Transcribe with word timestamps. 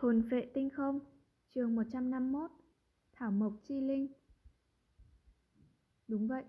Thôn 0.00 0.22
vệ 0.22 0.50
tinh 0.54 0.70
không, 0.70 1.00
chương 1.54 1.74
151, 1.74 2.50
Thảo 3.12 3.30
Mộc 3.30 3.52
Chi 3.62 3.80
Linh. 3.80 4.08
Đúng 6.08 6.28
vậy, 6.28 6.44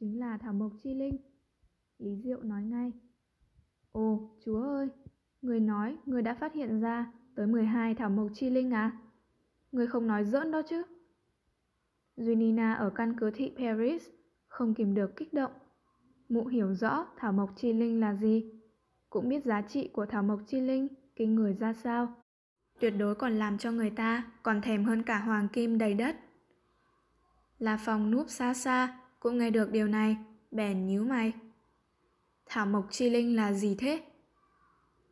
chính 0.00 0.20
là 0.20 0.38
Thảo 0.38 0.52
Mộc 0.52 0.72
Chi 0.82 0.94
Linh. 0.94 1.16
Lý 1.98 2.16
Diệu 2.16 2.42
nói 2.42 2.62
ngay. 2.62 2.92
Ồ, 3.92 4.30
chúa 4.44 4.62
ơi, 4.62 4.88
người 5.42 5.60
nói 5.60 5.96
người 6.06 6.22
đã 6.22 6.34
phát 6.34 6.52
hiện 6.52 6.80
ra 6.80 7.12
tới 7.34 7.46
12 7.46 7.94
Thảo 7.94 8.10
Mộc 8.10 8.30
Chi 8.34 8.50
Linh 8.50 8.70
à? 8.70 8.98
Người 9.72 9.86
không 9.86 10.06
nói 10.06 10.24
giỡn 10.24 10.50
đó 10.50 10.62
chứ? 10.68 10.82
Junina 12.16 12.76
ở 12.76 12.90
căn 12.90 13.14
cứ 13.18 13.30
thị 13.34 13.52
Paris 13.56 14.08
không 14.46 14.74
kìm 14.74 14.94
được 14.94 15.16
kích 15.16 15.34
động. 15.34 15.52
Mụ 16.28 16.46
hiểu 16.46 16.74
rõ 16.74 17.06
Thảo 17.16 17.32
Mộc 17.32 17.50
Chi 17.56 17.72
Linh 17.72 18.00
là 18.00 18.14
gì, 18.14 18.52
cũng 19.10 19.28
biết 19.28 19.44
giá 19.44 19.62
trị 19.62 19.88
của 19.92 20.06
Thảo 20.06 20.22
Mộc 20.22 20.40
Chi 20.46 20.60
Linh 20.60 20.88
kinh 21.16 21.34
người 21.34 21.52
ra 21.52 21.72
sao 21.72 22.21
tuyệt 22.82 22.94
đối 22.98 23.14
còn 23.14 23.38
làm 23.38 23.58
cho 23.58 23.70
người 23.70 23.90
ta 23.90 24.22
còn 24.42 24.60
thèm 24.60 24.84
hơn 24.84 25.02
cả 25.02 25.18
hoàng 25.18 25.48
kim 25.48 25.78
đầy 25.78 25.94
đất. 25.94 26.16
La 27.58 27.78
Phong 27.84 28.10
núp 28.10 28.30
xa 28.30 28.54
xa, 28.54 28.98
cũng 29.20 29.38
nghe 29.38 29.50
được 29.50 29.70
điều 29.70 29.86
này, 29.86 30.16
bèn 30.50 30.86
nhíu 30.86 31.04
mày. 31.04 31.32
Thảo 32.46 32.66
Mộc 32.66 32.86
Chi 32.90 33.10
Linh 33.10 33.36
là 33.36 33.52
gì 33.52 33.74
thế? 33.78 34.02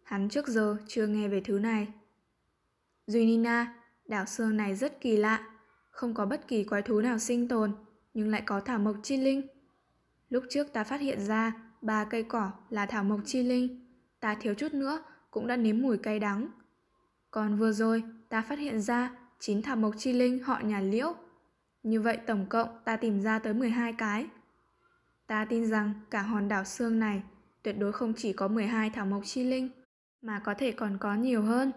Hắn 0.02 0.28
trước 0.28 0.48
giờ 0.48 0.76
chưa 0.86 1.06
nghe 1.06 1.28
về 1.28 1.40
thứ 1.44 1.58
này. 1.58 1.88
Duy 3.06 3.26
Nina, 3.26 3.74
đảo 4.06 4.26
xương 4.26 4.56
này 4.56 4.76
rất 4.76 5.00
kỳ 5.00 5.16
lạ, 5.16 5.50
không 5.90 6.14
có 6.14 6.26
bất 6.26 6.48
kỳ 6.48 6.64
quái 6.64 6.82
thú 6.82 7.00
nào 7.00 7.18
sinh 7.18 7.48
tồn, 7.48 7.72
nhưng 8.14 8.28
lại 8.28 8.42
có 8.46 8.60
Thảo 8.60 8.78
Mộc 8.78 8.96
Chi 9.02 9.16
Linh. 9.16 9.42
Lúc 10.28 10.44
trước 10.50 10.72
ta 10.72 10.84
phát 10.84 11.00
hiện 11.00 11.26
ra 11.26 11.52
ba 11.82 12.04
cây 12.04 12.22
cỏ 12.22 12.50
là 12.70 12.86
Thảo 12.86 13.04
Mộc 13.04 13.20
Chi 13.24 13.42
Linh, 13.42 13.86
ta 14.20 14.34
thiếu 14.34 14.54
chút 14.54 14.74
nữa 14.74 15.02
cũng 15.30 15.46
đã 15.46 15.56
nếm 15.56 15.82
mùi 15.82 15.98
cay 15.98 16.18
đắng 16.18 16.48
còn 17.30 17.56
vừa 17.56 17.72
rồi, 17.72 18.02
ta 18.28 18.42
phát 18.42 18.58
hiện 18.58 18.80
ra 18.80 19.10
chín 19.38 19.62
thảo 19.62 19.76
mộc 19.76 19.94
chi 19.98 20.12
linh 20.12 20.42
họ 20.42 20.60
nhà 20.60 20.80
liễu. 20.80 21.14
Như 21.82 22.00
vậy 22.00 22.16
tổng 22.26 22.46
cộng 22.48 22.68
ta 22.84 22.96
tìm 22.96 23.20
ra 23.20 23.38
tới 23.38 23.54
12 23.54 23.92
cái. 23.92 24.26
Ta 25.26 25.44
tin 25.44 25.66
rằng 25.66 25.92
cả 26.10 26.22
hòn 26.22 26.48
đảo 26.48 26.64
xương 26.64 26.98
này 26.98 27.22
tuyệt 27.62 27.78
đối 27.78 27.92
không 27.92 28.12
chỉ 28.16 28.32
có 28.32 28.48
12 28.48 28.90
thảo 28.90 29.06
mộc 29.06 29.22
chi 29.24 29.44
linh, 29.44 29.68
mà 30.22 30.40
có 30.44 30.54
thể 30.54 30.72
còn 30.72 30.98
có 31.00 31.14
nhiều 31.14 31.42
hơn. 31.42 31.72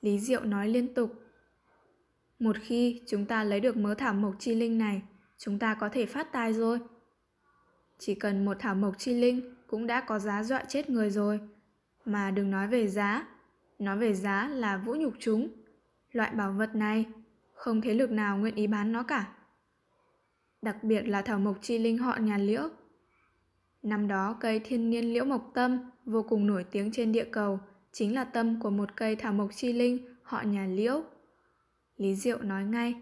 Lý 0.00 0.18
Diệu 0.18 0.44
nói 0.44 0.68
liên 0.68 0.94
tục. 0.94 1.12
Một 2.38 2.56
khi 2.62 3.02
chúng 3.06 3.26
ta 3.26 3.44
lấy 3.44 3.60
được 3.60 3.76
mớ 3.76 3.94
thảo 3.94 4.14
mộc 4.14 4.34
chi 4.38 4.54
linh 4.54 4.78
này, 4.78 5.02
chúng 5.38 5.58
ta 5.58 5.74
có 5.74 5.88
thể 5.88 6.06
phát 6.06 6.32
tài 6.32 6.52
rồi. 6.52 6.78
Chỉ 7.98 8.14
cần 8.14 8.44
một 8.44 8.56
thảo 8.60 8.74
mộc 8.74 8.98
chi 8.98 9.14
linh 9.14 9.54
cũng 9.66 9.86
đã 9.86 10.00
có 10.00 10.18
giá 10.18 10.42
dọa 10.42 10.64
chết 10.68 10.90
người 10.90 11.10
rồi. 11.10 11.40
Mà 12.04 12.30
đừng 12.30 12.50
nói 12.50 12.68
về 12.68 12.88
giá, 12.88 13.26
Nói 13.82 13.98
về 13.98 14.14
giá 14.14 14.48
là 14.48 14.76
vũ 14.76 14.94
nhục 14.94 15.14
chúng. 15.18 15.48
Loại 16.12 16.30
bảo 16.34 16.52
vật 16.52 16.74
này, 16.74 17.06
không 17.52 17.80
thế 17.80 17.94
lực 17.94 18.10
nào 18.10 18.38
nguyện 18.38 18.54
ý 18.54 18.66
bán 18.66 18.92
nó 18.92 19.02
cả. 19.02 19.32
Đặc 20.62 20.84
biệt 20.84 21.02
là 21.02 21.22
thảo 21.22 21.38
mộc 21.38 21.58
chi 21.62 21.78
linh 21.78 21.98
họ 21.98 22.16
nhà 22.16 22.38
liễu. 22.38 22.68
Năm 23.82 24.08
đó 24.08 24.36
cây 24.40 24.60
thiên 24.64 24.90
niên 24.90 25.12
liễu 25.12 25.24
mộc 25.24 25.50
tâm 25.54 25.90
vô 26.04 26.22
cùng 26.22 26.46
nổi 26.46 26.64
tiếng 26.70 26.92
trên 26.92 27.12
địa 27.12 27.24
cầu, 27.24 27.60
chính 27.92 28.14
là 28.14 28.24
tâm 28.24 28.60
của 28.60 28.70
một 28.70 28.96
cây 28.96 29.16
thảo 29.16 29.32
mộc 29.32 29.50
chi 29.54 29.72
linh 29.72 30.14
họ 30.22 30.42
nhà 30.42 30.66
liễu. 30.66 31.02
Lý 31.96 32.14
Diệu 32.14 32.42
nói 32.42 32.64
ngay. 32.64 32.94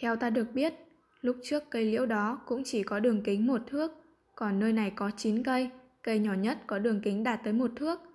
Theo 0.00 0.16
ta 0.16 0.30
được 0.30 0.46
biết, 0.54 0.74
lúc 1.20 1.36
trước 1.42 1.62
cây 1.70 1.84
liễu 1.84 2.06
đó 2.06 2.40
cũng 2.46 2.62
chỉ 2.64 2.82
có 2.82 3.00
đường 3.00 3.22
kính 3.22 3.46
một 3.46 3.60
thước, 3.66 3.92
còn 4.34 4.58
nơi 4.58 4.72
này 4.72 4.92
có 4.96 5.10
9 5.16 5.42
cây, 5.42 5.70
cây 6.02 6.18
nhỏ 6.18 6.34
nhất 6.34 6.58
có 6.66 6.78
đường 6.78 7.00
kính 7.02 7.24
đạt 7.24 7.40
tới 7.44 7.52
một 7.52 7.70
thước, 7.76 8.07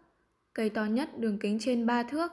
cây 0.53 0.69
to 0.69 0.85
nhất 0.85 1.09
đường 1.17 1.39
kính 1.39 1.57
trên 1.61 1.85
3 1.85 2.03
thước. 2.03 2.31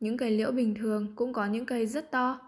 Những 0.00 0.16
cây 0.16 0.30
liễu 0.30 0.52
bình 0.52 0.74
thường 0.74 1.12
cũng 1.16 1.32
có 1.32 1.46
những 1.46 1.66
cây 1.66 1.86
rất 1.86 2.10
to, 2.10 2.40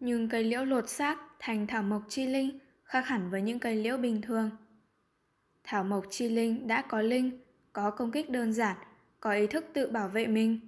nhưng 0.00 0.28
cây 0.28 0.44
liễu 0.44 0.64
lột 0.64 0.88
xác 0.88 1.18
thành 1.38 1.66
thảo 1.66 1.82
mộc 1.82 2.02
chi 2.08 2.26
linh 2.26 2.58
khác 2.84 3.06
hẳn 3.06 3.30
với 3.30 3.42
những 3.42 3.58
cây 3.58 3.76
liễu 3.76 3.96
bình 3.96 4.22
thường. 4.22 4.50
Thảo 5.64 5.84
mộc 5.84 6.04
chi 6.10 6.28
linh 6.28 6.68
đã 6.68 6.82
có 6.82 7.00
linh, 7.00 7.40
có 7.72 7.90
công 7.90 8.10
kích 8.10 8.30
đơn 8.30 8.52
giản, 8.52 8.76
có 9.20 9.32
ý 9.32 9.46
thức 9.46 9.64
tự 9.72 9.90
bảo 9.90 10.08
vệ 10.08 10.26
mình. 10.26 10.60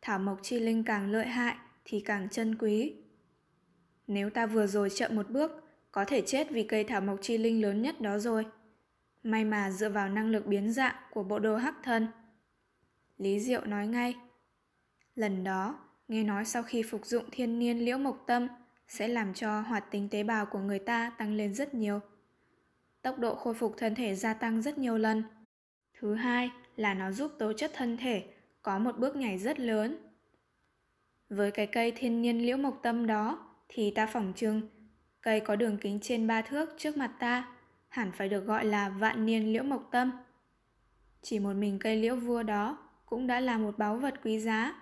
Thảo 0.00 0.18
mộc 0.18 0.38
chi 0.42 0.60
linh 0.60 0.84
càng 0.84 1.12
lợi 1.12 1.26
hại 1.26 1.56
thì 1.84 2.00
càng 2.00 2.28
chân 2.30 2.56
quý. 2.58 2.94
Nếu 4.06 4.30
ta 4.30 4.46
vừa 4.46 4.66
rồi 4.66 4.90
chậm 4.90 5.16
một 5.16 5.30
bước, 5.30 5.50
có 5.92 6.04
thể 6.04 6.22
chết 6.26 6.50
vì 6.50 6.62
cây 6.62 6.84
thảo 6.84 7.00
mộc 7.00 7.18
chi 7.22 7.38
linh 7.38 7.62
lớn 7.62 7.82
nhất 7.82 8.00
đó 8.00 8.18
rồi. 8.18 8.46
May 9.22 9.44
mà 9.44 9.70
dựa 9.70 9.88
vào 9.88 10.08
năng 10.08 10.30
lực 10.30 10.46
biến 10.46 10.72
dạng 10.72 10.94
của 11.10 11.22
bộ 11.22 11.38
đồ 11.38 11.56
hắc 11.56 11.74
thân, 11.82 12.06
Lý 13.22 13.40
Diệu 13.40 13.64
nói 13.64 13.86
ngay. 13.86 14.16
Lần 15.14 15.44
đó, 15.44 15.78
nghe 16.08 16.22
nói 16.22 16.44
sau 16.44 16.62
khi 16.62 16.82
phục 16.82 17.06
dụng 17.06 17.24
thiên 17.30 17.58
niên 17.58 17.78
liễu 17.78 17.98
mộc 17.98 18.24
tâm 18.26 18.48
sẽ 18.88 19.08
làm 19.08 19.34
cho 19.34 19.60
hoạt 19.60 19.90
tính 19.90 20.08
tế 20.08 20.22
bào 20.22 20.46
của 20.46 20.58
người 20.58 20.78
ta 20.78 21.12
tăng 21.18 21.34
lên 21.34 21.54
rất 21.54 21.74
nhiều. 21.74 22.00
Tốc 23.02 23.18
độ 23.18 23.34
khôi 23.34 23.54
phục 23.54 23.74
thân 23.76 23.94
thể 23.94 24.14
gia 24.14 24.34
tăng 24.34 24.62
rất 24.62 24.78
nhiều 24.78 24.98
lần. 24.98 25.22
Thứ 25.98 26.14
hai 26.14 26.50
là 26.76 26.94
nó 26.94 27.12
giúp 27.12 27.32
tố 27.38 27.52
chất 27.52 27.70
thân 27.74 27.96
thể 27.96 28.24
có 28.62 28.78
một 28.78 28.98
bước 28.98 29.16
nhảy 29.16 29.38
rất 29.38 29.60
lớn. 29.60 29.96
Với 31.28 31.50
cái 31.50 31.66
cây 31.66 31.92
thiên 31.96 32.22
niên 32.22 32.46
liễu 32.46 32.56
mộc 32.56 32.80
tâm 32.82 33.06
đó 33.06 33.48
thì 33.68 33.90
ta 33.90 34.06
phỏng 34.06 34.32
chừng 34.36 34.62
cây 35.20 35.40
có 35.40 35.56
đường 35.56 35.78
kính 35.78 35.98
trên 36.02 36.26
ba 36.26 36.42
thước 36.42 36.74
trước 36.78 36.96
mặt 36.96 37.12
ta 37.18 37.56
hẳn 37.88 38.12
phải 38.12 38.28
được 38.28 38.46
gọi 38.46 38.64
là 38.64 38.88
vạn 38.88 39.26
niên 39.26 39.52
liễu 39.52 39.62
mộc 39.62 39.88
tâm. 39.92 40.12
Chỉ 41.22 41.38
một 41.38 41.52
mình 41.54 41.78
cây 41.78 41.96
liễu 41.96 42.16
vua 42.16 42.42
đó 42.42 42.88
cũng 43.12 43.26
đã 43.26 43.40
là 43.40 43.58
một 43.58 43.78
báu 43.78 43.96
vật 43.96 44.14
quý 44.24 44.38
giá. 44.38 44.74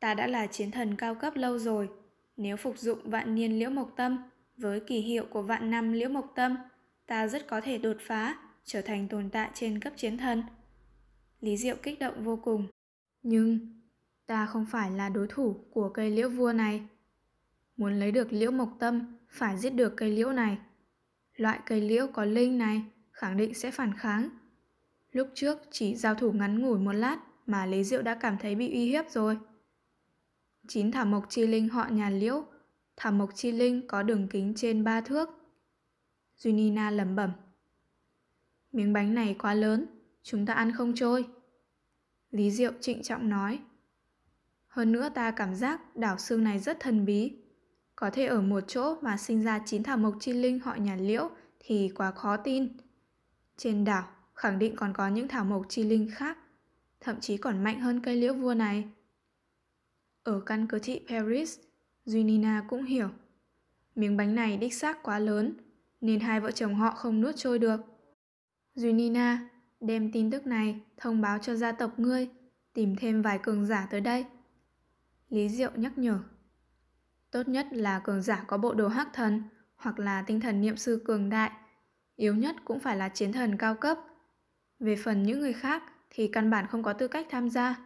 Ta 0.00 0.14
đã 0.14 0.26
là 0.26 0.46
chiến 0.46 0.70
thần 0.70 0.96
cao 0.96 1.14
cấp 1.14 1.36
lâu 1.36 1.58
rồi, 1.58 1.88
nếu 2.36 2.56
phục 2.56 2.78
dụng 2.78 3.10
vạn 3.10 3.34
niên 3.34 3.58
liễu 3.58 3.70
mộc 3.70 3.92
tâm 3.96 4.18
với 4.56 4.80
kỳ 4.80 5.00
hiệu 5.00 5.26
của 5.30 5.42
vạn 5.42 5.70
năm 5.70 5.92
liễu 5.92 6.08
mộc 6.08 6.32
tâm, 6.34 6.56
ta 7.06 7.26
rất 7.26 7.46
có 7.46 7.60
thể 7.60 7.78
đột 7.78 7.96
phá, 8.00 8.38
trở 8.64 8.82
thành 8.82 9.08
tồn 9.08 9.30
tại 9.30 9.50
trên 9.54 9.80
cấp 9.80 9.92
chiến 9.96 10.18
thần. 10.18 10.42
Lý 11.40 11.56
Diệu 11.56 11.76
kích 11.82 11.98
động 11.98 12.24
vô 12.24 12.36
cùng. 12.36 12.66
Nhưng 13.22 13.58
ta 14.26 14.46
không 14.46 14.66
phải 14.70 14.90
là 14.90 15.08
đối 15.08 15.26
thủ 15.28 15.56
của 15.70 15.88
cây 15.88 16.10
liễu 16.10 16.28
vua 16.28 16.52
này. 16.52 16.82
Muốn 17.76 18.00
lấy 18.00 18.12
được 18.12 18.32
liễu 18.32 18.50
mộc 18.50 18.76
tâm, 18.78 19.18
phải 19.28 19.58
giết 19.58 19.70
được 19.70 19.94
cây 19.96 20.10
liễu 20.10 20.32
này. 20.32 20.58
Loại 21.36 21.60
cây 21.66 21.80
liễu 21.80 22.06
có 22.06 22.24
linh 22.24 22.58
này 22.58 22.82
khẳng 23.12 23.36
định 23.36 23.54
sẽ 23.54 23.70
phản 23.70 23.94
kháng 23.98 24.28
Lúc 25.14 25.28
trước 25.34 25.58
chỉ 25.70 25.96
giao 25.96 26.14
thủ 26.14 26.32
ngắn 26.32 26.62
ngủi 26.62 26.78
một 26.78 26.92
lát 26.92 27.18
mà 27.46 27.66
Lý 27.66 27.84
Diệu 27.84 28.02
đã 28.02 28.14
cảm 28.14 28.38
thấy 28.38 28.54
bị 28.54 28.72
uy 28.72 28.86
hiếp 28.86 29.10
rồi. 29.10 29.38
Chín 30.68 30.92
thảo 30.92 31.04
mộc 31.04 31.26
chi 31.28 31.46
linh 31.46 31.68
họ 31.68 31.88
nhà 31.90 32.10
liễu, 32.10 32.44
thảo 32.96 33.12
mộc 33.12 33.30
chi 33.34 33.52
linh 33.52 33.86
có 33.88 34.02
đường 34.02 34.28
kính 34.28 34.52
trên 34.56 34.84
ba 34.84 35.00
thước. 35.00 35.28
Junina 36.38 36.90
lẩm 36.90 37.16
bẩm. 37.16 37.30
Miếng 38.72 38.92
bánh 38.92 39.14
này 39.14 39.36
quá 39.38 39.54
lớn, 39.54 39.86
chúng 40.22 40.46
ta 40.46 40.54
ăn 40.54 40.72
không 40.72 40.94
trôi. 40.94 41.28
Lý 42.30 42.50
Diệu 42.50 42.72
trịnh 42.80 43.02
trọng 43.02 43.28
nói. 43.28 43.58
Hơn 44.66 44.92
nữa 44.92 45.08
ta 45.14 45.30
cảm 45.30 45.54
giác 45.54 45.96
đảo 45.96 46.18
xương 46.18 46.44
này 46.44 46.58
rất 46.58 46.76
thần 46.80 47.04
bí. 47.04 47.32
Có 47.96 48.10
thể 48.10 48.26
ở 48.26 48.40
một 48.40 48.64
chỗ 48.66 48.96
mà 49.00 49.16
sinh 49.16 49.42
ra 49.42 49.60
chín 49.66 49.82
thảo 49.82 49.96
mộc 49.96 50.14
chi 50.20 50.32
linh 50.32 50.58
họ 50.58 50.74
nhà 50.74 50.96
liễu 50.96 51.30
thì 51.60 51.92
quá 51.94 52.10
khó 52.10 52.36
tin. 52.36 52.68
Trên 53.56 53.84
đảo 53.84 54.08
khẳng 54.34 54.58
định 54.58 54.76
còn 54.76 54.92
có 54.92 55.08
những 55.08 55.28
thảo 55.28 55.44
mộc 55.44 55.66
chi 55.68 55.84
linh 55.84 56.10
khác, 56.14 56.38
thậm 57.00 57.20
chí 57.20 57.36
còn 57.36 57.64
mạnh 57.64 57.80
hơn 57.80 58.00
cây 58.00 58.16
liễu 58.16 58.34
vua 58.34 58.54
này. 58.54 58.88
Ở 60.22 60.40
căn 60.40 60.66
cứ 60.66 60.78
thị 60.78 61.00
Paris, 61.08 61.58
Junina 62.06 62.62
cũng 62.68 62.84
hiểu. 62.84 63.08
Miếng 63.94 64.16
bánh 64.16 64.34
này 64.34 64.56
đích 64.56 64.74
xác 64.74 65.02
quá 65.02 65.18
lớn, 65.18 65.54
nên 66.00 66.20
hai 66.20 66.40
vợ 66.40 66.50
chồng 66.50 66.74
họ 66.74 66.90
không 66.90 67.20
nuốt 67.20 67.36
trôi 67.36 67.58
được. 67.58 67.80
Junina 68.76 69.36
đem 69.80 70.12
tin 70.12 70.30
tức 70.30 70.46
này 70.46 70.80
thông 70.96 71.20
báo 71.20 71.38
cho 71.38 71.54
gia 71.54 71.72
tộc 71.72 71.98
ngươi, 71.98 72.28
tìm 72.72 72.96
thêm 72.96 73.22
vài 73.22 73.38
cường 73.38 73.66
giả 73.66 73.86
tới 73.90 74.00
đây. 74.00 74.24
Lý 75.28 75.48
Diệu 75.48 75.70
nhắc 75.74 75.98
nhở. 75.98 76.18
Tốt 77.30 77.48
nhất 77.48 77.66
là 77.70 77.98
cường 77.98 78.22
giả 78.22 78.44
có 78.46 78.58
bộ 78.58 78.74
đồ 78.74 78.88
hắc 78.88 79.08
thần 79.12 79.42
hoặc 79.76 79.98
là 79.98 80.22
tinh 80.22 80.40
thần 80.40 80.60
niệm 80.60 80.76
sư 80.76 81.02
cường 81.04 81.30
đại. 81.30 81.50
Yếu 82.16 82.34
nhất 82.34 82.56
cũng 82.64 82.80
phải 82.80 82.96
là 82.96 83.08
chiến 83.08 83.32
thần 83.32 83.56
cao 83.56 83.74
cấp 83.74 83.98
về 84.84 84.96
phần 84.96 85.22
những 85.22 85.40
người 85.40 85.52
khác 85.52 85.82
thì 86.10 86.28
căn 86.28 86.50
bản 86.50 86.66
không 86.66 86.82
có 86.82 86.92
tư 86.92 87.08
cách 87.08 87.26
tham 87.30 87.50
gia. 87.50 87.76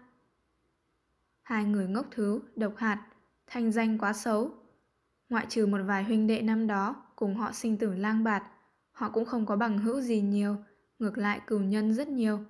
Hai 1.43 1.65
người 1.65 1.87
ngốc 1.87 2.07
thứ, 2.11 2.41
độc 2.57 2.77
hạt, 2.77 3.07
thanh 3.47 3.73
danh 3.73 3.99
quá 3.99 4.13
xấu. 4.13 4.51
Ngoại 5.29 5.47
trừ 5.49 5.67
một 5.67 5.79
vài 5.87 6.05
huynh 6.05 6.27
đệ 6.27 6.43
năm 6.43 6.67
đó 6.67 6.97
cùng 7.17 7.35
họ 7.37 7.53
sinh 7.53 7.79
tử 7.79 7.95
lang 7.95 8.25
bạt, 8.25 8.43
họ 8.93 9.11
cũng 9.11 9.25
không 9.25 9.47
có 9.47 9.57
bằng 9.57 9.79
hữu 9.79 10.01
gì 10.01 10.21
nhiều, 10.21 10.57
ngược 10.99 11.19
lại 11.19 11.41
cửu 11.47 11.61
nhân 11.61 11.95
rất 11.95 12.09
nhiều. 12.09 12.41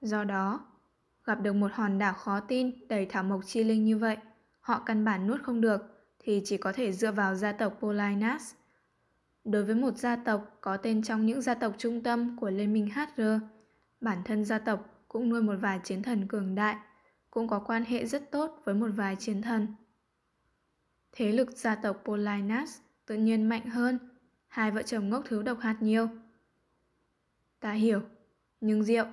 Do 0.00 0.24
đó, 0.24 0.60
gặp 1.24 1.40
được 1.40 1.52
một 1.52 1.72
hòn 1.72 1.98
đảo 1.98 2.14
khó 2.14 2.40
tin 2.40 2.88
đầy 2.88 3.06
thảo 3.06 3.22
mộc 3.22 3.40
chi 3.46 3.64
linh 3.64 3.84
như 3.84 3.98
vậy, 3.98 4.16
họ 4.60 4.82
căn 4.86 5.04
bản 5.04 5.26
nuốt 5.26 5.42
không 5.42 5.60
được 5.60 5.80
thì 6.18 6.42
chỉ 6.44 6.56
có 6.56 6.72
thể 6.72 6.92
dựa 6.92 7.12
vào 7.12 7.34
gia 7.34 7.52
tộc 7.52 7.78
Polinas. 7.80 8.54
Đối 9.44 9.64
với 9.64 9.74
một 9.74 9.96
gia 9.96 10.16
tộc 10.16 10.58
có 10.60 10.76
tên 10.76 11.02
trong 11.02 11.26
những 11.26 11.42
gia 11.42 11.54
tộc 11.54 11.74
trung 11.78 12.02
tâm 12.02 12.36
của 12.40 12.50
Liên 12.50 12.72
minh 12.72 12.90
HR, 12.90 13.22
bản 14.00 14.18
thân 14.24 14.44
gia 14.44 14.58
tộc 14.58 15.04
cũng 15.08 15.28
nuôi 15.28 15.42
một 15.42 15.54
vài 15.60 15.80
chiến 15.84 16.02
thần 16.02 16.28
cường 16.28 16.54
đại, 16.54 16.76
cũng 17.30 17.48
có 17.48 17.58
quan 17.58 17.84
hệ 17.84 18.06
rất 18.06 18.30
tốt 18.30 18.62
với 18.64 18.74
một 18.74 18.90
vài 18.96 19.16
chiến 19.16 19.42
thần. 19.42 19.66
Thế 21.12 21.32
lực 21.32 21.50
gia 21.50 21.74
tộc 21.74 22.02
Polinas 22.04 22.78
tự 23.06 23.14
nhiên 23.14 23.48
mạnh 23.48 23.66
hơn, 23.66 23.98
hai 24.48 24.70
vợ 24.70 24.82
chồng 24.82 25.08
ngốc 25.08 25.24
thứ 25.28 25.42
độc 25.42 25.58
hạt 25.60 25.76
nhiều. 25.80 26.08
Ta 27.60 27.72
hiểu, 27.72 28.00
nhưng 28.60 28.84
rượu, 28.84 29.06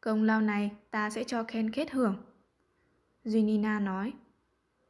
công 0.00 0.22
lao 0.22 0.40
này 0.40 0.70
ta 0.90 1.10
sẽ 1.10 1.24
cho 1.24 1.42
Ken 1.42 1.70
kết 1.70 1.90
hưởng. 1.90 2.16
Junina 3.24 3.84
nói, 3.84 4.12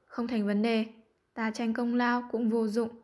không 0.06 0.27
thành 0.27 0.47
vấn 0.47 0.62
đề, 0.62 0.87
ta 1.35 1.50
tranh 1.50 1.73
công 1.73 1.94
lao 1.94 2.29
cũng 2.32 2.50
vô 2.50 2.69
dụng. 2.69 3.00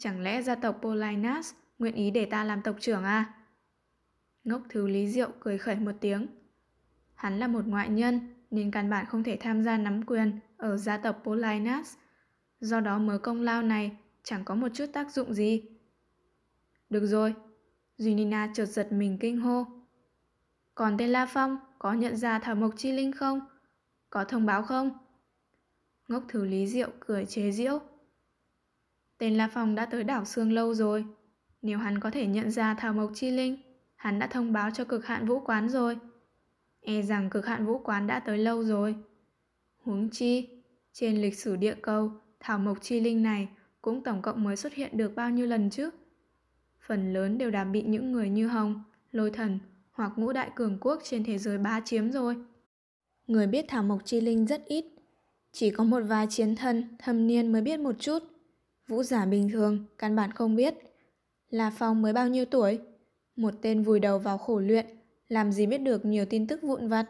Chẳng 0.00 0.20
lẽ 0.20 0.42
gia 0.42 0.54
tộc 0.54 0.78
Polinas 0.82 1.52
nguyện 1.78 1.94
ý 1.94 2.10
để 2.10 2.24
ta 2.24 2.44
làm 2.44 2.62
tộc 2.62 2.76
trưởng 2.80 3.04
à? 3.04 3.34
Ngốc 4.44 4.62
thứ 4.68 4.88
Lý 4.88 5.08
Diệu 5.08 5.30
cười 5.40 5.58
khẩy 5.58 5.76
một 5.76 5.92
tiếng. 6.00 6.26
Hắn 7.14 7.38
là 7.38 7.46
một 7.46 7.66
ngoại 7.66 7.88
nhân 7.88 8.34
nên 8.50 8.70
căn 8.70 8.90
bản 8.90 9.06
không 9.06 9.22
thể 9.22 9.36
tham 9.40 9.62
gia 9.62 9.76
nắm 9.76 10.06
quyền 10.06 10.40
ở 10.56 10.76
gia 10.76 10.96
tộc 10.96 11.20
Polinas. 11.24 11.94
Do 12.60 12.80
đó 12.80 12.98
mớ 12.98 13.18
công 13.18 13.40
lao 13.40 13.62
này 13.62 13.96
chẳng 14.22 14.44
có 14.44 14.54
một 14.54 14.68
chút 14.74 14.86
tác 14.92 15.12
dụng 15.12 15.34
gì. 15.34 15.62
Được 16.90 17.06
rồi, 17.06 17.34
Junina 17.98 18.48
chợt 18.54 18.66
giật 18.66 18.92
mình 18.92 19.18
kinh 19.20 19.40
hô. 19.40 19.66
Còn 20.74 20.96
tên 20.98 21.10
La 21.10 21.26
Phong 21.26 21.56
có 21.78 21.92
nhận 21.92 22.16
ra 22.16 22.38
Thảo 22.38 22.54
Mộc 22.54 22.74
Chi 22.76 22.92
Linh 22.92 23.12
không? 23.12 23.40
Có 24.10 24.24
thông 24.24 24.46
báo 24.46 24.62
không? 24.62 24.90
Ngốc 26.08 26.24
thứ 26.28 26.44
Lý 26.44 26.66
Diệu 26.66 26.90
cười 27.00 27.26
chế 27.26 27.50
giễu. 27.52 27.80
Tên 29.20 29.34
La 29.34 29.48
Phong 29.52 29.74
đã 29.74 29.86
tới 29.86 30.04
đảo 30.04 30.24
Sương 30.24 30.52
lâu 30.52 30.74
rồi. 30.74 31.04
Nếu 31.62 31.78
hắn 31.78 32.00
có 32.00 32.10
thể 32.10 32.26
nhận 32.26 32.50
ra 32.50 32.74
Thảo 32.74 32.92
Mộc 32.92 33.10
Chi 33.14 33.30
Linh, 33.30 33.56
hắn 33.96 34.18
đã 34.18 34.26
thông 34.26 34.52
báo 34.52 34.70
cho 34.70 34.84
cực 34.84 35.06
hạn 35.06 35.26
vũ 35.26 35.40
quán 35.40 35.68
rồi. 35.68 35.98
E 36.80 37.02
rằng 37.02 37.30
cực 37.30 37.46
hạn 37.46 37.66
vũ 37.66 37.78
quán 37.78 38.06
đã 38.06 38.20
tới 38.20 38.38
lâu 38.38 38.64
rồi. 38.64 38.94
Huống 39.82 40.08
chi, 40.10 40.48
trên 40.92 41.22
lịch 41.22 41.38
sử 41.38 41.56
địa 41.56 41.74
cầu, 41.82 42.10
Thảo 42.40 42.58
Mộc 42.58 42.82
Chi 42.82 43.00
Linh 43.00 43.22
này 43.22 43.48
cũng 43.82 44.02
tổng 44.02 44.22
cộng 44.22 44.44
mới 44.44 44.56
xuất 44.56 44.74
hiện 44.74 44.96
được 44.96 45.14
bao 45.14 45.30
nhiêu 45.30 45.46
lần 45.46 45.70
chứ? 45.70 45.90
Phần 46.86 47.12
lớn 47.12 47.38
đều 47.38 47.50
đã 47.50 47.64
bị 47.64 47.82
những 47.82 48.12
người 48.12 48.28
như 48.28 48.48
Hồng, 48.48 48.82
Lôi 49.12 49.30
Thần 49.30 49.58
hoặc 49.92 50.12
ngũ 50.16 50.32
đại 50.32 50.50
cường 50.54 50.78
quốc 50.80 51.00
trên 51.04 51.24
thế 51.24 51.38
giới 51.38 51.58
bá 51.58 51.80
chiếm 51.80 52.12
rồi. 52.12 52.36
Người 53.26 53.46
biết 53.46 53.64
Thảo 53.68 53.82
Mộc 53.82 54.04
Chi 54.04 54.20
Linh 54.20 54.46
rất 54.46 54.64
ít, 54.64 54.84
chỉ 55.52 55.70
có 55.70 55.84
một 55.84 56.00
vài 56.00 56.26
chiến 56.30 56.56
thần 56.56 56.96
thâm 56.98 57.26
niên 57.26 57.52
mới 57.52 57.62
biết 57.62 57.80
một 57.80 57.94
chút. 57.98 58.22
Vũ 58.90 59.02
giả 59.02 59.26
bình 59.26 59.48
thường 59.48 59.84
căn 59.98 60.16
bản 60.16 60.32
không 60.32 60.56
biết. 60.56 60.74
La 61.50 61.70
Phong 61.78 62.02
mới 62.02 62.12
bao 62.12 62.28
nhiêu 62.28 62.44
tuổi? 62.44 62.78
Một 63.36 63.54
tên 63.62 63.82
vùi 63.82 64.00
đầu 64.00 64.18
vào 64.18 64.38
khổ 64.38 64.58
luyện, 64.58 64.86
làm 65.28 65.52
gì 65.52 65.66
biết 65.66 65.78
được 65.78 66.04
nhiều 66.04 66.24
tin 66.24 66.46
tức 66.46 66.62
vụn 66.62 66.88
vặt. 66.88 67.06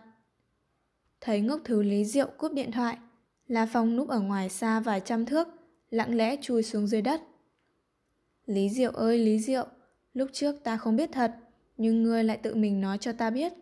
Thấy 1.21 1.41
ngốc 1.41 1.61
thứ 1.65 1.82
Lý 1.82 2.05
Diệu 2.05 2.29
cúp 2.38 2.53
điện 2.53 2.73
thoại, 2.73 2.99
La 3.47 3.67
Phong 3.73 3.97
núp 3.97 4.09
ở 4.09 4.21
ngoài 4.21 4.49
xa 4.49 4.81
vài 4.81 5.00
trăm 5.05 5.27
thước, 5.27 5.49
lặng 5.91 6.17
lẽ 6.17 6.37
chui 6.41 6.62
xuống 6.62 6.87
dưới 6.87 7.03
đất. 7.03 7.23
Lý 8.47 8.71
Diệu 8.71 8.91
ơi 8.91 9.19
Lý 9.19 9.38
Diệu, 9.38 9.67
lúc 10.15 10.29
trước 10.33 10.56
ta 10.65 10.76
không 10.76 10.97
biết 10.97 11.11
thật, 11.12 11.37
nhưng 11.76 12.03
ngươi 12.03 12.25
lại 12.25 12.37
tự 12.37 12.55
mình 12.55 12.81
nói 12.81 12.99
cho 12.99 13.12
ta 13.12 13.31
biết. 13.31 13.53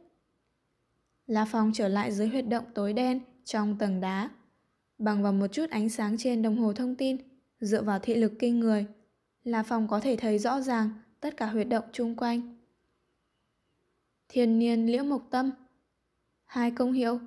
La 1.27 1.45
Phong 1.45 1.71
trở 1.75 1.89
lại 1.89 2.13
dưới 2.13 2.29
huyệt 2.29 2.49
động 2.49 2.65
tối 2.75 2.93
đen 2.93 3.21
trong 3.45 3.79
tầng 3.79 4.01
đá. 4.01 4.31
Bằng 4.99 5.23
vào 5.23 5.33
một 5.33 5.47
chút 5.53 5.71
ánh 5.71 5.89
sáng 5.89 6.19
trên 6.19 6.43
đồng 6.43 6.57
hồ 6.57 6.73
thông 6.73 6.95
tin, 6.95 7.17
dựa 7.61 7.83
vào 7.83 7.99
thị 7.99 8.15
lực 8.15 8.33
kinh 8.39 8.61
người, 8.61 8.87
là 9.45 9.63
phòng 9.63 9.89
có 9.89 10.01
thể 10.01 10.17
thấy 10.17 10.39
rõ 10.39 10.61
ràng 10.61 10.91
tất 11.21 11.37
cả 11.37 11.47
huyệt 11.47 11.69
động 11.69 11.85
chung 11.93 12.17
quanh. 12.17 12.57
Thiên 14.29 14.59
niên 14.59 14.87
liễu 14.87 15.05
mộc 15.05 15.27
tâm 15.31 15.51
Hai 16.45 16.71
công 16.71 16.93
hiệu. 16.93 17.21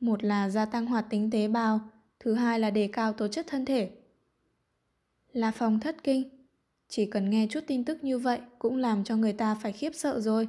Một 0.00 0.24
là 0.24 0.48
gia 0.48 0.64
tăng 0.64 0.86
hoạt 0.86 1.06
tính 1.10 1.30
tế 1.30 1.48
bào 1.48 1.80
Thứ 2.20 2.34
hai 2.34 2.60
là 2.60 2.70
đề 2.70 2.88
cao 2.92 3.12
tố 3.12 3.28
chất 3.28 3.46
thân 3.48 3.64
thể. 3.64 3.90
Là 5.32 5.50
phòng 5.50 5.80
thất 5.80 5.96
kinh 6.04 6.46
Chỉ 6.88 7.06
cần 7.06 7.30
nghe 7.30 7.46
chút 7.50 7.60
tin 7.66 7.84
tức 7.84 8.04
như 8.04 8.18
vậy 8.18 8.40
Cũng 8.58 8.76
làm 8.76 9.04
cho 9.04 9.16
người 9.16 9.32
ta 9.32 9.54
phải 9.54 9.72
khiếp 9.72 9.94
sợ 9.94 10.20
rồi. 10.20 10.48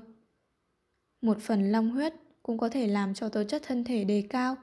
Một 1.22 1.38
phần 1.42 1.72
long 1.72 1.90
huyết 1.90 2.14
Cũng 2.44 2.58
có 2.58 2.70
thể 2.70 2.88
làm 2.88 3.14
cho 3.14 3.30
tố 3.30 3.44
chất 3.44 3.62
thân 3.66 3.84
thể 3.84 4.04
đề 4.04 4.24
cao 4.30 4.56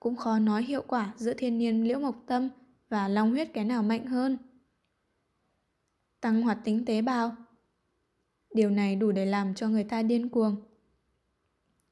Cũng 0.00 0.16
khó 0.16 0.38
nói 0.38 0.62
hiệu 0.62 0.82
quả 0.86 1.14
giữa 1.16 1.34
thiên 1.34 1.58
niên 1.58 1.84
liễu 1.88 1.98
mộc 1.98 2.16
tâm 2.26 2.48
và 2.90 3.08
long 3.08 3.30
huyết 3.30 3.48
cái 3.54 3.64
nào 3.64 3.82
mạnh 3.82 4.06
hơn 4.06 4.38
Tăng 6.20 6.42
hoạt 6.42 6.58
tính 6.64 6.84
tế 6.84 7.02
bào 7.02 7.36
Điều 8.54 8.70
này 8.70 8.96
đủ 8.96 9.12
để 9.12 9.26
làm 9.26 9.54
cho 9.54 9.68
người 9.68 9.84
ta 9.84 10.02
điên 10.02 10.28
cuồng 10.28 10.56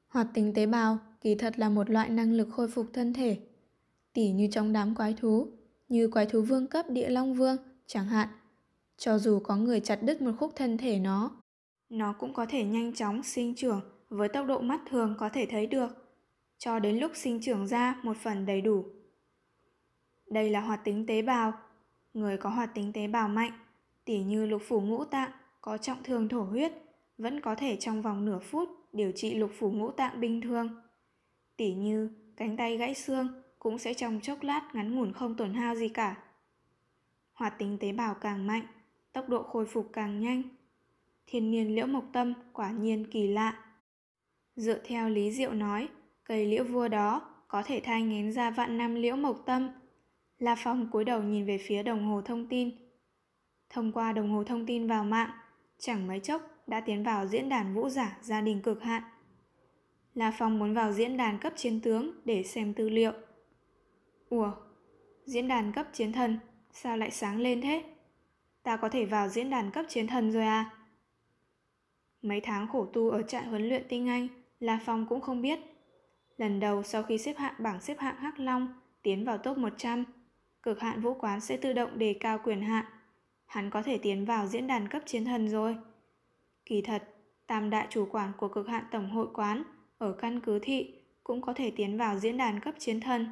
Hoạt 0.07 0.27
tính 0.33 0.53
tế 0.53 0.65
bào 0.65 0.99
kỳ 1.21 1.35
thật 1.35 1.59
là 1.59 1.69
một 1.69 1.89
loại 1.89 2.09
năng 2.09 2.33
lực 2.33 2.47
khôi 2.51 2.67
phục 2.67 2.85
thân 2.93 3.13
thể. 3.13 3.37
Tỉ 4.13 4.31
như 4.31 4.47
trong 4.51 4.73
đám 4.73 4.95
quái 4.95 5.13
thú, 5.13 5.47
như 5.89 6.07
quái 6.07 6.25
thú 6.25 6.41
vương 6.41 6.67
cấp 6.67 6.85
địa 6.89 7.09
long 7.09 7.33
vương 7.33 7.57
chẳng 7.87 8.05
hạn. 8.05 8.27
Cho 8.97 9.17
dù 9.17 9.39
có 9.39 9.55
người 9.55 9.79
chặt 9.79 10.03
đứt 10.03 10.21
một 10.21 10.31
khúc 10.39 10.51
thân 10.55 10.77
thể 10.77 10.99
nó, 10.99 11.31
nó 11.89 12.13
cũng 12.13 12.33
có 12.33 12.45
thể 12.49 12.63
nhanh 12.63 12.93
chóng 12.93 13.23
sinh 13.23 13.55
trưởng 13.55 13.81
với 14.09 14.29
tốc 14.29 14.47
độ 14.47 14.59
mắt 14.59 14.81
thường 14.89 15.15
có 15.19 15.29
thể 15.29 15.47
thấy 15.49 15.67
được, 15.67 15.89
cho 16.57 16.79
đến 16.79 16.97
lúc 16.97 17.11
sinh 17.15 17.41
trưởng 17.41 17.67
ra 17.67 17.99
một 18.03 18.17
phần 18.17 18.45
đầy 18.45 18.61
đủ. 18.61 18.85
Đây 20.29 20.49
là 20.49 20.61
hoạt 20.61 20.83
tính 20.83 21.05
tế 21.05 21.21
bào. 21.21 21.53
Người 22.13 22.37
có 22.37 22.49
hoạt 22.49 22.75
tính 22.75 22.93
tế 22.93 23.07
bào 23.07 23.27
mạnh, 23.27 23.51
tỉ 24.05 24.23
như 24.23 24.45
lục 24.45 24.61
phủ 24.67 24.81
ngũ 24.81 25.05
tạng, 25.05 25.31
có 25.61 25.77
trọng 25.77 26.03
thương 26.03 26.29
thổ 26.29 26.41
huyết, 26.41 26.71
vẫn 27.17 27.41
có 27.41 27.55
thể 27.55 27.75
trong 27.75 28.01
vòng 28.01 28.25
nửa 28.25 28.39
phút 28.39 28.69
điều 28.93 29.11
trị 29.11 29.35
lục 29.35 29.51
phủ 29.59 29.71
ngũ 29.71 29.91
tạng 29.91 30.19
bình 30.19 30.41
thường. 30.41 30.81
Tỉ 31.57 31.73
như 31.73 32.09
cánh 32.37 32.57
tay 32.57 32.77
gãy 32.77 32.93
xương 32.93 33.27
cũng 33.59 33.77
sẽ 33.77 33.93
trong 33.93 34.19
chốc 34.21 34.43
lát 34.43 34.69
ngắn 34.73 34.95
ngủn 34.95 35.13
không 35.13 35.35
tổn 35.35 35.53
hao 35.53 35.75
gì 35.75 35.89
cả. 35.89 36.15
Hoạt 37.33 37.59
tính 37.59 37.77
tế 37.79 37.91
bào 37.91 38.13
càng 38.13 38.47
mạnh, 38.47 38.65
tốc 39.13 39.29
độ 39.29 39.43
khôi 39.43 39.65
phục 39.65 39.89
càng 39.93 40.19
nhanh. 40.19 40.43
Thiên 41.27 41.51
niên 41.51 41.75
liễu 41.75 41.87
mộc 41.87 42.05
tâm 42.13 42.33
quả 42.53 42.71
nhiên 42.71 43.05
kỳ 43.11 43.27
lạ. 43.27 43.63
Dựa 44.55 44.79
theo 44.83 45.09
Lý 45.09 45.31
Diệu 45.31 45.53
nói, 45.53 45.87
cây 46.23 46.45
liễu 46.45 46.63
vua 46.63 46.87
đó 46.87 47.21
có 47.47 47.63
thể 47.65 47.81
thai 47.83 48.01
ngén 48.01 48.31
ra 48.31 48.51
vạn 48.51 48.77
năm 48.77 48.95
liễu 48.95 49.15
mộc 49.15 49.45
tâm. 49.45 49.69
La 50.39 50.55
Phong 50.55 50.91
cúi 50.91 51.05
đầu 51.05 51.23
nhìn 51.23 51.45
về 51.45 51.57
phía 51.57 51.83
đồng 51.83 52.05
hồ 52.07 52.21
thông 52.21 52.47
tin. 52.47 52.71
Thông 53.69 53.91
qua 53.91 54.13
đồng 54.13 54.31
hồ 54.31 54.43
thông 54.43 54.65
tin 54.65 54.87
vào 54.87 55.03
mạng, 55.03 55.29
chẳng 55.77 56.07
mấy 56.07 56.19
chốc 56.19 56.41
đã 56.67 56.81
tiến 56.81 57.03
vào 57.03 57.27
diễn 57.27 57.49
đàn 57.49 57.73
vũ 57.73 57.89
giả 57.89 58.17
gia 58.21 58.41
đình 58.41 58.61
cực 58.61 58.83
hạn. 58.83 59.03
La 60.13 60.33
Phong 60.37 60.59
muốn 60.59 60.73
vào 60.73 60.93
diễn 60.93 61.17
đàn 61.17 61.39
cấp 61.39 61.53
chiến 61.55 61.81
tướng 61.81 62.11
để 62.25 62.43
xem 62.43 62.73
tư 62.73 62.89
liệu. 62.89 63.11
Ủa, 64.29 64.51
diễn 65.25 65.47
đàn 65.47 65.71
cấp 65.71 65.87
chiến 65.93 66.11
thần, 66.11 66.39
sao 66.71 66.97
lại 66.97 67.11
sáng 67.11 67.37
lên 67.37 67.61
thế? 67.61 67.83
Ta 68.63 68.77
có 68.77 68.89
thể 68.89 69.05
vào 69.05 69.27
diễn 69.27 69.49
đàn 69.49 69.71
cấp 69.71 69.85
chiến 69.89 70.07
thần 70.07 70.31
rồi 70.31 70.43
à? 70.43 70.71
Mấy 72.21 72.41
tháng 72.41 72.67
khổ 72.67 72.85
tu 72.85 73.09
ở 73.09 73.21
trại 73.21 73.45
huấn 73.45 73.69
luyện 73.69 73.83
tinh 73.89 74.07
anh, 74.07 74.27
La 74.59 74.79
Phong 74.85 75.05
cũng 75.09 75.21
không 75.21 75.41
biết. 75.41 75.59
Lần 76.37 76.59
đầu 76.59 76.83
sau 76.83 77.03
khi 77.03 77.17
xếp 77.17 77.37
hạng 77.37 77.53
bảng 77.59 77.81
xếp 77.81 77.99
hạng 77.99 78.15
Hắc 78.15 78.39
Long 78.39 78.73
tiến 79.03 79.25
vào 79.25 79.37
top 79.37 79.57
100, 79.57 80.05
cực 80.63 80.79
hạn 80.79 81.01
vũ 81.01 81.13
quán 81.13 81.41
sẽ 81.41 81.57
tự 81.57 81.73
động 81.73 81.97
đề 81.97 82.13
cao 82.19 82.39
quyền 82.43 82.61
hạn. 82.61 82.85
Hắn 83.45 83.69
có 83.69 83.81
thể 83.81 83.97
tiến 83.97 84.25
vào 84.25 84.47
diễn 84.47 84.67
đàn 84.67 84.87
cấp 84.87 85.01
chiến 85.05 85.25
thần 85.25 85.49
rồi. 85.49 85.77
Kỳ 86.65 86.81
thật, 86.81 87.03
tam 87.47 87.69
đại 87.69 87.87
chủ 87.89 88.07
quản 88.11 88.31
của 88.37 88.47
cực 88.47 88.67
hạn 88.67 88.83
tổng 88.91 89.09
hội 89.09 89.27
quán 89.33 89.63
ở 89.97 90.13
căn 90.13 90.39
cứ 90.39 90.59
thị 90.61 90.95
cũng 91.23 91.41
có 91.41 91.53
thể 91.53 91.71
tiến 91.71 91.97
vào 91.97 92.19
diễn 92.19 92.37
đàn 92.37 92.59
cấp 92.59 92.75
chiến 92.77 92.99
thần. 92.99 93.31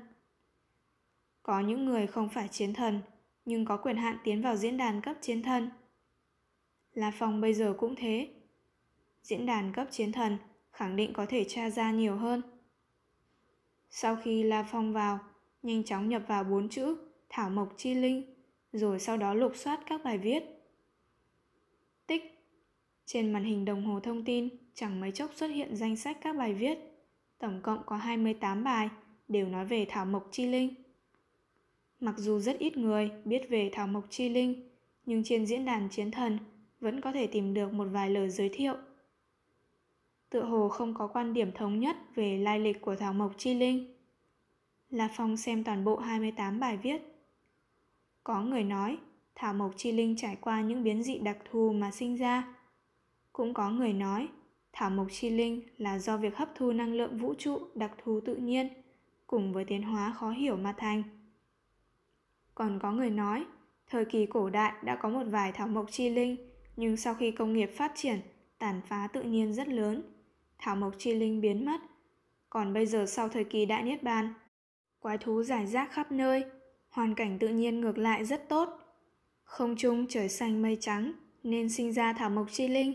Có 1.44 1.60
những 1.60 1.86
người 1.86 2.08
không 2.08 2.30
phải 2.30 2.48
chiến 2.48 2.74
thần, 2.74 3.02
nhưng 3.46 3.66
có 3.66 3.78
quyền 3.78 3.98
hạn 3.98 4.18
tiến 4.24 4.42
vào 4.42 4.56
diễn 4.56 4.78
đàn 4.78 5.02
cấp 5.02 5.16
chiến 5.22 5.44
thần. 5.44 5.70
La 6.94 7.12
Phong 7.16 7.42
bây 7.42 7.54
giờ 7.54 7.76
cũng 7.78 7.96
thế. 7.96 8.34
Diễn 9.24 9.46
đàn 9.46 9.74
cấp 9.74 9.88
chiến 9.92 10.12
thần 10.12 10.38
khẳng 10.72 10.96
định 10.96 11.14
có 11.14 11.26
thể 11.26 11.46
tra 11.48 11.70
ra 11.70 11.92
nhiều 11.92 12.16
hơn. 12.16 12.42
Sau 13.90 14.16
khi 14.16 14.44
La 14.44 14.64
Phong 14.72 14.94
vào, 14.94 15.20
nhanh 15.64 15.84
chóng 15.84 16.10
nhập 16.10 16.22
vào 16.28 16.44
bốn 16.44 16.70
chữ 16.70 16.98
Thảo 17.30 17.50
Mộc 17.50 17.74
Chi 17.78 17.94
Linh, 17.94 18.34
rồi 18.72 19.00
sau 19.00 19.18
đó 19.18 19.34
lục 19.34 19.52
soát 19.56 19.80
các 19.86 20.02
bài 20.04 20.18
viết. 20.18 20.44
Tích 22.08 22.38
trên 23.06 23.34
màn 23.34 23.44
hình 23.44 23.66
đồng 23.66 23.86
hồ 23.86 24.00
thông 24.00 24.24
tin 24.26 24.50
chẳng 24.74 25.00
mấy 25.02 25.12
chốc 25.12 25.32
xuất 25.36 25.48
hiện 25.48 25.76
danh 25.76 25.96
sách 25.96 26.18
các 26.22 26.36
bài 26.36 26.54
viết. 26.54 26.78
Tổng 27.40 27.60
cộng 27.64 27.84
có 27.86 27.96
28 27.96 28.64
bài, 28.64 28.90
đều 29.28 29.48
nói 29.48 29.66
về 29.66 29.86
Thảo 29.90 30.06
Mộc 30.06 30.28
Chi 30.32 30.46
Linh. 30.46 30.74
Mặc 32.00 32.16
dù 32.18 32.40
rất 32.40 32.60
ít 32.60 32.78
người 32.78 33.12
biết 33.26 33.50
về 33.50 33.70
Thảo 33.74 33.88
Mộc 33.88 34.04
Chi 34.10 34.30
Linh, 34.30 34.70
nhưng 35.06 35.24
trên 35.24 35.46
diễn 35.46 35.66
đàn 35.66 35.90
chiến 35.90 36.12
thần 36.12 36.38
vẫn 36.80 37.02
có 37.02 37.12
thể 37.12 37.28
tìm 37.28 37.54
được 37.54 37.74
một 37.74 37.86
vài 37.92 38.10
lời 38.10 38.30
giới 38.30 38.50
thiệu. 38.54 38.76
Tựa 40.30 40.44
hồ 40.44 40.70
không 40.70 40.94
có 40.94 41.08
quan 41.08 41.34
điểm 41.34 41.52
thống 41.52 41.80
nhất 41.80 41.98
về 42.16 42.38
lai 42.38 42.60
lịch 42.60 42.82
của 42.82 42.96
Thảo 42.96 43.14
Mộc 43.14 43.34
Chi 43.38 43.54
Linh. 43.54 43.96
La 44.90 45.10
Phong 45.16 45.38
xem 45.38 45.64
toàn 45.64 45.84
bộ 45.84 45.96
28 45.96 46.60
bài 46.60 46.78
viết. 46.78 47.17
Có 48.28 48.42
người 48.42 48.64
nói 48.64 48.98
Thảo 49.36 49.54
Mộc 49.54 49.72
Chi 49.78 49.92
Linh 49.92 50.16
trải 50.16 50.36
qua 50.36 50.62
những 50.62 50.84
biến 50.84 51.04
dị 51.04 51.20
đặc 51.20 51.38
thù 51.52 51.74
mà 51.74 51.92
sinh 51.92 52.16
ra, 52.16 52.56
cũng 53.34 53.54
có 53.54 53.70
người 53.70 53.94
nói, 53.94 54.28
thảo 54.74 54.90
mộc 54.90 55.08
chi 55.10 55.30
linh 55.30 55.62
là 55.78 56.00
do 56.00 56.18
việc 56.18 56.38
hấp 56.38 56.50
thu 56.56 56.72
năng 56.72 56.94
lượng 56.94 57.18
vũ 57.18 57.34
trụ 57.38 57.60
đặc 57.76 57.92
thù 58.04 58.20
tự 58.26 58.36
nhiên, 58.36 58.70
cùng 59.28 59.54
với 59.54 59.66
tiến 59.66 59.84
hóa 59.84 60.14
khó 60.14 60.30
hiểu 60.32 60.56
mà 60.56 60.74
thành. 60.78 61.04
Còn 62.56 62.80
có 62.80 62.92
người 62.92 63.10
nói, 63.10 63.46
thời 63.90 64.06
kỳ 64.06 64.26
cổ 64.26 64.50
đại 64.50 64.74
đã 64.84 64.96
có 64.96 65.10
một 65.10 65.24
vài 65.30 65.52
thảo 65.52 65.68
mộc 65.68 65.92
chi 65.92 66.10
linh, 66.10 66.36
nhưng 66.76 66.98
sau 66.98 67.14
khi 67.14 67.32
công 67.32 67.54
nghiệp 67.54 67.72
phát 67.78 67.92
triển, 67.96 68.20
tàn 68.58 68.82
phá 68.88 69.08
tự 69.14 69.24
nhiên 69.24 69.54
rất 69.54 69.68
lớn. 69.68 70.02
Thảo 70.58 70.76
mộc 70.76 70.94
chi 70.98 71.14
linh 71.14 71.42
biến 71.42 71.66
mất. 71.66 71.82
Còn 72.50 72.74
bây 72.74 72.86
giờ 72.86 73.06
sau 73.06 73.30
thời 73.30 73.44
kỳ 73.44 73.66
đại 73.66 73.84
niết 73.84 74.04
bàn, 74.04 74.34
quái 75.00 75.18
thú 75.18 75.44
giải 75.44 75.68
rác 75.68 75.92
khắp 75.92 76.12
nơi, 76.12 76.46
hoàn 76.98 77.16
cảnh 77.16 77.40
tự 77.40 77.48
nhiên 77.48 77.82
ngược 77.82 77.98
lại 77.98 78.26
rất 78.26 78.50
tốt. 78.50 78.70
Không 79.44 79.76
trung 79.78 80.06
trời 80.10 80.30
xanh 80.30 80.62
mây 80.62 80.78
trắng 80.80 81.14
nên 81.44 81.70
sinh 81.70 81.94
ra 81.94 82.14
thảo 82.14 82.30
mộc 82.30 82.48
chi 82.52 82.68
linh. 82.68 82.94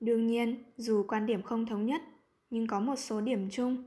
Đương 0.00 0.26
nhiên, 0.26 0.62
dù 0.76 1.04
quan 1.08 1.26
điểm 1.26 1.42
không 1.42 1.66
thống 1.66 1.86
nhất, 1.86 2.02
nhưng 2.50 2.66
có 2.66 2.80
một 2.80 2.96
số 2.96 3.20
điểm 3.20 3.50
chung. 3.50 3.84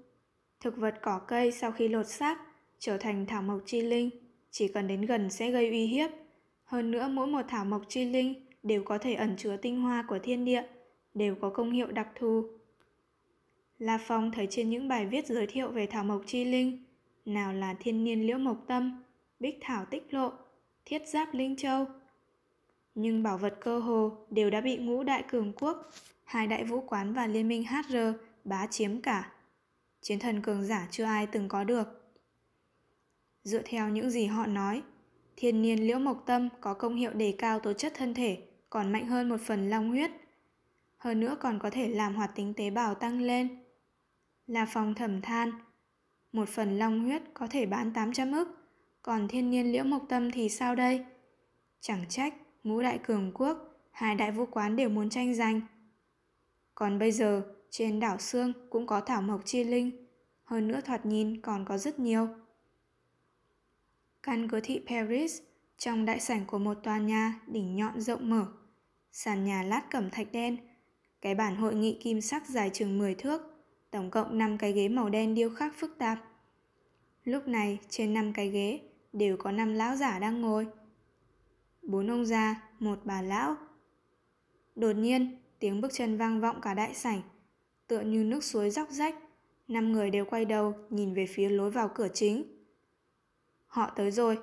Thực 0.60 0.78
vật 0.78 0.96
cỏ 1.02 1.20
cây 1.28 1.52
sau 1.52 1.72
khi 1.72 1.88
lột 1.88 2.08
xác 2.08 2.42
trở 2.80 2.98
thành 2.98 3.26
thảo 3.26 3.42
mộc 3.42 3.60
chi 3.66 3.82
linh, 3.82 4.10
chỉ 4.52 4.68
cần 4.68 4.88
đến 4.88 5.02
gần 5.02 5.30
sẽ 5.30 5.52
gây 5.52 5.70
uy 5.70 5.86
hiếp. 5.86 6.12
Hơn 6.64 6.92
nữa 6.92 7.08
mỗi 7.12 7.28
một 7.28 7.46
thảo 7.48 7.66
mộc 7.66 7.82
chi 7.90 8.06
linh 8.06 8.46
đều 8.64 8.84
có 8.84 8.98
thể 8.98 9.14
ẩn 9.14 9.36
chứa 9.38 9.58
tinh 9.58 9.82
hoa 9.82 10.06
của 10.08 10.20
thiên 10.20 10.46
địa, 10.46 10.64
đều 11.14 11.36
có 11.36 11.50
công 11.50 11.72
hiệu 11.72 11.92
đặc 11.92 12.08
thù. 12.16 12.50
La 13.78 13.98
Phong 13.98 14.32
thấy 14.32 14.48
trên 14.50 14.70
những 14.70 14.88
bài 14.88 15.06
viết 15.06 15.28
giới 15.28 15.48
thiệu 15.48 15.72
về 15.72 15.86
thảo 15.86 16.04
mộc 16.04 16.22
chi 16.26 16.46
linh, 16.46 16.86
nào 17.26 17.54
là 17.54 17.76
thiên 17.80 18.04
niên 18.04 18.28
liễu 18.28 18.38
mộc 18.38 18.58
tâm, 18.68 19.04
bích 19.40 19.58
thảo 19.62 19.86
tích 19.86 20.14
lộ, 20.14 20.32
thiết 20.86 21.02
giáp 21.08 21.34
linh 21.34 21.56
châu. 21.56 21.86
Nhưng 22.96 23.24
bảo 23.24 23.38
vật 23.38 23.58
cơ 23.62 23.80
hồ 23.80 24.18
đều 24.30 24.50
đã 24.50 24.62
bị 24.62 24.78
ngũ 24.78 25.04
đại 25.04 25.24
cường 25.28 25.54
quốc, 25.54 25.92
hai 26.24 26.48
đại 26.48 26.64
vũ 26.64 26.82
quán 26.82 27.14
và 27.14 27.28
liên 27.28 27.48
minh 27.48 27.64
HR 27.64 27.98
bá 28.44 28.68
chiếm 28.68 29.02
cả. 29.02 29.32
Chiến 30.02 30.20
thần 30.20 30.42
cường 30.42 30.64
giả 30.64 30.88
chưa 30.92 31.04
ai 31.04 31.28
từng 31.28 31.48
có 31.48 31.64
được. 31.64 32.14
Dựa 33.44 33.62
theo 33.66 33.90
những 33.90 34.10
gì 34.10 34.26
họ 34.26 34.46
nói, 34.46 34.82
thiên 35.36 35.62
niên 35.62 35.88
liễu 35.88 36.00
mộc 36.00 36.24
tâm 36.26 36.50
có 36.62 36.74
công 36.74 36.96
hiệu 36.96 37.14
đề 37.14 37.36
cao 37.38 37.60
tố 37.60 37.74
chất 37.74 37.94
thân 37.96 38.14
thể, 38.14 38.42
còn 38.70 38.92
mạnh 38.92 39.08
hơn 39.08 39.30
một 39.30 39.42
phần 39.42 39.70
long 39.70 39.90
huyết. 39.90 40.12
Hơn 40.98 41.20
nữa 41.20 41.38
còn 41.40 41.60
có 41.60 41.70
thể 41.70 41.90
làm 41.90 42.16
hoạt 42.16 42.32
tính 42.36 42.54
tế 42.54 42.70
bào 42.70 42.96
tăng 42.96 43.22
lên. 43.22 43.64
Là 44.48 44.66
phòng 44.66 44.94
thẩm 44.94 45.22
than, 45.22 45.52
một 46.36 46.50
phần 46.50 46.78
long 46.78 47.04
huyết 47.04 47.22
có 47.34 47.48
thể 47.48 47.66
bán 47.66 47.94
800 47.94 48.32
ức, 48.32 48.48
còn 49.02 49.28
thiên 49.28 49.50
niên 49.50 49.72
liễu 49.72 49.84
mộc 49.84 50.06
tâm 50.10 50.32
thì 50.32 50.50
sao 50.50 50.76
đây? 50.76 51.06
Chẳng 51.82 52.06
trách, 52.10 52.34
ngũ 52.64 52.82
đại 52.82 53.00
cường 53.04 53.32
quốc, 53.34 53.58
hai 53.92 54.16
đại 54.16 54.32
vũ 54.32 54.46
quán 54.46 54.76
đều 54.76 54.90
muốn 54.90 55.10
tranh 55.10 55.34
giành. 55.34 55.62
Còn 56.76 57.00
bây 57.00 57.12
giờ, 57.12 57.44
trên 57.70 58.00
đảo 58.00 58.18
Sương 58.18 58.54
cũng 58.70 58.88
có 58.88 59.02
thảo 59.02 59.22
mộc 59.22 59.42
chi 59.46 59.64
linh, 59.64 60.08
hơn 60.44 60.68
nữa 60.68 60.80
thoạt 60.86 61.06
nhìn 61.06 61.42
còn 61.42 61.66
có 61.66 61.78
rất 61.78 62.00
nhiều. 62.00 62.28
Căn 64.24 64.50
cứ 64.50 64.60
thị 64.64 64.82
Paris, 64.88 65.42
trong 65.78 66.06
đại 66.06 66.20
sảnh 66.20 66.46
của 66.46 66.60
một 66.60 66.74
tòa 66.74 66.98
nhà 66.98 67.40
đỉnh 67.48 67.76
nhọn 67.76 68.02
rộng 68.02 68.30
mở, 68.30 68.46
sàn 69.12 69.44
nhà 69.44 69.64
lát 69.64 69.82
cẩm 69.92 70.10
thạch 70.10 70.32
đen, 70.32 70.58
cái 71.22 71.36
bản 71.36 71.56
hội 71.56 71.76
nghị 71.76 71.98
kim 72.02 72.22
sắc 72.22 72.50
dài 72.50 72.70
chừng 72.74 72.98
10 72.98 73.16
thước, 73.16 73.55
tổng 73.96 74.12
cộng 74.12 74.38
5 74.38 74.58
cái 74.58 74.74
ghế 74.74 74.88
màu 74.88 75.10
đen 75.10 75.36
điêu 75.36 75.50
khắc 75.50 75.74
phức 75.78 75.98
tạp. 75.98 76.20
Lúc 77.24 77.48
này, 77.48 77.80
trên 77.90 78.14
5 78.14 78.34
cái 78.34 78.50
ghế 78.50 78.80
đều 79.14 79.38
có 79.38 79.52
5 79.52 79.74
lão 79.74 79.96
giả 79.96 80.20
đang 80.20 80.42
ngồi. 80.42 80.68
Bốn 81.82 82.12
ông 82.12 82.26
già, 82.26 82.62
một 82.80 83.00
bà 83.04 83.22
lão. 83.22 83.56
Đột 84.76 84.92
nhiên, 84.92 85.38
tiếng 85.60 85.82
bước 85.82 85.94
chân 85.94 86.18
vang 86.18 86.42
vọng 86.42 86.62
cả 86.62 86.74
đại 86.74 86.94
sảnh, 86.94 87.22
tựa 87.88 88.02
như 88.02 88.24
nước 88.24 88.44
suối 88.44 88.70
róc 88.70 88.90
rách. 88.90 89.16
Năm 89.68 89.92
người 89.92 90.10
đều 90.10 90.26
quay 90.26 90.46
đầu 90.46 90.74
nhìn 90.90 91.14
về 91.14 91.26
phía 91.26 91.50
lối 91.50 91.72
vào 91.72 91.92
cửa 91.96 92.08
chính. 92.14 92.44
Họ 93.68 93.90
tới 93.96 94.12
rồi. 94.12 94.38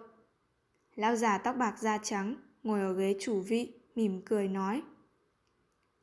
Lão 0.95 1.17
già 1.17 1.39
tóc 1.39 1.57
bạc 1.59 1.79
da 1.79 1.99
trắng 1.99 2.37
ngồi 2.63 2.81
ở 2.81 2.93
ghế 2.95 3.17
chủ 3.21 3.41
vị, 3.41 3.73
mỉm 3.95 4.23
cười 4.25 4.49
nói. 4.49 4.83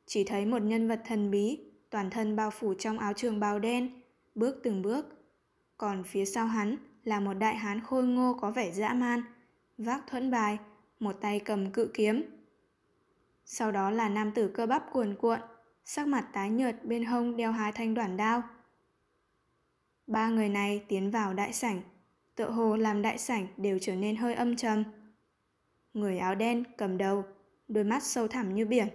Chỉ 0.06 0.24
thấy 0.24 0.46
một 0.46 0.62
nhân 0.62 0.88
vật 0.88 1.02
thần 1.06 1.30
bí, 1.30 1.69
toàn 1.90 2.10
thân 2.10 2.36
bao 2.36 2.50
phủ 2.50 2.74
trong 2.74 2.98
áo 2.98 3.12
trường 3.12 3.40
bào 3.40 3.58
đen, 3.58 4.00
bước 4.34 4.60
từng 4.62 4.82
bước. 4.82 5.06
Còn 5.76 6.04
phía 6.04 6.24
sau 6.24 6.46
hắn 6.46 6.76
là 7.04 7.20
một 7.20 7.34
đại 7.34 7.56
hán 7.56 7.80
khôi 7.80 8.06
ngô 8.06 8.36
có 8.40 8.50
vẻ 8.50 8.70
dã 8.70 8.94
man, 8.94 9.22
vác 9.78 10.06
thuẫn 10.06 10.30
bài, 10.30 10.58
một 11.00 11.16
tay 11.20 11.40
cầm 11.40 11.70
cự 11.70 11.90
kiếm. 11.94 12.22
Sau 13.44 13.72
đó 13.72 13.90
là 13.90 14.08
nam 14.08 14.32
tử 14.34 14.48
cơ 14.48 14.66
bắp 14.66 14.92
cuồn 14.92 15.14
cuộn, 15.14 15.40
sắc 15.84 16.06
mặt 16.06 16.28
tái 16.32 16.50
nhợt 16.50 16.84
bên 16.84 17.04
hông 17.04 17.36
đeo 17.36 17.52
hai 17.52 17.72
thanh 17.72 17.94
đoạn 17.94 18.16
đao. 18.16 18.42
Ba 20.06 20.28
người 20.28 20.48
này 20.48 20.84
tiến 20.88 21.10
vào 21.10 21.34
đại 21.34 21.52
sảnh, 21.52 21.82
tựa 22.34 22.50
hồ 22.50 22.76
làm 22.76 23.02
đại 23.02 23.18
sảnh 23.18 23.46
đều 23.56 23.78
trở 23.78 23.94
nên 23.94 24.16
hơi 24.16 24.34
âm 24.34 24.56
trầm. 24.56 24.84
Người 25.94 26.18
áo 26.18 26.34
đen 26.34 26.64
cầm 26.78 26.98
đầu, 26.98 27.24
đôi 27.68 27.84
mắt 27.84 28.02
sâu 28.02 28.28
thẳm 28.28 28.54
như 28.54 28.66
biển. 28.66 28.88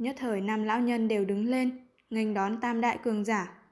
Nhất 0.00 0.16
thời 0.18 0.40
năm 0.40 0.62
lão 0.62 0.80
nhân 0.80 1.08
đều 1.08 1.24
đứng 1.24 1.46
lên, 1.46 1.86
nghênh 2.10 2.34
đón 2.34 2.60
tam 2.60 2.80
đại 2.80 2.98
cường 3.02 3.24
giả. 3.24 3.62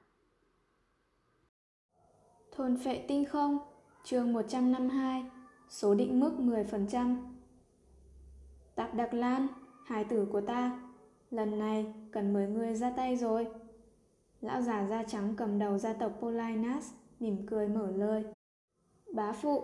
Thôn 2.51 2.77
phệ 2.77 3.05
tinh 3.07 3.25
không, 3.25 3.57
chương 4.03 4.33
152, 4.33 5.23
số 5.69 5.95
định 5.95 6.19
mức 6.19 6.31
10%. 6.39 7.15
Tạp 8.75 8.95
Đặc 8.95 9.13
Lan, 9.13 9.47
hài 9.85 10.03
tử 10.03 10.27
của 10.31 10.41
ta, 10.41 10.79
lần 11.31 11.59
này 11.59 11.93
cần 12.11 12.33
mời 12.33 12.47
ngươi 12.47 12.75
ra 12.75 12.91
tay 12.97 13.15
rồi. 13.15 13.47
Lão 14.41 14.61
già 14.61 14.87
da 14.89 15.03
trắng 15.03 15.33
cầm 15.37 15.59
đầu 15.59 15.77
gia 15.77 15.93
tộc 15.93 16.11
Polinas, 16.21 16.91
mỉm 17.19 17.37
cười 17.47 17.67
mở 17.67 17.91
lời. 17.91 18.23
Bá 19.13 19.31
phụ, 19.31 19.63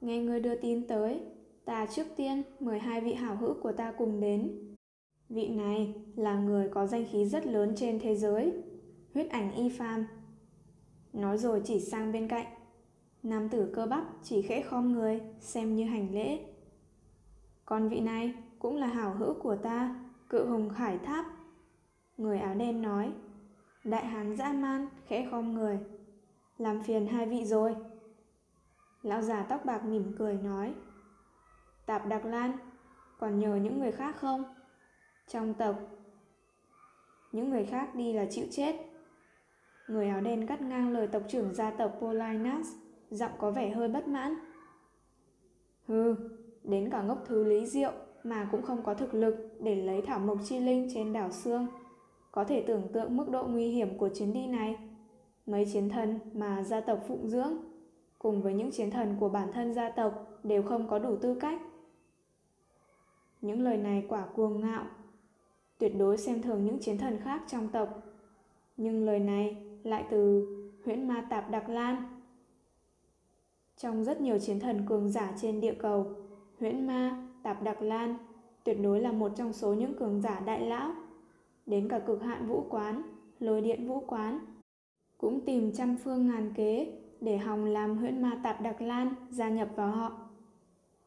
nghe 0.00 0.18
ngươi 0.18 0.40
đưa 0.40 0.54
tin 0.54 0.86
tới, 0.86 1.20
ta 1.64 1.86
trước 1.86 2.06
tiên 2.16 2.42
mời 2.60 2.78
hai 2.78 3.00
vị 3.00 3.14
hảo 3.14 3.36
hữu 3.36 3.54
của 3.62 3.72
ta 3.72 3.92
cùng 3.98 4.20
đến. 4.20 4.67
Vị 5.28 5.48
này 5.48 5.94
là 6.16 6.34
người 6.34 6.68
có 6.68 6.86
danh 6.86 7.04
khí 7.10 7.24
rất 7.24 7.46
lớn 7.46 7.72
trên 7.76 8.00
thế 8.00 8.16
giới, 8.16 8.62
huyết 9.14 9.30
ảnh 9.30 9.54
y 9.54 9.68
phàm. 9.68 10.06
Nói 11.12 11.38
rồi 11.38 11.62
chỉ 11.64 11.80
sang 11.80 12.12
bên 12.12 12.28
cạnh, 12.28 12.46
nam 13.22 13.48
tử 13.48 13.72
cơ 13.74 13.86
bắp 13.86 14.04
chỉ 14.22 14.42
khẽ 14.42 14.62
khom 14.62 14.92
người, 14.92 15.20
xem 15.40 15.76
như 15.76 15.84
hành 15.84 16.14
lễ. 16.14 16.38
Còn 17.64 17.88
vị 17.88 18.00
này 18.00 18.34
cũng 18.58 18.76
là 18.76 18.86
hảo 18.86 19.14
hữu 19.14 19.34
của 19.34 19.56
ta, 19.56 20.04
cự 20.28 20.46
hùng 20.46 20.70
khải 20.74 20.98
tháp. 20.98 21.26
Người 22.16 22.38
áo 22.38 22.54
đen 22.54 22.82
nói, 22.82 23.12
đại 23.84 24.06
hán 24.06 24.36
dã 24.36 24.52
man, 24.52 24.88
khẽ 25.06 25.28
khom 25.30 25.54
người. 25.54 25.78
Làm 26.58 26.82
phiền 26.82 27.06
hai 27.06 27.26
vị 27.26 27.44
rồi. 27.44 27.76
Lão 29.02 29.22
già 29.22 29.42
tóc 29.42 29.64
bạc 29.64 29.84
mỉm 29.84 30.12
cười 30.18 30.34
nói, 30.34 30.74
Tạp 31.86 32.06
Đặc 32.06 32.24
Lan, 32.24 32.52
còn 33.18 33.38
nhờ 33.38 33.56
những 33.56 33.78
người 33.78 33.92
khác 33.92 34.16
không? 34.16 34.44
Trong 35.28 35.54
tộc, 35.54 35.76
những 37.32 37.50
người 37.50 37.64
khác 37.64 37.94
đi 37.94 38.12
là 38.12 38.26
chịu 38.30 38.46
chết. 38.50 38.76
Người 39.88 40.08
áo 40.08 40.20
đen 40.20 40.46
cắt 40.46 40.60
ngang 40.60 40.90
lời 40.90 41.06
tộc 41.06 41.22
trưởng 41.28 41.54
gia 41.54 41.70
tộc 41.70 41.96
Polinas, 42.00 42.66
giọng 43.10 43.32
có 43.38 43.50
vẻ 43.50 43.70
hơi 43.70 43.88
bất 43.88 44.08
mãn. 44.08 44.34
Hừ, 45.86 46.14
đến 46.64 46.90
cả 46.90 47.02
ngốc 47.02 47.22
thứ 47.26 47.44
lý 47.44 47.66
diệu 47.66 47.92
mà 48.24 48.48
cũng 48.50 48.62
không 48.62 48.82
có 48.82 48.94
thực 48.94 49.14
lực 49.14 49.34
để 49.60 49.74
lấy 49.74 50.02
thảo 50.02 50.18
mộc 50.18 50.38
chi 50.44 50.58
linh 50.58 50.88
trên 50.94 51.12
đảo 51.12 51.30
xương. 51.30 51.66
Có 52.32 52.44
thể 52.44 52.64
tưởng 52.66 52.92
tượng 52.92 53.16
mức 53.16 53.28
độ 53.28 53.46
nguy 53.46 53.68
hiểm 53.68 53.98
của 53.98 54.08
chuyến 54.08 54.32
đi 54.32 54.46
này. 54.46 54.76
Mấy 55.46 55.66
chiến 55.72 55.88
thần 55.88 56.18
mà 56.32 56.62
gia 56.62 56.80
tộc 56.80 57.04
phụng 57.08 57.28
dưỡng, 57.28 57.52
cùng 58.18 58.42
với 58.42 58.54
những 58.54 58.70
chiến 58.70 58.90
thần 58.90 59.16
của 59.20 59.28
bản 59.28 59.52
thân 59.52 59.74
gia 59.74 59.90
tộc 59.90 60.26
đều 60.42 60.62
không 60.62 60.88
có 60.88 60.98
đủ 60.98 61.16
tư 61.16 61.34
cách. 61.34 61.60
Những 63.40 63.62
lời 63.62 63.76
này 63.76 64.06
quả 64.08 64.26
cuồng 64.34 64.60
ngạo, 64.60 64.84
tuyệt 65.78 65.92
đối 65.98 66.18
xem 66.18 66.42
thường 66.42 66.64
những 66.64 66.78
chiến 66.78 66.98
thần 66.98 67.18
khác 67.24 67.42
trong 67.46 67.68
tộc. 67.68 68.02
Nhưng 68.76 69.06
lời 69.06 69.18
này 69.18 69.56
lại 69.82 70.04
từ 70.10 70.46
huyễn 70.84 71.08
ma 71.08 71.26
tạp 71.30 71.50
Đặc 71.50 71.68
Lan. 71.68 72.20
Trong 73.76 74.04
rất 74.04 74.20
nhiều 74.20 74.38
chiến 74.38 74.60
thần 74.60 74.86
cường 74.88 75.10
giả 75.10 75.32
trên 75.40 75.60
địa 75.60 75.74
cầu, 75.74 76.06
huyễn 76.60 76.86
ma, 76.86 77.26
tạp 77.42 77.62
Đặc 77.62 77.82
Lan 77.82 78.16
tuyệt 78.64 78.78
đối 78.82 79.00
là 79.00 79.12
một 79.12 79.32
trong 79.36 79.52
số 79.52 79.74
những 79.74 79.94
cường 79.94 80.22
giả 80.22 80.40
đại 80.40 80.60
lão. 80.60 80.92
Đến 81.66 81.88
cả 81.88 81.98
cực 81.98 82.22
hạn 82.22 82.46
vũ 82.48 82.64
quán, 82.70 83.02
lôi 83.40 83.60
điện 83.60 83.88
vũ 83.88 84.00
quán, 84.06 84.38
cũng 85.18 85.40
tìm 85.40 85.72
trăm 85.72 85.96
phương 85.96 86.26
ngàn 86.26 86.52
kế 86.54 86.92
để 87.20 87.38
hòng 87.38 87.64
làm 87.64 87.98
huyễn 87.98 88.22
ma 88.22 88.40
tạp 88.42 88.60
Đặc 88.60 88.82
Lan 88.82 89.14
gia 89.30 89.48
nhập 89.48 89.68
vào 89.76 89.90
họ. 89.90 90.12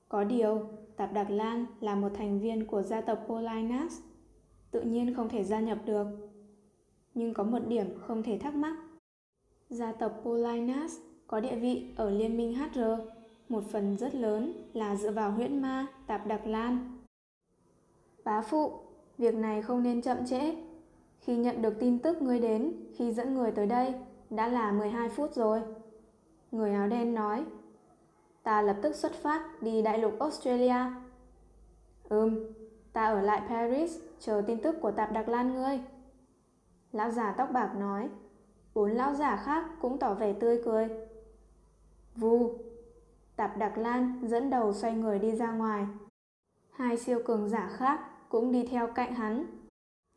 Có 0.10 0.24
điều, 0.24 0.68
Tạp 0.96 1.14
Đặc 1.14 1.30
Lan 1.30 1.66
là 1.80 1.96
một 1.96 2.10
thành 2.14 2.40
viên 2.40 2.66
của 2.66 2.82
gia 2.82 3.02
tộc 3.02 3.20
Polinas, 3.28 4.02
tự 4.72 4.82
nhiên 4.82 5.16
không 5.16 5.30
thể 5.30 5.44
gia 5.44 5.60
nhập 5.60 5.78
được. 5.86 6.08
Nhưng 7.14 7.34
có 7.34 7.44
một 7.44 7.60
điểm 7.68 8.00
không 8.00 8.24
thể 8.24 8.38
thắc 8.38 8.56
mắc. 8.56 8.78
Gia 9.70 9.92
tộc 9.92 10.22
Polinas 10.24 10.98
có 11.28 11.40
địa 11.40 11.56
vị 11.56 11.94
ở 11.96 12.10
Liên 12.10 12.38
minh 12.38 12.56
HR, 12.56 12.80
một 13.50 13.64
phần 13.72 13.98
rất 13.98 14.16
lớn 14.16 14.54
là 14.74 14.96
dựa 14.96 15.12
vào 15.12 15.32
huyễn 15.32 15.62
ma 15.62 15.88
Tạp 16.08 16.28
Đặc 16.28 16.48
Lan. 16.48 16.98
Bá 18.24 18.42
phụ, 18.42 18.72
việc 19.18 19.36
này 19.36 19.62
không 19.62 19.84
nên 19.84 20.02
chậm 20.02 20.26
trễ. 20.26 20.56
Khi 21.20 21.36
nhận 21.36 21.62
được 21.62 21.74
tin 21.80 22.00
tức 22.00 22.22
ngươi 22.22 22.40
đến, 22.40 22.74
khi 22.96 23.14
dẫn 23.14 23.36
người 23.36 23.52
tới 23.52 23.66
đây, 23.66 23.94
đã 24.30 24.48
là 24.48 24.72
12 24.72 25.10
phút 25.10 25.34
rồi. 25.34 25.62
Người 26.52 26.74
áo 26.74 26.88
đen 26.88 27.14
nói. 27.14 27.46
Ta 28.44 28.62
lập 28.62 28.76
tức 28.82 28.96
xuất 28.96 29.14
phát 29.14 29.62
đi 29.62 29.82
đại 29.82 29.98
lục 29.98 30.20
Australia. 30.20 30.76
Ừm, 32.10 32.40
ta 32.94 33.06
ở 33.06 33.22
lại 33.22 33.42
Paris 33.50 33.98
chờ 34.20 34.44
tin 34.48 34.62
tức 34.62 34.76
của 34.82 34.92
tạp 34.92 35.12
Đặc 35.12 35.30
Lan 35.30 35.54
ngươi. 35.54 35.80
Lão 36.92 37.12
già 37.12 37.32
tóc 37.32 37.50
bạc 37.52 37.72
nói. 37.76 38.10
Bốn 38.74 38.92
lão 38.92 39.14
già 39.14 39.36
khác 39.36 39.66
cũng 39.82 39.98
tỏ 39.98 40.14
vẻ 40.14 40.34
tươi 40.34 40.62
cười. 40.66 40.90
Vu, 42.16 42.54
tạp 43.36 43.58
Đặc 43.58 43.78
Lan 43.78 44.22
dẫn 44.24 44.50
đầu 44.50 44.74
xoay 44.74 44.94
người 44.94 45.20
đi 45.20 45.32
ra 45.36 45.52
ngoài. 45.52 45.88
Hai 46.72 46.98
siêu 46.98 47.20
cường 47.26 47.50
giả 47.50 47.70
khác 47.74 48.00
cũng 48.30 48.52
đi 48.52 48.68
theo 48.68 48.88
cạnh 48.88 49.14
hắn. 49.14 49.46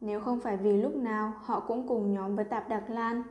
Nếu 0.01 0.21
không 0.21 0.41
phải 0.41 0.57
vì 0.57 0.77
lúc 0.83 0.97
nào 0.97 1.33
họ 1.41 1.61
cũng 1.61 1.89
cùng 1.89 2.15
nhóm 2.15 2.37
với 2.37 2.45
tạp 2.45 2.69
Đặc 2.69 2.85
Lan, 2.89 3.23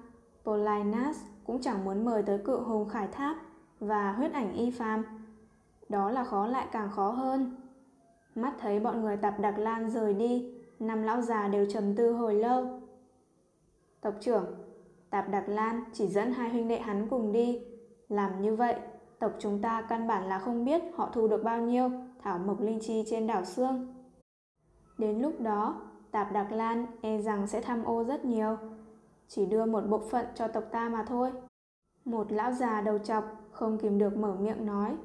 Polinas 0.44 1.18
cũng 1.44 1.62
chẳng 1.62 1.86
muốn 1.86 2.06
mời 2.06 2.24
tới 2.24 2.38
cự 2.38 2.60
hùng 2.60 2.90
khải 2.90 3.08
tháp 3.08 3.38
và 3.80 4.12
huyết 4.12 4.34
ảnh 4.34 4.54
y 4.54 4.72
phàm. 4.72 5.04
Đó 5.90 6.12
là 6.12 6.24
khó 6.24 6.48
lại 6.48 6.68
càng 6.72 6.92
khó 6.92 7.12
hơn. 7.12 7.56
Mắt 8.36 8.54
thấy 8.60 8.80
bọn 8.80 9.02
người 9.02 9.18
tạp 9.18 9.40
Đặc 9.40 9.58
Lan 9.58 9.90
rời 9.90 10.14
đi, 10.14 10.54
năm 10.80 11.04
lão 11.04 11.22
già 11.22 11.48
đều 11.48 11.66
trầm 11.66 11.96
tư 11.96 12.12
hồi 12.14 12.36
lâu. 12.36 12.82
Tộc 14.02 14.14
trưởng, 14.20 14.46
tạp 15.10 15.30
Đặc 15.30 15.44
Lan 15.48 15.84
chỉ 15.94 16.08
dẫn 16.08 16.32
hai 16.32 16.50
huynh 16.50 16.68
đệ 16.68 16.80
hắn 16.80 17.08
cùng 17.10 17.32
đi. 17.32 17.62
Làm 18.10 18.42
như 18.42 18.56
vậy, 18.56 18.76
tộc 19.20 19.32
chúng 19.40 19.62
ta 19.62 19.82
căn 19.90 20.08
bản 20.08 20.30
là 20.30 20.40
không 20.40 20.66
biết 20.66 20.84
họ 20.96 21.10
thu 21.14 21.28
được 21.28 21.44
bao 21.44 21.62
nhiêu 21.62 21.92
thảo 22.20 22.40
mộc 22.40 22.62
linh 22.62 22.80
chi 22.82 23.04
trên 23.10 23.28
đảo 23.28 23.46
xương. 23.46 23.94
Đến 24.98 25.22
lúc 25.22 25.42
đó, 25.42 25.82
Tạp 26.12 26.32
Đặc 26.32 26.52
Lan 26.52 26.86
e 27.02 27.22
rằng 27.22 27.48
sẽ 27.48 27.62
tham 27.62 27.84
ô 27.84 28.04
rất 28.04 28.26
nhiều. 28.26 28.58
Chỉ 29.28 29.46
đưa 29.46 29.66
một 29.66 29.82
bộ 29.90 29.98
phận 29.98 30.26
cho 30.36 30.48
tộc 30.48 30.64
ta 30.72 30.90
mà 30.90 31.06
thôi. 31.08 31.32
Một 32.06 32.32
lão 32.32 32.52
già 32.52 32.82
đầu 32.82 32.98
chọc 32.98 33.24
không 33.52 33.78
kìm 33.78 33.98
được 33.98 34.18
mở 34.18 34.36
miệng 34.40 34.66
nói. 34.66 34.98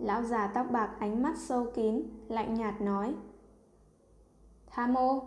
Lão 0.00 0.22
già 0.22 0.46
tóc 0.46 0.66
bạc 0.70 0.90
ánh 0.98 1.22
mắt 1.22 1.38
sâu 1.38 1.66
kín, 1.74 2.02
lạnh 2.28 2.54
nhạt 2.54 2.80
nói. 2.80 3.14
Tham 4.66 4.94
ô. 4.94 5.22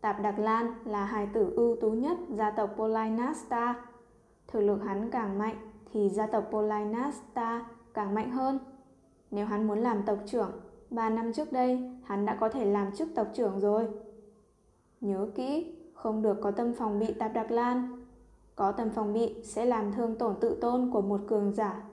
Tạp 0.00 0.22
Đặc 0.22 0.38
Lan 0.38 0.74
là 0.84 1.04
hài 1.04 1.26
tử 1.26 1.52
ưu 1.56 1.76
tú 1.76 1.90
nhất 1.90 2.18
gia 2.28 2.50
tộc 2.50 2.70
Polinasta. 2.76 3.74
Thực 4.46 4.60
lực 4.60 4.78
hắn 4.84 5.10
càng 5.10 5.38
mạnh 5.38 5.56
thì 5.92 6.08
gia 6.08 6.26
tộc 6.26 6.48
Polinasta 6.50 7.66
càng 7.94 8.14
mạnh 8.14 8.30
hơn. 8.30 8.58
Nếu 9.30 9.46
hắn 9.46 9.66
muốn 9.66 9.78
làm 9.78 10.02
tộc 10.02 10.18
trưởng, 10.26 10.50
3 10.90 11.10
năm 11.10 11.32
trước 11.32 11.52
đây 11.52 11.90
hắn 12.04 12.26
đã 12.26 12.36
có 12.40 12.48
thể 12.48 12.64
làm 12.64 12.92
chức 12.92 13.08
tộc 13.14 13.26
trưởng 13.34 13.60
rồi. 13.60 13.88
Nhớ 15.00 15.28
kỹ, 15.34 15.76
không 15.94 16.22
được 16.22 16.36
có 16.42 16.50
tâm 16.50 16.72
phòng 16.74 16.98
bị 16.98 17.12
tạp 17.12 17.32
đặc 17.32 17.50
lan. 17.50 18.06
Có 18.56 18.72
tâm 18.72 18.90
phòng 18.90 19.12
bị 19.12 19.42
sẽ 19.44 19.64
làm 19.64 19.92
thương 19.92 20.16
tổn 20.16 20.34
tự 20.40 20.58
tôn 20.60 20.90
của 20.92 21.00
một 21.00 21.20
cường 21.28 21.52
giả. 21.52 21.87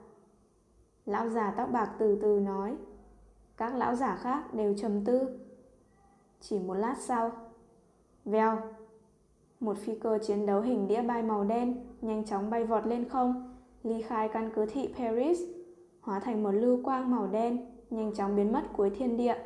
Lão 1.06 1.28
già 1.28 1.54
tóc 1.56 1.68
bạc 1.72 1.90
từ 1.98 2.18
từ 2.22 2.40
nói. 2.40 2.76
Các 3.56 3.74
lão 3.74 3.94
giả 3.94 4.16
khác 4.16 4.54
đều 4.54 4.74
trầm 4.78 5.04
tư. 5.04 5.38
Chỉ 6.40 6.58
một 6.58 6.74
lát 6.74 6.96
sau, 6.98 7.30
vèo, 8.24 8.58
một 9.60 9.78
phi 9.78 9.94
cơ 9.94 10.18
chiến 10.18 10.46
đấu 10.46 10.60
hình 10.60 10.88
đĩa 10.88 11.02
bay 11.02 11.22
màu 11.22 11.44
đen 11.44 11.86
nhanh 12.00 12.24
chóng 12.24 12.50
bay 12.50 12.64
vọt 12.64 12.86
lên 12.86 13.08
không, 13.08 13.56
ly 13.82 14.02
khai 14.02 14.28
căn 14.28 14.50
cứ 14.54 14.66
thị 14.66 14.94
Paris, 14.98 15.40
hóa 16.00 16.20
thành 16.20 16.42
một 16.42 16.50
lưu 16.50 16.80
quang 16.84 17.10
màu 17.10 17.26
đen, 17.26 17.66
nhanh 17.90 18.14
chóng 18.14 18.36
biến 18.36 18.52
mất 18.52 18.62
cuối 18.76 18.90
thiên 18.90 19.16
địa. 19.16 19.36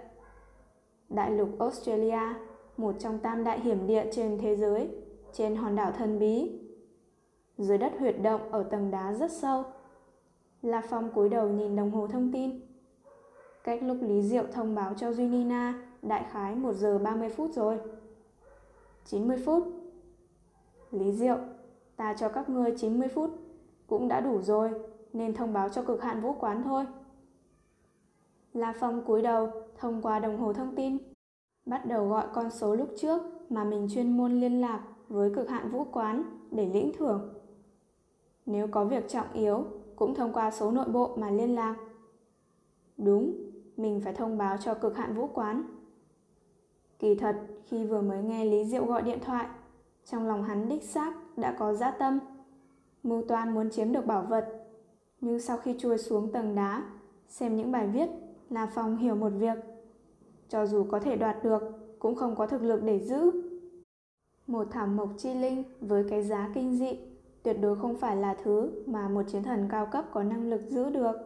Đại 1.08 1.30
lục 1.30 1.48
Australia 1.58 2.20
một 2.76 2.94
trong 2.98 3.18
tam 3.18 3.44
đại 3.44 3.60
hiểm 3.60 3.86
địa 3.86 4.06
trên 4.12 4.38
thế 4.38 4.56
giới, 4.56 4.88
trên 5.32 5.56
hòn 5.56 5.76
đảo 5.76 5.92
thần 5.92 6.18
bí. 6.18 6.58
Dưới 7.58 7.78
đất 7.78 7.92
huyệt 7.98 8.16
động 8.22 8.40
ở 8.50 8.62
tầng 8.62 8.90
đá 8.90 9.12
rất 9.12 9.32
sâu. 9.32 9.64
La 10.62 10.82
Phong 10.90 11.10
cúi 11.10 11.28
đầu 11.28 11.48
nhìn 11.48 11.76
đồng 11.76 11.90
hồ 11.90 12.06
thông 12.06 12.32
tin. 12.32 12.60
Cách 13.64 13.82
lúc 13.82 13.96
Lý 14.00 14.22
Diệu 14.22 14.44
thông 14.52 14.74
báo 14.74 14.94
cho 14.94 15.12
Duy 15.12 15.28
Nina 15.28 15.82
đại 16.02 16.24
khái 16.30 16.54
1 16.54 16.72
giờ 16.72 16.98
30 16.98 17.28
phút 17.28 17.50
rồi. 17.54 17.78
90 19.04 19.42
phút. 19.44 19.64
Lý 20.90 21.12
Diệu, 21.12 21.38
ta 21.96 22.14
cho 22.14 22.28
các 22.28 22.48
ngươi 22.48 22.74
90 22.76 23.08
phút, 23.08 23.30
cũng 23.86 24.08
đã 24.08 24.20
đủ 24.20 24.42
rồi, 24.42 24.70
nên 25.12 25.34
thông 25.34 25.52
báo 25.52 25.68
cho 25.68 25.82
cực 25.82 26.02
hạn 26.02 26.20
vũ 26.20 26.32
quán 26.32 26.62
thôi. 26.64 26.86
La 28.52 28.74
Phong 28.80 29.04
cúi 29.04 29.22
đầu 29.22 29.50
thông 29.78 30.02
qua 30.02 30.18
đồng 30.18 30.38
hồ 30.38 30.52
thông 30.52 30.76
tin 30.76 30.98
bắt 31.66 31.86
đầu 31.86 32.08
gọi 32.08 32.26
con 32.34 32.50
số 32.50 32.74
lúc 32.74 32.88
trước 32.96 33.22
mà 33.50 33.64
mình 33.64 33.88
chuyên 33.94 34.16
môn 34.16 34.40
liên 34.40 34.60
lạc 34.60 34.82
với 35.08 35.30
cực 35.34 35.48
hạn 35.48 35.70
vũ 35.70 35.84
quán 35.92 36.22
để 36.50 36.66
lĩnh 36.66 36.92
thưởng. 36.98 37.34
Nếu 38.46 38.68
có 38.68 38.84
việc 38.84 39.08
trọng 39.08 39.32
yếu, 39.32 39.64
cũng 40.00 40.14
thông 40.14 40.32
qua 40.32 40.50
số 40.50 40.70
nội 40.70 40.88
bộ 40.88 41.16
mà 41.16 41.30
liên 41.30 41.54
lạc. 41.54 41.76
Đúng, 42.96 43.34
mình 43.76 44.00
phải 44.04 44.12
thông 44.12 44.38
báo 44.38 44.56
cho 44.56 44.74
cực 44.74 44.96
hạn 44.96 45.14
vũ 45.14 45.26
quán. 45.26 45.62
Kỳ 46.98 47.14
thật, 47.14 47.36
khi 47.66 47.84
vừa 47.84 48.00
mới 48.00 48.22
nghe 48.22 48.44
Lý 48.44 48.64
Diệu 48.64 48.84
gọi 48.84 49.02
điện 49.02 49.18
thoại, 49.24 49.46
trong 50.04 50.26
lòng 50.26 50.42
hắn 50.42 50.68
đích 50.68 50.82
xác 50.82 51.14
đã 51.36 51.56
có 51.58 51.74
dã 51.74 51.90
tâm. 51.90 52.18
Mưu 53.02 53.22
toan 53.22 53.54
muốn 53.54 53.70
chiếm 53.70 53.92
được 53.92 54.06
bảo 54.06 54.22
vật. 54.22 54.66
Nhưng 55.20 55.40
sau 55.40 55.56
khi 55.56 55.74
chui 55.78 55.98
xuống 55.98 56.32
tầng 56.32 56.54
đá, 56.54 56.82
xem 57.28 57.56
những 57.56 57.72
bài 57.72 57.86
viết, 57.86 58.08
là 58.50 58.66
Phong 58.74 58.96
hiểu 58.96 59.14
một 59.14 59.30
việc 59.30 59.58
cho 60.48 60.66
dù 60.66 60.84
có 60.84 61.00
thể 61.00 61.16
đoạt 61.16 61.44
được, 61.44 61.62
cũng 61.98 62.14
không 62.14 62.36
có 62.36 62.46
thực 62.46 62.62
lực 62.62 62.82
để 62.82 62.98
giữ. 62.98 63.30
Một 64.46 64.66
thảo 64.70 64.86
mộc 64.86 65.08
chi 65.18 65.34
linh 65.34 65.64
với 65.80 66.04
cái 66.10 66.22
giá 66.22 66.50
kinh 66.54 66.76
dị 66.76 66.98
tuyệt 67.42 67.56
đối 67.60 67.76
không 67.76 67.96
phải 67.96 68.16
là 68.16 68.36
thứ 68.44 68.70
mà 68.86 69.08
một 69.08 69.22
chiến 69.28 69.42
thần 69.42 69.68
cao 69.70 69.86
cấp 69.86 70.04
có 70.12 70.22
năng 70.22 70.50
lực 70.50 70.62
giữ 70.68 70.90
được. 70.90 71.16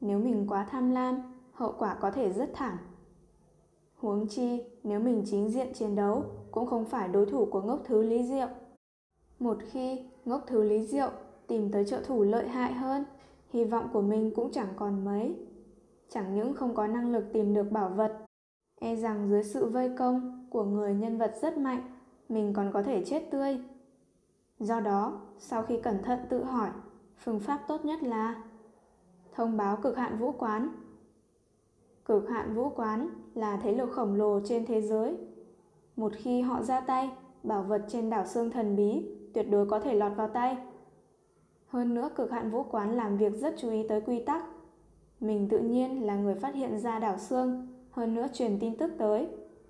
Nếu 0.00 0.18
mình 0.18 0.46
quá 0.48 0.66
tham 0.70 0.90
lam, 0.90 1.16
hậu 1.52 1.74
quả 1.78 1.94
có 2.00 2.10
thể 2.10 2.32
rất 2.32 2.50
thảm. 2.54 2.78
Huống 3.96 4.26
chi, 4.28 4.62
nếu 4.84 5.00
mình 5.00 5.22
chính 5.26 5.48
diện 5.48 5.72
chiến 5.74 5.96
đấu, 5.96 6.24
cũng 6.50 6.66
không 6.66 6.84
phải 6.84 7.08
đối 7.08 7.26
thủ 7.26 7.44
của 7.44 7.60
ngốc 7.60 7.80
thứ 7.84 8.02
Lý 8.02 8.22
Diệu. 8.22 8.48
Một 9.38 9.58
khi 9.70 10.04
ngốc 10.24 10.44
thứ 10.46 10.62
Lý 10.62 10.86
Diệu 10.86 11.10
tìm 11.46 11.72
tới 11.72 11.84
trợ 11.84 12.00
thủ 12.06 12.22
lợi 12.22 12.48
hại 12.48 12.72
hơn, 12.72 13.04
hy 13.50 13.64
vọng 13.64 13.88
của 13.92 14.02
mình 14.02 14.32
cũng 14.36 14.52
chẳng 14.52 14.68
còn 14.76 15.04
mấy. 15.04 15.36
Chẳng 16.08 16.34
những 16.34 16.54
không 16.54 16.74
có 16.74 16.86
năng 16.86 17.12
lực 17.12 17.24
tìm 17.32 17.54
được 17.54 17.70
bảo 17.70 17.88
vật, 17.88 18.18
e 18.80 18.96
rằng 18.96 19.28
dưới 19.30 19.44
sự 19.44 19.66
vây 19.66 19.90
công 19.98 20.46
của 20.50 20.64
người 20.64 20.94
nhân 20.94 21.18
vật 21.18 21.34
rất 21.42 21.58
mạnh, 21.58 21.82
mình 22.28 22.52
còn 22.52 22.70
có 22.72 22.82
thể 22.82 23.04
chết 23.04 23.30
tươi. 23.30 23.58
Do 24.60 24.80
đó, 24.80 25.20
sau 25.38 25.62
khi 25.62 25.80
cẩn 25.82 26.02
thận 26.02 26.18
tự 26.28 26.44
hỏi, 26.44 26.70
phương 27.16 27.40
pháp 27.40 27.64
tốt 27.68 27.84
nhất 27.84 28.02
là 28.02 28.42
thông 29.32 29.56
báo 29.56 29.76
cực 29.76 29.96
hạn 29.96 30.18
vũ 30.18 30.32
quán. 30.32 30.68
Cực 32.04 32.28
hạn 32.28 32.54
vũ 32.54 32.70
quán 32.70 33.08
là 33.34 33.56
thế 33.56 33.72
lực 33.72 33.90
khổng 33.92 34.14
lồ 34.14 34.40
trên 34.44 34.66
thế 34.66 34.80
giới. 34.82 35.16
Một 35.96 36.12
khi 36.16 36.40
họ 36.40 36.62
ra 36.62 36.80
tay, 36.80 37.10
bảo 37.42 37.62
vật 37.62 37.84
trên 37.88 38.10
đảo 38.10 38.26
xương 38.26 38.50
thần 38.50 38.76
bí 38.76 39.06
tuyệt 39.34 39.46
đối 39.50 39.66
có 39.66 39.80
thể 39.80 39.94
lọt 39.94 40.12
vào 40.16 40.28
tay. 40.28 40.56
Hơn 41.66 41.94
nữa 41.94 42.10
cực 42.16 42.30
hạn 42.30 42.50
vũ 42.50 42.62
quán 42.62 42.96
làm 42.96 43.16
việc 43.16 43.32
rất 43.36 43.54
chú 43.58 43.70
ý 43.70 43.88
tới 43.88 44.00
quy 44.00 44.22
tắc. 44.24 44.44
Mình 45.20 45.48
tự 45.48 45.58
nhiên 45.58 46.06
là 46.06 46.16
người 46.16 46.34
phát 46.34 46.54
hiện 46.54 46.78
ra 46.78 46.98
đảo 46.98 47.18
xương 47.18 47.68
hơn 47.90 48.14
nữa 48.14 48.26
truyền 48.32 48.58
tin 48.60 48.76
tức 48.76 48.90
tới. 48.98 49.28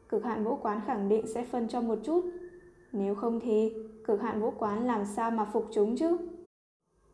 Cực 0.09 0.24
hạn 0.24 0.44
vũ 0.44 0.57
quán 0.62 0.81
khẳng 0.87 1.09
định 1.09 1.27
sẽ 1.35 1.44
phân 1.44 1.68
cho 1.68 1.81
một 1.81 1.98
chút. 2.05 2.24
Nếu 2.92 3.14
không 3.14 3.40
thì 3.40 3.72
cực 4.08 4.22
hạn 4.22 4.40
vũ 4.40 4.52
quán 4.58 4.86
làm 4.86 5.04
sao 5.04 5.30
mà 5.30 5.44
phục 5.44 5.68
chúng 5.72 5.96
chứ? 5.96 6.16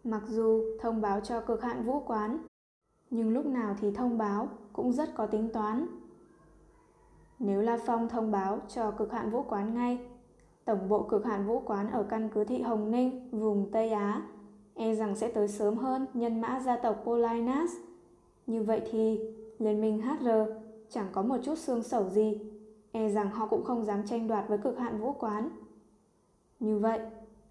Mặc 0.04 0.22
dù 0.28 0.64
thông 0.80 1.00
báo 1.00 1.20
cho 1.20 1.40
cực 1.40 1.62
hạn 1.62 1.84
vũ 1.84 2.00
quán, 2.06 2.38
nhưng 3.10 3.32
lúc 3.32 3.46
nào 3.46 3.76
thì 3.80 3.90
thông 3.90 4.18
báo 4.18 4.48
cũng 4.72 4.92
rất 4.92 5.14
có 5.14 5.26
tính 5.26 5.48
toán. 5.52 5.86
Nếu 7.38 7.60
La 7.60 7.78
Phong 7.86 8.08
thông 8.08 8.30
báo 8.30 8.58
cho 8.68 8.90
cực 8.90 9.12
hạn 9.12 9.30
vũ 9.30 9.42
quán 9.42 9.74
ngay, 9.74 9.98
tổng 10.64 10.88
bộ 10.88 11.02
cực 11.02 11.24
hạn 11.24 11.46
vũ 11.46 11.62
quán 11.66 11.90
ở 11.90 12.02
căn 12.02 12.28
cứ 12.34 12.44
thị 12.44 12.62
Hồng 12.62 12.90
Ninh, 12.90 13.28
vùng 13.30 13.70
Tây 13.72 13.90
Á, 13.90 14.22
e 14.74 14.94
rằng 14.94 15.16
sẽ 15.16 15.28
tới 15.28 15.48
sớm 15.48 15.76
hơn 15.76 16.06
nhân 16.14 16.40
mã 16.40 16.60
gia 16.60 16.76
tộc 16.76 17.02
Polinas. 17.04 17.70
Như 18.46 18.62
vậy 18.62 18.82
thì 18.90 19.20
Liên 19.58 19.80
minh 19.80 20.02
HR 20.02 20.28
chẳng 20.88 21.06
có 21.12 21.22
một 21.22 21.38
chút 21.42 21.58
xương 21.58 21.82
sầu 21.82 22.08
gì, 22.08 22.40
e 22.92 23.08
rằng 23.08 23.30
họ 23.30 23.46
cũng 23.46 23.64
không 23.64 23.84
dám 23.84 24.06
tranh 24.06 24.28
đoạt 24.28 24.48
với 24.48 24.58
cực 24.58 24.78
hạn 24.78 25.00
vũ 25.00 25.12
quán. 25.12 25.63
Như 26.60 26.78
vậy, 26.78 27.00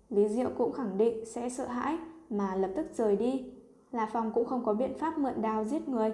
Lý 0.10 0.28
Diệu 0.28 0.50
cũng 0.58 0.72
khẳng 0.72 0.98
định 0.98 1.26
sẽ 1.26 1.50
sợ 1.50 1.68
hãi 1.68 1.98
mà 2.30 2.56
lập 2.56 2.72
tức 2.76 2.88
rời 2.94 3.16
đi. 3.16 3.46
là 3.92 4.10
Phong 4.14 4.32
cũng 4.34 4.46
không 4.46 4.66
có 4.66 4.74
biện 4.74 4.98
pháp 4.98 5.18
mượn 5.18 5.42
đao 5.42 5.66
giết 5.66 5.90
người. 5.90 6.14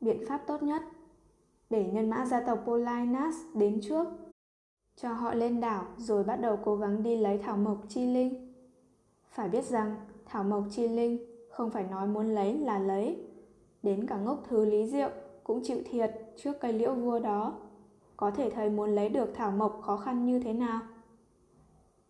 Biện 0.00 0.24
pháp 0.28 0.38
tốt 0.46 0.62
nhất 0.62 0.82
để 1.70 1.90
nhân 1.92 2.10
mã 2.10 2.26
gia 2.26 2.40
tộc 2.40 2.62
Polinas 2.66 3.36
đến 3.54 3.80
trước, 3.82 4.06
cho 4.96 5.12
họ 5.12 5.34
lên 5.34 5.60
đảo 5.60 5.84
rồi 5.96 6.24
bắt 6.24 6.36
đầu 6.36 6.58
cố 6.64 6.76
gắng 6.76 7.02
đi 7.02 7.16
lấy 7.16 7.38
thảo 7.38 7.56
mộc 7.56 7.78
chi 7.88 8.06
linh. 8.06 8.54
Phải 9.30 9.48
biết 9.48 9.64
rằng 9.64 9.96
thảo 10.26 10.44
mộc 10.44 10.64
chi 10.70 10.88
linh 10.88 11.18
không 11.50 11.70
phải 11.70 11.84
nói 11.84 12.06
muốn 12.06 12.26
lấy 12.26 12.58
là 12.58 12.78
lấy. 12.78 13.26
Đến 13.82 14.06
cả 14.06 14.16
ngốc 14.16 14.42
thứ 14.48 14.64
Lý 14.64 14.86
Diệu 14.86 15.08
cũng 15.44 15.60
chịu 15.64 15.78
thiệt 15.90 16.10
trước 16.36 16.60
cây 16.60 16.72
liễu 16.72 16.94
vua 16.94 17.18
đó. 17.18 17.52
Có 18.16 18.30
thể 18.30 18.50
thấy 18.50 18.70
muốn 18.70 18.94
lấy 18.94 19.08
được 19.08 19.34
thảo 19.34 19.50
mộc 19.50 19.80
khó 19.82 19.96
khăn 19.96 20.26
như 20.26 20.40
thế 20.40 20.52
nào. 20.52 20.80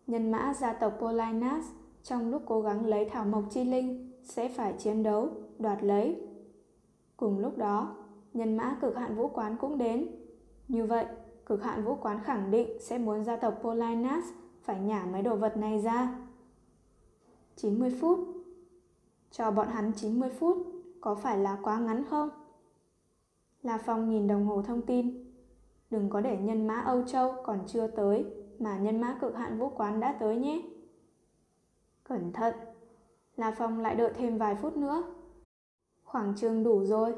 Nhân 0.07 0.31
mã 0.31 0.53
gia 0.53 0.73
tộc 0.73 0.97
Polinas 0.99 1.65
trong 2.03 2.31
lúc 2.31 2.41
cố 2.45 2.61
gắng 2.61 2.85
lấy 2.85 3.09
thảo 3.09 3.25
mộc 3.25 3.43
chi 3.49 3.63
linh 3.63 4.11
sẽ 4.23 4.49
phải 4.49 4.73
chiến 4.77 5.03
đấu, 5.03 5.29
đoạt 5.59 5.83
lấy. 5.83 6.27
Cùng 7.17 7.39
lúc 7.39 7.57
đó, 7.57 7.95
nhân 8.33 8.57
mã 8.57 8.77
cực 8.81 8.95
hạn 8.95 9.15
vũ 9.15 9.27
quán 9.27 9.55
cũng 9.59 9.77
đến. 9.77 10.07
Như 10.67 10.85
vậy, 10.85 11.05
cực 11.45 11.63
hạn 11.63 11.83
vũ 11.83 11.95
quán 11.95 12.23
khẳng 12.23 12.51
định 12.51 12.79
sẽ 12.79 12.97
muốn 12.97 13.23
gia 13.23 13.35
tộc 13.35 13.59
Polinas 13.61 14.23
phải 14.61 14.79
nhả 14.79 15.05
mấy 15.11 15.21
đồ 15.21 15.35
vật 15.35 15.57
này 15.57 15.79
ra. 15.79 16.19
90 17.55 17.97
phút 18.01 18.19
Cho 19.31 19.51
bọn 19.51 19.67
hắn 19.67 19.91
90 19.95 20.29
phút, 20.29 20.57
có 21.01 21.15
phải 21.15 21.37
là 21.37 21.57
quá 21.63 21.79
ngắn 21.79 22.03
không? 22.09 22.29
La 23.63 23.77
Phong 23.77 24.09
nhìn 24.09 24.27
đồng 24.27 24.45
hồ 24.45 24.61
thông 24.61 24.81
tin. 24.81 25.33
Đừng 25.89 26.09
có 26.09 26.21
để 26.21 26.37
nhân 26.37 26.67
mã 26.67 26.75
Âu 26.75 27.03
Châu 27.03 27.35
còn 27.43 27.59
chưa 27.67 27.87
tới 27.87 28.42
mà 28.59 28.77
nhân 28.77 29.01
mã 29.01 29.17
cực 29.21 29.35
hạn 29.35 29.59
vũ 29.59 29.69
quán 29.69 29.99
đã 29.99 30.15
tới 30.19 30.35
nhé. 30.35 30.61
Cẩn 32.03 32.33
thận, 32.33 32.53
La 33.37 33.51
Phong 33.51 33.79
lại 33.79 33.95
đợi 33.95 34.11
thêm 34.15 34.37
vài 34.37 34.55
phút 34.55 34.77
nữa. 34.77 35.03
Khoảng 36.03 36.33
trường 36.37 36.63
đủ 36.63 36.85
rồi. 36.85 37.15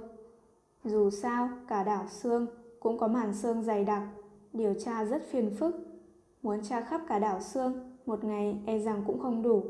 Dù 0.84 1.10
sao, 1.10 1.50
cả 1.68 1.84
đảo 1.84 2.08
xương 2.08 2.48
cũng 2.80 2.98
có 2.98 3.08
màn 3.08 3.34
xương 3.34 3.64
dày 3.64 3.84
đặc, 3.84 4.04
điều 4.54 4.74
tra 4.74 5.06
rất 5.06 5.24
phiền 5.30 5.56
phức. 5.60 5.76
Muốn 6.42 6.64
tra 6.64 6.82
khắp 6.82 7.02
cả 7.08 7.20
đảo 7.20 7.42
xương, 7.42 7.98
một 8.06 8.24
ngày 8.24 8.64
e 8.66 8.80
rằng 8.80 9.04
cũng 9.08 9.20
không 9.20 9.42
đủ. 9.42 9.64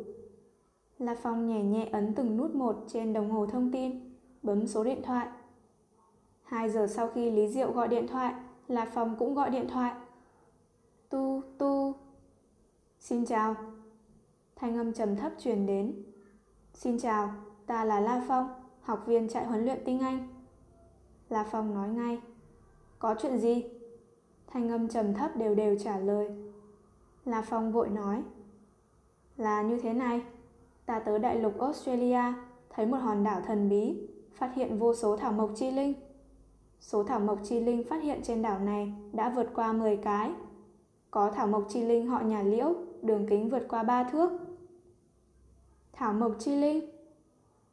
La 0.99 1.15
Phong 1.15 1.47
nhẹ 1.47 1.63
nhẹ 1.63 1.89
ấn 1.91 2.13
từng 2.15 2.38
nút 2.38 2.56
một 2.56 2.86
trên 2.88 3.13
đồng 3.13 3.32
hồ 3.32 3.45
thông 3.45 3.71
tin, 3.71 4.13
bấm 4.41 4.67
số 4.67 4.84
điện 4.84 5.01
thoại. 5.04 5.28
Hai 6.43 6.69
giờ 6.69 6.88
sau 6.88 7.08
khi 7.08 7.32
Lý 7.32 7.47
Diệu 7.47 7.71
gọi 7.71 7.88
điện 7.88 8.08
thoại, 8.08 8.34
La 8.67 8.86
Phong 8.93 9.15
cũng 9.19 9.36
gọi 9.36 9.49
điện 9.49 9.67
thoại. 9.69 9.93
Tu, 11.15 11.41
tu. 11.58 11.93
Xin 12.99 13.25
chào. 13.25 13.56
Thanh 14.56 14.78
âm 14.78 14.93
trầm 14.93 15.15
thấp 15.15 15.32
truyền 15.39 15.65
đến. 15.65 16.04
Xin 16.73 16.99
chào, 16.99 17.34
ta 17.65 17.86
là 17.86 17.99
La 17.99 18.25
Phong, 18.28 18.49
học 18.82 19.04
viên 19.06 19.30
trại 19.30 19.45
huấn 19.45 19.65
luyện 19.65 19.80
tiếng 19.86 19.99
Anh. 19.99 20.28
La 21.30 21.43
Phong 21.51 21.73
nói 21.73 21.89
ngay. 21.89 22.21
Có 22.99 23.15
chuyện 23.21 23.38
gì? 23.38 23.63
Thanh 24.47 24.69
âm 24.69 24.88
trầm 24.88 25.13
thấp 25.13 25.36
đều 25.38 25.56
đều 25.56 25.78
trả 25.80 25.99
lời. 25.99 26.30
La 27.25 27.41
Phong 27.41 27.71
vội 27.71 27.89
nói. 27.89 28.23
Là 29.38 29.62
như 29.62 29.80
thế 29.80 29.93
này. 29.93 30.21
Ta 30.86 30.99
tới 30.99 31.19
đại 31.19 31.39
lục 31.39 31.60
Australia, 31.60 32.34
thấy 32.69 32.86
một 32.86 32.97
hòn 32.97 33.23
đảo 33.23 33.41
thần 33.41 33.69
bí, 33.69 34.08
phát 34.34 34.56
hiện 34.56 34.80
vô 34.80 34.95
số 34.95 35.17
thảo 35.17 35.32
mộc 35.32 35.51
chi 35.56 35.71
linh. 35.71 35.93
Số 36.80 37.04
thảo 37.04 37.19
mộc 37.19 37.39
chi 37.43 37.60
linh 37.60 37.84
phát 37.89 38.04
hiện 38.04 38.21
trên 38.23 38.41
đảo 38.41 38.60
này 38.60 38.93
đã 39.13 39.30
vượt 39.30 39.47
qua 39.54 39.73
10 39.73 39.97
cái. 39.97 40.32
Có 41.15 41.32
thảo 41.36 41.47
mộc 41.47 41.65
chi 41.69 41.84
linh 41.84 42.08
họ 42.08 42.19
nhà 42.19 42.43
liễu, 42.43 42.73
đường 43.01 43.25
kính 43.30 43.49
vượt 43.49 43.67
qua 43.69 43.84
ba 43.84 44.04
thước. 44.04 44.32
Thảo 45.93 46.13
mộc 46.13 46.32
chi 46.39 46.56
linh. 46.56 46.89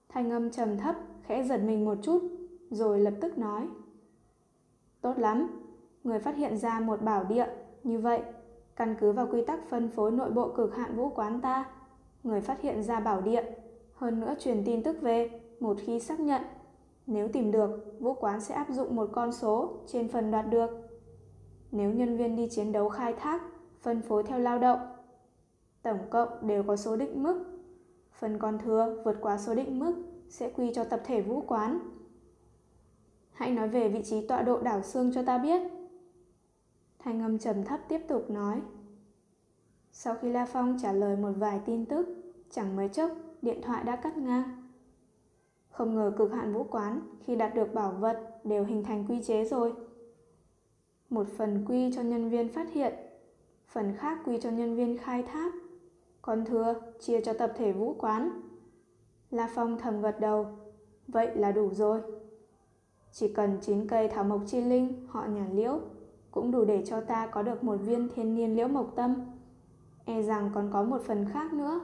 Thanh 0.08 0.30
âm 0.30 0.50
trầm 0.50 0.78
thấp, 0.78 0.96
khẽ 1.22 1.42
giật 1.42 1.58
mình 1.58 1.84
một 1.84 1.98
chút, 2.02 2.22
rồi 2.70 3.00
lập 3.00 3.14
tức 3.20 3.38
nói. 3.38 3.68
Tốt 5.00 5.18
lắm, 5.18 5.48
người 6.04 6.18
phát 6.18 6.36
hiện 6.36 6.58
ra 6.58 6.80
một 6.80 7.02
bảo 7.02 7.24
địa, 7.24 7.46
như 7.82 7.98
vậy, 7.98 8.22
căn 8.76 8.94
cứ 9.00 9.12
vào 9.12 9.28
quy 9.32 9.44
tắc 9.44 9.68
phân 9.68 9.88
phối 9.88 10.10
nội 10.10 10.30
bộ 10.30 10.48
cực 10.48 10.74
hạn 10.74 10.96
vũ 10.96 11.08
quán 11.08 11.40
ta, 11.40 11.64
người 12.22 12.40
phát 12.40 12.60
hiện 12.60 12.82
ra 12.82 13.00
bảo 13.00 13.20
địa, 13.20 13.44
hơn 13.94 14.20
nữa 14.20 14.34
truyền 14.38 14.62
tin 14.64 14.82
tức 14.82 15.00
về, 15.00 15.40
một 15.60 15.76
khi 15.80 16.00
xác 16.00 16.20
nhận 16.20 16.42
nếu 17.06 17.28
tìm 17.28 17.50
được, 17.52 17.96
vũ 18.00 18.14
quán 18.14 18.40
sẽ 18.40 18.54
áp 18.54 18.66
dụng 18.70 18.96
một 18.96 19.08
con 19.12 19.32
số 19.32 19.72
trên 19.86 20.08
phần 20.08 20.30
đoạt 20.30 20.50
được. 20.50 20.91
Nếu 21.72 21.92
nhân 21.92 22.16
viên 22.16 22.36
đi 22.36 22.48
chiến 22.50 22.72
đấu 22.72 22.88
khai 22.88 23.12
thác, 23.12 23.42
phân 23.80 24.02
phối 24.02 24.22
theo 24.22 24.38
lao 24.38 24.58
động, 24.58 24.78
tổng 25.82 25.98
cộng 26.10 26.28
đều 26.46 26.62
có 26.62 26.76
số 26.76 26.96
định 26.96 27.22
mức. 27.22 27.44
Phần 28.12 28.38
còn 28.38 28.58
thừa 28.58 29.02
vượt 29.04 29.16
quá 29.20 29.38
số 29.38 29.54
định 29.54 29.78
mức 29.78 29.94
sẽ 30.28 30.50
quy 30.56 30.72
cho 30.74 30.84
tập 30.84 31.00
thể 31.04 31.20
vũ 31.20 31.40
quán. 31.46 31.78
Hãy 33.32 33.50
nói 33.50 33.68
về 33.68 33.88
vị 33.88 34.02
trí 34.04 34.26
tọa 34.26 34.42
độ 34.42 34.60
đảo 34.60 34.82
xương 34.82 35.12
cho 35.14 35.22
ta 35.22 35.38
biết. 35.38 35.62
Thanh 36.98 37.22
âm 37.22 37.38
trầm 37.38 37.64
thấp 37.64 37.80
tiếp 37.88 38.00
tục 38.08 38.30
nói. 38.30 38.60
Sau 39.92 40.14
khi 40.14 40.32
La 40.32 40.46
Phong 40.46 40.78
trả 40.82 40.92
lời 40.92 41.16
một 41.16 41.32
vài 41.36 41.60
tin 41.66 41.86
tức, 41.86 42.08
chẳng 42.50 42.76
mấy 42.76 42.88
chốc 42.88 43.10
điện 43.42 43.60
thoại 43.62 43.84
đã 43.84 43.96
cắt 43.96 44.16
ngang. 44.16 44.68
Không 45.70 45.94
ngờ 45.94 46.12
cực 46.18 46.32
hạn 46.32 46.54
vũ 46.54 46.64
quán 46.64 47.00
khi 47.24 47.36
đạt 47.36 47.54
được 47.54 47.74
bảo 47.74 47.92
vật 47.92 48.40
đều 48.44 48.64
hình 48.64 48.84
thành 48.84 49.06
quy 49.08 49.22
chế 49.22 49.44
rồi. 49.44 49.74
Một 51.12 51.26
phần 51.36 51.64
quy 51.68 51.92
cho 51.92 52.02
nhân 52.02 52.30
viên 52.30 52.48
phát 52.48 52.72
hiện, 52.72 52.94
phần 53.68 53.92
khác 53.96 54.18
quy 54.24 54.40
cho 54.40 54.50
nhân 54.50 54.76
viên 54.76 54.98
khai 54.98 55.22
thác, 55.22 55.52
còn 56.22 56.44
thừa 56.44 56.74
chia 57.00 57.20
cho 57.20 57.32
tập 57.32 57.52
thể 57.56 57.72
vũ 57.72 57.94
quán. 57.98 58.40
La 59.30 59.50
Phong 59.54 59.78
thầm 59.78 60.02
gật 60.02 60.20
đầu, 60.20 60.46
vậy 61.08 61.36
là 61.36 61.52
đủ 61.52 61.70
rồi. 61.74 62.00
Chỉ 63.12 63.32
cần 63.32 63.58
9 63.60 63.88
cây 63.88 64.08
thảo 64.08 64.24
mộc 64.24 64.40
chi 64.46 64.60
linh 64.60 65.06
họ 65.08 65.26
nhà 65.26 65.46
liễu 65.52 65.80
cũng 66.30 66.50
đủ 66.50 66.64
để 66.64 66.82
cho 66.86 67.00
ta 67.00 67.26
có 67.26 67.42
được 67.42 67.64
một 67.64 67.76
viên 67.76 68.08
thiên 68.14 68.34
niên 68.34 68.56
liễu 68.56 68.68
mộc 68.68 68.92
tâm. 68.96 69.14
E 70.04 70.22
rằng 70.22 70.50
còn 70.54 70.70
có 70.72 70.82
một 70.82 71.02
phần 71.02 71.26
khác 71.32 71.52
nữa. 71.52 71.80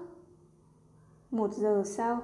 Một 1.31 1.55
giờ 1.55 1.83
sau, 1.87 2.23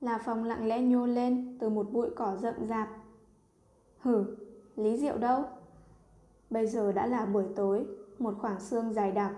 là 0.00 0.18
phòng 0.24 0.44
lặng 0.44 0.66
lẽ 0.66 0.82
nhô 0.82 1.06
lên 1.06 1.56
từ 1.60 1.68
một 1.68 1.92
bụi 1.92 2.08
cỏ 2.16 2.36
rậm 2.36 2.54
rạp. 2.68 2.88
Hử, 3.98 4.24
Lý 4.76 4.96
Diệu 4.96 5.18
đâu? 5.18 5.44
Bây 6.50 6.66
giờ 6.66 6.92
đã 6.92 7.06
là 7.06 7.26
buổi 7.26 7.44
tối, 7.56 7.86
một 8.18 8.34
khoảng 8.40 8.60
xương 8.60 8.92
dài 8.92 9.12
đặc. 9.12 9.34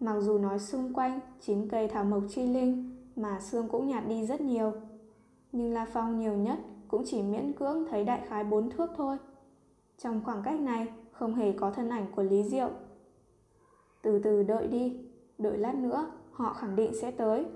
Mặc 0.00 0.20
dù 0.20 0.38
nói 0.38 0.58
xung 0.58 0.94
quanh 0.94 1.20
chín 1.40 1.68
cây 1.68 1.88
thảo 1.88 2.04
mộc 2.04 2.22
chi 2.28 2.46
linh 2.46 2.96
mà 3.16 3.40
xương 3.40 3.68
cũng 3.68 3.86
nhạt 3.86 4.08
đi 4.08 4.26
rất 4.26 4.40
nhiều. 4.40 4.72
Nhưng 5.52 5.72
La 5.72 5.86
Phong 5.92 6.18
nhiều 6.18 6.32
nhất 6.32 6.58
cũng 6.88 7.02
chỉ 7.06 7.22
miễn 7.22 7.52
cưỡng 7.52 7.84
thấy 7.90 8.04
đại 8.04 8.22
khái 8.28 8.44
bốn 8.44 8.70
thước 8.70 8.90
thôi. 8.96 9.16
Trong 9.98 10.20
khoảng 10.24 10.42
cách 10.42 10.60
này 10.60 10.86
không 11.12 11.34
hề 11.34 11.52
có 11.52 11.70
thân 11.70 11.88
ảnh 11.88 12.06
của 12.16 12.22
Lý 12.22 12.42
Diệu. 12.42 12.70
Từ 14.02 14.18
từ 14.18 14.42
đợi 14.42 14.66
đi, 14.66 15.00
đợi 15.38 15.58
lát 15.58 15.74
nữa 15.74 16.12
họ 16.32 16.52
khẳng 16.52 16.76
định 16.76 16.92
sẽ 17.00 17.10
tới. 17.10 17.46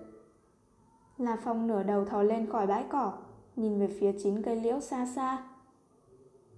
La 1.18 1.37
Phong 1.44 1.66
nửa 1.66 1.83
đầu 1.83 2.05
thò 2.05 2.22
lên 2.22 2.46
khỏi 2.46 2.66
bãi 2.66 2.85
cỏ, 2.90 3.12
nhìn 3.57 3.81
về 3.81 3.88
phía 4.00 4.12
chín 4.22 4.42
cây 4.42 4.57
liễu 4.57 4.81
xa 4.81 5.07
xa. 5.07 5.44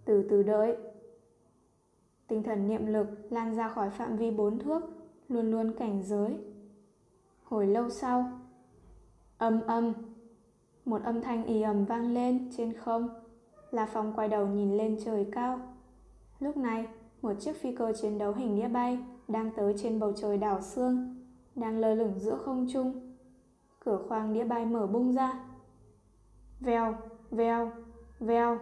Từ 0.04 0.26
từ 0.30 0.42
đợi. 0.42 0.76
Tinh 2.28 2.42
thần 2.42 2.68
niệm 2.68 2.86
lực 2.86 3.06
lan 3.30 3.54
ra 3.54 3.68
khỏi 3.68 3.90
phạm 3.90 4.16
vi 4.16 4.30
bốn 4.30 4.58
thước, 4.58 4.82
luôn 5.28 5.50
luôn 5.50 5.72
cảnh 5.78 6.02
giới. 6.02 6.38
Hồi 7.44 7.66
lâu 7.66 7.90
sau, 7.90 8.40
âm 9.38 9.60
âm, 9.60 9.92
một 10.84 11.02
âm 11.02 11.20
thanh 11.20 11.44
ì 11.44 11.62
ầm 11.62 11.84
vang 11.84 12.14
lên 12.14 12.50
trên 12.56 12.72
không. 12.72 13.08
La 13.70 13.86
Phong 13.86 14.12
quay 14.16 14.28
đầu 14.28 14.46
nhìn 14.46 14.76
lên 14.76 14.96
trời 15.04 15.26
cao. 15.32 15.60
Lúc 16.40 16.56
này, 16.56 16.86
một 17.22 17.34
chiếc 17.40 17.56
phi 17.56 17.76
cơ 17.76 17.92
chiến 17.92 18.18
đấu 18.18 18.32
hình 18.32 18.56
đĩa 18.56 18.68
bay 18.68 18.98
đang 19.28 19.50
tới 19.56 19.74
trên 19.78 20.00
bầu 20.00 20.12
trời 20.16 20.38
đảo 20.38 20.60
xương, 20.60 21.24
đang 21.54 21.78
lơ 21.78 21.94
lửng 21.94 22.18
giữa 22.18 22.36
không 22.36 22.66
trung 22.72 23.14
cửa 23.84 24.04
khoang 24.08 24.32
đĩa 24.32 24.44
bay 24.44 24.66
mở 24.66 24.86
bung 24.86 25.12
ra. 25.12 25.44
Vèo, 26.60 26.94
vèo, 27.30 27.70
vèo. 28.20 28.58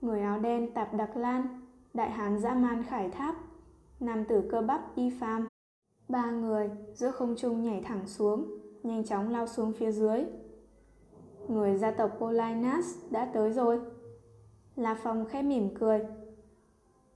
Người 0.00 0.20
áo 0.20 0.38
đen 0.38 0.74
tạp 0.74 0.94
đặc 0.94 1.16
lan, 1.16 1.60
đại 1.96 2.10
hán 2.10 2.38
dã 2.38 2.54
man 2.54 2.82
khải 2.82 3.10
tháp, 3.10 3.34
nam 4.00 4.24
tử 4.24 4.48
cơ 4.50 4.60
bắp 4.60 4.96
y 4.96 5.10
pham, 5.20 5.48
Ba 6.08 6.30
người 6.30 6.70
giữa 6.94 7.10
không 7.10 7.34
trung 7.36 7.62
nhảy 7.62 7.82
thẳng 7.86 8.06
xuống, 8.06 8.58
nhanh 8.82 9.04
chóng 9.04 9.32
lao 9.32 9.46
xuống 9.46 9.72
phía 9.72 9.92
dưới. 9.92 10.24
Người 11.48 11.76
gia 11.76 11.90
tộc 11.90 12.10
Polinas 12.18 12.84
đã 13.10 13.30
tới 13.34 13.52
rồi. 13.52 13.80
La 14.76 14.98
Phong 15.02 15.24
khẽ 15.24 15.42
mỉm 15.42 15.68
cười. 15.74 16.00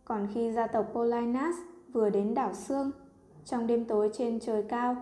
Còn 0.05 0.29
khi 0.35 0.53
gia 0.53 0.67
tộc 0.67 0.87
Polinas 0.95 1.55
vừa 1.93 2.11
đến 2.11 2.35
đảo 2.35 2.55
Sương, 2.55 2.91
trong 3.45 3.67
đêm 3.67 3.85
tối 3.85 4.11
trên 4.13 4.41
trời 4.41 4.63
cao, 4.63 4.97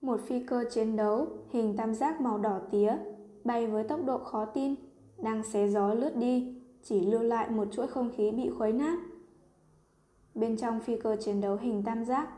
một 0.00 0.20
phi 0.26 0.44
cơ 0.44 0.64
chiến 0.70 0.96
đấu 0.96 1.26
hình 1.50 1.76
tam 1.76 1.94
giác 1.94 2.20
màu 2.20 2.38
đỏ 2.38 2.60
tía 2.70 2.96
bay 3.44 3.66
với 3.66 3.84
tốc 3.84 4.00
độ 4.04 4.18
khó 4.18 4.44
tin, 4.44 4.74
đang 5.18 5.42
xé 5.42 5.68
gió 5.68 5.94
lướt 5.94 6.16
đi, 6.16 6.55
chỉ 6.88 7.00
lưu 7.00 7.22
lại 7.22 7.50
một 7.50 7.68
chuỗi 7.72 7.86
không 7.86 8.10
khí 8.16 8.30
bị 8.30 8.50
khuấy 8.50 8.72
nát. 8.72 8.98
Bên 10.34 10.56
trong 10.56 10.80
phi 10.80 10.96
cơ 10.96 11.16
chiến 11.16 11.40
đấu 11.40 11.56
hình 11.56 11.82
tam 11.82 12.04
giác. 12.04 12.28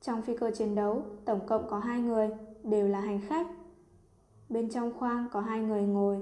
Trong 0.00 0.22
phi 0.22 0.36
cơ 0.36 0.50
chiến 0.50 0.74
đấu, 0.74 1.02
tổng 1.24 1.46
cộng 1.46 1.68
có 1.68 1.78
hai 1.78 2.00
người, 2.00 2.30
đều 2.62 2.88
là 2.88 3.00
hành 3.00 3.20
khách. 3.28 3.46
Bên 4.48 4.70
trong 4.70 4.92
khoang 4.98 5.26
có 5.32 5.40
hai 5.40 5.60
người 5.60 5.82
ngồi. 5.82 6.18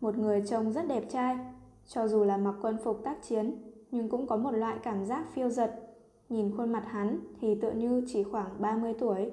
Một 0.00 0.18
người 0.18 0.42
trông 0.46 0.72
rất 0.72 0.88
đẹp 0.88 1.04
trai, 1.10 1.38
cho 1.86 2.08
dù 2.08 2.24
là 2.24 2.36
mặc 2.36 2.54
quân 2.62 2.78
phục 2.84 3.04
tác 3.04 3.22
chiến, 3.22 3.56
nhưng 3.90 4.08
cũng 4.08 4.26
có 4.26 4.36
một 4.36 4.50
loại 4.50 4.78
cảm 4.82 5.06
giác 5.06 5.26
phiêu 5.34 5.48
giật 5.48 5.92
Nhìn 6.32 6.56
khuôn 6.56 6.72
mặt 6.72 6.84
hắn 6.86 7.18
thì 7.40 7.54
tựa 7.54 7.70
như 7.70 8.04
chỉ 8.06 8.22
khoảng 8.22 8.50
30 8.58 8.94
tuổi, 8.98 9.30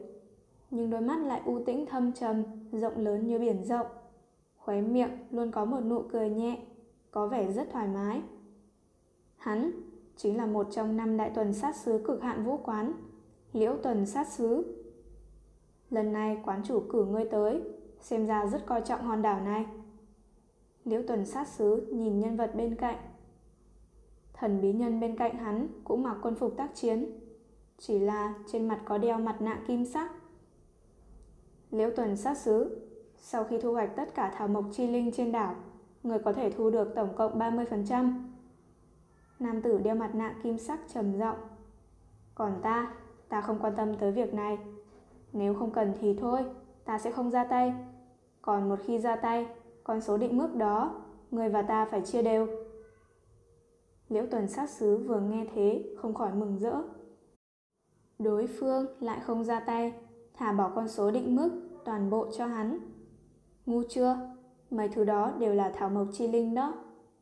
nhưng 0.71 0.89
đôi 0.89 1.01
mắt 1.01 1.19
lại 1.19 1.41
u 1.45 1.63
tĩnh 1.63 1.85
thâm 1.85 2.11
trầm, 2.11 2.43
rộng 2.71 2.97
lớn 2.97 3.27
như 3.27 3.39
biển 3.39 3.63
rộng. 3.63 3.87
Khóe 4.57 4.81
miệng 4.81 5.09
luôn 5.31 5.51
có 5.51 5.65
một 5.65 5.79
nụ 5.79 6.01
cười 6.11 6.29
nhẹ, 6.29 6.57
có 7.11 7.27
vẻ 7.27 7.51
rất 7.51 7.69
thoải 7.71 7.87
mái. 7.87 8.21
Hắn 9.37 9.71
chính 10.15 10.37
là 10.37 10.45
một 10.45 10.67
trong 10.71 10.97
năm 10.97 11.17
đại 11.17 11.31
tuần 11.35 11.53
sát 11.53 11.75
sứ 11.75 12.03
cực 12.07 12.21
hạn 12.21 12.45
vũ 12.45 12.57
quán, 12.57 12.93
Liễu 13.53 13.77
tuần 13.83 14.05
sát 14.05 14.27
sứ 14.27 14.75
Lần 15.89 16.13
này 16.13 16.37
quán 16.45 16.61
chủ 16.65 16.83
cử 16.89 17.05
ngươi 17.05 17.25
tới, 17.25 17.61
xem 18.01 18.25
ra 18.25 18.47
rất 18.47 18.65
coi 18.65 18.81
trọng 18.81 19.01
hòn 19.01 19.21
đảo 19.21 19.41
này. 19.41 19.65
Liễu 20.83 21.01
tuần 21.07 21.25
sát 21.25 21.47
sứ 21.47 21.87
nhìn 21.91 22.19
nhân 22.19 22.37
vật 22.37 22.51
bên 22.55 22.75
cạnh. 22.75 22.97
Thần 24.33 24.61
bí 24.61 24.73
nhân 24.73 24.99
bên 24.99 25.17
cạnh 25.17 25.37
hắn 25.37 25.67
cũng 25.83 26.03
mặc 26.03 26.17
quân 26.21 26.35
phục 26.35 26.57
tác 26.57 26.75
chiến, 26.75 27.05
chỉ 27.77 27.99
là 27.99 28.33
trên 28.51 28.67
mặt 28.67 28.81
có 28.85 28.97
đeo 28.97 29.19
mặt 29.19 29.41
nạ 29.41 29.61
kim 29.67 29.85
sắc. 29.85 30.11
Liễu 31.71 31.91
tuần 31.95 32.17
sát 32.17 32.37
sứ 32.37 32.87
sau 33.17 33.43
khi 33.43 33.57
thu 33.61 33.73
hoạch 33.73 33.95
tất 33.95 34.15
cả 34.15 34.33
thảo 34.35 34.47
mộc 34.47 34.65
chi 34.71 34.87
linh 34.87 35.11
trên 35.11 35.31
đảo, 35.31 35.55
người 36.03 36.19
có 36.19 36.33
thể 36.33 36.51
thu 36.51 36.69
được 36.69 36.95
tổng 36.95 37.15
cộng 37.15 37.39
30%. 37.39 38.13
Nam 39.39 39.62
tử 39.62 39.77
đeo 39.77 39.95
mặt 39.95 40.15
nạ 40.15 40.35
kim 40.43 40.57
sắc 40.57 40.79
trầm 40.93 41.17
giọng. 41.17 41.38
Còn 42.35 42.59
ta, 42.63 42.93
ta 43.29 43.41
không 43.41 43.59
quan 43.62 43.75
tâm 43.75 43.95
tới 43.95 44.12
việc 44.12 44.33
này. 44.33 44.57
Nếu 45.33 45.53
không 45.53 45.71
cần 45.71 45.93
thì 45.99 46.13
thôi, 46.13 46.45
ta 46.85 46.99
sẽ 46.99 47.12
không 47.12 47.31
ra 47.31 47.43
tay. 47.43 47.73
Còn 48.41 48.69
một 48.69 48.79
khi 48.85 48.99
ra 48.99 49.15
tay, 49.15 49.47
con 49.83 50.01
số 50.01 50.17
định 50.17 50.38
mức 50.38 50.55
đó, 50.55 51.01
người 51.31 51.49
và 51.49 51.62
ta 51.62 51.85
phải 51.85 52.01
chia 52.01 52.21
đều. 52.21 52.47
Liễu 54.09 54.25
tuần 54.25 54.47
sát 54.47 54.69
sứ 54.69 54.97
vừa 54.97 55.19
nghe 55.19 55.45
thế, 55.55 55.95
không 55.97 56.13
khỏi 56.13 56.33
mừng 56.33 56.59
rỡ. 56.59 56.81
Đối 58.19 58.47
phương 58.47 58.85
lại 58.99 59.19
không 59.19 59.43
ra 59.43 59.59
tay, 59.59 59.93
thả 60.33 60.51
bỏ 60.53 60.71
con 60.75 60.88
số 60.88 61.12
định 61.12 61.35
mức 61.35 61.49
toàn 61.85 62.09
bộ 62.09 62.27
cho 62.38 62.45
hắn. 62.45 62.79
Ngu 63.65 63.83
chưa? 63.89 64.28
Mấy 64.71 64.89
thứ 64.89 65.03
đó 65.03 65.32
đều 65.39 65.53
là 65.53 65.69
thảo 65.69 65.89
mộc 65.89 66.08
chi 66.13 66.27
linh 66.27 66.53
đó, 66.53 66.73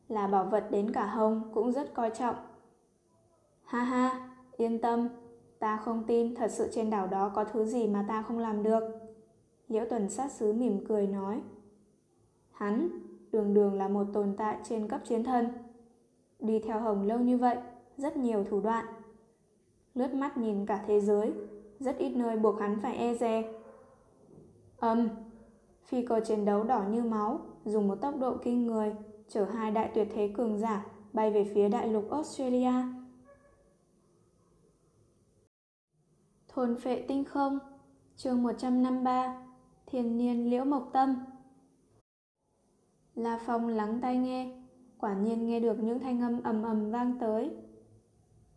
là 0.09 0.27
bảo 0.27 0.45
vật 0.45 0.67
đến 0.71 0.91
cả 0.91 1.05
hồng 1.05 1.51
cũng 1.53 1.71
rất 1.71 1.93
coi 1.93 2.09
trọng. 2.09 2.35
Ha 3.63 3.83
ha, 3.83 4.29
yên 4.57 4.81
tâm, 4.81 5.09
ta 5.59 5.77
không 5.77 6.03
tin 6.07 6.35
thật 6.35 6.51
sự 6.51 6.69
trên 6.73 6.89
đảo 6.89 7.07
đó 7.07 7.31
có 7.35 7.43
thứ 7.43 7.65
gì 7.65 7.87
mà 7.87 8.05
ta 8.07 8.21
không 8.21 8.39
làm 8.39 8.63
được. 8.63 8.83
Liễu 9.67 9.85
tuần 9.89 10.09
sát 10.09 10.31
sứ 10.31 10.53
mỉm 10.53 10.85
cười 10.87 11.07
nói. 11.07 11.41
Hắn, 12.51 12.89
đường 13.31 13.53
đường 13.53 13.73
là 13.73 13.87
một 13.87 14.07
tồn 14.13 14.33
tại 14.37 14.57
trên 14.63 14.87
cấp 14.87 15.01
chiến 15.05 15.23
thân. 15.23 15.47
Đi 16.39 16.59
theo 16.59 16.79
hồng 16.79 17.07
lâu 17.07 17.19
như 17.19 17.37
vậy, 17.37 17.57
rất 17.97 18.17
nhiều 18.17 18.43
thủ 18.43 18.61
đoạn. 18.61 18.85
Lướt 19.93 20.13
mắt 20.13 20.37
nhìn 20.37 20.65
cả 20.65 20.83
thế 20.87 20.99
giới, 20.99 21.33
rất 21.79 21.97
ít 21.97 22.09
nơi 22.09 22.37
buộc 22.37 22.59
hắn 22.59 22.79
phải 22.81 22.95
e 22.97 23.13
dè. 23.13 23.53
Âm, 24.79 25.09
phi 25.87 26.05
cơ 26.05 26.19
chiến 26.19 26.45
đấu 26.45 26.63
đỏ 26.63 26.83
như 26.89 27.03
máu, 27.03 27.39
dùng 27.65 27.87
một 27.87 27.95
tốc 27.95 28.15
độ 28.19 28.37
kinh 28.43 28.67
người, 28.67 28.95
chở 29.27 29.45
hai 29.45 29.71
đại 29.71 29.91
tuyệt 29.95 30.07
thế 30.13 30.33
cường 30.37 30.59
giả 30.59 30.85
bay 31.13 31.31
về 31.31 31.51
phía 31.55 31.69
đại 31.69 31.87
lục 31.87 32.11
Australia. 32.11 32.73
Thôn 36.47 36.75
phệ 36.79 37.05
tinh 37.07 37.23
không, 37.23 37.59
chương 38.15 38.43
153, 38.43 39.45
thiên 39.85 40.17
niên 40.17 40.49
liễu 40.49 40.65
mộc 40.65 40.89
tâm. 40.93 41.15
La 43.15 43.39
Phong 43.45 43.67
lắng 43.67 43.99
tai 44.01 44.17
nghe, 44.17 44.61
quả 44.97 45.13
nhiên 45.13 45.47
nghe 45.47 45.59
được 45.59 45.79
những 45.79 45.99
thanh 45.99 46.21
âm 46.21 46.43
ầm 46.43 46.63
ầm 46.63 46.91
vang 46.91 47.17
tới. 47.19 47.51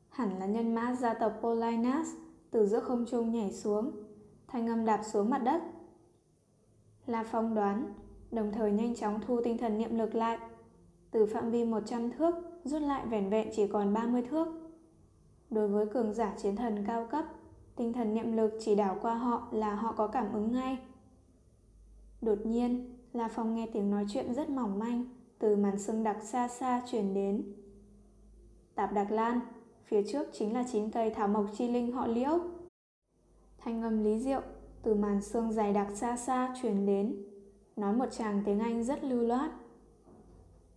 Hẳn 0.08 0.38
là 0.38 0.46
nhân 0.46 0.74
mã 0.74 0.94
gia 0.94 1.14
tộc 1.14 1.32
Polinas 1.42 2.08
từ 2.50 2.66
giữa 2.66 2.80
không 2.80 3.04
trung 3.10 3.32
nhảy 3.32 3.52
xuống, 3.52 3.92
thanh 4.48 4.66
âm 4.66 4.84
đạp 4.84 5.02
xuống 5.02 5.30
mặt 5.30 5.38
đất. 5.38 5.62
La 7.06 7.24
Phong 7.24 7.54
đoán, 7.54 7.94
đồng 8.30 8.52
thời 8.52 8.72
nhanh 8.72 8.94
chóng 8.94 9.20
thu 9.26 9.40
tinh 9.44 9.58
thần 9.58 9.78
niệm 9.78 9.98
lực 9.98 10.14
lại. 10.14 10.38
Từ 11.10 11.26
phạm 11.26 11.50
vi 11.50 11.64
100 11.64 12.10
thước, 12.10 12.34
rút 12.64 12.82
lại 12.82 13.06
vẻn 13.06 13.30
vẹn 13.30 13.48
chỉ 13.56 13.66
còn 13.66 13.94
30 13.94 14.22
thước. 14.22 14.48
Đối 15.50 15.68
với 15.68 15.86
cường 15.86 16.14
giả 16.14 16.34
chiến 16.42 16.56
thần 16.56 16.84
cao 16.86 17.06
cấp, 17.10 17.24
tinh 17.76 17.92
thần 17.92 18.14
niệm 18.14 18.32
lực 18.32 18.58
chỉ 18.60 18.74
đảo 18.74 18.98
qua 19.02 19.14
họ 19.14 19.48
là 19.50 19.74
họ 19.74 19.92
có 19.92 20.06
cảm 20.06 20.32
ứng 20.32 20.52
ngay. 20.52 20.78
Đột 22.20 22.38
nhiên, 22.46 22.96
La 23.12 23.28
Phong 23.28 23.54
nghe 23.54 23.66
tiếng 23.72 23.90
nói 23.90 24.06
chuyện 24.08 24.34
rất 24.34 24.50
mỏng 24.50 24.78
manh 24.78 25.04
từ 25.38 25.56
màn 25.56 25.78
sương 25.78 26.02
đặc 26.02 26.16
xa 26.22 26.48
xa 26.48 26.82
chuyển 26.90 27.14
đến. 27.14 27.52
Tạp 28.74 28.92
Đặc 28.92 29.10
Lan, 29.10 29.40
phía 29.84 30.02
trước 30.02 30.28
chính 30.32 30.54
là 30.54 30.64
chín 30.72 30.90
cây 30.90 31.10
thảo 31.10 31.28
mộc 31.28 31.46
chi 31.56 31.68
linh 31.68 31.92
họ 31.92 32.06
liễu. 32.06 32.38
Thanh 33.58 33.82
âm 33.82 34.04
lý 34.04 34.18
diệu 34.18 34.40
từ 34.82 34.94
màn 34.94 35.22
sương 35.22 35.52
dày 35.52 35.72
đặc 35.72 35.86
xa 35.94 36.16
xa 36.16 36.54
truyền 36.62 36.86
đến, 36.86 37.16
nói 37.76 37.92
một 37.92 38.06
tràng 38.10 38.42
tiếng 38.44 38.58
Anh 38.58 38.84
rất 38.84 39.04
lưu 39.04 39.22
loát. 39.22 39.50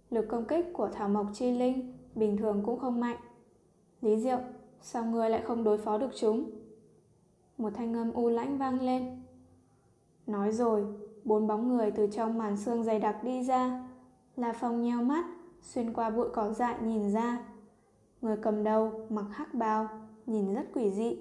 Lực 0.10 0.26
công 0.30 0.46
kích 0.46 0.66
của 0.74 0.88
thảo 0.88 1.10
mộc 1.10 1.28
chi 1.34 1.52
linh 1.52 1.98
bình 2.16 2.38
thường 2.38 2.62
cũng 2.66 2.80
không 2.80 3.00
mạnh. 3.00 3.18
Lý 4.02 4.18
diệu, 4.18 4.40
sao 4.82 5.06
ngươi 5.06 5.30
lại 5.30 5.42
không 5.46 5.64
đối 5.64 5.78
phó 5.78 5.98
được 5.98 6.12
chúng? 6.16 6.52
Một 7.58 7.70
thanh 7.74 7.94
âm 7.94 8.12
u 8.12 8.30
lãnh 8.30 8.58
vang 8.58 8.82
lên. 8.82 9.22
Nói 10.28 10.52
rồi, 10.52 10.86
bốn 11.24 11.48
bóng 11.48 11.70
người 11.70 11.92
từ 11.92 12.08
trong 12.08 12.38
màn 12.38 12.58
sương 12.58 12.84
dày 12.84 13.00
đặc 13.00 13.24
đi 13.24 13.44
ra. 13.44 13.90
La 14.36 14.54
Phong 14.54 14.84
nheo 14.84 15.04
mắt, 15.04 15.26
xuyên 15.62 15.94
qua 15.94 16.10
bụi 16.10 16.28
cỏ 16.34 16.54
dại 16.54 16.76
nhìn 16.82 17.12
ra. 17.12 17.46
Người 18.22 18.38
cầm 18.38 18.64
đầu 18.64 18.92
mặc 19.10 19.26
hắc 19.32 19.54
bào, 19.54 19.88
nhìn 20.26 20.54
rất 20.54 20.66
quỷ 20.74 20.92
dị. 20.92 21.18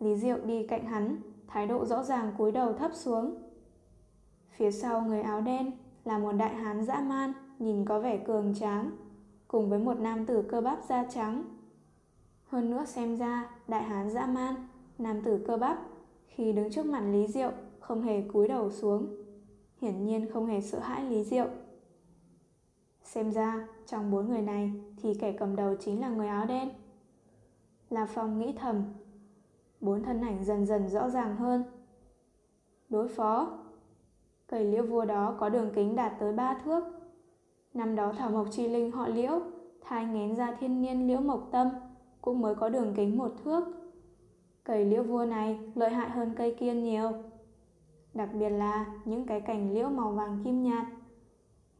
Lý 0.00 0.16
Diệu 0.16 0.38
đi 0.44 0.66
cạnh 0.66 0.84
hắn, 0.84 1.16
thái 1.52 1.66
độ 1.66 1.84
rõ 1.84 2.02
ràng 2.02 2.32
cúi 2.38 2.52
đầu 2.52 2.72
thấp 2.72 2.90
xuống. 2.94 3.34
Phía 4.50 4.70
sau 4.70 5.00
người 5.00 5.22
áo 5.22 5.40
đen 5.40 5.72
là 6.04 6.18
một 6.18 6.32
đại 6.32 6.54
hán 6.54 6.84
dã 6.84 7.00
man, 7.00 7.32
nhìn 7.58 7.84
có 7.84 8.00
vẻ 8.00 8.18
cường 8.18 8.54
tráng, 8.54 8.90
cùng 9.48 9.70
với 9.70 9.78
một 9.78 9.98
nam 9.98 10.26
tử 10.26 10.42
cơ 10.48 10.60
bắp 10.60 10.78
da 10.88 11.04
trắng. 11.04 11.44
Hơn 12.48 12.70
nữa 12.70 12.84
xem 12.84 13.16
ra, 13.16 13.50
đại 13.68 13.82
hán 13.82 14.10
dã 14.10 14.26
man, 14.26 14.54
nam 14.98 15.22
tử 15.22 15.44
cơ 15.46 15.56
bắp, 15.56 15.78
khi 16.26 16.52
đứng 16.52 16.70
trước 16.70 16.86
mặt 16.86 17.00
Lý 17.00 17.26
Diệu 17.26 17.50
không 17.80 18.02
hề 18.02 18.22
cúi 18.32 18.48
đầu 18.48 18.70
xuống. 18.70 19.16
Hiển 19.80 20.04
nhiên 20.04 20.30
không 20.32 20.46
hề 20.46 20.60
sợ 20.60 20.78
hãi 20.78 21.04
Lý 21.04 21.24
Diệu. 21.24 21.46
Xem 23.02 23.32
ra, 23.32 23.68
trong 23.86 24.10
bốn 24.10 24.28
người 24.28 24.42
này 24.42 24.72
thì 24.96 25.14
kẻ 25.14 25.32
cầm 25.32 25.56
đầu 25.56 25.76
chính 25.80 26.00
là 26.00 26.08
người 26.08 26.28
áo 26.28 26.46
đen. 26.46 26.68
La 27.90 28.06
Phong 28.06 28.38
nghĩ 28.38 28.52
thầm. 28.58 28.84
Bốn 29.82 30.02
thân 30.02 30.20
ảnh 30.20 30.44
dần 30.44 30.66
dần 30.66 30.88
rõ 30.88 31.10
ràng 31.10 31.36
hơn. 31.36 31.64
Đối 32.88 33.08
phó. 33.08 33.58
Cây 34.46 34.64
liễu 34.64 34.86
vua 34.86 35.04
đó 35.04 35.36
có 35.38 35.48
đường 35.48 35.70
kính 35.74 35.96
đạt 35.96 36.12
tới 36.18 36.32
ba 36.32 36.60
thước. 36.64 36.84
Năm 37.74 37.96
đó 37.96 38.12
Thảo 38.18 38.30
Mộc 38.30 38.46
Chi 38.50 38.68
Linh 38.68 38.90
họ 38.90 39.08
liễu, 39.08 39.40
thai 39.80 40.04
ngén 40.04 40.36
ra 40.36 40.56
thiên 40.60 40.82
niên 40.82 41.08
liễu 41.08 41.20
mộc 41.20 41.48
tâm, 41.52 41.68
cũng 42.20 42.40
mới 42.40 42.54
có 42.54 42.68
đường 42.68 42.94
kính 42.96 43.18
một 43.18 43.32
thước. 43.44 43.64
Cây 44.64 44.84
liễu 44.84 45.02
vua 45.02 45.24
này 45.24 45.60
lợi 45.74 45.90
hại 45.90 46.10
hơn 46.10 46.34
cây 46.36 46.54
kiên 46.54 46.84
nhiều. 46.84 47.12
Đặc 48.14 48.28
biệt 48.32 48.50
là 48.50 48.86
những 49.04 49.26
cái 49.26 49.40
cành 49.40 49.74
liễu 49.74 49.88
màu 49.88 50.10
vàng 50.10 50.40
kim 50.44 50.62
nhạt. 50.62 50.86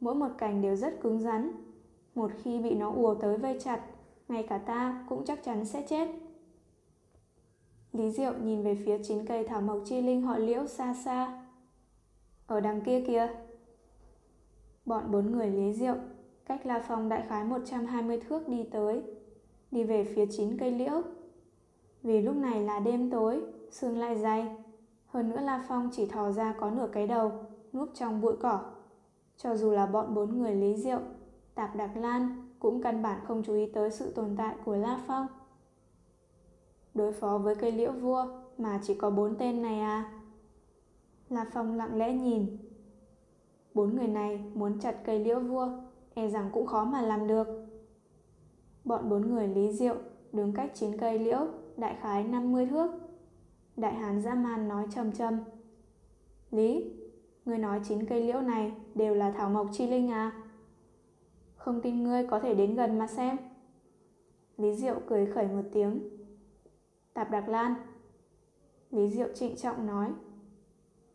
Mỗi 0.00 0.14
một 0.14 0.30
cành 0.38 0.62
đều 0.62 0.76
rất 0.76 1.00
cứng 1.00 1.20
rắn. 1.20 1.50
Một 2.14 2.30
khi 2.42 2.60
bị 2.60 2.74
nó 2.74 2.92
ùa 2.92 3.14
tới 3.14 3.38
vây 3.38 3.60
chặt, 3.60 3.80
ngay 4.28 4.42
cả 4.42 4.58
ta 4.58 5.04
cũng 5.08 5.24
chắc 5.24 5.44
chắn 5.44 5.64
sẽ 5.64 5.86
chết. 5.88 6.08
Lý 7.92 8.10
Diệu 8.10 8.32
nhìn 8.32 8.62
về 8.62 8.74
phía 8.84 8.98
chín 9.02 9.26
cây 9.26 9.44
thảo 9.44 9.60
mộc 9.60 9.78
chi 9.84 10.02
linh 10.02 10.22
họ 10.22 10.38
liễu 10.38 10.66
xa 10.66 10.94
xa. 10.94 11.42
Ở 12.46 12.60
đằng 12.60 12.80
kia 12.80 13.04
kìa. 13.06 13.28
Bọn 14.84 15.10
bốn 15.10 15.32
người 15.32 15.50
Lý 15.50 15.72
Diệu 15.72 15.94
cách 16.46 16.66
La 16.66 16.84
Phong 16.88 17.08
đại 17.08 17.22
khái 17.28 17.44
120 17.44 18.20
thước 18.20 18.48
đi 18.48 18.64
tới, 18.70 19.02
đi 19.70 19.84
về 19.84 20.04
phía 20.04 20.26
chín 20.26 20.58
cây 20.58 20.70
liễu. 20.70 21.02
Vì 22.02 22.22
lúc 22.22 22.36
này 22.36 22.62
là 22.62 22.80
đêm 22.80 23.10
tối, 23.10 23.42
sương 23.70 23.98
lại 23.98 24.18
dày, 24.18 24.56
hơn 25.06 25.30
nữa 25.30 25.40
La 25.40 25.64
Phong 25.68 25.90
chỉ 25.92 26.06
thò 26.06 26.30
ra 26.30 26.54
có 26.58 26.70
nửa 26.70 26.88
cái 26.92 27.06
đầu, 27.06 27.32
núp 27.72 27.88
trong 27.94 28.20
bụi 28.20 28.36
cỏ. 28.40 28.60
Cho 29.36 29.56
dù 29.56 29.70
là 29.70 29.86
bọn 29.86 30.14
bốn 30.14 30.38
người 30.38 30.54
Lý 30.54 30.76
Diệu, 30.76 30.98
Tạp 31.54 31.76
Đặc 31.76 31.90
Lan 31.96 32.48
cũng 32.58 32.82
căn 32.82 33.02
bản 33.02 33.20
không 33.24 33.42
chú 33.42 33.54
ý 33.54 33.66
tới 33.66 33.90
sự 33.90 34.12
tồn 34.12 34.36
tại 34.36 34.56
của 34.64 34.76
La 34.76 35.00
Phong. 35.06 35.26
Đối 36.94 37.12
phó 37.12 37.38
với 37.38 37.54
cây 37.54 37.72
liễu 37.72 37.92
vua 37.92 38.26
mà 38.58 38.80
chỉ 38.82 38.94
có 38.94 39.10
bốn 39.10 39.36
tên 39.38 39.62
này 39.62 39.80
à? 39.80 40.12
La 41.28 41.46
Phong 41.52 41.74
lặng 41.74 41.98
lẽ 41.98 42.12
nhìn. 42.12 42.56
Bốn 43.74 43.96
người 43.96 44.08
này 44.08 44.44
muốn 44.54 44.80
chặt 44.80 44.96
cây 45.04 45.24
liễu 45.24 45.40
vua, 45.40 45.68
e 46.14 46.28
rằng 46.28 46.50
cũng 46.52 46.66
khó 46.66 46.84
mà 46.84 47.02
làm 47.02 47.26
được. 47.26 47.46
Bọn 48.84 49.08
bốn 49.08 49.30
người 49.30 49.48
Lý 49.48 49.72
Diệu 49.72 49.94
đứng 50.32 50.52
cách 50.52 50.70
chín 50.74 50.98
cây 50.98 51.18
liễu, 51.18 51.46
đại 51.76 51.96
khái 52.00 52.24
50 52.24 52.66
thước. 52.66 52.90
Đại 53.76 53.94
hán 53.94 54.22
dã 54.22 54.34
man 54.34 54.68
nói 54.68 54.86
trầm 54.94 55.12
trầm. 55.12 55.38
Lý, 56.50 56.92
ngươi 57.44 57.58
nói 57.58 57.80
chín 57.84 58.06
cây 58.06 58.20
liễu 58.20 58.40
này 58.40 58.72
đều 58.94 59.14
là 59.14 59.30
thảo 59.30 59.50
mộc 59.50 59.66
chi 59.72 59.86
linh 59.86 60.10
à? 60.10 60.42
Không 61.56 61.80
tin 61.80 62.02
ngươi 62.02 62.26
có 62.26 62.40
thể 62.40 62.54
đến 62.54 62.74
gần 62.74 62.98
mà 62.98 63.06
xem. 63.06 63.36
Lý 64.56 64.74
Diệu 64.74 65.00
cười 65.08 65.26
khẩy 65.26 65.46
một 65.46 65.62
tiếng. 65.72 66.00
Tạp 67.14 67.30
Đặc 67.30 67.48
Lan. 67.48 67.74
Lý 68.90 69.10
Diệu 69.10 69.28
trịnh 69.34 69.56
trọng 69.56 69.86
nói. 69.86 70.08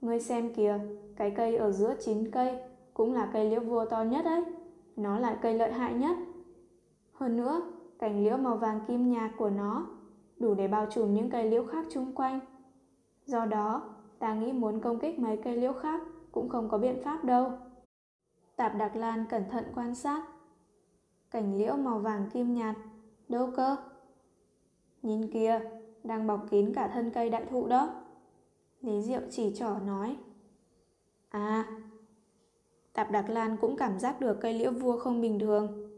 Ngươi 0.02 0.20
xem 0.20 0.54
kìa, 0.54 0.80
cái 1.16 1.32
cây 1.32 1.56
ở 1.56 1.72
giữa 1.72 1.96
chín 2.00 2.32
cây 2.32 2.60
cũng 2.94 3.14
là 3.14 3.30
cây 3.34 3.50
liễu 3.50 3.62
vua 3.62 3.86
to 3.86 4.04
nhất 4.04 4.26
đấy, 4.26 4.44
Nó 4.96 5.20
là 5.20 5.40
cây 5.42 5.54
lợi 5.54 5.72
hại 5.72 5.94
nhất. 5.94 6.18
Hơn 7.14 7.38
nữa, 7.38 7.62
cành 8.00 8.24
liễu 8.24 8.38
màu 8.38 8.58
vàng 8.58 8.80
kim 8.88 9.12
nhạt 9.12 9.32
của 9.38 9.50
nó 9.50 9.88
đủ 10.38 10.54
để 10.54 10.68
bao 10.68 10.86
trùm 10.92 11.14
những 11.14 11.30
cây 11.30 11.50
liễu 11.50 11.66
khác 11.66 11.86
chung 11.92 12.16
quanh. 12.16 12.40
Do 13.26 13.46
đó, 13.46 13.96
ta 14.20 14.34
nghĩ 14.34 14.52
muốn 14.52 14.80
công 14.80 15.00
kích 15.00 15.20
mấy 15.20 15.38
cây 15.44 15.58
liễu 15.58 15.74
khác 15.74 16.02
cũng 16.32 16.50
không 16.50 16.70
có 16.70 16.78
biện 16.78 17.02
pháp 17.04 17.24
đâu. 17.24 17.52
Tạp 18.56 18.76
Đặc 18.76 18.96
Lan 18.96 19.26
cẩn 19.30 19.50
thận 19.50 19.64
quan 19.76 19.96
sát. 19.96 20.24
Cảnh 21.32 21.58
liễu 21.58 21.76
màu 21.76 22.00
vàng 22.00 22.30
kim 22.34 22.54
nhạt, 22.54 22.76
đâu 23.30 23.52
cơ? 23.56 23.76
Nhìn 25.02 25.32
kia, 25.32 25.62
đang 26.08 26.28
bọc 26.28 26.46
kín 26.50 26.74
cả 26.74 26.88
thân 26.94 27.12
cây 27.12 27.30
đại 27.30 27.46
thụ 27.50 27.68
đó. 27.68 27.94
Lý 28.82 29.02
Diệu 29.02 29.22
chỉ 29.30 29.54
trỏ 29.56 29.78
nói. 29.86 30.18
À, 31.30 31.66
Tạp 32.94 33.12
Đặc 33.12 33.30
Lan 33.30 33.58
cũng 33.62 33.78
cảm 33.78 34.00
giác 34.00 34.22
được 34.22 34.38
cây 34.42 34.54
liễu 34.54 34.72
vua 34.72 34.98
không 34.98 35.22
bình 35.22 35.40
thường. 35.40 35.90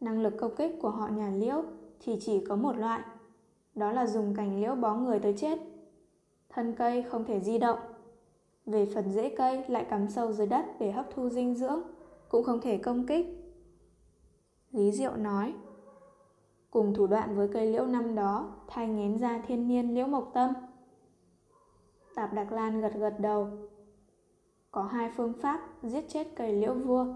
Năng 0.00 0.22
lực 0.22 0.34
công 0.38 0.56
kích 0.56 0.76
của 0.80 0.90
họ 0.90 1.08
nhà 1.08 1.30
liễu 1.30 1.62
thì 2.00 2.18
chỉ 2.20 2.44
có 2.44 2.56
một 2.56 2.76
loại, 2.76 3.02
đó 3.74 3.92
là 3.92 4.06
dùng 4.06 4.34
cành 4.34 4.60
liễu 4.60 4.74
bó 4.74 4.94
người 4.94 5.18
tới 5.18 5.34
chết. 5.38 5.58
Thân 6.48 6.74
cây 6.74 7.02
không 7.02 7.24
thể 7.24 7.40
di 7.40 7.58
động. 7.58 7.78
Về 8.66 8.86
phần 8.94 9.12
rễ 9.12 9.34
cây 9.36 9.64
lại 9.68 9.84
cắm 9.84 10.08
sâu 10.08 10.32
dưới 10.32 10.46
đất 10.46 10.66
để 10.80 10.92
hấp 10.92 11.06
thu 11.14 11.28
dinh 11.28 11.54
dưỡng, 11.54 11.80
cũng 12.28 12.44
không 12.44 12.60
thể 12.60 12.78
công 12.78 13.06
kích. 13.06 13.26
Lý 14.72 14.92
Diệu 14.92 15.16
nói, 15.16 15.54
cùng 16.70 16.94
thủ 16.94 17.06
đoạn 17.06 17.36
với 17.36 17.48
cây 17.48 17.66
liễu 17.66 17.86
năm 17.86 18.14
đó 18.14 18.52
thay 18.68 18.88
ngén 18.88 19.18
ra 19.18 19.42
thiên 19.46 19.66
nhiên 19.66 19.94
liễu 19.94 20.06
mộc 20.06 20.30
tâm. 20.34 20.50
Tạp 22.14 22.32
Đặc 22.32 22.52
Lan 22.52 22.80
gật 22.80 22.92
gật 22.94 23.14
đầu. 23.20 23.48
Có 24.70 24.82
hai 24.82 25.10
phương 25.16 25.32
pháp 25.32 25.60
giết 25.82 26.04
chết 26.08 26.26
cây 26.36 26.52
liễu 26.52 26.74
vua. 26.74 27.06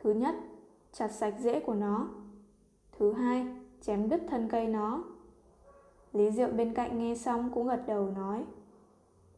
Thứ 0.00 0.14
nhất, 0.14 0.34
chặt 0.92 1.08
sạch 1.08 1.34
rễ 1.38 1.60
của 1.60 1.74
nó. 1.74 2.08
Thứ 2.98 3.12
hai, 3.12 3.46
chém 3.80 4.08
đứt 4.08 4.22
thân 4.28 4.48
cây 4.48 4.66
nó. 4.66 5.04
Lý 6.12 6.30
Diệu 6.30 6.48
bên 6.48 6.74
cạnh 6.74 6.98
nghe 6.98 7.14
xong 7.14 7.50
cũng 7.54 7.66
gật 7.66 7.82
đầu 7.86 8.10
nói. 8.10 8.44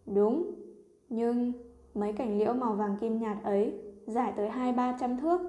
Đúng, 0.06 0.54
nhưng 1.08 1.52
mấy 1.94 2.12
cảnh 2.12 2.38
liễu 2.38 2.52
màu 2.52 2.72
vàng 2.72 2.96
kim 3.00 3.18
nhạt 3.18 3.36
ấy 3.42 3.80
dài 4.06 4.32
tới 4.36 4.48
hai 4.48 4.72
ba 4.72 4.96
trăm 5.00 5.16
thước, 5.16 5.40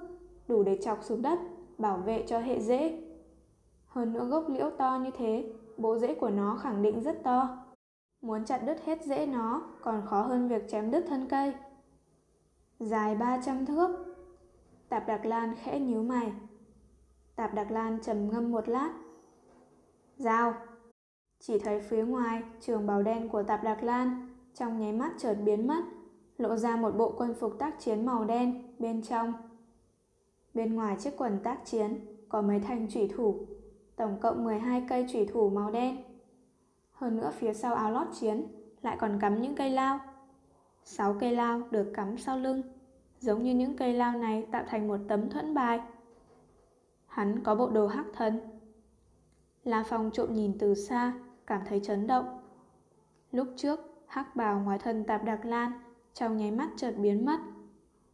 đủ 0.48 0.64
để 0.64 0.80
chọc 0.82 1.04
xuống 1.04 1.22
đất, 1.22 1.40
bảo 1.78 1.98
vệ 1.98 2.24
cho 2.28 2.40
hệ 2.40 2.60
rễ. 2.60 3.09
Hơn 3.90 4.14
nữa 4.14 4.26
gốc 4.26 4.46
liễu 4.50 4.70
to 4.78 5.00
như 5.04 5.12
thế, 5.18 5.54
bộ 5.78 5.98
rễ 5.98 6.16
của 6.16 6.30
nó 6.30 6.58
khẳng 6.62 6.82
định 6.82 7.02
rất 7.02 7.24
to. 7.24 7.58
Muốn 8.22 8.46
chặt 8.46 8.58
đứt 8.58 8.86
hết 8.86 9.06
rễ 9.06 9.26
nó 9.26 9.62
còn 9.82 10.06
khó 10.06 10.22
hơn 10.22 10.48
việc 10.48 10.70
chém 10.70 10.92
đứt 10.92 11.06
thân 11.10 11.28
cây. 11.30 11.54
Dài 12.80 13.16
300 13.16 13.66
thước. 13.66 14.16
Tạp 14.90 15.08
Đặc 15.08 15.26
Lan 15.26 15.56
khẽ 15.64 15.80
nhíu 15.80 16.04
mày. 16.04 16.32
Tạp 17.36 17.54
Đặc 17.54 17.72
Lan 17.72 18.00
trầm 18.02 18.30
ngâm 18.30 18.52
một 18.52 18.70
lát. 18.70 18.94
Dao. 20.18 20.54
Chỉ 21.40 21.60
thấy 21.60 21.82
phía 21.82 22.06
ngoài 22.06 22.44
trường 22.62 22.88
bào 22.88 23.04
đen 23.04 23.30
của 23.30 23.44
Tạp 23.44 23.64
Đặc 23.64 23.84
Lan 23.84 24.30
trong 24.54 24.80
nháy 24.80 24.94
mắt 24.94 25.12
chợt 25.18 25.34
biến 25.34 25.68
mất, 25.68 25.84
lộ 26.38 26.56
ra 26.56 26.76
một 26.76 26.92
bộ 26.98 27.14
quân 27.18 27.34
phục 27.40 27.60
tác 27.60 27.80
chiến 27.80 28.06
màu 28.06 28.26
đen 28.26 28.76
bên 28.80 29.02
trong. 29.02 29.34
Bên 30.54 30.76
ngoài 30.76 30.96
chiếc 31.00 31.14
quần 31.18 31.40
tác 31.44 31.66
chiến 31.66 32.00
có 32.30 32.42
mấy 32.42 32.60
thanh 32.60 32.88
thủy 32.94 33.10
thủ, 33.16 33.46
tổng 34.00 34.18
cộng 34.22 34.44
12 34.44 34.84
cây 34.90 35.06
thủy 35.14 35.26
thủ 35.26 35.50
màu 35.50 35.72
đen. 35.72 36.04
Hơn 36.92 37.18
nữa 37.18 37.32
phía 37.38 37.54
sau 37.54 37.74
áo 37.74 37.92
lót 37.92 38.08
chiến 38.20 38.48
lại 38.82 38.98
còn 39.00 39.20
cắm 39.22 39.42
những 39.42 39.56
cây 39.56 39.70
lao. 39.70 40.00
Sáu 40.84 41.16
cây 41.20 41.36
lao 41.36 41.62
được 41.72 41.92
cắm 41.94 42.18
sau 42.18 42.38
lưng, 42.38 42.62
giống 43.20 43.44
như 43.44 43.56
những 43.56 43.78
cây 43.78 43.94
lao 43.94 44.18
này 44.18 44.48
tạo 44.52 44.64
thành 44.68 44.88
một 44.88 44.98
tấm 45.08 45.30
thuẫn 45.30 45.54
bài. 45.54 45.80
Hắn 47.08 47.44
có 47.44 47.56
bộ 47.56 47.70
đồ 47.70 47.88
hắc 47.88 48.06
thần. 48.14 48.40
La 49.64 49.84
Phong 49.88 50.12
trộm 50.12 50.34
nhìn 50.34 50.58
từ 50.60 50.76
xa, 50.76 51.14
cảm 51.48 51.62
thấy 51.66 51.80
chấn 51.84 52.08
động. 52.08 52.40
Lúc 53.32 53.48
trước, 53.56 53.80
hắc 54.08 54.36
bào 54.36 54.60
ngoài 54.60 54.80
thân 54.80 55.04
tạp 55.04 55.24
đặc 55.24 55.46
lan 55.46 55.72
trong 56.14 56.38
nháy 56.38 56.52
mắt 56.52 56.70
chợt 56.78 56.92
biến 56.98 57.26
mất. 57.26 57.40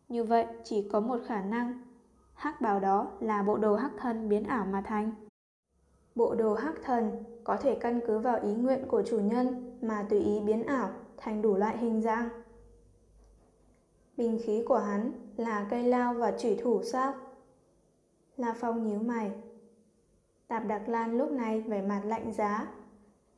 Như 0.09 0.23
vậy 0.23 0.45
chỉ 0.63 0.89
có 0.91 0.99
một 0.99 1.17
khả 1.27 1.41
năng, 1.41 1.81
hắc 2.33 2.61
bào 2.61 2.79
đó 2.79 3.07
là 3.19 3.43
bộ 3.43 3.57
đồ 3.57 3.75
hắc 3.75 3.91
thân 3.97 4.29
biến 4.29 4.43
ảo 4.43 4.65
mà 4.65 4.81
thành. 4.81 5.24
Bộ 6.15 6.35
đồ 6.35 6.53
hắc 6.53 6.75
thần 6.83 7.23
có 7.43 7.57
thể 7.57 7.75
căn 7.75 7.99
cứ 8.07 8.19
vào 8.19 8.39
ý 8.43 8.53
nguyện 8.53 8.85
của 8.87 9.03
chủ 9.03 9.19
nhân 9.19 9.77
mà 9.81 10.05
tùy 10.09 10.19
ý 10.19 10.39
biến 10.39 10.63
ảo 10.63 10.89
thành 11.17 11.41
đủ 11.41 11.55
loại 11.55 11.77
hình 11.77 12.01
dạng. 12.01 12.29
Bình 14.17 14.39
khí 14.43 14.63
của 14.67 14.77
hắn 14.77 15.11
là 15.37 15.67
cây 15.69 15.83
lao 15.83 16.13
và 16.13 16.33
chủy 16.37 16.55
thủ 16.55 16.83
sao? 16.83 17.13
La 18.37 18.53
Phong 18.59 18.87
nhíu 18.87 18.99
mày. 18.99 19.31
Tạp 20.47 20.67
Đặc 20.67 20.89
Lan 20.89 21.17
lúc 21.17 21.31
này 21.31 21.61
vẻ 21.61 21.81
mặt 21.81 22.01
lạnh 22.05 22.33
giá. 22.33 22.67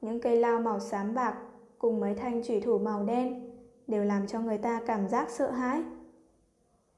Những 0.02 0.22
cây 0.22 0.38
lao 0.38 0.60
màu 0.60 0.80
xám 0.80 1.13
bạc 1.13 1.38
cùng 1.78 2.00
mấy 2.00 2.16
thanh 2.16 2.44
chủy 2.44 2.62
thủ 2.62 2.80
màu 2.80 3.04
đen 3.04 3.52
đều 3.88 4.04
làm 4.04 4.28
cho 4.28 4.40
người 4.40 4.58
ta 4.58 4.82
cảm 4.86 5.08
giác 5.08 5.30
sợ 5.30 5.52
hãi. 5.52 5.84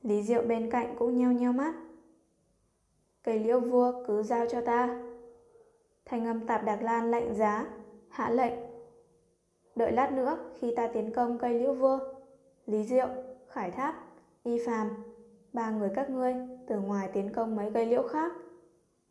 Lý 0.01 0.23
Diệu 0.23 0.41
bên 0.41 0.71
cạnh 0.71 0.95
cũng 0.99 1.17
nheo 1.17 1.31
nheo 1.31 1.53
mắt. 1.53 1.75
Cây 3.23 3.39
liễu 3.39 3.59
vua 3.59 4.05
cứ 4.07 4.23
giao 4.23 4.45
cho 4.49 4.61
ta. 4.61 5.08
Thanh 6.09 6.25
âm 6.25 6.47
tạp 6.47 6.63
Đặc 6.63 6.81
Lan 6.81 7.11
lạnh 7.11 7.33
giá, 7.35 7.65
hạ 8.09 8.29
lệnh. 8.29 8.53
Đợi 9.75 9.91
lát 9.91 10.11
nữa 10.11 10.37
khi 10.59 10.75
ta 10.75 10.87
tiến 10.87 11.13
công 11.13 11.37
cây 11.37 11.53
liễu 11.53 11.73
vua, 11.73 11.99
Lý 12.65 12.83
Diệu, 12.83 13.07
Khải 13.47 13.71
Tháp, 13.71 13.95
Y 14.43 14.65
Phàm, 14.65 14.89
ba 15.53 15.71
người 15.71 15.89
các 15.95 16.09
ngươi 16.09 16.35
từ 16.67 16.79
ngoài 16.79 17.09
tiến 17.13 17.33
công 17.33 17.55
mấy 17.55 17.71
cây 17.73 17.85
liễu 17.85 18.07
khác. 18.07 18.31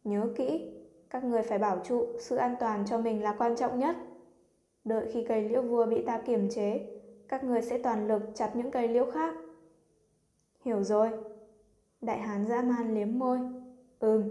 Nhớ 0.04 0.28
kỹ, 0.36 0.70
các 1.10 1.24
người 1.24 1.42
phải 1.42 1.58
bảo 1.58 1.80
trụ 1.84 2.06
sự 2.20 2.36
an 2.36 2.56
toàn 2.60 2.84
cho 2.86 2.98
mình 2.98 3.22
là 3.22 3.34
quan 3.38 3.56
trọng 3.56 3.78
nhất. 3.78 3.96
Đợi 4.84 5.10
khi 5.12 5.24
cây 5.28 5.48
liễu 5.48 5.62
vua 5.62 5.86
bị 5.86 6.04
ta 6.06 6.20
kiềm 6.26 6.48
chế, 6.50 6.86
các 7.28 7.44
người 7.44 7.62
sẽ 7.62 7.78
toàn 7.78 8.08
lực 8.08 8.22
chặt 8.34 8.56
những 8.56 8.70
cây 8.70 8.88
liễu 8.88 9.10
khác. 9.10 9.34
Hiểu 10.64 10.82
rồi. 10.82 11.10
Đại 12.00 12.18
hán 12.18 12.46
dã 12.46 12.62
man 12.62 12.94
liếm 12.94 13.18
môi. 13.18 13.38
Ừm. 13.98 14.22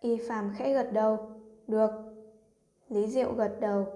Y 0.00 0.16
phàm 0.28 0.52
khẽ 0.56 0.74
gật 0.74 0.92
đầu. 0.92 1.35
Được. 1.66 1.90
Lý 2.88 3.06
Diệu 3.06 3.32
gật 3.32 3.56
đầu. 3.60 3.86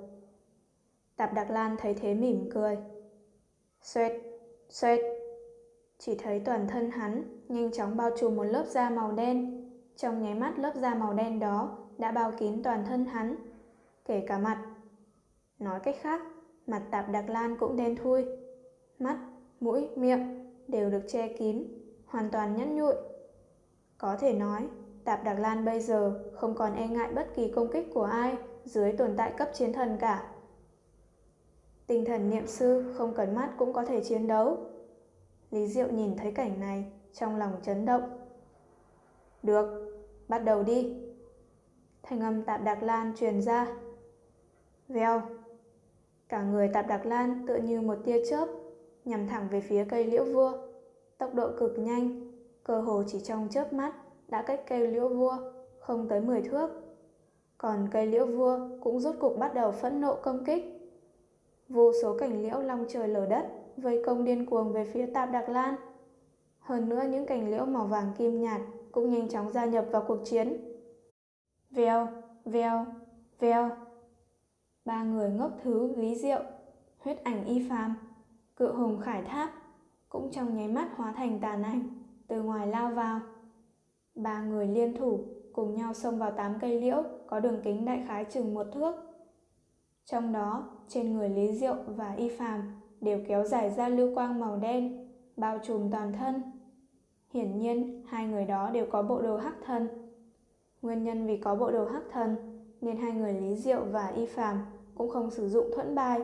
Tạp 1.16 1.34
Đặc 1.34 1.50
Lan 1.50 1.76
thấy 1.78 1.94
thế 1.94 2.14
mỉm 2.14 2.50
cười. 2.54 2.78
Xoẹt, 3.82 4.12
xoẹt. 4.68 5.00
Chỉ 5.98 6.14
thấy 6.14 6.40
toàn 6.40 6.66
thân 6.68 6.90
hắn 6.90 7.40
nhanh 7.48 7.72
chóng 7.72 7.96
bao 7.96 8.10
trùm 8.18 8.36
một 8.36 8.44
lớp 8.44 8.64
da 8.66 8.90
màu 8.90 9.12
đen. 9.12 9.70
Trong 9.96 10.22
nháy 10.22 10.34
mắt 10.34 10.58
lớp 10.58 10.72
da 10.74 10.94
màu 10.94 11.14
đen 11.14 11.38
đó 11.38 11.78
đã 11.98 12.12
bao 12.12 12.32
kín 12.38 12.62
toàn 12.62 12.84
thân 12.84 13.04
hắn, 13.04 13.36
kể 14.04 14.24
cả 14.26 14.38
mặt. 14.38 14.66
Nói 15.58 15.80
cách 15.80 15.96
khác, 16.00 16.22
mặt 16.66 16.82
Tạp 16.90 17.10
Đặc 17.10 17.30
Lan 17.30 17.56
cũng 17.56 17.76
đen 17.76 17.96
thui. 17.96 18.24
Mắt, 18.98 19.18
mũi, 19.60 19.88
miệng 19.96 20.52
đều 20.68 20.90
được 20.90 21.02
che 21.08 21.28
kín, 21.28 21.64
hoàn 22.06 22.30
toàn 22.30 22.56
nhẫn 22.56 22.76
nhụi. 22.76 22.94
Có 23.98 24.16
thể 24.16 24.32
nói, 24.32 24.68
Tạp 25.04 25.24
Đặc 25.24 25.38
Lan 25.38 25.64
bây 25.64 25.80
giờ 25.80 26.24
không 26.34 26.54
còn 26.54 26.74
e 26.74 26.88
ngại 26.88 27.12
bất 27.12 27.34
kỳ 27.34 27.48
công 27.48 27.72
kích 27.72 27.86
của 27.94 28.04
ai 28.04 28.36
dưới 28.64 28.92
tồn 28.92 29.14
tại 29.16 29.32
cấp 29.38 29.48
chiến 29.54 29.72
thần 29.72 29.96
cả. 30.00 30.32
Tinh 31.86 32.04
thần 32.04 32.30
niệm 32.30 32.46
sư 32.46 32.94
không 32.96 33.14
cần 33.14 33.34
mắt 33.34 33.50
cũng 33.58 33.72
có 33.72 33.84
thể 33.84 34.04
chiến 34.04 34.26
đấu. 34.26 34.58
Lý 35.50 35.66
Diệu 35.66 35.88
nhìn 35.88 36.16
thấy 36.16 36.32
cảnh 36.32 36.60
này, 36.60 36.92
trong 37.12 37.36
lòng 37.36 37.52
chấn 37.62 37.84
động. 37.84 38.18
Được, 39.42 39.92
bắt 40.28 40.38
đầu 40.38 40.62
đi. 40.62 40.96
Thanh 42.02 42.20
âm 42.20 42.42
Tạp 42.42 42.62
Đặc 42.62 42.82
Lan 42.82 43.12
truyền 43.16 43.42
ra. 43.42 43.66
Vèo. 44.88 45.22
Cả 46.28 46.42
người 46.42 46.68
Tạp 46.68 46.86
Đặc 46.86 47.06
Lan 47.06 47.44
tựa 47.46 47.56
như 47.56 47.80
một 47.80 47.98
tia 48.04 48.24
chớp, 48.30 48.46
nhằm 49.04 49.26
thẳng 49.26 49.48
về 49.50 49.60
phía 49.60 49.84
cây 49.84 50.04
liễu 50.04 50.24
vua. 50.24 50.52
Tốc 51.18 51.34
độ 51.34 51.50
cực 51.58 51.78
nhanh, 51.78 52.32
cơ 52.64 52.80
hồ 52.80 53.02
chỉ 53.06 53.20
trong 53.20 53.48
chớp 53.50 53.72
mắt 53.72 53.92
đã 54.30 54.42
cách 54.42 54.60
cây 54.66 54.86
liễu 54.86 55.08
vua 55.08 55.36
không 55.78 56.08
tới 56.08 56.20
10 56.20 56.42
thước. 56.42 56.70
Còn 57.58 57.88
cây 57.92 58.06
liễu 58.06 58.26
vua 58.26 58.68
cũng 58.80 59.00
rốt 59.00 59.14
cục 59.20 59.38
bắt 59.38 59.54
đầu 59.54 59.70
phẫn 59.72 60.00
nộ 60.00 60.14
công 60.14 60.44
kích. 60.44 60.64
Vô 61.68 61.92
số 62.02 62.18
cảnh 62.18 62.42
liễu 62.42 62.60
long 62.60 62.84
trời 62.88 63.08
lở 63.08 63.26
đất 63.26 63.46
vây 63.76 64.02
công 64.06 64.24
điên 64.24 64.46
cuồng 64.46 64.72
về 64.72 64.84
phía 64.84 65.06
Tạp 65.06 65.32
Đạc 65.32 65.48
Lan. 65.48 65.74
Hơn 66.58 66.88
nữa 66.88 67.02
những 67.10 67.26
cành 67.26 67.50
liễu 67.50 67.64
màu 67.64 67.86
vàng 67.86 68.12
kim 68.18 68.40
nhạt 68.40 68.60
cũng 68.92 69.10
nhanh 69.10 69.28
chóng 69.28 69.50
gia 69.50 69.64
nhập 69.64 69.86
vào 69.90 70.04
cuộc 70.08 70.18
chiến. 70.24 70.56
Vèo, 71.70 72.08
vèo, 72.44 72.86
vèo. 73.38 73.70
Ba 74.84 75.02
người 75.02 75.30
ngốc 75.30 75.50
thứ 75.62 75.96
Lý 75.96 76.14
Diệu, 76.14 76.42
huyết 76.98 77.24
ảnh 77.24 77.44
y 77.44 77.68
phàm, 77.68 77.96
cự 78.56 78.72
hùng 78.72 79.00
khải 79.00 79.22
tháp 79.22 79.50
cũng 80.08 80.30
trong 80.30 80.56
nháy 80.56 80.68
mắt 80.68 80.88
hóa 80.96 81.12
thành 81.12 81.38
tàn 81.40 81.62
ảnh 81.62 81.82
từ 82.28 82.42
ngoài 82.42 82.66
lao 82.66 82.90
vào. 82.90 83.20
Ba 84.14 84.42
người 84.42 84.66
liên 84.66 84.94
thủ 84.94 85.24
cùng 85.52 85.74
nhau 85.74 85.94
xông 85.94 86.18
vào 86.18 86.30
tám 86.30 86.54
cây 86.60 86.80
liễu 86.80 87.02
có 87.26 87.40
đường 87.40 87.60
kính 87.64 87.84
đại 87.84 88.04
khái 88.08 88.24
chừng 88.24 88.54
một 88.54 88.66
thước. 88.72 88.94
Trong 90.04 90.32
đó, 90.32 90.68
trên 90.88 91.14
người 91.14 91.28
Lý 91.28 91.52
Diệu 91.52 91.74
và 91.86 92.12
Y 92.12 92.28
Phàm 92.28 92.80
đều 93.00 93.20
kéo 93.28 93.44
dài 93.44 93.70
ra 93.70 93.88
lưu 93.88 94.14
quang 94.14 94.40
màu 94.40 94.56
đen, 94.56 95.08
bao 95.36 95.58
trùm 95.62 95.90
toàn 95.90 96.12
thân. 96.12 96.42
Hiển 97.30 97.58
nhiên, 97.58 98.02
hai 98.08 98.26
người 98.26 98.44
đó 98.44 98.70
đều 98.70 98.86
có 98.90 99.02
bộ 99.02 99.22
đồ 99.22 99.36
hắc 99.36 99.54
thân. 99.64 99.88
Nguyên 100.82 101.04
nhân 101.04 101.26
vì 101.26 101.36
có 101.36 101.54
bộ 101.54 101.70
đồ 101.70 101.84
hắc 101.84 102.02
thân 102.12 102.36
nên 102.80 102.96
hai 102.96 103.12
người 103.12 103.32
Lý 103.32 103.56
Diệu 103.56 103.84
và 103.84 104.06
Y 104.06 104.26
Phàm 104.26 104.58
cũng 104.94 105.10
không 105.10 105.30
sử 105.30 105.48
dụng 105.48 105.66
thuẫn 105.74 105.94
bài. 105.94 106.20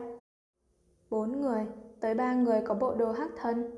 Bốn 1.09 1.41
người, 1.41 1.65
tới 1.99 2.15
ba 2.15 2.33
người 2.33 2.61
có 2.65 2.73
bộ 2.73 2.95
đồ 2.95 3.11
hắc 3.11 3.31
thân. 3.37 3.71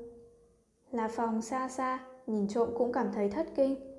Là 0.90 1.08
phòng 1.08 1.42
xa 1.42 1.68
xa, 1.68 1.98
nhìn 2.26 2.48
trộm 2.48 2.68
cũng 2.78 2.92
cảm 2.92 3.06
thấy 3.14 3.30
thất 3.30 3.46
kinh. 3.54 3.89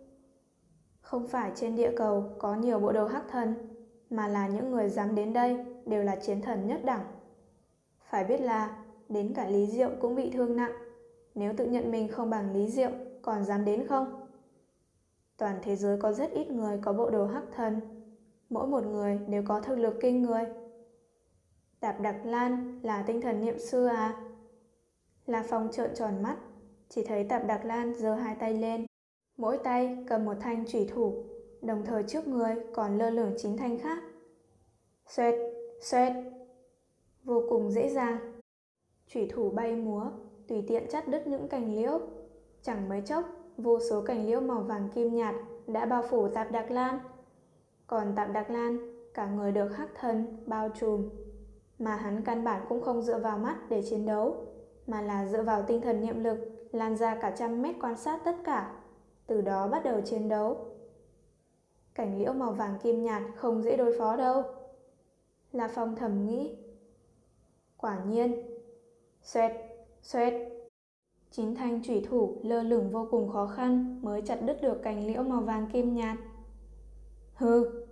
Không 1.11 1.27
phải 1.27 1.51
trên 1.55 1.75
địa 1.75 1.91
cầu 1.97 2.23
có 2.39 2.55
nhiều 2.55 2.79
bộ 2.79 2.91
đồ 2.91 3.07
hắc 3.07 3.23
thần, 3.29 3.53
mà 4.09 4.27
là 4.27 4.47
những 4.47 4.71
người 4.71 4.89
dám 4.89 5.15
đến 5.15 5.33
đây 5.33 5.65
đều 5.85 6.03
là 6.03 6.15
chiến 6.15 6.41
thần 6.41 6.67
nhất 6.67 6.81
đẳng. 6.85 7.03
Phải 8.09 8.23
biết 8.23 8.41
là 8.41 8.77
đến 9.09 9.33
cả 9.35 9.49
Lý 9.49 9.67
Diệu 9.67 9.89
cũng 10.01 10.15
bị 10.15 10.29
thương 10.29 10.55
nặng. 10.55 10.71
Nếu 11.35 11.53
tự 11.57 11.65
nhận 11.65 11.91
mình 11.91 12.07
không 12.07 12.29
bằng 12.29 12.53
Lý 12.53 12.67
Diệu, 12.67 12.91
còn 13.21 13.43
dám 13.45 13.65
đến 13.65 13.87
không? 13.87 14.27
Toàn 15.37 15.59
thế 15.63 15.75
giới 15.75 16.01
có 16.01 16.11
rất 16.11 16.31
ít 16.31 16.49
người 16.51 16.79
có 16.81 16.93
bộ 16.93 17.09
đồ 17.09 17.25
hắc 17.25 17.43
thần. 17.55 17.79
Mỗi 18.49 18.67
một 18.67 18.83
người 18.83 19.19
đều 19.27 19.43
có 19.47 19.61
thực 19.61 19.75
lực 19.75 19.97
kinh 20.01 20.21
người. 20.21 20.43
Tạp 21.79 22.01
Đặc 22.01 22.15
Lan 22.23 22.79
là 22.83 23.03
tinh 23.07 23.21
thần 23.21 23.45
niệm 23.45 23.59
sư 23.59 23.85
à? 23.85 24.15
La 25.25 25.43
Phong 25.49 25.71
trợn 25.71 25.95
tròn 25.95 26.23
mắt, 26.23 26.37
chỉ 26.89 27.05
thấy 27.05 27.23
Tạp 27.23 27.47
Đặc 27.47 27.65
Lan 27.65 27.93
giơ 27.93 28.15
hai 28.15 28.35
tay 28.35 28.53
lên. 28.53 28.85
Mỗi 29.37 29.57
tay 29.57 29.97
cầm 30.07 30.25
một 30.25 30.33
thanh 30.39 30.65
chủy 30.65 30.87
thủ, 30.93 31.23
đồng 31.61 31.85
thời 31.85 32.03
trước 32.03 32.27
người 32.27 32.55
còn 32.73 32.97
lơ 32.97 33.09
lửng 33.09 33.33
chín 33.37 33.57
thanh 33.57 33.79
khác. 33.79 34.03
Xoẹt, 35.07 35.35
xoẹt, 35.81 36.13
vô 37.23 37.43
cùng 37.49 37.71
dễ 37.71 37.89
dàng. 37.89 38.17
Chủy 39.07 39.29
thủ 39.33 39.49
bay 39.49 39.75
múa, 39.75 40.05
tùy 40.47 40.63
tiện 40.67 40.83
chắt 40.89 41.07
đứt 41.07 41.27
những 41.27 41.47
cành 41.47 41.75
liễu. 41.75 41.99
Chẳng 42.61 42.89
mấy 42.89 43.01
chốc, 43.01 43.25
vô 43.57 43.79
số 43.89 44.01
cành 44.01 44.25
liễu 44.25 44.41
màu 44.41 44.61
vàng 44.61 44.89
kim 44.95 45.15
nhạt 45.15 45.35
đã 45.67 45.85
bao 45.85 46.03
phủ 46.09 46.27
Tạp 46.27 46.51
Đặc 46.51 46.71
Lan. 46.71 46.99
Còn 47.87 48.13
Tạp 48.15 48.33
Đặc 48.33 48.49
Lan, 48.49 48.77
cả 49.13 49.25
người 49.25 49.51
được 49.51 49.67
hắc 49.67 49.89
thân, 49.95 50.37
bao 50.45 50.69
trùm. 50.69 51.09
Mà 51.79 51.95
hắn 51.95 52.21
căn 52.25 52.43
bản 52.43 52.65
cũng 52.69 52.81
không 52.81 53.01
dựa 53.01 53.19
vào 53.19 53.37
mắt 53.37 53.57
để 53.69 53.81
chiến 53.89 54.05
đấu, 54.05 54.35
mà 54.87 55.01
là 55.01 55.25
dựa 55.25 55.43
vào 55.43 55.63
tinh 55.63 55.81
thần 55.81 56.01
niệm 56.01 56.23
lực 56.23 56.37
lan 56.71 56.97
ra 56.97 57.15
cả 57.15 57.31
trăm 57.37 57.61
mét 57.61 57.75
quan 57.81 57.97
sát 57.97 58.21
tất 58.25 58.35
cả. 58.43 58.80
Từ 59.31 59.41
đó 59.41 59.67
bắt 59.67 59.83
đầu 59.83 60.01
chiến 60.01 60.29
đấu. 60.29 60.57
Cảnh 61.93 62.19
liễu 62.19 62.33
màu 62.33 62.51
vàng 62.51 62.79
kim 62.83 63.03
nhạt 63.03 63.23
không 63.35 63.61
dễ 63.61 63.77
đối 63.77 63.97
phó 63.99 64.15
đâu. 64.15 64.43
La 65.51 65.67
Phong 65.67 65.95
thầm 65.95 66.25
nghĩ. 66.25 66.55
Quả 67.77 68.03
nhiên. 68.05 68.35
Xoẹt, 69.21 69.51
xoẹt. 70.01 70.33
Chín 71.31 71.55
thanh 71.55 71.83
thủy 71.83 72.05
thủ 72.09 72.37
lơ 72.43 72.63
lửng 72.63 72.89
vô 72.91 73.07
cùng 73.11 73.29
khó 73.29 73.47
khăn 73.47 73.99
mới 74.01 74.21
chặt 74.21 74.39
đứt 74.41 74.61
được 74.61 74.81
cành 74.83 75.07
liễu 75.07 75.23
màu 75.23 75.41
vàng 75.41 75.69
kim 75.73 75.95
nhạt. 75.95 76.17
Hừ. 77.33 77.85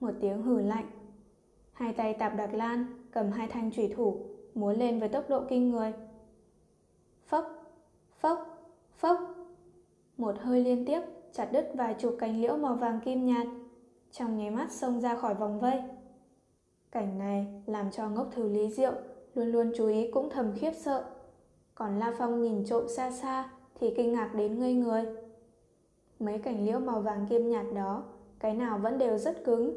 Một 0.00 0.12
tiếng 0.20 0.42
hừ 0.42 0.60
lạnh. 0.60 0.90
Hai 1.72 1.92
tay 1.92 2.14
tạp 2.14 2.36
đặc 2.36 2.54
lan 2.54 2.86
cầm 3.10 3.30
hai 3.30 3.48
thanh 3.48 3.70
thủy 3.70 3.92
thủ 3.96 4.26
múa 4.54 4.72
lên 4.72 5.00
với 5.00 5.08
tốc 5.08 5.24
độ 5.28 5.42
kinh 5.48 5.70
người. 5.70 5.92
Phốc, 7.26 7.44
phốc, 8.20 8.38
phốc. 8.96 9.41
Một 10.22 10.38
hơi 10.40 10.64
liên 10.64 10.84
tiếp 10.84 11.00
chặt 11.32 11.52
đứt 11.52 11.70
vài 11.74 11.94
chục 11.94 12.16
cành 12.18 12.40
liễu 12.40 12.56
màu 12.56 12.74
vàng 12.74 13.00
kim 13.04 13.26
nhạt, 13.26 13.46
trong 14.12 14.36
nháy 14.36 14.50
mắt 14.50 14.72
xông 14.72 15.00
ra 15.00 15.14
khỏi 15.14 15.34
vòng 15.34 15.60
vây. 15.60 15.82
Cảnh 16.90 17.18
này 17.18 17.62
làm 17.66 17.90
cho 17.90 18.08
ngốc 18.08 18.28
thử 18.32 18.48
Lý 18.48 18.70
Diệu 18.70 18.92
luôn 19.34 19.46
luôn 19.46 19.72
chú 19.76 19.86
ý 19.86 20.10
cũng 20.10 20.30
thầm 20.30 20.52
khiếp 20.56 20.72
sợ. 20.74 21.04
Còn 21.74 21.98
La 21.98 22.14
Phong 22.18 22.42
nhìn 22.42 22.64
trộm 22.64 22.88
xa 22.88 23.10
xa 23.10 23.50
thì 23.74 23.94
kinh 23.96 24.12
ngạc 24.12 24.34
đến 24.34 24.58
ngây 24.58 24.74
người. 24.74 25.04
Mấy 26.18 26.38
cành 26.38 26.66
liễu 26.66 26.78
màu 26.78 27.00
vàng 27.00 27.26
kim 27.30 27.50
nhạt 27.50 27.66
đó, 27.74 28.04
cái 28.38 28.54
nào 28.54 28.78
vẫn 28.78 28.98
đều 28.98 29.18
rất 29.18 29.44
cứng. 29.44 29.76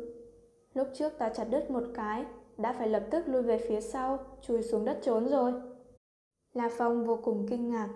Lúc 0.74 0.88
trước 0.94 1.18
ta 1.18 1.30
chặt 1.30 1.44
đứt 1.44 1.72
một 1.72 1.84
cái, 1.94 2.26
đã 2.58 2.74
phải 2.74 2.90
lập 2.90 3.04
tức 3.12 3.28
lui 3.28 3.42
về 3.42 3.58
phía 3.70 3.82
sau, 3.82 4.20
chui 4.42 4.64
xuống 4.64 4.86
đất 4.86 5.00
trốn 5.02 5.28
rồi. 5.28 5.54
La 6.54 6.70
Phong 6.78 7.06
vô 7.06 7.20
cùng 7.24 7.46
kinh 7.50 7.70
ngạc. 7.70 7.90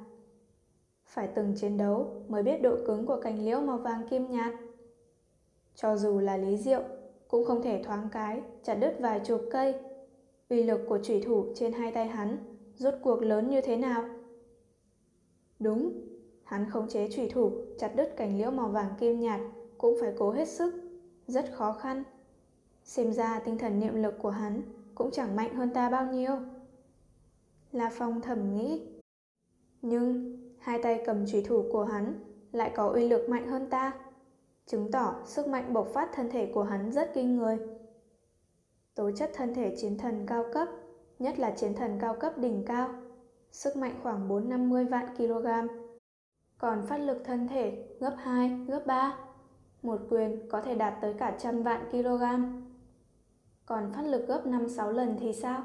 Phải 1.09 1.29
từng 1.35 1.53
chiến 1.55 1.77
đấu 1.77 2.23
mới 2.27 2.43
biết 2.43 2.61
độ 2.61 2.75
cứng 2.87 3.05
của 3.05 3.21
cành 3.21 3.45
liễu 3.45 3.61
màu 3.61 3.77
vàng 3.77 4.07
kim 4.09 4.31
nhạt. 4.31 4.53
Cho 5.75 5.97
dù 5.97 6.19
là 6.19 6.37
Lý 6.37 6.57
Diệu, 6.57 6.81
cũng 7.27 7.45
không 7.45 7.61
thể 7.61 7.83
thoáng 7.83 8.09
cái, 8.11 8.41
chặt 8.63 8.75
đứt 8.75 8.95
vài 8.99 9.21
chục 9.25 9.41
cây. 9.51 9.75
Uy 10.49 10.63
lực 10.63 10.81
của 10.89 10.99
thủy 11.07 11.21
thủ 11.25 11.45
trên 11.55 11.73
hai 11.73 11.91
tay 11.91 12.07
hắn 12.07 12.37
rốt 12.75 12.93
cuộc 13.03 13.23
lớn 13.23 13.49
như 13.49 13.61
thế 13.61 13.77
nào? 13.77 14.03
Đúng, 15.59 16.01
hắn 16.43 16.69
khống 16.69 16.87
chế 16.89 17.09
thủy 17.15 17.29
thủ 17.29 17.51
chặt 17.77 17.95
đứt 17.95 18.13
cành 18.17 18.37
liễu 18.37 18.51
màu 18.51 18.67
vàng 18.67 18.93
kim 18.99 19.19
nhạt 19.19 19.41
cũng 19.77 19.97
phải 20.01 20.13
cố 20.17 20.31
hết 20.31 20.47
sức, 20.47 20.73
rất 21.27 21.45
khó 21.53 21.73
khăn. 21.73 22.03
Xem 22.83 23.13
ra 23.13 23.39
tinh 23.39 23.57
thần 23.57 23.79
niệm 23.79 23.95
lực 23.95 24.13
của 24.21 24.29
hắn 24.29 24.61
cũng 24.95 25.11
chẳng 25.11 25.35
mạnh 25.35 25.53
hơn 25.53 25.69
ta 25.73 25.89
bao 25.89 26.13
nhiêu. 26.13 26.35
La 27.71 27.89
Phong 27.93 28.21
thầm 28.21 28.55
nghĩ. 28.55 28.81
Nhưng 29.81 30.37
hai 30.59 30.79
tay 30.83 31.01
cầm 31.05 31.25
chủy 31.27 31.41
thủ 31.41 31.63
của 31.71 31.83
hắn 31.83 32.19
lại 32.51 32.71
có 32.75 32.87
uy 32.87 33.09
lực 33.09 33.29
mạnh 33.29 33.47
hơn 33.47 33.69
ta, 33.69 33.93
chứng 34.65 34.91
tỏ 34.91 35.15
sức 35.25 35.47
mạnh 35.47 35.73
bộc 35.73 35.87
phát 35.93 36.09
thân 36.13 36.29
thể 36.29 36.51
của 36.53 36.63
hắn 36.63 36.91
rất 36.91 37.11
kinh 37.13 37.37
người. 37.37 37.57
Tố 38.95 39.11
chất 39.11 39.31
thân 39.33 39.53
thể 39.53 39.75
chiến 39.77 39.97
thần 39.97 40.25
cao 40.27 40.45
cấp, 40.53 40.67
nhất 41.19 41.39
là 41.39 41.51
chiến 41.51 41.73
thần 41.75 41.97
cao 42.01 42.15
cấp 42.19 42.37
đỉnh 42.37 42.63
cao, 42.65 42.89
sức 43.51 43.77
mạnh 43.77 43.99
khoảng 44.03 44.27
450 44.27 44.85
vạn 44.85 45.15
kg. 45.17 45.47
Còn 46.57 46.85
phát 46.85 46.97
lực 46.97 47.21
thân 47.25 47.47
thể 47.47 47.87
gấp 47.99 48.15
2, 48.17 48.49
gấp 48.67 48.83
3. 48.85 49.17
Một 49.81 50.01
quyền 50.09 50.49
có 50.49 50.61
thể 50.61 50.75
đạt 50.75 50.93
tới 51.01 51.13
cả 51.13 51.35
trăm 51.39 51.63
vạn 51.63 51.89
kg. 51.91 52.23
Còn 53.65 53.91
phát 53.93 54.01
lực 54.01 54.27
gấp 54.27 54.41
5-6 54.45 54.91
lần 54.91 55.17
thì 55.19 55.33
sao? 55.33 55.63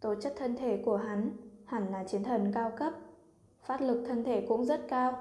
Tố 0.00 0.14
chất 0.14 0.34
thân 0.36 0.56
thể 0.56 0.82
của 0.84 0.96
hắn 0.96 1.30
hẳn 1.64 1.92
là 1.92 2.04
chiến 2.04 2.24
thần 2.24 2.52
cao 2.54 2.72
cấp, 2.76 2.92
phát 3.70 3.82
lực 3.82 4.04
thân 4.06 4.24
thể 4.24 4.46
cũng 4.48 4.64
rất 4.64 4.88
cao. 4.88 5.18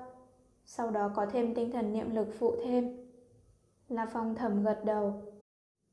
Sau 0.65 0.91
đó 0.91 1.11
có 1.15 1.25
thêm 1.25 1.55
tinh 1.55 1.71
thần 1.71 1.93
niệm 1.93 2.15
lực 2.15 2.27
phụ 2.39 2.55
thêm. 2.63 2.97
La 3.89 4.05
Phong 4.05 4.35
thầm 4.35 4.63
gật 4.63 4.81
đầu. 4.85 5.13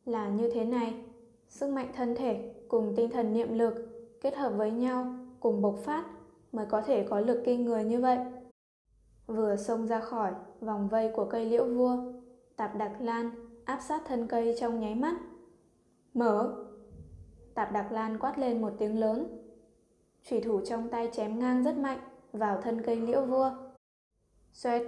Là 0.04 0.28
như 0.28 0.50
thế 0.50 0.64
này, 0.64 1.04
sức 1.48 1.68
mạnh 1.68 1.90
thân 1.94 2.14
thể 2.14 2.54
cùng 2.68 2.94
tinh 2.96 3.10
thần 3.10 3.32
niệm 3.32 3.58
lực 3.58 3.74
kết 4.20 4.36
hợp 4.36 4.52
với 4.56 4.70
nhau 4.70 5.14
cùng 5.40 5.62
bộc 5.62 5.76
phát 5.78 6.04
mới 6.52 6.66
có 6.66 6.80
thể 6.80 7.06
có 7.10 7.20
lực 7.20 7.42
kinh 7.44 7.64
người 7.64 7.84
như 7.84 8.00
vậy. 8.00 8.18
Vừa 9.26 9.56
xông 9.56 9.86
ra 9.86 10.00
khỏi 10.00 10.32
vòng 10.60 10.88
vây 10.88 11.12
của 11.16 11.24
cây 11.24 11.46
liễu 11.46 11.64
vua, 11.64 11.96
tạp 12.56 12.76
đặc 12.76 12.92
lan 13.00 13.30
áp 13.64 13.80
sát 13.88 14.02
thân 14.06 14.26
cây 14.28 14.56
trong 14.60 14.80
nháy 14.80 14.94
mắt. 14.94 15.16
Mở! 16.14 16.64
Tạp 17.54 17.72
Đặc 17.72 17.92
Lan 17.92 18.18
quát 18.18 18.38
lên 18.38 18.62
một 18.62 18.72
tiếng 18.78 18.98
lớn. 18.98 19.26
Chủy 20.22 20.40
thủ 20.40 20.60
trong 20.60 20.88
tay 20.88 21.10
chém 21.12 21.38
ngang 21.38 21.62
rất 21.62 21.76
mạnh 21.76 21.98
vào 22.38 22.60
thân 22.62 22.82
cây 22.82 22.96
liễu 22.96 23.24
vua. 23.24 23.50
Xoẹt, 24.52 24.82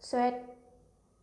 xoẹt. 0.00 0.34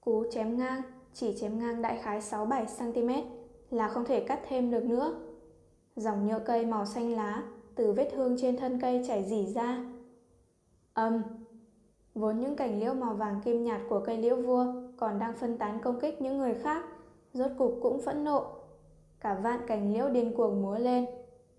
Cú 0.02 0.24
chém 0.32 0.58
ngang 0.58 0.82
chỉ 1.14 1.38
chém 1.40 1.60
ngang 1.60 1.82
đại 1.82 2.00
khái 2.04 2.20
6-7 2.20 2.66
cm 2.66 3.30
là 3.70 3.88
không 3.88 4.06
thể 4.06 4.20
cắt 4.20 4.40
thêm 4.48 4.72
được 4.72 4.84
nữa. 4.84 5.20
Dòng 5.96 6.28
nhựa 6.28 6.40
cây 6.40 6.66
màu 6.66 6.86
xanh 6.86 7.16
lá 7.16 7.44
từ 7.76 7.94
vết 7.94 8.10
thương 8.14 8.36
trên 8.42 8.58
thân 8.58 8.82
cây 8.82 9.04
chảy 9.08 9.24
rỉ 9.24 9.46
ra. 9.46 9.86
Âm. 10.94 11.24
Vốn 12.16 12.40
những 12.40 12.56
cành 12.56 12.80
liễu 12.80 12.94
màu 12.94 13.14
vàng 13.14 13.42
kim 13.46 13.64
nhạt 13.64 13.82
của 13.90 14.00
cây 14.00 14.18
liễu 14.18 14.36
vua 14.36 14.66
còn 14.98 15.20
đang 15.20 15.34
phân 15.34 15.58
tán 15.58 15.80
công 15.84 16.00
kích 16.00 16.22
những 16.22 16.38
người 16.38 16.54
khác, 16.54 16.86
rốt 17.34 17.52
cục 17.58 17.80
cũng 17.82 18.02
phẫn 18.02 18.24
nộ 18.24 18.46
cả 19.20 19.34
vạn 19.34 19.60
cành 19.68 19.94
liễu 19.94 20.10
điên 20.10 20.34
cuồng 20.38 20.62
múa 20.62 20.78
lên, 20.78 21.06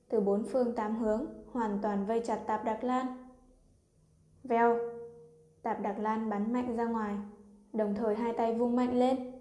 từ 0.09 0.21
bốn 0.21 0.45
phương 0.45 0.73
tám 0.73 0.97
hướng 0.97 1.27
hoàn 1.53 1.79
toàn 1.83 2.07
vây 2.07 2.21
chặt 2.21 2.37
Tạp 2.47 2.65
Đặc 2.65 2.85
Lan. 2.85 3.26
Veo, 4.49 4.79
Tạp 5.63 5.81
Đặc 5.83 5.99
Lan 5.99 6.31
bắn 6.31 6.53
mạnh 6.53 6.77
ra 6.77 6.85
ngoài, 6.85 7.17
đồng 7.73 7.95
thời 7.95 8.15
hai 8.15 8.33
tay 8.33 8.55
vung 8.55 8.77
mạnh 8.77 8.99
lên. 8.99 9.33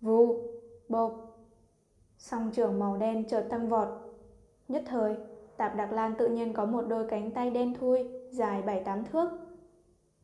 Vù, 0.00 0.36
bộp, 0.88 1.38
song 2.18 2.50
trưởng 2.52 2.78
màu 2.78 2.96
đen 2.96 3.24
chợt 3.28 3.46
tăng 3.50 3.68
vọt. 3.68 3.88
Nhất 4.68 4.82
thời, 4.86 5.16
Tạp 5.56 5.76
Đặc 5.76 5.92
Lan 5.92 6.14
tự 6.18 6.28
nhiên 6.28 6.52
có 6.52 6.64
một 6.64 6.82
đôi 6.88 7.06
cánh 7.08 7.30
tay 7.30 7.50
đen 7.50 7.74
thui, 7.74 8.08
dài 8.30 8.62
bảy 8.62 8.84
tám 8.84 9.04
thước. 9.04 9.28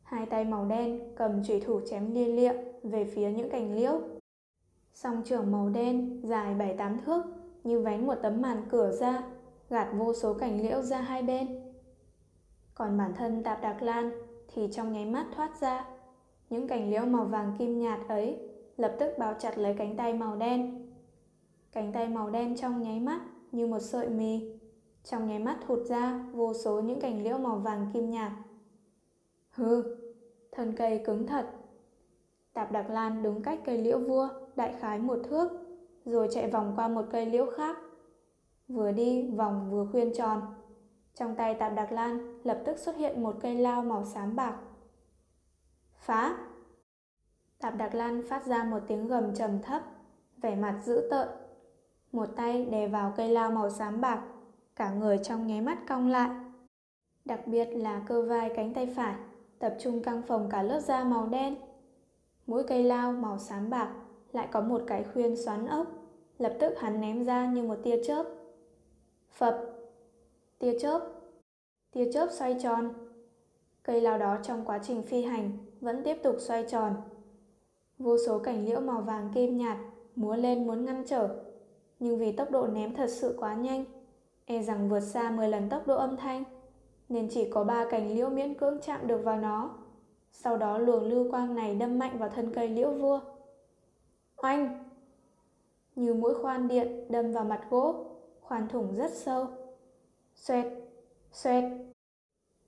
Hai 0.03 0.25
tay 0.25 0.45
màu 0.45 0.65
đen 0.65 1.15
cầm 1.15 1.43
chủy 1.43 1.59
thủ 1.59 1.81
chém 1.89 2.13
lia 2.13 2.25
lịa 2.25 2.53
về 2.83 3.05
phía 3.05 3.31
những 3.31 3.49
cành 3.49 3.75
liễu. 3.75 3.99
Song 4.93 5.21
trưởng 5.25 5.51
màu 5.51 5.69
đen, 5.69 6.21
dài 6.23 6.55
7-8 6.55 6.97
thước, 7.05 7.23
như 7.63 7.79
vén 7.79 8.07
một 8.07 8.15
tấm 8.15 8.41
màn 8.41 8.63
cửa 8.69 8.91
ra, 8.91 9.23
gạt 9.69 9.87
vô 9.97 10.13
số 10.13 10.33
cành 10.33 10.61
liễu 10.61 10.81
ra 10.81 11.01
hai 11.01 11.23
bên. 11.23 11.66
Còn 12.77 12.97
bản 12.97 13.13
thân 13.15 13.43
tạp 13.43 13.61
đặc 13.61 13.81
lan 13.81 14.11
thì 14.47 14.69
trong 14.71 14.93
nháy 14.93 15.05
mắt 15.05 15.25
thoát 15.35 15.61
ra. 15.61 15.85
Những 16.49 16.67
cành 16.67 16.89
liễu 16.89 17.05
màu 17.05 17.25
vàng 17.25 17.55
kim 17.59 17.79
nhạt 17.79 17.99
ấy 18.07 18.37
lập 18.77 18.95
tức 18.99 19.13
bao 19.17 19.33
chặt 19.39 19.57
lấy 19.57 19.75
cánh 19.77 19.97
tay 19.97 20.13
màu 20.13 20.35
đen. 20.35 20.91
Cánh 21.71 21.93
tay 21.93 22.07
màu 22.07 22.29
đen 22.29 22.55
trong 22.57 22.81
nháy 22.81 22.99
mắt 22.99 23.21
như 23.51 23.67
một 23.67 23.79
sợi 23.79 24.09
mì. 24.09 24.59
Trong 25.03 25.27
nháy 25.27 25.39
mắt 25.39 25.57
thụt 25.67 25.79
ra 25.85 26.25
vô 26.33 26.53
số 26.53 26.81
những 26.81 26.99
cành 26.99 27.23
liễu 27.23 27.37
màu 27.37 27.55
vàng 27.55 27.89
kim 27.93 28.09
nhạt. 28.09 28.31
Hừ, 29.51 29.95
thân 30.51 30.73
cây 30.77 31.01
cứng 31.05 31.27
thật. 31.27 31.49
Tạp 32.53 32.71
đặc 32.71 32.89
lan 32.89 33.23
đứng 33.23 33.41
cách 33.41 33.59
cây 33.65 33.77
liễu 33.77 33.99
vua 33.99 34.29
đại 34.55 34.75
khái 34.79 34.99
một 34.99 35.19
thước, 35.23 35.49
rồi 36.05 36.27
chạy 36.31 36.49
vòng 36.49 36.73
qua 36.75 36.87
một 36.87 37.05
cây 37.11 37.25
liễu 37.25 37.45
khác. 37.57 37.77
Vừa 38.67 38.91
đi 38.91 39.31
vòng 39.31 39.67
vừa 39.71 39.87
khuyên 39.91 40.13
tròn. 40.13 40.41
Trong 41.19 41.35
tay 41.35 41.53
Tạp 41.53 41.75
Đặc 41.75 41.91
Lan 41.91 42.39
lập 42.43 42.61
tức 42.65 42.77
xuất 42.77 42.95
hiện 42.95 43.23
một 43.23 43.35
cây 43.41 43.55
lao 43.55 43.81
màu 43.81 44.05
xám 44.05 44.35
bạc. 44.35 44.55
Phá! 45.99 46.37
Tạp 47.59 47.75
Đặc 47.77 47.95
Lan 47.95 48.21
phát 48.29 48.45
ra 48.45 48.63
một 48.63 48.79
tiếng 48.87 49.07
gầm 49.07 49.35
trầm 49.35 49.61
thấp, 49.61 49.81
vẻ 50.41 50.55
mặt 50.55 50.81
dữ 50.85 51.07
tợn. 51.11 51.27
Một 52.11 52.25
tay 52.35 52.65
đè 52.65 52.87
vào 52.87 53.13
cây 53.17 53.29
lao 53.29 53.51
màu 53.51 53.69
xám 53.69 54.01
bạc, 54.01 54.21
cả 54.75 54.91
người 54.91 55.17
trong 55.17 55.47
nháy 55.47 55.61
mắt 55.61 55.77
cong 55.87 56.09
lại. 56.09 56.29
Đặc 57.25 57.47
biệt 57.47 57.65
là 57.65 58.01
cơ 58.07 58.21
vai 58.21 58.51
cánh 58.55 58.73
tay 58.73 58.93
phải, 58.95 59.15
tập 59.59 59.75
trung 59.79 60.03
căng 60.03 60.21
phồng 60.21 60.49
cả 60.49 60.63
lớp 60.63 60.79
da 60.79 61.03
màu 61.03 61.27
đen. 61.27 61.55
Mũi 62.47 62.63
cây 62.63 62.83
lao 62.83 63.11
màu 63.11 63.37
xám 63.37 63.69
bạc 63.69 63.93
lại 64.31 64.47
có 64.51 64.61
một 64.61 64.81
cái 64.87 65.03
khuyên 65.13 65.35
xoắn 65.45 65.67
ốc, 65.67 65.87
lập 66.37 66.53
tức 66.59 66.73
hắn 66.79 67.01
ném 67.01 67.23
ra 67.23 67.45
như 67.45 67.63
một 67.63 67.77
tia 67.83 68.03
chớp. 68.03 68.25
Phập! 69.31 69.76
Tia 70.59 70.79
chớp! 70.79 71.01
Tia 71.91 72.11
chớp 72.11 72.27
xoay 72.31 72.55
tròn. 72.63 72.93
Cây 73.83 74.01
lao 74.01 74.17
đó 74.17 74.37
trong 74.43 74.65
quá 74.65 74.79
trình 74.83 75.03
phi 75.03 75.21
hành 75.21 75.57
vẫn 75.81 76.03
tiếp 76.03 76.17
tục 76.23 76.35
xoay 76.39 76.65
tròn. 76.69 76.93
Vô 77.97 78.17
số 78.25 78.39
cảnh 78.39 78.65
liễu 78.65 78.79
màu 78.79 79.01
vàng 79.01 79.31
kim 79.33 79.57
nhạt 79.57 79.77
múa 80.15 80.35
lên 80.35 80.67
muốn 80.67 80.85
ngăn 80.85 81.03
trở, 81.07 81.29
nhưng 81.99 82.19
vì 82.19 82.31
tốc 82.31 82.51
độ 82.51 82.67
ném 82.67 82.95
thật 82.95 83.09
sự 83.09 83.35
quá 83.39 83.53
nhanh, 83.53 83.85
e 84.45 84.61
rằng 84.61 84.89
vượt 84.89 84.99
xa 84.99 85.31
10 85.31 85.47
lần 85.47 85.69
tốc 85.69 85.87
độ 85.87 85.95
âm 85.97 86.17
thanh, 86.17 86.43
nên 87.09 87.27
chỉ 87.29 87.49
có 87.49 87.63
ba 87.63 87.85
cành 87.89 88.15
liễu 88.15 88.29
miễn 88.29 88.53
cưỡng 88.53 88.79
chạm 88.81 89.07
được 89.07 89.21
vào 89.23 89.37
nó. 89.37 89.77
Sau 90.31 90.57
đó 90.57 90.77
luồng 90.77 91.03
lưu 91.03 91.31
quang 91.31 91.55
này 91.55 91.75
đâm 91.75 91.99
mạnh 91.99 92.17
vào 92.17 92.29
thân 92.29 92.53
cây 92.53 92.69
liễu 92.69 92.91
vua. 92.91 93.19
Oanh! 94.35 94.89
Như 95.95 96.13
mũi 96.13 96.33
khoan 96.33 96.67
điện 96.67 97.05
đâm 97.09 97.31
vào 97.31 97.43
mặt 97.43 97.61
gỗ, 97.69 98.05
khoan 98.41 98.67
thủng 98.67 98.95
rất 98.95 99.11
sâu. 99.11 99.47
Xoẹt! 100.37 100.65
Xoẹt! 101.31 101.63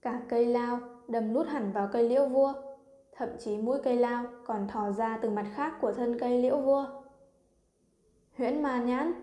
Cả 0.02 0.22
cây 0.30 0.46
lao 0.46 0.80
đâm 1.08 1.34
nút 1.34 1.48
hẳn 1.48 1.72
vào 1.72 1.90
cây 1.94 2.10
liễu 2.10 2.26
vua, 2.26 2.54
thậm 3.12 3.30
chí 3.40 3.58
mũi 3.58 3.78
cây 3.84 3.96
lao 3.96 4.26
còn 4.46 4.68
thò 4.68 4.92
ra 4.92 5.20
từ 5.22 5.30
mặt 5.30 5.52
khác 5.56 5.74
của 5.82 5.94
thân 5.94 6.20
cây 6.20 6.42
liễu 6.42 6.62
vua. 6.62 6.86
Huyễn 8.38 8.64
ma 8.64 8.84
nhãn 8.84 9.14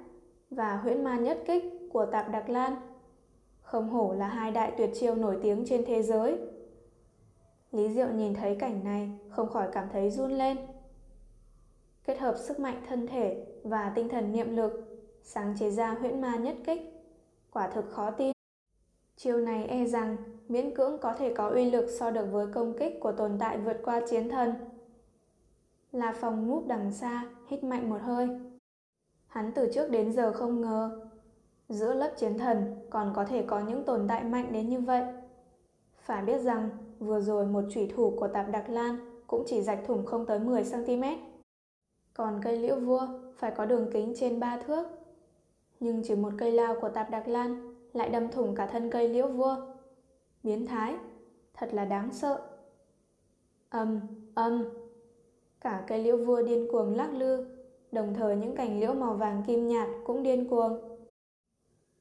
và 0.50 0.76
huyễn 0.76 1.04
ma 1.04 1.16
nhất 1.16 1.38
kích 1.46 1.64
của 1.92 2.06
tạp 2.06 2.28
đặc 2.28 2.48
lan 2.48 2.76
không 3.66 3.88
hổ 3.88 4.12
là 4.12 4.28
hai 4.28 4.50
đại 4.50 4.72
tuyệt 4.78 4.90
chiêu 4.94 5.14
nổi 5.14 5.38
tiếng 5.42 5.64
trên 5.66 5.84
thế 5.86 6.02
giới. 6.02 6.38
Lý 7.72 7.88
Diệu 7.88 8.08
nhìn 8.08 8.34
thấy 8.34 8.56
cảnh 8.60 8.84
này 8.84 9.10
không 9.28 9.48
khỏi 9.48 9.68
cảm 9.72 9.88
thấy 9.92 10.10
run 10.10 10.32
lên. 10.32 10.56
Kết 12.04 12.18
hợp 12.18 12.34
sức 12.38 12.60
mạnh 12.60 12.82
thân 12.88 13.06
thể 13.06 13.46
và 13.62 13.92
tinh 13.94 14.08
thần 14.08 14.32
niệm 14.32 14.56
lực, 14.56 14.72
sáng 15.22 15.54
chế 15.58 15.70
ra 15.70 15.90
huyễn 15.90 16.20
ma 16.20 16.36
nhất 16.36 16.56
kích. 16.66 16.80
Quả 17.50 17.68
thực 17.68 17.90
khó 17.90 18.10
tin. 18.10 18.35
Chiêu 19.16 19.38
này 19.38 19.64
e 19.64 19.84
rằng 19.84 20.16
miễn 20.48 20.74
cưỡng 20.74 20.98
có 20.98 21.14
thể 21.14 21.34
có 21.34 21.48
uy 21.48 21.70
lực 21.70 21.86
so 21.98 22.10
được 22.10 22.26
với 22.32 22.46
công 22.46 22.78
kích 22.78 23.00
của 23.00 23.12
tồn 23.12 23.36
tại 23.38 23.58
vượt 23.58 23.80
qua 23.84 24.00
chiến 24.10 24.28
thần. 24.28 24.54
La 25.92 26.14
Phong 26.20 26.48
núp 26.48 26.66
đằng 26.66 26.92
xa, 26.92 27.24
hít 27.46 27.64
mạnh 27.64 27.90
một 27.90 28.00
hơi. 28.02 28.28
Hắn 29.26 29.52
từ 29.54 29.70
trước 29.74 29.90
đến 29.90 30.12
giờ 30.12 30.32
không 30.32 30.60
ngờ 30.60 31.06
giữa 31.68 31.94
lớp 31.94 32.12
chiến 32.16 32.38
thần 32.38 32.76
còn 32.90 33.12
có 33.16 33.24
thể 33.24 33.44
có 33.46 33.60
những 33.60 33.84
tồn 33.84 34.08
tại 34.08 34.24
mạnh 34.24 34.52
đến 34.52 34.68
như 34.68 34.80
vậy. 34.80 35.02
Phải 35.98 36.24
biết 36.24 36.38
rằng 36.38 36.70
vừa 36.98 37.20
rồi 37.20 37.46
một 37.46 37.64
chủy 37.70 37.92
thủ 37.96 38.14
của 38.16 38.28
tạp 38.28 38.50
đặc 38.50 38.68
lan 38.68 39.22
cũng 39.26 39.44
chỉ 39.46 39.62
rạch 39.62 39.80
thủng 39.86 40.06
không 40.06 40.26
tới 40.26 40.40
10cm. 40.40 41.16
Còn 42.14 42.40
cây 42.42 42.58
liễu 42.58 42.80
vua 42.80 43.08
phải 43.36 43.50
có 43.50 43.66
đường 43.66 43.90
kính 43.92 44.12
trên 44.16 44.40
3 44.40 44.56
thước. 44.56 44.86
Nhưng 45.80 46.02
chỉ 46.04 46.14
một 46.14 46.32
cây 46.38 46.52
lao 46.52 46.80
của 46.80 46.88
tạp 46.88 47.10
đặc 47.10 47.28
lan 47.28 47.75
lại 47.96 48.08
đâm 48.08 48.28
thủng 48.30 48.54
cả 48.54 48.66
thân 48.66 48.90
cây 48.90 49.08
liễu 49.08 49.28
vua. 49.28 49.56
Biến 50.42 50.66
thái, 50.66 50.96
thật 51.54 51.74
là 51.74 51.84
đáng 51.84 52.12
sợ. 52.12 52.40
Âm, 53.68 54.00
âm. 54.34 54.64
Cả 55.60 55.84
cây 55.86 55.98
liễu 55.98 56.16
vua 56.16 56.42
điên 56.42 56.68
cuồng 56.72 56.96
lắc 56.96 57.14
lư, 57.14 57.46
đồng 57.92 58.14
thời 58.14 58.36
những 58.36 58.56
cành 58.56 58.80
liễu 58.80 58.94
màu 58.94 59.14
vàng 59.14 59.42
kim 59.46 59.68
nhạt 59.68 59.88
cũng 60.04 60.22
điên 60.22 60.48
cuồng 60.48 60.96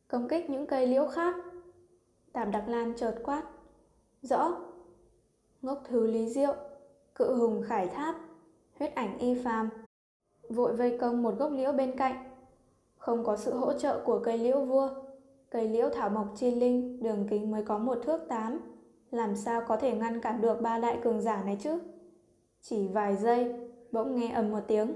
công 0.07 0.27
kích 0.27 0.49
những 0.49 0.67
cây 0.67 0.87
liễu 0.87 1.07
khác. 1.07 1.35
tạm 2.33 2.51
Đặc 2.51 2.63
Lan 2.67 2.93
chợt 2.97 3.15
quát. 3.23 3.43
Rõ. 4.21 4.57
Ngốc 5.61 5.81
thứ 5.87 6.07
lý 6.07 6.29
diệu, 6.29 6.55
cự 7.15 7.35
hùng 7.35 7.63
khải 7.67 7.87
tháp, 7.87 8.15
huyết 8.79 8.95
ảnh 8.95 9.17
y 9.17 9.35
phàm. 9.43 9.69
Vội 10.49 10.75
vây 10.75 10.97
công 10.97 11.23
một 11.23 11.35
gốc 11.39 11.51
liễu 11.51 11.71
bên 11.71 11.97
cạnh. 11.97 12.15
Không 12.97 13.23
có 13.23 13.37
sự 13.37 13.53
hỗ 13.53 13.73
trợ 13.73 14.01
của 14.05 14.19
cây 14.19 14.37
liễu 14.37 14.65
vua, 14.65 14.89
cây 15.55 15.67
liễu 15.67 15.89
thảo 15.89 16.09
mộc 16.09 16.27
chi 16.35 16.55
linh 16.55 17.03
đường 17.03 17.27
kính 17.29 17.51
mới 17.51 17.63
có 17.63 17.77
một 17.77 17.97
thước 18.03 18.25
tám. 18.29 18.59
Làm 19.11 19.35
sao 19.35 19.61
có 19.67 19.77
thể 19.77 19.97
ngăn 19.97 20.21
cản 20.21 20.41
được 20.41 20.61
ba 20.61 20.79
đại 20.79 20.99
cường 21.03 21.21
giả 21.21 21.43
này 21.43 21.57
chứ? 21.59 21.79
Chỉ 22.61 22.87
vài 22.87 23.15
giây, 23.15 23.55
bỗng 23.91 24.15
nghe 24.15 24.31
ầm 24.31 24.51
một 24.51 24.59
tiếng, 24.67 24.93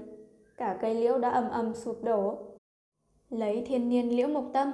cả 0.56 0.78
cây 0.80 0.94
liễu 0.94 1.18
đã 1.18 1.30
ầm 1.30 1.50
ầm 1.50 1.74
sụp 1.74 2.04
đổ. 2.04 2.38
Lấy 3.30 3.64
thiên 3.66 3.88
niên 3.88 4.16
liễu 4.16 4.28
mộc 4.28 4.44
tâm, 4.52 4.72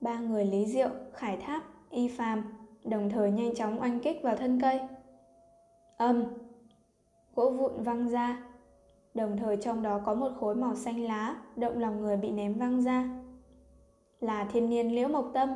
Ba 0.00 0.18
người 0.18 0.44
Lý 0.44 0.66
Diệu, 0.66 0.88
Khải 1.12 1.36
Tháp, 1.36 1.62
Y 1.90 2.08
Phàm 2.08 2.44
đồng 2.84 3.10
thời 3.10 3.30
nhanh 3.30 3.54
chóng 3.54 3.80
oanh 3.80 4.00
kích 4.00 4.22
vào 4.22 4.36
thân 4.36 4.60
cây. 4.60 4.80
Âm! 5.96 6.24
Gỗ 7.34 7.50
vụn 7.50 7.82
văng 7.82 8.08
ra, 8.08 8.44
đồng 9.14 9.36
thời 9.36 9.56
trong 9.56 9.82
đó 9.82 10.00
có 10.04 10.14
một 10.14 10.30
khối 10.40 10.54
màu 10.54 10.74
xanh 10.74 11.04
lá 11.04 11.36
động 11.56 11.78
lòng 11.78 12.00
người 12.00 12.16
bị 12.16 12.30
ném 12.30 12.54
văng 12.54 12.82
ra. 12.82 13.21
Là 14.22 14.44
thiên 14.44 14.70
niên 14.70 14.94
liễu 14.94 15.08
mộc 15.08 15.30
tâm. 15.34 15.48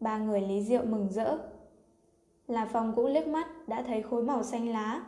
Ba 0.00 0.18
người 0.18 0.40
Lý 0.40 0.62
Diệu 0.62 0.84
mừng 0.84 1.08
rỡ. 1.10 1.38
Là 2.46 2.66
phòng 2.66 2.92
cũng 2.96 3.06
liếc 3.06 3.26
mắt 3.26 3.68
đã 3.68 3.82
thấy 3.82 4.02
khối 4.02 4.22
màu 4.22 4.42
xanh 4.42 4.68
lá, 4.68 5.06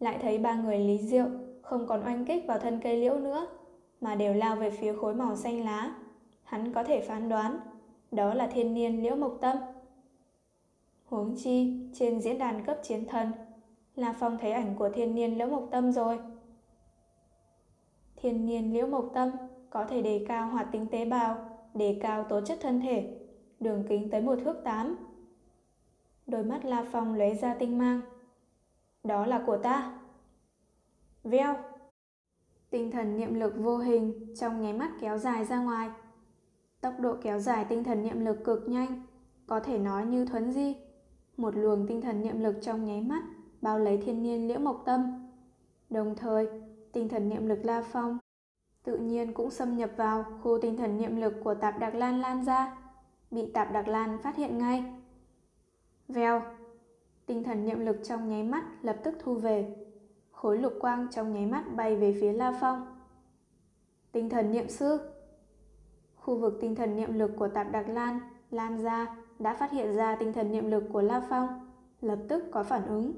lại 0.00 0.18
thấy 0.22 0.38
ba 0.38 0.54
người 0.54 0.78
Lý 0.78 0.98
Diệu 0.98 1.26
không 1.62 1.86
còn 1.86 2.04
oanh 2.04 2.24
kích 2.24 2.44
vào 2.46 2.58
thân 2.58 2.80
cây 2.82 2.96
liễu 2.96 3.18
nữa, 3.18 3.46
mà 4.00 4.14
đều 4.14 4.34
lao 4.34 4.56
về 4.56 4.70
phía 4.70 4.96
khối 4.96 5.14
màu 5.14 5.36
xanh 5.36 5.64
lá 5.64 5.94
hắn 6.48 6.72
có 6.72 6.84
thể 6.84 7.00
phán 7.00 7.28
đoán 7.28 7.60
đó 8.10 8.34
là 8.34 8.46
thiên 8.46 8.74
niên 8.74 9.02
liễu 9.02 9.16
mộc 9.16 9.38
tâm. 9.40 9.56
Huống 11.04 11.34
chi, 11.36 11.80
trên 11.94 12.20
diễn 12.20 12.38
đàn 12.38 12.64
cấp 12.64 12.78
chiến 12.82 13.04
thần, 13.08 13.32
là 13.96 14.14
Phong 14.20 14.38
thấy 14.38 14.52
ảnh 14.52 14.74
của 14.78 14.88
thiên 14.88 15.14
niên 15.14 15.38
liễu 15.38 15.46
mộc 15.46 15.68
tâm 15.70 15.92
rồi. 15.92 16.18
Thiên 18.16 18.46
niên 18.46 18.72
liễu 18.72 18.86
mộc 18.86 19.10
tâm 19.14 19.30
có 19.70 19.84
thể 19.84 20.02
đề 20.02 20.24
cao 20.28 20.48
hoạt 20.48 20.68
tính 20.72 20.86
tế 20.86 21.04
bào, 21.04 21.47
đề 21.74 21.98
cao 22.02 22.24
tố 22.24 22.40
chất 22.40 22.58
thân 22.60 22.80
thể, 22.80 23.18
đường 23.60 23.84
kính 23.88 24.10
tới 24.10 24.20
một 24.20 24.38
thước 24.44 24.56
tám. 24.64 24.96
Đôi 26.26 26.44
mắt 26.44 26.64
La 26.64 26.84
Phong 26.92 27.14
lấy 27.14 27.34
ra 27.34 27.54
tinh 27.54 27.78
mang. 27.78 28.00
Đó 29.04 29.26
là 29.26 29.42
của 29.46 29.56
ta. 29.56 30.00
Veo. 31.24 31.56
Tinh 32.70 32.90
thần 32.90 33.16
niệm 33.16 33.34
lực 33.34 33.54
vô 33.56 33.78
hình 33.78 34.34
trong 34.40 34.62
nháy 34.62 34.72
mắt 34.72 34.90
kéo 35.00 35.18
dài 35.18 35.44
ra 35.44 35.58
ngoài. 35.62 35.90
Tốc 36.80 36.94
độ 37.00 37.14
kéo 37.22 37.38
dài 37.38 37.64
tinh 37.68 37.84
thần 37.84 38.02
niệm 38.02 38.20
lực 38.20 38.44
cực 38.44 38.68
nhanh, 38.68 39.02
có 39.46 39.60
thể 39.60 39.78
nói 39.78 40.06
như 40.06 40.24
thuấn 40.24 40.52
di. 40.52 40.76
Một 41.36 41.56
luồng 41.56 41.86
tinh 41.86 42.00
thần 42.00 42.22
niệm 42.22 42.40
lực 42.40 42.56
trong 42.62 42.84
nháy 42.84 43.00
mắt 43.00 43.22
bao 43.60 43.78
lấy 43.78 43.98
thiên 43.98 44.22
nhiên 44.22 44.48
liễu 44.48 44.58
mộc 44.58 44.82
tâm. 44.86 45.28
Đồng 45.90 46.14
thời, 46.16 46.48
tinh 46.92 47.08
thần 47.08 47.28
niệm 47.28 47.46
lực 47.46 47.58
La 47.64 47.82
Phong 47.92 48.18
tự 48.88 48.96
nhiên 48.96 49.32
cũng 49.32 49.50
xâm 49.50 49.76
nhập 49.76 49.90
vào 49.96 50.24
khu 50.42 50.58
tinh 50.62 50.76
thần 50.76 50.98
niệm 50.98 51.16
lực 51.16 51.34
của 51.44 51.54
tạp 51.54 51.78
đặc 51.78 51.94
lan 51.94 52.20
lan 52.20 52.44
ra, 52.44 52.76
bị 53.30 53.52
tạp 53.52 53.72
đặc 53.72 53.88
lan 53.88 54.18
phát 54.22 54.36
hiện 54.36 54.58
ngay. 54.58 54.84
Vèo, 56.08 56.42
tinh 57.26 57.44
thần 57.44 57.64
niệm 57.64 57.80
lực 57.80 57.96
trong 58.04 58.28
nháy 58.28 58.42
mắt 58.42 58.64
lập 58.82 58.96
tức 59.04 59.14
thu 59.18 59.34
về, 59.34 59.76
khối 60.30 60.58
lục 60.58 60.72
quang 60.80 61.06
trong 61.10 61.32
nháy 61.32 61.46
mắt 61.46 61.64
bay 61.76 61.96
về 61.96 62.16
phía 62.20 62.32
La 62.32 62.58
Phong. 62.60 62.98
Tinh 64.12 64.28
thần 64.28 64.52
niệm 64.52 64.68
sư 64.68 65.00
Khu 66.16 66.38
vực 66.38 66.58
tinh 66.60 66.74
thần 66.74 66.96
niệm 66.96 67.14
lực 67.14 67.30
của 67.38 67.48
tạp 67.48 67.72
đặc 67.72 67.88
lan 67.88 68.20
lan 68.50 68.82
ra 68.82 69.16
đã 69.38 69.54
phát 69.54 69.70
hiện 69.70 69.96
ra 69.96 70.16
tinh 70.16 70.32
thần 70.32 70.52
niệm 70.52 70.70
lực 70.70 70.84
của 70.92 71.02
La 71.02 71.26
Phong, 71.28 71.70
lập 72.00 72.18
tức 72.28 72.44
có 72.52 72.62
phản 72.62 72.86
ứng. 72.86 73.12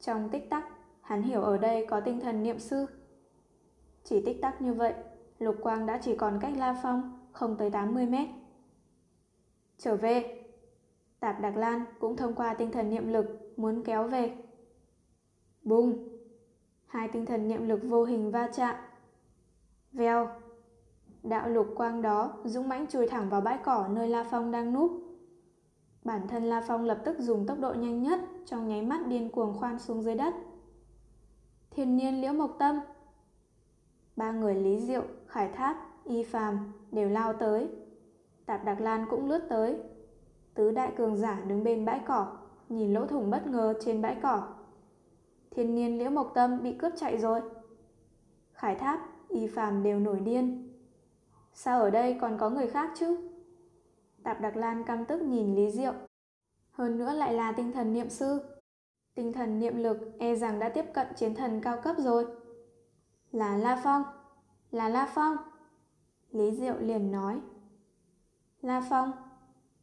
Trong 0.00 0.28
tích 0.28 0.50
tắc, 0.50 0.64
hắn 1.00 1.22
hiểu 1.22 1.42
ở 1.42 1.58
đây 1.58 1.86
có 1.86 2.00
tinh 2.00 2.20
thần 2.20 2.42
niệm 2.42 2.58
sư. 2.58 2.86
Chỉ 4.04 4.22
tích 4.22 4.42
tắc 4.42 4.62
như 4.62 4.74
vậy, 4.74 4.94
lục 5.38 5.56
quang 5.62 5.86
đã 5.86 5.98
chỉ 6.02 6.16
còn 6.16 6.38
cách 6.40 6.52
La 6.56 6.80
Phong 6.82 7.26
không 7.32 7.56
tới 7.56 7.70
80 7.70 8.06
mét. 8.06 8.28
Trở 9.78 9.96
về, 9.96 10.44
Tạp 11.20 11.40
Đặc 11.40 11.56
Lan 11.56 11.84
cũng 12.00 12.16
thông 12.16 12.34
qua 12.34 12.54
tinh 12.54 12.70
thần 12.70 12.90
niệm 12.90 13.08
lực 13.08 13.52
muốn 13.56 13.82
kéo 13.84 14.08
về. 14.08 14.36
Bùng! 15.62 16.08
Hai 16.86 17.08
tinh 17.08 17.26
thần 17.26 17.48
niệm 17.48 17.68
lực 17.68 17.80
vô 17.82 18.04
hình 18.04 18.30
va 18.30 18.48
chạm. 18.54 18.76
Vèo! 19.92 20.28
Đạo 21.22 21.48
lục 21.48 21.66
quang 21.76 22.02
đó 22.02 22.32
dũng 22.44 22.68
mãnh 22.68 22.86
chui 22.86 23.06
thẳng 23.08 23.28
vào 23.28 23.40
bãi 23.40 23.58
cỏ 23.64 23.88
nơi 23.90 24.08
La 24.08 24.24
Phong 24.30 24.50
đang 24.50 24.72
núp. 24.72 24.90
Bản 26.04 26.28
thân 26.28 26.44
La 26.44 26.64
Phong 26.68 26.84
lập 26.84 27.00
tức 27.04 27.16
dùng 27.18 27.46
tốc 27.46 27.58
độ 27.60 27.74
nhanh 27.74 28.02
nhất 28.02 28.20
trong 28.46 28.68
nháy 28.68 28.82
mắt 28.82 29.06
điên 29.06 29.30
cuồng 29.30 29.54
khoan 29.54 29.78
xuống 29.78 30.02
dưới 30.02 30.14
đất. 30.14 30.34
Thiên 31.70 31.96
nhiên 31.96 32.20
liễu 32.20 32.32
mộc 32.32 32.56
tâm 32.58 32.80
Ba 34.24 34.32
người 34.32 34.54
Lý 34.54 34.80
Diệu, 34.80 35.02
Khải 35.26 35.48
Tháp, 35.48 35.76
Y 36.04 36.22
Phàm 36.22 36.72
đều 36.92 37.08
lao 37.08 37.32
tới. 37.32 37.68
Tạp 38.46 38.64
Đặc 38.64 38.80
Lan 38.80 39.06
cũng 39.10 39.28
lướt 39.28 39.46
tới. 39.48 39.76
Tứ 40.54 40.70
đại 40.70 40.92
cường 40.96 41.16
giả 41.16 41.42
đứng 41.46 41.64
bên 41.64 41.84
bãi 41.84 42.00
cỏ, 42.06 42.36
nhìn 42.68 42.94
lỗ 42.94 43.06
thủng 43.06 43.30
bất 43.30 43.46
ngờ 43.46 43.74
trên 43.84 44.02
bãi 44.02 44.16
cỏ. 44.22 44.48
Thiên 45.50 45.74
niên 45.74 45.98
Liễu 45.98 46.10
Mộc 46.10 46.32
Tâm 46.34 46.62
bị 46.62 46.72
cướp 46.72 46.92
chạy 46.96 47.18
rồi. 47.18 47.40
Khải 48.52 48.74
Tháp, 48.74 49.00
Y 49.28 49.46
Phàm 49.46 49.82
đều 49.82 49.98
nổi 49.98 50.20
điên. 50.20 50.72
Sao 51.54 51.80
ở 51.80 51.90
đây 51.90 52.18
còn 52.20 52.38
có 52.38 52.50
người 52.50 52.66
khác 52.66 52.90
chứ? 52.94 53.16
Tạp 54.22 54.40
Đặc 54.40 54.56
Lan 54.56 54.84
căm 54.84 55.04
tức 55.04 55.22
nhìn 55.22 55.54
Lý 55.54 55.70
Diệu. 55.70 55.92
Hơn 56.70 56.98
nữa 56.98 57.12
lại 57.12 57.34
là 57.34 57.52
tinh 57.52 57.72
thần 57.72 57.92
niệm 57.92 58.10
sư. 58.10 58.40
Tinh 59.14 59.32
thần 59.32 59.58
niệm 59.58 59.76
lực 59.76 59.98
e 60.18 60.34
rằng 60.34 60.58
đã 60.58 60.68
tiếp 60.68 60.84
cận 60.94 61.06
chiến 61.16 61.34
thần 61.34 61.60
cao 61.60 61.80
cấp 61.82 61.96
rồi. 61.98 62.43
Là 63.34 63.56
La 63.56 63.80
Phong, 63.84 64.02
là 64.70 64.88
La 64.88 65.06
Phong. 65.14 65.36
Lý 66.30 66.50
Diệu 66.56 66.74
liền 66.80 67.12
nói. 67.12 67.40
La 68.62 68.86
Phong, 68.90 69.12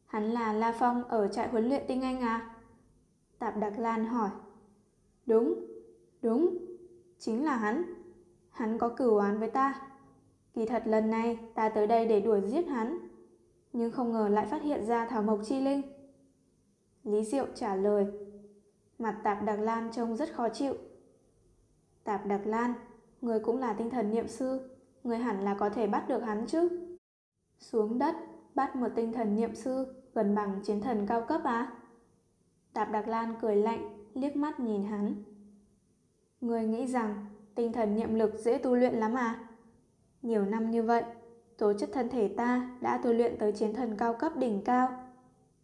hắn 0.06 0.30
là 0.30 0.52
La 0.52 0.72
Phong 0.78 1.04
ở 1.04 1.28
trại 1.28 1.48
huấn 1.48 1.68
luyện 1.68 1.82
tinh 1.88 2.02
anh 2.02 2.20
à? 2.20 2.56
Tạp 3.38 3.56
Đặc 3.56 3.78
Lan 3.78 4.04
hỏi. 4.04 4.30
Đúng, 5.26 5.66
đúng, 6.22 6.58
chính 7.18 7.44
là 7.44 7.56
hắn. 7.56 7.94
Hắn 8.50 8.78
có 8.78 8.88
cửu 8.88 9.16
oán 9.16 9.38
với 9.38 9.50
ta. 9.50 9.80
Kỳ 10.54 10.66
thật 10.66 10.82
lần 10.86 11.10
này 11.10 11.38
ta 11.54 11.68
tới 11.68 11.86
đây 11.86 12.06
để 12.06 12.20
đuổi 12.20 12.40
giết 12.46 12.68
hắn. 12.68 12.98
Nhưng 13.72 13.90
không 13.90 14.12
ngờ 14.12 14.28
lại 14.28 14.46
phát 14.46 14.62
hiện 14.62 14.86
ra 14.86 15.06
Thảo 15.06 15.22
Mộc 15.22 15.40
Chi 15.44 15.60
Linh. 15.60 15.82
Lý 17.04 17.24
Diệu 17.24 17.46
trả 17.54 17.74
lời. 17.74 18.06
Mặt 18.98 19.20
Tạp 19.24 19.42
Đặc 19.42 19.60
Lan 19.60 19.90
trông 19.92 20.16
rất 20.16 20.34
khó 20.34 20.48
chịu. 20.48 20.74
Tạp 22.04 22.26
Đặc 22.26 22.40
Lan, 22.44 22.74
người 23.22 23.40
cũng 23.40 23.58
là 23.58 23.72
tinh 23.72 23.90
thần 23.90 24.10
niệm 24.10 24.28
sư. 24.28 24.70
Người 25.04 25.18
hẳn 25.18 25.44
là 25.44 25.54
có 25.54 25.70
thể 25.70 25.86
bắt 25.86 26.08
được 26.08 26.22
hắn 26.22 26.46
chứ. 26.46 26.68
Xuống 27.58 27.98
đất, 27.98 28.14
bắt 28.54 28.76
một 28.76 28.88
tinh 28.94 29.12
thần 29.12 29.36
niệm 29.36 29.54
sư 29.54 29.86
gần 30.14 30.34
bằng 30.34 30.60
chiến 30.64 30.80
thần 30.80 31.06
cao 31.06 31.24
cấp 31.28 31.40
à? 31.44 31.72
Tạp 32.72 32.90
Đặc 32.90 33.08
Lan 33.08 33.34
cười 33.40 33.56
lạnh, 33.56 34.06
liếc 34.14 34.36
mắt 34.36 34.60
nhìn 34.60 34.82
hắn. 34.82 35.14
Người 36.40 36.66
nghĩ 36.66 36.86
rằng 36.86 37.26
tinh 37.54 37.72
thần 37.72 37.94
niệm 37.94 38.14
lực 38.14 38.34
dễ 38.38 38.58
tu 38.58 38.74
luyện 38.74 38.94
lắm 38.94 39.14
à? 39.14 39.48
Nhiều 40.22 40.44
năm 40.44 40.70
như 40.70 40.82
vậy, 40.82 41.04
tố 41.58 41.72
chất 41.72 41.90
thân 41.92 42.08
thể 42.08 42.28
ta 42.28 42.70
đã 42.80 43.00
tu 43.04 43.12
luyện 43.12 43.38
tới 43.38 43.52
chiến 43.52 43.74
thần 43.74 43.96
cao 43.96 44.14
cấp 44.14 44.32
đỉnh 44.36 44.62
cao, 44.64 44.88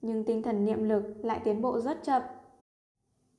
nhưng 0.02 0.24
tinh 0.24 0.42
thần 0.42 0.64
niệm 0.64 0.88
lực 0.88 1.04
lại 1.22 1.40
tiến 1.44 1.62
bộ 1.62 1.80
rất 1.80 2.02
chậm. 2.02 2.22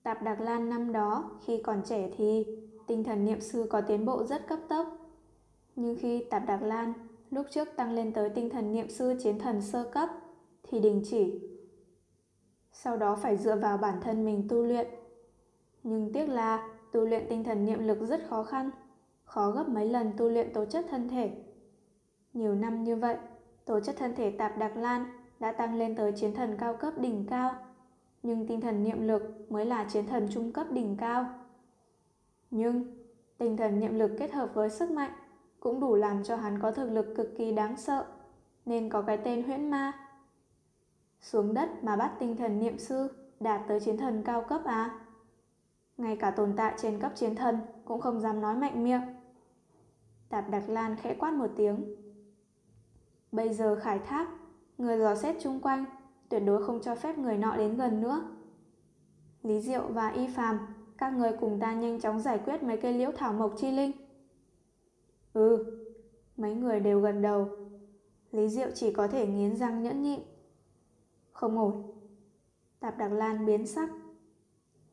Tạp 0.04 0.24
Đặc 0.24 0.42
Lan 0.42 0.70
năm 0.70 0.92
đó 0.92 1.32
khi 1.46 1.62
còn 1.64 1.82
trẻ 1.86 2.10
thì 2.18 2.46
tinh 2.90 3.04
thần 3.04 3.26
niệm 3.26 3.42
sư 3.42 3.68
có 3.70 3.82
tiến 3.82 4.06
bộ 4.06 4.24
rất 4.24 4.48
cấp 4.48 4.60
tốc. 4.70 4.88
Nhưng 5.76 5.96
khi 6.00 6.24
Tạp 6.30 6.46
Đặc 6.48 6.62
Lan 6.64 6.94
lúc 7.32 7.46
trước 7.52 7.68
tăng 7.76 7.94
lên 7.94 8.14
tới 8.14 8.30
tinh 8.30 8.50
thần 8.50 8.72
niệm 8.72 8.90
sư 8.90 9.16
chiến 9.24 9.40
thần 9.40 9.62
sơ 9.62 9.84
cấp 9.84 10.10
thì 10.64 10.80
đình 10.80 11.02
chỉ. 11.06 11.42
Sau 12.72 12.98
đó 12.98 13.16
phải 13.16 13.38
dựa 13.38 13.56
vào 13.56 13.78
bản 13.78 14.02
thân 14.02 14.26
mình 14.26 14.48
tu 14.50 14.64
luyện. 14.64 14.88
Nhưng 15.84 16.14
tiếc 16.14 16.30
là 16.30 16.70
tu 16.92 17.06
luyện 17.06 17.26
tinh 17.30 17.44
thần 17.44 17.66
niệm 17.66 17.80
lực 17.80 17.98
rất 18.08 18.28
khó 18.28 18.44
khăn, 18.44 18.70
khó 19.24 19.52
gấp 19.52 19.70
mấy 19.70 19.90
lần 19.90 20.12
tu 20.18 20.30
luyện 20.30 20.54
tố 20.54 20.66
chất 20.66 20.86
thân 20.90 21.10
thể. 21.10 21.32
Nhiều 22.34 22.56
năm 22.56 22.84
như 22.84 22.96
vậy, 22.96 23.18
tố 23.66 23.80
chất 23.80 23.96
thân 23.98 24.16
thể 24.16 24.32
Tạp 24.32 24.58
Đặc 24.58 24.78
Lan 24.78 25.06
đã 25.40 25.52
tăng 25.52 25.78
lên 25.78 25.96
tới 25.96 26.12
chiến 26.12 26.34
thần 26.34 26.58
cao 26.60 26.74
cấp 26.74 26.94
đỉnh 26.98 27.26
cao, 27.30 27.56
nhưng 28.24 28.48
tinh 28.48 28.62
thần 28.62 28.84
niệm 28.84 29.08
lực 29.08 29.52
mới 29.52 29.66
là 29.66 29.84
chiến 29.84 30.08
thần 30.08 30.28
trung 30.32 30.52
cấp 30.52 30.72
đỉnh 30.72 30.98
cao. 30.98 31.39
Nhưng 32.52 32.84
tinh 33.38 33.58
thần 33.58 33.80
niệm 33.80 34.00
lực 34.00 34.12
kết 34.20 34.32
hợp 34.32 34.50
với 34.54 34.70
sức 34.70 34.92
mạnh 34.92 35.12
cũng 35.60 35.80
đủ 35.80 35.96
làm 35.96 36.24
cho 36.24 36.36
hắn 36.36 36.60
có 36.62 36.72
thực 36.72 36.92
lực 36.92 37.14
cực 37.16 37.30
kỳ 37.38 37.52
đáng 37.52 37.78
sợ, 37.78 38.06
nên 38.66 38.90
có 38.90 39.02
cái 39.02 39.18
tên 39.18 39.44
huyễn 39.44 39.70
ma. 39.70 39.94
Xuống 41.22 41.54
đất 41.54 41.70
mà 41.84 41.96
bắt 41.96 42.16
tinh 42.20 42.36
thần 42.38 42.60
niệm 42.60 42.80
sư 42.80 43.08
đạt 43.40 43.62
tới 43.68 43.80
chiến 43.80 43.98
thần 43.98 44.24
cao 44.24 44.42
cấp 44.42 44.62
à? 44.66 45.00
Ngay 45.98 46.16
cả 46.16 46.32
tồn 46.32 46.54
tại 46.58 46.74
trên 46.78 47.00
cấp 47.00 47.12
chiến 47.16 47.36
thần 47.36 47.58
cũng 47.86 48.02
không 48.02 48.20
dám 48.20 48.42
nói 48.42 48.56
mạnh 48.56 48.84
miệng. 48.84 49.02
Tạp 50.30 50.50
Đặc 50.50 50.64
Lan 50.70 50.96
khẽ 50.96 51.16
quát 51.20 51.34
một 51.34 51.52
tiếng. 51.56 51.96
Bây 53.32 53.54
giờ 53.54 53.80
khải 53.82 54.00
thác, 54.00 54.30
người 54.78 55.00
dò 55.00 55.16
xét 55.16 55.36
chung 55.42 55.60
quanh, 55.60 55.86
tuyệt 56.30 56.44
đối 56.46 56.64
không 56.66 56.82
cho 56.84 56.96
phép 56.96 57.18
người 57.18 57.38
nọ 57.38 57.58
đến 57.58 57.78
gần 57.78 58.02
nữa. 58.02 58.22
Lý 59.44 59.62
Diệu 59.62 59.88
và 59.88 60.10
Y 60.10 60.28
Phàm, 60.28 60.60
các 61.00 61.14
người 61.14 61.32
cùng 61.40 61.60
ta 61.60 61.74
nhanh 61.74 62.00
chóng 62.00 62.20
giải 62.20 62.40
quyết 62.46 62.64
mấy 62.64 62.78
cây 62.78 62.94
liễu 62.94 63.12
thảo 63.12 63.34
mộc 63.34 63.54
chi 63.58 63.72
linh. 63.72 63.92
Ừ, 65.34 65.66
mấy 66.38 66.56
người 66.56 66.80
đều 66.80 67.00
gần 67.02 67.22
đầu. 67.22 67.48
Lý 68.32 68.50
Diệu 68.50 68.68
chỉ 68.76 68.94
có 68.94 69.08
thể 69.08 69.28
nghiến 69.28 69.56
răng 69.56 69.84
nhẫn 69.84 70.02
nhịn. 70.02 70.20
Không 71.32 71.58
ổn. 71.58 71.92
Tạp 72.80 72.98
Đặc 72.98 73.12
Lan 73.12 73.46
biến 73.46 73.68
sắc. 73.68 73.90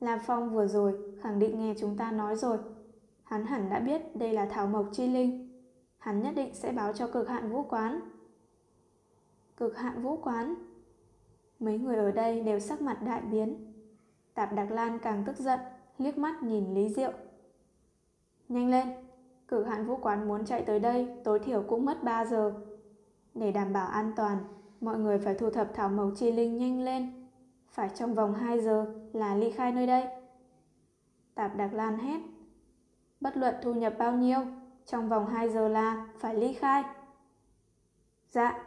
Lam 0.01 0.19
Phong 0.27 0.55
vừa 0.55 0.67
rồi 0.67 1.15
khẳng 1.21 1.39
định 1.39 1.59
nghe 1.59 1.75
chúng 1.79 1.97
ta 1.97 2.13
nói 2.13 2.37
rồi. 2.37 2.59
Hắn 3.23 3.47
hẳn 3.47 3.71
đã 3.71 3.81
biết 3.81 4.17
đây 4.17 4.33
là 4.33 4.47
thảo 4.47 4.67
mộc 4.67 4.87
chi 4.93 5.07
linh. 5.09 5.63
Hắn 5.99 6.23
nhất 6.23 6.35
định 6.35 6.55
sẽ 6.55 6.73
báo 6.73 6.93
cho 6.93 7.09
cực 7.09 7.29
hạn 7.29 7.53
vũ 7.53 7.63
quán. 7.63 8.01
Cực 9.57 9.77
hạn 9.77 10.03
vũ 10.03 10.17
quán. 10.17 10.55
Mấy 11.59 11.79
người 11.79 11.97
ở 11.97 12.11
đây 12.11 12.41
đều 12.41 12.61
sắc 12.61 12.83
mặt 12.83 13.03
đại 13.03 13.21
biến. 13.21 13.73
Tạp 14.35 14.53
Đặc 14.53 14.71
Lan 14.71 14.99
càng 14.99 15.25
tức 15.27 15.37
giận, 15.37 15.61
liếc 15.99 16.19
mắt 16.19 16.43
nhìn 16.43 16.75
Lý 16.75 16.89
Diệu. 16.89 17.13
Nhanh 18.49 18.71
lên, 18.71 18.89
cử 19.49 19.65
hạn 19.65 19.87
vũ 19.87 19.97
quán 19.97 20.29
muốn 20.29 20.45
chạy 20.45 20.63
tới 20.63 20.81
đây 20.81 21.09
tối 21.25 21.39
thiểu 21.39 21.63
cũng 21.69 21.85
mất 21.85 22.03
3 22.03 22.25
giờ. 22.25 22.55
Để 23.35 23.53
đảm 23.53 23.73
bảo 23.73 23.89
an 23.89 24.13
toàn, 24.17 24.39
mọi 24.81 24.99
người 24.99 25.19
phải 25.19 25.35
thu 25.35 25.51
thập 25.51 25.75
thảo 25.75 25.89
mộc 25.89 26.13
chi 26.17 26.33
linh 26.33 26.57
nhanh 26.57 26.81
lên. 26.81 27.29
Phải 27.69 27.91
trong 27.95 28.15
vòng 28.15 28.35
2 28.35 28.61
giờ 28.61 28.95
là 29.13 29.35
ly 29.35 29.51
khai 29.51 29.73
nơi 29.73 29.87
đây. 29.87 30.05
Tạp 31.35 31.57
Đặc 31.57 31.75
Lan 31.75 31.99
hét. 31.99 32.21
Bất 33.21 33.37
luận 33.37 33.55
thu 33.63 33.75
nhập 33.75 33.95
bao 33.99 34.13
nhiêu, 34.13 34.39
trong 34.87 35.09
vòng 35.09 35.27
2 35.27 35.49
giờ 35.49 35.69
là 35.69 36.07
phải 36.19 36.35
ly 36.35 36.53
khai. 36.53 36.83
Dạ. 38.29 38.65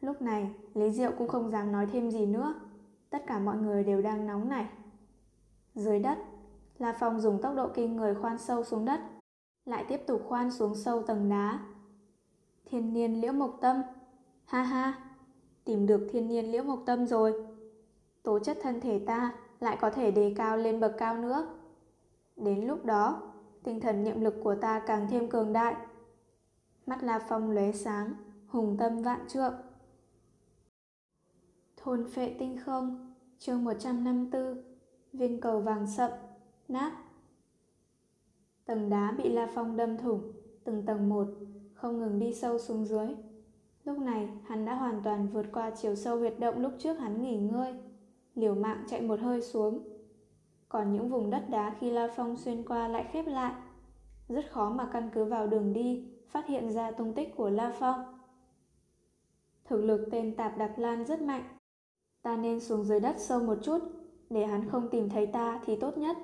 Lúc 0.00 0.22
này, 0.22 0.50
Lý 0.74 0.90
Diệu 0.90 1.12
cũng 1.18 1.28
không 1.28 1.50
dám 1.50 1.72
nói 1.72 1.86
thêm 1.86 2.10
gì 2.10 2.26
nữa. 2.26 2.54
Tất 3.10 3.26
cả 3.26 3.38
mọi 3.38 3.56
người 3.56 3.84
đều 3.84 4.02
đang 4.02 4.26
nóng 4.26 4.48
nảy. 4.48 4.66
Dưới 5.76 5.98
đất, 5.98 6.18
La 6.78 6.96
Phong 7.00 7.20
dùng 7.20 7.42
tốc 7.42 7.54
độ 7.56 7.68
kinh 7.74 7.96
người 7.96 8.14
khoan 8.14 8.38
sâu 8.38 8.64
xuống 8.64 8.84
đất, 8.84 9.00
lại 9.64 9.84
tiếp 9.88 10.00
tục 10.06 10.22
khoan 10.28 10.50
xuống 10.50 10.74
sâu 10.74 11.02
tầng 11.02 11.28
đá. 11.28 11.58
Thiên 12.64 12.92
niên 12.92 13.20
liễu 13.20 13.32
mộc 13.32 13.58
tâm, 13.60 13.82
ha 14.44 14.62
ha, 14.62 15.10
tìm 15.64 15.86
được 15.86 16.08
thiên 16.10 16.28
niên 16.28 16.52
liễu 16.52 16.62
mộc 16.62 16.82
tâm 16.86 17.06
rồi. 17.06 17.46
Tố 18.22 18.38
chất 18.38 18.58
thân 18.62 18.80
thể 18.80 18.98
ta 19.06 19.34
lại 19.60 19.78
có 19.80 19.90
thể 19.90 20.10
đề 20.10 20.34
cao 20.36 20.56
lên 20.56 20.80
bậc 20.80 20.92
cao 20.98 21.18
nữa. 21.18 21.48
Đến 22.36 22.66
lúc 22.66 22.84
đó, 22.84 23.32
tinh 23.62 23.80
thần 23.80 24.04
niệm 24.04 24.20
lực 24.20 24.34
của 24.44 24.54
ta 24.54 24.82
càng 24.86 25.06
thêm 25.10 25.28
cường 25.28 25.52
đại. 25.52 25.76
Mắt 26.86 27.02
La 27.02 27.18
Phong 27.18 27.50
lóe 27.50 27.72
sáng, 27.72 28.12
hùng 28.46 28.76
tâm 28.78 29.02
vạn 29.02 29.20
trượng. 29.28 29.54
Thôn 31.76 32.10
phệ 32.10 32.36
tinh 32.38 32.58
không, 32.64 33.14
chương 33.38 33.64
154, 33.64 34.75
viên 35.16 35.40
cầu 35.40 35.60
vàng 35.60 35.86
sậm, 35.86 36.10
nát. 36.68 36.92
Tầng 38.64 38.90
đá 38.90 39.14
bị 39.18 39.28
La 39.28 39.48
Phong 39.54 39.76
đâm 39.76 39.98
thủng, 39.98 40.32
từng 40.64 40.82
tầng 40.86 41.08
một, 41.08 41.26
không 41.74 42.00
ngừng 42.00 42.18
đi 42.18 42.34
sâu 42.34 42.58
xuống 42.58 42.84
dưới. 42.84 43.08
Lúc 43.84 43.98
này, 43.98 44.28
hắn 44.44 44.64
đã 44.64 44.74
hoàn 44.74 45.02
toàn 45.02 45.28
vượt 45.28 45.46
qua 45.52 45.70
chiều 45.70 45.94
sâu 45.94 46.18
huyệt 46.18 46.34
động 46.38 46.58
lúc 46.58 46.72
trước 46.78 46.98
hắn 46.98 47.22
nghỉ 47.22 47.36
ngơi, 47.36 47.74
liều 48.34 48.54
mạng 48.54 48.84
chạy 48.88 49.00
một 49.00 49.20
hơi 49.20 49.42
xuống. 49.42 49.88
Còn 50.68 50.92
những 50.92 51.08
vùng 51.08 51.30
đất 51.30 51.44
đá 51.50 51.76
khi 51.80 51.90
La 51.90 52.08
Phong 52.16 52.36
xuyên 52.36 52.62
qua 52.62 52.88
lại 52.88 53.06
khép 53.12 53.26
lại, 53.26 53.54
rất 54.28 54.50
khó 54.50 54.70
mà 54.70 54.88
căn 54.92 55.10
cứ 55.14 55.24
vào 55.24 55.46
đường 55.46 55.72
đi 55.72 56.08
phát 56.28 56.46
hiện 56.46 56.70
ra 56.72 56.90
tung 56.90 57.14
tích 57.14 57.36
của 57.36 57.50
La 57.50 57.72
Phong. 57.78 58.04
Thực 59.64 59.84
lực 59.84 60.08
tên 60.10 60.36
Tạp 60.36 60.58
Đặc 60.58 60.78
Lan 60.78 61.04
rất 61.04 61.22
mạnh. 61.22 61.44
Ta 62.22 62.36
nên 62.36 62.60
xuống 62.60 62.84
dưới 62.84 63.00
đất 63.00 63.16
sâu 63.18 63.42
một 63.42 63.58
chút, 63.62 63.78
để 64.30 64.46
hắn 64.46 64.68
không 64.70 64.88
tìm 64.90 65.08
thấy 65.08 65.26
ta 65.26 65.60
thì 65.64 65.76
tốt 65.76 65.98
nhất. 65.98 66.16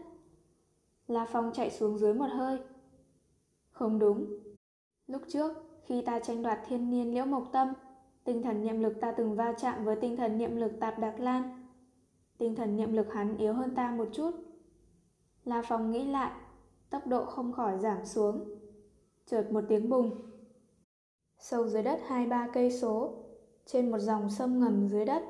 La 1.06 1.26
Phong 1.32 1.50
chạy 1.54 1.70
xuống 1.70 1.98
dưới 1.98 2.14
một 2.14 2.28
hơi. 2.30 2.58
Không 3.70 3.98
đúng. 3.98 4.26
Lúc 5.06 5.22
trước, 5.28 5.52
khi 5.84 6.02
ta 6.02 6.18
tranh 6.18 6.42
đoạt 6.42 6.58
thiên 6.66 6.90
niên 6.90 7.14
liễu 7.14 7.24
mộc 7.24 7.48
tâm, 7.52 7.68
tinh 8.24 8.42
thần 8.42 8.62
niệm 8.62 8.82
lực 8.82 9.00
ta 9.00 9.12
từng 9.12 9.34
va 9.34 9.52
chạm 9.52 9.84
với 9.84 9.96
tinh 9.96 10.16
thần 10.16 10.38
niệm 10.38 10.56
lực 10.56 10.72
Tạp 10.80 10.98
Đặc 10.98 11.20
Lan. 11.20 11.66
Tinh 12.38 12.54
thần 12.54 12.76
niệm 12.76 12.92
lực 12.92 13.12
hắn 13.12 13.36
yếu 13.36 13.52
hơn 13.52 13.74
ta 13.74 13.90
một 13.90 14.08
chút. 14.12 14.30
La 15.44 15.62
Phong 15.68 15.90
nghĩ 15.90 16.04
lại, 16.04 16.32
tốc 16.90 17.06
độ 17.06 17.24
không 17.24 17.52
khỏi 17.52 17.78
giảm 17.78 18.04
xuống. 18.04 18.44
Chợt 19.26 19.52
một 19.52 19.64
tiếng 19.68 19.88
bùng. 19.88 20.10
Sâu 21.38 21.68
dưới 21.68 21.82
đất 21.82 22.00
hai 22.06 22.26
ba 22.26 22.48
cây 22.52 22.70
số, 22.70 23.14
trên 23.66 23.90
một 23.90 23.98
dòng 23.98 24.30
sông 24.30 24.60
ngầm 24.60 24.88
dưới 24.88 25.04
đất, 25.04 25.22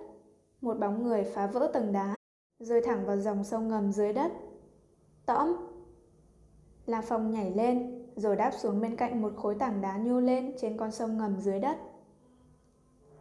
một 0.60 0.78
bóng 0.78 1.02
người 1.02 1.24
phá 1.24 1.46
vỡ 1.46 1.70
tầng 1.74 1.92
đá, 1.92 2.14
rơi 2.62 2.80
thẳng 2.80 3.06
vào 3.06 3.16
dòng 3.16 3.44
sông 3.44 3.68
ngầm 3.68 3.92
dưới 3.92 4.12
đất. 4.12 4.32
Tõm! 5.26 5.56
La 6.86 7.02
Phong 7.02 7.30
nhảy 7.30 7.50
lên, 7.50 8.04
rồi 8.16 8.36
đáp 8.36 8.50
xuống 8.58 8.80
bên 8.80 8.96
cạnh 8.96 9.22
một 9.22 9.32
khối 9.36 9.54
tảng 9.54 9.80
đá 9.80 9.96
nhô 9.96 10.20
lên 10.20 10.54
trên 10.60 10.76
con 10.76 10.90
sông 10.92 11.18
ngầm 11.18 11.40
dưới 11.40 11.60
đất. 11.60 11.76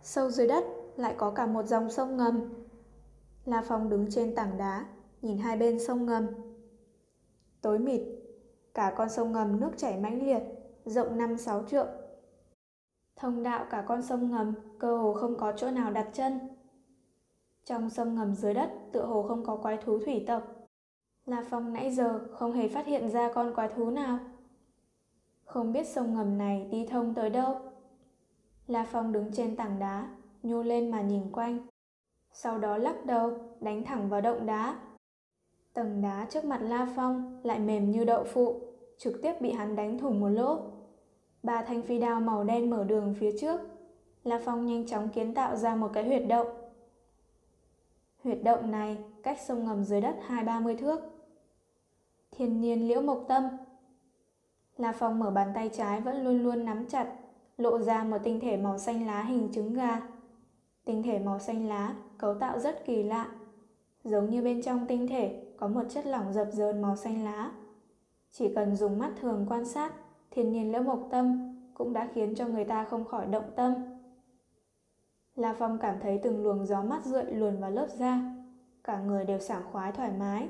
Sâu 0.03 0.29
dưới 0.29 0.47
đất 0.47 0.63
lại 0.95 1.15
có 1.17 1.31
cả 1.31 1.45
một 1.45 1.65
dòng 1.65 1.91
sông 1.91 2.17
ngầm. 2.17 2.53
La 3.45 3.61
Phong 3.67 3.89
đứng 3.89 4.11
trên 4.11 4.35
tảng 4.35 4.57
đá, 4.57 4.85
nhìn 5.21 5.37
hai 5.37 5.57
bên 5.57 5.79
sông 5.79 6.05
ngầm. 6.05 6.27
Tối 7.61 7.79
mịt, 7.79 8.01
cả 8.73 8.93
con 8.97 9.09
sông 9.09 9.31
ngầm 9.31 9.59
nước 9.59 9.71
chảy 9.77 9.97
mãnh 9.97 10.25
liệt, 10.25 10.43
rộng 10.85 11.17
5-6 11.17 11.67
trượng. 11.67 11.87
Thông 13.15 13.43
đạo 13.43 13.65
cả 13.69 13.83
con 13.87 14.01
sông 14.01 14.31
ngầm 14.31 14.53
cơ 14.79 14.97
hồ 14.97 15.13
không 15.13 15.37
có 15.37 15.53
chỗ 15.57 15.71
nào 15.71 15.91
đặt 15.91 16.09
chân. 16.13 16.39
Trong 17.65 17.89
sông 17.89 18.15
ngầm 18.15 18.35
dưới 18.35 18.53
đất 18.53 18.71
tựa 18.91 19.05
hồ 19.05 19.23
không 19.23 19.45
có 19.45 19.55
quái 19.55 19.77
thú 19.77 19.99
thủy 19.99 20.23
tộc. 20.27 20.43
La 21.25 21.43
Phong 21.49 21.73
nãy 21.73 21.91
giờ 21.91 22.19
không 22.31 22.53
hề 22.53 22.67
phát 22.67 22.85
hiện 22.85 23.09
ra 23.09 23.33
con 23.33 23.55
quái 23.55 23.69
thú 23.75 23.89
nào. 23.89 24.19
Không 25.45 25.73
biết 25.73 25.87
sông 25.87 26.15
ngầm 26.15 26.37
này 26.37 26.67
đi 26.71 26.87
thông 26.87 27.13
tới 27.13 27.29
đâu. 27.29 27.55
La 28.67 28.85
Phong 28.91 29.11
đứng 29.11 29.31
trên 29.33 29.55
tảng 29.55 29.79
đá, 29.79 30.09
nhô 30.43 30.63
lên 30.63 30.91
mà 30.91 31.01
nhìn 31.01 31.31
quanh. 31.31 31.67
Sau 32.33 32.59
đó 32.59 32.77
lắc 32.77 33.05
đầu, 33.05 33.31
đánh 33.59 33.83
thẳng 33.83 34.09
vào 34.09 34.21
động 34.21 34.45
đá. 34.45 34.79
Tầng 35.73 36.01
đá 36.01 36.27
trước 36.29 36.45
mặt 36.45 36.59
La 36.61 36.87
Phong 36.95 37.41
lại 37.43 37.59
mềm 37.59 37.91
như 37.91 38.05
đậu 38.05 38.23
phụ, 38.23 38.61
trực 38.97 39.21
tiếp 39.21 39.33
bị 39.41 39.51
hắn 39.51 39.75
đánh 39.75 39.99
thủng 39.99 40.19
một 40.19 40.29
lỗ. 40.29 40.59
Ba 41.43 41.63
thanh 41.63 41.81
phi 41.81 41.99
đao 41.99 42.21
màu 42.21 42.43
đen 42.43 42.69
mở 42.69 42.83
đường 42.83 43.15
phía 43.19 43.31
trước. 43.39 43.61
La 44.23 44.39
Phong 44.45 44.65
nhanh 44.65 44.87
chóng 44.87 45.09
kiến 45.09 45.33
tạo 45.33 45.55
ra 45.55 45.75
một 45.75 45.89
cái 45.93 46.03
huyệt 46.03 46.23
động. 46.27 46.47
Huyệt 48.23 48.43
động 48.43 48.71
này 48.71 48.97
cách 49.23 49.37
sông 49.47 49.65
ngầm 49.65 49.83
dưới 49.83 50.01
đất 50.01 50.15
hai 50.21 50.43
ba 50.43 50.59
mươi 50.59 50.75
thước. 50.75 50.99
Thiên 52.31 52.61
nhiên 52.61 52.87
liễu 52.87 53.01
mộc 53.01 53.25
tâm. 53.27 53.43
La 54.77 54.91
Phong 54.91 55.19
mở 55.19 55.31
bàn 55.31 55.51
tay 55.55 55.69
trái 55.73 56.01
vẫn 56.01 56.23
luôn 56.23 56.43
luôn 56.43 56.65
nắm 56.65 56.85
chặt, 56.85 57.13
lộ 57.57 57.79
ra 57.79 58.03
một 58.03 58.17
tinh 58.23 58.39
thể 58.39 58.57
màu 58.57 58.77
xanh 58.77 59.07
lá 59.07 59.23
hình 59.23 59.49
trứng 59.53 59.73
gà. 59.73 60.01
Tinh 60.85 61.03
thể 61.03 61.19
màu 61.19 61.39
xanh 61.39 61.67
lá 61.67 61.95
cấu 62.17 62.33
tạo 62.33 62.59
rất 62.59 62.85
kỳ 62.85 63.03
lạ, 63.03 63.31
giống 64.03 64.29
như 64.29 64.43
bên 64.43 64.61
trong 64.61 64.87
tinh 64.87 65.07
thể 65.07 65.43
có 65.57 65.67
một 65.67 65.83
chất 65.89 66.05
lỏng 66.05 66.33
dập 66.33 66.47
dờn 66.51 66.81
màu 66.81 66.95
xanh 66.95 67.23
lá. 67.23 67.51
Chỉ 68.31 68.53
cần 68.55 68.75
dùng 68.75 68.99
mắt 68.99 69.11
thường 69.21 69.45
quan 69.49 69.65
sát, 69.65 69.93
thiên 70.31 70.51
nhiên 70.51 70.71
liễu 70.71 70.83
mộc 70.83 71.07
tâm 71.11 71.55
cũng 71.73 71.93
đã 71.93 72.09
khiến 72.13 72.35
cho 72.35 72.47
người 72.47 72.65
ta 72.65 72.83
không 72.83 73.05
khỏi 73.05 73.25
động 73.25 73.51
tâm. 73.55 73.73
La 75.35 75.53
Phong 75.59 75.77
cảm 75.77 75.95
thấy 76.01 76.19
từng 76.23 76.43
luồng 76.43 76.65
gió 76.65 76.81
mát 76.81 77.05
rượi 77.05 77.25
luồn 77.25 77.57
vào 77.57 77.71
lớp 77.71 77.87
da, 77.97 78.35
cả 78.83 79.01
người 79.01 79.25
đều 79.25 79.39
sảng 79.39 79.63
khoái 79.71 79.91
thoải 79.91 80.11
mái. 80.19 80.49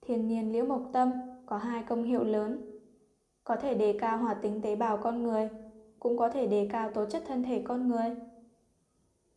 Thiên 0.00 0.28
nhiên 0.28 0.52
liễu 0.52 0.64
mộc 0.64 0.82
tâm 0.92 1.12
có 1.46 1.56
hai 1.56 1.82
công 1.82 2.04
hiệu 2.04 2.24
lớn. 2.24 2.80
Có 3.44 3.56
thể 3.56 3.74
đề 3.74 3.98
cao 4.00 4.18
hoạt 4.18 4.42
tính 4.42 4.62
tế 4.62 4.76
bào 4.76 4.96
con 4.96 5.22
người, 5.22 5.48
cũng 5.98 6.18
có 6.18 6.28
thể 6.28 6.46
đề 6.46 6.68
cao 6.72 6.90
tố 6.90 7.06
chất 7.06 7.22
thân 7.26 7.42
thể 7.42 7.62
con 7.64 7.88
người. 7.88 8.16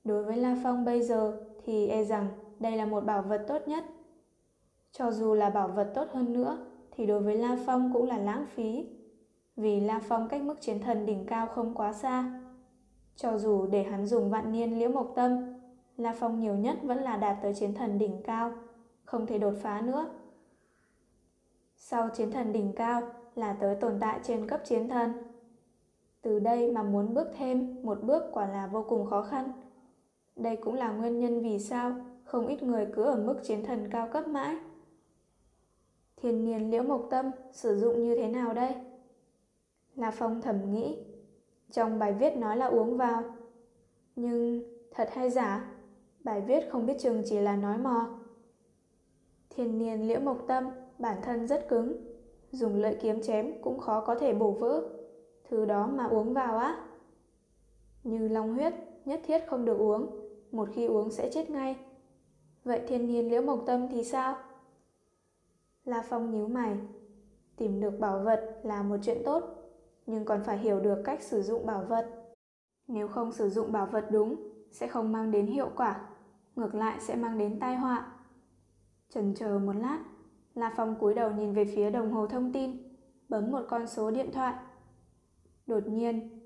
Đối 0.04 0.24
với 0.24 0.38
La 0.38 0.58
Phong 0.64 0.86
bây 0.86 1.02
giờ 1.02 1.42
thì 1.64 1.88
e 1.88 2.04
rằng 2.04 2.28
đây 2.60 2.78
là 2.78 2.86
một 2.86 3.06
bảo 3.06 3.22
vật 3.22 3.46
tốt 3.48 3.68
nhất. 3.68 3.84
Cho 4.92 5.12
dù 5.12 5.34
là 5.34 5.50
bảo 5.50 5.68
vật 5.68 5.92
tốt 5.96 6.08
hơn 6.12 6.34
nữa 6.34 6.66
thì 6.92 7.06
đối 7.06 7.20
với 7.20 7.36
La 7.36 7.58
Phong 7.66 7.94
cũng 7.94 8.08
là 8.08 8.18
lãng 8.18 8.46
phí. 8.46 8.86
Vì 9.56 9.80
La 9.80 10.00
Phong 10.00 10.28
cách 10.28 10.42
mức 10.42 10.62
chiến 10.62 10.80
thần 10.80 11.06
đỉnh 11.06 11.26
cao 11.26 11.48
không 11.48 11.74
quá 11.76 11.94
xa. 11.94 12.43
Cho 13.16 13.38
dù 13.38 13.66
để 13.66 13.84
hắn 13.84 14.06
dùng 14.06 14.30
vạn 14.30 14.52
niên 14.52 14.80
liễu 14.80 14.90
mộc 14.90 15.12
tâm, 15.16 15.54
La 15.98 16.16
Phong 16.20 16.40
nhiều 16.40 16.56
nhất 16.56 16.78
vẫn 16.84 16.98
là 16.98 17.18
đạt 17.18 17.38
tới 17.42 17.54
chiến 17.54 17.74
thần 17.74 17.98
đỉnh 17.98 18.22
cao, 18.24 18.52
không 19.06 19.26
thể 19.26 19.38
đột 19.38 19.54
phá 19.62 19.82
nữa. 19.82 20.10
Sau 21.76 22.10
chiến 22.10 22.32
thần 22.32 22.54
đỉnh 22.54 22.74
cao 22.74 23.02
là 23.36 23.54
tới 23.54 23.76
tồn 23.76 23.98
tại 24.00 24.20
trên 24.24 24.48
cấp 24.48 24.62
chiến 24.66 24.90
thần. 24.90 25.12
Từ 26.22 26.40
đây 26.40 26.72
mà 26.72 26.84
muốn 26.84 27.14
bước 27.14 27.28
thêm 27.38 27.84
một 27.84 28.04
bước 28.04 28.24
quả 28.32 28.48
là 28.48 28.68
vô 28.68 28.86
cùng 28.90 29.06
khó 29.06 29.22
khăn. 29.22 29.52
Đây 30.36 30.56
cũng 30.56 30.74
là 30.74 30.92
nguyên 30.92 31.20
nhân 31.20 31.42
vì 31.42 31.60
sao 31.60 31.96
không 32.24 32.48
ít 32.48 32.64
người 32.64 32.88
cứ 32.96 33.04
ở 33.04 33.16
mức 33.16 33.40
chiến 33.44 33.66
thần 33.66 33.90
cao 33.92 34.08
cấp 34.08 34.28
mãi. 34.28 34.58
Thiên 36.18 36.46
nhiên 36.46 36.72
liễu 36.72 36.84
mộc 36.84 37.08
tâm 37.10 37.32
sử 37.52 37.80
dụng 37.80 38.04
như 38.04 38.16
thế 38.16 38.28
nào 38.28 38.54
đây? 38.54 38.76
La 39.96 40.12
Phong 40.12 40.42
thầm 40.42 40.72
nghĩ. 40.72 40.98
Trong 41.74 42.00
bài 42.00 42.14
viết 42.14 42.38
nói 42.38 42.58
là 42.58 42.66
uống 42.66 42.98
vào. 42.98 43.24
Nhưng 44.16 44.64
thật 44.92 45.10
hay 45.14 45.30
giả? 45.30 45.72
Bài 46.24 46.42
viết 46.42 46.70
không 46.72 46.86
biết 46.86 46.98
chừng 47.00 47.22
chỉ 47.26 47.40
là 47.40 47.56
nói 47.56 47.78
mò. 47.78 48.20
Thiên 49.50 49.78
nhiên 49.78 50.08
liễu 50.08 50.20
mộc 50.20 50.38
tâm 50.48 50.70
bản 51.00 51.18
thân 51.24 51.48
rất 51.48 51.70
cứng. 51.70 51.98
Dùng 52.52 52.76
lợi 52.76 52.98
kiếm 53.02 53.22
chém 53.22 53.62
cũng 53.62 53.80
khó 53.80 54.02
có 54.02 54.16
thể 54.16 54.34
bổ 54.34 54.52
vỡ. 54.52 54.90
Thứ 55.50 55.66
đó 55.66 55.88
mà 55.88 56.06
uống 56.06 56.34
vào 56.34 56.58
á. 56.58 56.86
Như 58.04 58.28
long 58.28 58.54
huyết 58.54 58.74
nhất 59.06 59.22
thiết 59.26 59.40
không 59.48 59.66
được 59.66 59.78
uống. 59.78 60.30
Một 60.52 60.70
khi 60.74 60.86
uống 60.86 61.12
sẽ 61.12 61.30
chết 61.34 61.50
ngay. 61.50 61.76
Vậy 62.64 62.82
thiên 62.88 63.08
nhiên 63.08 63.30
liễu 63.30 63.42
mộc 63.42 63.64
tâm 63.66 63.88
thì 63.92 64.04
sao? 64.04 64.36
La 65.86 66.04
Phong 66.10 66.32
nhíu 66.32 66.48
mày. 66.48 66.78
Tìm 67.56 67.82
được 67.82 68.00
bảo 68.00 68.20
vật 68.20 68.60
là 68.64 68.84
một 68.84 68.98
chuyện 69.04 69.22
tốt, 69.26 69.63
nhưng 70.06 70.26
còn 70.26 70.44
phải 70.44 70.58
hiểu 70.58 70.80
được 70.80 71.02
cách 71.06 71.22
sử 71.22 71.42
dụng 71.42 71.66
bảo 71.66 71.86
vật. 71.90 72.24
Nếu 72.88 73.08
không 73.08 73.32
sử 73.32 73.50
dụng 73.50 73.72
bảo 73.72 73.86
vật 73.86 74.06
đúng, 74.12 74.36
sẽ 74.72 74.88
không 74.88 75.12
mang 75.12 75.32
đến 75.32 75.48
hiệu 75.48 75.70
quả, 75.76 76.02
ngược 76.56 76.76
lại 76.76 77.00
sẽ 77.00 77.16
mang 77.16 77.38
đến 77.38 77.60
tai 77.60 77.76
họa. 77.76 78.12
Chần 79.10 79.34
chờ 79.36 79.60
một 79.60 79.74
lát, 79.74 80.00
La 80.54 80.74
Phong 80.78 80.96
cúi 81.00 81.14
đầu 81.14 81.32
nhìn 81.32 81.54
về 81.54 81.66
phía 81.76 81.90
đồng 81.90 82.12
hồ 82.12 82.28
thông 82.28 82.54
tin, 82.54 82.96
bấm 83.30 83.52
một 83.52 83.62
con 83.70 83.88
số 83.88 84.12
điện 84.12 84.30
thoại. 84.34 84.54
Đột 85.68 85.88
nhiên, 85.88 86.40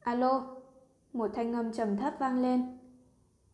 alo, 0.00 0.56
một 1.12 1.30
thanh 1.34 1.52
âm 1.52 1.72
trầm 1.72 1.96
thấp 1.96 2.14
vang 2.18 2.42
lên. 2.42 2.78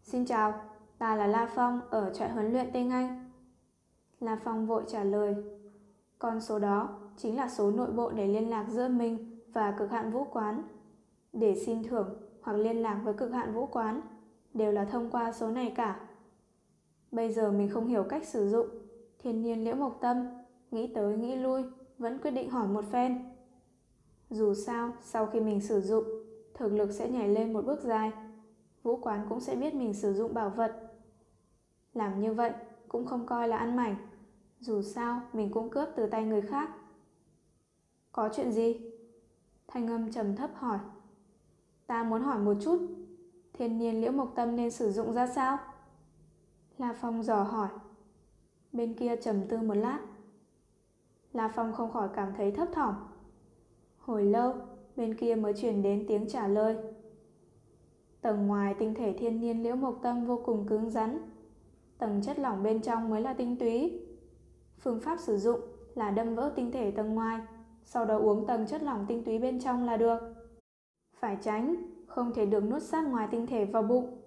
Xin 0.03 0.26
chào, 0.26 0.55
ta 0.99 1.16
là 1.16 1.26
La 1.26 1.51
Phong 1.55 1.80
ở 1.91 2.11
trại 2.14 2.30
huấn 2.30 2.53
luyện 2.53 2.70
Tây 2.72 2.89
Anh. 2.91 3.30
La 4.20 4.39
Phong 4.45 4.66
vội 4.66 4.84
trả 4.89 5.05
lời. 5.05 5.36
Con 6.18 6.41
số 6.41 6.59
đó 6.59 7.08
chính 7.19 7.37
là 7.37 7.49
số 7.49 7.71
nội 7.71 7.91
bộ 7.91 8.11
để 8.11 8.27
liên 8.27 8.51
lạc 8.51 8.66
giữa 8.69 8.89
mình 8.89 9.41
và 9.53 9.75
cực 9.79 9.91
hạn 9.91 10.12
vũ 10.12 10.25
quán. 10.25 10.62
Để 11.33 11.55
xin 11.66 11.83
thưởng 11.83 12.09
hoặc 12.43 12.53
liên 12.53 12.77
lạc 12.77 13.01
với 13.05 13.14
cực 13.14 13.33
hạn 13.33 13.55
vũ 13.55 13.66
quán 13.66 14.01
đều 14.55 14.73
là 14.73 14.85
thông 14.85 15.11
qua 15.11 15.33
số 15.33 15.49
này 15.49 15.73
cả. 15.77 16.01
Bây 17.11 17.33
giờ 17.33 17.53
mình 17.53 17.69
không 17.69 17.87
hiểu 17.87 18.03
cách 18.03 18.27
sử 18.27 18.49
dụng, 18.49 18.66
thiên 19.19 19.43
nhiên 19.43 19.64
liễu 19.64 19.75
mộc 19.75 19.99
tâm, 20.01 20.27
nghĩ 20.71 20.93
tới 20.95 21.16
nghĩ 21.16 21.37
lui, 21.37 21.62
vẫn 21.99 22.19
quyết 22.19 22.31
định 22.31 22.51
hỏi 22.51 22.69
một 22.69 22.85
phen. 22.93 23.25
Dù 24.31 24.55
sao, 24.55 24.93
sau 25.01 25.27
khi 25.27 25.41
mình 25.41 25.61
sử 25.61 25.81
dụng, 25.81 26.05
thực 26.55 26.73
lực 26.73 26.91
sẽ 26.91 27.11
nhảy 27.11 27.29
lên 27.29 27.53
một 27.53 27.64
bước 27.66 27.83
dài. 27.83 28.12
Vũ 28.83 28.97
quán 28.97 29.27
cũng 29.29 29.41
sẽ 29.41 29.57
biết 29.57 29.75
mình 29.75 29.95
sử 29.95 30.14
dụng 30.14 30.35
bảo 30.35 30.51
vật. 30.51 30.73
Làm 31.95 32.21
như 32.21 32.33
vậy 32.35 32.53
cũng 32.89 33.07
không 33.07 33.27
coi 33.27 33.49
là 33.49 33.57
ăn 33.57 33.77
mảnh. 33.77 33.97
Dù 34.61 34.83
sao, 34.83 35.21
mình 35.33 35.51
cũng 35.53 35.71
cướp 35.71 35.89
từ 35.97 36.07
tay 36.07 36.25
người 36.25 36.41
khác. 36.41 36.71
Có 38.19 38.29
chuyện 38.37 38.53
gì? 38.53 38.81
Thanh 39.69 39.87
âm 39.87 40.12
trầm 40.12 40.37
thấp 40.37 40.51
hỏi. 40.55 40.79
Ta 41.87 42.03
muốn 42.03 42.23
hỏi 42.23 42.39
một 42.39 42.55
chút, 42.61 42.79
thiên 43.53 43.79
nhiên 43.79 44.01
liễu 44.01 44.12
mộc 44.12 44.33
tâm 44.35 44.57
nên 44.57 44.71
sử 44.71 44.93
dụng 44.93 45.12
ra 45.12 45.27
sao? 45.27 45.59
La 46.79 46.95
Phong 47.01 47.23
dò 47.23 47.43
hỏi. 47.43 47.69
Bên 48.73 48.95
kia 48.95 49.16
trầm 49.16 49.37
tư 49.49 49.59
một 49.59 49.75
lát. 49.75 49.99
La 51.33 51.49
Phong 51.49 51.73
không 51.73 51.93
khỏi 51.93 52.09
cảm 52.14 52.33
thấy 52.37 52.51
thấp 52.51 52.69
thỏm. 52.73 52.95
Hồi 53.99 54.25
lâu, 54.25 54.55
bên 54.97 55.14
kia 55.14 55.35
mới 55.35 55.53
truyền 55.53 55.83
đến 55.83 56.05
tiếng 56.09 56.29
trả 56.29 56.49
lời. 56.49 56.77
Tầng 58.21 58.47
ngoài 58.47 58.75
tinh 58.79 58.95
thể 58.95 59.16
thiên 59.19 59.41
nhiên 59.41 59.62
liễu 59.62 59.77
mộc 59.77 59.99
tâm 60.03 60.27
vô 60.27 60.43
cùng 60.45 60.66
cứng 60.66 60.91
rắn. 60.91 61.31
Tầng 61.99 62.23
chất 62.23 62.39
lỏng 62.39 62.62
bên 62.62 62.83
trong 62.83 63.11
mới 63.11 63.21
là 63.21 63.35
tinh 63.35 63.57
túy. 63.57 64.01
Phương 64.79 65.01
pháp 65.01 65.21
sử 65.21 65.39
dụng 65.39 65.61
là 65.95 66.11
đâm 66.11 66.35
vỡ 66.35 66.53
tinh 66.57 66.73
thể 66.73 66.91
tầng 66.91 67.14
ngoài, 67.14 67.41
sau 67.91 68.05
đó 68.05 68.18
uống 68.18 68.47
tầng 68.47 68.66
chất 68.66 68.82
lỏng 68.82 69.05
tinh 69.09 69.24
túy 69.24 69.39
bên 69.39 69.61
trong 69.61 69.84
là 69.84 69.97
được. 69.97 70.18
Phải 71.18 71.39
tránh, 71.43 71.76
không 72.07 72.32
thể 72.34 72.47
được 72.47 72.64
nuốt 72.64 72.82
sát 72.82 73.09
ngoài 73.09 73.28
tinh 73.30 73.47
thể 73.47 73.64
vào 73.64 73.82
bụng. 73.82 74.22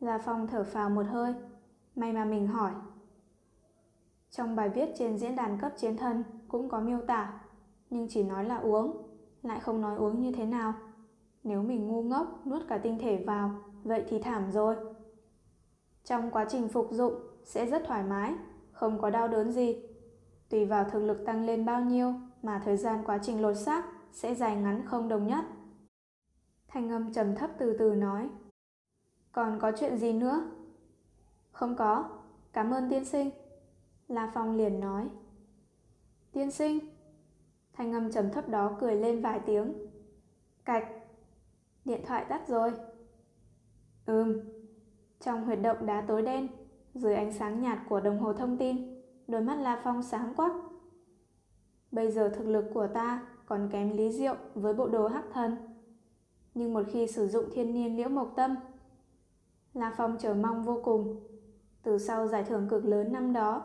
La 0.00 0.18
Phong 0.18 0.46
thở 0.46 0.64
phào 0.64 0.90
một 0.90 1.06
hơi, 1.10 1.34
may 1.96 2.12
mà 2.12 2.24
mình 2.24 2.46
hỏi. 2.46 2.72
Trong 4.30 4.56
bài 4.56 4.68
viết 4.68 4.88
trên 4.98 5.18
diễn 5.18 5.36
đàn 5.36 5.58
cấp 5.60 5.72
chiến 5.76 5.96
thần 5.96 6.24
cũng 6.48 6.68
có 6.68 6.80
miêu 6.80 7.00
tả, 7.06 7.40
nhưng 7.90 8.08
chỉ 8.08 8.22
nói 8.22 8.44
là 8.44 8.56
uống, 8.56 9.08
lại 9.42 9.60
không 9.60 9.80
nói 9.80 9.96
uống 9.96 10.20
như 10.20 10.32
thế 10.32 10.46
nào. 10.46 10.74
Nếu 11.44 11.62
mình 11.62 11.88
ngu 11.88 12.02
ngốc 12.02 12.46
nuốt 12.46 12.62
cả 12.68 12.78
tinh 12.78 12.98
thể 12.98 13.24
vào, 13.26 13.50
vậy 13.82 14.04
thì 14.08 14.18
thảm 14.18 14.50
rồi. 14.52 14.76
Trong 16.04 16.30
quá 16.30 16.46
trình 16.48 16.68
phục 16.68 16.88
dụng 16.90 17.14
sẽ 17.44 17.66
rất 17.66 17.82
thoải 17.86 18.02
mái, 18.02 18.34
không 18.72 19.00
có 19.00 19.10
đau 19.10 19.28
đớn 19.28 19.52
gì. 19.52 19.82
Tùy 20.48 20.64
vào 20.64 20.84
thực 20.84 21.00
lực 21.00 21.24
tăng 21.26 21.46
lên 21.46 21.64
bao 21.64 21.80
nhiêu 21.80 22.14
mà 22.44 22.62
thời 22.64 22.76
gian 22.76 23.04
quá 23.04 23.18
trình 23.22 23.42
lột 23.42 23.56
xác 23.56 23.84
sẽ 24.12 24.34
dài 24.34 24.56
ngắn 24.56 24.86
không 24.86 25.08
đồng 25.08 25.26
nhất. 25.26 25.44
Thanh 26.68 26.90
âm 26.90 27.12
trầm 27.12 27.34
thấp 27.34 27.50
từ 27.58 27.76
từ 27.78 27.94
nói. 27.94 28.28
Còn 29.32 29.58
có 29.60 29.72
chuyện 29.80 29.98
gì 29.98 30.12
nữa? 30.12 30.50
Không 31.52 31.76
có, 31.76 32.04
cảm 32.52 32.70
ơn 32.70 32.90
tiên 32.90 33.04
sinh. 33.04 33.30
La 34.08 34.30
Phong 34.34 34.56
liền 34.56 34.80
nói. 34.80 35.08
Tiên 36.32 36.50
sinh? 36.50 36.78
Thanh 37.72 37.92
âm 37.92 38.12
trầm 38.12 38.30
thấp 38.30 38.48
đó 38.48 38.76
cười 38.80 38.96
lên 38.96 39.22
vài 39.22 39.40
tiếng. 39.46 39.74
Cạch. 40.64 40.88
Điện 41.84 42.00
thoại 42.06 42.24
tắt 42.28 42.48
rồi. 42.48 42.72
Ừm. 44.06 44.40
Trong 45.20 45.44
huyệt 45.44 45.58
động 45.62 45.86
đá 45.86 46.04
tối 46.08 46.22
đen, 46.22 46.48
dưới 46.94 47.14
ánh 47.14 47.32
sáng 47.32 47.60
nhạt 47.62 47.78
của 47.88 48.00
đồng 48.00 48.18
hồ 48.18 48.32
thông 48.32 48.58
tin, 48.58 49.02
đôi 49.28 49.40
mắt 49.40 49.58
La 49.58 49.80
Phong 49.84 50.02
sáng 50.02 50.34
quắc. 50.34 50.52
Bây 51.94 52.10
giờ 52.10 52.28
thực 52.28 52.46
lực 52.46 52.64
của 52.74 52.86
ta 52.86 53.22
còn 53.46 53.68
kém 53.72 53.96
Lý 53.96 54.12
Diệu 54.12 54.34
với 54.54 54.74
bộ 54.74 54.88
đồ 54.88 55.08
hắc 55.08 55.24
thần. 55.32 55.56
Nhưng 56.54 56.74
một 56.74 56.82
khi 56.88 57.06
sử 57.06 57.28
dụng 57.28 57.44
thiên 57.52 57.74
niên 57.74 57.96
liễu 57.96 58.08
mộc 58.08 58.32
tâm, 58.36 58.56
La 59.74 59.94
Phong 59.96 60.16
chờ 60.18 60.34
mong 60.34 60.62
vô 60.62 60.80
cùng. 60.84 61.20
Từ 61.82 61.98
sau 61.98 62.26
giải 62.26 62.44
thưởng 62.44 62.68
cực 62.70 62.84
lớn 62.84 63.12
năm 63.12 63.32
đó, 63.32 63.62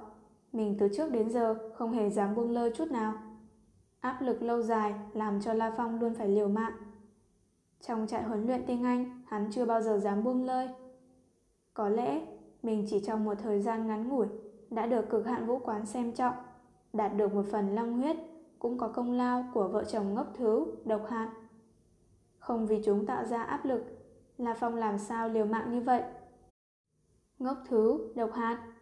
mình 0.52 0.76
từ 0.80 0.88
trước 0.96 1.12
đến 1.12 1.30
giờ 1.30 1.72
không 1.76 1.92
hề 1.92 2.10
dám 2.10 2.36
buông 2.36 2.52
lơi 2.52 2.72
chút 2.76 2.92
nào. 2.92 3.14
Áp 4.00 4.22
lực 4.22 4.42
lâu 4.42 4.62
dài 4.62 4.94
làm 5.14 5.42
cho 5.42 5.54
La 5.54 5.74
Phong 5.78 6.00
luôn 6.00 6.14
phải 6.14 6.28
liều 6.28 6.48
mạng. 6.48 6.74
Trong 7.82 8.08
trại 8.08 8.24
huấn 8.24 8.48
luyện 8.48 8.66
tiếng 8.68 8.84
Anh, 8.84 9.22
hắn 9.28 9.50
chưa 9.52 9.66
bao 9.66 9.82
giờ 9.82 9.98
dám 9.98 10.24
buông 10.24 10.44
lơi. 10.44 10.70
Có 11.74 11.90
lẽ 11.90 12.22
mình 12.64 12.86
chỉ 12.90 13.00
trong 13.00 13.26
một 13.26 13.36
thời 13.44 13.62
gian 13.62 13.88
ngắn 13.88 14.10
ngủi 14.10 14.28
đã 14.70 14.86
được 14.86 15.10
cực 15.10 15.28
hạn 15.28 15.46
vũ 15.46 15.60
quán 15.60 15.86
xem 15.86 16.12
trọng, 16.12 16.34
đạt 16.94 17.12
được 17.16 17.34
một 17.34 17.46
phần 17.52 17.76
long 17.76 17.94
huyết, 17.94 18.18
cũng 18.60 18.78
có 18.78 18.88
công 18.88 19.12
lao 19.12 19.46
của 19.54 19.68
vợ 19.68 19.84
chồng 19.84 20.14
ngốc 20.14 20.28
thứ, 20.38 20.66
độc 20.86 21.06
hạt. 21.10 21.32
Không 22.40 22.68
vì 22.68 22.82
chúng 22.86 23.06
tạo 23.06 23.26
ra 23.26 23.44
áp 23.44 23.66
lực, 23.66 23.84
là 24.38 24.54
Phong 24.54 24.76
làm 24.76 24.98
sao 24.98 25.30
liều 25.30 25.46
mạng 25.46 25.72
như 25.72 25.82
vậy? 25.82 26.04
Ngốc 27.40 27.58
thứ, 27.68 28.14
độc 28.16 28.34
hạt, 28.34 28.74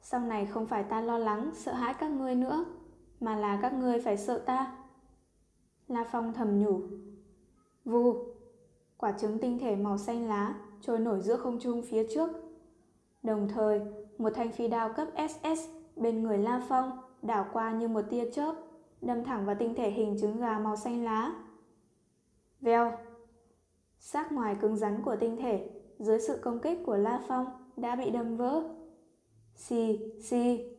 sau 0.00 0.20
này 0.20 0.46
không 0.46 0.66
phải 0.66 0.84
ta 0.84 1.00
lo 1.00 1.18
lắng, 1.18 1.50
sợ 1.54 1.72
hãi 1.72 1.94
các 1.94 2.10
ngươi 2.10 2.34
nữa, 2.34 2.64
mà 3.20 3.36
là 3.36 3.58
các 3.62 3.72
ngươi 3.72 4.00
phải 4.00 4.16
sợ 4.16 4.38
ta. 4.38 4.76
La 5.88 6.04
Phong 6.12 6.32
thầm 6.32 6.62
nhủ. 6.62 6.80
Vù, 7.84 8.24
quả 8.96 9.12
trứng 9.12 9.38
tinh 9.38 9.58
thể 9.58 9.76
màu 9.76 9.98
xanh 9.98 10.28
lá 10.28 10.54
trôi 10.80 10.98
nổi 10.98 11.20
giữa 11.20 11.36
không 11.36 11.58
trung 11.60 11.82
phía 11.82 12.06
trước. 12.14 12.30
Đồng 13.22 13.48
thời, 13.48 13.80
một 14.18 14.30
thanh 14.34 14.52
phi 14.52 14.68
đao 14.68 14.92
cấp 14.92 15.08
SS 15.28 15.60
bên 15.96 16.22
người 16.22 16.38
La 16.38 16.62
Phong 16.68 17.03
đảo 17.24 17.46
qua 17.52 17.72
như 17.72 17.88
một 17.88 18.02
tia 18.10 18.30
chớp, 18.30 18.54
đâm 19.00 19.24
thẳng 19.24 19.46
vào 19.46 19.56
tinh 19.58 19.74
thể 19.74 19.90
hình 19.90 20.16
trứng 20.20 20.40
gà 20.40 20.58
màu 20.58 20.76
xanh 20.76 21.04
lá. 21.04 21.32
Vèo! 22.60 22.92
Xác 23.98 24.32
ngoài 24.32 24.56
cứng 24.60 24.76
rắn 24.76 25.02
của 25.02 25.16
tinh 25.16 25.36
thể 25.36 25.70
dưới 25.98 26.20
sự 26.20 26.38
công 26.42 26.60
kích 26.60 26.78
của 26.86 26.96
La 26.96 27.22
Phong 27.28 27.46
đã 27.76 27.96
bị 27.96 28.10
đâm 28.10 28.36
vỡ. 28.36 28.62
Xì, 29.54 29.98
xì. 30.22 30.70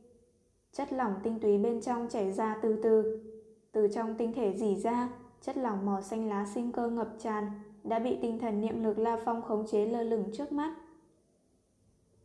Chất 0.72 0.94
lỏng 0.94 1.14
tinh 1.24 1.40
túy 1.40 1.58
bên 1.58 1.82
trong 1.82 2.08
chảy 2.10 2.32
ra 2.32 2.58
từ 2.62 2.80
từ. 2.84 3.24
Từ 3.72 3.88
trong 3.88 4.16
tinh 4.18 4.34
thể 4.34 4.54
dỉ 4.58 4.76
ra, 4.76 5.10
chất 5.42 5.58
lỏng 5.58 5.86
màu 5.86 6.02
xanh 6.02 6.30
lá 6.30 6.46
sinh 6.54 6.72
cơ 6.72 6.90
ngập 6.90 7.10
tràn 7.20 7.52
đã 7.84 8.00
bị 8.00 8.18
tinh 8.22 8.40
thần 8.40 8.62
niệm 8.62 8.84
lực 8.84 9.00
La 9.00 9.18
Phong 9.26 9.42
khống 9.42 9.68
chế 9.68 9.86
lơ 9.86 10.04
lửng 10.04 10.30
trước 10.34 10.52
mắt. 10.52 10.76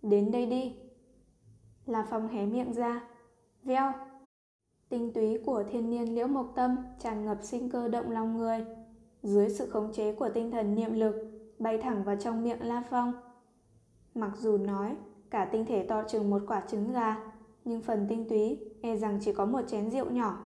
Đến 0.02 0.30
đây 0.30 0.46
đi. 0.46 0.76
La 1.86 2.06
Phong 2.10 2.28
hé 2.28 2.46
miệng 2.46 2.72
ra. 2.72 3.08
Veo. 3.62 3.92
Tinh 4.90 5.12
túy 5.12 5.38
của 5.46 5.64
thiên 5.70 5.90
niên 5.90 6.14
liễu 6.14 6.26
mộc 6.26 6.52
tâm 6.54 6.76
tràn 6.98 7.24
ngập 7.24 7.38
sinh 7.42 7.70
cơ 7.70 7.88
động 7.88 8.10
lòng 8.10 8.38
người. 8.38 8.64
Dưới 9.22 9.50
sự 9.50 9.70
khống 9.70 9.92
chế 9.92 10.12
của 10.12 10.28
tinh 10.28 10.50
thần 10.50 10.74
niệm 10.74 10.92
lực, 10.92 11.14
bay 11.58 11.78
thẳng 11.78 12.04
vào 12.04 12.16
trong 12.16 12.44
miệng 12.44 12.62
La 12.62 12.82
Phong. 12.90 13.12
Mặc 14.14 14.30
dù 14.36 14.58
nói 14.58 14.96
cả 15.30 15.48
tinh 15.52 15.64
thể 15.64 15.86
to 15.86 16.02
chừng 16.08 16.30
một 16.30 16.42
quả 16.46 16.62
trứng 16.68 16.92
gà, 16.92 17.16
nhưng 17.64 17.82
phần 17.82 18.06
tinh 18.08 18.28
túy 18.28 18.58
e 18.82 18.96
rằng 18.96 19.18
chỉ 19.22 19.32
có 19.32 19.46
một 19.46 19.62
chén 19.66 19.90
rượu 19.90 20.10
nhỏ. 20.10 20.44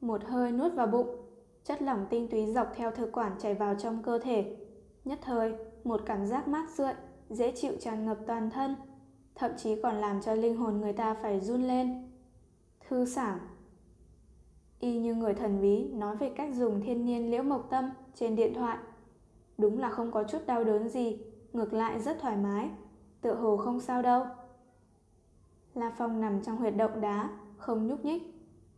Một 0.00 0.24
hơi 0.24 0.52
nuốt 0.52 0.74
vào 0.74 0.86
bụng, 0.86 1.16
chất 1.64 1.82
lỏng 1.82 2.06
tinh 2.10 2.28
túy 2.28 2.46
dọc 2.46 2.72
theo 2.76 2.90
thực 2.90 3.12
quản 3.12 3.32
chảy 3.38 3.54
vào 3.54 3.74
trong 3.74 4.02
cơ 4.02 4.18
thể. 4.18 4.56
Nhất 5.04 5.18
thời, 5.22 5.54
một 5.84 6.00
cảm 6.06 6.26
giác 6.26 6.48
mát 6.48 6.70
rượi, 6.70 6.94
dễ 7.30 7.52
chịu 7.56 7.72
tràn 7.80 8.06
ngập 8.06 8.18
toàn 8.26 8.50
thân, 8.50 8.76
thậm 9.34 9.50
chí 9.56 9.82
còn 9.82 9.94
làm 9.94 10.20
cho 10.22 10.34
linh 10.34 10.56
hồn 10.56 10.80
người 10.80 10.92
ta 10.92 11.14
phải 11.14 11.40
run 11.40 11.62
lên. 11.62 12.10
Thư 12.88 13.04
sảng 13.04 13.38
Y 14.80 14.98
như 14.98 15.14
người 15.14 15.34
thần 15.34 15.60
bí 15.60 15.88
nói 15.92 16.16
về 16.16 16.30
cách 16.36 16.54
dùng 16.54 16.80
thiên 16.80 17.04
nhiên 17.04 17.30
liễu 17.30 17.42
mộc 17.42 17.70
tâm 17.70 17.90
trên 18.14 18.36
điện 18.36 18.54
thoại. 18.54 18.78
Đúng 19.58 19.78
là 19.78 19.90
không 19.90 20.10
có 20.10 20.24
chút 20.24 20.46
đau 20.46 20.64
đớn 20.64 20.88
gì, 20.88 21.18
ngược 21.52 21.72
lại 21.72 22.00
rất 22.00 22.18
thoải 22.20 22.36
mái, 22.36 22.70
tựa 23.20 23.34
hồ 23.34 23.56
không 23.56 23.80
sao 23.80 24.02
đâu. 24.02 24.24
La 25.74 25.92
Phong 25.98 26.20
nằm 26.20 26.42
trong 26.42 26.56
huyệt 26.56 26.76
động 26.76 27.00
đá, 27.00 27.30
không 27.56 27.86
nhúc 27.86 28.04
nhích, 28.04 28.22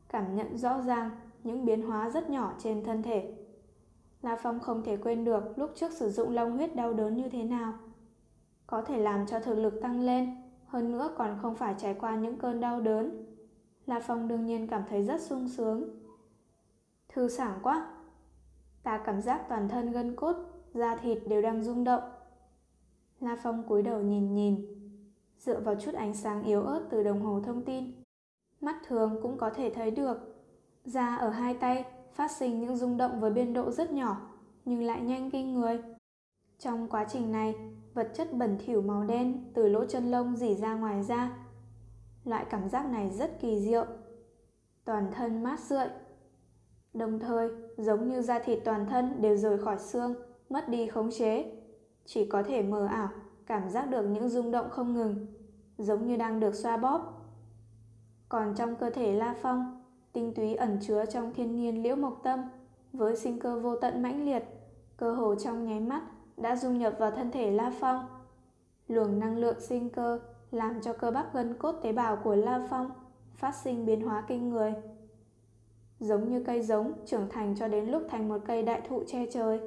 cảm 0.09 0.35
nhận 0.35 0.59
rõ 0.59 0.81
ràng 0.81 1.11
những 1.45 1.65
biến 1.65 1.83
hóa 1.83 2.11
rất 2.11 2.31
nhỏ 2.31 2.53
trên 2.59 2.85
thân 2.85 3.03
thể. 3.03 3.35
La 4.23 4.37
Phong 4.43 4.61
không 4.61 4.83
thể 4.83 4.97
quên 4.97 5.25
được 5.25 5.59
lúc 5.59 5.71
trước 5.75 5.93
sử 5.93 6.11
dụng 6.11 6.31
long 6.31 6.57
huyết 6.57 6.77
đau 6.77 6.93
đớn 6.93 7.17
như 7.17 7.29
thế 7.29 7.45
nào. 7.45 7.73
Có 8.67 8.83
thể 8.83 8.99
làm 8.99 9.27
cho 9.27 9.41
thực 9.41 9.55
lực 9.55 9.75
tăng 9.83 10.01
lên, 10.01 10.37
hơn 10.67 10.93
nữa 10.93 11.15
còn 11.19 11.39
không 11.43 11.55
phải 11.55 11.75
trải 11.79 11.95
qua 11.95 12.17
những 12.17 12.39
cơn 12.39 12.61
đau 12.61 12.81
đớn. 12.81 13.28
La 13.89 14.01
Phong 14.01 14.29
đương 14.29 14.47
nhiên 14.47 14.67
cảm 14.67 14.83
thấy 14.89 15.03
rất 15.03 15.21
sung 15.21 15.49
sướng. 15.49 15.91
Thư 17.09 17.29
sảng 17.29 17.59
quá. 17.63 17.87
Ta 18.83 19.03
cảm 19.05 19.21
giác 19.21 19.45
toàn 19.49 19.69
thân 19.69 19.93
gân 19.93 20.17
cốt, 20.17 20.37
da 20.75 20.97
thịt 20.97 21.19
đều 21.27 21.43
đang 21.43 21.63
rung 21.63 21.85
động. 21.85 22.03
La 23.21 23.37
Phong 23.43 23.69
cúi 23.69 23.83
đầu 23.83 24.03
nhìn 24.03 24.35
nhìn, 24.35 24.67
dựa 25.39 25.61
vào 25.61 25.75
chút 25.75 25.95
ánh 25.95 26.15
sáng 26.15 26.45
yếu 26.45 26.63
ớt 26.63 26.87
từ 26.91 27.03
đồng 27.03 27.21
hồ 27.21 27.41
thông 27.41 27.65
tin. 27.65 27.93
Mắt 28.61 28.77
thường 28.87 29.19
cũng 29.23 29.39
có 29.39 29.51
thể 29.51 29.73
thấy 29.75 29.91
được, 29.91 30.17
da 30.85 31.17
ở 31.17 31.31
hai 31.31 31.55
tay 31.55 31.85
phát 32.13 32.31
sinh 32.31 32.61
những 32.61 32.77
rung 32.77 32.97
động 32.97 33.21
với 33.21 33.31
biên 33.31 33.53
độ 33.53 33.71
rất 33.71 33.93
nhỏ, 33.93 34.21
nhưng 34.65 34.83
lại 34.83 35.01
nhanh 35.01 35.31
kinh 35.31 35.55
người. 35.55 35.83
Trong 36.59 36.89
quá 36.89 37.07
trình 37.09 37.33
này, 37.33 37.55
vật 37.95 38.11
chất 38.15 38.33
bẩn 38.33 38.59
thỉu 38.67 38.83
màu 38.83 39.05
đen 39.05 39.45
từ 39.55 39.69
lỗ 39.69 39.85
chân 39.85 40.11
lông 40.11 40.37
dỉ 40.37 40.55
ra 40.55 40.75
ngoài 40.75 41.03
da. 41.03 41.48
Loại 42.29 42.45
cảm 42.51 42.69
giác 42.69 42.87
này 42.87 43.11
rất 43.11 43.41
kỳ 43.41 43.61
diệu. 43.61 43.87
Toàn 44.85 45.13
thân 45.13 45.43
mát 45.43 45.61
rượi. 45.61 45.89
Đồng 46.95 47.19
thời, 47.19 47.49
giống 47.77 48.09
như 48.09 48.23
da 48.23 48.39
thịt 48.39 48.59
toàn 48.65 48.87
thân 48.87 49.23
đều 49.23 49.37
rời 49.37 49.59
khỏi 49.59 49.79
xương, 49.79 50.15
mất 50.49 50.69
đi 50.69 50.89
khống 50.89 51.11
chế, 51.11 51.53
chỉ 52.05 52.27
có 52.27 52.43
thể 52.43 52.63
mờ 52.63 52.87
ảo, 52.87 53.09
cảm 53.47 53.71
giác 53.71 53.91
được 53.91 54.03
những 54.03 54.29
rung 54.29 54.51
động 54.51 54.71
không 54.71 54.95
ngừng, 54.95 55.27
giống 55.79 56.07
như 56.07 56.17
đang 56.17 56.41
được 56.41 56.55
xoa 56.55 56.77
bóp. 56.77 57.31
Còn 58.29 58.55
trong 58.57 58.77
cơ 58.77 58.91
thể 58.91 59.13
La 59.13 59.35
Phong, 59.43 59.85
tinh 60.13 60.35
túy 60.35 60.55
ẩn 60.55 60.79
chứa 60.81 61.05
trong 61.07 61.35
thiên 61.35 61.57
nhiên 61.57 61.83
liễu 61.83 61.97
mộc 61.97 62.21
tâm, 62.23 62.41
với 62.93 63.17
sinh 63.17 63.41
cơ 63.41 63.61
vô 63.61 63.77
tận 63.77 64.03
mãnh 64.03 64.25
liệt, 64.25 64.45
cơ 64.97 65.15
hồ 65.15 65.35
trong 65.35 65.65
nháy 65.65 65.81
mắt 65.81 66.03
đã 66.37 66.57
dung 66.57 66.79
nhập 66.79 66.95
vào 66.99 67.11
thân 67.11 67.31
thể 67.31 67.51
La 67.51 67.73
Phong. 67.81 68.07
Luồng 68.89 69.19
năng 69.19 69.37
lượng 69.39 69.61
sinh 69.61 69.91
cơ 69.91 70.21
làm 70.51 70.81
cho 70.81 70.93
cơ 70.93 71.11
bắp 71.11 71.35
gân 71.35 71.59
cốt 71.59 71.73
tế 71.83 71.93
bào 71.93 72.17
của 72.17 72.35
La 72.35 72.67
Phong 72.71 72.91
phát 73.35 73.55
sinh 73.55 73.87
biến 73.87 74.01
hóa 74.01 74.25
kinh 74.29 74.51
người. 74.51 74.75
Giống 76.01 76.29
như 76.29 76.45
cây 76.45 76.63
giống 76.63 76.93
trưởng 77.07 77.29
thành 77.31 77.55
cho 77.59 77.69
đến 77.69 77.85
lúc 77.85 78.03
thành 78.09 78.29
một 78.29 78.39
cây 78.47 78.63
đại 78.63 78.81
thụ 78.89 79.03
che 79.07 79.27
trời. 79.33 79.61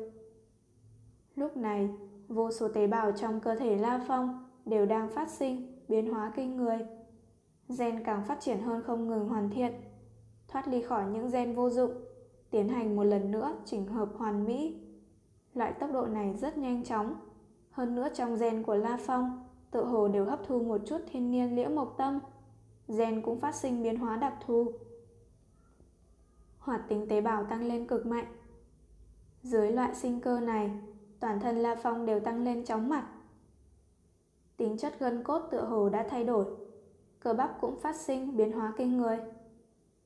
Lúc 1.36 1.58
này, 1.58 1.90
vô 2.28 2.52
số 2.52 2.68
tế 2.68 2.88
bào 2.88 3.12
trong 3.12 3.40
cơ 3.40 3.56
thể 3.56 3.76
La 3.78 4.06
Phong 4.08 4.46
đều 4.66 4.86
đang 4.86 5.10
phát 5.10 5.30
sinh, 5.30 5.80
biến 5.88 6.14
hóa 6.14 6.32
kinh 6.36 6.58
người. 6.58 6.78
Gen 7.80 8.04
càng 8.04 8.24
phát 8.26 8.40
triển 8.40 8.62
hơn 8.62 8.84
không 8.84 9.08
ngừng 9.08 9.30
hoàn 9.30 9.50
thiện, 9.50 9.74
thoát 10.48 10.68
ly 10.68 10.82
khỏi 10.82 11.06
những 11.06 11.30
gen 11.32 11.56
vô 11.56 11.70
dụng, 11.70 11.92
tiến 12.50 12.70
hành 12.70 12.96
một 12.96 13.04
lần 13.04 13.32
nữa 13.32 13.56
chỉnh 13.66 13.88
hợp 13.88 14.10
hoàn 14.18 14.46
mỹ. 14.46 14.82
Loại 15.54 15.74
tốc 15.74 15.90
độ 15.94 16.06
này 16.06 16.34
rất 16.34 16.58
nhanh 16.58 16.84
chóng, 16.84 17.16
hơn 17.72 17.96
nữa 17.96 18.08
trong 18.14 18.38
gen 18.38 18.64
của 18.64 18.76
La 18.76 18.98
Phong 19.06 19.51
tự 19.72 19.86
hồ 19.86 20.08
đều 20.08 20.26
hấp 20.26 20.40
thu 20.48 20.60
một 20.60 20.82
chút 20.86 21.02
thiên 21.12 21.32
niên 21.32 21.56
liễu 21.56 21.70
mộc 21.70 21.96
tâm, 21.98 22.20
gen 22.88 23.22
cũng 23.22 23.40
phát 23.40 23.56
sinh 23.56 23.84
biến 23.84 23.96
hóa 24.00 24.18
đặc 24.18 24.34
thù. 24.46 24.72
Hoạt 26.60 26.82
tính 26.88 27.08
tế 27.10 27.22
bào 27.22 27.44
tăng 27.44 27.64
lên 27.64 27.88
cực 27.88 28.06
mạnh. 28.06 28.26
Dưới 29.44 29.72
loại 29.72 29.96
sinh 29.96 30.22
cơ 30.22 30.40
này, 30.40 30.72
toàn 31.20 31.40
thân 31.40 31.58
La 31.58 31.76
Phong 31.84 32.06
đều 32.06 32.20
tăng 32.20 32.44
lên 32.44 32.66
chóng 32.66 32.90
mặt. 32.90 33.08
Tính 34.58 34.78
chất 34.78 35.00
gân 35.00 35.24
cốt 35.24 35.40
tựa 35.52 35.66
hồ 35.66 35.90
đã 35.90 36.08
thay 36.10 36.24
đổi, 36.24 36.46
cơ 37.20 37.34
bắp 37.34 37.62
cũng 37.62 37.80
phát 37.80 37.96
sinh 37.96 38.38
biến 38.38 38.52
hóa 38.52 38.74
kinh 38.78 38.98
người. 38.98 39.18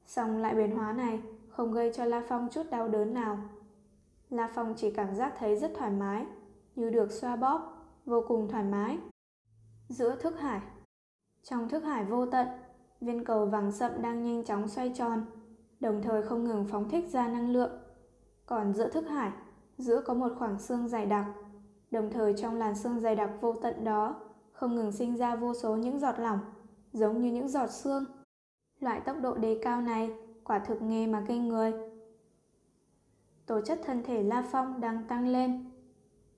Song 0.06 0.38
lại 0.38 0.56
biến 0.56 0.72
hóa 0.72 0.94
này 0.94 1.20
không 1.50 1.74
gây 1.74 1.92
cho 1.94 2.06
La 2.06 2.24
Phong 2.28 2.48
chút 2.52 2.64
đau 2.72 2.88
đớn 2.88 3.14
nào. 3.14 3.38
La 4.30 4.52
Phong 4.56 4.74
chỉ 4.78 4.92
cảm 4.92 5.16
giác 5.16 5.34
thấy 5.38 5.56
rất 5.56 5.72
thoải 5.76 5.92
mái, 5.92 6.26
như 6.76 6.90
được 6.90 7.12
xoa 7.12 7.36
bóp, 7.36 7.88
vô 8.06 8.24
cùng 8.28 8.48
thoải 8.50 8.64
mái. 8.64 8.98
Giữa 9.90 10.16
thức 10.16 10.40
hải 10.40 10.62
Trong 11.44 11.70
thức 11.70 11.84
hải 11.84 12.06
vô 12.06 12.26
tận, 12.26 12.48
viên 13.02 13.26
cầu 13.26 13.46
vàng 13.46 13.72
sậm 13.72 14.02
đang 14.02 14.24
nhanh 14.24 14.44
chóng 14.44 14.68
xoay 14.68 14.92
tròn, 14.96 15.26
đồng 15.80 16.02
thời 16.02 16.24
không 16.24 16.44
ngừng 16.44 16.66
phóng 16.66 16.90
thích 16.90 17.10
ra 17.12 17.28
năng 17.28 17.50
lượng. 17.50 17.72
Còn 18.46 18.74
giữa 18.74 18.90
thức 18.90 19.06
hải 19.08 19.32
giữa 19.78 20.02
có 20.02 20.14
một 20.14 20.32
khoảng 20.40 20.60
xương 20.60 20.88
dày 20.88 21.06
đặc. 21.06 21.26
Đồng 21.92 22.12
thời 22.12 22.34
trong 22.38 22.56
làn 22.56 22.76
xương 22.76 23.00
dày 23.00 23.16
đặc 23.16 23.30
vô 23.42 23.54
tận 23.54 23.84
đó, 23.84 24.16
không 24.52 24.76
ngừng 24.76 24.92
sinh 24.92 25.18
ra 25.18 25.36
vô 25.36 25.54
số 25.54 25.76
những 25.76 26.00
giọt 26.00 26.20
lỏng, 26.20 26.40
giống 26.94 27.22
như 27.22 27.32
những 27.32 27.48
giọt 27.48 27.72
xương. 27.72 28.06
Loại 28.80 29.00
tốc 29.00 29.18
độ 29.22 29.36
đề 29.36 29.60
cao 29.64 29.82
này 29.82 30.12
quả 30.44 30.60
thực 30.60 30.82
nghe 30.82 31.08
mà 31.08 31.24
kinh 31.28 31.48
người. 31.48 31.74
tổ 33.46 33.62
chất 33.62 33.80
thân 33.86 34.04
thể 34.04 34.24
La 34.24 34.44
Phong 34.52 34.82
đang 34.82 35.04
tăng 35.08 35.28
lên. 35.28 35.72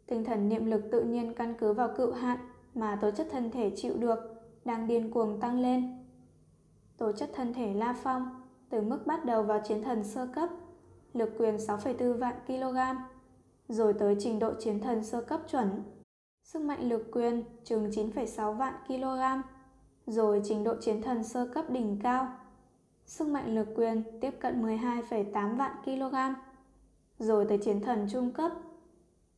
Tinh 0.08 0.26
thần 0.26 0.50
niệm 0.50 0.66
lực 0.66 0.82
tự 0.92 1.04
nhiên 1.04 1.34
căn 1.34 1.56
cứ 1.60 1.74
vào 1.74 1.90
cựu 1.98 2.12
hạn 2.12 2.38
mà 2.76 2.98
tố 3.02 3.12
chất 3.12 3.28
thân 3.32 3.52
thể 3.52 3.72
chịu 3.76 3.98
được 3.98 4.20
đang 4.66 4.88
điên 4.88 5.12
cuồng 5.12 5.40
tăng 5.40 5.60
lên. 5.60 6.06
Tố 6.98 7.12
chất 7.12 7.30
thân 7.34 7.54
thể 7.54 7.74
La 7.74 7.96
Phong 8.04 8.30
từ 8.70 8.82
mức 8.82 9.08
bắt 9.08 9.26
đầu 9.26 9.44
vào 9.44 9.62
chiến 9.68 9.84
thần 9.84 10.04
sơ 10.04 10.28
cấp, 10.36 10.50
lực 11.14 11.30
quyền 11.38 11.56
6,4 11.56 12.18
vạn 12.18 12.36
kg, 12.48 12.78
rồi 13.68 13.94
tới 13.94 14.16
trình 14.20 14.40
độ 14.40 14.54
chiến 14.60 14.80
thần 14.80 15.04
sơ 15.04 15.22
cấp 15.22 15.42
chuẩn. 15.48 15.84
Sức 16.44 16.62
mạnh 16.62 16.90
lực 16.90 17.08
quyền 17.12 17.44
chừng 17.64 17.90
9,6 17.90 18.54
vạn 18.54 18.74
kg, 18.88 19.22
rồi 20.08 20.42
trình 20.44 20.64
độ 20.64 20.76
chiến 20.82 21.02
thần 21.02 21.24
sơ 21.24 21.48
cấp 21.54 21.70
đỉnh 21.70 22.00
cao. 22.04 22.28
Sức 23.06 23.28
mạnh 23.28 23.56
lực 23.56 23.68
quyền 23.76 24.04
tiếp 24.22 24.32
cận 24.40 24.64
12,8 24.64 25.56
vạn 25.58 25.72
kg, 25.86 26.16
rồi 27.20 27.46
tới 27.46 27.58
chiến 27.58 27.82
thần 27.82 28.08
trung 28.12 28.32
cấp. 28.32 28.52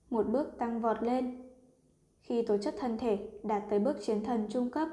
Một 0.10 0.28
bước 0.28 0.58
tăng 0.58 0.82
vọt 0.82 1.04
lên. 1.04 1.49
Khi 2.30 2.42
tố 2.42 2.58
chất 2.58 2.76
thân 2.80 2.98
thể 2.98 3.30
đạt 3.44 3.64
tới 3.70 3.80
bước 3.80 3.98
chiến 4.02 4.24
thần 4.24 4.48
trung 4.50 4.70
cấp, 4.70 4.88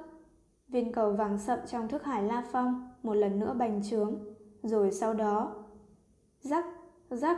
viên 0.68 0.92
cầu 0.92 1.12
vàng 1.12 1.38
sậm 1.38 1.58
trong 1.66 1.88
thức 1.88 2.04
hải 2.04 2.22
La 2.22 2.44
Phong 2.52 2.88
một 3.02 3.14
lần 3.14 3.38
nữa 3.38 3.54
bành 3.58 3.82
trướng, 3.82 4.18
rồi 4.62 4.92
sau 4.92 5.14
đó 5.14 5.64
rắc, 6.40 6.64
rắc. 7.10 7.36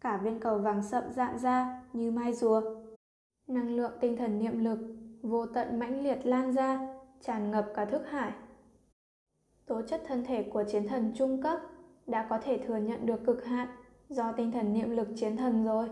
Cả 0.00 0.16
viên 0.16 0.40
cầu 0.40 0.58
vàng 0.58 0.82
sậm 0.82 1.04
dạn 1.12 1.38
ra 1.38 1.82
như 1.92 2.10
mai 2.10 2.32
rùa. 2.32 2.62
Năng 3.46 3.76
lượng 3.76 3.92
tinh 4.00 4.16
thần 4.16 4.38
niệm 4.38 4.64
lực 4.64 4.78
vô 5.22 5.46
tận 5.46 5.78
mãnh 5.78 6.02
liệt 6.02 6.26
lan 6.26 6.52
ra, 6.52 6.98
tràn 7.20 7.50
ngập 7.50 7.66
cả 7.74 7.84
thức 7.84 8.02
hải. 8.10 8.32
Tố 9.66 9.82
chất 9.82 10.02
thân 10.06 10.24
thể 10.24 10.42
của 10.42 10.64
chiến 10.64 10.88
thần 10.88 11.12
trung 11.14 11.42
cấp 11.42 11.60
đã 12.06 12.26
có 12.30 12.38
thể 12.38 12.58
thừa 12.58 12.76
nhận 12.76 13.06
được 13.06 13.26
cực 13.26 13.44
hạn 13.44 13.68
do 14.08 14.32
tinh 14.32 14.52
thần 14.52 14.72
niệm 14.72 14.90
lực 14.90 15.08
chiến 15.16 15.36
thần 15.36 15.64
rồi. 15.64 15.88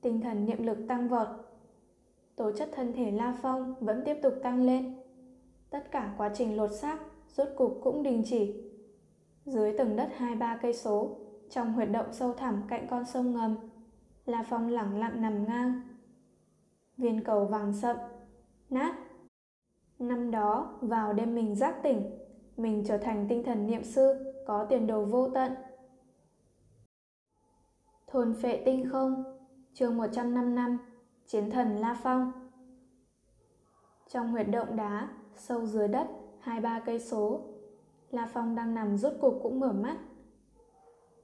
Tinh 0.00 0.20
thần 0.20 0.46
niệm 0.46 0.62
lực 0.62 0.78
tăng 0.88 1.08
vọt. 1.08 1.28
Tố 2.36 2.52
chất 2.52 2.68
thân 2.72 2.92
thể 2.92 3.10
La 3.10 3.38
Phong 3.42 3.74
vẫn 3.80 4.02
tiếp 4.04 4.18
tục 4.22 4.34
tăng 4.42 4.62
lên. 4.62 4.94
Tất 5.70 5.90
cả 5.90 6.14
quá 6.18 6.30
trình 6.34 6.56
lột 6.56 6.72
xác 6.72 6.98
rốt 7.36 7.48
cục 7.56 7.80
cũng 7.82 8.02
đình 8.02 8.22
chỉ. 8.26 8.54
Dưới 9.44 9.78
tầng 9.78 9.96
đất 9.96 10.08
hai 10.16 10.34
ba 10.34 10.58
cây 10.62 10.74
số, 10.74 11.16
trong 11.50 11.72
huyệt 11.72 11.88
động 11.90 12.12
sâu 12.12 12.32
thẳm 12.32 12.62
cạnh 12.68 12.86
con 12.90 13.04
sông 13.04 13.32
ngầm, 13.32 13.56
La 14.26 14.44
Phong 14.48 14.68
lẳng 14.68 14.98
lặng 14.98 15.20
nằm 15.22 15.46
ngang. 15.46 15.80
Viên 16.96 17.24
cầu 17.24 17.44
vàng 17.44 17.72
sậm, 17.72 17.96
nát. 18.70 18.94
Năm 19.98 20.30
đó, 20.30 20.78
vào 20.80 21.12
đêm 21.12 21.34
mình 21.34 21.54
giác 21.54 21.82
tỉnh, 21.82 22.18
mình 22.56 22.84
trở 22.86 22.98
thành 22.98 23.26
tinh 23.28 23.42
thần 23.44 23.66
niệm 23.66 23.84
sư 23.84 24.34
có 24.46 24.64
tiền 24.64 24.86
đồ 24.86 25.04
vô 25.04 25.30
tận. 25.30 25.52
Thôn 28.06 28.34
phệ 28.42 28.62
tinh 28.64 28.88
không, 28.90 29.37
chương 29.74 29.96
105 29.96 30.54
năm, 30.54 30.78
chiến 31.26 31.50
thần 31.50 31.76
La 31.76 31.96
Phong. 32.02 32.32
Trong 34.08 34.30
huyệt 34.30 34.46
động 34.50 34.76
đá, 34.76 35.08
sâu 35.36 35.66
dưới 35.66 35.88
đất, 35.88 36.06
hai 36.40 36.60
ba 36.60 36.80
cây 36.86 37.00
số, 37.00 37.40
La 38.10 38.28
Phong 38.32 38.54
đang 38.54 38.74
nằm 38.74 38.98
rốt 38.98 39.12
cục 39.20 39.40
cũng 39.42 39.60
mở 39.60 39.72
mắt. 39.72 39.96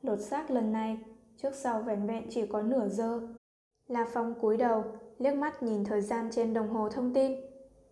Lột 0.03 0.20
xác 0.20 0.51
lần 0.51 0.72
này, 0.72 0.99
trước 1.36 1.55
sau 1.55 1.82
vẻn 1.82 2.07
vẹn 2.07 2.26
chỉ 2.30 2.47
có 2.47 2.62
nửa 2.62 2.88
giờ. 2.88 3.28
La 3.86 4.07
Phong 4.12 4.34
cúi 4.40 4.57
đầu, 4.57 4.84
liếc 5.18 5.34
mắt 5.34 5.62
nhìn 5.62 5.84
thời 5.84 6.01
gian 6.01 6.28
trên 6.32 6.55
đồng 6.55 6.68
hồ 6.68 6.88
thông 6.88 7.14
tin. 7.14 7.40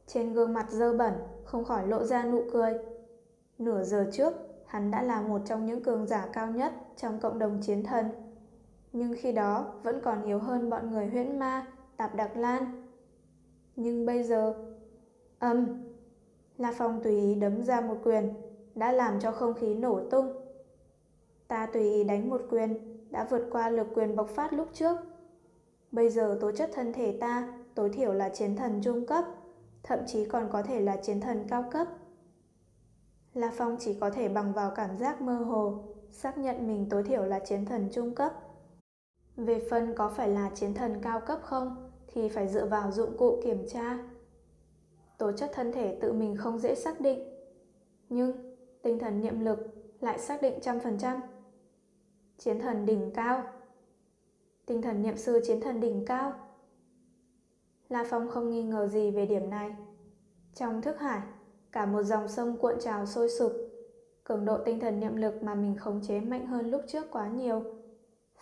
Trên 0.07 0.32
gương 0.32 0.55
mặt 0.55 0.70
dơ 0.70 0.92
bẩn, 0.92 1.12
không 1.44 1.64
khỏi 1.64 1.86
lộ 1.86 2.05
ra 2.05 2.24
nụ 2.24 2.42
cười. 2.53 2.72
Nửa 3.59 3.84
giờ 3.84 4.11
trước, 4.12 4.32
hắn 4.66 4.90
đã 4.90 5.03
là 5.03 5.22
một 5.22 5.40
trong 5.46 5.66
những 5.66 5.82
cường 5.82 6.07
giả 6.07 6.28
cao 6.32 6.50
nhất 6.50 6.72
trong 6.96 7.20
cộng 7.20 7.38
đồng 7.38 7.61
chiến 7.62 7.84
thần. 7.84 8.21
Nhưng 8.93 9.14
khi 9.18 9.32
đó 9.32 9.72
vẫn 9.82 10.01
còn 10.05 10.24
yếu 10.24 10.38
hơn 10.38 10.70
bọn 10.70 10.90
người 10.90 11.07
huyễn 11.07 11.38
ma, 11.38 11.66
tạp 11.97 12.14
đặc 12.14 12.36
lan. 12.36 12.88
Nhưng 13.76 14.07
bây 14.07 14.22
giờ... 14.22 14.55
Âm! 15.38 15.66
La 16.59 16.72
Phong 16.76 17.03
tùy 17.03 17.20
ý 17.20 17.34
đấm 17.34 17.62
ra 17.62 17.80
một 17.80 17.97
quyền, 18.05 18.34
đã 18.74 18.93
làm 18.93 19.20
cho 19.20 19.32
không 19.32 19.55
khí 19.55 19.74
nổ 19.74 20.01
tung. 20.11 20.32
Ta 21.49 21.66
tùy 21.66 21.82
ý 21.82 22.05
đánh 22.05 22.30
một 22.30 22.40
quyền, 22.51 22.99
đã 23.11 23.26
vượt 23.30 23.49
qua 23.51 23.70
lực 23.70 23.86
quyền 23.95 24.16
bộc 24.16 24.28
phát 24.28 24.53
lúc 24.53 24.68
trước. 24.72 24.97
Bây 25.93 26.11
giờ 26.11 26.38
tố 26.40 26.53
chất 26.53 26.70
thân 26.74 26.93
thể 26.93 27.18
ta 27.20 27.59
tối 27.74 27.90
thiểu 27.90 28.12
là 28.12 28.28
chiến 28.28 28.57
thần 28.57 28.80
trung 28.82 29.07
cấp, 29.07 29.24
thậm 29.82 29.99
chí 30.07 30.24
còn 30.24 30.49
có 30.53 30.62
thể 30.62 30.80
là 30.80 30.97
chiến 30.97 31.20
thần 31.20 31.45
cao 31.49 31.64
cấp. 31.70 31.86
La 33.34 33.51
Phong 33.55 33.76
chỉ 33.80 33.95
có 34.01 34.11
thể 34.11 34.28
bằng 34.28 34.53
vào 34.53 34.70
cảm 34.70 34.97
giác 34.97 35.22
mơ 35.22 35.34
hồ, 35.34 35.84
xác 36.11 36.38
nhận 36.38 36.66
mình 36.66 36.86
tối 36.90 37.03
thiểu 37.03 37.24
là 37.24 37.38
chiến 37.38 37.64
thần 37.64 37.88
trung 37.93 38.14
cấp. 38.14 38.32
Về 39.36 39.66
phần 39.70 39.94
có 39.94 40.08
phải 40.08 40.28
là 40.28 40.50
chiến 40.54 40.74
thần 40.74 41.00
cao 41.02 41.20
cấp 41.20 41.38
không 41.42 41.90
thì 42.06 42.28
phải 42.28 42.48
dựa 42.48 42.66
vào 42.66 42.92
dụng 42.92 43.16
cụ 43.16 43.40
kiểm 43.44 43.68
tra. 43.68 43.98
Tố 45.18 45.32
chất 45.32 45.50
thân 45.54 45.72
thể 45.72 45.98
tự 46.00 46.12
mình 46.12 46.36
không 46.36 46.58
dễ 46.58 46.74
xác 46.74 47.00
định, 47.00 47.28
nhưng 48.08 48.56
tinh 48.82 48.98
thần 48.98 49.20
niệm 49.20 49.40
lực 49.40 49.58
lại 50.00 50.18
xác 50.18 50.42
định 50.42 50.58
trăm 50.62 50.80
phần 50.80 50.98
trăm. 50.98 51.20
Chiến 52.38 52.60
thần 52.60 52.86
đỉnh 52.86 53.10
cao 53.14 53.42
Tinh 54.66 54.82
thần 54.82 55.02
niệm 55.02 55.16
sư 55.16 55.40
chiến 55.46 55.60
thần 55.60 55.80
đỉnh 55.80 56.04
cao 56.04 56.34
La 57.88 58.04
Phong 58.10 58.28
không 58.28 58.50
nghi 58.50 58.62
ngờ 58.62 58.86
gì 58.86 59.10
về 59.10 59.26
điểm 59.26 59.50
này. 59.50 59.76
Trong 60.54 60.82
thức 60.82 60.98
hải, 61.00 61.20
cả 61.72 61.86
một 61.86 62.02
dòng 62.02 62.28
sông 62.28 62.56
cuộn 62.56 62.74
trào 62.80 63.06
sôi 63.06 63.28
sục. 63.30 63.52
Cường 64.24 64.44
độ 64.44 64.58
tinh 64.64 64.80
thần 64.80 65.00
niệm 65.00 65.16
lực 65.16 65.42
mà 65.42 65.54
mình 65.54 65.76
khống 65.76 66.00
chế 66.02 66.20
mạnh 66.20 66.46
hơn 66.46 66.70
lúc 66.70 66.82
trước 66.86 67.06
quá 67.10 67.28
nhiều. 67.28 67.62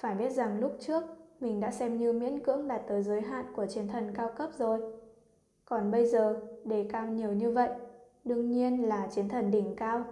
Phải 0.00 0.14
biết 0.14 0.30
rằng 0.30 0.60
lúc 0.60 0.76
trước, 0.80 1.04
mình 1.40 1.60
đã 1.60 1.70
xem 1.70 1.98
như 1.98 2.12
miễn 2.12 2.40
cưỡng 2.40 2.68
đạt 2.68 2.82
tới 2.88 3.02
giới 3.02 3.20
hạn 3.20 3.44
của 3.56 3.66
chiến 3.66 3.88
thần 3.88 4.14
cao 4.14 4.30
cấp 4.36 4.50
rồi. 4.58 4.80
Còn 5.64 5.90
bây 5.90 6.06
giờ, 6.06 6.40
đề 6.64 6.88
cao 6.92 7.06
nhiều 7.06 7.32
như 7.32 7.50
vậy, 7.50 7.70
đương 8.24 8.50
nhiên 8.50 8.88
là 8.88 9.08
chiến 9.10 9.28
thần 9.28 9.50
đỉnh 9.50 9.76
cao. 9.76 10.04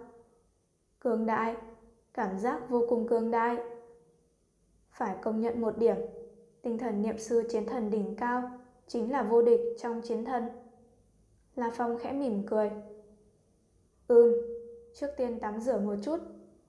Cường 0.99 1.27
đại, 1.27 1.57
cảm 2.15 2.39
giác 2.39 2.69
vô 2.69 2.85
cùng 2.89 3.09
cường 3.09 3.31
đại. 3.31 3.57
Phải 4.91 5.17
công 5.23 5.41
nhận 5.41 5.61
một 5.61 5.79
điểm, 5.79 5.97
tinh 6.63 6.79
thần 6.79 7.03
niệm 7.03 7.19
sư 7.19 7.43
chiến 7.51 7.67
thần 7.67 7.91
đỉnh 7.91 8.17
cao 8.17 8.51
chính 8.87 9.13
là 9.13 9.23
vô 9.23 9.43
địch 9.43 9.61
trong 9.79 10.01
chiến 10.01 10.25
thần. 10.25 10.49
La 11.57 11.71
Phong 11.75 11.99
khẽ 11.99 12.13
mỉm 12.13 12.43
cười. 12.47 12.71
Ừm, 14.09 14.33
trước 14.95 15.09
tiên 15.17 15.41
tắm 15.41 15.61
rửa 15.61 15.79
một 15.79 15.95
chút, 16.03 16.21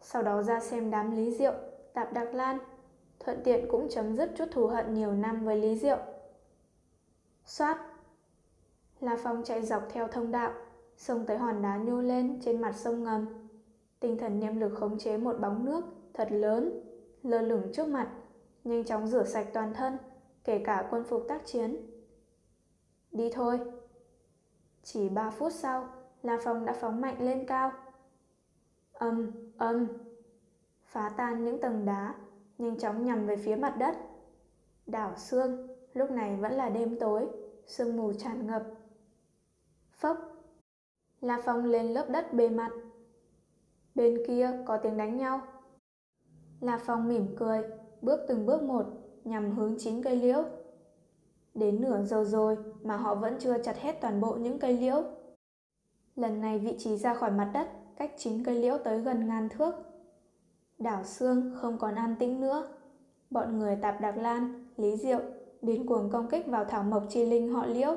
sau 0.02 0.24
đó 0.24 0.44
ra 0.44 0.60
xem 0.60 0.92
đám 0.92 1.16
Lý 1.16 1.32
Diệu, 1.32 1.54
Tạp 1.94 2.14
Đặc 2.14 2.34
Lan, 2.34 2.58
thuận 3.20 3.42
tiện 3.44 3.66
cũng 3.72 3.90
chấm 3.90 4.18
dứt 4.18 4.32
chút 4.36 4.46
thù 4.52 4.68
hận 4.68 4.94
nhiều 4.94 5.12
năm 5.12 5.46
với 5.46 5.56
Lý 5.56 5.76
Diệu. 5.76 5.98
Xoát! 7.46 7.78
La 9.00 9.18
Phong 9.24 9.44
chạy 9.44 9.62
dọc 9.62 9.84
theo 9.90 10.08
thông 10.08 10.32
đạo, 10.32 10.54
xông 10.98 11.26
tới 11.26 11.38
hòn 11.38 11.62
đá 11.62 11.78
nhô 11.78 12.02
lên 12.02 12.40
trên 12.46 12.62
mặt 12.62 12.76
sông 12.76 13.04
ngầm. 13.04 13.50
Tinh 14.00 14.18
thần 14.18 14.40
niệm 14.40 14.60
lực 14.60 14.72
khống 14.80 15.00
chế 15.00 15.18
một 15.18 15.40
bóng 15.40 15.66
nước 15.66 15.86
thật 16.14 16.28
lớn, 16.32 16.84
lơ 17.24 17.42
lửng 17.42 17.72
trước 17.74 17.88
mặt, 17.88 18.10
nhanh 18.64 18.84
chóng 18.84 19.08
rửa 19.08 19.24
sạch 19.24 19.48
toàn 19.54 19.74
thân, 19.74 19.98
kể 20.44 20.62
cả 20.66 20.88
quân 20.92 21.04
phục 21.04 21.26
tác 21.28 21.46
chiến. 21.46 21.78
Đi 23.12 23.30
thôi. 23.34 23.60
Chỉ 24.84 25.10
3 25.10 25.30
phút 25.30 25.54
sau, 25.54 25.90
La 26.24 26.38
Phong 26.44 26.66
đã 26.66 26.74
phóng 26.74 27.02
mạnh 27.02 27.16
lên 27.20 27.46
cao. 27.46 27.72
Âm, 28.94 29.32
âm. 29.58 29.88
Phá 30.84 31.12
tan 31.18 31.46
những 31.46 31.62
tầng 31.62 31.86
đá, 31.86 32.16
nhanh 32.60 32.78
chóng 32.78 33.06
nhằm 33.06 33.26
về 33.26 33.36
phía 33.36 33.56
mặt 33.56 33.76
đất. 33.78 33.96
Đảo 34.88 35.14
xương, 35.18 35.68
lúc 35.94 36.12
này 36.12 36.36
vẫn 36.36 36.52
là 36.52 36.70
đêm 36.70 37.00
tối, 37.00 37.28
sương 37.66 37.98
mù 37.98 38.14
tràn 38.14 38.48
ngập. 38.48 38.64
Phốc. 39.92 40.18
La 41.22 41.42
Phong 41.46 41.66
lên 41.66 41.88
lớp 41.88 42.10
đất 42.10 42.34
bề 42.34 42.50
mặt. 42.50 42.72
Bên 43.96 44.18
kia 44.28 44.52
có 44.66 44.78
tiếng 44.78 44.98
đánh 44.98 45.18
nhau. 45.18 45.42
La 46.60 46.80
Phong 46.86 47.08
mỉm 47.08 47.36
cười, 47.38 47.64
bước 48.02 48.20
từng 48.28 48.46
bước 48.46 48.64
một, 48.64 48.86
nhằm 49.24 49.52
hướng 49.52 49.76
chín 49.80 50.04
cây 50.04 50.16
liễu. 50.16 50.44
Đến 51.54 51.82
nửa 51.82 52.04
giờ 52.04 52.24
rồi 52.24 52.58
mà 52.82 52.98
họ 52.98 53.16
vẫn 53.16 53.36
chưa 53.40 53.64
chặt 53.64 53.78
hết 53.78 53.98
toàn 54.02 54.22
bộ 54.22 54.36
những 54.36 54.60
cây 54.60 54.78
liễu. 54.78 55.04
Lần 56.16 56.42
này 56.42 56.60
vị 56.60 56.76
trí 56.78 56.98
ra 56.98 57.14
khỏi 57.14 57.32
mặt 57.32 57.52
đất 57.54 57.68
cách 57.98 58.12
chín 58.18 58.44
cây 58.44 58.56
liễu 58.56 58.78
tới 58.78 59.00
gần 59.00 59.28
ngàn 59.28 59.50
thước. 59.50 59.89
Đảo 60.80 61.04
xương 61.04 61.52
không 61.56 61.78
còn 61.78 61.96
an 61.96 62.16
tĩnh 62.20 62.42
nữa. 62.42 62.68
Bọn 63.30 63.60
người 63.60 63.76
tạp 63.76 64.02
đặc 64.02 64.18
lan, 64.18 64.66
lý 64.78 64.98
diệu, 64.98 65.20
điên 65.62 65.86
cuồng 65.86 66.10
công 66.10 66.28
kích 66.28 66.48
vào 66.48 66.66
thảo 66.66 66.84
mộc 66.84 67.04
chi 67.10 67.26
linh 67.26 67.54
họ 67.54 67.66
liễu. 67.66 67.96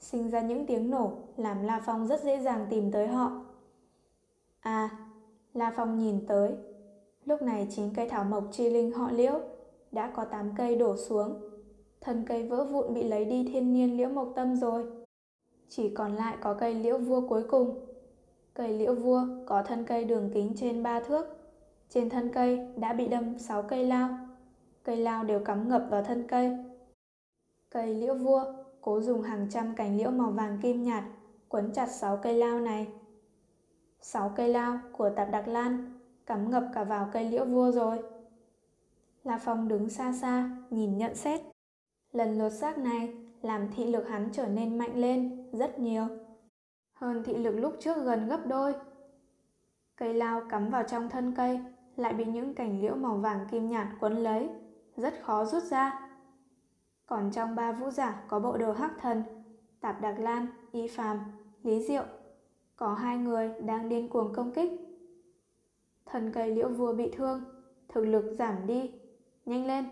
Sinh 0.00 0.30
ra 0.30 0.40
những 0.40 0.66
tiếng 0.66 0.90
nổ 0.90 1.12
làm 1.36 1.62
La 1.62 1.82
Phong 1.86 2.06
rất 2.06 2.22
dễ 2.24 2.40
dàng 2.40 2.66
tìm 2.70 2.92
tới 2.92 3.08
họ. 3.08 3.44
À, 4.60 4.90
La 5.54 5.72
Phong 5.76 5.98
nhìn 5.98 6.26
tới. 6.26 6.52
Lúc 7.24 7.42
này 7.42 7.66
chín 7.70 7.94
cây 7.94 8.08
thảo 8.08 8.24
mộc 8.24 8.44
chi 8.52 8.70
linh 8.70 8.92
họ 8.92 9.10
liễu 9.10 9.40
đã 9.92 10.12
có 10.16 10.24
8 10.24 10.50
cây 10.56 10.76
đổ 10.76 10.96
xuống. 10.96 11.40
Thân 12.00 12.24
cây 12.26 12.48
vỡ 12.48 12.64
vụn 12.64 12.94
bị 12.94 13.02
lấy 13.02 13.24
đi 13.24 13.48
thiên 13.52 13.72
niên 13.72 13.96
liễu 13.96 14.08
mộc 14.08 14.32
tâm 14.36 14.56
rồi. 14.56 14.86
Chỉ 15.68 15.94
còn 15.94 16.16
lại 16.16 16.36
có 16.40 16.54
cây 16.54 16.74
liễu 16.74 16.98
vua 16.98 17.28
cuối 17.28 17.42
cùng. 17.48 17.86
Cây 18.54 18.68
liễu 18.68 18.94
vua 18.94 19.26
có 19.46 19.62
thân 19.62 19.84
cây 19.84 20.04
đường 20.04 20.30
kính 20.34 20.52
trên 20.56 20.82
3 20.82 21.00
thước. 21.00 21.37
Trên 21.90 22.10
thân 22.10 22.30
cây 22.32 22.60
đã 22.76 22.92
bị 22.92 23.08
đâm 23.08 23.38
6 23.38 23.62
cây 23.62 23.86
lao. 23.86 24.18
Cây 24.82 24.96
lao 24.96 25.24
đều 25.24 25.40
cắm 25.40 25.68
ngập 25.68 25.86
vào 25.90 26.02
thân 26.02 26.26
cây. 26.28 26.56
Cây 27.70 27.94
liễu 27.94 28.14
vua 28.14 28.44
cố 28.80 29.00
dùng 29.00 29.22
hàng 29.22 29.46
trăm 29.50 29.74
cành 29.74 29.98
liễu 29.98 30.10
màu 30.10 30.30
vàng 30.30 30.58
kim 30.62 30.82
nhạt 30.82 31.04
quấn 31.48 31.72
chặt 31.72 31.86
6 31.86 32.16
cây 32.16 32.34
lao 32.34 32.60
này. 32.60 32.88
6 34.00 34.32
cây 34.36 34.48
lao 34.48 34.78
của 34.92 35.10
tạp 35.10 35.30
đặc 35.30 35.48
lan 35.48 35.98
cắm 36.26 36.50
ngập 36.50 36.64
cả 36.74 36.84
vào 36.84 37.08
cây 37.12 37.24
liễu 37.30 37.44
vua 37.44 37.70
rồi. 37.70 37.98
La 39.24 39.38
Phong 39.38 39.68
đứng 39.68 39.88
xa 39.88 40.12
xa, 40.12 40.50
nhìn 40.70 40.98
nhận 40.98 41.14
xét. 41.14 41.40
Lần 42.12 42.38
lột 42.38 42.52
xác 42.52 42.78
này 42.78 43.14
làm 43.42 43.68
thị 43.76 43.84
lực 43.86 44.08
hắn 44.08 44.28
trở 44.32 44.46
nên 44.46 44.78
mạnh 44.78 44.96
lên 44.96 45.50
rất 45.52 45.78
nhiều. 45.78 46.06
Hơn 46.92 47.22
thị 47.24 47.34
lực 47.34 47.52
lúc 47.52 47.76
trước 47.80 47.96
gần 48.04 48.28
gấp 48.28 48.46
đôi. 48.46 48.74
Cây 49.96 50.14
lao 50.14 50.42
cắm 50.50 50.70
vào 50.70 50.82
trong 50.82 51.08
thân 51.08 51.34
cây 51.36 51.60
lại 51.98 52.14
bị 52.14 52.24
những 52.24 52.54
cành 52.54 52.80
liễu 52.80 52.94
màu 52.94 53.16
vàng 53.16 53.46
kim 53.50 53.68
nhạt 53.68 53.86
quấn 54.00 54.12
lấy, 54.16 54.48
rất 54.96 55.14
khó 55.22 55.44
rút 55.44 55.62
ra. 55.62 56.10
Còn 57.06 57.30
trong 57.30 57.54
ba 57.54 57.72
vũ 57.72 57.90
giả 57.90 58.22
có 58.28 58.40
bộ 58.40 58.56
đồ 58.56 58.72
hắc 58.72 58.92
thần, 59.00 59.22
Tạp 59.80 60.00
Đạc 60.00 60.18
Lan, 60.18 60.46
Y 60.72 60.88
Phàm, 60.88 61.18
Lý 61.62 61.82
Diệu, 61.82 62.04
có 62.76 62.94
hai 62.94 63.18
người 63.18 63.52
đang 63.60 63.88
điên 63.88 64.08
cuồng 64.08 64.32
công 64.34 64.52
kích. 64.52 64.72
Thần 66.06 66.32
cây 66.32 66.50
liễu 66.50 66.68
vua 66.68 66.92
bị 66.92 67.10
thương, 67.16 67.44
thực 67.88 68.04
lực 68.04 68.34
giảm 68.38 68.66
đi, 68.66 68.90
nhanh 69.46 69.66
lên. 69.66 69.84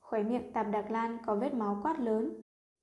Khóe 0.00 0.22
miệng 0.22 0.52
Tạp 0.52 0.66
Đạc 0.70 0.90
Lan 0.90 1.18
có 1.26 1.34
vết 1.34 1.54
máu 1.54 1.80
quát 1.82 2.00
lớn. 2.00 2.40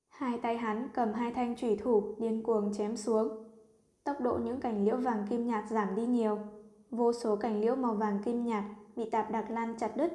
Hai 0.09 0.39
tay 0.41 0.57
hắn 0.57 0.89
cầm 0.93 1.13
hai 1.13 1.33
thanh 1.33 1.55
chủy 1.55 1.75
thủ 1.75 2.15
điên 2.17 2.43
cuồng 2.43 2.73
chém 2.73 2.97
xuống. 2.97 3.27
Tốc 4.03 4.21
độ 4.21 4.37
những 4.37 4.59
cành 4.59 4.85
liễu 4.85 4.97
vàng 4.97 5.25
kim 5.29 5.47
nhạt 5.47 5.69
giảm 5.69 5.95
đi 5.95 6.05
nhiều. 6.05 6.39
Vô 6.91 7.13
số 7.13 7.35
cành 7.35 7.61
liễu 7.61 7.75
màu 7.75 7.93
vàng 7.93 8.19
kim 8.25 8.43
nhạt 8.43 8.63
bị 8.95 9.09
Tạp 9.09 9.31
đặc 9.31 9.49
Lan 9.49 9.75
chặt 9.77 9.97
đứt, 9.97 10.11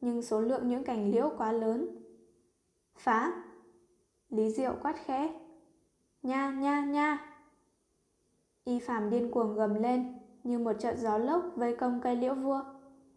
nhưng 0.00 0.22
số 0.22 0.40
lượng 0.40 0.68
những 0.68 0.84
cành 0.84 1.10
liễu 1.10 1.30
quá 1.38 1.52
lớn. 1.52 1.98
Phá! 2.96 3.44
Lý 4.28 4.50
Diệu 4.50 4.74
quát 4.82 4.96
khẽ. 5.04 5.40
Nha 6.22 6.50
nha 6.50 6.84
nha! 6.84 7.18
Y 8.64 8.78
phàm 8.78 9.10
điên 9.10 9.30
cuồng 9.30 9.54
gầm 9.54 9.74
lên 9.74 10.14
như 10.44 10.58
một 10.58 10.72
trận 10.72 10.96
gió 10.98 11.18
lốc 11.18 11.42
vây 11.56 11.76
công 11.76 12.00
cây 12.02 12.16
liễu 12.16 12.34
vua. 12.34 12.60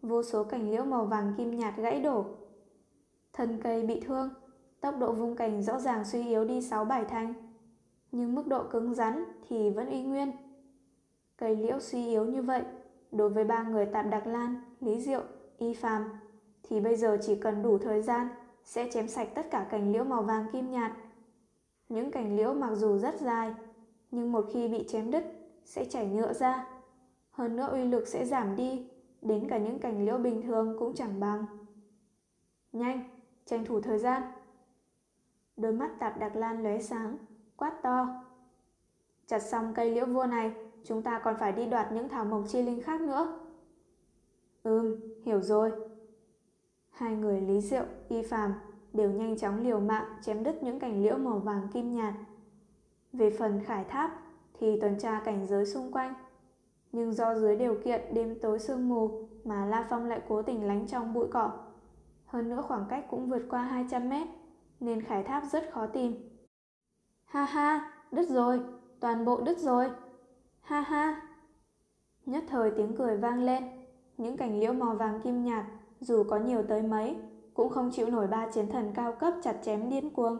Vô 0.02 0.22
số 0.22 0.44
cành 0.44 0.70
liễu 0.70 0.84
màu 0.84 1.04
vàng 1.04 1.34
kim 1.36 1.56
nhạt 1.56 1.76
gãy 1.76 2.00
đổ. 2.00 2.24
Thân 3.32 3.60
cây 3.62 3.86
bị 3.86 4.00
thương, 4.00 4.30
tốc 4.80 4.94
độ 4.98 5.12
vung 5.12 5.36
cành 5.36 5.62
rõ 5.62 5.78
ràng 5.78 6.04
suy 6.04 6.28
yếu 6.28 6.44
đi 6.44 6.60
6-7 6.60 7.04
thanh. 7.04 7.34
Nhưng 8.12 8.34
mức 8.34 8.46
độ 8.46 8.64
cứng 8.70 8.94
rắn 8.94 9.24
thì 9.48 9.70
vẫn 9.70 9.90
y 9.90 10.02
nguyên. 10.02 10.32
Cây 11.36 11.56
liễu 11.56 11.80
suy 11.80 12.06
yếu 12.06 12.24
như 12.24 12.42
vậy, 12.42 12.62
đối 13.12 13.30
với 13.30 13.44
ba 13.44 13.62
người 13.62 13.86
tạm 13.86 14.10
đặc 14.10 14.26
lan, 14.26 14.54
Lý 14.80 15.00
Diệu, 15.00 15.22
Y 15.58 15.74
phàm 15.74 16.04
thì 16.62 16.80
bây 16.80 16.96
giờ 16.96 17.18
chỉ 17.22 17.34
cần 17.34 17.62
đủ 17.62 17.78
thời 17.78 18.02
gian 18.02 18.28
sẽ 18.64 18.90
chém 18.92 19.08
sạch 19.08 19.28
tất 19.34 19.50
cả 19.50 19.66
cành 19.70 19.92
liễu 19.92 20.04
màu 20.04 20.22
vàng 20.22 20.46
kim 20.52 20.70
nhạt. 20.70 20.92
Những 21.88 22.10
cành 22.10 22.36
liễu 22.36 22.54
mặc 22.54 22.74
dù 22.74 22.98
rất 22.98 23.20
dài, 23.20 23.54
nhưng 24.10 24.32
một 24.32 24.46
khi 24.52 24.68
bị 24.68 24.84
chém 24.88 25.10
đứt 25.10 25.24
sẽ 25.64 25.84
chảy 25.84 26.06
nhựa 26.06 26.32
ra. 26.32 26.66
Hơn 27.30 27.56
nữa 27.56 27.68
uy 27.72 27.84
lực 27.84 28.08
sẽ 28.08 28.24
giảm 28.24 28.56
đi, 28.56 28.86
đến 29.22 29.48
cả 29.48 29.58
những 29.58 29.78
cành 29.78 30.04
liễu 30.04 30.18
bình 30.18 30.42
thường 30.42 30.76
cũng 30.78 30.94
chẳng 30.94 31.20
bằng. 31.20 31.46
Nhanh, 32.72 33.00
tranh 33.46 33.64
thủ 33.64 33.80
thời 33.80 33.98
gian. 33.98 34.22
Đôi 35.56 35.72
mắt 35.72 35.90
tạp 35.98 36.18
đặc 36.18 36.36
lan 36.36 36.62
lóe 36.62 36.78
sáng, 36.78 37.16
quát 37.56 37.82
to. 37.82 38.08
Chặt 39.26 39.38
xong 39.38 39.72
cây 39.74 39.90
liễu 39.90 40.06
vua 40.06 40.26
này, 40.26 40.52
chúng 40.84 41.02
ta 41.02 41.18
còn 41.24 41.36
phải 41.40 41.52
đi 41.52 41.66
đoạt 41.66 41.92
những 41.92 42.08
thảo 42.08 42.24
mộc 42.24 42.44
chi 42.48 42.62
linh 42.62 42.82
khác 42.82 43.00
nữa. 43.00 43.38
Ừm, 44.62 44.96
hiểu 45.24 45.40
rồi. 45.40 45.72
Hai 46.90 47.16
người 47.16 47.40
Lý 47.40 47.60
Diệu, 47.60 47.84
Y 48.08 48.22
Phàm 48.22 48.52
đều 48.92 49.10
nhanh 49.10 49.38
chóng 49.38 49.62
liều 49.62 49.80
mạng 49.80 50.04
chém 50.22 50.44
đứt 50.44 50.62
những 50.62 50.78
cành 50.78 51.02
liễu 51.02 51.18
màu 51.18 51.38
vàng 51.38 51.68
kim 51.72 51.94
nhạt. 51.94 52.14
Về 53.12 53.30
phần 53.38 53.60
khải 53.64 53.84
tháp 53.84 54.22
thì 54.60 54.80
tuần 54.80 54.98
tra 54.98 55.20
cảnh 55.24 55.46
giới 55.46 55.66
xung 55.66 55.92
quanh. 55.92 56.14
Nhưng 56.92 57.12
do 57.12 57.34
dưới 57.34 57.56
điều 57.56 57.74
kiện 57.84 58.14
đêm 58.14 58.38
tối 58.42 58.58
sương 58.58 58.88
mù 58.88 59.28
mà 59.44 59.66
La 59.66 59.86
Phong 59.90 60.04
lại 60.04 60.20
cố 60.28 60.42
tình 60.42 60.64
lánh 60.64 60.86
trong 60.86 61.14
bụi 61.14 61.26
cỏ. 61.30 61.52
Hơn 62.26 62.48
nữa 62.48 62.62
khoảng 62.68 62.84
cách 62.88 63.06
cũng 63.10 63.30
vượt 63.30 63.42
qua 63.50 63.62
200 63.62 64.08
mét 64.08 64.28
nên 64.80 65.02
khải 65.02 65.22
tháp 65.22 65.44
rất 65.52 65.70
khó 65.72 65.86
tìm. 65.86 66.14
Ha 67.24 67.44
ha, 67.44 67.92
đứt 68.10 68.28
rồi, 68.28 68.60
toàn 69.00 69.24
bộ 69.24 69.40
đứt 69.40 69.58
rồi. 69.58 69.90
Ha 70.62 70.80
ha. 70.80 71.22
Nhất 72.26 72.44
thời 72.48 72.70
tiếng 72.70 72.96
cười 72.96 73.16
vang 73.16 73.42
lên, 73.42 73.64
những 74.16 74.36
cành 74.36 74.60
liễu 74.60 74.72
màu 74.72 74.94
vàng 74.94 75.20
kim 75.20 75.42
nhạt 75.42 75.64
dù 76.00 76.24
có 76.24 76.38
nhiều 76.38 76.62
tới 76.68 76.82
mấy, 76.82 77.16
cũng 77.54 77.68
không 77.68 77.90
chịu 77.92 78.10
nổi 78.10 78.26
ba 78.26 78.50
chiến 78.50 78.68
thần 78.68 78.92
cao 78.94 79.12
cấp 79.12 79.34
chặt 79.42 79.56
chém 79.62 79.90
điên 79.90 80.10
cuồng. 80.10 80.38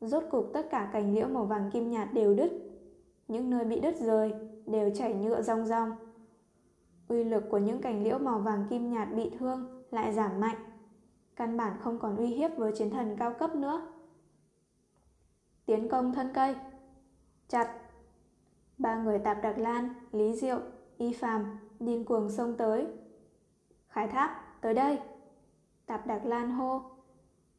Rốt 0.00 0.24
cục 0.30 0.50
tất 0.52 0.70
cả 0.70 0.90
cành 0.92 1.14
liễu 1.14 1.28
màu 1.28 1.44
vàng 1.44 1.70
kim 1.72 1.90
nhạt 1.90 2.14
đều 2.14 2.34
đứt. 2.34 2.52
Những 3.28 3.50
nơi 3.50 3.64
bị 3.64 3.80
đứt 3.80 3.96
rời 4.00 4.32
đều 4.66 4.90
chảy 4.94 5.14
nhựa 5.14 5.42
rong 5.42 5.66
rong. 5.66 5.92
Uy 7.08 7.24
lực 7.24 7.44
của 7.50 7.58
những 7.58 7.80
cành 7.80 8.04
liễu 8.04 8.18
màu 8.18 8.38
vàng 8.38 8.66
kim 8.70 8.90
nhạt 8.90 9.08
bị 9.14 9.30
thương 9.38 9.84
lại 9.90 10.12
giảm 10.12 10.40
mạnh. 10.40 10.56
Căn 11.36 11.56
bản 11.56 11.76
không 11.80 11.98
còn 11.98 12.16
uy 12.16 12.26
hiếp 12.26 12.56
với 12.56 12.72
chiến 12.76 12.90
thần 12.90 13.16
cao 13.18 13.34
cấp 13.38 13.54
nữa. 13.54 13.92
Tiến 15.66 15.88
công 15.88 16.14
thân 16.14 16.30
cây. 16.34 16.56
Chặt. 17.48 17.81
Ba 18.82 18.96
người 18.96 19.18
tạp 19.18 19.42
đặc 19.42 19.58
lan, 19.58 19.94
Lý 20.12 20.32
Diệu, 20.32 20.58
Y 20.98 21.12
Phàm 21.12 21.58
điên 21.80 22.04
cuồng 22.04 22.30
xông 22.30 22.56
tới. 22.56 22.86
Khải 23.88 24.08
tháp, 24.08 24.30
tới 24.60 24.74
đây. 24.74 24.98
Tạp 25.86 26.06
đặc 26.06 26.24
Lan 26.24 26.50
hô, 26.50 26.82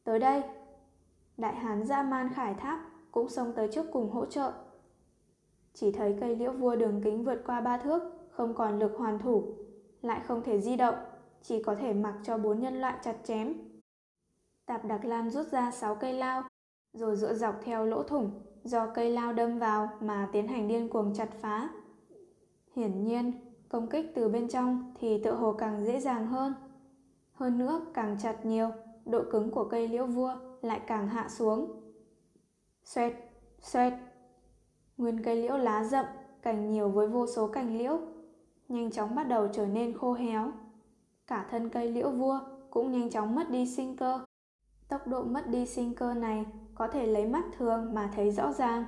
tới 0.03 0.19
đây. 0.19 0.43
Đại 1.37 1.55
hán 1.55 1.85
gia 1.85 2.03
man 2.03 2.33
khải 2.33 2.53
tháp 2.53 2.79
cũng 3.11 3.29
xông 3.29 3.53
tới 3.55 3.69
trước 3.71 3.85
cùng 3.91 4.11
hỗ 4.11 4.25
trợ. 4.25 4.51
Chỉ 5.73 5.91
thấy 5.91 6.17
cây 6.21 6.35
liễu 6.35 6.51
vua 6.51 6.75
đường 6.75 7.01
kính 7.03 7.23
vượt 7.23 7.43
qua 7.45 7.61
ba 7.61 7.77
thước, 7.77 8.01
không 8.31 8.53
còn 8.53 8.79
lực 8.79 8.95
hoàn 8.97 9.19
thủ, 9.19 9.55
lại 10.01 10.21
không 10.27 10.43
thể 10.43 10.61
di 10.61 10.75
động, 10.75 10.95
chỉ 11.41 11.63
có 11.63 11.75
thể 11.75 11.93
mặc 11.93 12.15
cho 12.23 12.37
bốn 12.37 12.59
nhân 12.59 12.81
loại 12.81 12.97
chặt 13.01 13.15
chém. 13.23 13.53
Tạp 14.65 14.85
Đặc 14.85 15.05
Lan 15.05 15.29
rút 15.29 15.47
ra 15.47 15.71
sáu 15.71 15.95
cây 15.95 16.13
lao, 16.13 16.43
rồi 16.93 17.15
dựa 17.15 17.33
dọc 17.33 17.55
theo 17.63 17.85
lỗ 17.85 18.03
thủng 18.03 18.31
do 18.63 18.87
cây 18.87 19.11
lao 19.11 19.33
đâm 19.33 19.59
vào 19.59 19.89
mà 19.99 20.29
tiến 20.31 20.47
hành 20.47 20.67
điên 20.67 20.89
cuồng 20.89 21.13
chặt 21.13 21.29
phá. 21.41 21.69
Hiển 22.75 23.03
nhiên, 23.03 23.31
công 23.69 23.87
kích 23.87 24.11
từ 24.15 24.29
bên 24.29 24.47
trong 24.47 24.93
thì 24.99 25.23
tựa 25.23 25.33
hồ 25.33 25.53
càng 25.53 25.85
dễ 25.85 25.99
dàng 25.99 26.27
hơn. 26.27 26.53
Hơn 27.33 27.57
nữa, 27.57 27.85
càng 27.93 28.17
chặt 28.21 28.45
nhiều, 28.45 28.69
độ 29.05 29.23
cứng 29.31 29.51
của 29.51 29.63
cây 29.63 29.87
liễu 29.87 30.05
vua 30.05 30.35
lại 30.61 30.81
càng 30.87 31.07
hạ 31.07 31.29
xuống. 31.29 31.81
Xoẹt, 32.83 33.13
xoẹt. 33.61 33.93
Nguyên 34.97 35.23
cây 35.23 35.35
liễu 35.35 35.57
lá 35.57 35.83
rậm, 35.83 36.05
cành 36.41 36.71
nhiều 36.71 36.89
với 36.89 37.07
vô 37.07 37.27
số 37.27 37.47
cành 37.47 37.77
liễu, 37.77 37.99
nhanh 38.69 38.91
chóng 38.91 39.15
bắt 39.15 39.23
đầu 39.23 39.47
trở 39.47 39.65
nên 39.65 39.97
khô 39.97 40.13
héo. 40.13 40.51
Cả 41.27 41.47
thân 41.51 41.69
cây 41.69 41.91
liễu 41.91 42.11
vua 42.11 42.39
cũng 42.69 42.91
nhanh 42.91 43.09
chóng 43.09 43.35
mất 43.35 43.49
đi 43.49 43.65
sinh 43.65 43.97
cơ. 43.97 44.19
Tốc 44.89 45.07
độ 45.07 45.23
mất 45.23 45.47
đi 45.47 45.65
sinh 45.65 45.95
cơ 45.95 46.13
này 46.13 46.45
có 46.75 46.87
thể 46.87 47.07
lấy 47.07 47.25
mắt 47.25 47.43
thường 47.57 47.93
mà 47.93 48.11
thấy 48.15 48.31
rõ 48.31 48.53
ràng. 48.53 48.85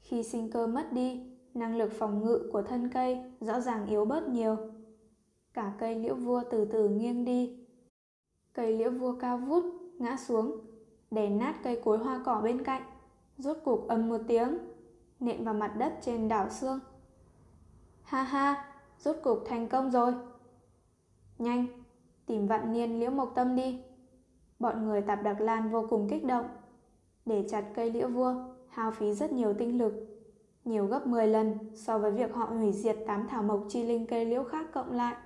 Khi 0.00 0.22
sinh 0.22 0.50
cơ 0.50 0.66
mất 0.66 0.92
đi, 0.92 1.32
năng 1.54 1.76
lực 1.76 1.92
phòng 1.92 2.24
ngự 2.24 2.50
của 2.52 2.62
thân 2.62 2.90
cây 2.94 3.18
rõ 3.40 3.60
ràng 3.60 3.86
yếu 3.86 4.04
bớt 4.04 4.28
nhiều. 4.28 4.56
Cả 5.54 5.72
cây 5.78 5.94
liễu 5.94 6.14
vua 6.14 6.42
từ 6.50 6.64
từ 6.64 6.88
nghiêng 6.88 7.24
đi. 7.24 7.66
Cây 8.52 8.76
liễu 8.76 8.90
vua 8.90 9.16
cao 9.20 9.38
vút, 9.38 9.64
ngã 9.98 10.16
xuống, 10.16 10.60
đè 11.10 11.28
nát 11.28 11.54
cây 11.62 11.80
cối 11.84 11.98
hoa 11.98 12.22
cỏ 12.24 12.40
bên 12.44 12.64
cạnh, 12.64 12.82
rốt 13.38 13.56
cục 13.64 13.88
ầm 13.88 14.08
một 14.08 14.20
tiếng, 14.28 14.58
nện 15.20 15.44
vào 15.44 15.54
mặt 15.54 15.74
đất 15.78 15.98
trên 16.02 16.28
đảo 16.28 16.48
xương. 16.50 16.80
Ha 18.02 18.22
ha, 18.22 18.74
rốt 18.98 19.16
cục 19.22 19.42
thành 19.46 19.68
công 19.68 19.90
rồi. 19.90 20.14
Nhanh, 21.38 21.66
tìm 22.26 22.46
vạn 22.46 22.72
niên 22.72 23.00
liễu 23.00 23.10
mộc 23.10 23.32
tâm 23.34 23.56
đi. 23.56 23.84
Bọn 24.58 24.84
người 24.84 25.02
tạp 25.02 25.22
đặc 25.22 25.40
lan 25.40 25.70
vô 25.70 25.86
cùng 25.90 26.08
kích 26.10 26.24
động. 26.24 26.46
Để 27.26 27.44
chặt 27.48 27.64
cây 27.74 27.90
liễu 27.90 28.08
vua, 28.08 28.34
hao 28.68 28.90
phí 28.90 29.12
rất 29.12 29.32
nhiều 29.32 29.54
tinh 29.54 29.78
lực, 29.78 29.92
nhiều 30.64 30.86
gấp 30.86 31.06
10 31.06 31.26
lần 31.26 31.58
so 31.74 31.98
với 31.98 32.10
việc 32.10 32.34
họ 32.34 32.44
hủy 32.44 32.72
diệt 32.72 32.96
tám 33.06 33.28
thảo 33.28 33.42
mộc 33.42 33.64
chi 33.68 33.82
linh 33.82 34.06
cây 34.06 34.24
liễu 34.24 34.44
khác 34.44 34.66
cộng 34.72 34.92
lại. 34.92 35.16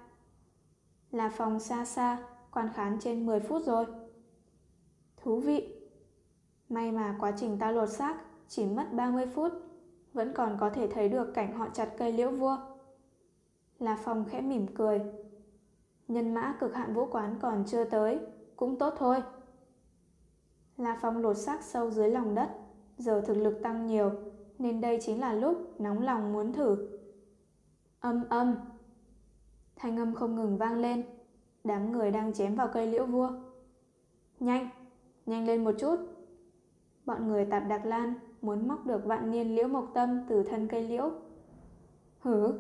Là 1.11 1.29
phòng 1.29 1.61
xa 1.61 1.85
xa, 1.85 2.19
quan 2.53 2.69
khán 2.75 2.99
trên 3.01 3.27
10 3.27 3.41
phút 3.41 3.63
rồi. 3.65 3.87
Thú 5.17 5.41
vị. 5.41 5.73
May 6.69 6.93
mà 6.93 7.17
quá 7.21 7.33
trình 7.37 7.59
ta 7.59 7.71
lột 7.71 7.89
xác 7.89 8.17
chỉ 8.49 8.67
mất 8.67 8.93
30 8.93 9.27
phút, 9.27 9.53
vẫn 10.13 10.33
còn 10.35 10.57
có 10.61 10.71
thể 10.71 10.87
thấy 10.87 11.09
được 11.09 11.35
cảnh 11.35 11.53
họ 11.53 11.69
chặt 11.73 11.89
cây 11.99 12.13
liễu 12.13 12.31
vua. 12.31 12.57
là 13.79 13.97
phòng 13.97 14.25
khẽ 14.31 14.41
mỉm 14.41 14.67
cười. 14.75 15.01
Nhân 16.09 16.35
mã 16.35 16.57
cực 16.61 16.75
hạn 16.75 16.95
vũ 16.95 17.07
quán 17.11 17.37
còn 17.41 17.65
chưa 17.67 17.85
tới, 17.85 18.19
cũng 18.57 18.79
tốt 18.79 18.95
thôi. 18.99 19.23
La 20.77 20.99
Phong 21.03 21.19
lột 21.19 21.37
xác 21.37 21.63
sâu 21.63 21.91
dưới 21.91 22.11
lòng 22.11 22.35
đất, 22.35 22.51
giờ 22.99 23.21
thực 23.21 23.35
lực 23.35 23.63
tăng 23.63 23.87
nhiều, 23.87 24.11
nên 24.59 24.81
đây 24.81 24.99
chính 25.03 25.21
là 25.21 25.33
lúc 25.33 25.81
nóng 25.81 26.03
lòng 26.03 26.33
muốn 26.33 26.53
thử. 26.53 26.89
Âm 28.01 28.25
âm. 28.29 28.55
Thanh 29.77 29.99
âm 29.99 30.15
không 30.15 30.37
ngừng 30.37 30.57
vang 30.57 30.79
lên. 30.79 31.03
Đám 31.65 31.93
người 31.93 32.11
đang 32.11 32.33
chém 32.33 32.55
vào 32.55 32.69
cây 32.73 32.87
liễu 32.87 33.07
vua. 33.07 33.31
Nhanh, 34.41 34.69
nhanh 35.27 35.47
lên 35.47 35.65
một 35.65 35.73
chút. 35.79 35.97
Bọn 37.05 37.29
người 37.29 37.45
tạp 37.45 37.63
đặc 37.69 37.87
lan 37.87 38.15
muốn 38.43 38.69
móc 38.69 38.87
được 38.87 39.05
vạn 39.05 39.31
niên 39.31 39.55
liễu 39.55 39.69
mộc 39.69 39.91
tâm 39.95 40.21
từ 40.29 40.43
thân 40.43 40.69
cây 40.69 40.83
liễu. 40.83 41.11
Hử? 42.21 42.53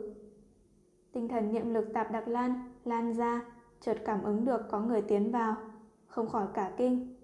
Tinh 1.12 1.28
thần 1.28 1.52
niệm 1.52 1.74
lực 1.74 1.88
tạp 1.94 2.12
đặc 2.12 2.28
lan 2.28 2.72
lan 2.84 3.12
ra, 3.12 3.44
chợt 3.80 3.98
cảm 4.04 4.22
ứng 4.22 4.44
được 4.44 4.60
có 4.70 4.80
người 4.80 5.02
tiến 5.02 5.32
vào, 5.32 5.56
không 6.06 6.28
khỏi 6.28 6.46
cả 6.54 6.72
kinh. 6.76 7.15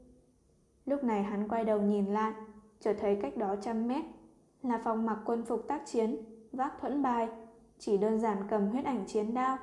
Lúc 0.86 1.04
này 1.04 1.22
hắn 1.22 1.48
quay 1.48 1.64
đầu 1.64 1.80
nhìn 1.80 2.06
lại, 2.06 2.32
chợt 2.80 2.96
thấy 3.00 3.18
cách 3.22 3.36
đó 3.36 3.56
trăm 3.60 3.88
mét 3.88 4.04
là 4.62 4.80
phòng 4.84 5.06
mặc 5.06 5.18
quân 5.24 5.44
phục 5.44 5.68
tác 5.68 5.82
chiến, 5.86 6.16
vác 6.52 6.80
thuẫn 6.80 7.02
bài, 7.02 7.28
chỉ 7.78 7.96
đơn 7.96 8.20
giản 8.20 8.36
cầm 8.50 8.68
huyết 8.68 8.84
ảnh 8.84 9.04
chiến 9.06 9.34
đao, 9.34 9.58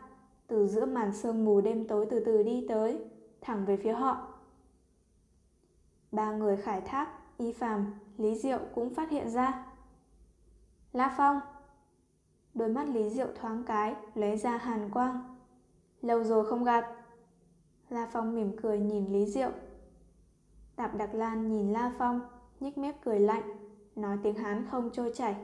từ 0.47 0.67
giữa 0.67 0.85
màn 0.85 1.13
sương 1.13 1.45
mù 1.45 1.61
đêm 1.61 1.87
tối 1.87 2.07
từ 2.09 2.23
từ 2.25 2.43
đi 2.43 2.65
tới, 2.69 2.99
thẳng 3.41 3.65
về 3.65 3.77
phía 3.77 3.93
họ. 3.93 4.27
Ba 6.11 6.31
người 6.31 6.57
khải 6.57 6.81
thác, 6.81 7.09
y 7.37 7.53
phàm, 7.53 7.93
Lý 8.17 8.35
Diệu 8.35 8.59
cũng 8.75 8.93
phát 8.93 9.09
hiện 9.09 9.29
ra. 9.29 9.65
La 10.93 11.15
Phong 11.17 11.39
Đôi 12.53 12.69
mắt 12.69 12.87
Lý 12.87 13.09
Diệu 13.09 13.27
thoáng 13.35 13.63
cái, 13.63 13.95
lấy 14.15 14.37
ra 14.37 14.57
hàn 14.57 14.89
quang. 14.89 15.35
Lâu 16.01 16.23
rồi 16.23 16.45
không 16.45 16.63
gặp. 16.63 16.95
La 17.89 18.07
Phong 18.11 18.35
mỉm 18.35 18.57
cười 18.61 18.79
nhìn 18.79 19.13
Lý 19.13 19.25
Diệu. 19.25 19.51
Tạp 20.79 20.95
Đặc 20.95 21.13
Lan 21.13 21.51
nhìn 21.51 21.73
La 21.73 21.91
Phong, 21.97 22.21
nhếch 22.59 22.77
mép 22.77 22.95
cười 23.01 23.19
lạnh, 23.19 23.43
nói 23.95 24.17
tiếng 24.23 24.35
Hán 24.35 24.65
không 24.71 24.89
trôi 24.93 25.11
chảy. 25.15 25.35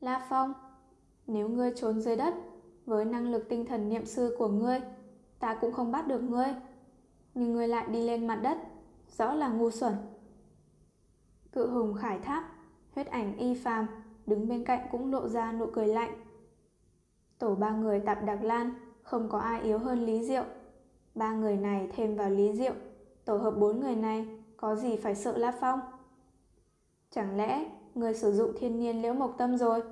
La 0.00 0.26
Phong, 0.28 0.52
nếu 1.26 1.48
ngươi 1.48 1.72
trốn 1.76 2.00
dưới 2.00 2.16
đất, 2.16 2.34
với 2.86 3.04
năng 3.04 3.30
lực 3.32 3.48
tinh 3.48 3.66
thần 3.66 3.88
niệm 3.88 4.06
sư 4.06 4.36
của 4.38 4.48
ngươi, 4.48 4.80
ta 5.38 5.54
cũng 5.60 5.72
không 5.72 5.92
bắt 5.92 6.06
được 6.06 6.22
ngươi. 6.22 6.54
Nhưng 7.34 7.52
ngươi 7.52 7.68
lại 7.68 7.86
đi 7.88 8.02
lên 8.02 8.26
mặt 8.26 8.36
đất, 8.36 8.58
rõ 9.18 9.34
là 9.34 9.48
ngu 9.48 9.70
xuẩn. 9.70 9.94
Cự 11.52 11.70
hùng 11.70 11.94
khải 11.94 12.18
tháp, 12.18 12.44
huyết 12.94 13.06
ảnh 13.06 13.36
y 13.36 13.54
phàm, 13.54 13.86
đứng 14.26 14.48
bên 14.48 14.64
cạnh 14.64 14.88
cũng 14.90 15.12
lộ 15.12 15.28
ra 15.28 15.52
nụ 15.52 15.66
cười 15.72 15.86
lạnh. 15.86 16.24
Tổ 17.38 17.54
ba 17.54 17.70
người 17.70 18.00
tạp 18.00 18.24
đặc 18.24 18.42
lan, 18.42 18.74
không 19.02 19.28
có 19.28 19.38
ai 19.38 19.62
yếu 19.62 19.78
hơn 19.78 20.06
Lý 20.06 20.24
Diệu. 20.24 20.44
Ba 21.14 21.32
người 21.32 21.56
này 21.56 21.88
thêm 21.96 22.16
vào 22.16 22.30
Lý 22.30 22.52
Diệu, 22.52 22.74
tổ 23.24 23.36
hợp 23.36 23.54
bốn 23.58 23.80
người 23.80 23.96
này 23.96 24.37
có 24.60 24.76
gì 24.76 24.96
phải 24.96 25.14
sợ 25.14 25.38
La 25.38 25.52
Phong? 25.60 25.80
Chẳng 27.10 27.36
lẽ 27.36 27.70
người 27.94 28.14
sử 28.14 28.32
dụng 28.32 28.52
thiên 28.58 28.78
nhiên 28.78 29.02
liễu 29.02 29.14
mộc 29.14 29.34
tâm 29.38 29.56
rồi? 29.56 29.82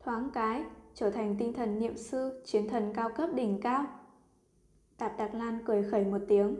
Thoáng 0.00 0.30
cái, 0.34 0.64
trở 0.94 1.10
thành 1.10 1.36
tinh 1.38 1.52
thần 1.52 1.78
niệm 1.78 1.96
sư, 1.96 2.42
chiến 2.44 2.68
thần 2.68 2.92
cao 2.94 3.10
cấp 3.16 3.30
đỉnh 3.34 3.60
cao. 3.60 3.84
Tạp 4.98 5.18
Đặc 5.18 5.34
Lan 5.34 5.58
cười 5.64 5.82
khẩy 5.82 6.04
một 6.04 6.18
tiếng. 6.28 6.56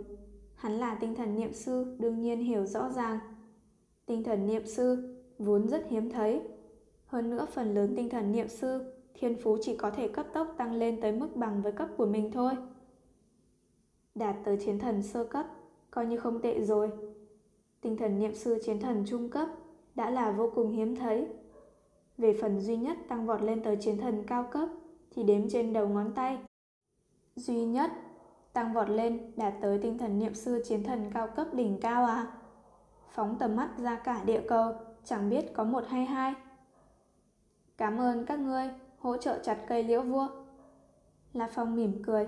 Hắn 0.55 0.73
là 0.73 0.95
tinh 0.95 1.15
thần 1.15 1.37
niệm 1.37 1.53
sư, 1.53 1.97
đương 1.99 2.21
nhiên 2.21 2.41
hiểu 2.41 2.67
rõ 2.67 2.89
ràng. 2.89 3.19
Tinh 4.07 4.25
thần 4.25 4.47
niệm 4.47 4.67
sư 4.67 5.17
vốn 5.39 5.69
rất 5.69 5.87
hiếm 5.89 6.11
thấy. 6.11 6.43
Hơn 7.07 7.31
nữa 7.31 7.47
phần 7.51 7.75
lớn 7.75 7.95
tinh 7.97 8.09
thần 8.11 8.33
niệm 8.33 8.49
sư, 8.49 8.93
thiên 9.15 9.37
phú 9.43 9.59
chỉ 9.61 9.77
có 9.77 9.91
thể 9.91 10.09
cấp 10.09 10.27
tốc 10.33 10.55
tăng 10.59 10.73
lên 10.73 11.01
tới 11.01 11.13
mức 11.13 11.37
bằng 11.37 11.63
với 11.63 11.73
cấp 11.73 11.89
của 11.97 12.07
mình 12.07 12.31
thôi. 12.33 12.53
Đạt 14.15 14.37
tới 14.45 14.57
chiến 14.57 14.79
thần 14.79 15.03
sơ 15.03 15.25
cấp, 15.25 15.47
coi 15.91 16.07
như 16.07 16.17
không 16.17 16.41
tệ 16.41 16.65
rồi. 16.65 16.91
Tinh 17.85 17.97
thần 17.97 18.19
niệm 18.19 18.35
sư 18.35 18.59
chiến 18.65 18.81
thần 18.81 19.05
trung 19.07 19.31
cấp 19.31 19.49
đã 19.95 20.11
là 20.11 20.31
vô 20.31 20.51
cùng 20.55 20.73
hiếm 20.73 20.97
thấy. 20.97 21.29
Về 22.19 22.39
phần 22.41 22.61
duy 22.61 22.77
nhất 22.77 22.97
tăng 23.09 23.27
vọt 23.27 23.43
lên 23.43 23.63
tới 23.63 23.77
chiến 23.77 23.99
thần 23.99 24.25
cao 24.27 24.49
cấp 24.51 24.69
thì 25.11 25.23
đếm 25.23 25.49
trên 25.51 25.73
đầu 25.73 25.89
ngón 25.89 26.13
tay. 26.15 26.39
Duy 27.37 27.65
nhất 27.65 27.91
tăng 28.53 28.75
vọt 28.75 28.89
lên 28.89 29.33
đạt 29.37 29.55
tới 29.61 29.79
tinh 29.79 29.99
thần 29.99 30.19
niệm 30.19 30.35
sư 30.35 30.63
chiến 30.65 30.83
thần 30.83 31.11
cao 31.15 31.29
cấp 31.29 31.55
đỉnh 31.55 31.81
cao 31.81 32.05
à? 32.05 32.27
Phóng 33.11 33.37
tầm 33.39 33.57
mắt 33.57 33.71
ra 33.79 33.97
cả 33.97 34.25
địa 34.25 34.43
cầu, 34.49 34.73
chẳng 35.05 35.31
biết 35.31 35.55
có 35.55 35.65
một 35.65 35.85
hay 35.89 36.05
hai. 36.05 36.35
Cảm 37.77 38.01
ơn 38.01 38.27
các 38.27 38.39
ngươi 38.39 38.71
hỗ 38.99 39.17
trợ 39.17 39.39
chặt 39.43 39.59
cây 39.69 39.83
liễu 39.83 40.03
vua. 40.03 40.29
La 41.33 41.49
Phong 41.55 41.77
mỉm 41.77 42.03
cười. 42.03 42.27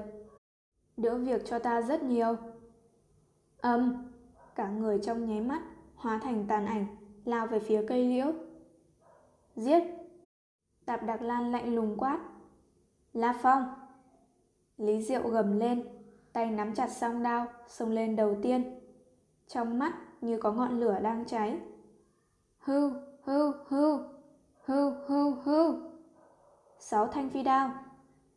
Đỡ 0.97 1.19
việc 1.19 1.47
cho 1.47 1.59
ta 1.59 1.83
rất 1.83 2.03
nhiều. 2.03 2.37
Âm, 3.61 4.06
cả 4.57 4.69
người 4.69 4.99
trong 5.03 5.27
nháy 5.27 5.41
mắt 5.41 5.63
hóa 5.95 6.21
thành 6.23 6.45
tàn 6.49 6.67
ảnh, 6.67 6.87
lao 7.25 7.47
về 7.47 7.59
phía 7.59 7.85
cây 7.89 8.05
liễu. 8.05 8.33
Giết! 9.57 9.83
Tạp 10.85 11.03
Đặc 11.07 11.23
Lan 11.23 11.53
lạnh 11.53 11.75
lùng 11.75 11.97
quát. 11.99 12.21
La 13.13 13.39
Phong! 13.43 13.65
Lý 14.77 15.03
Diệu 15.03 15.29
gầm 15.29 15.59
lên, 15.59 15.85
tay 16.33 16.51
nắm 16.51 16.75
chặt 16.75 16.89
song 16.89 17.23
đao, 17.23 17.47
xông 17.67 17.91
lên 17.91 18.17
đầu 18.17 18.37
tiên. 18.43 18.81
Trong 19.49 19.79
mắt 19.79 19.95
như 20.21 20.39
có 20.39 20.53
ngọn 20.53 20.81
lửa 20.81 20.99
đang 21.03 21.25
cháy. 21.25 21.61
Hưu, 22.59 22.91
hưu, 23.23 23.53
hưu, 23.69 23.99
hưu, 24.65 24.91
hưu, 25.07 25.35
hưu. 25.45 25.75
Sáu 26.79 27.07
thanh 27.07 27.31
phi 27.31 27.43
đao, 27.43 27.71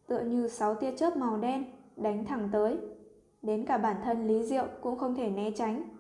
tựa 0.07 0.21
như 0.21 0.47
sáu 0.47 0.75
tia 0.75 0.97
chớp 0.97 1.17
màu 1.17 1.37
đen, 1.37 1.65
đánh 1.95 2.25
thẳng 2.25 2.49
tới. 2.51 2.77
Đến 3.41 3.65
cả 3.65 3.77
bản 3.77 3.95
thân 4.03 4.27
Lý 4.27 4.43
Diệu 4.43 4.67
cũng 4.81 4.97
không 4.97 5.15
thể 5.15 5.29
né 5.29 5.51
tránh. 5.51 5.98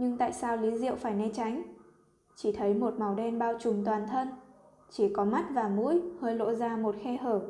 Nhưng 0.00 0.16
tại 0.16 0.32
sao 0.32 0.56
Lý 0.56 0.78
Diệu 0.78 0.96
phải 0.96 1.14
né 1.14 1.28
tránh? 1.34 1.62
Chỉ 2.36 2.52
thấy 2.52 2.74
một 2.74 2.94
màu 2.98 3.14
đen 3.14 3.38
bao 3.38 3.54
trùm 3.60 3.84
toàn 3.84 4.06
thân, 4.10 4.28
chỉ 4.90 5.12
có 5.12 5.24
mắt 5.24 5.46
và 5.54 5.68
mũi 5.68 6.02
hơi 6.20 6.34
lộ 6.34 6.54
ra 6.54 6.76
một 6.76 6.94
khe 7.02 7.16
hở. 7.16 7.42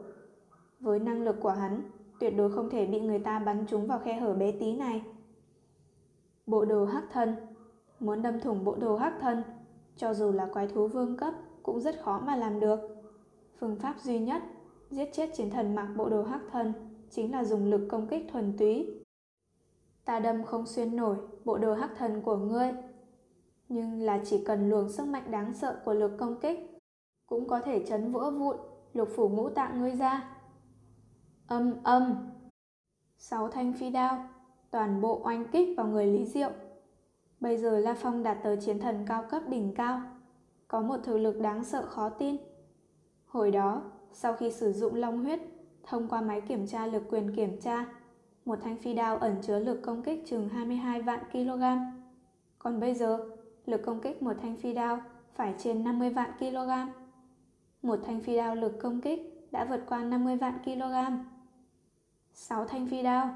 Với 0.81 0.99
năng 0.99 1.23
lực 1.23 1.37
của 1.41 1.51
hắn, 1.51 1.83
tuyệt 2.21 2.35
đối 2.37 2.53
không 2.53 2.71
thể 2.71 2.87
bị 2.87 3.01
người 3.01 3.19
ta 3.19 3.39
bắn 3.39 3.67
trúng 3.67 3.87
vào 3.87 3.99
khe 3.99 4.15
hở 4.15 4.35
bé 4.35 4.53
tí 4.53 4.77
này. 4.77 5.03
Bộ 6.47 6.65
đồ 6.65 6.85
hắc 6.85 7.05
thân 7.13 7.37
Muốn 8.01 8.23
đâm 8.23 8.41
thủng 8.41 8.65
bộ 8.65 8.77
đồ 8.77 8.97
hắc 8.97 9.15
thân, 9.21 9.43
cho 9.97 10.15
dù 10.15 10.33
là 10.33 10.47
quái 10.53 10.69
thú 10.69 10.89
vương 10.89 11.17
cấp 11.17 11.35
cũng 11.63 11.81
rất 11.81 12.03
khó 12.03 12.21
mà 12.27 12.37
làm 12.37 12.61
được. 12.61 12.81
Phương 13.61 13.77
pháp 13.77 14.01
duy 14.01 14.19
nhất 14.19 14.43
giết 14.91 15.09
chết 15.13 15.31
chiến 15.37 15.51
thần 15.51 15.75
mặc 15.75 15.89
bộ 15.97 16.09
đồ 16.09 16.23
hắc 16.23 16.41
thân 16.53 16.73
chính 17.11 17.33
là 17.33 17.45
dùng 17.45 17.71
lực 17.71 17.87
công 17.89 18.07
kích 18.07 18.27
thuần 18.33 18.57
túy. 18.59 18.99
Ta 20.09 20.21
đâm 20.21 20.45
không 20.45 20.67
xuyên 20.67 20.97
nổi 20.97 21.17
bộ 21.45 21.59
đồ 21.59 21.75
hắc 21.75 21.91
thần 21.97 22.23
của 22.23 22.37
ngươi, 22.37 22.73
nhưng 23.69 24.03
là 24.03 24.21
chỉ 24.25 24.45
cần 24.45 24.71
luồng 24.71 24.93
sức 24.93 25.07
mạnh 25.09 25.31
đáng 25.31 25.55
sợ 25.55 25.81
của 25.85 25.95
lực 25.95 26.13
công 26.19 26.41
kích 26.41 26.59
cũng 27.27 27.49
có 27.49 27.61
thể 27.61 27.85
chấn 27.87 28.13
vỡ 28.13 28.31
vụn 28.31 28.57
lục 28.93 29.09
phủ 29.17 29.29
ngũ 29.29 29.49
tạng 29.49 29.81
ngươi 29.81 29.91
ra. 29.91 30.37
Âm 31.47 31.83
âm. 31.83 32.31
Sáu 33.19 33.49
thanh 33.49 33.73
phi 33.73 33.91
đao, 33.91 34.29
toàn 34.71 35.01
bộ 35.01 35.21
oanh 35.25 35.45
kích 35.53 35.69
vào 35.77 35.87
người 35.87 36.07
Lý 36.07 36.25
Diệu. 36.25 36.51
Bây 37.41 37.59
giờ 37.59 37.79
La 37.79 37.95
Phong 37.95 38.23
đạt 38.23 38.39
tới 38.43 38.57
chiến 38.57 38.81
thần 38.81 39.05
cao 39.07 39.25
cấp 39.31 39.43
đỉnh 39.49 39.75
cao, 39.75 40.01
có 40.69 40.81
một 40.81 40.97
thực 41.03 41.17
lực 41.17 41.41
đáng 41.41 41.65
sợ 41.65 41.87
khó 41.87 42.09
tin. 42.09 42.37
Hồi 43.27 43.51
đó, 43.51 43.83
sau 44.13 44.33
khi 44.33 44.51
sử 44.51 44.73
dụng 44.73 44.95
long 44.95 45.25
huyết, 45.25 45.41
thông 45.83 46.09
qua 46.09 46.21
máy 46.21 46.41
kiểm 46.41 46.67
tra 46.67 46.87
lực 46.87 47.03
quyền 47.11 47.37
kiểm 47.37 47.61
tra, 47.61 47.87
một 48.49 48.59
thanh 48.63 48.77
phi 48.77 48.95
đao 48.95 49.17
ẩn 49.17 49.37
chứa 49.43 49.59
lực 49.59 49.83
công 49.83 50.03
kích 50.03 50.23
chừng 50.27 50.49
22 50.49 51.03
vạn 51.03 51.21
kg. 51.33 51.63
Còn 52.59 52.81
bây 52.81 52.95
giờ, 52.95 53.19
lực 53.67 53.83
công 53.85 54.01
kích 54.01 54.23
một 54.23 54.33
thanh 54.43 54.57
phi 54.57 54.73
đao 54.75 55.01
phải 55.35 55.55
trên 55.59 55.85
50 55.85 56.11
vạn 56.11 56.31
kg. 56.39 56.71
Một 57.83 57.99
thanh 58.07 58.21
phi 58.21 58.37
đao 58.37 58.55
lực 58.55 58.79
công 58.81 59.01
kích 59.01 59.49
đã 59.51 59.65
vượt 59.65 59.81
qua 59.89 60.05
50 60.05 60.37
vạn 60.37 60.59
kg. 60.65 60.95
6 62.33 62.65
thanh 62.65 62.87
phi 62.87 63.03
đao, 63.03 63.35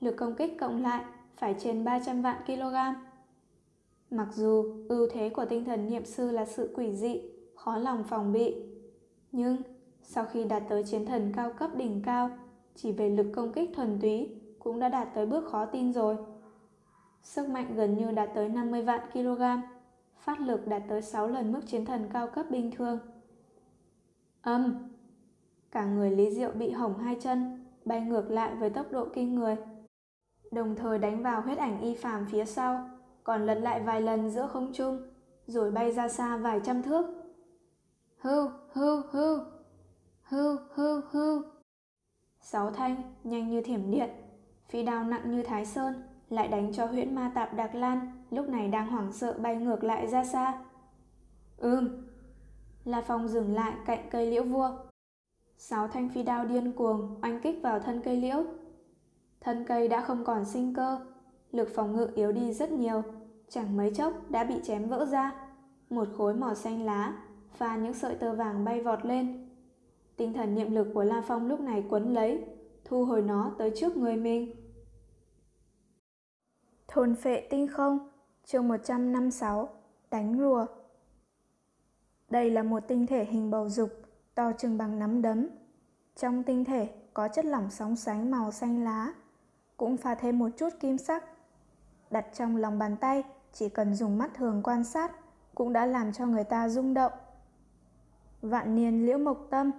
lực 0.00 0.16
công 0.16 0.34
kích 0.34 0.56
cộng 0.60 0.82
lại 0.82 1.04
phải 1.36 1.54
trên 1.58 1.84
300 1.84 2.22
vạn 2.22 2.36
kg. 2.46 2.76
Mặc 4.10 4.28
dù 4.34 4.74
ưu 4.88 5.08
thế 5.12 5.28
của 5.28 5.44
tinh 5.44 5.64
thần 5.64 5.90
niệm 5.90 6.04
sư 6.04 6.30
là 6.30 6.44
sự 6.44 6.74
quỷ 6.76 6.96
dị, 6.96 7.20
khó 7.54 7.76
lòng 7.76 8.04
phòng 8.04 8.32
bị, 8.32 8.54
nhưng 9.32 9.56
sau 10.02 10.24
khi 10.24 10.44
đạt 10.44 10.62
tới 10.68 10.84
chiến 10.84 11.06
thần 11.06 11.32
cao 11.36 11.52
cấp 11.52 11.70
đỉnh 11.76 12.02
cao, 12.04 12.30
chỉ 12.74 12.92
về 12.92 13.08
lực 13.08 13.26
công 13.34 13.52
kích 13.52 13.70
thuần 13.74 13.98
túy 14.00 14.41
cũng 14.64 14.80
đã 14.80 14.88
đạt 14.88 15.08
tới 15.14 15.26
bước 15.26 15.48
khó 15.50 15.64
tin 15.64 15.92
rồi. 15.92 16.16
Sức 17.22 17.48
mạnh 17.48 17.74
gần 17.74 17.98
như 17.98 18.10
đạt 18.10 18.30
tới 18.34 18.48
50 18.48 18.82
vạn 18.82 19.10
kg, 19.12 19.42
phát 20.18 20.40
lực 20.40 20.66
đạt 20.66 20.82
tới 20.88 21.02
6 21.02 21.28
lần 21.28 21.52
mức 21.52 21.60
chiến 21.66 21.84
thần 21.84 22.08
cao 22.12 22.28
cấp 22.28 22.46
bình 22.50 22.70
thường. 22.70 22.98
Âm! 24.42 24.88
Cả 25.70 25.84
người 25.84 26.10
Lý 26.10 26.30
Diệu 26.30 26.50
bị 26.50 26.70
hỏng 26.70 26.98
hai 26.98 27.16
chân, 27.20 27.66
bay 27.84 28.00
ngược 28.00 28.30
lại 28.30 28.54
với 28.54 28.70
tốc 28.70 28.92
độ 28.92 29.06
kinh 29.14 29.34
người. 29.34 29.56
Đồng 30.50 30.76
thời 30.76 30.98
đánh 30.98 31.22
vào 31.22 31.40
huyết 31.40 31.58
ảnh 31.58 31.80
y 31.80 31.94
phàm 31.94 32.26
phía 32.26 32.44
sau, 32.44 32.90
còn 33.24 33.46
lật 33.46 33.54
lại 33.54 33.80
vài 33.80 34.00
lần 34.00 34.30
giữa 34.30 34.46
không 34.46 34.72
trung, 34.72 35.02
rồi 35.46 35.70
bay 35.70 35.92
ra 35.92 36.08
xa 36.08 36.36
vài 36.36 36.60
trăm 36.64 36.82
thước. 36.82 37.06
Hưu, 38.18 38.50
hưu, 38.72 39.02
hưu, 39.10 39.38
hưu, 40.22 40.56
hưu, 40.74 41.00
hưu. 41.10 41.42
Sáu 42.40 42.70
thanh, 42.70 43.02
nhanh 43.24 43.50
như 43.50 43.62
thiểm 43.62 43.90
điện, 43.90 44.10
phi 44.72 44.82
đao 44.82 45.04
nặng 45.04 45.30
như 45.30 45.42
thái 45.42 45.66
sơn, 45.66 45.94
lại 46.30 46.48
đánh 46.48 46.72
cho 46.72 46.86
huyễn 46.86 47.14
ma 47.14 47.30
tạp 47.34 47.54
đặc 47.54 47.74
lan, 47.74 48.12
lúc 48.30 48.48
này 48.48 48.68
đang 48.68 48.88
hoảng 48.88 49.12
sợ 49.12 49.36
bay 49.38 49.56
ngược 49.56 49.84
lại 49.84 50.06
ra 50.06 50.24
xa. 50.24 50.58
Ừm. 51.56 51.88
La 52.84 53.00
Phong 53.00 53.28
dừng 53.28 53.54
lại 53.54 53.72
cạnh 53.86 54.08
cây 54.10 54.30
liễu 54.30 54.42
vua. 54.42 54.70
Sáu 55.56 55.88
thanh 55.88 56.08
phi 56.08 56.22
đao 56.22 56.44
điên 56.44 56.72
cuồng 56.72 57.18
oanh 57.22 57.40
kích 57.40 57.58
vào 57.62 57.80
thân 57.80 58.00
cây 58.04 58.16
liễu. 58.16 58.44
Thân 59.40 59.64
cây 59.64 59.88
đã 59.88 60.00
không 60.00 60.24
còn 60.24 60.44
sinh 60.44 60.74
cơ, 60.74 61.00
lực 61.50 61.68
phòng 61.74 61.96
ngự 61.96 62.08
yếu 62.14 62.32
đi 62.32 62.52
rất 62.52 62.72
nhiều, 62.72 63.02
chẳng 63.48 63.76
mấy 63.76 63.94
chốc 63.94 64.30
đã 64.30 64.44
bị 64.44 64.54
chém 64.64 64.88
vỡ 64.88 65.04
ra. 65.04 65.32
Một 65.90 66.08
khối 66.16 66.34
màu 66.34 66.54
xanh 66.54 66.84
lá 66.84 67.14
pha 67.52 67.76
những 67.76 67.94
sợi 67.94 68.14
tơ 68.14 68.34
vàng 68.34 68.64
bay 68.64 68.80
vọt 68.80 69.04
lên. 69.04 69.48
Tinh 70.16 70.32
thần 70.32 70.54
niệm 70.54 70.74
lực 70.74 70.88
của 70.94 71.04
La 71.04 71.22
Phong 71.26 71.48
lúc 71.48 71.60
này 71.60 71.84
quấn 71.90 72.14
lấy, 72.14 72.44
thu 72.84 73.04
hồi 73.04 73.22
nó 73.22 73.50
tới 73.58 73.72
trước 73.76 73.96
người 73.96 74.16
mình. 74.16 74.61
Thôn 76.94 77.14
phệ 77.14 77.46
tinh 77.50 77.68
không, 77.68 77.98
chương 78.44 78.68
156, 78.68 79.68
đánh 80.10 80.38
rùa. 80.38 80.66
Đây 82.30 82.50
là 82.50 82.62
một 82.62 82.82
tinh 82.88 83.06
thể 83.06 83.24
hình 83.24 83.50
bầu 83.50 83.68
dục, 83.68 83.90
to 84.34 84.52
chừng 84.52 84.78
bằng 84.78 84.98
nắm 84.98 85.22
đấm. 85.22 85.48
Trong 86.16 86.42
tinh 86.42 86.64
thể 86.64 86.88
có 87.14 87.28
chất 87.28 87.44
lỏng 87.44 87.70
sóng 87.70 87.96
sánh 87.96 88.30
màu 88.30 88.52
xanh 88.52 88.84
lá, 88.84 89.12
cũng 89.76 89.96
pha 89.96 90.14
thêm 90.14 90.38
một 90.38 90.48
chút 90.56 90.68
kim 90.80 90.98
sắc. 90.98 91.24
Đặt 92.10 92.26
trong 92.34 92.56
lòng 92.56 92.78
bàn 92.78 92.96
tay, 92.96 93.22
chỉ 93.52 93.68
cần 93.68 93.94
dùng 93.94 94.18
mắt 94.18 94.30
thường 94.34 94.60
quan 94.64 94.84
sát, 94.84 95.12
cũng 95.54 95.72
đã 95.72 95.86
làm 95.86 96.12
cho 96.12 96.26
người 96.26 96.44
ta 96.44 96.68
rung 96.68 96.94
động. 96.94 97.12
Vạn 98.42 98.74
niên 98.74 99.06
liễu 99.06 99.18
mộc 99.18 99.46
tâm 99.50 99.70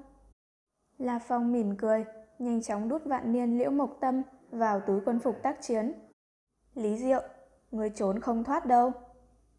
La 0.98 1.20
Phong 1.20 1.52
mỉm 1.52 1.78
cười, 1.78 2.06
nhanh 2.40 2.62
chóng 2.62 2.90
đút 2.90 3.06
vạn 3.06 3.32
niên 3.32 3.58
liễu 3.58 3.72
mộc 3.72 3.98
tâm 4.00 4.22
vào 4.52 4.80
túi 4.80 5.02
quân 5.06 5.20
phục 5.20 5.44
tác 5.44 5.62
chiến. 5.62 5.94
Lý 6.76 6.98
Diệu, 6.98 7.22
người 7.72 7.90
trốn 7.90 8.20
không 8.20 8.44
thoát 8.44 8.66
đâu. 8.66 8.92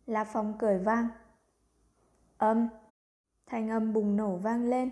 La 0.07 0.25
Phong 0.25 0.55
cười 0.59 0.79
vang. 0.79 1.09
Âm, 2.39 2.69
thanh 3.47 3.71
âm 3.71 3.93
bùng 3.93 4.17
nổ 4.17 4.37
vang 4.37 4.71
lên. 4.71 4.91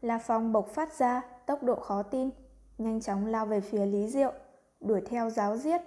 La 0.00 0.18
Phong 0.18 0.52
bộc 0.52 0.68
phát 0.68 0.92
ra 0.92 1.22
tốc 1.46 1.62
độ 1.62 1.74
khó 1.74 2.02
tin, 2.02 2.30
nhanh 2.78 3.00
chóng 3.00 3.26
lao 3.26 3.46
về 3.46 3.60
phía 3.60 3.86
Lý 3.86 4.08
Diệu, 4.08 4.32
đuổi 4.80 5.00
theo 5.06 5.30
giáo 5.30 5.56
giết. 5.56 5.80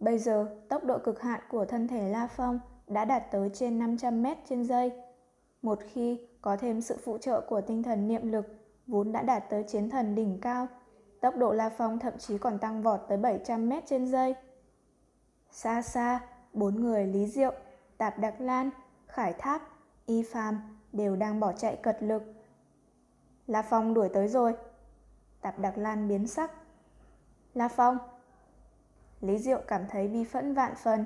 Bây 0.00 0.18
giờ, 0.18 0.56
tốc 0.68 0.84
độ 0.84 0.98
cực 0.98 1.20
hạn 1.20 1.40
của 1.50 1.64
thân 1.64 1.88
thể 1.88 2.08
La 2.08 2.26
Phong 2.26 2.60
đã 2.86 3.04
đạt 3.04 3.22
tới 3.30 3.50
trên 3.54 3.78
500 3.78 4.22
mét 4.22 4.38
trên 4.48 4.64
giây. 4.64 4.92
Một 5.62 5.78
khi 5.92 6.20
có 6.40 6.56
thêm 6.56 6.80
sự 6.80 6.96
phụ 7.04 7.18
trợ 7.18 7.40
của 7.40 7.60
tinh 7.60 7.82
thần 7.82 8.08
niệm 8.08 8.32
lực 8.32 8.46
vốn 8.86 9.12
đã 9.12 9.22
đạt 9.22 9.44
tới 9.50 9.62
chiến 9.62 9.90
thần 9.90 10.14
đỉnh 10.14 10.38
cao, 10.40 10.66
tốc 11.20 11.36
độ 11.36 11.52
La 11.52 11.68
Phong 11.68 11.98
thậm 11.98 12.18
chí 12.18 12.38
còn 12.38 12.58
tăng 12.58 12.82
vọt 12.82 13.00
tới 13.08 13.18
700 13.18 13.68
mét 13.68 13.86
trên 13.86 14.06
giây. 14.06 14.34
Xa 15.56 15.82
xa, 15.82 16.20
bốn 16.52 16.80
người 16.80 17.06
Lý 17.06 17.26
Diệu, 17.26 17.52
Tạp 17.98 18.18
Đặc 18.18 18.34
Lan, 18.38 18.70
Khải 19.06 19.32
Tháp, 19.32 19.62
Y 20.06 20.22
Phàm 20.22 20.60
đều 20.92 21.16
đang 21.16 21.40
bỏ 21.40 21.52
chạy 21.52 21.76
cật 21.82 22.02
lực. 22.02 22.22
La 23.46 23.62
Phong 23.62 23.94
đuổi 23.94 24.08
tới 24.08 24.28
rồi. 24.28 24.54
Tạp 25.40 25.58
Đặc 25.58 25.78
Lan 25.78 26.08
biến 26.08 26.26
sắc. 26.26 26.50
La 27.54 27.68
Phong. 27.68 27.98
Lý 29.20 29.38
Diệu 29.38 29.60
cảm 29.68 29.86
thấy 29.90 30.08
bi 30.08 30.24
phẫn 30.24 30.54
vạn 30.54 30.74
phần. 30.74 31.04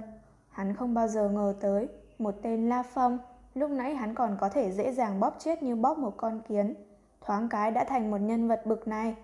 Hắn 0.49 0.77
không 0.77 0.95
bao 0.95 1.09
giờ 1.09 1.29
ngờ 1.29 1.55
tới 1.61 1.89
một 2.19 2.35
tên 2.43 2.69
La 2.69 2.83
Phong 2.83 3.19
lúc 3.55 3.71
nãy 3.71 3.95
hắn 3.95 4.15
còn 4.15 4.37
có 4.41 4.49
thể 4.49 4.73
dễ 4.73 4.93
dàng 4.93 5.21
bóp 5.21 5.37
chết 5.39 5.63
như 5.63 5.77
bóp 5.77 5.99
một 5.99 6.15
con 6.17 6.43
kiến. 6.49 6.75
Thoáng 7.21 7.49
cái 7.49 7.71
đã 7.71 7.85
thành 7.85 8.11
một 8.11 8.19
nhân 8.19 8.49
vật 8.49 8.63
bực 8.65 8.89
này. 8.89 9.17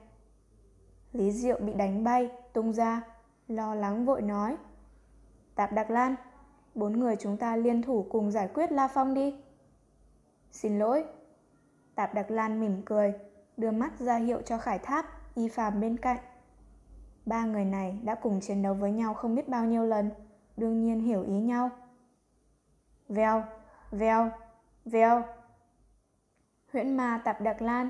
Lý 1.13 1.33
Diệu 1.33 1.59
bị 1.59 1.75
đánh 1.75 2.05
bay, 2.05 2.31
tung 2.53 2.73
ra, 2.73 3.03
lo 3.49 3.75
lắng 3.75 4.05
vội 4.05 4.23
nói. 4.23 4.57
Tạp 5.57 5.73
Đặc 5.73 5.91
Lan, 5.91 6.15
bốn 6.75 7.01
người 7.01 7.17
chúng 7.17 7.37
ta 7.37 7.57
liên 7.57 7.83
thủ 7.83 8.07
cùng 8.11 8.31
giải 8.31 8.49
quyết 8.55 8.73
La 8.73 8.89
Phong 8.89 9.15
đi. 9.15 9.35
Xin 10.51 10.79
lỗi. 10.79 11.05
Tạp 11.95 12.15
Đặc 12.15 12.31
Lan 12.31 12.61
mỉm 12.61 12.83
cười, 12.85 13.15
đưa 13.57 13.71
mắt 13.71 13.99
ra 13.99 14.17
hiệu 14.17 14.43
cho 14.43 14.59
Khải 14.59 14.79
Tháp, 14.79 15.07
Y 15.35 15.49
Phạm 15.49 15.81
bên 15.81 15.97
cạnh. 15.97 16.19
Ba 17.27 17.45
người 17.45 17.65
này 17.65 17.99
đã 18.05 18.15
cùng 18.15 18.41
chiến 18.41 18.63
đấu 18.63 18.75
với 18.75 18.93
nhau 18.93 19.15
không 19.15 19.35
biết 19.35 19.49
bao 19.49 19.65
nhiêu 19.65 19.85
lần, 19.85 20.11
đương 20.57 20.81
nhiên 20.81 21.01
hiểu 21.01 21.23
ý 21.23 21.41
nhau. 21.41 21.71
Vèo, 23.09 23.45
vèo, 23.91 24.31
vèo. 24.85 25.23
Huyễn 26.73 26.97
ma 26.97 27.21
Tạp 27.25 27.41
Đặc 27.41 27.63
Lan, 27.63 27.89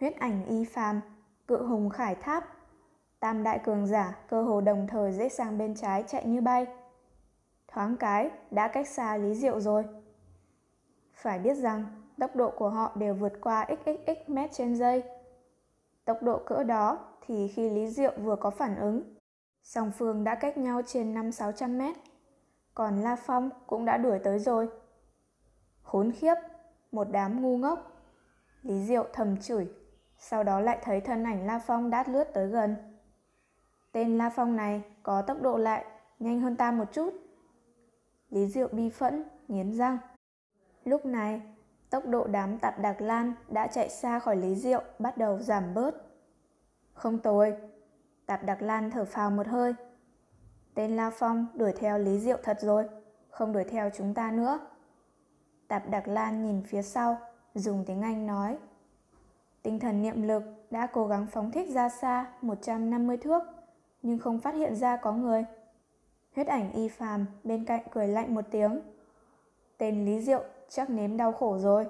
huyết 0.00 0.16
ảnh 0.16 0.44
Y 0.46 0.64
Phàm, 0.64 1.00
cự 1.46 1.66
hùng 1.66 1.90
Khải 1.90 2.14
Tháp, 2.14 2.44
tam 3.20 3.42
đại 3.42 3.58
cường 3.64 3.86
giả 3.86 4.16
cơ 4.28 4.42
hồ 4.42 4.60
đồng 4.60 4.86
thời 4.86 5.12
dễ 5.12 5.28
sang 5.28 5.58
bên 5.58 5.74
trái 5.74 6.04
chạy 6.06 6.26
như 6.26 6.40
bay. 6.40 6.66
Thoáng 7.78 7.96
cái 7.96 8.30
đã 8.50 8.68
cách 8.68 8.88
xa 8.88 9.16
Lý 9.16 9.34
Diệu 9.34 9.60
rồi. 9.60 9.84
Phải 11.14 11.38
biết 11.38 11.54
rằng 11.54 11.84
tốc 12.18 12.36
độ 12.36 12.50
của 12.50 12.68
họ 12.68 12.92
đều 12.94 13.14
vượt 13.14 13.32
qua 13.40 13.66
xxx 13.68 14.28
mét 14.28 14.52
trên 14.52 14.76
giây. 14.76 15.02
Tốc 16.04 16.22
độ 16.22 16.38
cỡ 16.46 16.64
đó 16.64 16.98
thì 17.26 17.48
khi 17.48 17.70
Lý 17.70 17.88
Diệu 17.88 18.12
vừa 18.22 18.36
có 18.36 18.50
phản 18.50 18.76
ứng, 18.76 19.14
song 19.62 19.92
phương 19.98 20.24
đã 20.24 20.34
cách 20.34 20.58
nhau 20.58 20.82
trên 20.86 21.14
5-600 21.14 21.78
mét. 21.78 21.96
Còn 22.74 23.00
La 23.00 23.16
Phong 23.16 23.50
cũng 23.66 23.84
đã 23.84 23.96
đuổi 23.96 24.18
tới 24.18 24.38
rồi. 24.38 24.68
Khốn 25.82 26.12
khiếp, 26.12 26.34
một 26.92 27.06
đám 27.10 27.42
ngu 27.42 27.56
ngốc. 27.56 27.92
Lý 28.62 28.84
Diệu 28.84 29.06
thầm 29.12 29.36
chửi, 29.36 29.68
sau 30.18 30.44
đó 30.44 30.60
lại 30.60 30.78
thấy 30.82 31.00
thân 31.00 31.24
ảnh 31.24 31.46
La 31.46 31.58
Phong 31.58 31.90
đát 31.90 32.08
lướt 32.08 32.24
tới 32.34 32.46
gần. 32.46 32.76
Tên 33.92 34.18
La 34.18 34.30
Phong 34.30 34.56
này 34.56 34.82
có 35.02 35.22
tốc 35.22 35.42
độ 35.42 35.56
lại 35.56 35.84
nhanh 36.18 36.40
hơn 36.40 36.56
ta 36.56 36.70
một 36.70 36.92
chút. 36.92 37.27
Lý 38.30 38.46
Diệu 38.46 38.68
bi 38.72 38.90
phẫn, 38.90 39.24
nghiến 39.48 39.72
răng. 39.72 39.98
Lúc 40.84 41.06
này, 41.06 41.42
tốc 41.90 42.06
độ 42.06 42.26
đám 42.26 42.58
tạp 42.58 42.78
đặc 42.78 43.00
lan 43.00 43.32
đã 43.48 43.66
chạy 43.66 43.88
xa 43.88 44.18
khỏi 44.18 44.36
Lý 44.36 44.54
Diệu 44.54 44.82
bắt 44.98 45.18
đầu 45.18 45.38
giảm 45.38 45.74
bớt. 45.74 45.94
Không 46.92 47.18
tồi, 47.18 47.56
tạp 48.26 48.44
đặc 48.44 48.62
lan 48.62 48.90
thở 48.90 49.04
phào 49.04 49.30
một 49.30 49.46
hơi. 49.46 49.74
Tên 50.74 50.96
La 50.96 51.10
Phong 51.10 51.46
đuổi 51.54 51.72
theo 51.72 51.98
Lý 51.98 52.18
Diệu 52.18 52.38
thật 52.42 52.58
rồi, 52.60 52.88
không 53.30 53.52
đuổi 53.52 53.64
theo 53.64 53.90
chúng 53.96 54.14
ta 54.14 54.30
nữa. 54.30 54.60
Tạp 55.68 55.90
đặc 55.90 56.08
lan 56.08 56.44
nhìn 56.44 56.62
phía 56.62 56.82
sau, 56.82 57.18
dùng 57.54 57.84
tiếng 57.84 58.02
Anh 58.02 58.26
nói. 58.26 58.58
Tinh 59.62 59.78
thần 59.78 60.02
niệm 60.02 60.22
lực 60.22 60.42
đã 60.70 60.86
cố 60.86 61.06
gắng 61.06 61.26
phóng 61.26 61.50
thích 61.50 61.70
ra 61.70 61.88
xa 61.88 62.26
150 62.40 63.16
thước, 63.16 63.42
nhưng 64.02 64.18
không 64.18 64.40
phát 64.40 64.54
hiện 64.54 64.76
ra 64.76 64.96
có 64.96 65.12
người. 65.12 65.44
Huyết 66.38 66.46
ảnh 66.46 66.72
y 66.72 66.88
phàm 66.88 67.26
bên 67.44 67.64
cạnh 67.64 67.82
cười 67.90 68.08
lạnh 68.08 68.34
một 68.34 68.44
tiếng. 68.50 68.80
Tên 69.78 70.04
Lý 70.04 70.20
Diệu 70.20 70.44
chắc 70.68 70.90
nếm 70.90 71.16
đau 71.16 71.32
khổ 71.32 71.58
rồi. 71.58 71.86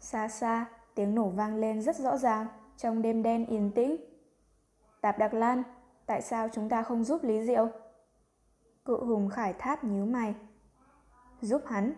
Xa 0.00 0.28
xa, 0.28 0.66
tiếng 0.94 1.14
nổ 1.14 1.28
vang 1.28 1.56
lên 1.56 1.82
rất 1.82 1.96
rõ 1.96 2.16
ràng 2.16 2.46
trong 2.76 3.02
đêm 3.02 3.22
đen 3.22 3.46
yên 3.46 3.70
tĩnh. 3.74 3.96
Tạp 5.00 5.18
Đặc 5.18 5.34
Lan, 5.34 5.62
tại 6.06 6.22
sao 6.22 6.48
chúng 6.52 6.68
ta 6.68 6.82
không 6.82 7.04
giúp 7.04 7.24
Lý 7.24 7.44
Diệu? 7.44 7.68
Cự 8.84 9.04
hùng 9.04 9.28
khải 9.28 9.52
tháp 9.52 9.84
nhíu 9.84 10.06
mày. 10.06 10.34
Giúp 11.40 11.62
hắn? 11.66 11.92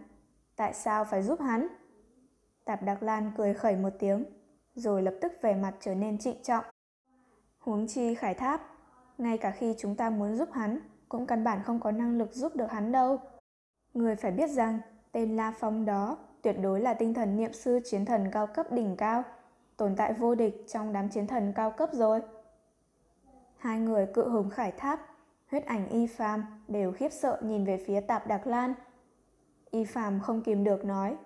Tại 0.57 0.75
sao 0.75 1.05
phải 1.05 1.23
giúp 1.23 1.41
hắn? 1.41 1.69
Tạp 2.65 2.83
Đặc 2.83 3.03
Lan 3.03 3.33
cười 3.37 3.55
khẩy 3.55 3.77
một 3.77 3.93
tiếng, 3.99 4.25
rồi 4.75 5.03
lập 5.03 5.15
tức 5.21 5.33
vẻ 5.43 5.55
mặt 5.55 5.75
trở 5.81 5.95
nên 5.95 6.19
trịnh 6.19 6.43
trọng. 6.43 6.65
Huống 7.59 7.87
chi 7.87 8.15
khải 8.15 8.35
tháp, 8.35 8.61
ngay 9.19 9.39
cả 9.39 9.51
khi 9.51 9.75
chúng 9.79 9.97
ta 9.97 10.11
muốn 10.11 10.37
giúp 10.37 10.49
hắn, 10.53 10.81
cũng 11.09 11.27
căn 11.27 11.45
bản 11.45 11.63
không 11.63 11.81
có 11.81 11.91
năng 11.91 12.19
lực 12.19 12.33
giúp 12.33 12.57
được 12.57 12.71
hắn 12.71 12.93
đâu. 12.93 13.21
Người 13.95 14.17
phải 14.17 14.31
biết 14.31 14.51
rằng 14.51 14.79
tên 15.13 15.37
La 15.37 15.53
Phong 15.59 15.85
đó 15.85 16.19
tuyệt 16.43 16.57
đối 16.63 16.81
là 16.81 16.95
tinh 16.95 17.15
thần 17.15 17.37
niệm 17.37 17.53
sư 17.53 17.81
chiến 17.85 18.05
thần 18.05 18.31
cao 18.33 18.47
cấp 18.47 18.73
đỉnh 18.73 18.97
cao, 18.97 19.23
tồn 19.77 19.97
tại 19.97 20.13
vô 20.13 20.35
địch 20.35 20.65
trong 20.69 20.93
đám 20.93 21.09
chiến 21.09 21.27
thần 21.27 21.53
cao 21.57 21.71
cấp 21.71 21.91
rồi. 21.93 22.21
Hai 23.57 23.81
người 23.81 24.07
cự 24.15 24.29
hùng 24.29 24.51
khải 24.51 24.73
tháp, 24.73 25.01
huyết 25.51 25.67
ảnh 25.67 25.89
y 25.89 26.07
phàm 26.07 26.45
đều 26.69 26.93
khiếp 26.93 27.13
sợ 27.13 27.41
nhìn 27.43 27.65
về 27.65 27.85
phía 27.87 28.01
tạp 28.01 28.27
đặc 28.27 28.47
lan. 28.47 28.75
Y 29.71 29.85
phàm 29.85 30.21
không 30.21 30.43
kìm 30.43 30.65
được 30.65 30.85
nói. 30.85 31.17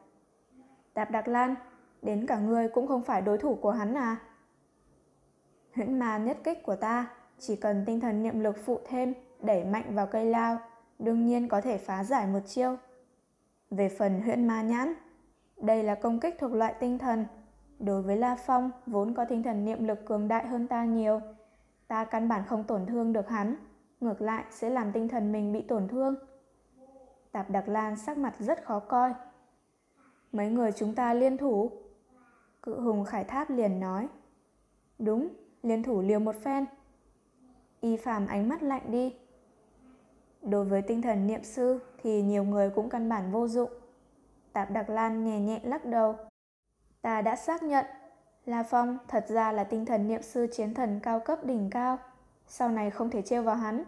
Tạp 0.95 1.11
đặc 1.11 1.29
lan, 1.29 1.55
đến 2.03 2.27
cả 2.27 2.39
ngươi 2.39 2.69
cũng 2.69 2.87
không 2.87 3.03
phải 3.03 3.23
đối 3.23 3.39
thủ 3.39 3.55
của 3.55 3.71
hắn 3.71 3.95
à? 3.95 4.17
Huyễn 5.75 5.99
ma 5.99 6.19
nhất 6.19 6.39
kích 6.45 6.63
của 6.63 6.77
ta, 6.77 7.11
chỉ 7.39 7.57
cần 7.57 7.85
tinh 7.87 8.01
thần 8.01 8.23
niệm 8.23 8.41
lực 8.41 8.57
phụ 8.65 8.81
thêm 8.89 9.15
đẩy 9.43 9.65
mạnh 9.65 9.95
vào 9.95 10.07
cây 10.07 10.25
lao, 10.25 10.59
đương 10.99 11.27
nhiên 11.27 11.49
có 11.49 11.61
thể 11.61 11.79
phá 11.79 12.05
giải 12.05 12.27
một 12.27 12.41
chiêu. 12.47 12.77
Về 13.71 13.89
phần 13.89 14.21
huyễn 14.21 14.47
ma 14.47 14.63
nhãn, 14.63 14.95
đây 15.57 15.83
là 15.83 15.95
công 15.95 16.21
kích 16.21 16.35
thuộc 16.39 16.53
loại 16.53 16.75
tinh 16.81 16.99
thần. 16.99 17.27
Đối 17.79 18.03
với 18.03 18.17
La 18.17 18.37
Phong, 18.47 18.71
vốn 18.87 19.15
có 19.15 19.25
tinh 19.25 19.43
thần 19.43 19.65
niệm 19.65 19.85
lực 19.85 20.05
cường 20.07 20.29
đại 20.29 20.47
hơn 20.47 20.67
ta 20.67 20.85
nhiều. 20.85 21.21
Ta 21.89 22.05
căn 22.05 22.29
bản 22.29 22.43
không 22.47 22.65
tổn 22.65 22.87
thương 22.87 23.13
được 23.13 23.29
hắn, 23.29 23.57
ngược 24.01 24.21
lại 24.21 24.45
sẽ 24.51 24.71
làm 24.71 24.93
tinh 24.93 25.09
thần 25.09 25.33
mình 25.33 25.53
bị 25.53 25.63
tổn 25.63 25.89
thương. 25.89 26.15
Tạp 27.33 27.51
Đặc 27.51 27.69
Lan 27.69 27.97
sắc 27.97 28.19
mặt 28.19 28.35
rất 28.39 28.65
khó 28.65 28.79
coi. 28.79 29.15
Mấy 30.33 30.49
người 30.49 30.73
chúng 30.73 30.95
ta 30.95 31.15
liên 31.15 31.37
thủ. 31.37 31.71
Cự 32.63 32.81
hùng 32.81 33.05
Khải 33.05 33.25
Tháp 33.25 33.51
liền 33.51 33.81
nói. 33.81 34.09
Đúng, 34.99 35.29
liên 35.63 35.83
thủ 35.83 36.01
liều 36.01 36.21
một 36.21 36.37
phen. 36.37 36.65
Y 37.81 37.97
phàm 37.97 38.27
ánh 38.27 38.49
mắt 38.49 38.63
lạnh 38.63 38.91
đi. 38.91 39.15
Đối 40.43 40.65
với 40.65 40.83
tinh 40.83 41.03
thần 41.03 41.27
niệm 41.27 41.45
sư 41.45 41.81
thì 42.03 42.23
nhiều 42.23 42.45
người 42.45 42.71
cũng 42.71 42.89
căn 42.89 43.09
bản 43.09 43.33
vô 43.33 43.49
dụng. 43.49 43.71
Tạp 44.53 44.71
Đặc 44.71 44.91
Lan 44.91 45.25
nhẹ 45.25 45.41
nhẹ 45.41 45.61
lắc 45.63 45.85
đầu. 45.85 46.17
Ta 47.03 47.23
đã 47.23 47.37
xác 47.37 47.63
nhận, 47.63 47.87
La 48.45 48.63
Phong 48.63 48.99
thật 49.09 49.25
ra 49.29 49.53
là 49.53 49.65
tinh 49.65 49.87
thần 49.87 50.09
niệm 50.09 50.23
sư 50.23 50.47
chiến 50.53 50.75
thần 50.75 51.01
cao 51.03 51.21
cấp 51.21 51.45
đỉnh 51.45 51.71
cao, 51.71 51.99
sau 52.47 52.69
này 52.69 52.91
không 52.91 53.11
thể 53.11 53.23
trêu 53.23 53.43
vào 53.43 53.57
hắn. 53.57 53.85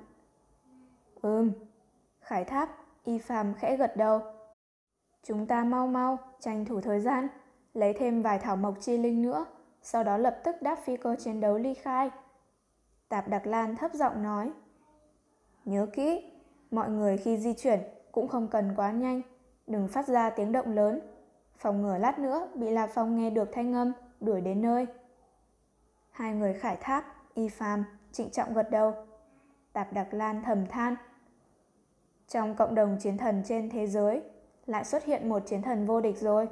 Ừm, 1.23 1.53
Khải 2.20 2.45
Tháp, 2.45 2.69
Y 3.05 3.19
Phàm 3.19 3.55
khẽ 3.55 3.77
gật 3.77 3.97
đầu. 3.97 4.20
Chúng 5.23 5.47
ta 5.47 5.65
mau 5.65 5.87
mau, 5.87 6.19
tranh 6.41 6.65
thủ 6.65 6.81
thời 6.81 7.01
gian, 7.01 7.29
lấy 7.74 7.93
thêm 7.93 8.23
vài 8.23 8.39
thảo 8.39 8.57
mộc 8.57 8.74
chi 8.81 8.99
linh 8.99 9.23
nữa, 9.23 9.47
sau 9.83 10.05
đó 10.05 10.16
lập 10.16 10.41
tức 10.45 10.62
đáp 10.62 10.79
phi 10.85 10.97
cơ 10.97 11.16
chiến 11.16 11.41
đấu 11.41 11.59
ly 11.59 11.74
khai. 11.74 12.11
Tạp 13.09 13.29
Đặc 13.29 13.47
Lan 13.47 13.77
thấp 13.77 13.95
giọng 13.95 14.23
nói. 14.23 14.53
Nhớ 15.65 15.87
kỹ, 15.93 16.32
mọi 16.73 16.90
người 16.90 17.16
khi 17.16 17.36
di 17.36 17.53
chuyển 17.53 17.81
cũng 18.12 18.28
không 18.28 18.49
cần 18.49 18.73
quá 18.77 18.93
nhanh, 18.93 19.23
đừng 19.66 19.89
phát 19.89 20.09
ra 20.09 20.31
tiếng 20.31 20.53
động 20.53 20.73
lớn. 20.73 21.01
Phòng 21.57 21.82
ngừa 21.82 21.99
lát 21.99 22.19
nữa 22.19 22.49
bị 22.55 22.70
La 22.70 22.86
Phong 22.86 23.16
nghe 23.16 23.31
được 23.31 23.49
thanh 23.53 23.74
âm, 23.74 23.93
đuổi 24.20 24.40
đến 24.40 24.62
nơi. 24.62 24.86
Hai 26.11 26.35
người 26.35 26.55
khải 26.55 26.77
tháp, 26.81 27.05
y 27.35 27.49
phàm, 27.49 27.85
trịnh 28.12 28.31
trọng 28.31 28.55
gật 28.55 28.70
đầu. 28.70 28.94
Tạp 29.73 29.93
Đặc 29.93 30.15
Lan 30.15 30.43
thầm 30.43 30.66
than. 30.66 30.97
Trong 32.28 32.55
cộng 32.55 32.74
đồng 32.74 32.97
chiến 33.01 33.19
thần 33.19 33.43
trên 33.47 33.70
thế 33.70 33.86
giới, 33.86 34.23
lại 34.66 34.85
xuất 34.85 35.05
hiện 35.05 35.28
một 35.28 35.43
chiến 35.47 35.62
thần 35.62 35.86
vô 35.86 36.01
địch 36.01 36.19
rồi. 36.19 36.49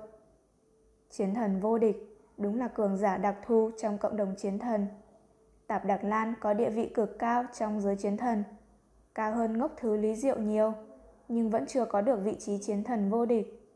Chiến 1.10 1.34
thần 1.34 1.60
vô 1.60 1.78
địch 1.78 2.26
đúng 2.36 2.58
là 2.58 2.68
cường 2.68 2.96
giả 2.96 3.16
đặc 3.16 3.36
thu 3.46 3.70
trong 3.78 3.98
cộng 3.98 4.16
đồng 4.16 4.34
chiến 4.36 4.58
thần. 4.58 4.86
Tạp 5.66 5.84
Đặc 5.84 6.04
Lan 6.04 6.34
có 6.40 6.54
địa 6.54 6.70
vị 6.70 6.90
cực 6.94 7.18
cao 7.18 7.44
trong 7.58 7.80
giới 7.80 7.96
chiến 7.96 8.16
thần, 8.16 8.44
cao 9.20 9.34
hơn 9.34 9.58
ngốc 9.58 9.72
thứ 9.76 9.96
Lý 9.96 10.14
Diệu 10.14 10.38
nhiều, 10.38 10.74
nhưng 11.28 11.50
vẫn 11.50 11.66
chưa 11.66 11.84
có 11.84 12.00
được 12.00 12.20
vị 12.24 12.36
trí 12.38 12.58
chiến 12.58 12.84
thần 12.84 13.10
vô 13.10 13.26
địch. 13.26 13.70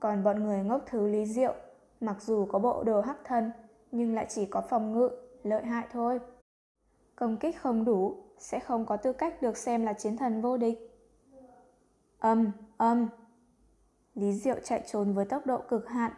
Còn 0.00 0.24
bọn 0.24 0.44
người 0.44 0.62
ngốc 0.64 0.82
thứ 0.86 1.06
Lý 1.06 1.26
Diệu, 1.26 1.54
mặc 2.00 2.22
dù 2.22 2.46
có 2.46 2.58
bộ 2.58 2.82
đồ 2.84 3.00
hắc 3.00 3.16
thân, 3.24 3.50
nhưng 3.92 4.14
lại 4.14 4.26
chỉ 4.28 4.46
có 4.46 4.60
phòng 4.60 4.92
ngự, 4.92 5.10
lợi 5.42 5.64
hại 5.64 5.86
thôi. 5.92 6.20
Công 7.16 7.36
kích 7.36 7.60
không 7.60 7.84
đủ, 7.84 8.16
sẽ 8.38 8.60
không 8.60 8.86
có 8.86 8.96
tư 8.96 9.12
cách 9.12 9.42
được 9.42 9.56
xem 9.56 9.84
là 9.84 9.92
chiến 9.92 10.16
thần 10.16 10.40
vô 10.40 10.56
địch. 10.56 10.98
Âm, 12.18 12.52
âm. 12.76 13.08
Lý 14.14 14.32
Diệu 14.32 14.56
chạy 14.64 14.82
trốn 14.86 15.12
với 15.12 15.24
tốc 15.24 15.46
độ 15.46 15.58
cực 15.68 15.88
hạn, 15.88 16.12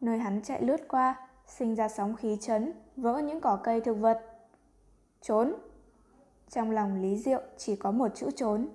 nơi 0.00 0.18
hắn 0.18 0.42
chạy 0.42 0.62
lướt 0.62 0.88
qua, 0.88 1.28
sinh 1.46 1.74
ra 1.74 1.88
sóng 1.88 2.16
khí 2.16 2.36
chấn, 2.40 2.72
vỡ 2.96 3.18
những 3.18 3.40
cỏ 3.40 3.60
cây 3.64 3.80
thực 3.80 3.94
vật. 3.94 4.20
Trốn! 5.20 5.54
Trong 6.52 6.70
lòng 6.70 7.02
Lý 7.02 7.16
Diệu 7.16 7.40
chỉ 7.56 7.76
có 7.76 7.90
một 7.90 8.08
chữ 8.14 8.30
trốn. 8.36 8.68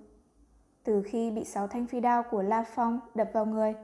Từ 0.84 1.04
khi 1.04 1.32
bị 1.32 1.44
sáu 1.44 1.68
thanh 1.68 1.88
phi 1.88 1.99
đao 1.99 2.24
của 2.24 2.41
La 2.41 2.64
Phong 2.64 2.99
đập 3.16 3.30
vào 3.34 3.45
người, 3.45 3.76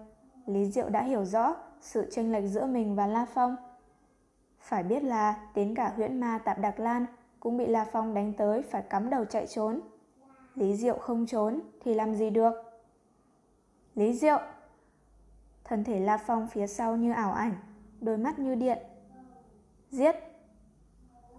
Lý 0.45 0.65
Diệu 0.65 0.89
đã 0.89 1.03
hiểu 1.03 1.25
rõ 1.25 1.55
sự 1.81 2.09
chênh 2.11 2.31
lệch 2.31 2.43
giữa 2.43 2.65
mình 2.65 2.95
và 2.95 3.07
La 3.07 3.25
Phong. 3.25 3.55
Phải 4.59 4.83
biết 4.83 5.03
là 5.03 5.49
đến 5.55 5.75
cả 5.75 5.93
huyễn 5.95 6.19
ma 6.19 6.39
tạp 6.45 6.59
Đặc 6.59 6.79
Lan 6.79 7.05
cũng 7.39 7.57
bị 7.57 7.65
La 7.65 7.85
Phong 7.91 8.13
đánh 8.13 8.33
tới 8.33 8.61
phải 8.61 8.81
cắm 8.81 9.09
đầu 9.09 9.25
chạy 9.25 9.47
trốn. 9.47 9.79
Lý 10.55 10.75
Diệu 10.75 10.97
không 10.97 11.25
trốn 11.25 11.61
thì 11.79 11.93
làm 11.93 12.15
gì 12.15 12.29
được? 12.29 12.53
Lý 13.95 14.13
Diệu! 14.13 14.39
Thân 15.63 15.83
thể 15.83 15.99
La 15.99 16.17
Phong 16.17 16.47
phía 16.47 16.67
sau 16.67 16.95
như 16.95 17.11
ảo 17.11 17.33
ảnh, 17.33 17.53
đôi 18.01 18.17
mắt 18.17 18.39
như 18.39 18.55
điện. 18.55 18.77
Giết! 19.91 20.15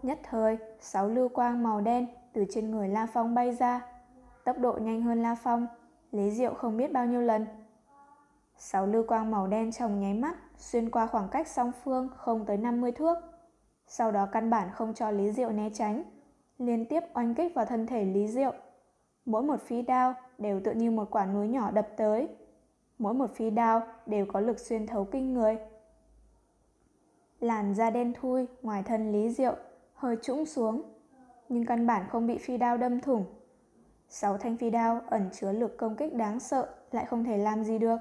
Nhất 0.03 0.21
thời, 0.23 0.59
sáu 0.81 1.09
lưu 1.09 1.29
quang 1.29 1.63
màu 1.63 1.81
đen 1.81 2.07
từ 2.35 2.45
trên 2.51 2.71
người 2.71 2.89
La 2.89 3.07
Phong 3.07 3.35
bay 3.35 3.53
ra. 3.53 3.87
Tốc 4.45 4.59
độ 4.59 4.73
nhanh 4.73 5.03
hơn 5.03 5.23
La 5.23 5.35
Phong, 5.35 5.67
Lý 6.13 6.31
Diệu 6.31 6.55
không 6.55 6.77
biết 6.77 6.93
bao 6.93 7.07
nhiêu 7.07 7.21
lần. 7.21 7.47
Sáu 8.57 8.87
lưu 8.87 9.05
quang 9.09 9.31
màu 9.31 9.47
đen 9.47 9.73
trong 9.73 10.01
nháy 10.01 10.15
mắt 10.15 10.37
xuyên 10.57 10.91
qua 10.91 11.07
khoảng 11.07 11.29
cách 11.29 11.49
song 11.49 11.73
phương 11.85 12.09
không 12.17 12.45
tới 12.47 12.57
50 12.57 12.93
thước. 12.93 13.15
Sau 13.87 14.13
đó 14.13 14.27
căn 14.33 14.51
bản 14.51 14.69
không 14.73 14.95
cho 14.95 15.11
Lý 15.11 15.33
Diệu 15.33 15.51
né 15.51 15.71
tránh, 15.75 16.03
liên 16.59 16.87
tiếp 16.87 17.01
oanh 17.15 17.35
kích 17.35 17.55
vào 17.55 17.65
thân 17.65 17.87
thể 17.87 18.05
Lý 18.05 18.29
Diệu. 18.29 18.53
Mỗi 19.25 19.43
một 19.43 19.61
phi 19.61 19.83
đao 19.83 20.15
đều 20.39 20.61
tự 20.65 20.73
như 20.73 20.91
một 20.91 21.11
quả 21.11 21.27
núi 21.27 21.49
nhỏ 21.49 21.71
đập 21.71 21.89
tới. 21.97 22.29
Mỗi 22.99 23.15
một 23.15 23.35
phi 23.35 23.51
đao 23.51 23.83
đều 24.07 24.27
có 24.27 24.41
lực 24.41 24.59
xuyên 24.59 24.87
thấu 24.87 25.05
kinh 25.05 25.35
người. 25.35 25.59
Làn 27.41 27.75
da 27.75 27.91
đen 27.91 28.13
thui 28.21 28.47
ngoài 28.63 28.83
thân 28.83 29.13
Lý 29.13 29.31
Diệu 29.31 29.57
hơi 29.95 30.17
trũng 30.23 30.47
xuống, 30.47 30.83
nhưng 31.49 31.67
căn 31.67 31.87
bản 31.87 32.09
không 32.09 32.27
bị 32.27 32.39
phi 32.39 32.57
đao 32.57 32.77
đâm 32.77 33.01
thủng. 33.01 33.25
Sáu 34.09 34.39
thanh 34.39 34.57
phi 34.57 34.71
đao 34.71 35.01
ẩn 35.07 35.31
chứa 35.33 35.53
lực 35.53 35.79
công 35.79 35.97
kích 35.97 36.15
đáng 36.15 36.41
sợ 36.41 36.69
lại 36.91 37.05
không 37.05 37.25
thể 37.25 37.39
làm 37.39 37.65
gì 37.65 37.79
được. 37.79 37.97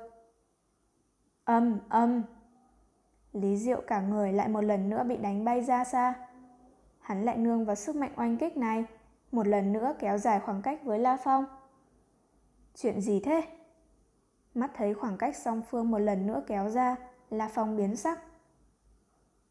Âm, 1.43 1.79
âm. 1.89 2.23
Lý 3.33 3.57
Diệu 3.57 3.81
cả 3.87 4.01
người 4.01 4.33
lại 4.33 4.47
một 4.47 4.61
lần 4.61 4.89
nữa 4.89 5.03
bị 5.03 5.17
đánh 5.17 5.45
bay 5.45 5.61
ra 5.61 5.83
xa. 5.83 6.13
Hắn 6.99 7.25
lại 7.25 7.37
nương 7.37 7.65
vào 7.65 7.75
sức 7.75 7.95
mạnh 7.95 8.13
oanh 8.15 8.37
kích 8.37 8.57
này, 8.57 8.85
một 9.31 9.47
lần 9.47 9.73
nữa 9.73 9.95
kéo 9.99 10.17
dài 10.17 10.39
khoảng 10.39 10.61
cách 10.61 10.83
với 10.83 10.99
La 10.99 11.17
Phong. 11.23 11.45
Chuyện 12.75 13.01
gì 13.01 13.19
thế? 13.19 13.41
Mắt 14.53 14.71
thấy 14.75 14.93
khoảng 14.93 15.17
cách 15.17 15.35
song 15.35 15.61
phương 15.69 15.91
một 15.91 15.99
lần 15.99 16.27
nữa 16.27 16.43
kéo 16.47 16.69
ra, 16.69 16.95
La 17.29 17.49
Phong 17.53 17.77
biến 17.77 17.95
sắc. 17.95 18.19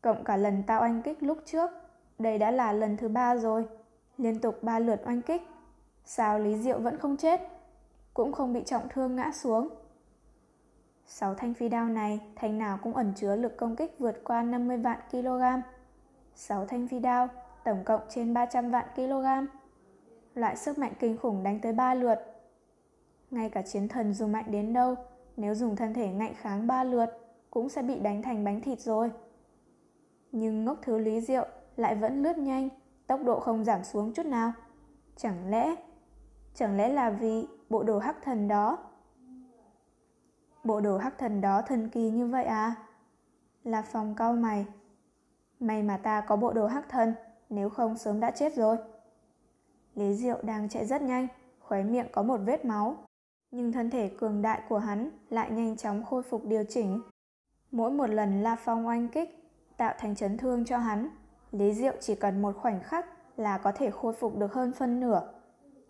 Cộng 0.01 0.24
cả 0.24 0.36
lần 0.36 0.62
tao 0.66 0.81
oanh 0.81 1.02
kích 1.02 1.23
lúc 1.23 1.39
trước, 1.44 1.70
đây 2.19 2.39
đã 2.39 2.51
là 2.51 2.73
lần 2.73 2.97
thứ 2.97 3.09
ba 3.09 3.36
rồi, 3.36 3.69
liên 4.23 4.40
tục 4.40 4.62
ba 4.62 4.78
lượt 4.78 5.03
oanh 5.07 5.23
kích. 5.23 5.43
Sao 6.05 6.39
Lý 6.39 6.57
Diệu 6.57 6.78
vẫn 6.78 6.99
không 6.99 7.16
chết, 7.16 7.40
cũng 8.15 8.32
không 8.32 8.53
bị 8.53 8.62
trọng 8.66 8.89
thương 8.89 9.16
ngã 9.16 9.32
xuống. 9.32 9.69
Sáu 11.07 11.35
thanh 11.35 11.55
phi 11.55 11.69
đao 11.69 11.89
này, 11.89 12.20
thanh 12.36 12.59
nào 12.59 12.78
cũng 12.82 12.94
ẩn 12.94 13.12
chứa 13.16 13.36
lực 13.36 13.57
công 13.57 13.77
kích 13.77 13.99
vượt 13.99 14.24
qua 14.24 14.43
50 14.43 14.77
vạn 14.77 14.99
kg. 15.11 15.43
Sáu 16.35 16.66
thanh 16.66 16.89
phi 16.89 16.99
đao, 16.99 17.28
tổng 17.65 17.85
cộng 17.85 18.01
trên 18.09 18.35
300 18.35 18.70
vạn 18.70 18.86
kg. 18.97 19.27
Loại 20.35 20.57
sức 20.57 20.78
mạnh 20.78 20.93
kinh 20.99 21.16
khủng 21.16 21.43
đánh 21.43 21.61
tới 21.61 21.73
3 21.73 21.94
lượt. 21.94 22.19
Ngay 23.31 23.51
cả 23.51 23.62
chiến 23.62 23.89
thần 23.89 24.15
dù 24.15 24.27
mạnh 24.27 24.44
đến 24.49 24.73
đâu, 24.73 24.94
nếu 25.36 25.55
dùng 25.55 25.77
thân 25.77 25.94
thể 25.94 26.09
ngạnh 26.09 26.35
kháng 26.35 26.66
3 26.66 26.85
lượt, 26.85 27.07
cũng 27.51 27.69
sẽ 27.69 27.82
bị 27.82 27.99
đánh 28.01 28.23
thành 28.23 28.44
bánh 28.44 28.61
thịt 28.61 28.81
rồi. 28.81 29.11
Nhưng 30.32 30.65
ngốc 30.65 30.78
thứ 30.82 30.99
Lý 30.99 31.20
Diệu 31.20 31.47
lại 31.77 31.94
vẫn 31.94 32.23
lướt 32.23 32.39
nhanh, 32.39 32.69
tốc 33.07 33.20
độ 33.24 33.41
không 33.41 33.65
giảm 33.65 33.85
xuống 33.85 34.12
chút 34.12 34.27
nào. 34.27 34.53
Chẳng 35.16 35.51
lẽ, 35.51 35.74
chẳng 36.55 36.77
lẽ 36.77 36.89
là 36.89 37.11
vì 37.11 37.47
bộ 37.70 37.83
đồ 37.83 37.99
hắc 37.99 38.16
thần 38.23 38.49
đó? 38.49 38.79
Bộ 40.65 40.81
đồ 40.81 40.99
hắc 40.99 41.19
thần 41.19 41.41
đó 41.41 41.62
thần 41.62 41.89
kỳ 41.89 42.11
như 42.11 42.27
vậy 42.27 42.45
à? 42.45 42.74
Là 43.65 43.83
phòng 43.83 44.15
cau 44.15 44.33
mày. 44.33 44.66
May 45.61 45.83
mà 45.83 45.97
ta 45.97 46.20
có 46.20 46.37
bộ 46.37 46.53
đồ 46.53 46.66
hắc 46.66 46.89
thần, 46.89 47.15
nếu 47.51 47.70
không 47.70 47.97
sớm 47.97 48.20
đã 48.20 48.31
chết 48.31 48.55
rồi. 48.55 48.77
Lý 49.95 50.15
Diệu 50.15 50.39
đang 50.43 50.69
chạy 50.69 50.87
rất 50.87 51.03
nhanh, 51.03 51.29
khóe 51.61 51.83
miệng 51.83 52.07
có 52.12 52.23
một 52.23 52.41
vết 52.45 52.65
máu. 52.65 52.97
Nhưng 53.51 53.73
thân 53.73 53.91
thể 53.91 54.11
cường 54.19 54.43
đại 54.43 54.62
của 54.69 54.79
hắn 54.79 55.11
lại 55.31 55.51
nhanh 55.51 55.77
chóng 55.77 56.05
khôi 56.05 56.23
phục 56.23 56.45
điều 56.45 56.65
chỉnh. 56.69 57.03
Mỗi 57.70 57.91
một 57.91 58.07
lần 58.07 58.43
La 58.43 58.57
Phong 58.57 58.87
oanh 58.87 59.09
kích, 59.09 59.43
tạo 59.77 59.95
thành 59.99 60.15
chấn 60.15 60.39
thương 60.39 60.65
cho 60.65 60.79
hắn, 60.79 61.09
Lý 61.53 61.73
Diệu 61.73 61.93
chỉ 62.01 62.15
cần 62.15 62.43
một 62.43 62.57
khoảnh 62.57 62.81
khắc 62.81 63.07
là 63.37 63.59
có 63.59 63.73
thể 63.73 63.91
khôi 63.91 64.12
phục 64.12 64.39
được 64.39 64.53
hơn 64.53 64.73
phân 64.73 65.01
nửa. 65.01 65.23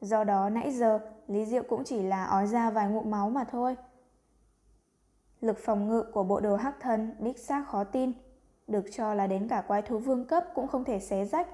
Do 0.00 0.24
đó 0.24 0.48
nãy 0.48 0.72
giờ 0.72 1.00
Lý 1.26 1.44
Diệu 1.44 1.62
cũng 1.62 1.84
chỉ 1.84 2.02
là 2.02 2.24
ói 2.24 2.46
ra 2.46 2.70
vài 2.70 2.88
ngụm 2.88 3.10
máu 3.10 3.30
mà 3.30 3.44
thôi. 3.44 3.76
Lực 5.40 5.58
phòng 5.58 5.88
ngự 5.88 6.04
của 6.12 6.22
bộ 6.22 6.40
đồ 6.40 6.56
hắc 6.56 6.80
thân 6.80 7.14
đích 7.18 7.38
xác 7.38 7.64
khó 7.68 7.84
tin, 7.84 8.12
được 8.66 8.84
cho 8.92 9.14
là 9.14 9.26
đến 9.26 9.48
cả 9.48 9.62
quái 9.68 9.82
thú 9.82 9.98
vương 9.98 10.24
cấp 10.24 10.44
cũng 10.54 10.68
không 10.68 10.84
thể 10.84 11.00
xé 11.00 11.24
rách, 11.24 11.48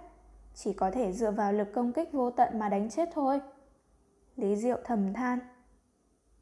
chỉ 0.54 0.72
có 0.72 0.90
thể 0.90 1.12
dựa 1.12 1.30
vào 1.30 1.52
lực 1.52 1.68
công 1.74 1.92
kích 1.92 2.12
vô 2.12 2.30
tận 2.30 2.58
mà 2.58 2.68
đánh 2.68 2.90
chết 2.90 3.08
thôi. 3.12 3.40
Lý 4.36 4.56
Diệu 4.56 4.78
thầm 4.84 5.12
than. 5.12 5.38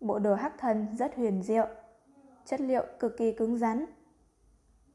Bộ 0.01 0.19
đồ 0.19 0.35
hắc 0.35 0.59
thần 0.59 0.87
rất 0.99 1.17
huyền 1.17 1.43
diệu, 1.43 1.67
chất 2.45 2.61
liệu 2.61 2.85
cực 2.99 3.17
kỳ 3.17 3.33
cứng 3.33 3.59
rắn. 3.59 3.85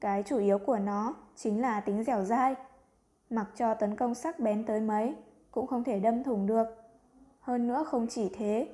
Cái 0.02 0.24
chủ 0.24 0.38
yếu 0.38 0.58
của 0.58 0.80
nó 0.80 1.16
chính 1.36 1.62
là 1.62 1.80
tính 1.80 2.04
dẻo 2.04 2.24
dai. 2.24 2.56
Mặc 3.30 3.48
cho 3.56 3.74
tấn 3.74 3.96
công 3.96 4.16
sắc 4.16 4.40
bén 4.40 4.66
tới 4.66 4.82
mấy, 4.82 5.16
cũng 5.52 5.68
không 5.68 5.84
thể 5.84 6.00
đâm 6.00 6.24
thủng 6.24 6.48
được. 6.48 6.68
Hơn 7.40 7.68
nữa 7.68 7.84
không 7.88 8.08
chỉ 8.10 8.30
thế, 8.34 8.70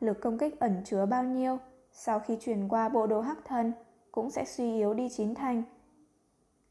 lực 0.00 0.20
công 0.20 0.38
kích 0.38 0.60
ẩn 0.60 0.82
chứa 0.84 1.06
bao 1.06 1.24
nhiêu, 1.24 1.58
sau 1.92 2.20
khi 2.20 2.38
truyền 2.40 2.68
qua 2.68 2.88
bộ 2.88 3.06
đồ 3.06 3.20
hắc 3.20 3.38
thần, 3.44 3.72
cũng 4.12 4.30
sẽ 4.30 4.44
suy 4.44 4.74
yếu 4.74 4.94
đi 4.94 5.08
chín 5.08 5.34
thành. 5.34 5.62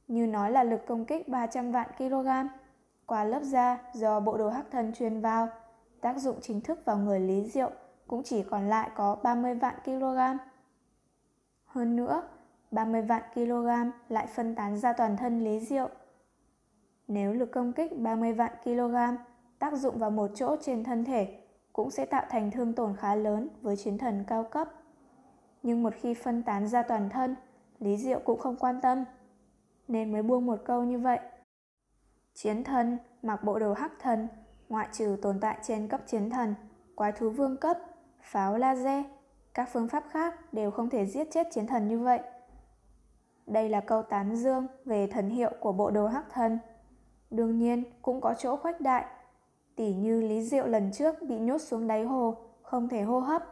Như 0.08 0.28
nói 0.28 0.52
là 0.52 0.64
lực 0.64 0.82
công 0.88 1.06
kích 1.06 1.28
300 1.28 1.72
vạn 1.72 1.90
kg, 1.98 2.28
qua 3.06 3.24
lớp 3.24 3.44
da 3.44 3.78
do 3.94 4.20
bộ 4.20 4.38
đồ 4.38 4.50
hắc 4.50 4.66
thần 4.72 4.94
truyền 4.94 5.22
vào, 5.22 5.50
tác 6.02 6.18
dụng 6.18 6.36
chính 6.42 6.62
thức 6.62 6.80
vào 6.86 6.98
người 6.98 7.20
Lý 7.20 7.50
Diệu 7.50 7.72
cũng 8.08 8.24
chỉ 8.24 8.44
còn 8.44 8.70
lại 8.70 8.90
có 8.96 9.16
30 9.24 9.56
vạn 9.56 9.76
kg. 9.86 10.20
Hơn 11.66 11.96
nữa, 11.96 12.24
30 12.72 13.02
vạn 13.02 13.24
kg 13.34 13.68
lại 14.10 14.28
phân 14.28 14.56
tán 14.56 14.78
ra 14.78 14.94
toàn 14.94 15.18
thân 15.18 15.40
Lý 15.44 15.60
Diệu. 15.60 15.90
Nếu 17.08 17.34
lực 17.34 17.52
công 17.52 17.74
kích 17.74 18.00
30 18.00 18.34
vạn 18.34 18.52
kg 18.64 18.96
tác 19.60 19.74
dụng 19.74 20.00
vào 20.00 20.12
một 20.12 20.32
chỗ 20.36 20.56
trên 20.62 20.84
thân 20.84 21.06
thể 21.06 21.42
cũng 21.74 21.92
sẽ 21.92 22.06
tạo 22.06 22.26
thành 22.30 22.52
thương 22.52 22.74
tổn 22.74 22.96
khá 22.96 23.16
lớn 23.16 23.48
với 23.62 23.78
chiến 23.78 23.98
thần 23.98 24.24
cao 24.28 24.44
cấp. 24.44 24.70
Nhưng 25.64 25.84
một 25.84 25.94
khi 26.02 26.14
phân 26.14 26.44
tán 26.44 26.68
ra 26.68 26.84
toàn 26.84 27.10
thân, 27.10 27.36
Lý 27.80 27.98
Diệu 27.98 28.20
cũng 28.20 28.40
không 28.40 28.56
quan 28.56 28.82
tâm. 28.82 29.04
nên 29.88 30.12
mới 30.12 30.24
buông 30.24 30.46
một 30.46 30.60
câu 30.66 30.84
như 30.84 31.00
vậy. 31.00 31.20
Chiến 32.34 32.64
thần, 32.64 32.98
mặc 33.22 33.44
bộ 33.44 33.60
đồ 33.60 33.74
hắc 33.74 33.92
thần, 34.00 34.28
ngoại 34.70 34.88
trừ 34.92 35.18
tồn 35.22 35.40
tại 35.40 35.58
trên 35.62 35.88
cấp 35.88 36.02
chiến 36.08 36.30
thần, 36.30 36.56
quái 36.96 37.12
thú 37.12 37.30
vương 37.30 37.58
cấp, 37.58 37.78
pháo 38.22 38.58
laser, 38.58 39.06
các 39.54 39.70
phương 39.74 39.88
pháp 39.88 40.04
khác 40.10 40.54
đều 40.54 40.72
không 40.72 40.90
thể 40.90 41.06
giết 41.06 41.28
chết 41.32 41.48
chiến 41.52 41.68
thần 41.68 41.88
như 41.88 42.00
vậy. 42.00 42.20
Đây 43.52 43.70
là 43.70 43.80
câu 43.80 44.04
tán 44.04 44.36
dương 44.36 44.68
về 44.86 45.08
thần 45.08 45.30
hiệu 45.30 45.52
của 45.60 45.72
bộ 45.72 45.92
đồ 45.92 46.08
hắc 46.08 46.26
thần. 46.34 46.60
Đương 47.32 47.58
nhiên 47.58 47.84
cũng 48.02 48.22
có 48.22 48.34
chỗ 48.34 48.58
khoách 48.58 48.82
đại, 48.82 49.06
tỉ 49.76 49.94
như 49.94 50.22
Lý 50.22 50.42
Diệu 50.42 50.68
lần 50.68 50.92
trước 50.92 51.16
bị 51.22 51.40
nhốt 51.40 51.58
xuống 51.58 51.88
đáy 51.88 52.04
hồ, 52.04 52.36
không 52.62 52.90
thể 52.90 53.02
hô 53.02 53.20
hấp. 53.20 53.44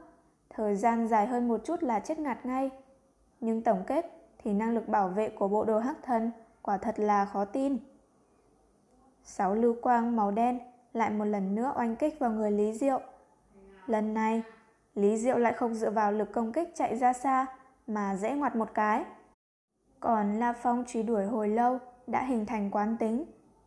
Thời 0.49 0.75
gian 0.75 1.07
dài 1.07 1.27
hơn 1.27 1.47
một 1.47 1.61
chút 1.65 1.83
là 1.83 1.99
chết 1.99 2.19
ngạt 2.19 2.45
ngay. 2.45 2.69
Nhưng 3.39 3.61
tổng 3.61 3.83
kết 3.87 4.05
thì 4.37 4.53
năng 4.53 4.73
lực 4.75 4.87
bảo 4.87 5.09
vệ 5.09 5.29
của 5.29 5.47
bộ 5.47 5.65
đồ 5.65 5.79
hắc 5.79 6.03
thần 6.03 6.31
quả 6.61 6.77
thật 6.77 6.99
là 6.99 7.25
khó 7.25 7.45
tin. 7.45 7.77
Sáu 9.23 9.55
lưu 9.55 9.75
quang 9.81 10.15
màu 10.15 10.31
đen 10.31 10.59
lại 10.93 11.09
một 11.09 11.25
lần 11.25 11.55
nữa 11.55 11.73
oanh 11.75 11.95
kích 11.95 12.19
vào 12.19 12.31
người 12.31 12.51
Lý 12.51 12.73
Diệu. 12.73 13.01
Lần 13.87 14.13
này, 14.13 14.43
Lý 14.95 15.17
Diệu 15.17 15.37
lại 15.37 15.53
không 15.53 15.73
dựa 15.73 15.91
vào 15.91 16.11
lực 16.11 16.31
công 16.31 16.51
kích 16.51 16.75
chạy 16.75 16.97
ra 16.97 17.13
xa 17.13 17.45
mà 17.87 18.15
dễ 18.15 18.33
ngoặt 18.33 18.55
một 18.55 18.73
cái. 18.73 19.05
Còn 19.99 20.39
La 20.39 20.53
Phong 20.53 20.83
truy 20.87 21.03
đuổi 21.03 21.25
hồi 21.25 21.49
lâu 21.49 21.79
đã 22.07 22.23
hình 22.23 22.45
thành 22.45 22.71
quán 22.71 22.97
tính, 22.99 23.25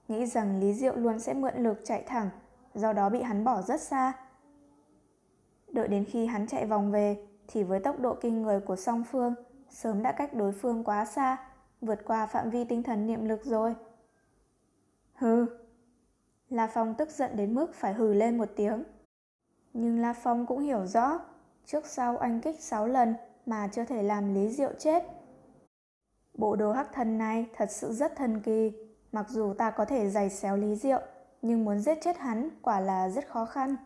nghĩ 0.09 0.27
rằng 0.27 0.61
Lý 0.61 0.75
Diệu 0.75 0.97
luôn 0.97 1.19
sẽ 1.19 1.35
mượn 1.35 1.55
lực 1.57 1.81
chạy 1.85 2.03
thẳng, 2.07 2.31
do 2.75 2.93
đó 2.93 3.09
bị 3.09 3.23
hắn 3.23 3.45
bỏ 3.45 3.63
rất 3.63 3.81
xa. 3.81 4.13
Đợi 5.73 5.89
đến 5.89 6.05
khi 6.05 6.27
hắn 6.27 6.47
chạy 6.47 6.67
vòng 6.67 6.91
về 6.91 7.27
thì 7.49 7.63
với 7.63 7.81
tốc 7.81 8.01
độ 8.01 8.15
kinh 8.15 8.43
người 8.43 8.61
của 8.61 8.77
song 8.77 9.05
phương 9.11 9.35
sớm 9.71 10.03
đã 10.03 10.13
cách 10.13 10.35
đối 10.35 10.53
phương 10.53 10.85
quá 10.85 11.05
xa, 11.05 11.37
vượt 11.81 12.05
qua 12.05 12.27
phạm 12.27 12.51
vi 12.51 12.65
tinh 12.65 12.83
thần 12.83 13.07
niệm 13.07 13.25
lực 13.25 13.45
rồi. 13.45 13.75
Hừ. 15.15 15.47
La 16.51 16.67
Phong 16.67 16.95
tức 16.95 17.11
giận 17.11 17.37
đến 17.37 17.55
mức 17.55 17.75
phải 17.75 17.95
hừ 17.95 18.15
lên 18.15 18.39
một 18.39 18.49
tiếng. 18.57 18.85
Nhưng 19.73 19.99
La 19.99 20.13
Phong 20.13 20.47
cũng 20.47 20.61
hiểu 20.61 20.87
rõ, 20.87 21.21
trước 21.67 21.87
sau 21.87 22.17
anh 22.17 22.41
kích 22.41 22.61
6 22.61 22.87
lần 22.87 23.15
mà 23.47 23.69
chưa 23.73 23.85
thể 23.85 24.03
làm 24.03 24.35
Lý 24.35 24.49
Diệu 24.49 24.73
chết. 24.79 25.22
Bộ 26.35 26.57
đồ 26.57 26.73
hắc 26.73 26.93
thần 26.93 27.19
này 27.19 27.47
thật 27.57 27.71
sự 27.71 27.93
rất 27.93 28.17
thần 28.17 28.41
kỳ, 28.41 28.73
mặc 29.13 29.27
dù 29.29 29.55
ta 29.55 29.71
có 29.71 29.85
thể 29.85 30.11
giày 30.11 30.31
xéo 30.31 30.57
Lý 30.57 30.77
Diệu, 30.77 31.01
nhưng 31.43 31.65
muốn 31.65 31.81
giết 31.81 31.99
chết 32.01 32.19
hắn 32.19 32.49
quả 32.63 32.81
là 32.81 33.09
rất 33.09 33.29
khó 33.29 33.45
khăn. 33.45 33.77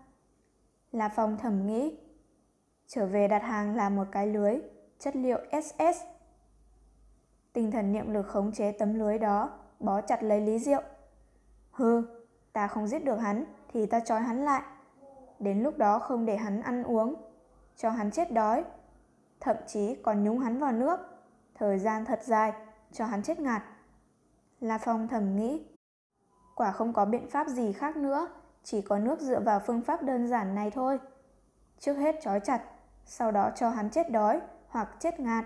La 0.92 1.08
Phong 1.08 1.36
thầm 1.38 1.66
nghĩ, 1.66 1.98
trở 2.86 3.06
về 3.06 3.28
đặt 3.28 3.42
hàng 3.42 3.76
là 3.76 3.88
một 3.88 4.04
cái 4.12 4.26
lưới, 4.26 4.58
chất 4.98 5.16
liệu 5.16 5.38
SS. 5.62 6.02
Tinh 7.52 7.70
thần 7.70 7.92
niệm 7.92 8.12
lực 8.12 8.26
khống 8.26 8.52
chế 8.52 8.72
tấm 8.72 8.94
lưới 8.94 9.18
đó, 9.18 9.50
bó 9.80 10.00
chặt 10.00 10.22
lấy 10.22 10.40
Lý 10.40 10.58
Diệu. 10.58 10.82
Hừ, 11.70 12.02
ta 12.52 12.66
không 12.66 12.86
giết 12.86 13.04
được 13.04 13.16
hắn 13.16 13.44
thì 13.72 13.86
ta 13.86 14.00
trói 14.00 14.20
hắn 14.20 14.44
lại. 14.44 14.62
Đến 15.38 15.62
lúc 15.62 15.78
đó 15.78 15.98
không 15.98 16.26
để 16.26 16.36
hắn 16.36 16.62
ăn 16.62 16.82
uống, 16.82 17.14
cho 17.76 17.90
hắn 17.90 18.10
chết 18.10 18.32
đói. 18.32 18.64
Thậm 19.40 19.56
chí 19.66 19.94
còn 20.02 20.24
nhúng 20.24 20.38
hắn 20.38 20.58
vào 20.58 20.72
nước, 20.72 21.00
thời 21.58 21.78
gian 21.78 22.04
thật 22.04 22.20
dài, 22.24 22.52
cho 22.92 23.06
hắn 23.06 23.22
chết 23.22 23.40
ngạt. 23.40 23.62
La 24.60 24.78
Phong 24.78 25.08
thầm 25.08 25.36
nghĩ, 25.36 25.66
quả 26.54 26.72
không 26.72 26.92
có 26.92 27.04
biện 27.04 27.30
pháp 27.30 27.48
gì 27.48 27.72
khác 27.72 27.96
nữa, 27.96 28.28
chỉ 28.62 28.82
có 28.82 28.98
nước 28.98 29.20
dựa 29.20 29.40
vào 29.40 29.60
phương 29.66 29.82
pháp 29.82 30.02
đơn 30.02 30.28
giản 30.28 30.54
này 30.54 30.70
thôi. 30.70 30.98
Trước 31.78 31.94
hết 31.94 32.16
trói 32.22 32.40
chặt, 32.40 32.62
sau 33.04 33.30
đó 33.30 33.50
cho 33.56 33.68
hắn 33.70 33.90
chết 33.90 34.10
đói 34.10 34.40
hoặc 34.68 34.88
chết 35.00 35.20
ngạt. 35.20 35.44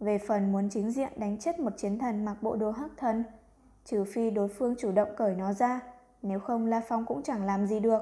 Về 0.00 0.18
phần 0.18 0.52
muốn 0.52 0.68
chính 0.70 0.90
diện 0.90 1.12
đánh 1.16 1.38
chết 1.38 1.58
một 1.58 1.72
chiến 1.76 1.98
thần 1.98 2.24
mặc 2.24 2.36
bộ 2.42 2.56
đồ 2.56 2.70
hắc 2.70 2.90
thần, 2.96 3.24
trừ 3.84 4.04
phi 4.04 4.30
đối 4.30 4.48
phương 4.48 4.74
chủ 4.78 4.92
động 4.92 5.08
cởi 5.16 5.34
nó 5.34 5.52
ra, 5.52 5.80
nếu 6.22 6.40
không 6.40 6.66
La 6.66 6.82
Phong 6.88 7.06
cũng 7.06 7.22
chẳng 7.22 7.44
làm 7.44 7.66
gì 7.66 7.80
được. 7.80 8.00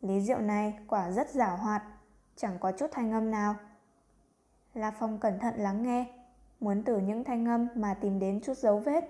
Lý 0.00 0.20
Diệu 0.20 0.38
này 0.38 0.78
quả 0.88 1.10
rất 1.10 1.30
giả 1.30 1.50
hoạt, 1.50 1.82
chẳng 2.36 2.58
có 2.60 2.72
chút 2.72 2.86
thanh 2.92 3.12
âm 3.12 3.30
nào. 3.30 3.54
La 4.76 4.90
Phong 4.90 5.18
cẩn 5.18 5.38
thận 5.38 5.54
lắng 5.56 5.82
nghe, 5.82 6.06
muốn 6.60 6.82
từ 6.82 6.98
những 6.98 7.24
thanh 7.24 7.48
âm 7.48 7.68
mà 7.74 7.94
tìm 7.94 8.18
đến 8.18 8.40
chút 8.40 8.58
dấu 8.58 8.78
vết. 8.78 9.04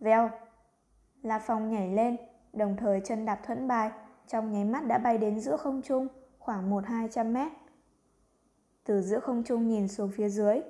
Vèo! 0.00 0.30
La 1.22 1.38
Phong 1.38 1.70
nhảy 1.70 1.88
lên, 1.88 2.16
đồng 2.52 2.76
thời 2.76 3.00
chân 3.04 3.24
đạp 3.24 3.40
thuẫn 3.46 3.68
bài, 3.68 3.90
trong 4.26 4.52
nháy 4.52 4.64
mắt 4.64 4.86
đã 4.86 4.98
bay 4.98 5.18
đến 5.18 5.40
giữa 5.40 5.56
không 5.56 5.82
trung, 5.82 6.08
khoảng 6.38 6.70
1-200 6.70 7.32
mét. 7.32 7.52
Từ 8.84 9.02
giữa 9.02 9.20
không 9.20 9.42
trung 9.44 9.68
nhìn 9.68 9.88
xuống 9.88 10.10
phía 10.10 10.28
dưới, 10.28 10.60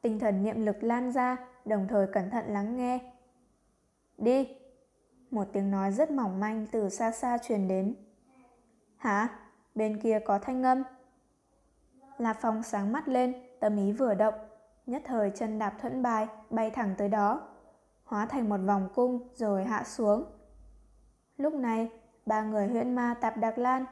tinh 0.00 0.18
thần 0.18 0.42
niệm 0.42 0.66
lực 0.66 0.82
lan 0.82 1.12
ra, 1.12 1.36
đồng 1.64 1.86
thời 1.88 2.06
cẩn 2.06 2.30
thận 2.30 2.44
lắng 2.48 2.76
nghe. 2.76 2.98
Đi! 4.18 4.48
Một 5.30 5.48
tiếng 5.52 5.70
nói 5.70 5.92
rất 5.92 6.10
mỏng 6.10 6.40
manh 6.40 6.66
từ 6.72 6.88
xa 6.88 7.10
xa 7.10 7.38
truyền 7.38 7.68
đến. 7.68 7.94
Hả? 8.96 9.28
Bên 9.74 10.00
kia 10.00 10.18
có 10.24 10.38
thanh 10.38 10.62
âm. 10.62 10.82
La 12.22 12.32
Phong 12.32 12.62
sáng 12.62 12.92
mắt 12.92 13.08
lên, 13.08 13.34
tâm 13.60 13.76
ý 13.76 13.92
vừa 13.92 14.14
động, 14.14 14.34
nhất 14.86 15.02
thời 15.04 15.30
chân 15.34 15.58
đạp 15.58 15.74
thuẫn 15.80 16.02
bài 16.02 16.28
bay 16.50 16.70
thẳng 16.70 16.94
tới 16.98 17.08
đó, 17.08 17.48
hóa 18.04 18.26
thành 18.26 18.48
một 18.48 18.60
vòng 18.66 18.88
cung 18.94 19.28
rồi 19.34 19.64
hạ 19.64 19.84
xuống. 19.84 20.24
Lúc 21.36 21.54
này, 21.54 21.90
ba 22.26 22.42
người 22.42 22.68
huyễn 22.68 22.94
ma 22.94 23.14
tạp 23.20 23.36
đặc 23.36 23.58
lan, 23.58 23.84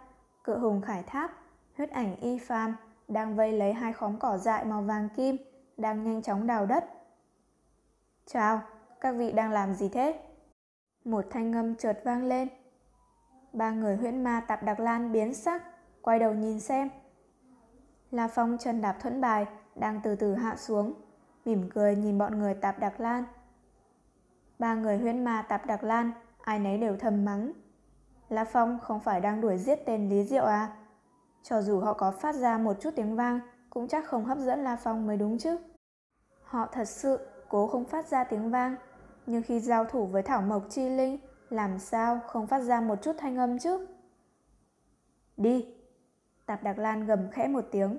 cự 0.45 0.59
hùng 0.59 0.81
khải 0.81 1.03
tháp, 1.03 1.31
huyết 1.77 1.91
ảnh 1.91 2.17
y 2.21 2.39
phàm 2.39 2.77
đang 3.09 3.37
vây 3.37 3.53
lấy 3.53 3.73
hai 3.73 3.93
khóm 3.93 4.19
cỏ 4.19 4.39
dại 4.39 4.65
màu 4.65 4.83
vàng 4.83 5.09
kim, 5.17 5.37
đang 5.77 6.05
nhanh 6.05 6.23
chóng 6.23 6.47
đào 6.47 6.67
đất. 6.67 6.85
Chào, 8.27 8.61
các 9.01 9.13
vị 9.13 9.33
đang 9.33 9.53
làm 9.53 9.75
gì 9.75 9.89
thế? 9.89 10.21
Một 11.05 11.25
thanh 11.31 11.53
âm 11.53 11.75
chợt 11.75 12.01
vang 12.05 12.25
lên. 12.25 12.49
Ba 13.53 13.71
người 13.71 13.97
huyễn 13.97 14.25
ma 14.25 14.41
tạp 14.49 14.63
đặc 14.63 14.81
lan 14.81 15.13
biến 15.13 15.35
sắc, 15.35 15.63
quay 16.03 16.19
đầu 16.19 16.35
nhìn 16.35 16.61
xem. 16.61 16.91
La 18.11 18.29
Phong 18.29 18.57
chân 18.61 18.81
đạp 18.81 18.97
thuẫn 19.01 19.21
bài, 19.21 19.47
đang 19.75 20.01
từ 20.05 20.15
từ 20.15 20.35
hạ 20.35 20.57
xuống, 20.57 20.95
mỉm 21.45 21.71
cười 21.75 21.97
nhìn 21.97 22.19
bọn 22.19 22.39
người 22.39 22.55
tạp 22.55 22.79
đặc 22.79 23.01
lan. 23.01 23.25
Ba 24.59 24.75
người 24.75 24.99
huyễn 24.99 25.25
ma 25.25 25.43
tạp 25.49 25.67
đặc 25.67 25.85
lan, 25.85 26.13
ai 26.41 26.59
nấy 26.59 26.79
đều 26.79 26.97
thầm 26.97 27.25
mắng. 27.25 27.53
La 28.29 28.45
Phong 28.45 28.79
không 28.83 29.01
phải 29.01 29.21
đang 29.21 29.41
đuổi 29.41 29.59
giết 29.59 29.77
tên 29.87 30.09
Lý 30.09 30.25
Diệu 30.25 30.45
à? 30.45 30.77
Cho 31.43 31.63
dù 31.63 31.81
họ 31.81 31.93
có 31.93 32.11
phát 32.11 32.35
ra 32.35 32.59
một 32.59 32.77
chút 32.81 32.91
tiếng 32.97 33.17
vang, 33.17 33.41
cũng 33.71 33.89
chắc 33.89 34.07
không 34.07 34.25
hấp 34.25 34.39
dẫn 34.39 34.65
La 34.65 34.77
Phong 34.77 35.07
mới 35.07 35.17
đúng 35.17 35.39
chứ. 35.39 35.57
Họ 36.43 36.67
thật 36.73 36.85
sự 36.85 37.19
cố 37.49 37.67
không 37.67 37.85
phát 37.85 38.09
ra 38.09 38.25
tiếng 38.25 38.51
vang, 38.51 38.77
nhưng 39.27 39.43
khi 39.43 39.61
giao 39.61 39.85
thủ 39.85 40.07
với 40.07 40.23
Thảo 40.23 40.43
Mộc 40.43 40.63
Chi 40.71 40.89
Linh, 40.89 41.19
làm 41.51 41.79
sao 41.79 42.21
không 42.27 42.47
phát 42.47 42.61
ra 42.61 42.81
một 42.81 43.03
chút 43.03 43.17
thanh 43.19 43.37
âm 43.37 43.59
chứ? 43.59 43.87
Đi! 45.37 45.80
Tạp 46.51 46.63
Đặc 46.63 46.79
Lan 46.79 47.07
gầm 47.07 47.31
khẽ 47.31 47.49
một 47.49 47.65
tiếng, 47.71 47.99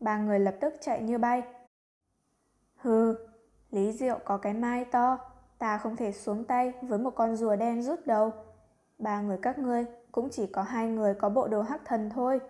ba 0.00 0.18
người 0.18 0.38
lập 0.38 0.54
tức 0.60 0.74
chạy 0.80 1.02
như 1.02 1.18
bay. 1.18 1.42
Hừ, 2.76 3.16
Lý 3.70 3.92
Diệu 3.92 4.18
có 4.24 4.36
cái 4.36 4.54
mai 4.54 4.84
to, 4.84 5.18
ta 5.58 5.78
không 5.78 5.96
thể 5.96 6.12
xuống 6.12 6.44
tay 6.44 6.72
với 6.82 6.98
một 6.98 7.10
con 7.10 7.36
rùa 7.36 7.56
đen 7.56 7.82
rút 7.82 8.06
đầu. 8.06 8.32
Ba 8.98 9.20
người 9.20 9.38
các 9.42 9.58
ngươi 9.58 9.84
cũng 10.12 10.28
chỉ 10.30 10.46
có 10.46 10.62
hai 10.62 10.88
người 10.88 11.14
có 11.14 11.28
bộ 11.28 11.48
đồ 11.48 11.62
hắc 11.62 11.80
thần 11.84 12.10
thôi. 12.10 12.40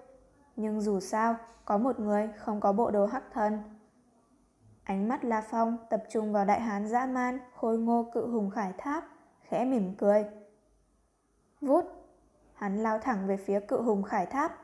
Nhưng 0.56 0.80
dù 0.80 1.00
sao, 1.00 1.36
có 1.64 1.78
một 1.78 2.00
người 2.00 2.30
không 2.36 2.60
có 2.60 2.72
bộ 2.72 2.90
đồ 2.90 3.06
hắc 3.06 3.22
thần. 3.32 3.58
Ánh 4.84 5.08
mắt 5.08 5.24
La 5.24 5.40
Phong 5.50 5.76
tập 5.90 6.02
trung 6.10 6.32
vào 6.32 6.44
đại 6.44 6.60
hán 6.60 6.88
dã 6.88 7.06
man, 7.06 7.38
khôi 7.54 7.78
ngô 7.78 8.10
cự 8.14 8.26
hùng 8.26 8.50
khải 8.50 8.72
tháp, 8.78 9.04
khẽ 9.48 9.64
mỉm 9.64 9.94
cười. 9.98 10.24
Vút, 11.60 11.84
hắn 12.54 12.76
lao 12.76 12.98
thẳng 12.98 13.26
về 13.26 13.36
phía 13.36 13.60
cự 13.60 13.82
hùng 13.82 14.02
khải 14.02 14.26
tháp. 14.26 14.63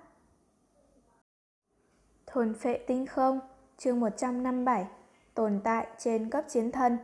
Thôn 2.33 2.55
phệ 2.55 2.79
tinh 2.87 3.07
không, 3.07 3.41
chương 3.79 4.01
157, 4.01 4.87
tồn 5.35 5.61
tại 5.65 5.87
trên 5.99 6.31
cấp 6.31 6.45
chiến 6.49 6.73
thân. 6.73 6.99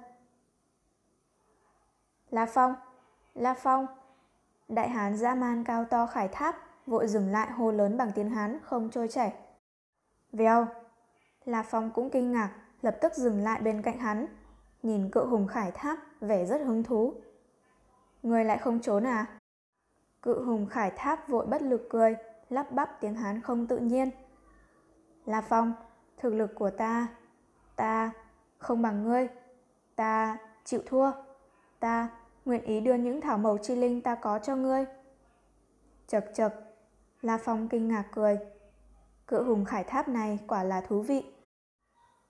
La 2.31 2.47
Phong, 2.47 2.75
La 3.35 3.55
Phong. 3.55 3.87
Đại 4.69 4.89
hán 4.89 5.17
dã 5.17 5.35
man 5.35 5.65
cao 5.65 5.85
to 5.85 6.07
khải 6.07 6.29
tháp, 6.29 6.57
vội 6.87 7.09
dừng 7.09 7.33
lại 7.33 7.51
hô 7.51 7.71
lớn 7.71 7.97
bằng 7.97 8.13
tiếng 8.15 8.31
Hán 8.31 8.59
không 8.63 8.91
trôi 8.91 9.09
chảy. 9.09 9.33
Vèo, 10.33 10.67
La 11.45 11.63
Phong 11.63 11.91
cũng 11.91 12.11
kinh 12.11 12.33
ngạc, 12.33 12.51
lập 12.83 12.97
tức 13.01 13.15
dừng 13.15 13.45
lại 13.45 13.61
bên 13.61 13.83
cạnh 13.83 13.99
hắn, 13.99 14.27
nhìn 14.83 15.11
cự 15.11 15.27
hùng 15.27 15.47
khải 15.47 15.71
tháp 15.71 15.99
vẻ 16.21 16.47
rất 16.47 16.61
hứng 16.61 16.83
thú. 16.83 17.15
Người 18.23 18.45
lại 18.45 18.59
không 18.59 18.81
trốn 18.81 19.07
à? 19.07 19.27
Cự 20.23 20.45
hùng 20.45 20.67
khải 20.67 20.93
tháp 20.97 21.29
vội 21.29 21.47
bất 21.47 21.63
lực 21.63 21.87
cười, 21.91 22.17
lắp 22.51 22.73
bắp 22.73 23.01
tiếng 23.01 23.15
Hán 23.15 23.43
không 23.43 23.67
tự 23.67 23.79
nhiên. 23.79 24.11
La 25.27 25.41
Phong, 25.41 25.73
thực 26.17 26.35
lực 26.35 26.55
của 26.55 26.71
ta, 26.71 27.09
ta 27.77 28.11
không 28.59 28.83
bằng 28.83 29.05
ngươi, 29.05 29.29
ta 29.97 30.39
chịu 30.65 30.81
thua, 30.87 31.11
ta 31.81 32.09
nguyện 32.45 32.63
ý 32.63 32.81
đưa 32.81 32.95
những 32.95 33.21
thảo 33.21 33.39
mộc 33.39 33.59
chi 33.63 33.77
linh 33.77 34.03
ta 34.03 34.15
có 34.15 34.39
cho 34.39 34.57
ngươi. 34.57 34.85
Chật 36.07 36.31
chật, 36.35 36.55
La 37.23 37.39
Phong 37.39 37.69
kinh 37.69 37.89
ngạc 37.89 38.05
cười. 38.13 38.39
Cự 39.27 39.45
hùng 39.45 39.65
khải 39.65 39.85
tháp 39.85 40.09
này 40.09 40.39
quả 40.47 40.63
là 40.63 40.81
thú 40.81 41.03
vị. 41.03 41.25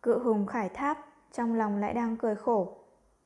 Cự 0.02 0.18
hùng 0.18 0.46
khải 0.46 0.68
tháp 0.68 0.98
trong 1.32 1.54
lòng 1.54 1.76
lại 1.76 1.94
đang 1.94 2.16
cười 2.16 2.36
khổ. 2.36 2.76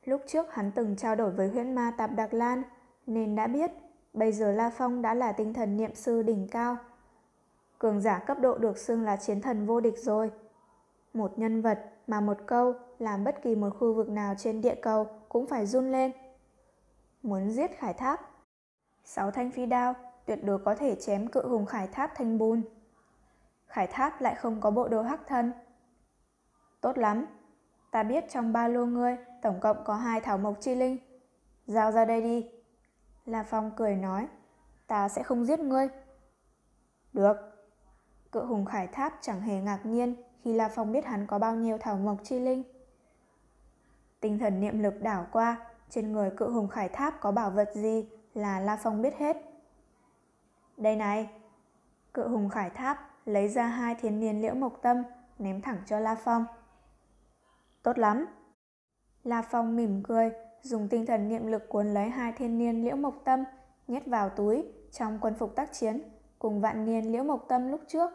Lúc 0.05 0.21
trước 0.27 0.53
hắn 0.53 0.71
từng 0.71 0.95
trao 0.95 1.15
đổi 1.15 1.31
với 1.31 1.49
huyễn 1.49 1.75
ma 1.75 1.93
Tạp 1.97 2.11
Đặc 2.15 2.33
Lan, 2.33 2.63
nên 3.05 3.35
đã 3.35 3.47
biết 3.47 3.71
bây 4.13 4.31
giờ 4.31 4.51
La 4.51 4.69
Phong 4.69 5.01
đã 5.01 5.13
là 5.13 5.31
tinh 5.31 5.53
thần 5.53 5.77
niệm 5.77 5.95
sư 5.95 6.21
đỉnh 6.21 6.47
cao. 6.51 6.77
Cường 7.81 8.01
giả 8.01 8.19
cấp 8.19 8.39
độ 8.39 8.57
được 8.57 8.77
xưng 8.77 9.03
là 9.03 9.15
chiến 9.15 9.41
thần 9.41 9.65
vô 9.65 9.79
địch 9.79 9.97
rồi. 9.97 10.31
Một 11.13 11.39
nhân 11.39 11.61
vật 11.61 11.79
mà 12.07 12.21
một 12.21 12.37
câu 12.45 12.73
làm 12.99 13.23
bất 13.23 13.41
kỳ 13.43 13.55
một 13.55 13.69
khu 13.79 13.93
vực 13.93 14.09
nào 14.09 14.33
trên 14.37 14.61
địa 14.61 14.75
cầu 14.81 15.07
cũng 15.29 15.47
phải 15.47 15.65
run 15.65 15.91
lên. 15.91 16.11
Muốn 17.23 17.49
giết 17.49 17.77
khải 17.77 17.93
tháp. 17.93 18.19
Sáu 19.03 19.31
thanh 19.31 19.51
phi 19.51 19.65
đao 19.65 19.93
tuyệt 20.25 20.39
đối 20.43 20.59
có 20.59 20.75
thể 20.75 20.95
chém 20.95 21.27
cự 21.27 21.47
hùng 21.47 21.65
khải 21.65 21.87
tháp 21.87 22.11
thành 22.15 22.37
bùn. 22.37 22.61
Khải 23.65 23.87
tháp 23.87 24.21
lại 24.21 24.35
không 24.35 24.61
có 24.61 24.71
bộ 24.71 24.87
đồ 24.87 25.01
hắc 25.01 25.27
thân. 25.27 25.51
Tốt 26.81 26.97
lắm, 26.97 27.25
ta 27.91 28.03
biết 28.03 28.25
trong 28.29 28.53
ba 28.53 28.67
lô 28.67 28.85
ngươi 28.85 29.17
tổng 29.41 29.59
cộng 29.59 29.83
có 29.83 29.95
hai 29.95 30.21
thảo 30.21 30.37
mộc 30.37 30.61
chi 30.61 30.75
linh. 30.75 30.97
Giao 31.67 31.91
ra 31.91 32.05
đây 32.05 32.21
đi. 32.21 32.49
La 33.25 33.43
Phong 33.43 33.71
cười 33.75 33.95
nói, 33.95 34.27
ta 34.87 35.09
sẽ 35.09 35.23
không 35.23 35.45
giết 35.45 35.59
ngươi. 35.59 35.87
Được. 37.13 37.50
Cự 38.31 38.45
hùng 38.45 38.65
khải 38.65 38.87
tháp 38.87 39.13
chẳng 39.21 39.41
hề 39.41 39.61
ngạc 39.61 39.85
nhiên 39.85 40.15
khi 40.43 40.53
La 40.53 40.69
Phong 40.69 40.91
biết 40.91 41.05
hắn 41.05 41.27
có 41.27 41.39
bao 41.39 41.55
nhiêu 41.55 41.77
thảo 41.77 41.97
mộc 41.97 42.17
chi 42.23 42.39
linh. 42.39 42.63
Tinh 44.19 44.39
thần 44.39 44.59
niệm 44.59 44.79
lực 44.79 45.01
đảo 45.01 45.27
qua, 45.31 45.57
trên 45.89 46.11
người 46.11 46.31
cự 46.37 46.49
hùng 46.51 46.67
khải 46.67 46.89
tháp 46.89 47.21
có 47.21 47.31
bảo 47.31 47.51
vật 47.51 47.69
gì 47.73 48.09
là 48.33 48.59
La 48.59 48.77
Phong 48.83 49.01
biết 49.01 49.17
hết. 49.17 49.37
Đây 50.77 50.95
này, 50.95 51.29
cự 52.13 52.27
hùng 52.27 52.49
khải 52.49 52.69
tháp 52.69 53.11
lấy 53.25 53.47
ra 53.47 53.67
hai 53.67 53.95
thiên 53.95 54.19
niên 54.19 54.41
liễu 54.41 54.55
mộc 54.55 54.81
tâm, 54.81 55.03
ném 55.39 55.61
thẳng 55.61 55.77
cho 55.85 55.99
La 55.99 56.15
Phong. 56.15 56.45
Tốt 57.83 57.97
lắm. 57.97 58.25
La 59.23 59.41
Phong 59.41 59.75
mỉm 59.75 60.03
cười, 60.03 60.31
dùng 60.61 60.87
tinh 60.89 61.05
thần 61.05 61.29
niệm 61.29 61.47
lực 61.47 61.69
cuốn 61.69 61.93
lấy 61.93 62.09
hai 62.09 62.31
thiên 62.31 62.57
niên 62.57 62.83
liễu 62.83 62.95
mộc 62.95 63.21
tâm, 63.23 63.43
nhét 63.87 64.07
vào 64.07 64.29
túi 64.29 64.65
trong 64.91 65.19
quân 65.21 65.33
phục 65.33 65.55
tác 65.55 65.73
chiến 65.73 66.01
cùng 66.39 66.61
vạn 66.61 66.85
niên 66.85 67.11
liễu 67.11 67.23
mộc 67.23 67.45
tâm 67.47 67.71
lúc 67.71 67.81
trước. 67.87 68.11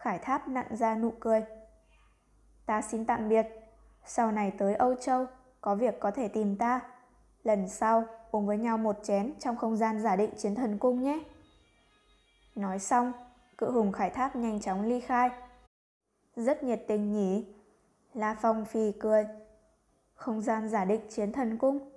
Khải 0.00 0.18
Tháp 0.18 0.48
nặn 0.48 0.76
ra 0.76 0.94
nụ 0.94 1.12
cười. 1.20 1.44
Ta 2.66 2.82
xin 2.82 3.04
tạm 3.04 3.28
biệt. 3.28 3.46
Sau 4.04 4.32
này 4.32 4.52
tới 4.58 4.74
Âu 4.74 4.94
Châu, 4.94 5.26
có 5.60 5.74
việc 5.74 6.00
có 6.00 6.10
thể 6.10 6.28
tìm 6.28 6.56
ta. 6.56 6.80
Lần 7.42 7.68
sau, 7.68 8.04
uống 8.30 8.46
với 8.46 8.58
nhau 8.58 8.78
một 8.78 8.96
chén 9.02 9.32
trong 9.38 9.56
không 9.56 9.76
gian 9.76 10.00
giả 10.00 10.16
định 10.16 10.30
chiến 10.36 10.54
thần 10.54 10.78
cung 10.78 11.02
nhé. 11.02 11.20
Nói 12.54 12.78
xong, 12.78 13.12
cự 13.58 13.70
hùng 13.70 13.92
Khải 13.92 14.10
Tháp 14.10 14.36
nhanh 14.36 14.60
chóng 14.60 14.82
ly 14.82 15.00
khai. 15.00 15.30
Rất 16.36 16.62
nhiệt 16.62 16.82
tình 16.88 17.12
nhỉ? 17.12 17.54
La 18.14 18.36
Phong 18.40 18.64
phì 18.64 18.92
cười. 18.92 19.26
Không 20.14 20.40
gian 20.40 20.68
giả 20.68 20.84
định 20.84 21.00
chiến 21.08 21.32
thần 21.32 21.58
cung. 21.58 21.90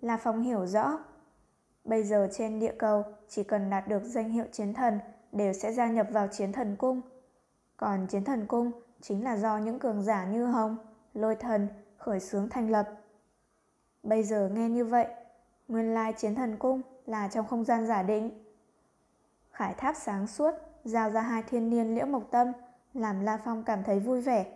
La 0.00 0.16
Phong 0.16 0.42
hiểu 0.42 0.66
rõ. 0.66 0.98
Bây 1.84 2.02
giờ 2.02 2.28
trên 2.32 2.60
địa 2.60 2.74
cầu, 2.78 3.04
chỉ 3.28 3.42
cần 3.44 3.70
đạt 3.70 3.88
được 3.88 4.02
danh 4.04 4.30
hiệu 4.30 4.44
chiến 4.52 4.74
thần 4.74 5.00
đều 5.32 5.52
sẽ 5.52 5.72
gia 5.72 5.86
nhập 5.86 6.06
vào 6.10 6.28
chiến 6.28 6.52
thần 6.52 6.76
cung. 6.76 7.00
Còn 7.76 8.06
chiến 8.06 8.24
thần 8.24 8.46
cung 8.46 8.72
chính 9.00 9.24
là 9.24 9.36
do 9.36 9.58
những 9.58 9.78
cường 9.78 10.02
giả 10.02 10.24
như 10.24 10.46
Hồng, 10.46 10.76
Lôi 11.14 11.36
Thần 11.36 11.68
khởi 11.96 12.20
xướng 12.20 12.48
thành 12.48 12.70
lập. 12.70 12.88
Bây 14.02 14.22
giờ 14.22 14.50
nghe 14.52 14.68
như 14.68 14.84
vậy, 14.84 15.06
nguyên 15.68 15.94
lai 15.94 16.12
chiến 16.12 16.34
thần 16.34 16.56
cung 16.56 16.82
là 17.06 17.28
trong 17.28 17.46
không 17.46 17.64
gian 17.64 17.86
giả 17.86 18.02
định. 18.02 18.44
Khải 19.50 19.74
tháp 19.74 19.96
sáng 19.96 20.26
suốt, 20.26 20.54
giao 20.84 21.10
ra 21.10 21.20
hai 21.20 21.42
thiên 21.42 21.70
niên 21.70 21.94
liễu 21.94 22.06
mộc 22.06 22.30
tâm, 22.30 22.52
làm 22.94 23.20
La 23.20 23.38
Phong 23.44 23.62
cảm 23.62 23.84
thấy 23.84 24.00
vui 24.00 24.20
vẻ. 24.20 24.46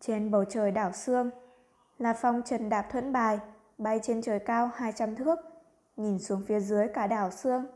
Trên 0.00 0.30
bầu 0.30 0.44
trời 0.44 0.70
đảo 0.70 0.92
xương, 0.92 1.30
La 1.98 2.12
Phong 2.12 2.42
trần 2.42 2.68
đạp 2.68 2.86
thuẫn 2.90 3.12
bài, 3.12 3.38
bay 3.78 4.00
trên 4.02 4.22
trời 4.22 4.38
cao 4.38 4.70
200 4.74 5.16
thước, 5.16 5.38
nhìn 5.96 6.18
xuống 6.18 6.42
phía 6.46 6.60
dưới 6.60 6.88
cả 6.88 7.06
đảo 7.06 7.30
xương, 7.30 7.66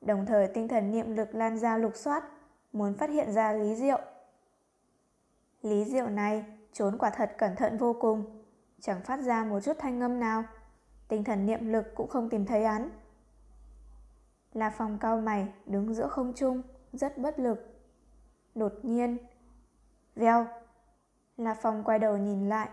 đồng 0.00 0.26
thời 0.26 0.48
tinh 0.48 0.68
thần 0.68 0.90
niệm 0.90 1.16
lực 1.16 1.34
lan 1.34 1.58
ra 1.58 1.78
lục 1.78 1.92
soát, 1.96 2.24
muốn 2.78 2.94
phát 2.94 3.10
hiện 3.10 3.32
ra 3.32 3.52
Lý 3.52 3.74
Diệu. 3.74 4.00
Lý 5.62 5.84
Diệu 5.84 6.08
này 6.08 6.44
trốn 6.72 6.98
quả 6.98 7.10
thật 7.10 7.32
cẩn 7.38 7.56
thận 7.56 7.78
vô 7.78 7.96
cùng, 8.00 8.44
chẳng 8.80 9.00
phát 9.04 9.20
ra 9.20 9.44
một 9.44 9.60
chút 9.60 9.76
thanh 9.78 10.00
âm 10.00 10.20
nào, 10.20 10.44
tinh 11.08 11.24
thần 11.24 11.46
niệm 11.46 11.72
lực 11.72 11.94
cũng 11.94 12.08
không 12.08 12.28
tìm 12.28 12.46
thấy 12.46 12.64
án. 12.64 12.90
La 14.52 14.70
Phong 14.70 14.98
cao 14.98 15.20
mày 15.20 15.48
đứng 15.66 15.94
giữa 15.94 16.08
không 16.08 16.32
trung, 16.36 16.62
rất 16.92 17.18
bất 17.18 17.38
lực. 17.38 17.58
Đột 18.54 18.72
nhiên, 18.82 19.16
veo, 20.14 20.46
La 21.36 21.54
Phong 21.54 21.84
quay 21.84 21.98
đầu 21.98 22.16
nhìn 22.16 22.48
lại, 22.48 22.68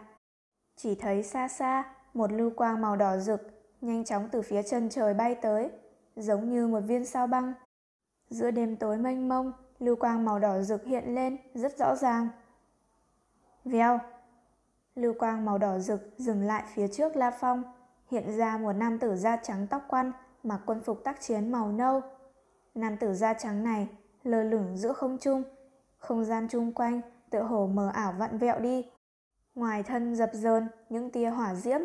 chỉ 0.75 0.95
thấy 0.95 1.23
xa 1.23 1.47
xa 1.47 1.95
một 2.13 2.31
lưu 2.31 2.49
quang 2.55 2.81
màu 2.81 2.95
đỏ 2.95 3.17
rực 3.17 3.41
nhanh 3.81 4.05
chóng 4.05 4.30
từ 4.31 4.41
phía 4.41 4.63
chân 4.63 4.89
trời 4.89 5.13
bay 5.13 5.35
tới, 5.35 5.71
giống 6.15 6.49
như 6.49 6.67
một 6.67 6.80
viên 6.80 7.05
sao 7.05 7.27
băng. 7.27 7.53
Giữa 8.30 8.51
đêm 8.51 8.75
tối 8.75 8.97
mênh 8.97 9.30
mông, 9.30 9.51
lưu 9.84 9.95
quang 9.95 10.26
màu 10.26 10.39
đỏ 10.39 10.61
rực 10.61 10.85
hiện 10.85 11.15
lên 11.15 11.38
rất 11.53 11.77
rõ 11.77 11.95
ràng. 11.95 12.27
Vèo, 13.65 13.99
lưu 14.95 15.14
quang 15.19 15.45
màu 15.45 15.57
đỏ 15.57 15.80
rực 15.80 16.14
dừng 16.18 16.41
lại 16.41 16.64
phía 16.73 16.88
trước 16.88 17.15
La 17.15 17.31
Phong, 17.31 17.64
hiện 18.11 18.38
ra 18.38 18.57
một 18.57 18.73
nam 18.73 18.99
tử 18.99 19.15
da 19.15 19.38
trắng 19.38 19.68
tóc 19.68 19.84
quăn, 19.88 20.11
mặc 20.43 20.61
quân 20.65 20.81
phục 20.81 21.03
tác 21.03 21.22
chiến 21.22 21.51
màu 21.51 21.72
nâu. 21.72 22.01
Nam 22.76 22.97
tử 22.97 23.14
da 23.14 23.34
trắng 23.34 23.64
này 23.64 23.88
lơ 24.23 24.43
lửng 24.43 24.77
giữa 24.77 24.93
không 24.93 25.18
trung, 25.18 25.43
không 25.97 26.26
gian 26.26 26.47
chung 26.49 26.73
quanh 26.73 27.01
tựa 27.30 27.43
hồ 27.43 27.68
mờ 27.68 27.91
ảo 27.93 28.14
vặn 28.18 28.38
vẹo 28.38 28.60
đi. 28.60 28.85
Ngoài 29.55 29.84
thân 29.84 30.15
dập 30.15 30.30
dờn 30.34 30.68
những 30.89 31.11
tia 31.11 31.30
hỏa 31.30 31.55
diễm, 31.55 31.80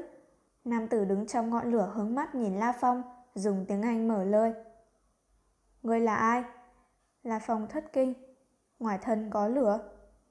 nam 0.64 0.88
tử 0.88 1.04
đứng 1.04 1.26
trong 1.26 1.50
ngọn 1.50 1.70
lửa 1.70 1.92
hướng 1.94 2.14
mắt 2.14 2.34
nhìn 2.34 2.56
La 2.56 2.72
Phong, 2.80 3.02
dùng 3.34 3.64
tiếng 3.68 3.82
Anh 3.82 4.08
mở 4.08 4.24
lời. 4.24 4.54
Ngươi 5.82 6.00
là 6.00 6.14
ai? 6.14 6.44
Là 7.28 7.38
Phong 7.38 7.66
thất 7.66 7.92
kinh. 7.92 8.14
Ngoài 8.78 8.98
thân 9.02 9.30
có 9.30 9.48
lửa, 9.48 9.78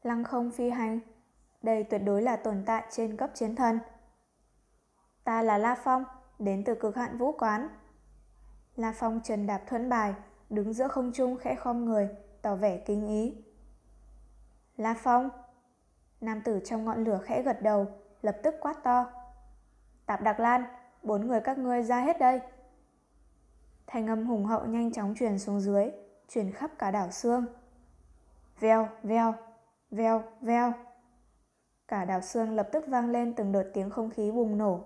lăng 0.03 0.23
không 0.23 0.51
phi 0.51 0.69
hành. 0.69 0.99
Đây 1.61 1.83
tuyệt 1.83 2.01
đối 2.05 2.21
là 2.21 2.35
tồn 2.35 2.63
tại 2.65 2.83
trên 2.89 3.17
cấp 3.17 3.29
chiến 3.33 3.55
thần. 3.55 3.79
Ta 5.23 5.41
là 5.41 5.57
La 5.57 5.75
Phong, 5.83 6.03
đến 6.39 6.63
từ 6.63 6.75
cực 6.75 6.95
hạn 6.95 7.17
vũ 7.17 7.31
quán. 7.31 7.69
La 8.75 8.93
Phong 8.95 9.21
trần 9.23 9.47
đạp 9.47 9.61
thuẫn 9.67 9.89
bài, 9.89 10.13
đứng 10.49 10.73
giữa 10.73 10.87
không 10.87 11.11
trung 11.13 11.37
khẽ 11.37 11.55
khom 11.55 11.85
người, 11.85 12.09
tỏ 12.41 12.55
vẻ 12.55 12.77
kinh 12.77 13.07
ý. 13.07 13.35
La 14.77 14.95
Phong! 14.99 15.29
Nam 16.21 16.41
tử 16.41 16.59
trong 16.65 16.85
ngọn 16.85 17.03
lửa 17.03 17.19
khẽ 17.23 17.41
gật 17.41 17.61
đầu, 17.61 17.87
lập 18.21 18.37
tức 18.43 18.55
quát 18.61 18.83
to. 18.83 19.05
Tạp 20.05 20.21
Đặc 20.21 20.39
Lan, 20.39 20.63
bốn 21.03 21.27
người 21.27 21.41
các 21.41 21.57
ngươi 21.57 21.83
ra 21.83 22.01
hết 22.01 22.19
đây. 22.19 22.41
Thành 23.87 24.07
âm 24.07 24.25
hùng 24.27 24.45
hậu 24.45 24.65
nhanh 24.65 24.93
chóng 24.93 25.15
truyền 25.15 25.39
xuống 25.39 25.59
dưới, 25.59 25.91
truyền 26.27 26.51
khắp 26.51 26.71
cả 26.79 26.91
đảo 26.91 27.11
xương. 27.11 27.45
Veo, 28.59 28.89
veo, 29.03 29.33
veo, 29.91 30.23
veo. 30.41 30.73
Cả 31.87 32.05
đảo 32.05 32.21
xương 32.21 32.55
lập 32.55 32.69
tức 32.71 32.85
vang 32.87 33.09
lên 33.09 33.33
từng 33.33 33.51
đợt 33.51 33.71
tiếng 33.73 33.89
không 33.89 34.09
khí 34.09 34.31
bùng 34.31 34.57
nổ. 34.57 34.83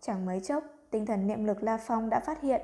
Chẳng 0.00 0.26
mấy 0.26 0.40
chốc, 0.40 0.64
tinh 0.90 1.06
thần 1.06 1.26
niệm 1.26 1.44
lực 1.44 1.62
La 1.62 1.76
Phong 1.76 2.10
đã 2.10 2.20
phát 2.20 2.40
hiện. 2.40 2.60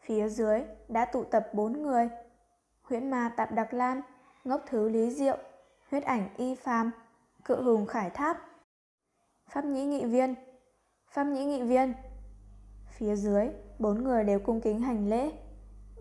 Phía 0.00 0.28
dưới 0.28 0.62
đã 0.88 1.04
tụ 1.04 1.24
tập 1.24 1.48
bốn 1.52 1.82
người. 1.82 2.08
Huyễn 2.82 3.10
ma 3.10 3.32
tạp 3.36 3.52
đặc 3.52 3.74
lan, 3.74 4.00
ngốc 4.44 4.62
thứ 4.66 4.88
lý 4.88 5.10
diệu, 5.10 5.36
huyết 5.90 6.04
ảnh 6.04 6.28
y 6.36 6.54
phàm, 6.54 6.90
cự 7.44 7.62
hùng 7.62 7.86
khải 7.86 8.10
tháp. 8.10 8.36
Pháp 9.48 9.64
nhĩ 9.64 9.84
nghị 9.84 10.04
viên, 10.04 10.34
pháp 11.06 11.24
nhĩ 11.24 11.44
nghị 11.44 11.62
viên. 11.62 11.94
Phía 12.86 13.16
dưới, 13.16 13.48
bốn 13.78 14.04
người 14.04 14.24
đều 14.24 14.40
cung 14.40 14.60
kính 14.60 14.80
hành 14.80 15.08
lễ. 15.08 15.32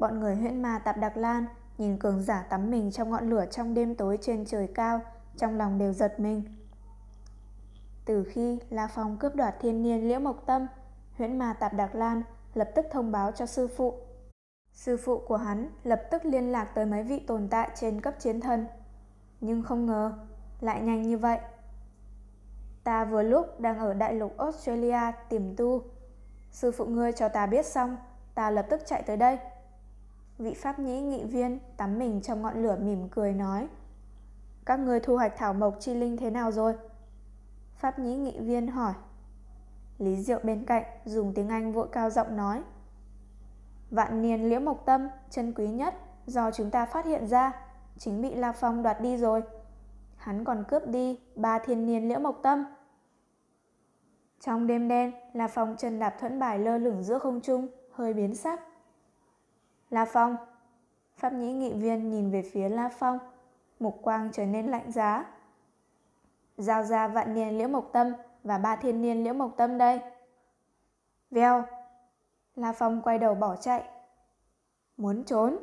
Bọn 0.02 0.20
người 0.20 0.36
huyễn 0.36 0.62
ma 0.62 0.80
tạp 0.80 0.98
đặc 0.98 1.18
lan 1.18 1.46
nhìn 1.78 1.98
cường 1.98 2.24
giả 2.24 2.46
tắm 2.50 2.72
mình 2.72 2.92
trong 2.92 3.10
ngọn 3.10 3.30
lửa 3.30 3.46
trong 3.52 3.74
đêm 3.74 3.96
tối 3.96 4.18
trên 4.22 4.46
trời 4.46 4.68
cao, 4.68 5.02
trong 5.38 5.58
lòng 5.58 5.78
đều 5.78 5.94
giật 5.94 6.20
mình. 6.20 6.44
Từ 8.06 8.24
khi 8.24 8.60
La 8.70 8.88
Phong 8.88 9.18
cướp 9.18 9.36
đoạt 9.36 9.56
thiên 9.60 9.84
niên 9.84 10.08
liễu 10.08 10.20
mộc 10.20 10.46
tâm, 10.46 10.68
huyễn 11.18 11.40
ma 11.40 11.54
tạp 11.54 11.74
đặc 11.74 11.96
lan 11.96 12.24
lập 12.54 12.70
tức 12.76 12.86
thông 12.92 13.12
báo 13.12 13.32
cho 13.32 13.46
sư 13.46 13.68
phụ. 13.68 13.94
Sư 14.74 14.98
phụ 14.98 15.22
của 15.28 15.38
hắn 15.38 15.70
lập 15.84 16.02
tức 16.12 16.26
liên 16.26 16.52
lạc 16.52 16.66
tới 16.66 16.86
mấy 16.86 17.04
vị 17.04 17.20
tồn 17.20 17.48
tại 17.48 17.70
trên 17.76 18.02
cấp 18.02 18.14
chiến 18.20 18.42
thân. 18.42 18.68
Nhưng 19.42 19.64
không 19.64 19.86
ngờ, 19.86 20.14
lại 20.62 20.82
nhanh 20.82 21.02
như 21.02 21.18
vậy. 21.18 21.40
Ta 22.84 23.06
vừa 23.06 23.24
lúc 23.24 23.60
đang 23.60 23.80
ở 23.80 23.94
đại 23.94 24.14
lục 24.14 24.38
Australia 24.38 25.12
tìm 25.30 25.56
tu. 25.56 25.82
Sư 26.52 26.72
phụ 26.72 26.86
ngươi 26.86 27.12
cho 27.12 27.30
ta 27.30 27.46
biết 27.46 27.66
xong, 27.66 27.98
ta 28.36 28.52
lập 28.52 28.66
tức 28.70 28.82
chạy 28.86 29.04
tới 29.04 29.18
đây. 29.18 29.38
Vị 30.42 30.54
pháp 30.54 30.80
nhĩ 30.80 31.02
nghị 31.02 31.24
viên 31.24 31.60
tắm 31.78 32.00
mình 32.00 32.22
trong 32.22 32.42
ngọn 32.42 32.64
lửa 32.64 32.78
mỉm 32.82 33.10
cười 33.10 33.34
nói. 33.34 33.68
Các 34.66 34.80
ngươi 34.80 35.00
thu 35.00 35.16
hoạch 35.16 35.34
thảo 35.38 35.54
mộc 35.54 35.76
chi 35.80 35.96
linh 35.96 36.18
thế 36.18 36.30
nào 36.30 36.52
rồi? 36.52 36.74
Pháp 37.76 38.00
nhĩ 38.00 38.16
nghị 38.16 38.40
viên 38.40 38.68
hỏi. 38.68 38.94
Lý 39.98 40.16
Diệu 40.16 40.40
bên 40.44 40.66
cạnh 40.66 40.84
dùng 41.06 41.34
tiếng 41.34 41.50
Anh 41.50 41.72
vội 41.72 41.88
cao 41.92 42.10
giọng 42.10 42.38
nói. 42.38 42.64
Vạn 43.90 44.22
niên 44.22 44.50
liễu 44.50 44.60
mộc 44.60 44.86
tâm, 44.86 45.08
chân 45.30 45.54
quý 45.54 45.68
nhất, 45.68 45.96
do 46.26 46.52
chúng 46.52 46.72
ta 46.72 46.86
phát 46.86 47.06
hiện 47.06 47.28
ra, 47.28 47.52
chính 47.98 48.22
bị 48.22 48.36
La 48.36 48.52
Phong 48.52 48.84
đoạt 48.84 49.02
đi 49.02 49.18
rồi. 49.18 49.44
hắn 50.16 50.44
còn 50.44 50.64
cướp 50.68 50.88
đi 50.88 51.20
ba 51.36 51.60
thiên 51.60 51.86
niên 51.86 52.08
liễu 52.08 52.20
mộc 52.20 52.40
tâm. 52.44 52.66
Trong 54.40 54.68
đêm 54.68 54.88
đen, 54.88 55.12
La 55.34 55.48
Phong 55.48 55.76
chân 55.78 56.00
đạp 56.00 56.16
thuẫn 56.20 56.40
bài 56.40 56.60
lơ 56.60 56.78
lửng 56.78 57.04
giữa 57.04 57.20
không 57.20 57.42
trung, 57.42 57.68
hơi 57.92 58.14
biến 58.14 58.36
sắc. 58.36 58.71
La 59.92 60.06
Phong 60.06 60.36
Pháp 61.18 61.34
nhĩ 61.34 61.54
nghị 61.54 61.74
viên 61.74 62.10
nhìn 62.10 62.32
về 62.32 62.42
phía 62.42 62.70
La 62.70 62.90
Phong, 62.90 63.20
mục 63.80 64.00
quang 64.02 64.30
trở 64.34 64.46
nên 64.46 64.68
lạnh 64.68 64.92
giá. 64.92 65.26
Giao 66.58 66.84
ra 66.84 67.08
vạn 67.08 67.34
niên 67.34 67.58
liễu 67.58 67.68
mộc 67.68 67.90
tâm 67.94 68.14
và 68.44 68.58
ba 68.58 68.76
thiên 68.76 69.02
niên 69.02 69.24
liễu 69.24 69.34
mộc 69.34 69.58
tâm 69.58 69.78
đây. 69.78 70.00
Vèo 71.32 71.64
La 72.56 72.74
Phong 72.74 73.02
quay 73.02 73.20
đầu 73.20 73.36
bỏ 73.36 73.56
chạy. 73.56 73.84
Muốn 74.98 75.24
trốn. 75.24 75.58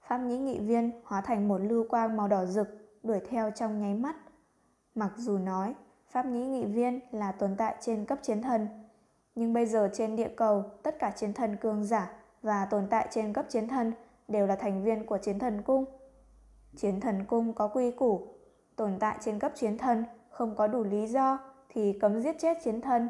Pháp 0.00 0.18
nhĩ 0.18 0.38
nghị 0.38 0.60
viên 0.60 0.90
hóa 1.04 1.20
thành 1.20 1.48
một 1.48 1.58
lưu 1.58 1.86
quang 1.88 2.16
màu 2.16 2.28
đỏ 2.28 2.44
rực 2.44 2.68
đuổi 3.02 3.20
theo 3.30 3.50
trong 3.50 3.80
nháy 3.80 3.94
mắt. 3.94 4.16
Mặc 4.94 5.12
dù 5.16 5.38
nói 5.38 5.74
Pháp 6.06 6.26
nhĩ 6.26 6.46
nghị 6.46 6.64
viên 6.64 7.00
là 7.10 7.32
tồn 7.32 7.56
tại 7.56 7.76
trên 7.80 8.04
cấp 8.04 8.18
chiến 8.22 8.42
thần, 8.42 8.68
nhưng 9.34 9.52
bây 9.52 9.66
giờ 9.66 9.90
trên 9.92 10.16
địa 10.16 10.30
cầu 10.36 10.64
tất 10.82 10.98
cả 10.98 11.10
chiến 11.16 11.32
thần 11.32 11.56
cường 11.56 11.84
giả 11.84 12.12
và 12.42 12.64
tồn 12.64 12.86
tại 12.90 13.08
trên 13.10 13.32
cấp 13.32 13.46
chiến 13.48 13.68
thần 13.68 13.92
đều 14.28 14.46
là 14.46 14.56
thành 14.56 14.84
viên 14.84 15.06
của 15.06 15.18
chiến 15.18 15.38
thần 15.38 15.62
cung. 15.62 15.84
Chiến 16.76 17.00
thần 17.00 17.24
cung 17.24 17.54
có 17.54 17.68
quy 17.68 17.90
củ, 17.90 18.26
tồn 18.76 18.98
tại 19.00 19.18
trên 19.20 19.38
cấp 19.38 19.52
chiến 19.54 19.78
thần 19.78 20.04
không 20.30 20.54
có 20.56 20.66
đủ 20.66 20.84
lý 20.84 21.06
do 21.06 21.38
thì 21.68 21.98
cấm 22.00 22.20
giết 22.20 22.36
chết 22.38 22.58
chiến 22.64 22.80
thần. 22.80 23.08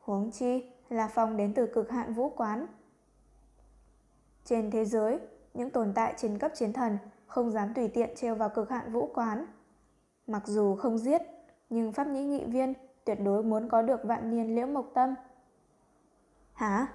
Huống 0.00 0.30
chi 0.30 0.70
là 0.88 1.08
phong 1.08 1.36
đến 1.36 1.54
từ 1.54 1.66
cực 1.66 1.90
hạn 1.90 2.14
vũ 2.14 2.28
quán. 2.28 2.66
Trên 4.44 4.70
thế 4.70 4.84
giới, 4.84 5.18
những 5.54 5.70
tồn 5.70 5.92
tại 5.94 6.14
trên 6.16 6.38
cấp 6.38 6.52
chiến 6.54 6.72
thần 6.72 6.98
không 7.26 7.50
dám 7.50 7.74
tùy 7.74 7.88
tiện 7.88 8.10
treo 8.16 8.34
vào 8.34 8.48
cực 8.48 8.70
hạn 8.70 8.92
vũ 8.92 9.10
quán. 9.14 9.46
Mặc 10.26 10.42
dù 10.46 10.76
không 10.76 10.98
giết, 10.98 11.22
nhưng 11.70 11.92
pháp 11.92 12.06
nhĩ 12.06 12.24
nghị 12.24 12.44
viên 12.44 12.74
tuyệt 13.04 13.18
đối 13.24 13.42
muốn 13.42 13.68
có 13.68 13.82
được 13.82 14.04
vạn 14.04 14.30
niên 14.30 14.54
liễu 14.54 14.66
mộc 14.66 14.90
tâm. 14.94 15.14
Hả? 16.52 16.86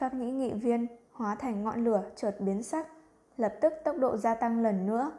Pháp 0.00 0.14
nhĩ 0.14 0.30
nghị 0.30 0.52
viên 0.52 0.86
hóa 1.12 1.34
thành 1.34 1.64
ngọn 1.64 1.84
lửa 1.84 2.02
chợt 2.16 2.36
biến 2.38 2.62
sắc, 2.62 2.86
lập 3.36 3.54
tức 3.60 3.72
tốc 3.84 3.96
độ 3.98 4.16
gia 4.16 4.34
tăng 4.34 4.62
lần 4.62 4.86
nữa. 4.86 5.12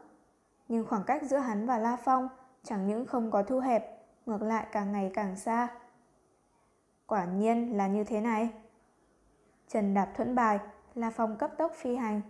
Nhưng 0.67 0.85
khoảng 0.85 1.03
cách 1.03 1.23
giữa 1.23 1.37
hắn 1.37 1.67
và 1.67 1.77
La 1.77 1.95
Phong 1.95 2.29
chẳng 2.63 2.87
những 2.87 3.05
không 3.05 3.31
có 3.31 3.43
thu 3.43 3.59
hẹp, 3.59 4.05
ngược 4.25 4.41
lại 4.41 4.65
càng 4.71 4.91
ngày 4.91 5.11
càng 5.13 5.35
xa. 5.35 5.67
Quả 7.07 7.25
nhiên 7.25 7.77
là 7.77 7.87
như 7.87 8.03
thế 8.03 8.21
này. 8.21 8.49
Trần 9.67 9.93
đạp 9.93 10.11
thuẫn 10.15 10.35
bài, 10.35 10.59
La 10.95 11.09
Phong 11.09 11.37
cấp 11.37 11.51
tốc 11.57 11.71
phi 11.75 11.95
hành, 11.95 12.21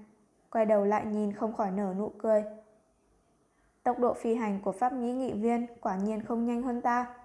quay 0.49 0.65
đầu 0.65 0.85
lại 0.85 1.05
nhìn 1.05 1.33
không 1.33 1.53
khỏi 1.53 1.71
nở 1.71 1.93
nụ 1.97 2.11
cười. 2.17 2.43
Tốc 3.83 3.99
độ 3.99 4.13
phi 4.13 4.35
hành 4.35 4.59
của 4.63 4.71
pháp 4.71 4.93
nhĩ 4.93 5.13
nghị 5.13 5.33
viên 5.33 5.67
quả 5.81 5.97
nhiên 5.97 6.25
không 6.25 6.45
nhanh 6.45 6.61
hơn 6.61 6.81
ta. 6.81 7.15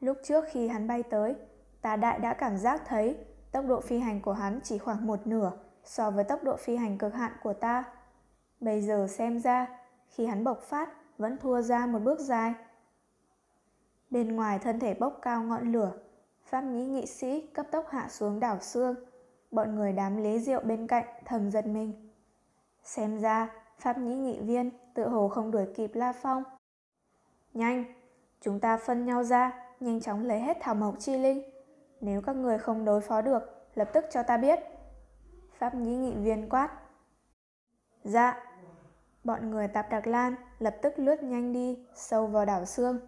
Lúc 0.00 0.16
trước 0.24 0.44
khi 0.50 0.68
hắn 0.68 0.86
bay 0.86 1.02
tới, 1.02 1.34
ta 1.82 1.96
đại 1.96 2.18
đã 2.18 2.34
cảm 2.34 2.56
giác 2.56 2.82
thấy 2.86 3.18
tốc 3.52 3.64
độ 3.68 3.80
phi 3.80 3.98
hành 3.98 4.20
của 4.20 4.32
hắn 4.32 4.60
chỉ 4.62 4.78
khoảng 4.78 5.06
một 5.06 5.26
nửa 5.26 5.52
so 5.84 6.10
với 6.10 6.24
tốc 6.24 6.44
độ 6.44 6.56
phi 6.56 6.76
hành 6.76 6.98
cực 6.98 7.14
hạn 7.14 7.32
của 7.42 7.52
ta. 7.52 7.84
Bây 8.60 8.82
giờ 8.82 9.06
xem 9.10 9.40
ra, 9.40 9.66
khi 10.08 10.26
hắn 10.26 10.44
bộc 10.44 10.62
phát 10.62 10.88
vẫn 11.18 11.36
thua 11.38 11.62
ra 11.62 11.86
một 11.86 11.98
bước 11.98 12.20
dài. 12.20 12.54
Bên 14.10 14.36
ngoài 14.36 14.58
thân 14.58 14.80
thể 14.80 14.94
bốc 14.94 15.18
cao 15.22 15.42
ngọn 15.42 15.72
lửa, 15.72 15.92
Pháp 16.44 16.60
nhĩ 16.60 16.86
nghị 16.86 17.06
sĩ 17.06 17.46
cấp 17.54 17.66
tốc 17.70 17.86
hạ 17.90 18.08
xuống 18.10 18.40
đảo 18.40 18.58
xương. 18.60 18.94
Bọn 19.50 19.74
người 19.74 19.92
đám 19.92 20.16
lấy 20.16 20.40
rượu 20.40 20.60
bên 20.60 20.86
cạnh 20.86 21.04
thầm 21.24 21.50
giật 21.50 21.66
mình. 21.66 22.10
Xem 22.82 23.20
ra, 23.20 23.50
Pháp 23.78 23.98
nhĩ 23.98 24.14
nghị 24.14 24.40
viên 24.40 24.70
tự 24.94 25.08
hồ 25.08 25.28
không 25.28 25.50
đuổi 25.50 25.66
kịp 25.74 25.90
La 25.94 26.12
Phong. 26.12 26.42
Nhanh, 27.54 27.84
chúng 28.40 28.60
ta 28.60 28.76
phân 28.76 29.06
nhau 29.06 29.24
ra, 29.24 29.52
nhanh 29.80 30.00
chóng 30.00 30.24
lấy 30.24 30.40
hết 30.40 30.56
thảo 30.60 30.74
mộc 30.74 30.94
chi 30.98 31.18
linh. 31.18 31.51
Nếu 32.02 32.22
các 32.22 32.36
người 32.36 32.58
không 32.58 32.84
đối 32.84 33.00
phó 33.00 33.22
được, 33.22 33.42
lập 33.74 33.90
tức 33.92 34.04
cho 34.10 34.22
ta 34.22 34.36
biết. 34.36 34.58
Pháp 35.58 35.74
nhĩ 35.74 35.96
nghị 35.96 36.14
viên 36.14 36.48
quát. 36.48 36.70
Dạ. 38.04 38.44
Bọn 39.24 39.50
người 39.50 39.68
tạp 39.68 39.90
đặc 39.90 40.06
lan 40.06 40.34
lập 40.58 40.76
tức 40.82 40.92
lướt 40.96 41.22
nhanh 41.22 41.52
đi, 41.52 41.86
sâu 41.94 42.26
vào 42.26 42.44
đảo 42.44 42.64
xương. 42.64 43.00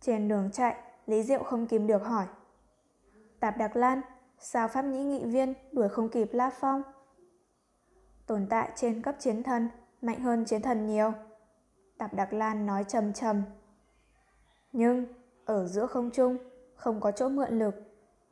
Trên 0.00 0.28
đường 0.28 0.50
chạy, 0.52 0.76
Lý 1.06 1.22
Diệu 1.22 1.42
không 1.42 1.66
kìm 1.66 1.86
được 1.86 2.02
hỏi. 2.02 2.26
Tạp 3.40 3.56
Đặc 3.56 3.76
Lan, 3.76 4.00
sao 4.38 4.68
Pháp 4.68 4.82
Nhĩ 4.82 5.02
Nghị 5.04 5.24
Viên 5.24 5.54
đuổi 5.72 5.88
không 5.88 6.08
kịp 6.08 6.28
La 6.32 6.50
Phong? 6.50 6.82
Tồn 8.26 8.46
tại 8.50 8.70
trên 8.76 9.02
cấp 9.02 9.14
chiến 9.18 9.42
thần, 9.42 9.68
mạnh 10.02 10.20
hơn 10.20 10.44
chiến 10.44 10.62
thần 10.62 10.86
nhiều. 10.86 11.12
Tạp 11.98 12.14
Đặc 12.14 12.32
Lan 12.32 12.66
nói 12.66 12.84
trầm 12.88 13.12
trầm. 13.12 13.42
Nhưng, 14.72 15.06
ở 15.44 15.66
giữa 15.66 15.86
không 15.86 16.10
trung, 16.10 16.36
không 16.74 17.00
có 17.00 17.10
chỗ 17.10 17.28
mượn 17.28 17.58
lực. 17.58 17.74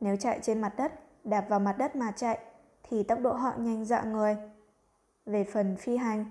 Nếu 0.01 0.17
chạy 0.17 0.41
trên 0.43 0.61
mặt 0.61 0.73
đất, 0.77 0.93
đạp 1.25 1.47
vào 1.49 1.61
mặt 1.61 1.79
đất 1.79 1.97
mà 1.97 2.13
chạy, 2.17 2.39
thì 2.83 3.03
tốc 3.03 3.19
độ 3.21 3.33
họ 3.33 3.53
nhanh 3.59 3.85
dọa 3.85 4.03
người. 4.03 4.37
Về 5.27 5.45
phần 5.45 5.77
phi 5.77 5.97
hành, 5.97 6.25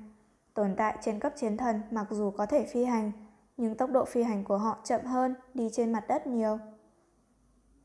tồn 0.53 0.75
tại 0.77 0.97
trên 1.01 1.19
cấp 1.19 1.33
chiến 1.35 1.57
thần 1.57 1.81
mặc 1.91 2.07
dù 2.09 2.31
có 2.31 2.45
thể 2.45 2.65
phi 2.65 2.83
hành, 2.83 3.11
nhưng 3.57 3.75
tốc 3.75 3.91
độ 3.91 4.05
phi 4.05 4.23
hành 4.23 4.43
của 4.43 4.57
họ 4.57 4.77
chậm 4.83 5.05
hơn 5.05 5.35
đi 5.53 5.69
trên 5.73 5.91
mặt 5.91 6.07
đất 6.07 6.27
nhiều. 6.27 6.59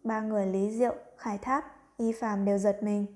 Ba 0.04 0.20
người 0.20 0.46
Lý 0.46 0.70
Diệu, 0.70 0.94
khải 1.16 1.38
Tháp, 1.38 1.64
Y 1.96 2.12
Phàm 2.12 2.44
đều 2.44 2.58
giật 2.58 2.82
mình. 2.82 3.06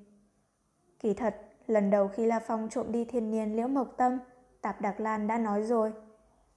Kỳ 0.99 1.15
thật, 1.15 1.37
lần 1.66 1.91
đầu 1.91 2.09
khi 2.09 2.27
La 2.27 2.41
Phong 2.41 2.69
trộm 2.69 2.93
đi 2.93 3.05
thiên 3.05 3.31
niên 3.31 3.57
liễu 3.57 3.69
mộc 3.69 3.97
tâm, 3.97 4.19
Tạp 4.61 4.81
Đặc 4.81 5.01
Lan 5.01 5.27
đã 5.27 5.39
nói 5.39 5.62
rồi. 5.62 5.93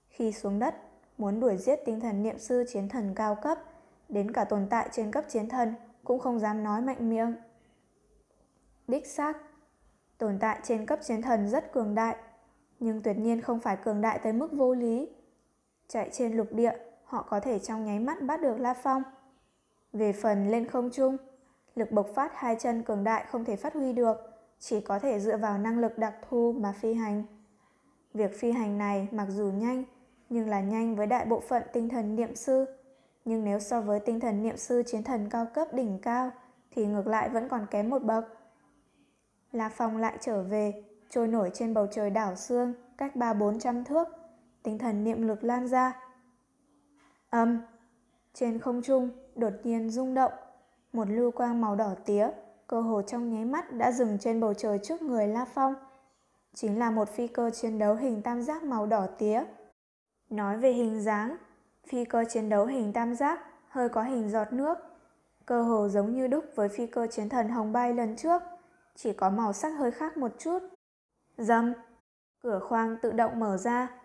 Khi 0.08 0.32
xuống 0.32 0.60
đất, 0.60 0.76
muốn 1.18 1.40
đuổi 1.40 1.58
giết 1.58 1.80
tinh 1.86 2.00
thần 2.00 2.24
niệm 2.24 2.40
sư 2.40 2.66
chiến 2.68 2.90
thần 2.90 3.14
cao 3.16 3.36
cấp, 3.36 3.58
đến 4.10 4.32
cả 4.32 4.44
tồn 4.46 4.68
tại 4.70 4.90
trên 4.92 5.12
cấp 5.12 5.26
chiến 5.30 5.50
thần 5.50 5.74
cũng 6.04 6.20
không 6.20 6.40
dám 6.40 6.64
nói 6.64 6.82
mạnh 6.82 7.10
miệng. 7.10 7.36
Đích 8.88 9.08
xác, 9.08 9.38
tồn 10.18 10.40
tại 10.40 10.60
trên 10.64 10.86
cấp 10.86 11.00
chiến 11.04 11.22
thần 11.22 11.50
rất 11.50 11.72
cường 11.72 11.96
đại, 11.96 12.16
nhưng 12.80 13.02
tuyệt 13.02 13.18
nhiên 13.18 13.42
không 13.42 13.60
phải 13.60 13.78
cường 13.78 14.02
đại 14.02 14.20
tới 14.24 14.34
mức 14.34 14.52
vô 14.52 14.74
lý. 14.74 15.10
Chạy 15.88 16.10
trên 16.12 16.34
lục 16.34 16.48
địa, 16.52 16.74
họ 17.04 17.26
có 17.30 17.40
thể 17.40 17.60
trong 17.60 17.86
nháy 17.86 18.00
mắt 18.00 18.22
bắt 18.22 18.42
được 18.42 18.60
La 18.60 18.74
Phong. 18.74 19.04
Về 19.94 20.14
phần 20.14 20.48
lên 20.48 20.68
không 20.68 20.90
trung, 20.90 21.18
lực 21.76 21.92
bộc 21.92 22.08
phát 22.16 22.32
hai 22.36 22.56
chân 22.60 22.84
cường 22.84 23.04
đại 23.04 23.26
không 23.30 23.46
thể 23.46 23.56
phát 23.56 23.74
huy 23.74 23.94
được, 23.94 24.18
chỉ 24.60 24.82
có 24.82 25.00
thể 25.00 25.20
dựa 25.20 25.38
vào 25.38 25.58
năng 25.58 25.80
lực 25.80 25.98
đặc 25.98 26.16
thù 26.30 26.56
mà 26.60 26.72
phi 26.72 26.94
hành. 26.94 27.24
Việc 28.14 28.40
phi 28.40 28.52
hành 28.52 28.78
này 28.78 29.08
mặc 29.12 29.28
dù 29.30 29.52
nhanh, 29.52 29.84
nhưng 30.30 30.50
là 30.50 30.62
nhanh 30.62 30.96
với 30.96 31.08
đại 31.08 31.26
bộ 31.26 31.40
phận 31.40 31.64
tinh 31.74 31.90
thần 31.90 32.16
niệm 32.16 32.36
sư. 32.36 32.66
Nhưng 33.26 33.44
nếu 33.44 33.60
so 33.60 33.82
với 33.82 34.00
tinh 34.00 34.20
thần 34.20 34.44
niệm 34.44 34.58
sư 34.58 34.84
chiến 34.86 35.04
thần 35.04 35.30
cao 35.30 35.48
cấp 35.54 35.68
đỉnh 35.74 36.00
cao, 36.02 36.32
thì 36.72 36.86
ngược 36.86 37.08
lại 37.08 37.30
vẫn 37.30 37.50
còn 37.50 37.66
kém 37.72 37.90
một 37.90 38.04
bậc. 38.04 38.26
La 39.52 39.70
Phong 39.70 39.98
lại 39.98 40.18
trở 40.22 40.44
về, 40.44 40.84
trôi 41.10 41.28
nổi 41.28 41.52
trên 41.54 41.74
bầu 41.74 41.88
trời 41.92 42.10
đảo 42.10 42.36
xương, 42.36 42.74
cách 42.98 43.16
ba 43.16 43.34
bốn 43.34 43.60
trăm 43.60 43.84
thước, 43.84 44.08
tinh 44.64 44.78
thần 44.78 45.04
niệm 45.04 45.28
lực 45.28 45.44
lan 45.44 45.68
ra. 45.68 46.00
Âm, 47.30 47.62
trên 48.34 48.60
không 48.60 48.82
trung 48.82 49.10
đột 49.36 49.54
nhiên 49.64 49.90
rung 49.90 50.14
động, 50.14 50.32
một 50.94 51.10
lưu 51.10 51.32
quang 51.32 51.62
màu 51.62 51.76
đỏ 51.76 51.96
tía, 52.06 52.30
cơ 52.68 52.82
hồ 52.82 53.02
trong 53.02 53.30
nháy 53.34 53.46
mắt 53.46 53.74
đã 53.74 53.92
dừng 53.92 54.18
trên 54.20 54.40
bầu 54.40 54.54
trời 54.54 54.80
trước 54.84 55.02
người 55.02 55.28
La 55.28 55.46
Phong. 55.46 55.76
Chính 56.54 56.80
là 56.80 56.92
một 56.92 57.10
phi 57.10 57.28
cơ 57.28 57.50
chiến 57.50 57.80
đấu 57.80 57.96
hình 57.96 58.22
tam 58.22 58.42
giác 58.42 58.64
màu 58.64 58.86
đỏ 58.86 59.08
tía. 59.18 59.44
Nói 60.30 60.58
về 60.58 60.72
hình 60.72 61.02
dáng, 61.02 61.38
phi 61.88 62.06
cơ 62.06 62.26
chiến 62.30 62.50
đấu 62.50 62.66
hình 62.66 62.94
tam 62.94 63.16
giác 63.16 63.40
hơi 63.70 63.90
có 63.90 64.04
hình 64.04 64.30
giọt 64.30 64.54
nước, 64.54 64.78
cơ 65.46 65.62
hồ 65.62 65.88
giống 65.88 66.14
như 66.14 66.28
đúc 66.28 66.46
với 66.56 66.70
phi 66.70 66.88
cơ 66.88 67.08
chiến 67.08 67.30
thần 67.30 67.50
hồng 67.50 67.74
bay 67.74 67.94
lần 67.94 68.16
trước, 68.16 68.42
chỉ 68.96 69.14
có 69.14 69.30
màu 69.30 69.54
sắc 69.54 69.70
hơi 69.70 69.92
khác 69.92 70.18
một 70.18 70.32
chút. 70.40 70.60
Dâm, 71.38 71.74
cửa 72.44 72.60
khoang 72.60 72.98
tự 73.02 73.12
động 73.12 73.40
mở 73.40 73.58
ra, 73.58 74.04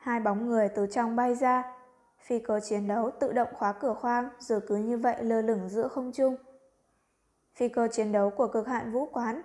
Hai 0.00 0.20
bóng 0.20 0.48
người 0.48 0.68
từ 0.68 0.86
trong 0.86 1.16
bay 1.16 1.34
ra. 1.34 1.76
Phi 2.20 2.38
cơ 2.38 2.60
chiến 2.60 2.88
đấu 2.88 3.10
tự 3.10 3.32
động 3.32 3.48
khóa 3.54 3.72
cửa 3.72 3.94
khoang 3.94 4.28
rồi 4.38 4.60
cứ 4.68 4.76
như 4.76 4.98
vậy 4.98 5.24
lơ 5.24 5.42
lửng 5.42 5.68
giữa 5.68 5.88
không 5.88 6.12
trung. 6.12 6.36
Phi 7.54 7.68
cơ 7.68 7.88
chiến 7.88 8.12
đấu 8.12 8.30
của 8.30 8.46
cực 8.46 8.68
hạn 8.68 8.92
vũ 8.92 9.06
quán. 9.06 9.42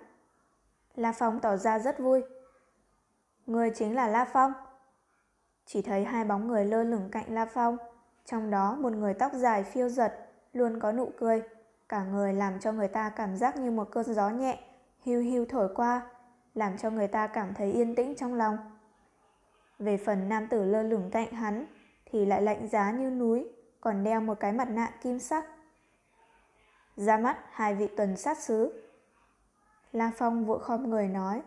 La 0.94 1.12
Phong 1.12 1.40
tỏ 1.40 1.56
ra 1.56 1.78
rất 1.78 1.98
vui. 1.98 2.22
Người 3.46 3.70
chính 3.74 3.94
là 3.94 4.08
La 4.08 4.24
Phong. 4.24 4.52
Chỉ 5.66 5.82
thấy 5.82 6.04
hai 6.04 6.24
bóng 6.24 6.48
người 6.48 6.64
lơ 6.64 6.82
lửng 6.82 7.08
cạnh 7.12 7.24
La 7.28 7.46
Phong. 7.46 7.76
Trong 8.24 8.50
đó 8.50 8.76
một 8.80 8.92
người 8.92 9.14
tóc 9.14 9.32
dài 9.34 9.64
phiêu 9.64 9.88
giật, 9.88 10.28
luôn 10.52 10.80
có 10.80 10.92
nụ 10.92 11.10
cười. 11.18 11.42
Cả 11.88 12.04
người 12.04 12.32
làm 12.32 12.60
cho 12.60 12.72
người 12.72 12.88
ta 12.88 13.10
cảm 13.10 13.36
giác 13.36 13.56
như 13.56 13.70
một 13.70 13.88
cơn 13.90 14.14
gió 14.14 14.30
nhẹ, 14.30 14.58
hưu 15.04 15.22
hưu 15.22 15.46
thổi 15.48 15.68
qua, 15.74 16.10
làm 16.54 16.78
cho 16.78 16.90
người 16.90 17.08
ta 17.08 17.26
cảm 17.26 17.54
thấy 17.54 17.72
yên 17.72 17.94
tĩnh 17.94 18.14
trong 18.14 18.34
lòng. 18.34 18.58
Về 19.78 19.96
phần 19.96 20.28
nam 20.28 20.48
tử 20.48 20.64
lơ 20.64 20.82
lửng 20.82 21.10
cạnh 21.12 21.32
hắn 21.32 21.66
thì 22.04 22.26
lại 22.26 22.42
lạnh 22.42 22.68
giá 22.68 22.90
như 22.90 23.10
núi, 23.10 23.48
còn 23.80 24.04
đeo 24.04 24.20
một 24.20 24.40
cái 24.40 24.52
mặt 24.52 24.68
nạ 24.70 24.90
kim 25.02 25.18
sắc. 25.18 25.44
Ra 26.96 27.16
mắt 27.16 27.38
hai 27.50 27.74
vị 27.74 27.88
tuần 27.96 28.16
sát 28.16 28.38
sứ. 28.38 28.82
La 29.92 30.10
Phong 30.16 30.44
vội 30.44 30.58
khom 30.58 30.90
người 30.90 31.08
nói. 31.08 31.42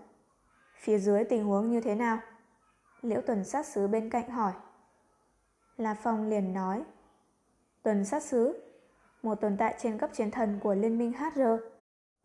Phía 0.75 0.97
dưới 0.99 1.23
tình 1.23 1.45
huống 1.45 1.71
như 1.71 1.81
thế 1.81 1.95
nào? 1.95 2.19
Liễu 3.01 3.21
tuần 3.21 3.43
sát 3.43 3.65
sứ 3.65 3.87
bên 3.87 4.09
cạnh 4.09 4.29
hỏi. 4.29 4.53
La 5.77 5.93
Phong 5.93 6.29
liền 6.29 6.53
nói. 6.53 6.83
Tuần 7.83 8.05
sát 8.05 8.23
sứ, 8.23 8.63
một 9.23 9.35
tồn 9.35 9.57
tại 9.57 9.75
trên 9.77 9.97
cấp 9.97 10.09
chiến 10.13 10.31
thần 10.31 10.59
của 10.63 10.73
Liên 10.73 10.97
minh 10.97 11.13
HR. 11.13 11.41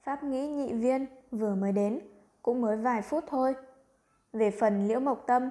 Pháp 0.03 0.25
nghĩ 0.25 0.49
nhị 0.49 0.73
viên 0.73 1.07
vừa 1.31 1.55
mới 1.55 1.73
đến, 1.73 2.01
cũng 2.43 2.61
mới 2.61 2.77
vài 2.77 3.03
phút 3.03 3.25
thôi. 3.27 3.55
Về 4.33 4.51
phần 4.51 4.89
Liễu 4.89 5.01
Mộc 5.01 5.25
Tâm, 5.27 5.51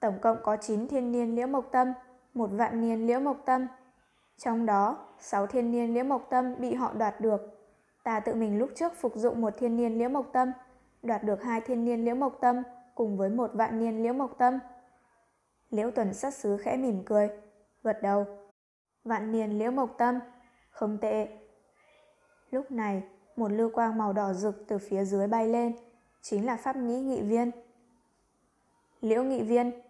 tổng 0.00 0.18
cộng 0.20 0.38
có 0.42 0.56
9 0.56 0.88
thiên 0.88 1.12
niên 1.12 1.34
Liễu 1.36 1.46
Mộc 1.46 1.68
Tâm, 1.72 1.92
một 2.34 2.50
vạn 2.52 2.80
niên 2.80 3.06
Liễu 3.06 3.20
Mộc 3.20 3.36
Tâm. 3.44 3.66
Trong 4.38 4.66
đó, 4.66 5.06
6 5.20 5.46
thiên 5.46 5.70
niên 5.70 5.94
Liễu 5.94 6.04
Mộc 6.04 6.26
Tâm 6.30 6.54
bị 6.58 6.74
họ 6.74 6.92
đoạt 6.92 7.20
được. 7.20 7.40
Ta 8.04 8.20
tự 8.20 8.34
mình 8.34 8.58
lúc 8.58 8.70
trước 8.74 8.92
phục 8.96 9.12
dụng 9.16 9.40
một 9.40 9.54
thiên 9.58 9.76
niên 9.76 9.98
Liễu 9.98 10.08
Mộc 10.08 10.26
Tâm, 10.32 10.52
đoạt 11.02 11.24
được 11.24 11.42
hai 11.42 11.60
thiên 11.60 11.84
niên 11.84 12.04
Liễu 12.04 12.14
Mộc 12.14 12.38
Tâm 12.40 12.62
cùng 12.94 13.16
với 13.16 13.30
một 13.30 13.50
vạn 13.54 13.80
niên 13.80 14.02
Liễu 14.02 14.12
Mộc 14.12 14.38
Tâm. 14.38 14.58
Liễu 15.70 15.90
Tuần 15.90 16.14
sát 16.14 16.34
sứ 16.34 16.56
khẽ 16.56 16.76
mỉm 16.76 17.02
cười, 17.06 17.30
gật 17.82 18.02
đầu. 18.02 18.26
Vạn 19.04 19.32
niên 19.32 19.58
Liễu 19.58 19.70
Mộc 19.70 19.94
Tâm, 19.98 20.20
không 20.70 20.98
tệ. 20.98 21.28
Lúc 22.50 22.70
này, 22.70 23.02
một 23.36 23.48
lưu 23.48 23.70
quang 23.70 23.98
màu 23.98 24.12
đỏ 24.12 24.32
rực 24.32 24.64
từ 24.68 24.78
phía 24.78 25.04
dưới 25.04 25.26
bay 25.26 25.48
lên, 25.48 25.76
chính 26.22 26.46
là 26.46 26.56
Pháp 26.56 26.76
Nhĩ 26.76 27.00
Nghị 27.00 27.22
Viên. 27.22 27.50
Liễu 29.00 29.22
Nghị 29.22 29.42
Viên 29.42 29.82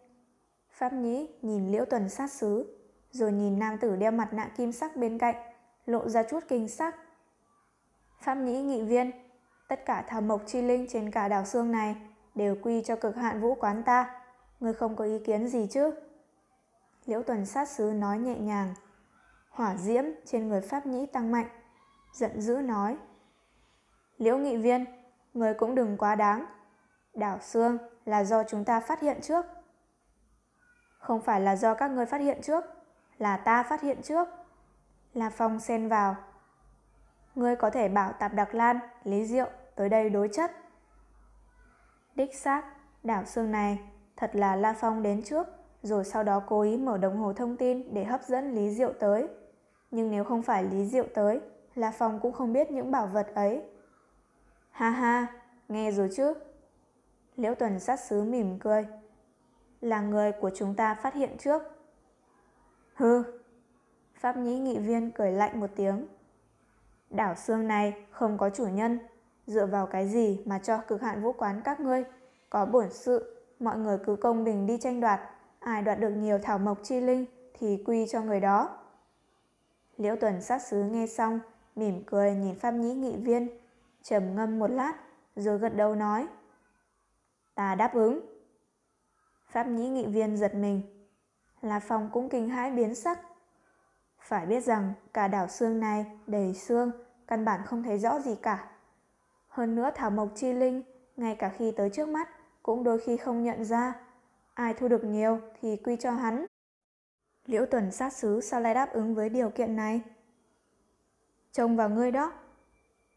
Pháp 0.70 0.92
Nhĩ 0.92 1.28
nhìn 1.42 1.72
Liễu 1.72 1.84
Tuần 1.84 2.08
sát 2.08 2.30
sứ, 2.30 2.78
rồi 3.10 3.32
nhìn 3.32 3.58
nam 3.58 3.78
tử 3.78 3.96
đeo 3.96 4.10
mặt 4.10 4.32
nạ 4.32 4.50
kim 4.56 4.72
sắc 4.72 4.96
bên 4.96 5.18
cạnh, 5.18 5.36
lộ 5.86 6.08
ra 6.08 6.22
chút 6.22 6.44
kinh 6.48 6.68
sắc. 6.68 6.96
Pháp 8.20 8.34
Nhĩ 8.34 8.62
Nghị 8.62 8.82
Viên 8.82 9.10
Tất 9.68 9.84
cả 9.86 10.04
thảo 10.08 10.20
mộc 10.20 10.42
chi 10.46 10.62
linh 10.62 10.86
trên 10.88 11.10
cả 11.10 11.28
đảo 11.28 11.44
xương 11.44 11.72
này 11.72 11.96
đều 12.34 12.56
quy 12.62 12.82
cho 12.82 12.96
cực 12.96 13.16
hạn 13.16 13.40
vũ 13.40 13.54
quán 13.54 13.82
ta. 13.82 14.20
Ngươi 14.60 14.74
không 14.74 14.96
có 14.96 15.04
ý 15.04 15.18
kiến 15.18 15.48
gì 15.48 15.66
chứ? 15.70 15.90
Liễu 17.06 17.22
Tuần 17.22 17.46
sát 17.46 17.68
sứ 17.68 17.92
nói 17.94 18.18
nhẹ 18.18 18.38
nhàng. 18.38 18.74
Hỏa 19.50 19.76
diễm 19.76 20.04
trên 20.26 20.48
người 20.48 20.60
Pháp 20.60 20.86
Nhĩ 20.86 21.06
tăng 21.06 21.32
mạnh, 21.32 21.48
giận 22.12 22.40
dữ 22.40 22.56
nói. 22.56 22.96
Liễu 24.18 24.38
Nghị 24.38 24.56
Viên, 24.56 24.84
người 25.34 25.54
cũng 25.54 25.74
đừng 25.74 25.96
quá 25.96 26.14
đáng. 26.14 26.46
Đảo 27.14 27.38
xương 27.40 27.78
là 28.04 28.24
do 28.24 28.44
chúng 28.44 28.64
ta 28.64 28.80
phát 28.80 29.00
hiện 29.00 29.20
trước. 29.22 29.46
Không 30.98 31.20
phải 31.20 31.40
là 31.40 31.56
do 31.56 31.74
các 31.74 31.90
ngươi 31.90 32.06
phát 32.06 32.20
hiện 32.20 32.42
trước, 32.42 32.64
là 33.18 33.36
ta 33.36 33.62
phát 33.62 33.80
hiện 33.82 34.02
trước. 34.02 34.28
La 35.14 35.30
Phong 35.30 35.60
xen 35.60 35.88
vào. 35.88 36.16
Ngươi 37.34 37.56
có 37.56 37.70
thể 37.70 37.88
bảo 37.88 38.12
Tạp 38.12 38.34
Đặc 38.34 38.54
Lan, 38.54 38.78
Lý 39.04 39.26
Diệu 39.26 39.50
tới 39.74 39.88
đây 39.88 40.10
đối 40.10 40.28
chất. 40.32 40.63
Đích 42.14 42.34
xác, 42.34 42.64
đảo 43.02 43.24
xương 43.24 43.50
này 43.50 43.78
thật 44.16 44.30
là 44.34 44.56
La 44.56 44.72
Phong 44.80 45.02
đến 45.02 45.22
trước, 45.22 45.46
rồi 45.82 46.04
sau 46.04 46.22
đó 46.22 46.42
cố 46.46 46.60
ý 46.60 46.76
mở 46.76 46.98
đồng 46.98 47.16
hồ 47.16 47.32
thông 47.32 47.56
tin 47.56 47.94
để 47.94 48.04
hấp 48.04 48.22
dẫn 48.22 48.54
Lý 48.54 48.70
Diệu 48.70 48.92
tới. 49.00 49.28
Nhưng 49.90 50.10
nếu 50.10 50.24
không 50.24 50.42
phải 50.42 50.64
Lý 50.64 50.86
Diệu 50.86 51.04
tới, 51.14 51.40
La 51.74 51.92
Phong 51.98 52.20
cũng 52.20 52.32
không 52.32 52.52
biết 52.52 52.70
những 52.70 52.90
bảo 52.90 53.06
vật 53.06 53.26
ấy. 53.34 53.62
Ha 54.70 54.90
ha, 54.90 55.26
nghe 55.68 55.90
rồi 55.90 56.08
chứ? 56.16 56.34
Liễu 57.36 57.54
Tuần 57.54 57.80
sát 57.80 58.00
sứ 58.00 58.22
mỉm 58.22 58.58
cười. 58.58 58.86
Là 59.80 60.00
người 60.00 60.32
của 60.32 60.50
chúng 60.54 60.74
ta 60.74 60.94
phát 60.94 61.14
hiện 61.14 61.36
trước. 61.38 61.62
Hư. 62.94 63.22
Pháp 64.14 64.36
nhĩ 64.36 64.58
nghị 64.58 64.78
viên 64.78 65.10
cười 65.10 65.32
lạnh 65.32 65.60
một 65.60 65.70
tiếng. 65.76 66.06
Đảo 67.10 67.34
xương 67.34 67.68
này 67.68 68.06
không 68.10 68.38
có 68.38 68.50
chủ 68.50 68.66
nhân. 68.66 68.98
Dựa 69.46 69.66
vào 69.66 69.86
cái 69.86 70.08
gì 70.08 70.42
mà 70.44 70.58
cho 70.58 70.78
cực 70.78 71.02
hạn 71.02 71.22
vũ 71.22 71.32
quán 71.32 71.60
các 71.64 71.80
ngươi? 71.80 72.04
Có 72.50 72.66
bổn 72.66 72.92
sự, 72.92 73.42
mọi 73.60 73.78
người 73.78 73.98
cứ 74.06 74.16
công 74.16 74.44
bình 74.44 74.66
đi 74.66 74.78
tranh 74.78 75.00
đoạt. 75.00 75.20
Ai 75.58 75.82
đoạt 75.82 76.00
được 76.00 76.10
nhiều 76.10 76.38
thảo 76.42 76.58
mộc 76.58 76.78
chi 76.82 77.00
linh 77.00 77.26
thì 77.54 77.82
quy 77.86 78.06
cho 78.06 78.20
người 78.20 78.40
đó. 78.40 78.78
Liễu 79.96 80.16
Tuần 80.16 80.42
sát 80.42 80.62
sứ 80.62 80.82
nghe 80.82 81.06
xong, 81.06 81.40
mỉm 81.76 82.02
cười 82.06 82.34
nhìn 82.34 82.58
Pháp 82.58 82.70
Nhĩ 82.70 82.94
nghị 82.94 83.16
viên, 83.16 83.48
trầm 84.02 84.34
ngâm 84.36 84.58
một 84.58 84.70
lát, 84.70 84.92
rồi 85.36 85.58
gật 85.58 85.76
đầu 85.76 85.94
nói. 85.94 86.26
Ta 87.54 87.74
đáp 87.74 87.94
ứng. 87.94 88.20
Pháp 89.48 89.66
Nhĩ 89.66 89.88
nghị 89.88 90.06
viên 90.06 90.36
giật 90.36 90.54
mình. 90.54 90.82
La 91.62 91.80
Phong 91.80 92.10
cũng 92.12 92.28
kinh 92.28 92.48
hãi 92.48 92.70
biến 92.70 92.94
sắc. 92.94 93.18
Phải 94.18 94.46
biết 94.46 94.64
rằng 94.64 94.92
cả 95.12 95.28
đảo 95.28 95.48
xương 95.48 95.80
này 95.80 96.06
đầy 96.26 96.54
xương, 96.54 96.90
căn 97.26 97.44
bản 97.44 97.60
không 97.66 97.82
thấy 97.82 97.98
rõ 97.98 98.20
gì 98.20 98.34
cả. 98.42 98.70
Hơn 99.54 99.74
nữa 99.74 99.90
thảo 99.94 100.10
mộc 100.10 100.28
chi 100.34 100.52
linh, 100.52 100.82
ngay 101.16 101.36
cả 101.36 101.48
khi 101.48 101.72
tới 101.76 101.90
trước 101.90 102.08
mắt, 102.08 102.28
cũng 102.62 102.84
đôi 102.84 103.00
khi 103.00 103.16
không 103.16 103.42
nhận 103.42 103.64
ra. 103.64 103.94
Ai 104.54 104.74
thu 104.74 104.88
được 104.88 105.04
nhiều 105.04 105.40
thì 105.60 105.76
quy 105.76 105.96
cho 105.96 106.10
hắn. 106.10 106.46
Liễu 107.46 107.66
tuần 107.66 107.92
sát 107.92 108.12
sứ 108.12 108.40
sao 108.40 108.60
lại 108.60 108.74
đáp 108.74 108.92
ứng 108.92 109.14
với 109.14 109.28
điều 109.28 109.50
kiện 109.50 109.76
này? 109.76 110.00
Trông 111.52 111.76
vào 111.76 111.88
ngươi 111.90 112.10
đó. 112.10 112.32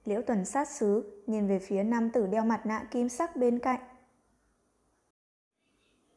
Liễu 0.06 0.22
tuần 0.22 0.46
sát 0.46 0.70
sứ 0.70 1.24
nhìn 1.28 1.48
về 1.48 1.60
phía 1.60 1.84
nam 1.84 2.10
tử 2.10 2.28
đeo 2.28 2.46
mặt 2.46 2.66
nạ 2.66 2.88
kim 2.92 3.10
sắc 3.10 3.36
bên 3.36 3.60
cạnh. 3.60 3.80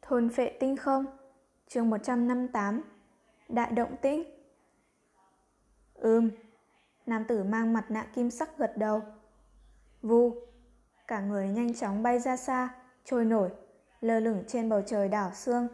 Thôn 0.03 0.31
phệ 0.31 0.57
tinh 0.61 0.77
không, 0.77 1.07
chương 1.67 1.91
158, 1.91 2.83
Đại 3.49 3.73
động 3.73 3.97
tĩnh. 4.03 4.25
Ừm, 5.95 6.31
nam 7.07 7.25
tử 7.29 7.45
mang 7.45 7.73
mặt 7.73 7.91
nạ 7.91 8.07
kim 8.15 8.31
sắc 8.31 8.59
gật 8.59 8.77
đầu. 8.77 9.03
Vu, 10.03 10.35
cả 11.07 11.21
người 11.21 11.49
nhanh 11.49 11.75
chóng 11.75 12.03
bay 12.03 12.19
ra 12.19 12.37
xa, 12.37 12.69
trôi 13.05 13.25
nổi, 13.25 13.51
lơ 14.01 14.21
lửng 14.21 14.45
trên 14.47 14.69
bầu 14.69 14.83
trời 14.87 15.09
đảo 15.09 15.31
xương. 15.35 15.69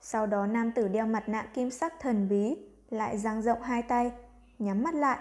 Sau 0.00 0.26
đó 0.26 0.46
nam 0.46 0.72
tử 0.72 0.88
đeo 0.88 1.06
mặt 1.06 1.28
nạ 1.28 1.46
kim 1.54 1.70
sắc 1.70 2.00
thần 2.00 2.28
bí, 2.28 2.56
lại 2.90 3.18
dang 3.18 3.42
rộng 3.42 3.62
hai 3.62 3.82
tay, 3.82 4.12
nhắm 4.58 4.82
mắt 4.82 4.94
lại. 4.94 5.18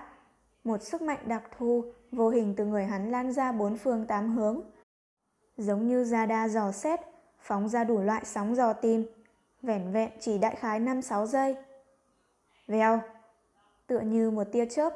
Một 0.63 0.84
sức 0.84 1.01
mạnh 1.01 1.19
đặc 1.26 1.43
thù, 1.57 1.84
vô 2.11 2.30
hình 2.30 2.53
từ 2.57 2.65
người 2.65 2.85
hắn 2.85 3.11
lan 3.11 3.31
ra 3.31 3.51
bốn 3.51 3.77
phương 3.77 4.05
tám 4.05 4.35
hướng. 4.35 4.61
Giống 5.57 5.88
như 5.88 6.03
ra 6.03 6.26
đa 6.26 6.47
dò 6.47 6.72
xét, 6.72 6.99
phóng 7.39 7.69
ra 7.69 7.84
đủ 7.84 8.01
loại 8.01 8.26
sóng 8.26 8.55
dò 8.55 8.73
tim 8.73 9.05
vẻn 9.61 9.91
vẹn 9.91 10.11
chỉ 10.19 10.38
đại 10.38 10.55
khái 10.55 10.80
5-6 10.80 11.26
giây. 11.26 11.55
Vèo, 12.68 13.01
tựa 13.88 13.99
như 13.99 14.31
một 14.31 14.43
tia 14.51 14.65
chớp, 14.65 14.93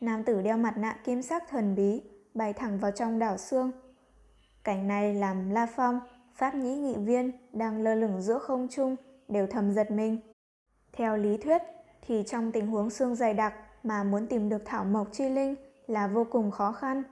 nam 0.00 0.24
tử 0.24 0.42
đeo 0.42 0.56
mặt 0.56 0.76
nạ 0.76 0.98
kim 1.04 1.22
sắc 1.22 1.48
thần 1.48 1.74
bí, 1.74 2.02
bay 2.36 2.52
thẳng 2.52 2.78
vào 2.78 2.90
trong 2.90 3.18
đảo 3.18 3.36
xương. 3.36 3.72
Cảnh 4.64 4.88
này 4.88 5.14
làm 5.14 5.50
La 5.50 5.66
Phong, 5.66 6.00
Pháp 6.34 6.54
Nhĩ 6.54 6.76
Nghị 6.76 6.96
Viên 6.96 7.32
đang 7.52 7.82
lơ 7.82 7.94
lửng 7.94 8.22
giữa 8.22 8.38
không 8.38 8.68
trung, 8.70 8.96
đều 9.28 9.46
thầm 9.46 9.72
giật 9.72 9.90
mình. 9.90 10.20
Theo 10.92 11.16
lý 11.16 11.36
thuyết 11.36 11.62
thì 12.06 12.22
trong 12.26 12.52
tình 12.52 12.66
huống 12.66 12.90
xương 12.90 13.14
dày 13.14 13.34
đặc 13.34 13.54
mà 13.82 14.04
muốn 14.04 14.26
tìm 14.26 14.48
được 14.48 14.62
thảo 14.64 14.84
mộc 14.84 15.08
chi 15.12 15.28
linh 15.28 15.54
là 15.86 16.06
vô 16.06 16.26
cùng 16.30 16.50
khó 16.50 16.72
khăn. 16.72 17.02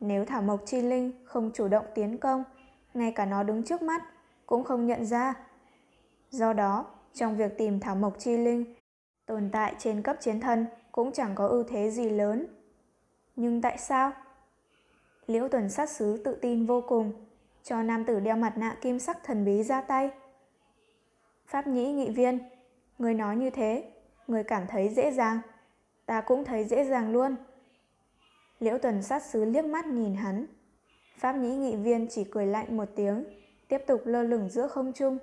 Nếu 0.00 0.24
thảo 0.24 0.42
mộc 0.42 0.60
chi 0.66 0.82
linh 0.82 1.12
không 1.24 1.50
chủ 1.54 1.68
động 1.68 1.86
tiến 1.94 2.18
công, 2.18 2.44
ngay 2.94 3.12
cả 3.12 3.26
nó 3.26 3.42
đứng 3.42 3.62
trước 3.62 3.82
mắt 3.82 4.02
cũng 4.46 4.64
không 4.64 4.86
nhận 4.86 5.06
ra. 5.06 5.34
Do 6.30 6.52
đó, 6.52 6.86
trong 7.14 7.36
việc 7.36 7.58
tìm 7.58 7.80
thảo 7.80 7.94
mộc 7.94 8.18
chi 8.18 8.36
linh, 8.36 8.74
tồn 9.26 9.48
tại 9.52 9.74
trên 9.78 10.02
cấp 10.02 10.16
chiến 10.20 10.40
thân 10.40 10.66
cũng 10.92 11.12
chẳng 11.12 11.34
có 11.34 11.46
ưu 11.46 11.62
thế 11.62 11.90
gì 11.90 12.10
lớn. 12.10 12.46
Nhưng 13.36 13.62
tại 13.62 13.78
sao? 13.78 14.12
Liễu 15.28 15.48
tuần 15.48 15.68
sát 15.68 15.90
sứ 15.90 16.22
tự 16.24 16.34
tin 16.34 16.66
vô 16.66 16.80
cùng, 16.88 17.12
cho 17.62 17.82
nam 17.82 18.04
tử 18.04 18.20
đeo 18.20 18.36
mặt 18.36 18.58
nạ 18.58 18.76
kim 18.80 18.98
sắc 18.98 19.24
thần 19.24 19.44
bí 19.44 19.62
ra 19.62 19.80
tay. 19.80 20.10
Pháp 21.46 21.66
nhĩ 21.66 21.92
nghị 21.92 22.10
viên, 22.10 22.38
người 22.98 23.14
nói 23.14 23.36
như 23.36 23.50
thế, 23.50 23.92
người 24.26 24.44
cảm 24.44 24.66
thấy 24.66 24.88
dễ 24.88 25.10
dàng. 25.10 25.40
Ta 26.06 26.20
cũng 26.20 26.44
thấy 26.44 26.64
dễ 26.64 26.84
dàng 26.84 27.12
luôn. 27.12 27.36
Liễu 28.60 28.78
tuần 28.78 29.02
sát 29.02 29.22
sứ 29.22 29.44
liếc 29.44 29.64
mắt 29.64 29.86
nhìn 29.86 30.14
hắn. 30.14 30.46
Pháp 31.18 31.32
nhĩ 31.32 31.56
nghị 31.56 31.76
viên 31.76 32.06
chỉ 32.10 32.24
cười 32.24 32.46
lạnh 32.46 32.76
một 32.76 32.88
tiếng, 32.96 33.24
tiếp 33.68 33.78
tục 33.86 34.02
lơ 34.04 34.22
lửng 34.22 34.48
giữa 34.48 34.68
không 34.68 34.92
trung. 34.92 35.18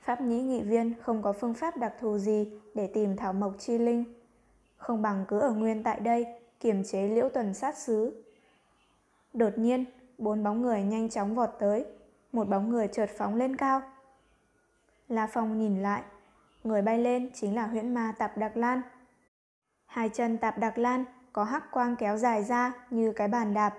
Pháp 0.00 0.20
nhĩ 0.20 0.42
nghị 0.42 0.62
viên 0.62 0.94
không 1.02 1.22
có 1.22 1.32
phương 1.32 1.54
pháp 1.54 1.76
đặc 1.76 1.94
thù 2.00 2.18
gì 2.18 2.60
để 2.74 2.86
tìm 2.86 3.16
thảo 3.16 3.32
mộc 3.32 3.54
chi 3.58 3.78
linh. 3.78 4.04
Không 4.76 5.02
bằng 5.02 5.24
cứ 5.28 5.38
ở 5.38 5.50
nguyên 5.52 5.82
tại 5.82 6.00
đây, 6.00 6.26
kiềm 6.60 6.84
chế 6.84 7.08
liễu 7.08 7.28
tuần 7.28 7.54
sát 7.54 7.78
sứ. 7.78 8.24
Đột 9.32 9.58
nhiên, 9.58 9.84
bốn 10.18 10.42
bóng 10.42 10.62
người 10.62 10.82
nhanh 10.82 11.08
chóng 11.08 11.34
vọt 11.34 11.50
tới, 11.58 11.86
một 12.32 12.48
bóng 12.48 12.70
người 12.70 12.88
chợt 12.88 13.10
phóng 13.18 13.36
lên 13.36 13.56
cao. 13.56 13.82
La 15.08 15.26
Phong 15.26 15.58
nhìn 15.58 15.82
lại, 15.82 16.02
người 16.64 16.82
bay 16.82 16.98
lên 16.98 17.30
chính 17.34 17.54
là 17.54 17.66
huyễn 17.66 17.94
ma 17.94 18.14
Tạp 18.18 18.38
Đặc 18.38 18.56
Lan. 18.56 18.80
Hai 19.86 20.08
chân 20.08 20.38
Tạp 20.38 20.58
Đặc 20.58 20.78
Lan 20.78 21.04
có 21.32 21.44
hắc 21.44 21.70
quang 21.70 21.96
kéo 21.96 22.16
dài 22.16 22.44
ra 22.44 22.72
như 22.90 23.12
cái 23.12 23.28
bàn 23.28 23.54
đạp, 23.54 23.74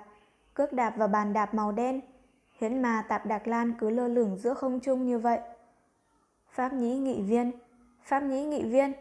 cước 0.53 0.73
đạp 0.73 0.97
vào 0.97 1.07
bàn 1.07 1.33
đạp 1.33 1.53
màu 1.53 1.71
đen. 1.71 2.01
Huyễn 2.59 2.81
ma 2.81 3.05
Tạp 3.09 3.25
Đặc 3.25 3.47
Lan 3.47 3.73
cứ 3.79 3.89
lơ 3.89 4.07
lửng 4.07 4.37
giữa 4.37 4.53
không 4.53 4.79
trung 4.79 5.05
như 5.05 5.19
vậy. 5.19 5.39
Pháp 6.49 6.73
nhĩ 6.73 6.97
nghị 6.97 7.21
viên, 7.21 7.51
Pháp 8.03 8.23
nhĩ 8.23 8.45
nghị 8.45 8.63
viên. 8.63 8.93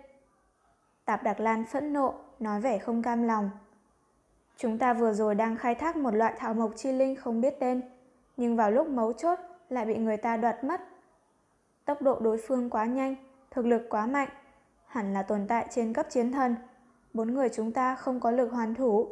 Tạp 1.04 1.22
Đặc 1.22 1.40
Lan 1.40 1.64
phẫn 1.64 1.92
nộ, 1.92 2.14
nói 2.40 2.60
vẻ 2.60 2.78
không 2.78 3.02
cam 3.02 3.22
lòng. 3.22 3.50
Chúng 4.59 4.78
ta 4.78 4.94
vừa 4.94 5.12
rồi 5.12 5.35
đang 5.35 5.56
khai 5.56 5.74
thác 5.74 5.97
một 5.97 6.14
loại 6.14 6.35
thảo 6.39 6.55
mộc 6.55 6.72
chi 6.76 6.93
linh 6.93 7.16
không 7.16 7.40
biết 7.40 7.55
tên, 7.60 7.80
nhưng 8.36 8.56
vào 8.56 8.70
lúc 8.70 8.89
mấu 8.89 9.12
chốt 9.12 9.39
lại 9.68 9.86
bị 9.86 9.97
người 9.97 10.16
ta 10.16 10.36
đoạt 10.36 10.64
mất 10.64 10.80
tốc 11.89 12.02
độ 12.02 12.18
đối 12.20 12.39
phương 12.39 12.70
quá 12.70 12.86
nhanh, 12.86 13.14
thực 13.51 13.66
lực 13.66 13.86
quá 13.90 14.06
mạnh, 14.06 14.28
hẳn 14.86 15.14
là 15.14 15.22
tồn 15.22 15.47
tại 15.48 15.66
trên 15.70 15.93
cấp 15.93 16.06
chiến 16.10 16.32
thần. 16.32 16.56
Bốn 17.14 17.35
người 17.35 17.48
chúng 17.48 17.72
ta 17.72 17.94
không 17.94 18.20
có 18.20 18.30
lực 18.30 18.52
hoàn 18.52 18.74
thủ. 18.74 19.09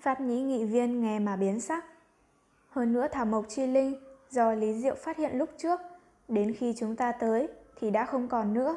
Pháp 0.00 0.20
nhĩ 0.20 0.42
nghị 0.42 0.64
viên 0.64 1.00
nghe 1.00 1.18
mà 1.18 1.36
biến 1.36 1.60
sắc. 1.60 1.84
Hơn 2.68 2.92
nữa 2.92 3.06
thảo 3.12 3.24
mộc 3.24 3.44
chi 3.48 3.66
linh 3.66 3.94
do 4.30 4.52
Lý 4.52 4.74
Diệu 4.74 4.94
phát 4.94 5.16
hiện 5.16 5.38
lúc 5.38 5.50
trước, 5.56 5.80
đến 6.28 6.54
khi 6.58 6.74
chúng 6.76 6.96
ta 6.96 7.12
tới 7.12 7.48
thì 7.76 7.90
đã 7.90 8.04
không 8.04 8.28
còn 8.28 8.54
nữa, 8.54 8.76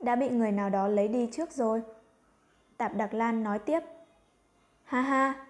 đã 0.00 0.16
bị 0.16 0.28
người 0.28 0.52
nào 0.52 0.70
đó 0.70 0.88
lấy 0.88 1.08
đi 1.08 1.28
trước 1.32 1.52
rồi. 1.52 1.82
Tạp 2.76 2.94
Đặc 2.94 3.14
Lan 3.14 3.42
nói 3.42 3.58
tiếp. 3.58 3.80
Ha 4.88 5.00
ha! 5.00 5.46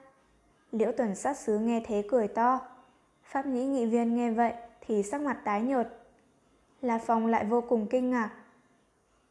Liễu 0.72 0.92
tuần 0.92 1.14
sát 1.14 1.38
sứ 1.38 1.58
nghe 1.58 1.82
thế 1.86 2.04
cười 2.08 2.28
to. 2.28 2.60
Pháp 3.22 3.46
nhĩ 3.46 3.66
nghị 3.66 3.86
viên 3.86 4.16
nghe 4.16 4.30
vậy 4.30 4.52
thì 4.80 5.02
sắc 5.02 5.20
mặt 5.20 5.40
tái 5.44 5.62
nhợt. 5.62 5.88
La 6.80 6.98
Phong 6.98 7.26
lại 7.26 7.44
vô 7.44 7.60
cùng 7.60 7.86
kinh 7.90 8.10
ngạc. 8.10 8.30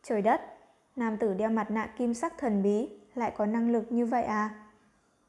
Trời 0.03 0.21
đất! 0.21 0.41
Nam 0.95 1.17
tử 1.17 1.33
đeo 1.33 1.49
mặt 1.49 1.71
nạ 1.71 1.89
kim 1.97 2.13
sắc 2.13 2.37
thần 2.37 2.63
bí 2.63 2.89
lại 3.15 3.31
có 3.37 3.45
năng 3.45 3.71
lực 3.71 3.91
như 3.91 4.05
vậy 4.05 4.23
à? 4.23 4.49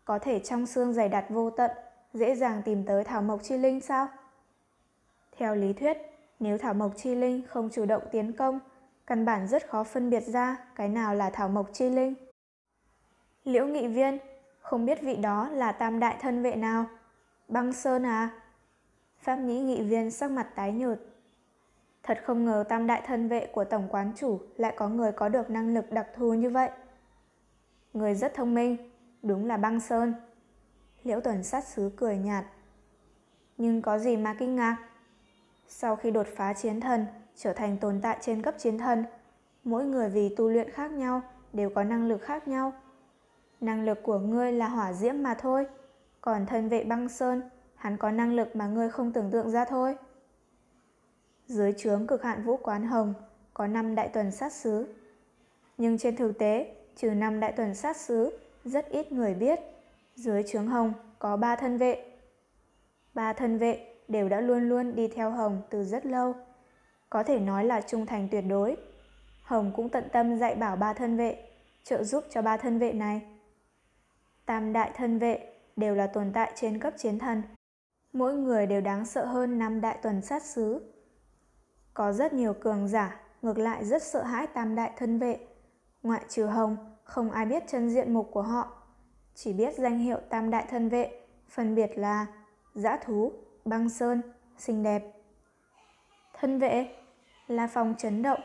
Có 0.05 0.18
thể 0.18 0.40
trong 0.40 0.66
xương 0.66 0.92
dày 0.92 1.09
đặt 1.09 1.24
vô 1.28 1.50
tận, 1.50 1.70
dễ 2.14 2.34
dàng 2.34 2.62
tìm 2.64 2.84
tới 2.84 3.05
thảo 3.05 3.22
mộc 3.22 3.42
chi 3.42 3.59
linh 3.59 3.80
sao? 3.80 4.09
Theo 5.36 5.55
lý 5.55 5.72
thuyết, 5.72 5.98
nếu 6.40 6.59
thảo 6.59 6.74
mộc 6.74 6.92
chi 6.96 7.14
linh 7.14 7.42
không 7.48 7.70
chủ 7.72 7.84
động 7.84 8.02
tiến 8.12 8.32
công, 8.32 8.60
căn 9.06 9.24
bản 9.24 9.48
rất 9.48 9.68
khó 9.68 9.84
phân 9.84 10.10
biệt 10.10 10.22
ra 10.26 10.56
cái 10.74 10.88
nào 10.88 11.14
là 11.14 11.30
thảo 11.30 11.48
mộc 11.48 11.70
chi 11.72 11.90
linh. 11.90 12.14
Liễu 13.44 13.66
nghị 13.66 13.88
viên, 13.88 14.18
không 14.69 14.86
biết 14.86 15.03
vị 15.03 15.16
đó 15.16 15.49
là 15.49 15.73
tam 15.73 16.01
đại 16.01 16.16
thân 16.20 16.43
vệ 16.43 16.57
nào? 16.57 16.86
Băng 17.49 17.73
Sơn 17.73 18.07
à? 18.07 18.31
Pháp 19.20 19.36
nhĩ 19.36 19.61
nghị 19.61 19.82
viên 19.82 20.11
sắc 20.11 20.31
mặt 20.31 20.49
tái 20.55 20.73
nhợt. 20.73 21.01
Thật 22.03 22.19
không 22.24 22.45
ngờ 22.45 22.65
tam 22.69 22.86
đại 22.86 23.03
thân 23.07 23.28
vệ 23.28 23.47
của 23.47 23.65
tổng 23.65 23.89
quán 23.90 24.12
chủ 24.16 24.40
lại 24.57 24.74
có 24.77 24.89
người 24.89 25.12
có 25.12 25.28
được 25.28 25.51
năng 25.51 25.74
lực 25.74 25.93
đặc 25.93 26.07
thù 26.16 26.35
như 26.35 26.51
vậy. 26.51 26.70
Người 27.93 28.15
rất 28.15 28.35
thông 28.35 28.55
minh, 28.55 28.77
đúng 29.23 29.47
là 29.47 29.57
băng 29.57 29.81
sơn. 29.81 30.15
Liễu 31.03 31.20
tuần 31.20 31.45
sát 31.45 31.65
sứ 31.65 31.90
cười 31.97 32.16
nhạt. 32.19 32.45
Nhưng 33.57 33.82
có 33.82 33.99
gì 33.99 34.16
mà 34.16 34.35
kinh 34.39 34.57
ngạc? 34.57 34.77
Sau 35.69 35.97
khi 35.97 36.11
đột 36.11 36.27
phá 36.36 36.53
chiến 36.53 36.81
thần, 36.81 37.07
trở 37.36 37.53
thành 37.53 37.77
tồn 37.78 38.01
tại 38.03 38.19
trên 38.20 38.43
cấp 38.43 38.55
chiến 38.59 38.78
thần, 38.78 39.05
mỗi 39.65 39.85
người 39.85 40.09
vì 40.09 40.35
tu 40.36 40.49
luyện 40.49 40.70
khác 40.70 40.90
nhau, 40.90 41.23
đều 41.53 41.70
có 41.70 41.85
năng 41.85 42.09
lực 42.09 42.23
khác 42.23 42.49
nhau. 42.49 42.73
Năng 43.60 43.85
lực 43.85 44.02
của 44.02 44.18
ngươi 44.18 44.52
là 44.52 44.68
hỏa 44.68 44.93
diễm 44.93 45.22
mà 45.22 45.35
thôi, 45.35 45.66
còn 46.20 46.47
thân 46.47 46.68
vệ 46.68 46.85
băng 46.85 47.09
sơn, 47.09 47.43
hắn 47.74 47.97
có 47.97 48.10
năng 48.10 48.35
lực 48.35 48.56
mà 48.56 48.66
ngươi 48.66 48.90
không 48.90 49.12
tưởng 49.12 49.30
tượng 49.30 49.51
ra 49.51 49.64
thôi. 49.64 49.97
Dưới 51.47 51.74
trướng 51.76 52.06
cực 52.06 52.22
hạn 52.22 52.44
vũ 52.44 52.56
quán 52.56 52.86
hồng, 52.86 53.14
có 53.55 53.66
5 53.66 53.94
đại 53.94 54.09
tuần 54.09 54.30
sát 54.30 54.52
sứ. 54.52 54.94
Nhưng 55.78 55.98
trên 55.98 56.16
thực 56.16 56.39
tế, 56.39 56.74
trừ 56.97 57.10
5 57.10 57.40
đại 57.40 57.52
tuần 57.52 57.74
sát 57.74 57.97
sứ, 57.97 58.39
rất 58.64 58.89
ít 58.89 59.12
người 59.12 59.35
biết. 59.35 59.60
Dưới 60.14 60.43
trướng 60.43 60.66
hồng 60.66 60.93
có 61.18 61.36
3 61.36 61.56
thân 61.56 61.78
vệ. 61.78 62.05
Ba 63.14 63.32
thân 63.32 63.59
vệ 63.59 63.94
đều 64.09 64.28
đã 64.28 64.40
luôn 64.40 64.68
luôn 64.68 64.94
đi 64.94 65.09
theo 65.09 65.30
Hồng 65.30 65.62
từ 65.70 65.85
rất 65.85 66.06
lâu. 66.06 66.35
Có 67.10 67.22
thể 67.22 67.40
nói 67.40 67.64
là 67.64 67.80
trung 67.80 68.06
thành 68.06 68.28
tuyệt 68.30 68.44
đối. 68.48 68.76
Hồng 69.43 69.72
cũng 69.76 69.89
tận 69.89 70.05
tâm 70.12 70.39
dạy 70.39 70.55
bảo 70.55 70.76
ba 70.76 70.93
thân 70.93 71.16
vệ, 71.16 71.44
trợ 71.85 72.05
giúp 72.05 72.24
cho 72.30 72.43
ba 72.43 72.56
thân 72.56 72.78
vệ 72.78 72.93
này. 72.93 73.22
Tam 74.49 74.73
đại 74.73 74.91
thân 74.95 75.19
vệ 75.19 75.53
đều 75.77 75.95
là 75.95 76.07
tồn 76.07 76.33
tại 76.33 76.53
trên 76.55 76.79
cấp 76.79 76.95
chiến 76.97 77.19
thần. 77.19 77.43
Mỗi 78.12 78.35
người 78.35 78.66
đều 78.66 78.81
đáng 78.81 79.07
sợ 79.07 79.25
hơn 79.25 79.59
năm 79.59 79.81
đại 79.81 79.99
tuần 80.03 80.23
sát 80.23 80.43
sứ. 80.43 80.93
Có 81.95 82.12
rất 82.12 82.33
nhiều 82.33 82.55
cường 82.55 82.89
giả, 82.89 83.20
ngược 83.43 83.59
lại 83.59 83.85
rất 83.85 84.03
sợ 84.03 84.23
hãi 84.23 84.47
tam 84.47 84.75
đại 84.75 84.93
thân 84.97 85.19
vệ. 85.19 85.39
Ngoại 86.03 86.25
trừ 86.29 86.47
Hồng, 86.47 86.77
không 87.05 87.31
ai 87.31 87.47
biết 87.47 87.62
chân 87.66 87.91
diện 87.91 88.15
mục 88.15 88.29
của 88.33 88.43
họ. 88.43 88.73
Chỉ 89.35 89.53
biết 89.53 89.75
danh 89.75 89.99
hiệu 89.99 90.19
tam 90.29 90.51
đại 90.51 90.66
thân 90.70 90.89
vệ, 90.89 91.20
phân 91.49 91.75
biệt 91.75 91.91
là 91.97 92.27
dã 92.75 92.99
thú, 93.05 93.33
băng 93.65 93.89
sơn, 93.89 94.23
xinh 94.59 94.83
đẹp. 94.83 95.03
Thân 96.33 96.59
vệ, 96.59 96.89
là 97.47 97.66
phòng 97.66 97.95
chấn 97.99 98.23
động, 98.23 98.41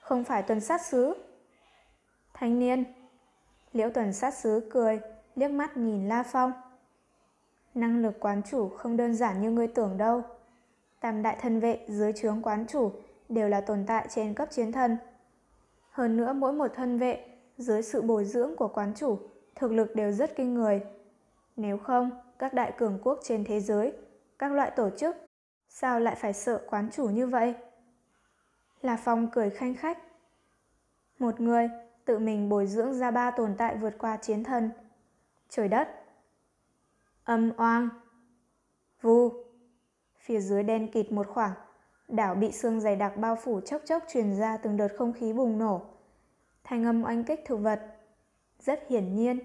không 0.00 0.24
phải 0.24 0.42
tuần 0.42 0.60
sát 0.60 0.80
sứ. 0.86 1.14
Thanh 2.34 2.58
niên, 2.58 2.84
liễu 3.72 3.90
tuần 3.90 4.12
sát 4.12 4.34
sứ 4.34 4.68
cười, 4.72 5.00
liếc 5.36 5.50
mắt 5.50 5.76
nhìn 5.76 6.08
La 6.08 6.22
Phong. 6.22 6.52
Năng 7.74 8.02
lực 8.02 8.20
quán 8.20 8.42
chủ 8.50 8.68
không 8.68 8.96
đơn 8.96 9.14
giản 9.14 9.42
như 9.42 9.50
ngươi 9.50 9.66
tưởng 9.66 9.96
đâu. 9.96 10.22
Tam 11.00 11.22
đại 11.22 11.36
thân 11.40 11.60
vệ 11.60 11.86
dưới 11.88 12.12
trướng 12.12 12.42
quán 12.42 12.66
chủ 12.66 12.92
đều 13.28 13.48
là 13.48 13.60
tồn 13.60 13.84
tại 13.86 14.06
trên 14.10 14.34
cấp 14.34 14.48
chiến 14.50 14.72
thân. 14.72 14.96
Hơn 15.90 16.16
nữa 16.16 16.32
mỗi 16.32 16.52
một 16.52 16.68
thân 16.74 16.98
vệ 16.98 17.26
dưới 17.58 17.82
sự 17.82 18.02
bồi 18.02 18.24
dưỡng 18.24 18.56
của 18.56 18.68
quán 18.68 18.92
chủ 18.94 19.18
thực 19.54 19.72
lực 19.72 19.96
đều 19.96 20.12
rất 20.12 20.36
kinh 20.36 20.54
người. 20.54 20.80
Nếu 21.56 21.78
không, 21.78 22.10
các 22.38 22.54
đại 22.54 22.72
cường 22.78 22.98
quốc 23.02 23.20
trên 23.22 23.44
thế 23.44 23.60
giới, 23.60 23.92
các 24.38 24.52
loại 24.52 24.70
tổ 24.76 24.90
chức, 24.90 25.16
sao 25.68 26.00
lại 26.00 26.14
phải 26.14 26.32
sợ 26.32 26.62
quán 26.70 26.90
chủ 26.92 27.08
như 27.08 27.26
vậy? 27.26 27.54
La 28.82 28.96
Phong 28.96 29.30
cười 29.30 29.50
khanh 29.50 29.74
khách. 29.74 29.98
Một 31.18 31.40
người 31.40 31.70
tự 32.04 32.18
mình 32.18 32.48
bồi 32.48 32.66
dưỡng 32.66 32.94
ra 32.94 33.10
ba 33.10 33.30
tồn 33.30 33.54
tại 33.58 33.76
vượt 33.76 33.94
qua 33.98 34.16
chiến 34.16 34.44
thần. 34.44 34.70
Trời 35.54 35.68
đất. 35.68 35.88
Âm 37.24 37.52
oang. 37.56 37.88
Vu. 39.00 39.30
Phía 40.18 40.40
dưới 40.40 40.62
đen 40.62 40.90
kịt 40.92 41.12
một 41.12 41.26
khoảng, 41.28 41.52
đảo 42.08 42.34
bị 42.34 42.52
xương 42.52 42.80
dày 42.80 42.96
đặc 42.96 43.16
bao 43.16 43.36
phủ 43.36 43.60
chốc 43.60 43.82
chốc 43.84 44.02
truyền 44.08 44.36
ra 44.36 44.56
từng 44.56 44.76
đợt 44.76 44.88
không 44.98 45.12
khí 45.12 45.32
bùng 45.32 45.58
nổ. 45.58 45.80
Thanh 46.64 46.84
âm 46.84 47.04
oanh 47.04 47.24
kích 47.24 47.40
thực 47.46 47.56
vật. 47.56 47.80
Rất 48.60 48.80
hiển 48.88 49.14
nhiên, 49.14 49.38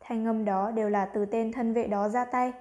thanh 0.00 0.26
âm 0.26 0.44
đó 0.44 0.70
đều 0.70 0.88
là 0.88 1.06
từ 1.06 1.24
tên 1.26 1.52
thân 1.52 1.72
vệ 1.72 1.86
đó 1.86 2.08
ra 2.08 2.24
tay. 2.24 2.52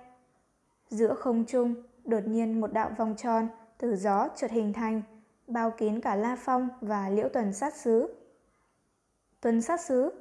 Giữa 0.90 1.14
không 1.14 1.46
trung, 1.46 1.76
đột 2.04 2.24
nhiên 2.28 2.62
một 2.62 2.74
đạo 2.74 2.92
vòng 2.98 3.16
tròn 3.18 3.48
từ 3.78 3.96
gió 3.96 4.28
chợt 4.36 4.52
hình 4.52 4.74
thành, 4.74 5.02
bao 5.48 5.72
kín 5.72 6.02
cả 6.02 6.16
La 6.16 6.38
Phong 6.40 6.70
và 6.82 7.10
Liễu 7.10 7.30
Tuần 7.30 7.54
sát 7.54 7.76
sứ. 7.76 8.16
Tuần 9.42 9.62
sát 9.62 9.82
sứ? 9.82 10.12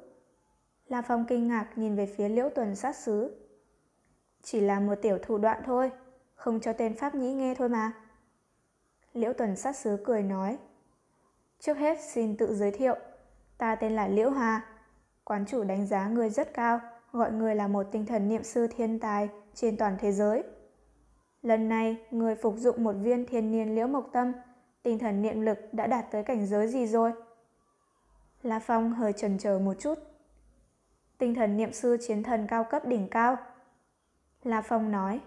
La 0.91 1.01
Phong 1.01 1.25
kinh 1.25 1.47
ngạc 1.47 1.67
nhìn 1.75 1.95
về 1.95 2.05
phía 2.05 2.29
Liễu 2.29 2.49
Tuần 2.49 2.75
sát 2.75 2.95
sứ. 2.95 3.35
Chỉ 4.43 4.61
là 4.61 4.79
một 4.79 4.95
tiểu 5.01 5.17
thủ 5.21 5.37
đoạn 5.37 5.61
thôi, 5.65 5.91
không 6.35 6.59
cho 6.59 6.73
tên 6.73 6.95
Pháp 6.95 7.15
Nhĩ 7.15 7.33
nghe 7.33 7.55
thôi 7.55 7.69
mà. 7.69 7.91
Liễu 9.13 9.33
Tuần 9.33 9.55
sát 9.55 9.75
sứ 9.75 9.97
cười 10.05 10.23
nói. 10.23 10.57
Trước 11.59 11.77
hết 11.77 11.97
xin 12.01 12.37
tự 12.37 12.55
giới 12.55 12.71
thiệu, 12.71 12.95
ta 13.57 13.75
tên 13.75 13.95
là 13.95 14.07
Liễu 14.07 14.29
Hà. 14.29 14.65
Quán 15.23 15.45
chủ 15.45 15.63
đánh 15.63 15.87
giá 15.87 16.07
người 16.07 16.29
rất 16.29 16.53
cao, 16.53 16.79
gọi 17.11 17.31
người 17.31 17.55
là 17.55 17.67
một 17.67 17.87
tinh 17.91 18.05
thần 18.05 18.29
niệm 18.29 18.43
sư 18.43 18.67
thiên 18.67 18.99
tài 18.99 19.29
trên 19.53 19.77
toàn 19.77 19.97
thế 19.99 20.11
giới. 20.11 20.43
Lần 21.41 21.69
này, 21.69 21.97
người 22.11 22.35
phục 22.35 22.55
dụng 22.57 22.83
một 22.83 22.95
viên 23.01 23.25
thiên 23.25 23.51
niên 23.51 23.75
liễu 23.75 23.87
mộc 23.87 24.09
tâm, 24.13 24.31
tinh 24.83 24.99
thần 24.99 25.21
niệm 25.21 25.41
lực 25.41 25.57
đã 25.71 25.87
đạt 25.87 26.05
tới 26.11 26.23
cảnh 26.23 26.47
giới 26.47 26.67
gì 26.67 26.87
rồi? 26.87 27.11
La 28.43 28.59
Phong 28.59 28.93
hơi 28.93 29.13
chần 29.13 29.37
chờ 29.37 29.59
một 29.59 29.73
chút. 29.79 30.10
Tinh 31.21 31.35
thần 31.35 31.57
niệm 31.57 31.73
sư 31.73 31.97
chiến 32.07 32.23
thần 32.23 32.47
cao 32.47 32.63
cấp 32.63 32.85
đỉnh 32.85 33.07
cao. 33.07 33.37
La 34.43 34.61
Phong 34.61 34.91
nói. 34.91 35.21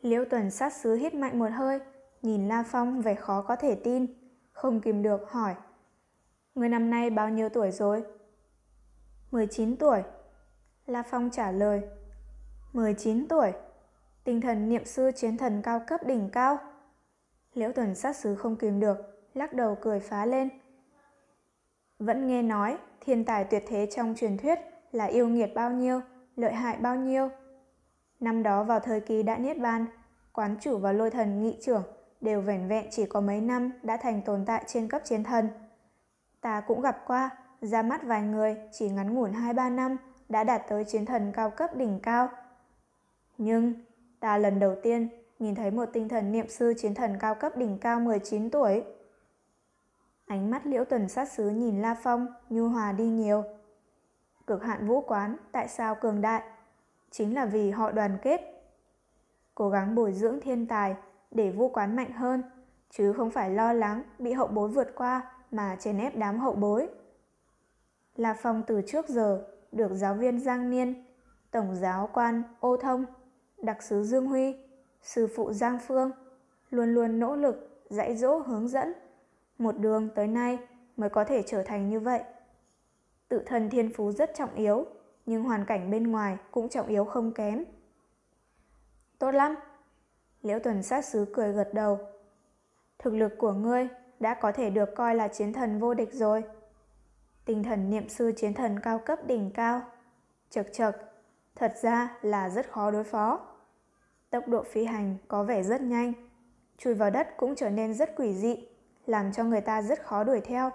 Liễu 0.00 0.24
tuần 0.24 0.50
sát 0.50 0.72
sứ 0.72 0.94
hít 0.94 1.14
mạnh 1.14 1.38
một 1.38 1.50
hơi, 1.52 1.80
nhìn 2.22 2.48
La 2.48 2.64
Phong 2.66 3.00
vẻ 3.00 3.14
khó 3.14 3.42
có 3.42 3.56
thể 3.56 3.74
tin, 3.74 4.06
không 4.52 4.80
kìm 4.80 5.02
được 5.02 5.30
hỏi. 5.30 5.54
Người 6.54 6.68
năm 6.68 6.90
nay 6.90 7.10
bao 7.10 7.28
nhiêu 7.28 7.48
tuổi 7.48 7.70
rồi? 7.70 8.04
19 9.30 9.76
tuổi. 9.76 10.02
La 10.86 11.02
Phong 11.02 11.30
trả 11.30 11.50
lời. 11.50 11.82
19 12.72 13.28
tuổi. 13.28 13.52
Tinh 14.24 14.40
thần 14.40 14.68
niệm 14.68 14.84
sư 14.84 15.10
chiến 15.16 15.36
thần 15.36 15.62
cao 15.62 15.80
cấp 15.86 16.00
đỉnh 16.06 16.28
cao. 16.32 16.58
Liễu 17.54 17.72
tuần 17.72 17.94
sát 17.94 18.16
sứ 18.16 18.34
không 18.34 18.56
kìm 18.56 18.80
được, 18.80 18.96
lắc 19.34 19.52
đầu 19.52 19.78
cười 19.80 20.00
phá 20.00 20.26
lên. 20.26 20.48
Vẫn 21.98 22.26
nghe 22.26 22.42
nói, 22.42 22.78
thiên 23.00 23.24
tài 23.24 23.44
tuyệt 23.44 23.64
thế 23.66 23.88
trong 23.90 24.14
truyền 24.16 24.36
thuyết 24.36 24.58
là 24.92 25.04
yêu 25.04 25.28
nghiệt 25.28 25.52
bao 25.54 25.70
nhiêu, 25.70 26.00
lợi 26.36 26.52
hại 26.52 26.76
bao 26.76 26.96
nhiêu. 26.96 27.28
Năm 28.20 28.42
đó 28.42 28.64
vào 28.64 28.80
thời 28.80 29.00
kỳ 29.00 29.22
đã 29.22 29.38
niết 29.38 29.58
bàn, 29.58 29.86
quán 30.32 30.56
chủ 30.60 30.78
và 30.78 30.92
lôi 30.92 31.10
thần 31.10 31.42
nghị 31.42 31.58
trưởng 31.62 31.82
đều 32.20 32.40
vẻn 32.40 32.68
vẹn 32.68 32.86
chỉ 32.90 33.06
có 33.06 33.20
mấy 33.20 33.40
năm 33.40 33.70
đã 33.82 33.96
thành 33.96 34.22
tồn 34.22 34.44
tại 34.44 34.64
trên 34.66 34.88
cấp 34.88 35.02
chiến 35.04 35.24
thần. 35.24 35.48
Ta 36.40 36.60
cũng 36.60 36.80
gặp 36.80 37.02
qua, 37.06 37.30
ra 37.60 37.82
mắt 37.82 38.02
vài 38.02 38.22
người 38.22 38.56
chỉ 38.72 38.88
ngắn 38.88 39.14
ngủn 39.14 39.32
2-3 39.32 39.74
năm 39.74 39.96
đã 40.28 40.44
đạt 40.44 40.62
tới 40.68 40.84
chiến 40.84 41.06
thần 41.06 41.32
cao 41.32 41.50
cấp 41.50 41.76
đỉnh 41.76 42.00
cao. 42.02 42.28
Nhưng 43.38 43.74
ta 44.20 44.38
lần 44.38 44.58
đầu 44.58 44.74
tiên 44.82 45.08
nhìn 45.38 45.54
thấy 45.54 45.70
một 45.70 45.88
tinh 45.92 46.08
thần 46.08 46.32
niệm 46.32 46.48
sư 46.48 46.74
chiến 46.78 46.94
thần 46.94 47.16
cao 47.20 47.34
cấp 47.34 47.56
đỉnh 47.56 47.78
cao 47.78 48.00
19 48.00 48.50
tuổi. 48.50 48.84
Ánh 50.26 50.50
mắt 50.50 50.66
liễu 50.66 50.84
tuần 50.84 51.08
sát 51.08 51.32
sứ 51.32 51.50
nhìn 51.50 51.82
La 51.82 51.96
Phong, 52.02 52.26
nhu 52.48 52.68
hòa 52.68 52.92
đi 52.92 53.04
nhiều. 53.04 53.44
Cực 54.48 54.62
hạn 54.62 54.86
vũ 54.86 55.00
quán, 55.00 55.36
tại 55.52 55.68
sao 55.68 55.94
cường 55.94 56.20
đại? 56.20 56.42
Chính 57.10 57.34
là 57.34 57.46
vì 57.46 57.70
họ 57.70 57.90
đoàn 57.90 58.18
kết. 58.22 58.40
Cố 59.54 59.70
gắng 59.70 59.94
bồi 59.94 60.12
dưỡng 60.12 60.40
thiên 60.40 60.66
tài 60.66 60.96
để 61.30 61.50
vũ 61.50 61.68
quán 61.68 61.96
mạnh 61.96 62.12
hơn, 62.12 62.42
chứ 62.90 63.12
không 63.12 63.30
phải 63.30 63.50
lo 63.50 63.72
lắng 63.72 64.02
bị 64.18 64.32
hậu 64.32 64.46
bối 64.46 64.68
vượt 64.68 64.94
qua 64.94 65.32
mà 65.50 65.76
chèn 65.80 65.98
ép 65.98 66.16
đám 66.16 66.38
hậu 66.38 66.52
bối. 66.52 66.88
là 68.16 68.34
Phong 68.34 68.62
từ 68.66 68.82
trước 68.86 69.08
giờ 69.08 69.46
được 69.72 69.90
giáo 69.94 70.14
viên 70.14 70.40
Giang 70.40 70.70
Niên, 70.70 71.04
tổng 71.50 71.74
giáo 71.74 72.10
quan 72.12 72.42
Ô 72.60 72.76
Thông, 72.76 73.04
đặc 73.58 73.82
sứ 73.82 74.04
Dương 74.04 74.26
Huy, 74.26 74.56
sư 75.02 75.28
phụ 75.36 75.52
Giang 75.52 75.78
Phương 75.86 76.10
luôn 76.70 76.94
luôn 76.94 77.18
nỗ 77.18 77.36
lực 77.36 77.82
dạy 77.90 78.16
dỗ 78.16 78.38
hướng 78.38 78.68
dẫn, 78.68 78.92
một 79.58 79.78
đường 79.78 80.08
tới 80.14 80.26
nay 80.26 80.58
mới 80.96 81.10
có 81.10 81.24
thể 81.24 81.42
trở 81.42 81.62
thành 81.62 81.88
như 81.88 82.00
vậy. 82.00 82.22
Tự 83.28 83.42
thân 83.46 83.70
thiên 83.70 83.90
phú 83.94 84.12
rất 84.12 84.30
trọng 84.34 84.54
yếu, 84.54 84.86
nhưng 85.26 85.42
hoàn 85.42 85.64
cảnh 85.64 85.90
bên 85.90 86.12
ngoài 86.12 86.36
cũng 86.50 86.68
trọng 86.68 86.86
yếu 86.86 87.04
không 87.04 87.32
kém. 87.32 87.64
Tốt 89.18 89.30
lắm. 89.30 89.54
Liễu 90.42 90.58
tuần 90.58 90.82
sát 90.82 91.04
sứ 91.04 91.26
cười 91.34 91.52
gật 91.52 91.74
đầu. 91.74 91.98
Thực 92.98 93.14
lực 93.14 93.32
của 93.38 93.52
ngươi 93.52 93.88
đã 94.20 94.34
có 94.34 94.52
thể 94.52 94.70
được 94.70 94.94
coi 94.96 95.14
là 95.14 95.28
chiến 95.28 95.52
thần 95.52 95.78
vô 95.78 95.94
địch 95.94 96.12
rồi. 96.12 96.44
Tinh 97.44 97.62
thần 97.62 97.90
niệm 97.90 98.08
sư 98.08 98.32
chiến 98.36 98.54
thần 98.54 98.80
cao 98.80 98.98
cấp 98.98 99.18
đỉnh 99.26 99.50
cao. 99.54 99.82
Chật 100.50 100.68
chật, 100.72 100.96
thật 101.56 101.72
ra 101.82 102.16
là 102.22 102.48
rất 102.48 102.70
khó 102.70 102.90
đối 102.90 103.04
phó. 103.04 103.40
Tốc 104.30 104.48
độ 104.48 104.62
phi 104.62 104.84
hành 104.84 105.16
có 105.28 105.42
vẻ 105.42 105.62
rất 105.62 105.80
nhanh. 105.80 106.12
Chui 106.78 106.94
vào 106.94 107.10
đất 107.10 107.36
cũng 107.36 107.54
trở 107.54 107.70
nên 107.70 107.94
rất 107.94 108.16
quỷ 108.16 108.34
dị, 108.34 108.68
làm 109.06 109.32
cho 109.32 109.44
người 109.44 109.60
ta 109.60 109.82
rất 109.82 110.02
khó 110.02 110.24
đuổi 110.24 110.40
theo. 110.40 110.70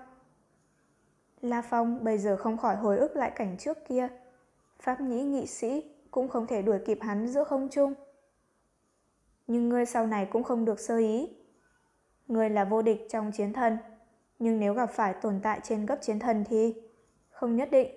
La 1.44 1.62
Phong 1.62 2.04
bây 2.04 2.18
giờ 2.18 2.38
không 2.38 2.58
khỏi 2.58 2.76
hồi 2.76 2.98
ức 2.98 3.16
lại 3.16 3.32
cảnh 3.36 3.56
trước 3.58 3.78
kia. 3.88 4.08
Pháp 4.80 5.02
nhĩ 5.02 5.24
nghị 5.24 5.48
sĩ 5.48 5.84
cũng 6.12 6.30
không 6.30 6.48
thể 6.48 6.62
đuổi 6.62 6.80
kịp 6.86 6.98
hắn 7.02 7.28
giữa 7.28 7.44
không 7.44 7.70
trung. 7.70 7.94
Nhưng 9.48 9.70
ngươi 9.70 9.86
sau 9.86 10.08
này 10.08 10.28
cũng 10.32 10.44
không 10.44 10.66
được 10.66 10.80
sơ 10.80 10.98
ý. 10.98 11.30
Ngươi 12.28 12.50
là 12.50 12.66
vô 12.66 12.82
địch 12.82 13.08
trong 13.10 13.32
chiến 13.32 13.54
thần, 13.54 13.78
nhưng 14.40 14.60
nếu 14.60 14.74
gặp 14.74 14.86
phải 14.86 15.14
tồn 15.14 15.40
tại 15.44 15.60
trên 15.64 15.86
cấp 15.86 16.00
chiến 16.02 16.20
thần 16.20 16.44
thì 16.50 16.76
không 17.30 17.56
nhất 17.56 17.72
định. 17.72 17.92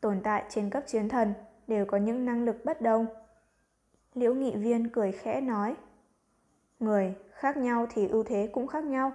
Tồn 0.00 0.20
tại 0.24 0.44
trên 0.48 0.70
cấp 0.70 0.82
chiến 0.86 1.08
thần 1.08 1.34
đều 1.66 1.86
có 1.86 1.96
những 1.96 2.24
năng 2.24 2.44
lực 2.44 2.64
bất 2.64 2.82
đồng. 2.82 3.06
Liễu 4.14 4.34
nghị 4.34 4.56
viên 4.56 4.88
cười 4.88 5.12
khẽ 5.12 5.40
nói. 5.40 5.74
Người 6.80 7.14
khác 7.30 7.56
nhau 7.56 7.86
thì 7.90 8.08
ưu 8.08 8.24
thế 8.24 8.48
cũng 8.52 8.66
khác 8.66 8.84
nhau. 8.84 9.12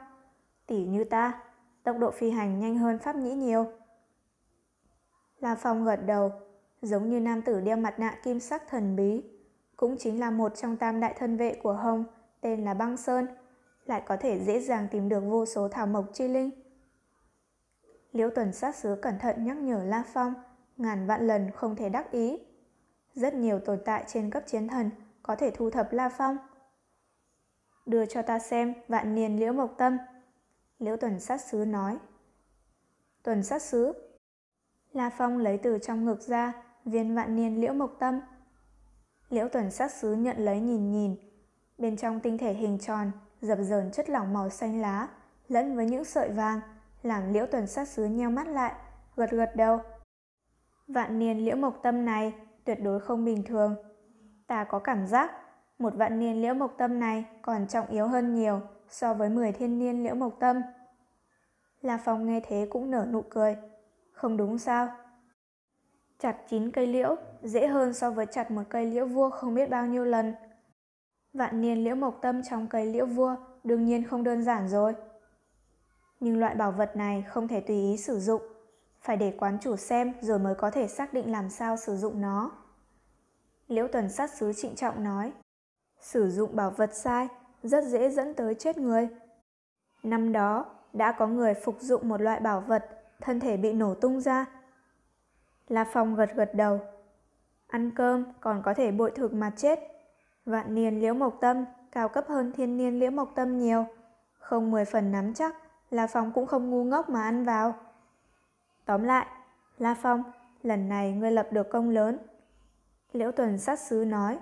Tỉ 0.68 0.86
như 0.86 1.04
ta, 1.04 1.44
tốc 1.84 1.98
độ 2.00 2.12
phi 2.12 2.30
hành 2.30 2.60
nhanh 2.60 2.78
hơn 2.78 3.00
Pháp 3.00 3.16
Nhĩ 3.16 3.34
nhiều. 3.34 3.66
La 5.40 5.56
Phong 5.56 5.86
gật 5.86 6.06
đầu, 6.06 6.32
giống 6.82 7.10
như 7.10 7.20
nam 7.20 7.42
tử 7.42 7.62
đeo 7.62 7.78
mặt 7.78 8.00
nạ 8.00 8.20
kim 8.24 8.40
sắc 8.40 8.64
thần 8.70 8.96
bí, 8.96 9.24
cũng 9.76 9.98
chính 10.00 10.20
là 10.20 10.32
một 10.32 10.56
trong 10.56 10.78
tam 10.78 11.00
đại 11.00 11.14
thân 11.18 11.38
vệ 11.38 11.56
của 11.64 11.74
Hồng, 11.74 12.06
tên 12.42 12.66
là 12.66 12.74
Băng 12.74 12.98
Sơn, 12.98 13.28
lại 13.86 14.02
có 14.06 14.18
thể 14.18 14.40
dễ 14.40 14.60
dàng 14.60 14.88
tìm 14.92 15.10
được 15.10 15.20
vô 15.20 15.46
số 15.46 15.68
thảo 15.68 15.88
mộc 15.88 16.06
chi 16.14 16.28
linh. 16.28 16.50
Liễu 18.12 18.30
tuần 18.30 18.54
sát 18.54 18.76
sứ 18.76 18.96
cẩn 19.02 19.20
thận 19.20 19.44
nhắc 19.44 19.58
nhở 19.58 19.84
La 19.84 20.04
Phong, 20.14 20.34
ngàn 20.78 21.08
vạn 21.08 21.28
lần 21.28 21.52
không 21.52 21.76
thể 21.76 21.90
đắc 21.90 22.12
ý. 22.12 22.40
Rất 23.16 23.34
nhiều 23.34 23.60
tồn 23.60 23.80
tại 23.86 24.04
trên 24.08 24.30
cấp 24.30 24.44
chiến 24.48 24.68
thần 24.68 24.90
có 25.24 25.36
thể 25.36 25.52
thu 25.52 25.70
thập 25.70 25.94
La 25.94 26.10
Phong. 26.10 26.38
Đưa 27.86 28.06
cho 28.06 28.22
ta 28.22 28.40
xem 28.40 28.74
vạn 28.88 29.16
niên 29.16 29.40
liễu 29.40 29.54
mộc 29.54 29.76
tâm. 29.78 29.98
Liễu 30.82 30.98
tuần 30.98 31.20
sát 31.20 31.42
sứ 31.42 31.66
nói. 31.66 31.98
Tuần 33.24 33.44
sát 33.44 33.62
sứ. 33.62 33.94
La 34.94 35.10
Phong 35.10 35.38
lấy 35.38 35.58
từ 35.58 35.78
trong 35.82 36.06
ngực 36.06 36.22
ra, 36.22 36.54
viên 36.86 37.16
vạn 37.16 37.36
niên 37.36 37.62
liễu 37.62 37.74
mộc 37.74 37.96
tâm. 38.00 38.20
Liễu 39.30 39.48
tuần 39.50 39.72
sát 39.72 39.92
sứ 39.92 40.14
nhận 40.14 40.38
lấy 40.38 40.60
nhìn 40.60 40.92
nhìn. 40.92 41.16
Bên 41.78 41.98
trong 41.98 42.20
tinh 42.20 42.38
thể 42.38 42.54
hình 42.54 42.80
tròn, 42.80 43.12
dập 43.42 43.60
dờn 43.62 43.92
chất 43.92 44.10
lỏng 44.10 44.34
màu 44.34 44.50
xanh 44.50 44.82
lá, 44.82 45.08
lẫn 45.48 45.76
với 45.76 45.86
những 45.86 46.04
sợi 46.04 46.30
vàng, 46.30 46.60
làm 47.04 47.34
liễu 47.34 47.46
tuần 47.46 47.68
sát 47.68 47.88
sứ 47.88 48.06
nheo 48.06 48.30
mắt 48.30 48.48
lại, 48.48 48.74
gật 49.16 49.32
gật 49.32 49.56
đầu 49.56 49.80
vạn 50.88 51.20
niên 51.20 51.46
liễu 51.46 51.56
mộc 51.56 51.80
tâm 51.84 52.06
này 52.06 52.34
tuyệt 52.64 52.78
đối 52.84 53.00
không 53.00 53.26
bình 53.26 53.44
thường 53.44 53.76
ta 54.48 54.64
có 54.64 54.80
cảm 54.80 55.08
giác, 55.08 55.32
một 55.80 55.94
vạn 55.96 56.20
niên 56.20 56.42
liễu 56.42 56.54
mộc 56.54 56.76
tâm 56.78 57.00
này 57.00 57.26
còn 57.42 57.68
trọng 57.68 57.88
yếu 57.88 58.08
hơn 58.08 58.36
nhiều 58.36 58.62
so 58.92 59.14
với 59.14 59.30
10 59.30 59.52
thiên 59.52 59.80
niên 59.80 60.04
liễu 60.04 60.16
mộc 60.16 60.40
tâm. 60.40 60.62
La 61.82 61.98
Phong 62.06 62.26
nghe 62.26 62.40
thế 62.48 62.68
cũng 62.70 62.92
nở 62.92 63.08
nụ 63.12 63.22
cười. 63.22 63.58
Không 64.12 64.38
đúng 64.38 64.58
sao? 64.58 64.90
Chặt 66.20 66.38
9 66.50 66.72
cây 66.72 66.88
liễu, 66.88 67.16
dễ 67.42 67.68
hơn 67.68 67.94
so 67.94 68.12
với 68.12 68.26
chặt 68.26 68.52
một 68.52 68.64
cây 68.70 68.86
liễu 68.86 69.06
vua 69.06 69.30
không 69.30 69.56
biết 69.56 69.70
bao 69.70 69.86
nhiêu 69.86 70.06
lần. 70.06 70.34
Vạn 71.34 71.62
niên 71.62 71.84
liễu 71.84 71.96
mộc 71.96 72.20
tâm 72.22 72.42
trong 72.50 72.68
cây 72.68 72.86
liễu 72.86 73.06
vua 73.06 73.36
đương 73.64 73.86
nhiên 73.86 74.04
không 74.08 74.24
đơn 74.24 74.44
giản 74.44 74.68
rồi. 74.68 74.94
Nhưng 76.20 76.40
loại 76.40 76.56
bảo 76.56 76.72
vật 76.72 76.96
này 76.96 77.26
không 77.28 77.48
thể 77.48 77.60
tùy 77.60 77.76
ý 77.76 77.98
sử 77.98 78.20
dụng. 78.20 78.42
Phải 79.02 79.18
để 79.18 79.34
quán 79.40 79.58
chủ 79.62 79.76
xem 79.76 80.14
rồi 80.22 80.40
mới 80.40 80.56
có 80.56 80.72
thể 80.72 80.88
xác 80.88 81.14
định 81.14 81.32
làm 81.32 81.50
sao 81.50 81.78
sử 81.78 81.98
dụng 81.98 82.22
nó. 82.22 82.52
Liễu 83.68 83.88
tuần 83.88 84.10
sát 84.10 84.30
sứ 84.34 84.54
trịnh 84.54 84.76
trọng 84.76 85.04
nói. 85.04 85.34
Sử 86.00 86.30
dụng 86.30 86.56
bảo 86.56 86.72
vật 86.72 86.90
sai 86.94 87.28
rất 87.64 87.84
dễ 87.84 88.10
dẫn 88.10 88.34
tới 88.34 88.56
chết 88.56 88.78
người. 88.78 89.10
Năm 90.04 90.32
đó, 90.32 90.66
đã 90.94 91.12
có 91.12 91.28
người 91.28 91.54
phục 91.54 91.76
dụng 91.80 92.10
một 92.10 92.22
loại 92.22 92.40
bảo 92.40 92.62
vật, 92.62 92.86
thân 93.22 93.40
thể 93.40 93.58
bị 93.58 93.74
nổ 93.74 93.94
tung 93.94 94.22
ra. 94.22 94.46
La 95.68 95.84
Phong 95.94 96.16
gật 96.16 96.36
gật 96.36 96.56
đầu. 96.56 96.80
Ăn 97.68 97.92
cơm 97.96 98.24
còn 98.40 98.62
có 98.66 98.74
thể 98.74 98.92
bội 98.92 99.12
thực 99.16 99.34
mà 99.34 99.52
chết. 99.56 99.80
Vạn 100.46 100.76
niên 100.76 101.00
liễu 101.00 101.14
mộc 101.14 101.38
tâm 101.42 101.66
cao 101.92 102.10
cấp 102.10 102.26
hơn 102.28 102.52
thiên 102.52 102.78
niên 102.78 103.00
liễu 103.00 103.12
mộc 103.12 103.32
tâm 103.36 103.58
nhiều. 103.58 103.86
Không 104.40 104.72
mười 104.72 104.86
phần 104.86 105.12
nắm 105.12 105.34
chắc, 105.34 105.56
La 105.90 106.08
Phong 106.08 106.32
cũng 106.32 106.48
không 106.48 106.70
ngu 106.70 106.84
ngốc 106.84 107.10
mà 107.10 107.24
ăn 107.24 107.46
vào. 107.46 107.76
Tóm 108.86 109.04
lại, 109.04 109.28
La 109.78 109.94
Phong, 110.02 110.24
lần 110.64 110.90
này 110.90 111.12
ngươi 111.12 111.32
lập 111.32 111.48
được 111.52 111.70
công 111.70 111.90
lớn. 111.90 112.18
Liễu 113.14 113.32
Tuần 113.32 113.58
sát 113.58 113.80
sứ 113.80 114.06
nói. 114.08 114.40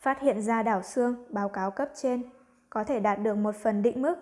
Phát 0.00 0.20
hiện 0.20 0.42
ra 0.42 0.62
đảo 0.62 0.82
xương, 0.82 1.24
báo 1.30 1.48
cáo 1.48 1.70
cấp 1.70 1.90
trên, 1.94 2.22
có 2.70 2.84
thể 2.84 3.00
đạt 3.00 3.22
được 3.22 3.34
một 3.34 3.54
phần 3.56 3.82
định 3.82 4.02
mức. 4.02 4.14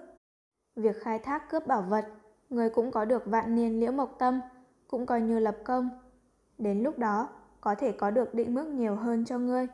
Việc 0.76 0.96
khai 1.02 1.18
thác 1.18 1.50
cướp 1.50 1.66
bảo 1.66 1.82
vật, 1.82 2.06
người 2.50 2.70
cũng 2.70 2.90
có 2.90 3.04
được 3.04 3.26
vạn 3.26 3.54
niên 3.54 3.80
liễu 3.80 3.92
mộc 3.92 4.16
tâm, 4.18 4.40
cũng 4.88 5.06
coi 5.06 5.20
như 5.20 5.38
lập 5.38 5.56
công. 5.64 5.90
Đến 6.58 6.82
lúc 6.82 6.98
đó, 6.98 7.28
có 7.60 7.74
thể 7.74 7.92
có 7.92 8.10
được 8.10 8.34
định 8.34 8.54
mức 8.54 8.66
nhiều 8.66 8.94
hơn 8.94 9.24
cho 9.24 9.38
ngươi. 9.38 9.66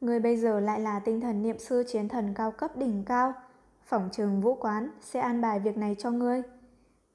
Ngươi 0.00 0.20
bây 0.20 0.36
giờ 0.36 0.60
lại 0.60 0.80
là 0.80 0.98
tinh 0.98 1.20
thần 1.20 1.42
niệm 1.42 1.58
sư 1.58 1.84
chiến 1.86 2.08
thần 2.08 2.34
cao 2.34 2.50
cấp 2.50 2.76
đỉnh 2.76 3.02
cao, 3.06 3.32
phỏng 3.84 4.08
trường 4.12 4.40
vũ 4.40 4.54
quán 4.54 4.88
sẽ 5.00 5.20
an 5.20 5.40
bài 5.40 5.60
việc 5.60 5.76
này 5.76 5.96
cho 5.98 6.10
ngươi. 6.10 6.42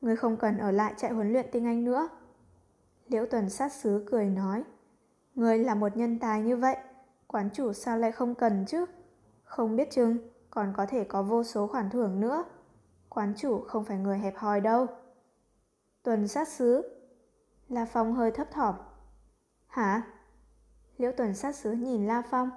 Ngươi 0.01 0.15
không 0.15 0.37
cần 0.37 0.57
ở 0.57 0.71
lại 0.71 0.93
chạy 0.97 1.11
huấn 1.11 1.33
luyện 1.33 1.45
tinh 1.51 1.65
anh 1.65 1.85
nữa. 1.85 2.09
Liễu 3.07 3.25
tuần 3.25 3.49
sát 3.49 3.71
sứ 3.71 4.05
cười 4.11 4.25
nói, 4.25 4.63
ngươi 5.35 5.57
là 5.57 5.75
một 5.75 5.97
nhân 5.97 6.19
tài 6.19 6.41
như 6.41 6.57
vậy, 6.57 6.77
quán 7.31 7.49
chủ 7.53 7.73
sao 7.73 7.97
lại 7.97 8.11
không 8.11 8.35
cần 8.35 8.65
chứ? 8.65 8.85
Không 9.43 9.75
biết 9.75 9.91
chừng, 9.91 10.17
còn 10.49 10.73
có 10.77 10.85
thể 10.85 11.03
có 11.03 11.23
vô 11.23 11.43
số 11.43 11.67
khoản 11.67 11.89
thưởng 11.89 12.19
nữa. 12.19 12.43
Quán 13.09 13.33
chủ 13.37 13.61
không 13.61 13.85
phải 13.85 13.97
người 13.97 14.17
hẹp 14.17 14.37
hòi 14.37 14.61
đâu. 14.61 14.87
Tuần 16.03 16.27
sát 16.27 16.47
sứ. 16.47 16.99
La 17.69 17.85
Phong 17.85 18.13
hơi 18.13 18.31
thấp 18.31 18.51
thỏm. 18.51 18.75
Hả? 19.67 20.01
Liễu 20.97 21.11
tuần 21.11 21.35
sát 21.35 21.55
sứ 21.55 21.71
nhìn 21.71 22.07
La 22.07 22.21
Phong. 22.29 22.49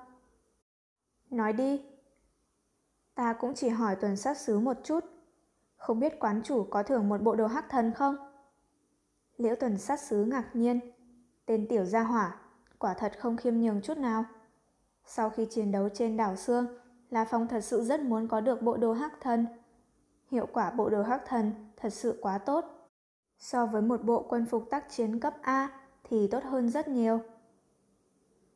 Nói 1.30 1.52
đi. 1.52 1.84
Ta 3.14 3.32
cũng 3.32 3.54
chỉ 3.54 3.68
hỏi 3.68 3.96
tuần 3.96 4.16
sát 4.16 4.36
sứ 4.36 4.58
một 4.58 4.76
chút. 4.84 5.04
Không 5.76 6.00
biết 6.00 6.20
quán 6.20 6.42
chủ 6.44 6.64
có 6.70 6.82
thưởng 6.82 7.08
một 7.08 7.22
bộ 7.22 7.34
đồ 7.34 7.46
hắc 7.46 7.64
thần 7.68 7.92
không? 7.92 8.16
Liễu 9.36 9.56
tuần 9.56 9.78
sát 9.78 10.00
sứ 10.00 10.24
ngạc 10.24 10.56
nhiên. 10.56 10.80
Tên 11.46 11.66
tiểu 11.68 11.84
gia 11.84 12.02
hỏa, 12.02 12.36
quả 12.78 12.94
thật 12.94 13.12
không 13.18 13.36
khiêm 13.36 13.54
nhường 13.54 13.82
chút 13.82 13.98
nào. 13.98 14.24
Sau 15.04 15.30
khi 15.30 15.46
chiến 15.50 15.72
đấu 15.72 15.88
trên 15.88 16.16
đảo 16.16 16.36
Sương, 16.36 16.66
La 17.10 17.24
Phong 17.24 17.48
thật 17.48 17.60
sự 17.60 17.82
rất 17.82 18.00
muốn 18.00 18.28
có 18.28 18.40
được 18.40 18.62
bộ 18.62 18.76
đồ 18.76 18.92
hắc 18.92 19.20
thần. 19.20 19.46
Hiệu 20.30 20.46
quả 20.52 20.70
bộ 20.70 20.90
đồ 20.90 21.02
hắc 21.02 21.22
thần 21.26 21.52
thật 21.76 21.92
sự 21.92 22.18
quá 22.20 22.38
tốt. 22.38 22.64
So 23.38 23.66
với 23.66 23.82
một 23.82 24.04
bộ 24.04 24.26
quân 24.28 24.46
phục 24.46 24.70
tác 24.70 24.84
chiến 24.90 25.20
cấp 25.20 25.34
A 25.42 25.68
thì 26.04 26.26
tốt 26.26 26.42
hơn 26.44 26.68
rất 26.68 26.88
nhiều. 26.88 27.20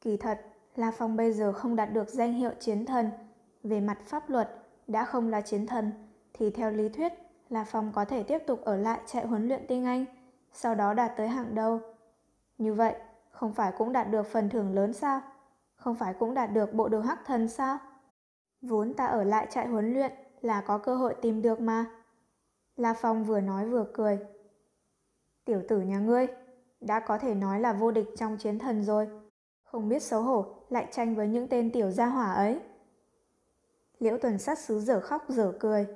Kỳ 0.00 0.16
thật, 0.16 0.40
La 0.76 0.90
Phong 0.90 1.16
bây 1.16 1.32
giờ 1.32 1.52
không 1.52 1.76
đạt 1.76 1.92
được 1.92 2.08
danh 2.08 2.32
hiệu 2.32 2.50
chiến 2.60 2.86
thần. 2.86 3.10
Về 3.62 3.80
mặt 3.80 3.98
pháp 4.04 4.30
luật, 4.30 4.50
đã 4.86 5.04
không 5.04 5.28
là 5.28 5.40
chiến 5.40 5.66
thần, 5.66 5.92
thì 6.32 6.50
theo 6.50 6.70
lý 6.70 6.88
thuyết, 6.88 7.12
La 7.48 7.64
Phong 7.64 7.92
có 7.92 8.04
thể 8.04 8.22
tiếp 8.22 8.38
tục 8.46 8.64
ở 8.64 8.76
lại 8.76 9.00
chạy 9.06 9.26
huấn 9.26 9.48
luyện 9.48 9.66
tinh 9.68 9.84
Anh, 9.84 10.04
sau 10.52 10.74
đó 10.74 10.94
đạt 10.94 11.12
tới 11.16 11.28
hạng 11.28 11.54
đầu. 11.54 11.80
Như 12.58 12.74
vậy, 12.74 12.94
không 13.30 13.52
phải 13.54 13.72
cũng 13.78 13.92
đạt 13.92 14.10
được 14.10 14.26
phần 14.26 14.48
thưởng 14.48 14.74
lớn 14.74 14.92
sao? 14.92 15.20
Không 15.86 15.94
phải 15.94 16.14
cũng 16.14 16.34
đạt 16.34 16.52
được 16.52 16.74
bộ 16.74 16.88
đồ 16.88 17.00
hắc 17.00 17.18
thần 17.26 17.48
sao? 17.48 17.78
Vốn 18.62 18.94
ta 18.94 19.06
ở 19.06 19.24
lại 19.24 19.46
trại 19.50 19.66
huấn 19.66 19.94
luyện 19.94 20.12
là 20.40 20.60
có 20.60 20.78
cơ 20.78 20.96
hội 20.96 21.14
tìm 21.22 21.42
được 21.42 21.60
mà. 21.60 21.86
La 22.76 22.94
Phong 22.94 23.24
vừa 23.24 23.40
nói 23.40 23.68
vừa 23.68 23.86
cười. 23.94 24.18
Tiểu 25.44 25.62
tử 25.68 25.80
nhà 25.80 25.98
ngươi, 25.98 26.26
đã 26.80 27.00
có 27.00 27.18
thể 27.18 27.34
nói 27.34 27.60
là 27.60 27.72
vô 27.72 27.90
địch 27.90 28.06
trong 28.16 28.36
chiến 28.36 28.58
thần 28.58 28.84
rồi. 28.84 29.08
Không 29.62 29.88
biết 29.88 30.02
xấu 30.02 30.22
hổ 30.22 30.46
lại 30.68 30.88
tranh 30.90 31.14
với 31.14 31.28
những 31.28 31.48
tên 31.48 31.72
tiểu 31.72 31.90
gia 31.90 32.06
hỏa 32.06 32.32
ấy. 32.32 32.60
Liễu 33.98 34.18
tuần 34.18 34.38
sát 34.38 34.58
sứ 34.58 34.80
dở 34.80 35.00
khóc 35.00 35.24
dở 35.28 35.52
cười. 35.60 35.86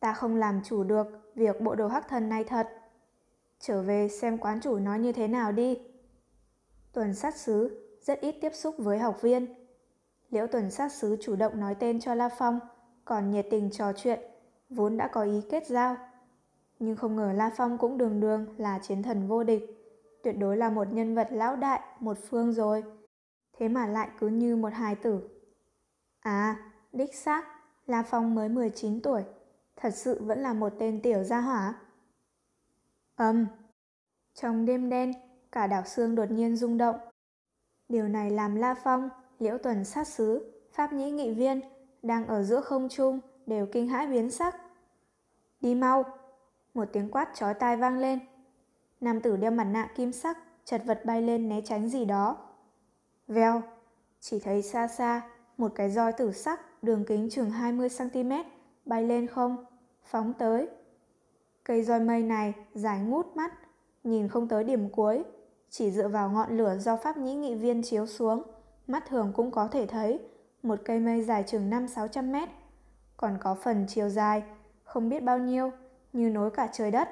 Ta 0.00 0.12
không 0.12 0.36
làm 0.36 0.60
chủ 0.64 0.84
được 0.84 1.06
việc 1.34 1.60
bộ 1.60 1.74
đồ 1.74 1.88
hắc 1.88 2.08
thần 2.08 2.28
này 2.28 2.44
thật. 2.44 2.68
Trở 3.58 3.82
về 3.82 4.08
xem 4.08 4.38
quán 4.38 4.60
chủ 4.60 4.78
nói 4.78 4.98
như 4.98 5.12
thế 5.12 5.28
nào 5.28 5.52
đi. 5.52 5.78
Tuần 6.92 7.14
sát 7.14 7.36
sứ 7.36 7.85
rất 8.06 8.20
ít 8.20 8.34
tiếp 8.40 8.54
xúc 8.54 8.74
với 8.78 8.98
học 8.98 9.22
viên. 9.22 9.54
Liễu 10.30 10.46
tuần 10.46 10.70
sát 10.70 10.92
sứ 10.92 11.16
chủ 11.20 11.36
động 11.36 11.60
nói 11.60 11.74
tên 11.74 12.00
cho 12.00 12.14
La 12.14 12.28
Phong, 12.28 12.60
còn 13.04 13.30
nhiệt 13.30 13.46
tình 13.50 13.70
trò 13.70 13.92
chuyện, 13.92 14.20
vốn 14.70 14.96
đã 14.96 15.08
có 15.08 15.22
ý 15.22 15.42
kết 15.50 15.66
giao. 15.66 15.96
Nhưng 16.78 16.96
không 16.96 17.16
ngờ 17.16 17.32
La 17.32 17.50
Phong 17.56 17.78
cũng 17.78 17.98
đường 17.98 18.20
đường 18.20 18.54
là 18.58 18.78
chiến 18.78 19.02
thần 19.02 19.28
vô 19.28 19.44
địch, 19.44 19.62
tuyệt 20.22 20.38
đối 20.38 20.56
là 20.56 20.70
một 20.70 20.92
nhân 20.92 21.14
vật 21.14 21.28
lão 21.30 21.56
đại, 21.56 21.80
một 22.00 22.18
phương 22.28 22.52
rồi. 22.52 22.84
Thế 23.58 23.68
mà 23.68 23.86
lại 23.86 24.08
cứ 24.18 24.28
như 24.28 24.56
một 24.56 24.72
hài 24.72 24.94
tử. 24.94 25.20
À, 26.20 26.56
đích 26.92 27.14
xác, 27.14 27.44
La 27.86 28.02
Phong 28.02 28.34
mới 28.34 28.48
19 28.48 29.00
tuổi, 29.00 29.22
thật 29.76 29.90
sự 29.94 30.22
vẫn 30.22 30.38
là 30.42 30.52
một 30.52 30.72
tên 30.78 31.02
tiểu 31.02 31.24
gia 31.24 31.40
hỏa. 31.40 31.74
Âm. 33.16 33.46
Trong 34.34 34.64
đêm 34.64 34.90
đen, 34.90 35.12
cả 35.52 35.66
đảo 35.66 35.82
xương 35.84 36.14
đột 36.14 36.30
nhiên 36.30 36.56
rung 36.56 36.78
động. 36.78 36.96
Điều 37.88 38.08
này 38.08 38.30
làm 38.30 38.54
La 38.54 38.74
Phong, 38.74 39.08
Liễu 39.38 39.58
Tuần 39.58 39.84
sát 39.84 40.08
sứ, 40.08 40.52
Pháp 40.72 40.92
Nhĩ 40.92 41.10
nghị 41.10 41.34
viên 41.34 41.60
đang 42.02 42.26
ở 42.26 42.42
giữa 42.42 42.60
không 42.60 42.88
trung 42.88 43.20
đều 43.46 43.66
kinh 43.66 43.88
hãi 43.88 44.06
biến 44.06 44.30
sắc. 44.30 44.56
Đi 45.60 45.74
mau! 45.74 46.04
Một 46.74 46.84
tiếng 46.92 47.10
quát 47.10 47.28
chói 47.34 47.54
tai 47.54 47.76
vang 47.76 47.98
lên. 47.98 48.18
Nam 49.00 49.20
tử 49.20 49.36
đeo 49.36 49.50
mặt 49.50 49.64
nạ 49.64 49.90
kim 49.94 50.12
sắc, 50.12 50.38
chật 50.64 50.82
vật 50.86 51.00
bay 51.04 51.22
lên 51.22 51.48
né 51.48 51.60
tránh 51.64 51.88
gì 51.88 52.04
đó. 52.04 52.36
Vèo! 53.28 53.62
Chỉ 54.20 54.38
thấy 54.38 54.62
xa 54.62 54.88
xa, 54.88 55.22
một 55.56 55.72
cái 55.74 55.90
roi 55.90 56.12
tử 56.12 56.32
sắc 56.32 56.82
đường 56.82 57.04
kính 57.04 57.28
chừng 57.30 57.50
20cm 57.50 58.44
bay 58.84 59.02
lên 59.02 59.26
không, 59.26 59.64
phóng 60.04 60.32
tới. 60.38 60.68
Cây 61.64 61.82
roi 61.82 62.00
mây 62.00 62.22
này 62.22 62.54
dài 62.74 63.00
ngút 63.00 63.26
mắt, 63.36 63.52
nhìn 64.04 64.28
không 64.28 64.48
tới 64.48 64.64
điểm 64.64 64.90
cuối, 64.90 65.24
chỉ 65.70 65.90
dựa 65.90 66.08
vào 66.08 66.30
ngọn 66.30 66.56
lửa 66.56 66.76
do 66.78 66.96
pháp 66.96 67.16
nhĩ 67.16 67.34
nghị 67.34 67.54
viên 67.54 67.82
chiếu 67.82 68.06
xuống, 68.06 68.42
mắt 68.86 69.06
thường 69.08 69.32
cũng 69.36 69.50
có 69.50 69.68
thể 69.68 69.86
thấy 69.86 70.20
một 70.62 70.78
cây 70.84 71.00
mây 71.00 71.24
dài 71.24 71.44
chừng 71.46 71.70
5-600 71.70 72.30
mét. 72.30 72.48
Còn 73.16 73.38
có 73.40 73.54
phần 73.54 73.86
chiều 73.88 74.08
dài, 74.08 74.42
không 74.84 75.08
biết 75.08 75.22
bao 75.22 75.38
nhiêu, 75.38 75.70
như 76.12 76.30
nối 76.30 76.50
cả 76.50 76.68
trời 76.72 76.90
đất. 76.90 77.08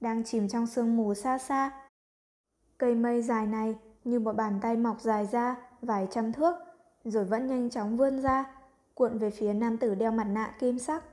Đang 0.00 0.24
chìm 0.24 0.48
trong 0.48 0.66
sương 0.66 0.96
mù 0.96 1.14
xa 1.14 1.38
xa. 1.38 1.70
Cây 2.78 2.94
mây 2.94 3.22
dài 3.22 3.46
này 3.46 3.78
như 4.04 4.20
một 4.20 4.32
bàn 4.32 4.58
tay 4.62 4.76
mọc 4.76 5.00
dài 5.00 5.26
ra 5.26 5.56
vài 5.82 6.08
trăm 6.10 6.32
thước, 6.32 6.56
rồi 7.04 7.24
vẫn 7.24 7.46
nhanh 7.46 7.70
chóng 7.70 7.96
vươn 7.96 8.22
ra, 8.22 8.44
cuộn 8.94 9.18
về 9.18 9.30
phía 9.30 9.52
nam 9.52 9.76
tử 9.76 9.94
đeo 9.94 10.12
mặt 10.12 10.24
nạ 10.24 10.54
kim 10.58 10.78
sắc. 10.78 11.04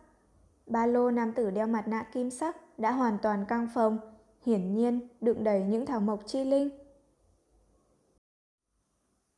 Ba 0.68 0.86
lô 0.86 1.12
nam 1.12 1.34
tử 1.34 1.52
đeo 1.52 1.68
mặt 1.68 1.88
nạ 1.88 2.06
kim 2.12 2.30
sắc 2.30 2.80
đã 2.80 2.92
hoàn 2.92 3.18
toàn 3.22 3.46
căng 3.46 3.68
phồng, 3.74 4.00
hiển 4.46 4.76
nhiên 4.76 5.08
đựng 5.22 5.44
đầy 5.44 5.64
những 5.64 5.86
thảo 5.86 6.00
mộc 6.00 6.20
chi 6.26 6.44
linh. 6.44 6.70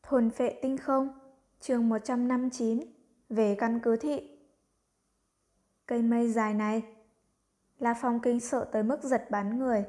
Thôn 0.04 0.30
phệ 0.30 0.60
tinh 0.62 0.78
không, 0.78 1.20
chương 1.60 1.90
159, 1.90 2.80
về 3.30 3.56
căn 3.60 3.80
cứ 3.84 3.96
thị. 3.96 4.38
Cây 5.86 6.02
mây 6.02 6.32
dài 6.32 6.54
này, 6.54 6.84
La 7.80 7.94
Phong 7.94 8.20
kinh 8.20 8.40
sợ 8.40 8.70
tới 8.72 8.84
mức 8.84 9.04
giật 9.04 9.32
bắn 9.32 9.60
người. 9.60 9.86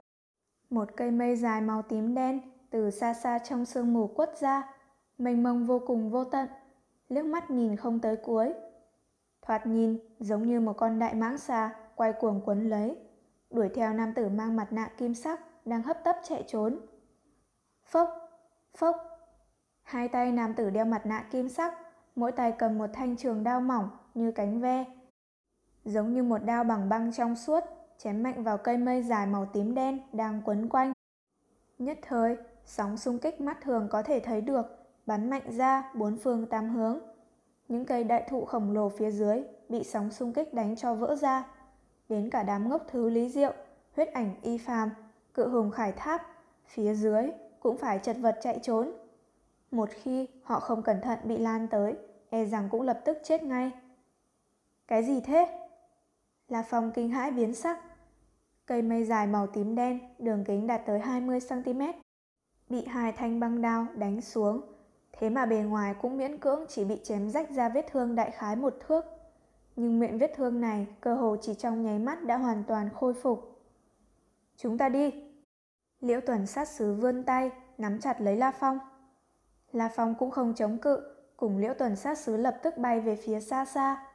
Một 0.71 0.89
cây 0.97 1.11
mây 1.11 1.37
dài 1.37 1.61
màu 1.61 1.83
tím 1.83 2.15
đen 2.15 2.41
từ 2.71 2.91
xa 2.91 3.15
xa 3.15 3.39
trong 3.39 3.65
sương 3.65 3.93
mù 3.93 4.07
quất 4.07 4.39
ra, 4.41 4.75
mênh 5.19 5.43
mông 5.43 5.67
vô 5.67 5.79
cùng 5.87 6.11
vô 6.11 6.25
tận, 6.25 6.49
liếc 7.09 7.25
mắt 7.25 7.51
nhìn 7.51 7.77
không 7.77 8.01
tới 8.01 8.17
cuối. 8.17 8.55
Thoạt 9.43 9.67
nhìn 9.67 9.99
giống 10.21 10.49
như 10.49 10.61
một 10.61 10.73
con 10.73 10.99
đại 10.99 11.15
mãng 11.15 11.39
xà 11.39 11.75
quay 11.95 12.13
cuồng 12.13 12.41
quấn 12.45 12.69
lấy, 12.71 12.97
đuổi 13.51 13.69
theo 13.75 13.93
nam 13.93 14.15
tử 14.15 14.29
mang 14.29 14.57
mặt 14.57 14.73
nạ 14.73 14.91
kim 14.97 15.15
sắc 15.15 15.41
đang 15.67 15.83
hấp 15.83 16.05
tấp 16.05 16.17
chạy 16.25 16.45
trốn. 16.47 16.81
Phốc, 17.85 18.09
phốc. 18.77 18.97
Hai 19.83 20.09
tay 20.09 20.33
nam 20.33 20.55
tử 20.55 20.71
đeo 20.71 20.85
mặt 20.85 21.07
nạ 21.07 21.27
kim 21.31 21.49
sắc, 21.49 21.75
mỗi 22.17 22.33
tay 22.33 22.53
cầm 22.59 22.79
một 22.79 22.91
thanh 22.93 23.17
trường 23.17 23.45
đao 23.45 23.61
mỏng 23.61 23.89
như 24.15 24.31
cánh 24.31 24.61
ve. 24.61 24.85
Giống 25.85 26.15
như 26.15 26.23
một 26.23 26.39
đao 26.45 26.65
bằng 26.65 26.89
băng 26.89 27.13
trong 27.13 27.37
suốt, 27.37 27.65
chém 27.99 28.23
mạnh 28.23 28.45
vào 28.45 28.59
cây 28.59 28.77
mây 28.77 29.03
dài 29.03 29.27
màu 29.27 29.47
tím 29.53 29.75
đen 29.75 30.01
đang 30.13 30.43
quấn 30.45 30.69
quanh. 30.69 30.93
Nhất 31.79 31.99
thời, 32.03 32.37
sóng 32.65 32.97
xung 32.97 33.19
kích 33.19 33.41
mắt 33.41 33.59
thường 33.61 33.89
có 33.91 34.03
thể 34.03 34.21
thấy 34.21 34.41
được, 34.41 34.67
bắn 35.07 35.31
mạnh 35.31 35.51
ra 35.51 35.93
bốn 35.95 36.17
phương 36.17 36.47
tám 36.47 36.69
hướng. 36.71 36.99
Những 37.69 37.85
cây 37.85 38.05
đại 38.05 38.27
thụ 38.31 38.45
khổng 38.45 38.73
lồ 38.73 38.89
phía 38.89 39.11
dưới 39.11 39.43
bị 39.69 39.85
sóng 39.85 40.11
xung 40.11 40.33
kích 40.33 40.55
đánh 40.55 40.77
cho 40.77 40.95
vỡ 40.95 41.15
ra. 41.15 41.45
Đến 42.09 42.31
cả 42.31 42.43
đám 42.43 42.69
ngốc 42.69 42.87
thứ 42.89 43.11
lý 43.11 43.29
diệu, 43.29 43.53
huyết 43.97 44.13
ảnh 44.13 44.35
y 44.43 44.59
phàm, 44.59 44.91
cự 45.35 45.49
hùng 45.49 45.71
khải 45.71 45.93
tháp, 45.93 46.23
phía 46.67 46.95
dưới 46.95 47.31
cũng 47.61 47.77
phải 47.77 47.99
chật 47.99 48.17
vật 48.21 48.39
chạy 48.43 48.59
trốn. 48.63 48.93
Một 49.71 49.89
khi 49.93 50.29
họ 50.43 50.61
không 50.61 50.83
cẩn 50.83 51.01
thận 51.01 51.19
bị 51.25 51.39
lan 51.39 51.69
tới, 51.69 51.97
e 52.31 52.45
rằng 52.45 52.69
cũng 52.71 52.83
lập 52.83 53.01
tức 53.05 53.19
chết 53.25 53.43
ngay. 53.43 53.71
Cái 54.87 55.05
gì 55.05 55.21
thế? 55.21 55.69
La 56.49 56.63
Phong 56.63 56.91
kinh 56.95 57.11
hãi 57.11 57.31
biến 57.31 57.55
sắc. 57.55 57.79
Cây 58.67 58.83
mây 58.83 59.05
dài 59.05 59.27
màu 59.27 59.47
tím 59.47 59.75
đen, 59.75 59.99
đường 60.19 60.45
kính 60.45 60.67
đạt 60.67 60.87
tới 60.87 61.01
20cm. 61.01 61.93
Bị 62.69 62.85
hai 62.85 63.13
thanh 63.13 63.41
băng 63.41 63.63
đao 63.63 63.87
đánh 63.95 64.21
xuống, 64.21 64.61
thế 65.13 65.31
mà 65.31 65.47
bề 65.47 65.57
ngoài 65.57 65.95
cũng 66.03 66.17
miễn 66.17 66.39
cưỡng 66.39 66.65
chỉ 66.69 66.85
bị 66.85 67.01
chém 67.05 67.31
rách 67.31 67.51
ra 67.51 67.69
vết 67.69 67.87
thương 67.91 68.15
đại 68.15 68.31
khái 68.31 68.57
một 68.57 68.75
thước. 68.87 69.05
Nhưng 69.81 70.01
miệng 70.01 70.19
vết 70.19 70.33
thương 70.37 70.61
này 70.61 70.87
cơ 71.01 71.15
hồ 71.15 71.37
chỉ 71.41 71.55
trong 71.55 71.83
nháy 71.83 71.99
mắt 71.99 72.25
đã 72.25 72.37
hoàn 72.37 72.65
toàn 72.65 72.91
khôi 72.95 73.15
phục. 73.15 73.63
Chúng 74.57 74.79
ta 74.79 74.89
đi. 74.89 75.15
Liễu 76.01 76.21
tuần 76.21 76.47
sát 76.47 76.69
sứ 76.69 76.95
vươn 76.95 77.25
tay, 77.25 77.51
nắm 77.79 78.01
chặt 78.01 78.21
lấy 78.21 78.37
La 78.37 78.51
Phong. 78.51 78.79
La 79.73 79.91
Phong 79.97 80.15
cũng 80.19 80.31
không 80.31 80.55
chống 80.55 80.79
cự, 80.79 81.17
cùng 81.37 81.59
liễu 81.59 81.75
tuần 81.75 81.97
sát 81.97 82.19
sứ 82.19 82.37
lập 82.37 82.57
tức 82.63 82.79
bay 82.79 83.01
về 83.01 83.17
phía 83.17 83.41
xa 83.41 83.65
xa. 83.65 84.07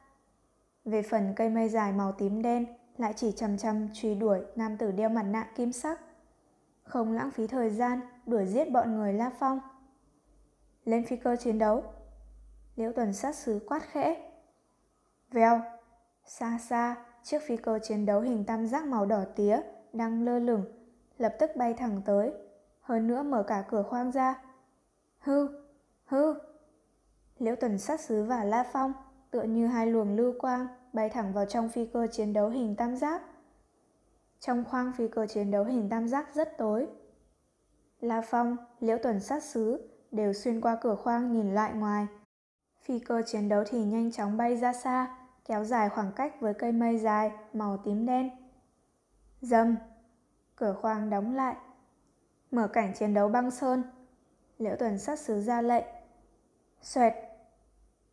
Về 0.84 1.02
phần 1.02 1.32
cây 1.36 1.50
mây 1.50 1.68
dài 1.68 1.92
màu 1.92 2.12
tím 2.12 2.42
đen, 2.42 2.66
lại 2.98 3.12
chỉ 3.16 3.32
chầm 3.32 3.58
chầm 3.58 3.88
truy 3.94 4.14
đuổi 4.14 4.40
nam 4.56 4.76
tử 4.76 4.92
đeo 4.92 5.08
mặt 5.08 5.22
nạ 5.22 5.48
kim 5.54 5.72
sắc. 5.72 6.00
Không 6.82 7.12
lãng 7.12 7.30
phí 7.30 7.46
thời 7.46 7.70
gian, 7.70 8.00
đuổi 8.26 8.46
giết 8.46 8.70
bọn 8.70 8.96
người 8.96 9.12
La 9.12 9.30
Phong. 9.38 9.60
Lên 10.84 11.06
phi 11.06 11.16
cơ 11.16 11.36
chiến 11.36 11.58
đấu. 11.58 11.84
Liễu 12.76 12.92
tuần 12.92 13.12
sát 13.12 13.34
sứ 13.34 13.60
quát 13.68 13.82
khẽ. 13.82 14.30
Vèo, 15.34 15.60
xa 16.24 16.58
xa, 16.58 16.96
chiếc 17.22 17.38
phi 17.46 17.56
cơ 17.56 17.78
chiến 17.82 18.06
đấu 18.06 18.20
hình 18.20 18.44
tam 18.44 18.66
giác 18.66 18.84
màu 18.84 19.06
đỏ 19.06 19.24
tía 19.36 19.60
đang 19.92 20.24
lơ 20.24 20.38
lửng, 20.38 20.64
lập 21.18 21.36
tức 21.38 21.50
bay 21.56 21.74
thẳng 21.74 22.02
tới, 22.04 22.32
hơn 22.80 23.06
nữa 23.06 23.22
mở 23.22 23.42
cả 23.42 23.64
cửa 23.70 23.82
khoang 23.82 24.12
ra. 24.12 24.42
Hư, 25.18 25.48
hư. 26.04 26.34
Liễu 27.38 27.56
tuần 27.56 27.78
sát 27.78 28.00
sứ 28.00 28.24
và 28.24 28.44
La 28.44 28.64
Phong 28.72 28.92
tựa 29.30 29.42
như 29.42 29.66
hai 29.66 29.86
luồng 29.86 30.16
lưu 30.16 30.34
quang 30.38 30.66
bay 30.92 31.08
thẳng 31.08 31.32
vào 31.32 31.46
trong 31.46 31.68
phi 31.68 31.86
cơ 31.86 32.06
chiến 32.06 32.32
đấu 32.32 32.48
hình 32.48 32.76
tam 32.76 32.96
giác. 32.96 33.22
Trong 34.40 34.64
khoang 34.64 34.92
phi 34.92 35.08
cơ 35.08 35.26
chiến 35.26 35.50
đấu 35.50 35.64
hình 35.64 35.88
tam 35.88 36.08
giác 36.08 36.34
rất 36.34 36.58
tối. 36.58 36.86
La 38.00 38.20
Phong, 38.20 38.56
Liễu 38.80 38.98
Tuần 38.98 39.20
sát 39.20 39.42
sứ 39.42 39.88
đều 40.10 40.32
xuyên 40.32 40.60
qua 40.60 40.76
cửa 40.80 40.94
khoang 40.94 41.32
nhìn 41.32 41.54
lại 41.54 41.72
ngoài. 41.74 42.06
Phi 42.80 42.98
cơ 42.98 43.22
chiến 43.26 43.48
đấu 43.48 43.64
thì 43.66 43.84
nhanh 43.84 44.12
chóng 44.12 44.36
bay 44.36 44.56
ra 44.56 44.72
xa, 44.72 45.23
kéo 45.44 45.64
dài 45.64 45.88
khoảng 45.88 46.12
cách 46.12 46.40
với 46.40 46.54
cây 46.54 46.72
mây 46.72 46.98
dài 46.98 47.32
màu 47.52 47.76
tím 47.76 48.06
đen. 48.06 48.30
Dầm, 49.40 49.76
cửa 50.56 50.76
khoang 50.82 51.10
đóng 51.10 51.34
lại. 51.34 51.56
Mở 52.50 52.66
cảnh 52.66 52.92
chiến 52.94 53.14
đấu 53.14 53.28
băng 53.28 53.50
sơn. 53.50 53.82
Liễu 54.58 54.76
Tuần 54.76 54.98
sát 54.98 55.18
sứ 55.18 55.40
ra 55.40 55.62
lệnh. 55.62 55.84
Xoẹt. 56.82 57.14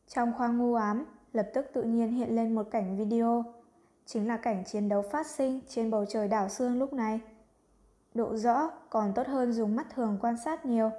Trong 0.07 0.33
khoang 0.37 0.57
ngu 0.57 0.73
ám, 0.73 1.05
lập 1.33 1.47
tức 1.53 1.65
tự 1.73 1.83
nhiên 1.83 2.11
hiện 2.11 2.35
lên 2.35 2.55
một 2.55 2.67
cảnh 2.71 2.97
video. 2.97 3.43
Chính 4.05 4.27
là 4.27 4.37
cảnh 4.37 4.63
chiến 4.65 4.89
đấu 4.89 5.01
phát 5.11 5.27
sinh 5.27 5.61
trên 5.67 5.91
bầu 5.91 6.05
trời 6.05 6.27
đảo 6.27 6.49
xương 6.49 6.79
lúc 6.79 6.93
này. 6.93 7.19
Độ 8.13 8.35
rõ 8.35 8.71
còn 8.89 9.13
tốt 9.13 9.27
hơn 9.27 9.53
dùng 9.53 9.75
mắt 9.75 9.87
thường 9.95 10.17
quan 10.21 10.37
sát 10.37 10.65
nhiều. 10.65 10.91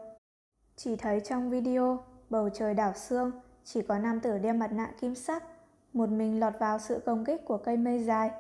Chỉ 0.77 0.97
thấy 0.97 1.21
trong 1.21 1.51
video, 1.51 2.05
bầu 2.31 2.49
trời 2.49 2.75
đảo 2.75 2.93
xương 2.93 3.31
chỉ 3.65 3.83
có 3.83 3.99
nam 3.99 4.21
tử 4.21 4.39
đeo 4.39 4.55
mặt 4.55 4.73
nạ 4.73 4.93
kim 5.01 5.15
sắc, 5.15 5.45
một 5.93 6.09
mình 6.09 6.41
lọt 6.41 6.53
vào 6.59 6.79
sự 6.79 7.01
công 7.07 7.25
kích 7.25 7.45
của 7.45 7.57
cây 7.57 7.77
mây 7.77 8.05
dài. 8.05 8.31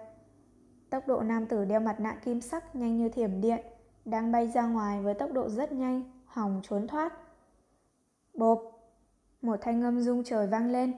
Tốc 0.90 1.08
độ 1.08 1.20
nam 1.20 1.46
tử 1.46 1.64
đeo 1.64 1.80
mặt 1.80 2.00
nạ 2.00 2.18
kim 2.24 2.40
sắc 2.40 2.76
nhanh 2.76 2.96
như 2.96 3.08
thiểm 3.08 3.40
điện, 3.40 3.64
đang 4.04 4.32
bay 4.32 4.48
ra 4.48 4.66
ngoài 4.66 5.02
với 5.02 5.14
tốc 5.14 5.32
độ 5.32 5.48
rất 5.48 5.72
nhanh, 5.72 6.02
hòng 6.24 6.60
trốn 6.62 6.86
thoát. 6.86 7.12
Bộp! 8.34 8.62
Một 9.42 9.56
thanh 9.60 9.82
âm 9.82 10.00
rung 10.00 10.24
trời 10.24 10.46
vang 10.46 10.70
lên. 10.70 10.92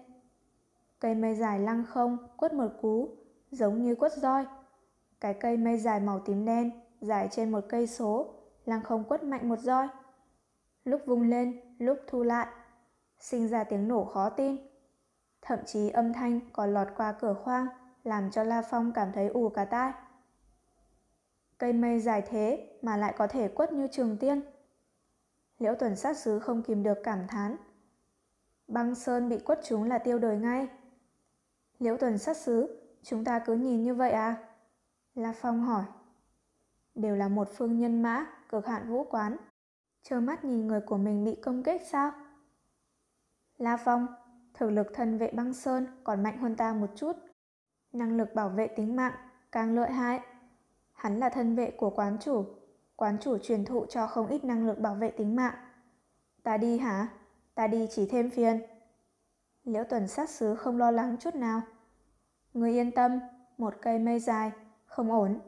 Cây 0.99 1.15
mây 1.15 1.35
dài 1.35 1.61
lăng 1.61 1.85
không, 1.85 2.19
quất 2.37 2.55
một 2.55 2.69
cú, 2.83 3.09
giống 3.51 3.83
như 3.83 3.95
quất 3.95 4.13
roi. 4.13 4.47
Cái 5.21 5.35
cây 5.35 5.57
mây 5.57 5.79
dài 5.79 6.01
màu 6.01 6.21
tím 6.21 6.45
đen, 6.45 6.71
dài 7.01 7.29
trên 7.31 7.53
một 7.53 7.65
cây 7.69 7.87
số, 7.87 8.35
lăng 8.65 8.83
không 8.83 9.05
quất 9.05 9.25
mạnh 9.25 9.49
một 9.49 9.59
roi. 9.59 9.89
Lúc 10.85 11.01
vung 11.07 11.23
lên, 11.23 11.61
lúc 11.79 11.99
thu 12.07 12.23
lại, 12.23 12.47
sinh 13.19 13.49
ra 13.49 13.65
tiếng 13.65 13.89
nổ 13.89 14.05
khó 14.05 14.31
tin. 14.31 14.57
Thậm 15.47 15.59
chí 15.67 15.91
âm 15.91 16.13
thanh 16.13 16.41
còn 16.53 16.75
lọt 16.75 16.89
qua 16.97 17.13
cửa 17.13 17.35
khoang, 17.35 17.67
làm 18.05 18.31
cho 18.31 18.43
La 18.43 18.63
Phong 18.63 18.93
cảm 18.93 19.13
thấy 19.13 19.29
ù 19.29 19.49
cả 19.49 19.65
tai. 19.65 19.93
Cây 21.59 21.73
mây 21.73 22.01
dài 22.01 22.23
thế 22.23 22.79
mà 22.83 22.97
lại 22.97 23.15
có 23.19 23.27
thể 23.27 23.49
quất 23.49 23.73
như 23.73 23.87
trường 23.93 24.17
tiên. 24.17 24.41
Liễu 25.59 25.75
tuần 25.75 25.97
sát 25.97 26.17
sứ 26.17 26.39
không 26.39 26.63
kìm 26.63 26.83
được 26.83 26.99
cảm 27.05 27.27
thán. 27.29 27.57
Băng 28.69 28.95
sơn 28.95 29.29
bị 29.29 29.39
quất 29.39 29.61
chúng 29.65 29.85
là 29.85 29.99
tiêu 29.99 30.19
đời 30.19 30.37
ngay. 30.37 30.69
Liễu 31.79 31.97
tuần 31.97 32.19
sát 32.19 32.37
sứ, 32.37 32.81
chúng 33.03 33.25
ta 33.25 33.39
cứ 33.39 33.55
nhìn 33.55 33.83
như 33.83 33.95
vậy 33.95 34.11
à? 34.11 34.37
La 35.15 35.33
Phong 35.37 35.61
hỏi. 35.61 35.85
Đều 36.95 37.17
là 37.17 37.29
một 37.29 37.49
phương 37.57 37.79
nhân 37.79 38.03
mã, 38.03 38.27
cực 38.49 38.67
hạn 38.67 38.89
vũ 38.89 39.05
quán. 39.05 39.37
Trơ 40.03 40.21
mắt 40.21 40.45
nhìn 40.45 40.67
người 40.67 40.81
của 40.81 40.97
mình 40.97 41.25
bị 41.25 41.35
công 41.35 41.63
kích 41.63 41.83
sao? 41.87 42.13
La 43.59 43.77
Phong, 43.77 44.07
thực 44.55 44.71
lực 44.71 44.87
thân 44.95 45.19
vệ 45.19 45.31
băng 45.31 45.55
sơn 45.55 45.87
còn 46.05 46.23
mạnh 46.23 46.39
hơn 46.39 46.57
ta 46.57 46.73
một 46.73 46.91
chút. 46.97 47.13
Năng 47.93 48.17
lực 48.17 48.35
bảo 48.35 48.49
vệ 48.49 48.67
tính 48.67 48.97
mạng 48.97 49.15
càng 49.53 49.75
lợi 49.75 49.91
hại. 49.91 50.21
Hắn 50.93 51.19
là 51.19 51.29
thân 51.29 51.57
vệ 51.57 51.71
của 51.71 51.91
quán 51.91 52.17
chủ. 52.21 52.45
Quán 52.97 53.19
chủ 53.21 53.39
truyền 53.39 53.65
thụ 53.65 53.87
cho 53.87 54.07
không 54.07 54.27
ít 54.27 54.45
năng 54.45 54.67
lực 54.67 54.79
bảo 54.79 54.95
vệ 54.95 55.11
tính 55.11 55.37
mạng. 55.37 55.55
Ta 56.43 56.57
đi 56.57 56.79
hả? 56.79 57.09
Ta 57.55 57.67
đi 57.67 57.89
chỉ 57.91 58.09
thêm 58.11 58.31
phiền. 58.31 58.63
Liễu 59.65 59.85
tuần 59.85 60.09
sát 60.09 60.31
sứ 60.31 60.55
không 60.55 60.79
lo 60.79 60.91
lắng 60.91 61.17
chút 61.21 61.35
nào. 61.35 61.61
Người 62.55 62.73
yên 62.73 62.93
tâm, 62.93 63.21
một 63.59 63.75
cây 63.83 63.99
mây 63.99 64.21
dài, 64.21 64.53
không 64.87 65.13
ổn. 65.13 65.41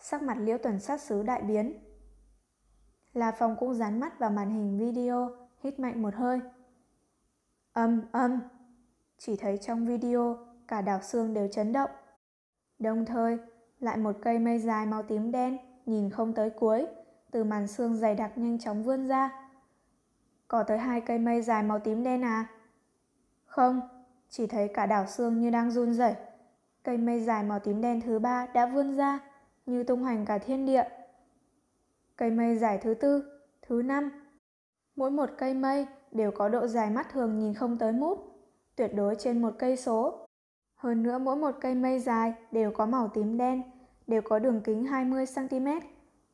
Sắc 0.00 0.22
mặt 0.22 0.36
liễu 0.40 0.58
tuần 0.58 0.80
sát 0.80 1.00
sứ 1.00 1.22
đại 1.22 1.42
biến. 1.42 1.74
La 3.12 3.32
Phong 3.32 3.56
cũng 3.60 3.74
dán 3.74 4.00
mắt 4.00 4.18
vào 4.18 4.30
màn 4.30 4.50
hình 4.50 4.78
video, 4.78 5.30
hít 5.62 5.78
mạnh 5.78 6.02
một 6.02 6.14
hơi. 6.14 6.40
Âm, 7.78 8.02
âm. 8.12 8.40
Chỉ 9.18 9.36
thấy 9.36 9.58
trong 9.58 9.86
video, 9.86 10.36
cả 10.68 10.80
đảo 10.80 11.00
xương 11.02 11.34
đều 11.34 11.48
chấn 11.48 11.72
động. 11.72 11.90
Đồng 12.78 13.04
thời, 13.04 13.38
lại 13.80 13.96
một 13.96 14.16
cây 14.22 14.38
mây 14.38 14.58
dài 14.58 14.86
màu 14.86 15.02
tím 15.02 15.30
đen, 15.30 15.58
nhìn 15.86 16.10
không 16.10 16.32
tới 16.32 16.50
cuối, 16.50 16.86
từ 17.30 17.44
màn 17.44 17.66
xương 17.66 17.96
dày 17.96 18.14
đặc 18.14 18.38
nhanh 18.38 18.58
chóng 18.58 18.82
vươn 18.82 19.08
ra. 19.08 19.50
Có 20.48 20.62
tới 20.62 20.78
hai 20.78 21.00
cây 21.00 21.18
mây 21.18 21.42
dài 21.42 21.62
màu 21.62 21.78
tím 21.78 22.04
đen 22.04 22.24
à? 22.24 22.46
Không, 23.44 23.80
chỉ 24.28 24.46
thấy 24.46 24.68
cả 24.68 24.86
đảo 24.86 25.06
xương 25.06 25.40
như 25.40 25.50
đang 25.50 25.70
run 25.70 25.94
rẩy. 25.94 26.14
Cây 26.82 26.96
mây 26.96 27.20
dài 27.20 27.42
màu 27.42 27.58
tím 27.58 27.80
đen 27.80 28.00
thứ 28.00 28.18
ba 28.18 28.46
đã 28.54 28.66
vươn 28.66 28.96
ra, 28.96 29.18
như 29.66 29.84
tung 29.84 30.02
hoành 30.02 30.24
cả 30.24 30.38
thiên 30.38 30.66
địa. 30.66 30.84
Cây 32.16 32.30
mây 32.30 32.58
dài 32.58 32.78
thứ 32.78 32.94
tư, 32.94 33.24
thứ 33.62 33.82
năm. 33.82 34.10
Mỗi 34.96 35.10
một 35.10 35.30
cây 35.38 35.54
mây 35.54 35.86
đều 36.12 36.30
có 36.30 36.48
độ 36.48 36.66
dài 36.66 36.90
mắt 36.90 37.08
thường 37.12 37.38
nhìn 37.38 37.54
không 37.54 37.78
tới 37.78 37.92
mút, 37.92 38.18
tuyệt 38.76 38.90
đối 38.94 39.14
trên 39.14 39.42
một 39.42 39.54
cây 39.58 39.76
số. 39.76 40.26
Hơn 40.74 41.02
nữa 41.02 41.18
mỗi 41.18 41.36
một 41.36 41.54
cây 41.60 41.74
mây 41.74 42.00
dài 42.00 42.34
đều 42.52 42.70
có 42.70 42.86
màu 42.86 43.08
tím 43.08 43.38
đen, 43.38 43.62
đều 44.06 44.22
có 44.22 44.38
đường 44.38 44.60
kính 44.60 44.84
20cm, 44.84 45.80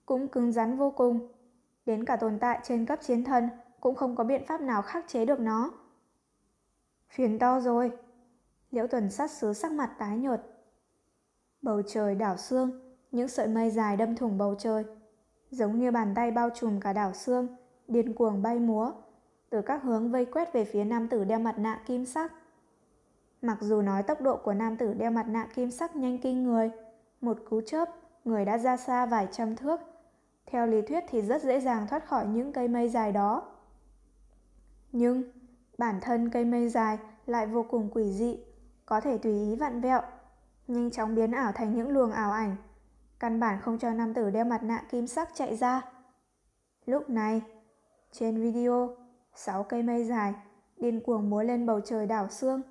cũng 0.06 0.28
cứng 0.28 0.52
rắn 0.52 0.76
vô 0.76 0.90
cùng. 0.90 1.28
Đến 1.86 2.04
cả 2.04 2.16
tồn 2.16 2.38
tại 2.38 2.60
trên 2.62 2.86
cấp 2.86 2.98
chiến 3.02 3.24
thần 3.24 3.48
cũng 3.80 3.94
không 3.94 4.16
có 4.16 4.24
biện 4.24 4.42
pháp 4.46 4.60
nào 4.60 4.82
khắc 4.82 5.08
chế 5.08 5.24
được 5.24 5.40
nó. 5.40 5.70
Phiền 7.08 7.38
to 7.38 7.60
rồi. 7.60 7.92
Liễu 8.70 8.86
tuần 8.86 9.10
sát 9.10 9.30
sứ 9.30 9.52
sắc 9.52 9.72
mặt 9.72 9.90
tái 9.98 10.18
nhợt. 10.18 10.42
Bầu 11.62 11.82
trời 11.82 12.14
đảo 12.14 12.36
xương, 12.36 12.94
những 13.10 13.28
sợi 13.28 13.48
mây 13.48 13.70
dài 13.70 13.96
đâm 13.96 14.16
thủng 14.16 14.38
bầu 14.38 14.54
trời. 14.58 14.84
Giống 15.50 15.78
như 15.78 15.90
bàn 15.90 16.12
tay 16.16 16.30
bao 16.30 16.50
trùm 16.50 16.80
cả 16.80 16.92
đảo 16.92 17.12
xương, 17.12 17.56
điên 17.88 18.14
cuồng 18.14 18.42
bay 18.42 18.58
múa, 18.58 18.92
từ 19.54 19.62
các 19.62 19.82
hướng 19.82 20.10
vây 20.10 20.24
quét 20.24 20.52
về 20.52 20.64
phía 20.64 20.84
nam 20.84 21.08
tử 21.08 21.24
đeo 21.24 21.38
mặt 21.38 21.58
nạ 21.58 21.80
kim 21.86 22.06
sắc. 22.06 22.32
Mặc 23.42 23.58
dù 23.60 23.82
nói 23.82 24.02
tốc 24.02 24.20
độ 24.20 24.36
của 24.36 24.54
nam 24.54 24.76
tử 24.76 24.94
đeo 24.94 25.10
mặt 25.10 25.28
nạ 25.28 25.48
kim 25.54 25.70
sắc 25.70 25.96
nhanh 25.96 26.18
kinh 26.18 26.44
người, 26.44 26.70
một 27.20 27.38
cú 27.50 27.60
chớp, 27.60 27.88
người 28.24 28.44
đã 28.44 28.58
ra 28.58 28.76
xa 28.76 29.06
vài 29.06 29.28
trăm 29.32 29.56
thước. 29.56 29.80
Theo 30.46 30.66
lý 30.66 30.82
thuyết 30.82 31.04
thì 31.08 31.22
rất 31.22 31.42
dễ 31.42 31.60
dàng 31.60 31.86
thoát 31.86 32.06
khỏi 32.08 32.26
những 32.26 32.52
cây 32.52 32.68
mây 32.68 32.88
dài 32.88 33.12
đó. 33.12 33.42
Nhưng, 34.92 35.22
bản 35.78 36.00
thân 36.00 36.30
cây 36.30 36.44
mây 36.44 36.68
dài 36.68 36.98
lại 37.26 37.46
vô 37.46 37.66
cùng 37.70 37.90
quỷ 37.94 38.12
dị, 38.12 38.38
có 38.86 39.00
thể 39.00 39.18
tùy 39.18 39.32
ý 39.32 39.56
vặn 39.56 39.80
vẹo, 39.80 40.00
nhanh 40.68 40.90
chóng 40.90 41.14
biến 41.14 41.32
ảo 41.32 41.52
thành 41.52 41.74
những 41.74 41.88
luồng 41.88 42.12
ảo 42.12 42.32
ảnh, 42.32 42.56
căn 43.18 43.40
bản 43.40 43.60
không 43.60 43.78
cho 43.78 43.90
nam 43.90 44.14
tử 44.14 44.30
đeo 44.30 44.44
mặt 44.44 44.62
nạ 44.62 44.82
kim 44.90 45.06
sắc 45.06 45.28
chạy 45.34 45.56
ra. 45.56 45.82
Lúc 46.86 47.10
này, 47.10 47.42
trên 48.12 48.40
video, 48.40 49.03
sáu 49.34 49.62
cây 49.62 49.82
mây 49.82 50.04
dài 50.04 50.34
điên 50.76 51.00
cuồng 51.00 51.30
múa 51.30 51.42
lên 51.42 51.66
bầu 51.66 51.80
trời 51.80 52.06
đảo 52.06 52.28
xương. 52.28 52.62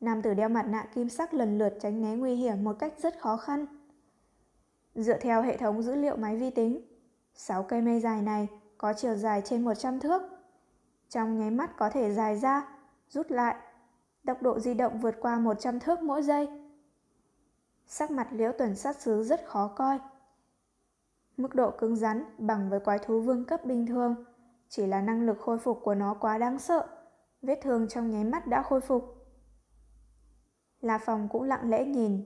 Nam 0.00 0.22
tử 0.22 0.34
đeo 0.34 0.48
mặt 0.48 0.66
nạ 0.68 0.88
kim 0.94 1.08
sắc 1.08 1.34
lần 1.34 1.58
lượt 1.58 1.78
tránh 1.80 2.02
né 2.02 2.16
nguy 2.16 2.34
hiểm 2.34 2.64
một 2.64 2.76
cách 2.78 2.92
rất 2.98 3.20
khó 3.20 3.36
khăn. 3.36 3.66
Dựa 4.94 5.18
theo 5.18 5.42
hệ 5.42 5.56
thống 5.56 5.82
dữ 5.82 5.94
liệu 5.94 6.16
máy 6.16 6.36
vi 6.36 6.50
tính, 6.50 6.80
6 7.34 7.62
cây 7.62 7.80
mây 7.80 8.00
dài 8.00 8.22
này 8.22 8.48
có 8.78 8.92
chiều 8.92 9.16
dài 9.16 9.42
trên 9.44 9.64
100 9.64 10.00
thước. 10.00 10.22
Trong 11.08 11.38
nháy 11.38 11.50
mắt 11.50 11.76
có 11.76 11.90
thể 11.90 12.12
dài 12.12 12.36
ra, 12.36 12.68
rút 13.08 13.30
lại, 13.30 13.56
tốc 14.26 14.42
độ 14.42 14.60
di 14.60 14.74
động 14.74 15.00
vượt 15.00 15.14
qua 15.20 15.38
100 15.38 15.80
thước 15.80 16.02
mỗi 16.02 16.22
giây. 16.22 16.48
Sắc 17.86 18.10
mặt 18.10 18.28
liễu 18.30 18.52
tuần 18.52 18.76
sát 18.76 18.96
sứ 19.00 19.24
rất 19.24 19.46
khó 19.46 19.68
coi. 19.68 19.98
Mức 21.36 21.54
độ 21.54 21.70
cứng 21.70 21.96
rắn 21.96 22.24
bằng 22.38 22.70
với 22.70 22.80
quái 22.80 22.98
thú 22.98 23.20
vương 23.20 23.44
cấp 23.44 23.64
bình 23.64 23.86
thường, 23.86 24.24
chỉ 24.68 24.86
là 24.86 25.00
năng 25.00 25.26
lực 25.26 25.38
khôi 25.40 25.58
phục 25.58 25.80
của 25.82 25.94
nó 25.94 26.14
quá 26.14 26.38
đáng 26.38 26.58
sợ, 26.58 26.86
vết 27.42 27.58
thương 27.62 27.88
trong 27.88 28.10
nháy 28.10 28.24
mắt 28.24 28.46
đã 28.46 28.62
khôi 28.62 28.80
phục. 28.80 29.16
La 30.80 30.98
Phong 30.98 31.28
cũng 31.28 31.42
lặng 31.42 31.70
lẽ 31.70 31.84
nhìn. 31.84 32.24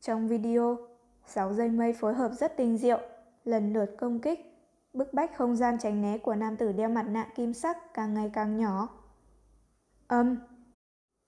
Trong 0.00 0.28
video, 0.28 0.78
sáu 1.26 1.54
dây 1.54 1.68
mây 1.68 1.92
phối 1.92 2.14
hợp 2.14 2.32
rất 2.32 2.56
tinh 2.56 2.78
diệu, 2.78 3.00
lần 3.44 3.72
lượt 3.72 3.94
công 3.98 4.20
kích, 4.20 4.40
bức 4.92 5.14
bách 5.14 5.36
không 5.36 5.56
gian 5.56 5.78
tránh 5.78 6.02
né 6.02 6.18
của 6.18 6.34
nam 6.34 6.56
tử 6.56 6.72
đeo 6.72 6.88
mặt 6.88 7.02
nạ 7.08 7.28
kim 7.34 7.52
sắc 7.52 7.94
càng 7.94 8.14
ngày 8.14 8.30
càng 8.34 8.56
nhỏ. 8.56 8.88
Âm! 10.06 10.36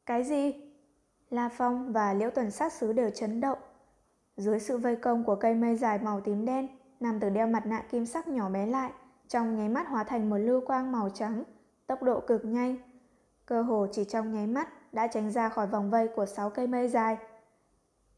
Cái 0.07 0.25
gì? 0.25 0.53
La 1.31 1.49
Phong 1.49 1.93
và 1.93 2.15
Liễu 2.15 2.31
Tuần 2.31 2.51
sát 2.51 2.73
sứ 2.73 2.93
đều 2.93 3.11
chấn 3.11 3.41
động. 3.41 3.59
Dưới 4.37 4.61
sự 4.61 4.79
vây 4.79 4.97
công 4.97 5.25
của 5.25 5.37
cây 5.37 5.55
mây 5.55 5.77
dài 5.77 5.99
màu 5.99 6.21
tím 6.21 6.45
đen, 6.45 6.69
nam 7.01 7.21
tử 7.21 7.31
đeo 7.31 7.47
mặt 7.47 7.67
nạ 7.67 7.85
kim 7.91 8.07
sắc 8.07 8.29
nhỏ 8.29 8.51
bé 8.51 8.67
lại, 8.67 8.93
trong 9.35 9.56
nháy 9.56 9.69
mắt 9.69 9.89
hóa 9.89 10.05
thành 10.05 10.31
một 10.31 10.36
lưu 10.36 10.61
quang 10.61 10.93
màu 10.93 11.11
trắng, 11.11 11.44
tốc 11.86 12.02
độ 12.02 12.20
cực 12.20 12.44
nhanh. 12.44 12.77
Cơ 13.47 13.62
hồ 13.62 13.86
chỉ 13.93 14.05
trong 14.05 14.32
nháy 14.32 14.47
mắt 14.47 14.93
đã 14.93 15.06
tránh 15.06 15.31
ra 15.31 15.48
khỏi 15.48 15.66
vòng 15.66 15.90
vây 15.90 16.09
của 16.09 16.27
sáu 16.27 16.51
cây 16.51 16.66
mây 16.66 16.89
dài. 16.89 17.16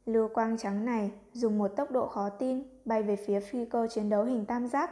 Lưu 0.07 0.29
quang 0.29 0.59
trắng 0.59 0.85
này 0.85 1.13
dùng 1.33 1.59
một 1.59 1.69
tốc 1.69 1.91
độ 1.91 2.07
khó 2.07 2.29
tin 2.29 2.63
bay 2.85 3.03
về 3.03 3.17
phía 3.17 3.41
phi 3.41 3.65
cơ 3.65 3.87
chiến 3.91 4.09
đấu 4.09 4.25
hình 4.25 4.47
tam 4.47 4.67
giác. 4.67 4.91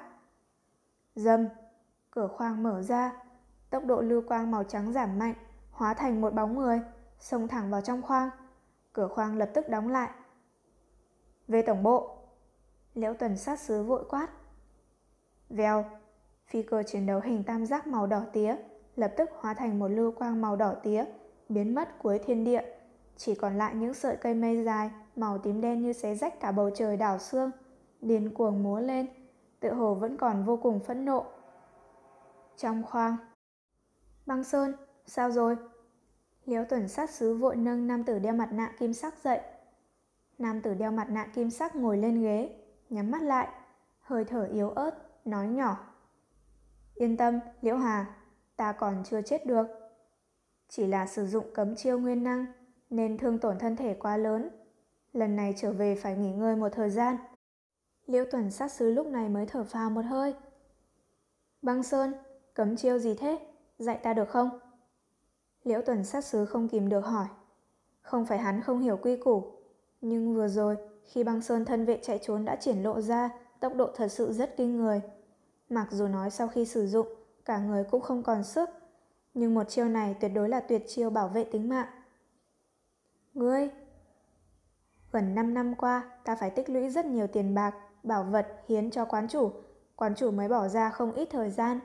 Dầm, 1.14 1.48
cửa 2.10 2.28
khoang 2.28 2.62
mở 2.62 2.82
ra, 2.82 3.22
tốc 3.70 3.84
độ 3.84 4.00
lưu 4.00 4.22
quang 4.28 4.50
màu 4.50 4.64
trắng 4.64 4.92
giảm 4.92 5.18
mạnh, 5.18 5.34
hóa 5.70 5.94
thành 5.94 6.20
một 6.20 6.34
bóng 6.34 6.58
người, 6.58 6.80
xông 7.18 7.48
thẳng 7.48 7.70
vào 7.70 7.80
trong 7.80 8.02
khoang. 8.02 8.30
Cửa 8.92 9.08
khoang 9.08 9.36
lập 9.38 9.50
tức 9.54 9.68
đóng 9.68 9.88
lại. 9.88 10.10
Về 11.48 11.62
tổng 11.62 11.82
bộ, 11.82 12.16
Liễu 12.94 13.14
Tuần 13.14 13.36
sát 13.36 13.60
sứ 13.60 13.82
vội 13.82 14.04
quát. 14.08 14.28
Vèo, 15.50 15.84
phi 16.46 16.62
cơ 16.62 16.82
chiến 16.82 17.06
đấu 17.06 17.20
hình 17.20 17.44
tam 17.44 17.66
giác 17.66 17.86
màu 17.86 18.06
đỏ 18.06 18.22
tía 18.32 18.56
lập 18.96 19.12
tức 19.16 19.30
hóa 19.40 19.54
thành 19.54 19.78
một 19.78 19.88
lưu 19.88 20.12
quang 20.12 20.40
màu 20.40 20.56
đỏ 20.56 20.74
tía 20.82 21.04
biến 21.48 21.74
mất 21.74 21.98
cuối 21.98 22.18
thiên 22.18 22.44
địa, 22.44 22.62
chỉ 23.16 23.34
còn 23.34 23.58
lại 23.58 23.74
những 23.74 23.94
sợi 23.94 24.16
cây 24.16 24.34
mây 24.34 24.64
dài, 24.64 24.90
màu 25.16 25.38
tím 25.38 25.60
đen 25.60 25.82
như 25.82 25.92
xé 25.92 26.14
rách 26.14 26.40
cả 26.40 26.52
bầu 26.52 26.70
trời 26.74 26.96
đảo 26.96 27.18
xương, 27.18 27.50
điên 28.00 28.34
cuồng 28.34 28.62
múa 28.62 28.80
lên, 28.80 29.06
tự 29.60 29.72
hồ 29.72 29.94
vẫn 29.94 30.16
còn 30.16 30.44
vô 30.44 30.56
cùng 30.56 30.80
phẫn 30.80 31.04
nộ. 31.04 31.24
Trong 32.56 32.82
khoang 32.82 33.16
Băng 34.26 34.44
Sơn, 34.44 34.72
sao 35.06 35.30
rồi? 35.30 35.56
Liễu 36.46 36.64
tuần 36.64 36.88
sát 36.88 37.10
sứ 37.10 37.36
vội 37.36 37.56
nâng 37.56 37.86
nam 37.86 38.04
tử 38.04 38.18
đeo 38.18 38.34
mặt 38.34 38.52
nạ 38.52 38.72
kim 38.78 38.92
sắc 38.92 39.14
dậy. 39.24 39.40
Nam 40.38 40.60
tử 40.60 40.74
đeo 40.74 40.90
mặt 40.90 41.10
nạ 41.10 41.26
kim 41.34 41.50
sắc 41.50 41.76
ngồi 41.76 41.98
lên 41.98 42.22
ghế, 42.22 42.56
nhắm 42.90 43.10
mắt 43.10 43.22
lại, 43.22 43.48
hơi 44.00 44.24
thở 44.24 44.48
yếu 44.52 44.70
ớt, 44.70 44.90
nói 45.24 45.48
nhỏ. 45.48 45.93
Yên 46.94 47.16
tâm, 47.16 47.40
Liễu 47.60 47.76
Hà, 47.76 48.16
ta 48.56 48.72
còn 48.72 49.02
chưa 49.04 49.22
chết 49.22 49.46
được. 49.46 49.66
Chỉ 50.68 50.86
là 50.86 51.06
sử 51.06 51.26
dụng 51.26 51.44
cấm 51.54 51.76
chiêu 51.76 51.98
nguyên 51.98 52.24
năng 52.24 52.46
nên 52.90 53.18
thương 53.18 53.38
tổn 53.38 53.58
thân 53.58 53.76
thể 53.76 53.94
quá 53.94 54.16
lớn. 54.16 54.48
Lần 55.12 55.36
này 55.36 55.54
trở 55.56 55.72
về 55.72 55.94
phải 55.94 56.16
nghỉ 56.16 56.32
ngơi 56.32 56.56
một 56.56 56.68
thời 56.72 56.90
gian. 56.90 57.16
Liễu 58.06 58.24
tuần 58.30 58.50
sát 58.50 58.72
sứ 58.72 58.90
lúc 58.90 59.06
này 59.06 59.28
mới 59.28 59.46
thở 59.46 59.64
phào 59.64 59.90
một 59.90 60.04
hơi. 60.04 60.34
Băng 61.62 61.82
Sơn, 61.82 62.14
cấm 62.54 62.76
chiêu 62.76 62.98
gì 62.98 63.14
thế? 63.14 63.38
Dạy 63.78 63.98
ta 64.02 64.14
được 64.14 64.28
không? 64.28 64.58
Liễu 65.62 65.82
tuần 65.82 66.04
sát 66.04 66.24
sứ 66.24 66.44
không 66.44 66.68
kìm 66.68 66.88
được 66.88 67.00
hỏi. 67.00 67.26
Không 68.00 68.26
phải 68.26 68.38
hắn 68.38 68.60
không 68.60 68.80
hiểu 68.80 68.96
quy 68.96 69.16
củ. 69.16 69.52
Nhưng 70.00 70.34
vừa 70.34 70.48
rồi, 70.48 70.76
khi 71.04 71.24
băng 71.24 71.40
Sơn 71.40 71.64
thân 71.64 71.84
vệ 71.84 71.98
chạy 72.02 72.18
trốn 72.22 72.44
đã 72.44 72.56
triển 72.56 72.82
lộ 72.82 73.00
ra, 73.00 73.30
tốc 73.60 73.74
độ 73.74 73.90
thật 73.94 74.08
sự 74.08 74.32
rất 74.32 74.56
kinh 74.56 74.76
người. 74.76 75.00
Mặc 75.74 75.86
dù 75.90 76.08
nói 76.08 76.30
sau 76.30 76.48
khi 76.48 76.64
sử 76.64 76.86
dụng, 76.86 77.06
cả 77.44 77.58
người 77.58 77.84
cũng 77.84 78.00
không 78.00 78.22
còn 78.22 78.44
sức, 78.44 78.70
Nhưng 79.34 79.54
một 79.54 79.68
chiêu 79.68 79.88
này 79.88 80.16
tuyệt 80.20 80.30
đối 80.34 80.48
là 80.48 80.60
tuyệt 80.60 80.84
chiêu 80.86 81.10
bảo 81.10 81.28
vệ 81.28 81.44
tính 81.44 81.68
mạng. 81.68 81.86
Ngươi! 83.34 83.70
Gần 85.12 85.34
5 85.34 85.54
năm 85.54 85.74
qua, 85.74 86.10
ta 86.24 86.36
phải 86.36 86.50
tích 86.50 86.70
lũy 86.70 86.90
rất 86.90 87.06
nhiều 87.06 87.26
tiền 87.26 87.54
bạc, 87.54 87.74
bảo 88.02 88.24
vật 88.24 88.46
hiến 88.68 88.90
cho 88.90 89.04
quán 89.04 89.28
chủ. 89.28 89.52
Quán 89.96 90.14
chủ 90.14 90.30
mới 90.30 90.48
bỏ 90.48 90.68
ra 90.68 90.90
không 90.90 91.12
ít 91.12 91.28
thời 91.30 91.50
gian, 91.50 91.80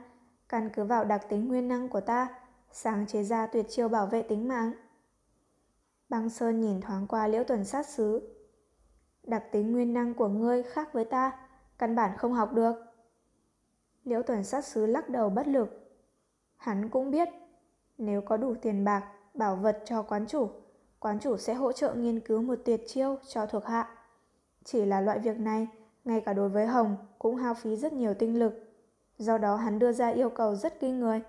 căn 0.48 0.70
cứ 0.74 0.84
vào 0.84 1.04
đặc 1.04 1.28
tính 1.28 1.48
nguyên 1.48 1.68
năng 1.68 1.88
của 1.88 2.00
ta, 2.00 2.28
sáng 2.72 3.06
chế 3.06 3.22
ra 3.22 3.46
tuyệt 3.46 3.66
chiêu 3.68 3.88
bảo 3.88 4.06
vệ 4.06 4.22
tính 4.22 4.48
mạng. 4.48 4.72
Băng 6.08 6.30
Sơn 6.30 6.60
nhìn 6.60 6.80
thoáng 6.80 7.06
qua 7.06 7.26
liễu 7.26 7.44
tuần 7.44 7.64
sát 7.64 7.86
sứ. 7.86 8.36
Đặc 9.22 9.44
tính 9.52 9.72
nguyên 9.72 9.92
năng 9.92 10.14
của 10.14 10.28
ngươi 10.28 10.62
khác 10.62 10.92
với 10.92 11.04
ta, 11.04 11.32
căn 11.78 11.94
bản 11.94 12.16
không 12.16 12.32
học 12.32 12.52
được. 12.52 12.89
Liễu 14.04 14.22
tuần 14.22 14.44
sát 14.44 14.64
sứ 14.64 14.86
lắc 14.86 15.08
đầu 15.08 15.30
bất 15.30 15.46
lực. 15.46 15.96
Hắn 16.56 16.88
cũng 16.88 17.10
biết, 17.10 17.28
nếu 17.98 18.20
có 18.20 18.36
đủ 18.36 18.54
tiền 18.62 18.84
bạc, 18.84 19.12
bảo 19.34 19.56
vật 19.56 19.82
cho 19.84 20.02
quán 20.02 20.26
chủ, 20.26 20.50
quán 20.98 21.20
chủ 21.20 21.36
sẽ 21.36 21.54
hỗ 21.54 21.72
trợ 21.72 21.94
nghiên 21.94 22.20
cứu 22.20 22.42
một 22.42 22.58
tuyệt 22.64 22.80
chiêu 22.86 23.16
cho 23.28 23.46
thuộc 23.46 23.64
hạ. 23.64 23.88
Chỉ 24.64 24.84
là 24.84 25.00
loại 25.00 25.18
việc 25.18 25.38
này, 25.38 25.68
ngay 26.04 26.20
cả 26.20 26.32
đối 26.32 26.48
với 26.48 26.66
Hồng 26.66 26.96
cũng 27.18 27.36
hao 27.36 27.54
phí 27.54 27.76
rất 27.76 27.92
nhiều 27.92 28.14
tinh 28.14 28.38
lực. 28.38 28.52
Do 29.18 29.38
đó 29.38 29.56
hắn 29.56 29.78
đưa 29.78 29.92
ra 29.92 30.08
yêu 30.08 30.30
cầu 30.30 30.54
rất 30.54 30.80
kinh 30.80 31.00
người. 31.00 31.22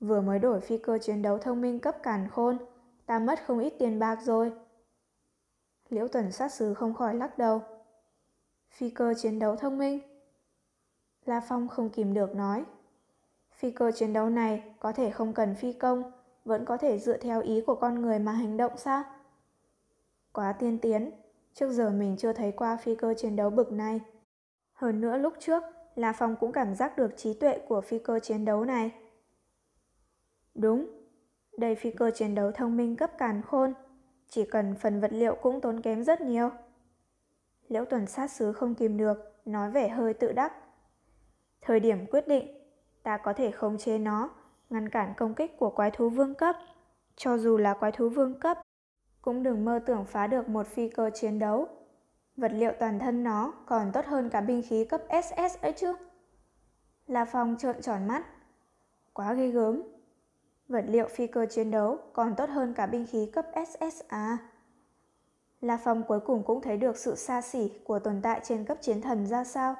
Vừa 0.00 0.20
mới 0.20 0.38
đổi 0.38 0.60
phi 0.60 0.78
cơ 0.78 0.98
chiến 0.98 1.22
đấu 1.22 1.38
thông 1.38 1.60
minh 1.60 1.80
cấp 1.80 1.96
càn 2.02 2.28
khôn, 2.28 2.58
ta 3.06 3.18
mất 3.18 3.38
không 3.46 3.58
ít 3.58 3.74
tiền 3.78 3.98
bạc 3.98 4.18
rồi. 4.22 4.52
Liễu 5.88 6.08
tuần 6.08 6.32
sát 6.32 6.52
sứ 6.52 6.74
không 6.74 6.94
khỏi 6.94 7.14
lắc 7.14 7.38
đầu. 7.38 7.62
Phi 8.70 8.90
cơ 8.90 9.14
chiến 9.14 9.38
đấu 9.38 9.56
thông 9.56 9.78
minh. 9.78 10.11
La 11.26 11.40
Phong 11.48 11.68
không 11.68 11.90
kìm 11.90 12.14
được 12.14 12.34
nói. 12.34 12.64
Phi 13.52 13.70
cơ 13.70 13.92
chiến 13.92 14.12
đấu 14.12 14.30
này 14.30 14.62
có 14.80 14.92
thể 14.92 15.10
không 15.10 15.32
cần 15.32 15.54
phi 15.54 15.72
công, 15.72 16.12
vẫn 16.44 16.64
có 16.64 16.76
thể 16.76 16.98
dựa 16.98 17.16
theo 17.16 17.40
ý 17.40 17.60
của 17.66 17.74
con 17.74 18.02
người 18.02 18.18
mà 18.18 18.32
hành 18.32 18.56
động 18.56 18.72
sao? 18.76 19.02
Quá 20.32 20.52
tiên 20.52 20.78
tiến, 20.78 21.10
trước 21.54 21.72
giờ 21.72 21.90
mình 21.90 22.16
chưa 22.18 22.32
thấy 22.32 22.52
qua 22.52 22.76
phi 22.76 22.94
cơ 22.94 23.14
chiến 23.14 23.36
đấu 23.36 23.50
bực 23.50 23.72
này. 23.72 24.00
Hơn 24.72 25.00
nữa 25.00 25.16
lúc 25.16 25.34
trước, 25.38 25.62
La 25.94 26.12
Phong 26.12 26.36
cũng 26.40 26.52
cảm 26.52 26.74
giác 26.74 26.96
được 26.96 27.16
trí 27.16 27.34
tuệ 27.34 27.58
của 27.68 27.80
phi 27.80 27.98
cơ 27.98 28.18
chiến 28.20 28.44
đấu 28.44 28.64
này. 28.64 28.92
Đúng, 30.54 30.86
đây 31.56 31.74
phi 31.74 31.90
cơ 31.90 32.10
chiến 32.10 32.34
đấu 32.34 32.52
thông 32.52 32.76
minh 32.76 32.96
cấp 32.96 33.18
càn 33.18 33.42
khôn, 33.42 33.74
chỉ 34.28 34.44
cần 34.44 34.74
phần 34.74 35.00
vật 35.00 35.12
liệu 35.12 35.34
cũng 35.34 35.60
tốn 35.60 35.80
kém 35.80 36.04
rất 36.04 36.20
nhiều. 36.20 36.50
Liễu 37.68 37.84
tuần 37.84 38.06
sát 38.06 38.30
sứ 38.30 38.52
không 38.52 38.74
kìm 38.74 38.96
được, 38.96 39.18
nói 39.44 39.70
vẻ 39.70 39.88
hơi 39.88 40.14
tự 40.14 40.32
đắc. 40.32 40.52
Thời 41.62 41.80
điểm 41.80 42.06
quyết 42.06 42.28
định, 42.28 42.46
ta 43.02 43.16
có 43.16 43.32
thể 43.32 43.50
khống 43.50 43.78
chế 43.78 43.98
nó, 43.98 44.30
ngăn 44.70 44.88
cản 44.88 45.14
công 45.16 45.34
kích 45.34 45.58
của 45.58 45.70
quái 45.70 45.90
thú 45.90 46.08
vương 46.08 46.34
cấp. 46.34 46.56
Cho 47.16 47.38
dù 47.38 47.56
là 47.56 47.74
quái 47.74 47.92
thú 47.92 48.08
vương 48.08 48.40
cấp, 48.40 48.58
cũng 49.22 49.42
đừng 49.42 49.64
mơ 49.64 49.78
tưởng 49.86 50.04
phá 50.04 50.26
được 50.26 50.48
một 50.48 50.66
phi 50.66 50.88
cơ 50.88 51.10
chiến 51.14 51.38
đấu. 51.38 51.68
Vật 52.36 52.52
liệu 52.54 52.72
toàn 52.80 52.98
thân 52.98 53.24
nó 53.24 53.52
còn 53.66 53.92
tốt 53.92 54.04
hơn 54.04 54.30
cả 54.30 54.40
binh 54.40 54.62
khí 54.68 54.84
cấp 54.84 55.02
SS 55.24 55.60
ấy 55.60 55.72
chứ. 55.72 55.94
La 57.06 57.24
Phong 57.24 57.56
trợn 57.58 57.82
tròn 57.82 58.08
mắt. 58.08 58.26
Quá 59.12 59.34
ghê 59.34 59.48
gớm. 59.48 59.82
Vật 60.68 60.84
liệu 60.88 61.08
phi 61.08 61.26
cơ 61.26 61.46
chiến 61.46 61.70
đấu 61.70 61.98
còn 62.12 62.34
tốt 62.36 62.50
hơn 62.50 62.74
cả 62.74 62.86
binh 62.86 63.06
khí 63.06 63.30
cấp 63.32 63.46
SS 63.68 64.02
à. 64.08 64.38
La 65.60 65.78
Phong 65.84 66.02
cuối 66.02 66.20
cùng 66.20 66.42
cũng 66.42 66.60
thấy 66.60 66.76
được 66.76 66.96
sự 66.96 67.14
xa 67.14 67.42
xỉ 67.42 67.70
của 67.84 67.98
tồn 67.98 68.20
tại 68.22 68.40
trên 68.44 68.64
cấp 68.64 68.78
chiến 68.80 69.00
thần 69.00 69.26
ra 69.26 69.44
sao. 69.44 69.76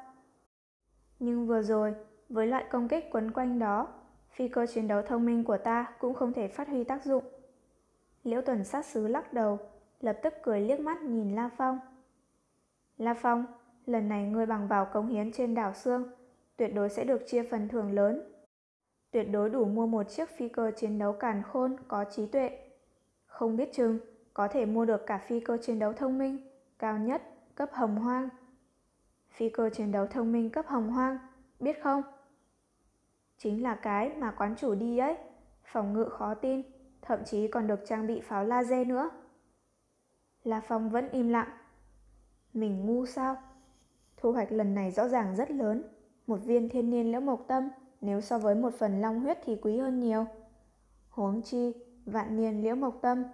Nhưng 1.24 1.46
vừa 1.46 1.62
rồi, 1.62 1.94
với 2.28 2.46
loại 2.46 2.64
công 2.70 2.88
kích 2.88 3.08
quấn 3.10 3.30
quanh 3.30 3.58
đó, 3.58 3.88
phi 4.30 4.48
cơ 4.48 4.66
chiến 4.66 4.88
đấu 4.88 5.02
thông 5.02 5.26
minh 5.26 5.44
của 5.44 5.56
ta 5.56 5.94
cũng 5.98 6.14
không 6.14 6.32
thể 6.32 6.48
phát 6.48 6.68
huy 6.68 6.84
tác 6.84 7.04
dụng. 7.04 7.24
Liễu 8.24 8.42
tuần 8.42 8.64
sát 8.64 8.86
sứ 8.86 9.06
lắc 9.06 9.32
đầu, 9.32 9.58
lập 10.00 10.18
tức 10.22 10.34
cười 10.42 10.60
liếc 10.60 10.80
mắt 10.80 11.02
nhìn 11.02 11.34
La 11.34 11.50
Phong. 11.56 11.78
La 12.98 13.14
Phong, 13.14 13.44
lần 13.86 14.08
này 14.08 14.26
ngươi 14.26 14.46
bằng 14.46 14.68
vào 14.68 14.84
công 14.92 15.08
hiến 15.08 15.32
trên 15.32 15.54
đảo 15.54 15.72
xương, 15.74 16.10
tuyệt 16.56 16.74
đối 16.74 16.88
sẽ 16.88 17.04
được 17.04 17.22
chia 17.26 17.42
phần 17.42 17.68
thưởng 17.68 17.92
lớn. 17.92 18.32
Tuyệt 19.10 19.26
đối 19.32 19.50
đủ 19.50 19.64
mua 19.64 19.86
một 19.86 20.02
chiếc 20.02 20.28
phi 20.36 20.48
cơ 20.48 20.70
chiến 20.76 20.98
đấu 20.98 21.12
càn 21.12 21.42
khôn 21.42 21.76
có 21.88 22.04
trí 22.04 22.26
tuệ. 22.26 22.58
Không 23.26 23.56
biết 23.56 23.72
chừng, 23.72 23.98
có 24.34 24.48
thể 24.48 24.66
mua 24.66 24.84
được 24.84 25.06
cả 25.06 25.18
phi 25.18 25.40
cơ 25.40 25.56
chiến 25.56 25.78
đấu 25.78 25.92
thông 25.92 26.18
minh, 26.18 26.38
cao 26.78 26.98
nhất, 26.98 27.22
cấp 27.54 27.70
hồng 27.72 27.96
hoang. 27.96 28.28
Phi 29.32 29.48
cơ 29.48 29.70
chiến 29.70 29.92
đấu 29.92 30.06
thông 30.06 30.32
minh 30.32 30.50
cấp 30.50 30.66
hồng 30.66 30.88
hoang, 30.90 31.18
biết 31.60 31.82
không? 31.82 32.02
Chính 33.38 33.62
là 33.62 33.74
cái 33.74 34.10
mà 34.18 34.30
quán 34.30 34.54
chủ 34.58 34.74
đi 34.74 34.98
ấy, 34.98 35.16
phòng 35.64 35.92
ngự 35.92 36.04
khó 36.04 36.34
tin, 36.34 36.62
thậm 37.02 37.24
chí 37.24 37.48
còn 37.48 37.66
được 37.66 37.80
trang 37.86 38.06
bị 38.06 38.20
pháo 38.20 38.44
laser 38.44 38.86
nữa. 38.86 39.10
La 40.44 40.60
Phong 40.60 40.90
vẫn 40.90 41.08
im 41.08 41.28
lặng. 41.28 41.48
Mình 42.52 42.86
ngu 42.86 43.06
sao? 43.06 43.36
Thu 44.16 44.32
hoạch 44.32 44.52
lần 44.52 44.74
này 44.74 44.90
rõ 44.90 45.08
ràng 45.08 45.36
rất 45.36 45.50
lớn, 45.50 45.82
một 46.26 46.38
viên 46.44 46.68
thiên 46.68 46.90
niên 46.90 47.12
liễu 47.12 47.20
mộc 47.20 47.44
tâm 47.48 47.68
nếu 48.00 48.20
so 48.20 48.38
với 48.38 48.54
một 48.54 48.74
phần 48.74 49.00
long 49.00 49.20
huyết 49.20 49.38
thì 49.44 49.56
quý 49.62 49.78
hơn 49.78 50.00
nhiều. 50.00 50.26
Huống 51.08 51.42
chi, 51.42 51.72
vạn 52.04 52.36
niên 52.36 52.62
liễu 52.62 52.74
mộc 52.74 52.98
tâm. 53.02 53.24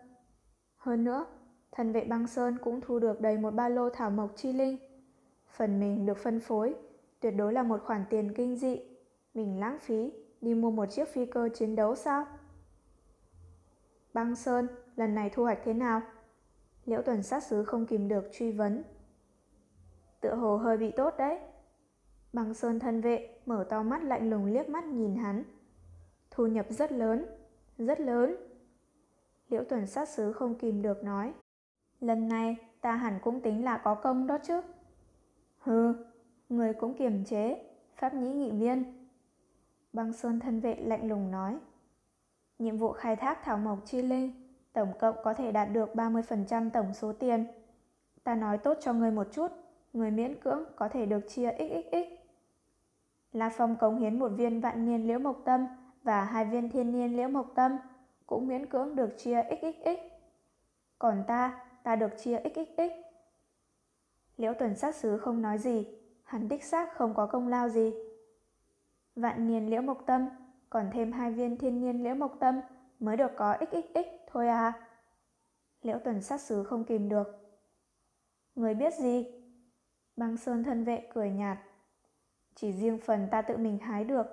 Hơn 0.76 1.04
nữa, 1.04 1.26
thần 1.72 1.92
vệ 1.92 2.04
băng 2.04 2.26
sơn 2.26 2.58
cũng 2.64 2.80
thu 2.80 2.98
được 2.98 3.20
đầy 3.20 3.38
một 3.38 3.50
ba 3.50 3.68
lô 3.68 3.90
thảo 3.90 4.10
mộc 4.10 4.30
chi 4.36 4.52
linh. 4.52 4.87
Phần 5.50 5.80
mình 5.80 6.06
được 6.06 6.18
phân 6.18 6.40
phối, 6.40 6.74
tuyệt 7.20 7.34
đối 7.36 7.52
là 7.52 7.62
một 7.62 7.80
khoản 7.84 8.04
tiền 8.10 8.34
kinh 8.34 8.56
dị. 8.56 8.80
Mình 9.34 9.60
lãng 9.60 9.78
phí, 9.78 10.12
đi 10.40 10.54
mua 10.54 10.70
một 10.70 10.86
chiếc 10.86 11.08
phi 11.08 11.26
cơ 11.26 11.48
chiến 11.54 11.76
đấu 11.76 11.94
sao? 11.94 12.26
Băng 14.14 14.36
Sơn, 14.36 14.66
lần 14.96 15.14
này 15.14 15.30
thu 15.30 15.42
hoạch 15.42 15.58
thế 15.64 15.74
nào? 15.74 16.02
Liễu 16.84 17.02
tuần 17.02 17.22
sát 17.22 17.42
sứ 17.42 17.64
không 17.64 17.86
kìm 17.86 18.08
được 18.08 18.28
truy 18.32 18.52
vấn. 18.52 18.82
Tựa 20.20 20.34
hồ 20.34 20.56
hơi 20.56 20.76
bị 20.76 20.90
tốt 20.90 21.14
đấy. 21.18 21.40
Băng 22.32 22.54
Sơn 22.54 22.78
thân 22.78 23.00
vệ 23.00 23.38
mở 23.46 23.66
to 23.70 23.82
mắt 23.82 24.02
lạnh 24.02 24.30
lùng 24.30 24.44
liếc 24.44 24.68
mắt 24.68 24.84
nhìn 24.84 25.16
hắn. 25.16 25.44
Thu 26.30 26.46
nhập 26.46 26.66
rất 26.70 26.92
lớn, 26.92 27.26
rất 27.78 28.00
lớn. 28.00 28.36
Liễu 29.48 29.64
tuần 29.64 29.86
sát 29.86 30.08
sứ 30.08 30.32
không 30.32 30.54
kìm 30.54 30.82
được 30.82 31.04
nói. 31.04 31.34
Lần 32.00 32.28
này 32.28 32.56
ta 32.80 32.92
hẳn 32.92 33.18
cũng 33.22 33.40
tính 33.40 33.64
là 33.64 33.78
có 33.84 33.94
công 33.94 34.26
đó 34.26 34.38
chứ. 34.42 34.60
Hừ, 35.68 35.94
người 36.48 36.74
cũng 36.74 36.94
kiềm 36.94 37.24
chế, 37.24 37.64
pháp 37.96 38.14
nhĩ 38.14 38.32
nghị 38.32 38.50
viên. 38.50 38.84
Băng 39.92 40.12
Sơn 40.12 40.40
thân 40.40 40.60
vệ 40.60 40.74
lạnh 40.74 41.08
lùng 41.08 41.30
nói. 41.30 41.58
Nhiệm 42.58 42.76
vụ 42.76 42.92
khai 42.92 43.16
thác 43.16 43.44
thảo 43.44 43.58
mộc 43.58 43.78
chi 43.84 44.02
linh, 44.02 44.32
tổng 44.72 44.92
cộng 45.00 45.16
có 45.24 45.34
thể 45.34 45.52
đạt 45.52 45.68
được 45.72 45.94
30% 45.94 46.70
tổng 46.70 46.94
số 46.94 47.12
tiền. 47.12 47.46
Ta 48.24 48.34
nói 48.34 48.58
tốt 48.58 48.78
cho 48.80 48.92
người 48.92 49.10
một 49.10 49.26
chút, 49.32 49.52
người 49.92 50.10
miễn 50.10 50.40
cưỡng 50.40 50.64
có 50.76 50.88
thể 50.88 51.06
được 51.06 51.28
chia 51.28 51.50
xxx. 51.58 51.94
La 53.32 53.50
Phong 53.56 53.76
cống 53.76 53.98
hiến 53.98 54.18
một 54.18 54.28
viên 54.28 54.60
vạn 54.60 54.86
niên 54.86 55.06
liễu 55.06 55.18
mộc 55.18 55.42
tâm 55.44 55.66
và 56.02 56.24
hai 56.24 56.44
viên 56.44 56.70
thiên 56.70 56.92
niên 56.92 57.16
liễu 57.16 57.28
mộc 57.28 57.52
tâm, 57.54 57.76
cũng 58.26 58.48
miễn 58.48 58.66
cưỡng 58.66 58.96
được 58.96 59.18
chia 59.18 59.42
xxx. 59.42 59.98
Còn 60.98 61.24
ta, 61.26 61.64
ta 61.82 61.96
được 61.96 62.10
chia 62.18 62.40
xxx. 62.54 63.07
Liễu 64.38 64.54
tuần 64.54 64.76
sát 64.76 64.94
sứ 64.94 65.18
không 65.18 65.42
nói 65.42 65.58
gì, 65.58 65.86
hắn 66.24 66.48
đích 66.48 66.64
xác 66.64 66.94
không 66.94 67.14
có 67.14 67.26
công 67.26 67.48
lao 67.48 67.68
gì. 67.68 67.94
Vạn 69.16 69.48
niên 69.48 69.70
liễu 69.70 69.82
mộc 69.82 70.06
tâm, 70.06 70.28
còn 70.70 70.90
thêm 70.92 71.12
hai 71.12 71.32
viên 71.32 71.56
thiên 71.56 71.80
niên 71.80 72.02
liễu 72.04 72.14
mộc 72.14 72.36
tâm 72.40 72.60
mới 73.00 73.16
được 73.16 73.30
có 73.36 73.56
xxx 73.70 74.06
thôi 74.26 74.48
à. 74.48 74.72
Liễu 75.82 75.98
tuần 76.04 76.22
sát 76.22 76.40
sứ 76.40 76.64
không 76.64 76.84
kìm 76.84 77.08
được. 77.08 77.26
Người 78.54 78.74
biết 78.74 78.94
gì? 78.94 79.26
Băng 80.16 80.36
sơn 80.36 80.64
thân 80.64 80.84
vệ 80.84 81.08
cười 81.14 81.30
nhạt. 81.30 81.58
Chỉ 82.54 82.72
riêng 82.72 82.98
phần 82.98 83.28
ta 83.30 83.42
tự 83.42 83.56
mình 83.56 83.78
hái 83.78 84.04
được. 84.04 84.26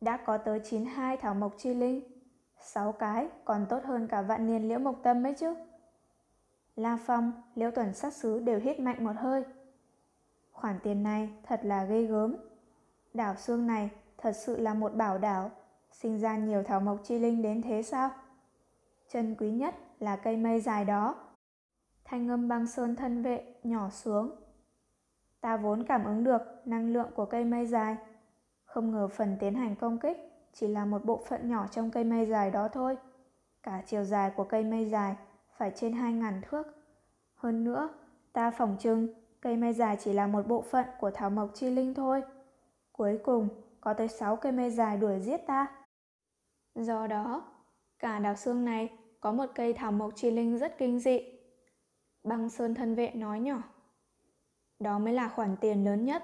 Đã 0.00 0.16
có 0.16 0.38
tới 0.38 0.60
92 0.64 1.16
thảo 1.16 1.34
mộc 1.34 1.54
chi 1.58 1.74
linh. 1.74 2.00
6 2.60 2.92
cái 2.92 3.28
còn 3.44 3.66
tốt 3.68 3.84
hơn 3.84 4.08
cả 4.08 4.22
vạn 4.22 4.46
niên 4.46 4.68
liễu 4.68 4.78
mộc 4.78 5.00
tâm 5.02 5.22
mấy 5.22 5.34
chứ. 5.34 5.54
La 6.76 6.98
Phong, 7.06 7.32
Liễu 7.54 7.70
Tuần 7.70 7.94
sát 7.94 8.12
sứ 8.12 8.38
đều 8.38 8.60
hít 8.60 8.80
mạnh 8.80 9.04
một 9.04 9.12
hơi. 9.16 9.44
Khoản 10.52 10.78
tiền 10.82 11.02
này 11.02 11.30
thật 11.42 11.60
là 11.64 11.84
ghê 11.84 12.02
gớm. 12.02 12.36
Đảo 13.14 13.34
xương 13.36 13.66
này 13.66 13.90
thật 14.18 14.32
sự 14.32 14.56
là 14.56 14.74
một 14.74 14.94
bảo 14.94 15.18
đảo, 15.18 15.50
sinh 15.92 16.20
ra 16.20 16.36
nhiều 16.36 16.62
thảo 16.62 16.80
mộc 16.80 16.98
chi 17.04 17.18
linh 17.18 17.42
đến 17.42 17.62
thế 17.62 17.82
sao? 17.82 18.10
Chân 19.08 19.34
quý 19.38 19.50
nhất 19.50 19.74
là 19.98 20.16
cây 20.16 20.36
mây 20.36 20.60
dài 20.60 20.84
đó. 20.84 21.14
Thanh 22.04 22.28
âm 22.28 22.48
băng 22.48 22.66
sơn 22.66 22.96
thân 22.96 23.22
vệ 23.22 23.54
nhỏ 23.62 23.90
xuống. 23.90 24.30
Ta 25.40 25.56
vốn 25.56 25.84
cảm 25.84 26.04
ứng 26.04 26.24
được 26.24 26.42
năng 26.64 26.92
lượng 26.92 27.10
của 27.14 27.24
cây 27.24 27.44
mây 27.44 27.66
dài. 27.66 27.96
Không 28.64 28.92
ngờ 28.92 29.08
phần 29.08 29.36
tiến 29.40 29.54
hành 29.54 29.76
công 29.76 29.98
kích 29.98 30.18
chỉ 30.52 30.68
là 30.68 30.84
một 30.84 31.04
bộ 31.04 31.24
phận 31.28 31.50
nhỏ 31.50 31.66
trong 31.70 31.90
cây 31.90 32.04
mây 32.04 32.26
dài 32.26 32.50
đó 32.50 32.68
thôi. 32.68 32.96
Cả 33.62 33.82
chiều 33.86 34.04
dài 34.04 34.30
của 34.36 34.44
cây 34.44 34.64
mây 34.64 34.88
dài 34.88 35.16
phải 35.56 35.72
trên 35.76 35.92
hai 35.92 36.12
ngàn 36.12 36.40
thước. 36.48 36.66
Hơn 37.34 37.64
nữa, 37.64 37.88
ta 38.32 38.50
phỏng 38.50 38.76
chừng 38.80 39.08
cây 39.40 39.56
mai 39.56 39.72
dài 39.72 39.96
chỉ 40.00 40.12
là 40.12 40.26
một 40.26 40.46
bộ 40.48 40.62
phận 40.62 40.86
của 41.00 41.10
thảo 41.10 41.30
mộc 41.30 41.50
chi 41.54 41.70
linh 41.70 41.94
thôi. 41.94 42.22
Cuối 42.92 43.18
cùng, 43.24 43.48
có 43.80 43.94
tới 43.94 44.08
6 44.08 44.36
cây 44.36 44.52
mai 44.52 44.70
dài 44.70 44.96
đuổi 44.96 45.20
giết 45.20 45.36
ta. 45.46 45.66
Do 46.74 47.06
đó, 47.06 47.52
cả 47.98 48.18
đảo 48.18 48.36
xương 48.36 48.64
này 48.64 48.90
có 49.20 49.32
một 49.32 49.46
cây 49.54 49.72
thảo 49.72 49.92
mộc 49.92 50.12
chi 50.16 50.30
linh 50.30 50.58
rất 50.58 50.78
kinh 50.78 50.98
dị. 50.98 51.20
Băng 52.24 52.50
Sơn 52.50 52.74
thân 52.74 52.94
vệ 52.94 53.10
nói 53.14 53.40
nhỏ. 53.40 53.62
Đó 54.78 54.98
mới 54.98 55.12
là 55.12 55.28
khoản 55.28 55.56
tiền 55.60 55.84
lớn 55.84 56.04
nhất. 56.04 56.22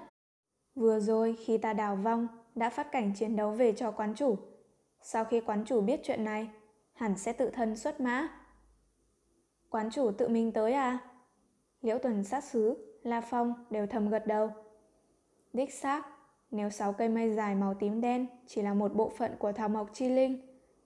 Vừa 0.75 0.99
rồi 0.99 1.35
khi 1.45 1.57
ta 1.57 1.73
đào 1.73 1.95
vong 1.95 2.27
đã 2.55 2.69
phát 2.69 2.91
cảnh 2.91 3.13
chiến 3.15 3.35
đấu 3.35 3.51
về 3.51 3.73
cho 3.73 3.91
quán 3.91 4.15
chủ. 4.15 4.37
Sau 5.01 5.25
khi 5.25 5.41
quán 5.41 5.65
chủ 5.65 5.81
biết 5.81 5.99
chuyện 6.03 6.23
này, 6.23 6.49
hẳn 6.93 7.17
sẽ 7.17 7.33
tự 7.33 7.49
thân 7.49 7.75
xuất 7.75 8.01
mã. 8.01 8.27
Quán 9.69 9.89
chủ 9.91 10.11
tự 10.11 10.27
mình 10.27 10.51
tới 10.51 10.73
à? 10.73 10.99
Liễu 11.81 11.97
Tuần 11.99 12.23
sát 12.23 12.43
xứ, 12.43 12.77
La 13.03 13.21
Phong 13.21 13.53
đều 13.69 13.87
thầm 13.87 14.09
gật 14.09 14.27
đầu. 14.27 14.51
Đích 15.53 15.73
xác, 15.73 16.05
nếu 16.51 16.69
sáu 16.69 16.93
cây 16.93 17.09
mây 17.09 17.33
dài 17.33 17.55
màu 17.55 17.73
tím 17.73 18.01
đen 18.01 18.27
chỉ 18.47 18.61
là 18.61 18.73
một 18.73 18.95
bộ 18.95 19.09
phận 19.09 19.31
của 19.39 19.51
thảo 19.51 19.69
mộc 19.69 19.89
chi 19.93 20.09
linh, 20.09 20.37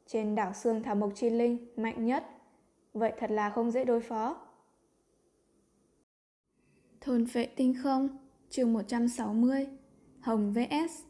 trên 0.08 0.36
đảo 0.36 0.54
xương 0.54 0.84
thảo 0.84 0.96
mộc 0.96 1.12
chi 1.16 1.30
linh 1.30 1.68
mạnh 1.76 2.06
nhất, 2.06 2.26
vậy 2.94 3.14
thật 3.20 3.32
là 3.32 3.50
không 3.50 3.72
dễ 3.72 3.86
đối 3.86 4.02
phó. 4.02 4.38
Thôn 7.02 7.26
vệ 7.26 7.46
tinh 7.46 7.74
không, 7.84 8.18
chương 8.50 8.74
160, 8.74 9.68
Hồng 10.20 10.54
VS 10.54 11.04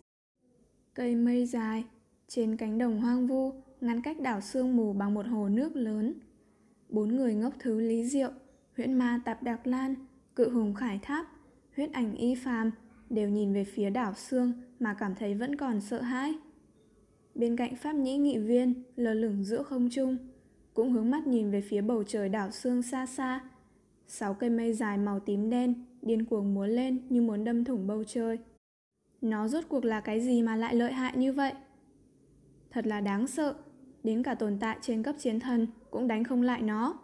Cây 0.93 1.15
mây 1.15 1.45
dài, 1.45 1.83
trên 2.27 2.57
cánh 2.57 2.77
đồng 2.77 3.01
hoang 3.01 3.27
vu, 3.27 3.51
ngăn 3.81 4.01
cách 4.01 4.19
đảo 4.19 4.41
sương 4.41 4.77
mù 4.77 4.93
bằng 4.93 5.13
một 5.13 5.25
hồ 5.25 5.49
nước 5.49 5.75
lớn. 5.75 6.13
Bốn 6.93 7.15
người 7.15 7.33
ngốc 7.33 7.53
thứ 7.59 7.79
Lý 7.79 8.05
Diệu, 8.05 8.31
huyễn 8.77 8.93
ma 8.93 9.21
Tạp 9.25 9.43
Đạc 9.43 9.67
Lan, 9.67 9.95
cự 10.35 10.49
hùng 10.49 10.73
Khải 10.73 10.99
Tháp, 11.01 11.25
huyết 11.75 11.93
ảnh 11.93 12.15
Y 12.15 12.35
Phàm 12.35 12.71
đều 13.09 13.29
nhìn 13.29 13.53
về 13.53 13.63
phía 13.63 13.89
đảo 13.89 14.13
xương 14.13 14.53
mà 14.79 14.93
cảm 14.93 15.15
thấy 15.15 15.35
vẫn 15.35 15.55
còn 15.55 15.81
sợ 15.81 16.01
hãi. 16.01 16.33
Bên 17.35 17.55
cạnh 17.55 17.75
Pháp 17.75 17.95
Nhĩ 17.95 18.17
Nghị 18.17 18.37
Viên 18.37 18.83
lơ 18.95 19.13
lửng 19.13 19.43
giữa 19.43 19.63
không 19.63 19.89
trung, 19.91 20.17
cũng 20.73 20.91
hướng 20.91 21.11
mắt 21.11 21.27
nhìn 21.27 21.51
về 21.51 21.61
phía 21.61 21.81
bầu 21.81 22.03
trời 22.03 22.29
đảo 22.29 22.51
xương 22.51 22.81
xa 22.81 23.05
xa. 23.05 23.39
Sáu 24.07 24.33
cây 24.33 24.49
mây 24.49 24.73
dài 24.73 24.97
màu 24.97 25.19
tím 25.19 25.49
đen 25.49 25.85
điên 26.01 26.25
cuồng 26.25 26.53
múa 26.53 26.65
lên 26.65 27.01
như 27.09 27.21
muốn 27.21 27.43
đâm 27.43 27.63
thủng 27.63 27.87
bầu 27.87 28.03
trời. 28.03 28.37
Nó 29.21 29.47
rốt 29.47 29.63
cuộc 29.69 29.85
là 29.85 30.01
cái 30.01 30.21
gì 30.21 30.41
mà 30.41 30.55
lại 30.55 30.75
lợi 30.75 30.93
hại 30.93 31.17
như 31.17 31.33
vậy? 31.33 31.53
Thật 32.71 32.87
là 32.87 33.01
đáng 33.01 33.27
sợ, 33.27 33.55
đến 34.03 34.23
cả 34.23 34.35
tồn 34.35 34.57
tại 34.59 34.77
trên 34.81 35.03
cấp 35.03 35.15
chiến 35.19 35.39
thần 35.39 35.67
cũng 35.93 36.07
đánh 36.07 36.23
không 36.23 36.41
lại 36.41 36.61
nó. 36.61 36.99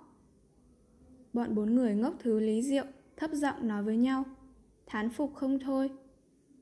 Bọn 1.33 1.55
bốn 1.55 1.75
người 1.75 1.95
ngốc 1.95 2.13
thứ 2.19 2.39
lý 2.39 2.61
diệu 2.61 2.83
thấp 3.17 3.31
giọng 3.33 3.67
nói 3.67 3.83
với 3.83 3.97
nhau, 3.97 4.23
thán 4.85 5.09
phục 5.09 5.35
không 5.35 5.59
thôi. 5.59 5.89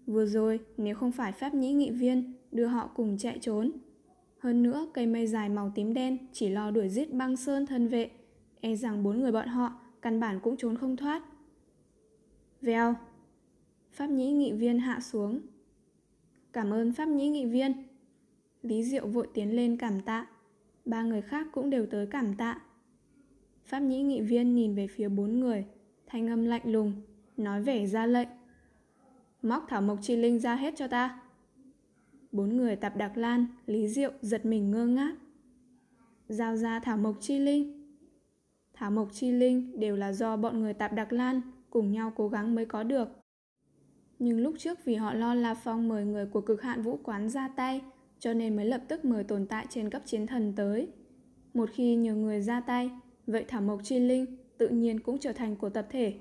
Vừa 0.07 0.25
rồi, 0.25 0.59
nếu 0.77 0.95
không 0.95 1.11
phải 1.11 1.31
Pháp 1.31 1.53
Nhĩ 1.53 1.73
Nghị 1.73 1.91
Viên 1.91 2.33
đưa 2.51 2.65
họ 2.65 2.89
cùng 2.95 3.17
chạy 3.17 3.39
trốn. 3.41 3.71
Hơn 4.39 4.63
nữa, 4.63 4.87
cây 4.93 5.07
mây 5.07 5.27
dài 5.27 5.49
màu 5.49 5.71
tím 5.75 5.93
đen 5.93 6.17
chỉ 6.33 6.49
lo 6.49 6.71
đuổi 6.71 6.89
giết 6.89 7.13
băng 7.13 7.37
sơn 7.37 7.65
thân 7.65 7.87
vệ, 7.87 8.11
e 8.61 8.75
rằng 8.75 9.03
bốn 9.03 9.19
người 9.19 9.31
bọn 9.31 9.47
họ 9.47 9.79
căn 10.01 10.19
bản 10.19 10.39
cũng 10.43 10.57
trốn 10.57 10.77
không 10.77 10.97
thoát. 10.97 11.23
Vèo, 12.61 12.95
Pháp 13.91 14.07
Nhĩ 14.07 14.31
Nghị 14.31 14.51
Viên 14.51 14.79
hạ 14.79 14.99
xuống. 14.99 15.39
Cảm 16.53 16.73
ơn 16.73 16.93
Pháp 16.93 17.07
Nhĩ 17.07 17.29
Nghị 17.29 17.45
Viên. 17.45 17.73
Lý 18.61 18.83
Diệu 18.83 19.07
vội 19.07 19.27
tiến 19.33 19.55
lên 19.55 19.77
cảm 19.77 20.01
tạ. 20.01 20.27
Ba 20.87 21.03
người 21.03 21.21
khác 21.21 21.47
cũng 21.51 21.69
đều 21.69 21.85
tới 21.85 22.07
cảm 22.07 22.35
tạ. 22.35 22.61
Pháp 23.65 23.79
Nhĩ 23.79 24.01
Nghị 24.01 24.21
Viên 24.21 24.55
nhìn 24.55 24.75
về 24.75 24.87
phía 24.87 25.09
bốn 25.09 25.39
người, 25.39 25.65
thanh 26.05 26.27
âm 26.27 26.45
lạnh 26.45 26.61
lùng, 26.65 27.01
nói 27.37 27.61
vẻ 27.63 27.85
ra 27.85 28.05
lệnh. 28.05 28.27
Móc 29.41 29.65
thảo 29.69 29.81
mộc 29.81 29.99
chi 30.01 30.15
linh 30.15 30.39
ra 30.39 30.55
hết 30.55 30.73
cho 30.77 30.87
ta. 30.87 31.21
Bốn 32.31 32.57
người 32.57 32.75
tạp 32.75 32.97
đặc 32.97 33.17
lan, 33.17 33.45
Lý 33.65 33.87
Diệu 33.87 34.11
giật 34.21 34.45
mình 34.45 34.71
ngơ 34.71 34.85
ngác. 34.85 35.15
Giao 36.29 36.55
ra 36.55 36.79
thảo 36.79 36.97
mộc 36.97 37.15
chi 37.21 37.39
linh. 37.39 37.95
Thảo 38.73 38.91
mộc 38.91 39.13
chi 39.13 39.31
linh 39.31 39.79
đều 39.79 39.95
là 39.95 40.13
do 40.13 40.37
bọn 40.37 40.59
người 40.59 40.73
tạp 40.73 40.93
đặc 40.93 41.13
lan 41.13 41.41
cùng 41.69 41.91
nhau 41.91 42.13
cố 42.15 42.29
gắng 42.29 42.55
mới 42.55 42.65
có 42.65 42.83
được. 42.83 43.09
Nhưng 44.19 44.39
lúc 44.39 44.55
trước 44.57 44.85
vì 44.85 44.95
họ 44.95 45.13
lo 45.13 45.33
là 45.33 45.53
Phong 45.53 45.87
mời 45.87 46.05
người 46.05 46.25
của 46.25 46.41
cực 46.41 46.61
hạn 46.61 46.81
vũ 46.81 46.99
quán 47.03 47.29
ra 47.29 47.47
tay, 47.47 47.81
cho 48.19 48.33
nên 48.33 48.55
mới 48.55 48.65
lập 48.65 48.81
tức 48.87 49.05
mời 49.05 49.23
tồn 49.23 49.45
tại 49.45 49.65
trên 49.69 49.89
cấp 49.89 50.01
chiến 50.05 50.27
thần 50.27 50.53
tới. 50.55 50.87
Một 51.53 51.69
khi 51.73 51.95
nhiều 51.95 52.15
người 52.15 52.41
ra 52.41 52.59
tay, 52.59 52.91
vậy 53.27 53.45
Thảo 53.47 53.61
Mộc 53.61 53.79
Chi 53.83 53.99
Linh 53.99 54.25
tự 54.57 54.67
nhiên 54.69 54.99
cũng 54.99 55.19
trở 55.19 55.33
thành 55.33 55.55
của 55.55 55.69
tập 55.69 55.87
thể. 55.89 56.13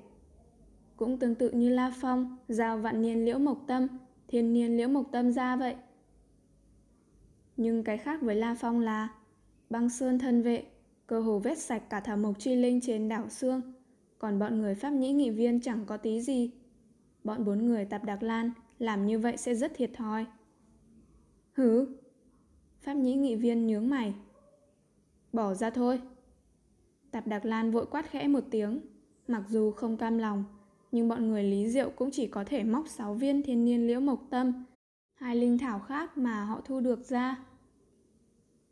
Cũng 0.96 1.18
tương 1.18 1.34
tự 1.34 1.50
như 1.50 1.68
La 1.68 1.92
Phong, 2.00 2.36
giao 2.48 2.78
vạn 2.78 3.02
niên 3.02 3.24
liễu 3.24 3.38
mộc 3.38 3.64
tâm, 3.66 3.86
thiên 4.28 4.52
niên 4.52 4.76
liễu 4.76 4.88
mộc 4.88 5.12
tâm 5.12 5.32
ra 5.32 5.56
vậy. 5.56 5.74
Nhưng 7.56 7.84
cái 7.84 7.98
khác 7.98 8.22
với 8.22 8.34
La 8.34 8.54
Phong 8.54 8.80
là 8.80 9.08
băng 9.70 9.90
sơn 9.90 10.18
thân 10.18 10.42
vệ, 10.42 10.64
cơ 11.06 11.20
hồ 11.20 11.38
vết 11.38 11.58
sạch 11.58 11.82
cả 11.90 12.00
Thảo 12.00 12.16
Mộc 12.16 12.38
Chi 12.38 12.54
Linh 12.54 12.80
trên 12.80 13.08
đảo 13.08 13.28
xương, 13.28 13.62
còn 14.18 14.38
bọn 14.38 14.60
người 14.60 14.74
Pháp 14.74 14.90
Nhĩ 14.90 15.12
nghị 15.12 15.30
viên 15.30 15.60
chẳng 15.60 15.84
có 15.86 15.96
tí 15.96 16.20
gì. 16.20 16.50
Bọn 17.24 17.44
bốn 17.44 17.66
người 17.66 17.84
tập 17.84 18.04
Đặc 18.04 18.22
Lan 18.22 18.50
làm 18.78 19.06
như 19.06 19.18
vậy 19.18 19.36
sẽ 19.36 19.54
rất 19.54 19.72
thiệt 19.74 19.90
thòi. 19.94 20.26
Hứ, 21.56 21.86
Pháp 22.80 22.94
Nhĩ 22.94 23.14
nghị 23.14 23.36
viên 23.36 23.66
nhướng 23.66 23.88
mày. 23.88 24.14
Bỏ 25.32 25.54
ra 25.54 25.70
thôi. 25.70 26.00
Tạp 27.10 27.26
Đặc 27.26 27.44
Lan 27.44 27.70
vội 27.70 27.86
quát 27.86 28.10
khẽ 28.10 28.28
một 28.28 28.44
tiếng, 28.50 28.80
mặc 29.28 29.42
dù 29.48 29.70
không 29.70 29.96
cam 29.96 30.18
lòng, 30.18 30.44
nhưng 30.92 31.08
bọn 31.08 31.28
người 31.28 31.44
Lý 31.44 31.68
Diệu 31.68 31.90
cũng 31.90 32.10
chỉ 32.10 32.26
có 32.26 32.44
thể 32.44 32.64
móc 32.64 32.88
6 32.88 33.14
viên 33.14 33.42
thiên 33.42 33.64
niên 33.64 33.86
liễu 33.86 34.00
mộc 34.00 34.22
tâm, 34.30 34.64
hai 35.14 35.36
linh 35.36 35.58
thảo 35.58 35.78
khác 35.78 36.18
mà 36.18 36.44
họ 36.44 36.60
thu 36.64 36.80
được 36.80 37.08
ra. 37.08 37.44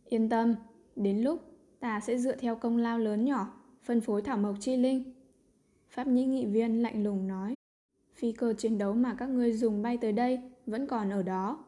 Yên 0.09 0.29
tâm, 0.29 0.55
đến 0.97 1.23
lúc 1.23 1.41
ta 1.81 2.01
sẽ 2.01 2.19
dựa 2.19 2.37
theo 2.37 2.57
công 2.57 2.77
lao 2.77 2.99
lớn 2.99 3.25
nhỏ, 3.25 3.53
phân 3.83 4.01
phối 4.01 4.23
thảo 4.23 4.39
mộc 4.39 4.55
chi 4.61 4.77
linh. 4.77 5.15
Pháp 5.89 6.07
nhĩ 6.07 6.25
nghị 6.25 6.47
viên 6.47 6.83
lạnh 6.83 7.05
lùng 7.05 7.27
nói, 7.27 7.55
phi 8.15 8.33
cơ 8.33 8.55
chiến 8.59 8.79
đấu 8.79 8.95
mà 8.95 9.15
các 9.15 9.29
ngươi 9.29 9.53
dùng 9.53 9.83
bay 9.83 9.97
tới 9.97 10.13
đây 10.13 10.41
vẫn 10.67 10.87
còn 10.87 11.11
ở 11.11 11.23
đó. 11.23 11.65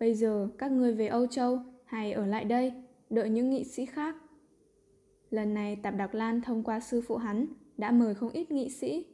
Bây 0.00 0.14
giờ 0.14 0.48
các 0.58 0.72
ngươi 0.72 0.94
về 0.94 1.06
Âu 1.06 1.26
Châu 1.26 1.58
hay 1.84 2.12
ở 2.12 2.26
lại 2.26 2.44
đây, 2.44 2.72
đợi 3.10 3.30
những 3.30 3.50
nghị 3.50 3.64
sĩ 3.64 3.86
khác. 3.86 4.16
Lần 5.30 5.54
này 5.54 5.76
Tạp 5.76 5.96
Đạc 5.96 6.14
Lan 6.14 6.40
thông 6.40 6.62
qua 6.62 6.80
sư 6.80 7.00
phụ 7.00 7.16
hắn 7.16 7.46
đã 7.76 7.90
mời 7.90 8.14
không 8.14 8.30
ít 8.30 8.50
nghị 8.50 8.70
sĩ. 8.70 9.06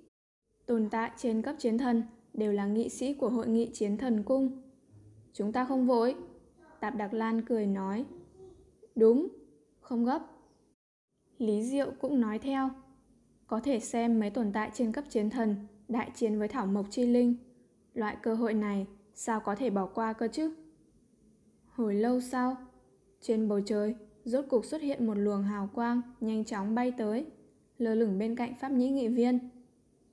Tồn 0.66 0.88
tại 0.90 1.10
trên 1.16 1.42
cấp 1.42 1.56
chiến 1.58 1.78
thần 1.78 2.02
đều 2.34 2.52
là 2.52 2.66
nghị 2.66 2.88
sĩ 2.88 3.14
của 3.14 3.28
hội 3.28 3.48
nghị 3.48 3.70
chiến 3.72 3.96
thần 3.96 4.22
cung. 4.22 4.62
Chúng 5.32 5.52
ta 5.52 5.64
không 5.64 5.86
vội. 5.86 6.14
Tạp 6.80 6.96
Đạc 6.96 7.14
Lan 7.14 7.42
cười 7.42 7.66
nói. 7.66 8.04
Đúng, 8.94 9.28
không 9.80 10.04
gấp. 10.04 10.22
Lý 11.38 11.62
Diệu 11.62 11.90
cũng 12.00 12.20
nói 12.20 12.38
theo. 12.38 12.70
Có 13.46 13.60
thể 13.60 13.80
xem 13.80 14.20
mấy 14.20 14.30
tồn 14.30 14.52
tại 14.52 14.70
trên 14.74 14.92
cấp 14.92 15.04
chiến 15.08 15.30
thần 15.30 15.56
đại 15.88 16.10
chiến 16.14 16.38
với 16.38 16.48
Thảo 16.48 16.66
Mộc 16.66 16.86
Chi 16.90 17.06
Linh. 17.06 17.36
Loại 17.94 18.16
cơ 18.22 18.34
hội 18.34 18.54
này 18.54 18.86
sao 19.14 19.40
có 19.40 19.54
thể 19.54 19.70
bỏ 19.70 19.86
qua 19.86 20.12
cơ 20.12 20.28
chứ? 20.28 20.54
Hồi 21.72 21.94
lâu 21.94 22.20
sau, 22.20 22.56
trên 23.20 23.48
bầu 23.48 23.60
trời 23.66 23.94
rốt 24.24 24.44
cục 24.48 24.64
xuất 24.64 24.82
hiện 24.82 25.06
một 25.06 25.14
luồng 25.14 25.42
hào 25.42 25.70
quang 25.74 26.02
nhanh 26.20 26.44
chóng 26.44 26.74
bay 26.74 26.92
tới, 26.98 27.26
lơ 27.78 27.94
lửng 27.94 28.18
bên 28.18 28.36
cạnh 28.36 28.54
Pháp 28.60 28.72
Nhĩ 28.72 28.90
Nghị 28.90 29.08
Viên. 29.08 29.38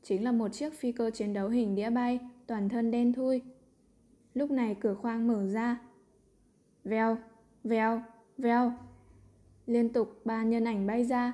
Chính 0.03 0.23
là 0.23 0.31
một 0.31 0.53
chiếc 0.53 0.73
phi 0.73 0.91
cơ 0.91 1.11
chiến 1.11 1.33
đấu 1.33 1.49
hình 1.49 1.75
đĩa 1.75 1.89
bay 1.89 2.19
toàn 2.47 2.69
thân 2.69 2.91
đen 2.91 3.13
thui. 3.13 3.41
Lúc 4.33 4.51
này 4.51 4.75
cửa 4.79 4.93
khoang 4.93 5.27
mở 5.27 5.47
ra. 5.47 5.79
Vèo, 6.83 7.17
vèo, 7.63 8.01
vèo. 8.37 8.73
Liên 9.65 9.93
tục 9.93 10.21
ba 10.25 10.43
nhân 10.43 10.63
ảnh 10.63 10.87
bay 10.87 11.03
ra, 11.03 11.33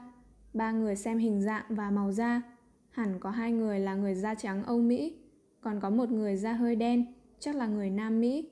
ba 0.53 0.71
người 0.71 0.95
xem 0.95 1.17
hình 1.17 1.41
dạng 1.41 1.65
và 1.69 1.91
màu 1.91 2.11
da. 2.11 2.41
Hẳn 2.89 3.19
có 3.19 3.29
hai 3.29 3.51
người 3.51 3.79
là 3.79 3.95
người 3.95 4.15
da 4.15 4.35
trắng 4.35 4.63
Âu 4.63 4.77
Mỹ, 4.77 5.17
còn 5.61 5.79
có 5.79 5.89
một 5.89 6.09
người 6.09 6.35
da 6.35 6.53
hơi 6.53 6.75
đen, 6.75 7.05
chắc 7.39 7.55
là 7.55 7.67
người 7.67 7.89
Nam 7.89 8.21
Mỹ. 8.21 8.49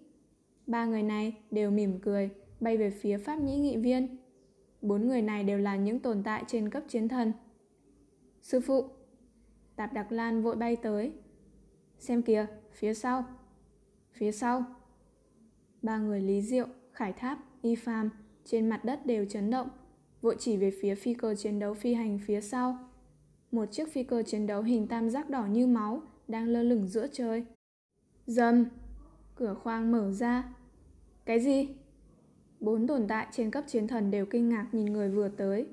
Ba 0.67 0.85
người 0.85 1.03
này 1.03 1.37
đều 1.51 1.71
mỉm 1.71 1.99
cười, 1.99 2.29
bay 2.59 2.77
về 2.77 2.89
phía 2.89 3.17
Pháp 3.17 3.39
Nhĩ 3.39 3.57
Nghị 3.57 3.77
Viên. 3.77 4.17
Bốn 4.81 5.07
người 5.07 5.21
này 5.21 5.43
đều 5.43 5.57
là 5.57 5.75
những 5.75 5.99
tồn 5.99 6.23
tại 6.23 6.43
trên 6.47 6.69
cấp 6.69 6.83
chiến 6.87 7.07
thần. 7.07 7.33
Sư 8.41 8.59
phụ! 8.59 8.85
Tạp 9.75 9.93
Đặc 9.93 10.11
Lan 10.11 10.41
vội 10.41 10.55
bay 10.55 10.75
tới. 10.75 11.11
Xem 11.99 12.21
kìa, 12.21 12.45
phía 12.71 12.93
sau. 12.93 13.25
Phía 14.11 14.31
sau. 14.31 14.63
Ba 15.81 15.97
người 15.97 16.21
Lý 16.21 16.41
Diệu, 16.41 16.67
Khải 16.91 17.13
Tháp, 17.13 17.39
Y 17.61 17.75
Phàm 17.75 18.09
trên 18.45 18.69
mặt 18.69 18.85
đất 18.85 19.05
đều 19.05 19.25
chấn 19.25 19.49
động, 19.49 19.69
vội 20.21 20.35
chỉ 20.39 20.57
về 20.57 20.71
phía 20.81 20.95
phi 20.95 21.13
cơ 21.13 21.35
chiến 21.35 21.59
đấu 21.59 21.73
phi 21.73 21.93
hành 21.93 22.19
phía 22.25 22.41
sau. 22.41 22.77
Một 23.51 23.65
chiếc 23.71 23.93
phi 23.93 24.03
cơ 24.03 24.23
chiến 24.23 24.47
đấu 24.47 24.61
hình 24.61 24.87
tam 24.87 25.09
giác 25.09 25.29
đỏ 25.29 25.45
như 25.45 25.67
máu 25.67 26.01
đang 26.27 26.47
lơ 26.47 26.63
lửng 26.63 26.87
giữa 26.87 27.07
trời. 27.11 27.45
Dầm! 28.25 28.65
Cửa 29.35 29.53
khoang 29.53 29.91
mở 29.91 30.11
ra. 30.11 30.43
Cái 31.25 31.39
gì? 31.39 31.75
Bốn 32.59 32.87
tồn 32.87 33.07
tại 33.07 33.27
trên 33.31 33.51
cấp 33.51 33.63
chiến 33.67 33.87
thần 33.87 34.11
đều 34.11 34.25
kinh 34.25 34.49
ngạc 34.49 34.67
nhìn 34.71 34.85
người 34.85 35.09
vừa 35.09 35.29
tới. 35.29 35.67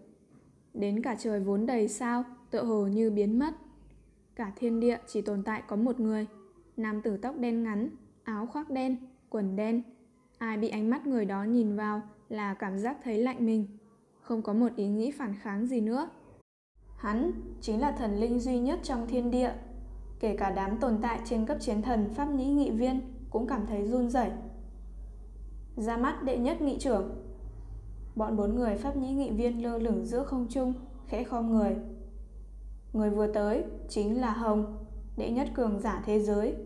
Đến 0.75 1.03
cả 1.03 1.17
trời 1.19 1.41
vốn 1.41 1.67
đầy 1.67 1.89
sao, 1.89 2.25
tựa 2.51 2.63
hồ 2.63 2.87
như 2.87 3.11
biến 3.11 3.39
mất. 3.39 3.55
Cả 4.35 4.53
thiên 4.57 4.81
địa 4.81 4.99
chỉ 5.07 5.21
tồn 5.21 5.43
tại 5.43 5.63
có 5.67 5.77
một 5.77 6.01
người. 6.01 6.27
Nam 6.77 7.03
tử 7.03 7.17
tóc 7.17 7.39
đen 7.39 7.63
ngắn, 7.63 7.89
áo 8.25 8.47
khoác 8.47 8.71
đen, 8.71 8.97
quần 9.31 9.57
đen. 9.57 9.83
Ai 10.39 10.57
bị 10.57 10.69
ánh 10.69 10.91
mắt 10.91 11.07
người 11.07 11.25
đó 11.25 11.45
nhìn 11.45 11.77
vào 11.77 12.03
là 12.29 12.55
cảm 12.55 12.79
giác 12.79 12.97
thấy 13.05 13.19
lạnh 13.19 13.47
mình, 13.47 13.67
không 14.21 14.43
có 14.43 14.53
một 14.53 14.77
ý 14.77 14.89
nghĩ 14.89 15.11
phản 15.11 15.35
kháng 15.43 15.67
gì 15.67 15.81
nữa. 15.81 16.09
Hắn 16.97 17.33
chính 17.61 17.81
là 17.81 17.93
thần 17.93 18.21
linh 18.21 18.41
duy 18.41 18.59
nhất 18.59 18.81
trong 18.83 19.07
thiên 19.07 19.31
địa. 19.31 19.53
Kể 20.21 20.37
cả 20.37 20.51
đám 20.51 20.79
tồn 20.79 20.99
tại 21.03 21.21
trên 21.25 21.47
cấp 21.47 21.57
chiến 21.61 21.83
thần 21.83 22.09
Pháp 22.15 22.31
Nhĩ 22.31 22.47
Nghị 22.47 22.71
Viên 22.71 23.01
cũng 23.31 23.47
cảm 23.47 23.67
thấy 23.67 23.87
run 23.87 24.11
rẩy. 24.11 24.31
Ra 25.77 25.97
mắt 25.97 26.23
đệ 26.23 26.39
nhất 26.39 26.61
nghị 26.61 26.79
trưởng. 26.79 27.11
Bọn 28.17 28.37
bốn 28.37 28.55
người 28.55 28.77
Pháp 28.77 28.97
Nhĩ 28.97 29.13
Nghị 29.13 29.31
Viên 29.31 29.63
lơ 29.63 29.79
lửng 29.79 30.05
giữa 30.05 30.25
không 30.25 30.47
trung, 30.51 30.73
khẽ 31.07 31.25
khom 31.25 31.53
người. 31.53 31.77
Người 32.93 33.11
vừa 33.11 33.33
tới 33.33 33.65
chính 33.89 34.21
là 34.21 34.33
Hồng, 34.33 34.79
đệ 35.17 35.31
nhất 35.31 35.49
cường 35.55 35.81
giả 35.81 36.03
thế 36.07 36.21
giới, 36.21 36.57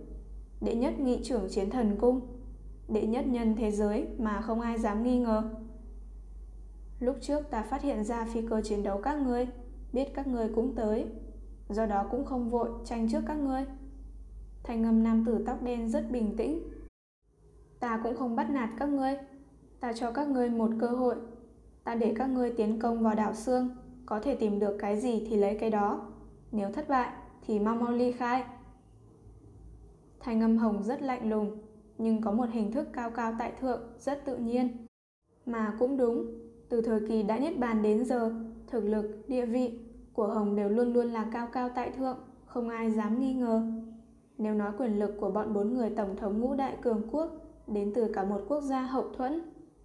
đệ 0.61 0.75
nhất 0.75 0.99
nghị 0.99 1.21
trưởng 1.25 1.49
chiến 1.49 1.71
thần 1.71 1.97
cung, 2.01 2.21
đệ 2.89 3.07
nhất 3.07 3.27
nhân 3.27 3.57
thế 3.57 3.71
giới 3.71 4.07
mà 4.19 4.41
không 4.41 4.61
ai 4.61 4.79
dám 4.79 5.03
nghi 5.03 5.19
ngờ. 5.19 5.43
Lúc 7.01 7.17
trước 7.21 7.51
ta 7.51 7.63
phát 7.63 7.83
hiện 7.83 8.05
ra 8.05 8.27
phi 8.33 8.43
cơ 8.43 8.61
chiến 8.65 8.83
đấu 8.83 9.01
các 9.03 9.19
ngươi, 9.19 9.47
biết 9.93 10.15
các 10.15 10.27
ngươi 10.27 10.49
cũng 10.55 10.75
tới, 10.75 11.07
do 11.69 11.87
đó 11.87 12.07
cũng 12.11 12.25
không 12.25 12.49
vội 12.49 12.69
tranh 12.85 13.09
trước 13.11 13.21
các 13.27 13.39
ngươi. 13.39 13.65
Thanh 14.65 14.85
âm 14.85 15.03
nam 15.03 15.25
tử 15.27 15.43
tóc 15.47 15.63
đen 15.63 15.89
rất 15.89 16.11
bình 16.11 16.35
tĩnh. 16.37 16.63
Ta 17.81 18.01
cũng 18.03 18.17
không 18.17 18.37
bắt 18.37 18.51
nạt 18.51 18.71
các 18.79 18.89
ngươi, 18.89 19.17
ta 19.81 19.93
cho 19.93 20.13
các 20.13 20.29
ngươi 20.29 20.51
một 20.51 20.71
cơ 20.81 20.87
hội. 20.87 21.17
Ta 21.85 21.95
để 21.95 22.15
các 22.17 22.27
ngươi 22.27 22.51
tiến 22.51 22.79
công 22.79 23.03
vào 23.03 23.15
đảo 23.15 23.35
xương, 23.35 23.69
có 24.07 24.21
thể 24.21 24.35
tìm 24.35 24.59
được 24.59 24.77
cái 24.79 25.01
gì 25.01 25.27
thì 25.31 25.37
lấy 25.37 25.59
cái 25.61 25.71
đó. 25.71 26.13
Nếu 26.53 26.73
thất 26.73 26.89
bại 26.89 27.13
thì 27.47 27.59
mau 27.59 27.77
mau 27.77 27.93
ly 27.93 28.13
khai. 28.13 28.45
Thanh 30.21 30.41
âm 30.41 30.59
hồng 30.59 30.83
rất 30.83 31.03
lạnh 31.03 31.31
lùng, 31.31 31.59
nhưng 31.99 32.21
có 32.21 32.33
một 32.33 32.49
hình 32.53 32.73
thức 32.73 32.89
cao 32.93 33.11
cao 33.11 33.35
tại 33.39 33.53
thượng 33.61 33.81
rất 33.99 34.25
tự 34.25 34.37
nhiên. 34.37 34.87
Mà 35.47 35.77
cũng 35.79 35.97
đúng, 35.97 36.27
từ 36.69 36.81
thời 36.81 37.01
kỳ 37.09 37.23
đã 37.23 37.39
niết 37.39 37.59
bàn 37.59 37.83
đến 37.83 38.05
giờ, 38.05 38.35
thực 38.67 38.85
lực, 38.85 39.29
địa 39.29 39.47
vị 39.47 39.79
của 40.13 40.27
Hồng 40.27 40.57
đều 40.57 40.69
luôn 40.69 40.93
luôn 40.93 41.13
là 41.13 41.27
cao 41.33 41.49
cao 41.53 41.69
tại 41.69 41.91
thượng, 41.91 42.19
không 42.47 42.69
ai 42.69 42.91
dám 42.91 43.21
nghi 43.21 43.35
ngờ. 43.35 43.63
Nếu 44.39 44.55
nói 44.55 44.73
quyền 44.79 44.99
lực 44.99 45.15
của 45.21 45.31
bọn 45.31 45.53
bốn 45.53 45.75
người 45.75 45.91
tổng 45.91 46.17
thống 46.17 46.41
ngũ 46.41 46.55
đại 46.55 46.77
cường 46.83 47.03
quốc 47.11 47.31
đến 47.67 47.93
từ 47.95 48.13
cả 48.13 48.25
một 48.25 48.41
quốc 48.49 48.61
gia 48.61 48.83
hậu 48.83 49.09
thuẫn, 49.17 49.41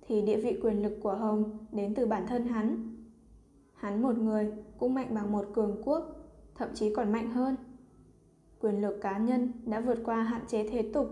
thì 0.08 0.22
địa 0.22 0.38
vị 0.38 0.60
quyền 0.64 0.84
lực 0.84 0.98
của 1.04 1.14
Hồng 1.14 1.58
đến 1.72 1.96
từ 1.96 2.06
bản 2.06 2.28
thân 2.28 2.46
hắn. 2.46 2.96
Hắn 3.74 4.02
một 4.02 4.18
người 4.18 4.52
cũng 4.78 4.94
mạnh 4.94 5.08
bằng 5.16 5.32
một 5.32 5.46
cường 5.54 5.82
quốc, 5.86 6.04
thậm 6.56 6.70
chí 6.74 6.94
còn 6.96 7.12
mạnh 7.12 7.32
hơn. 7.32 7.56
Quyền 8.62 8.82
lực 8.82 9.02
cá 9.02 9.18
nhân 9.18 9.52
đã 9.66 9.80
vượt 9.80 9.98
qua 10.06 10.24
hạn 10.24 10.42
chế 10.48 10.70
thế 10.70 10.90
tục. 10.94 11.10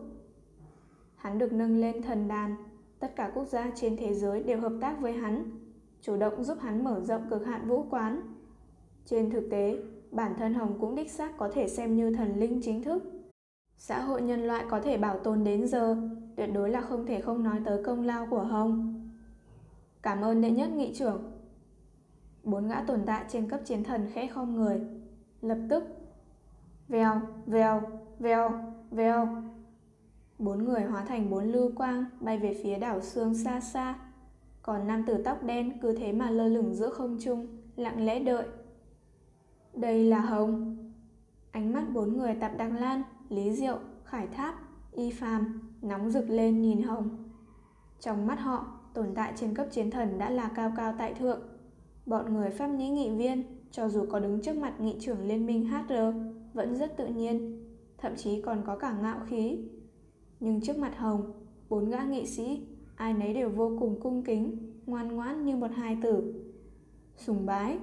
Hắn 1.16 1.40
được 1.40 1.54
nâng 1.54 1.78
lên 1.78 2.02
thần 2.02 2.28
đàn, 2.28 2.56
tất 3.00 3.16
cả 3.16 3.32
quốc 3.36 3.48
gia 3.48 3.72
trên 3.76 3.98
thế 3.98 4.14
giới 4.14 4.44
đều 4.44 4.60
hợp 4.60 4.74
tác 4.82 5.02
với 5.02 5.14
hắn, 5.14 5.52
chủ 6.02 6.18
động 6.18 6.44
giúp 6.44 6.58
hắn 6.62 6.84
mở 6.84 7.00
rộng 7.00 7.30
cực 7.30 7.46
hạn 7.46 7.68
vũ 7.68 7.86
quán. 7.90 8.22
Trên 9.06 9.30
thực 9.30 9.50
tế, 9.52 9.78
bản 10.12 10.34
thân 10.38 10.54
Hồng 10.54 10.78
cũng 10.82 10.96
đích 10.96 11.12
xác 11.12 11.38
có 11.38 11.50
thể 11.54 11.70
xem 11.70 11.96
như 11.96 12.12
thần 12.14 12.40
linh 12.40 12.62
chính 12.64 12.84
thức. 12.84 13.04
Xã 13.78 14.02
hội 14.02 14.22
nhân 14.22 14.48
loại 14.48 14.66
có 14.70 14.80
thể 14.80 14.98
bảo 14.98 15.20
tồn 15.20 15.44
đến 15.44 15.68
giờ, 15.68 15.98
tuyệt 16.36 16.50
đối 16.54 16.70
là 16.70 16.82
không 16.82 17.06
thể 17.06 17.22
không 17.22 17.44
nói 17.44 17.62
tới 17.66 17.84
công 17.84 18.06
lao 18.06 18.28
của 18.30 18.44
Hồng. 18.44 18.94
Cảm 20.02 20.22
ơn 20.22 20.42
đệ 20.42 20.52
nhất 20.52 20.70
nghị 20.72 20.94
trưởng. 20.94 21.32
Bốn 22.44 22.68
gã 22.68 22.82
tồn 22.82 23.00
tại 23.06 23.26
trên 23.30 23.50
cấp 23.50 23.62
chiến 23.66 23.84
thần 23.84 24.08
khẽ 24.14 24.28
không 24.28 24.56
người. 24.56 24.82
Lập 25.42 25.58
tức, 25.70 25.84
vèo, 26.88 27.22
vèo, 27.46 27.82
vèo, 28.20 28.52
vèo. 28.92 29.28
Bốn 30.40 30.66
người 30.66 30.82
hóa 30.82 31.06
thành 31.06 31.30
bốn 31.30 31.44
lưu 31.44 31.72
quang 31.76 32.06
bay 32.20 32.40
về 32.40 32.60
phía 32.64 32.78
đảo 32.80 33.02
xương 33.02 33.36
xa 33.36 33.60
xa. 33.62 33.96
Còn 34.62 34.88
nam 34.88 35.04
tử 35.08 35.22
tóc 35.24 35.44
đen 35.44 35.80
cứ 35.82 35.98
thế 35.98 36.12
mà 36.12 36.30
lơ 36.30 36.48
lửng 36.48 36.74
giữa 36.74 36.90
không 36.90 37.18
trung, 37.22 37.48
lặng 37.76 38.06
lẽ 38.06 38.20
đợi. 38.20 38.48
Đây 39.74 40.04
là 40.04 40.20
Hồng. 40.20 40.78
Ánh 41.52 41.74
mắt 41.74 41.84
bốn 41.94 42.18
người 42.18 42.36
tạp 42.36 42.58
Đăng 42.58 42.78
Lan, 42.78 43.04
Lý 43.30 43.52
Diệu, 43.56 43.80
Khải 44.04 44.28
Tháp, 44.28 44.56
Y 44.92 45.12
Phàm 45.12 45.62
nóng 45.82 46.10
rực 46.12 46.30
lên 46.30 46.62
nhìn 46.62 46.82
Hồng. 46.82 47.10
Trong 48.00 48.28
mắt 48.28 48.40
họ, 48.40 48.66
tồn 48.94 49.08
tại 49.16 49.34
trên 49.36 49.54
cấp 49.54 49.68
chiến 49.72 49.92
thần 49.92 50.18
đã 50.18 50.30
là 50.30 50.52
cao 50.56 50.74
cao 50.78 50.96
tại 50.98 51.14
thượng. 51.14 51.42
Bọn 52.06 52.34
người 52.34 52.50
pháp 52.50 52.68
nhĩ 52.68 52.90
nghị 52.90 53.10
viên, 53.10 53.44
cho 53.72 53.90
dù 53.90 54.06
có 54.12 54.20
đứng 54.20 54.42
trước 54.42 54.58
mặt 54.58 54.74
nghị 54.80 54.96
trưởng 55.00 55.28
liên 55.28 55.46
minh 55.46 55.70
HR, 55.70 55.94
vẫn 56.54 56.76
rất 56.76 56.98
tự 56.98 57.08
nhiên, 57.08 57.64
thậm 57.98 58.16
chí 58.16 58.42
còn 58.42 58.64
có 58.66 58.78
cả 58.78 58.98
ngạo 59.02 59.20
khí. 59.28 59.60
Nhưng 60.40 60.62
trước 60.62 60.78
mặt 60.78 60.98
Hồng, 60.98 61.32
bốn 61.70 61.90
gã 61.90 62.04
nghị 62.04 62.26
sĩ, 62.26 62.68
ai 62.96 63.14
nấy 63.14 63.34
đều 63.34 63.50
vô 63.50 63.78
cùng 63.80 64.00
cung 64.02 64.24
kính, 64.24 64.74
ngoan 64.86 65.16
ngoãn 65.16 65.46
như 65.46 65.56
một 65.56 65.72
hài 65.72 65.98
tử. 66.04 66.34
Sùng 67.18 67.46
bái. 67.46 67.78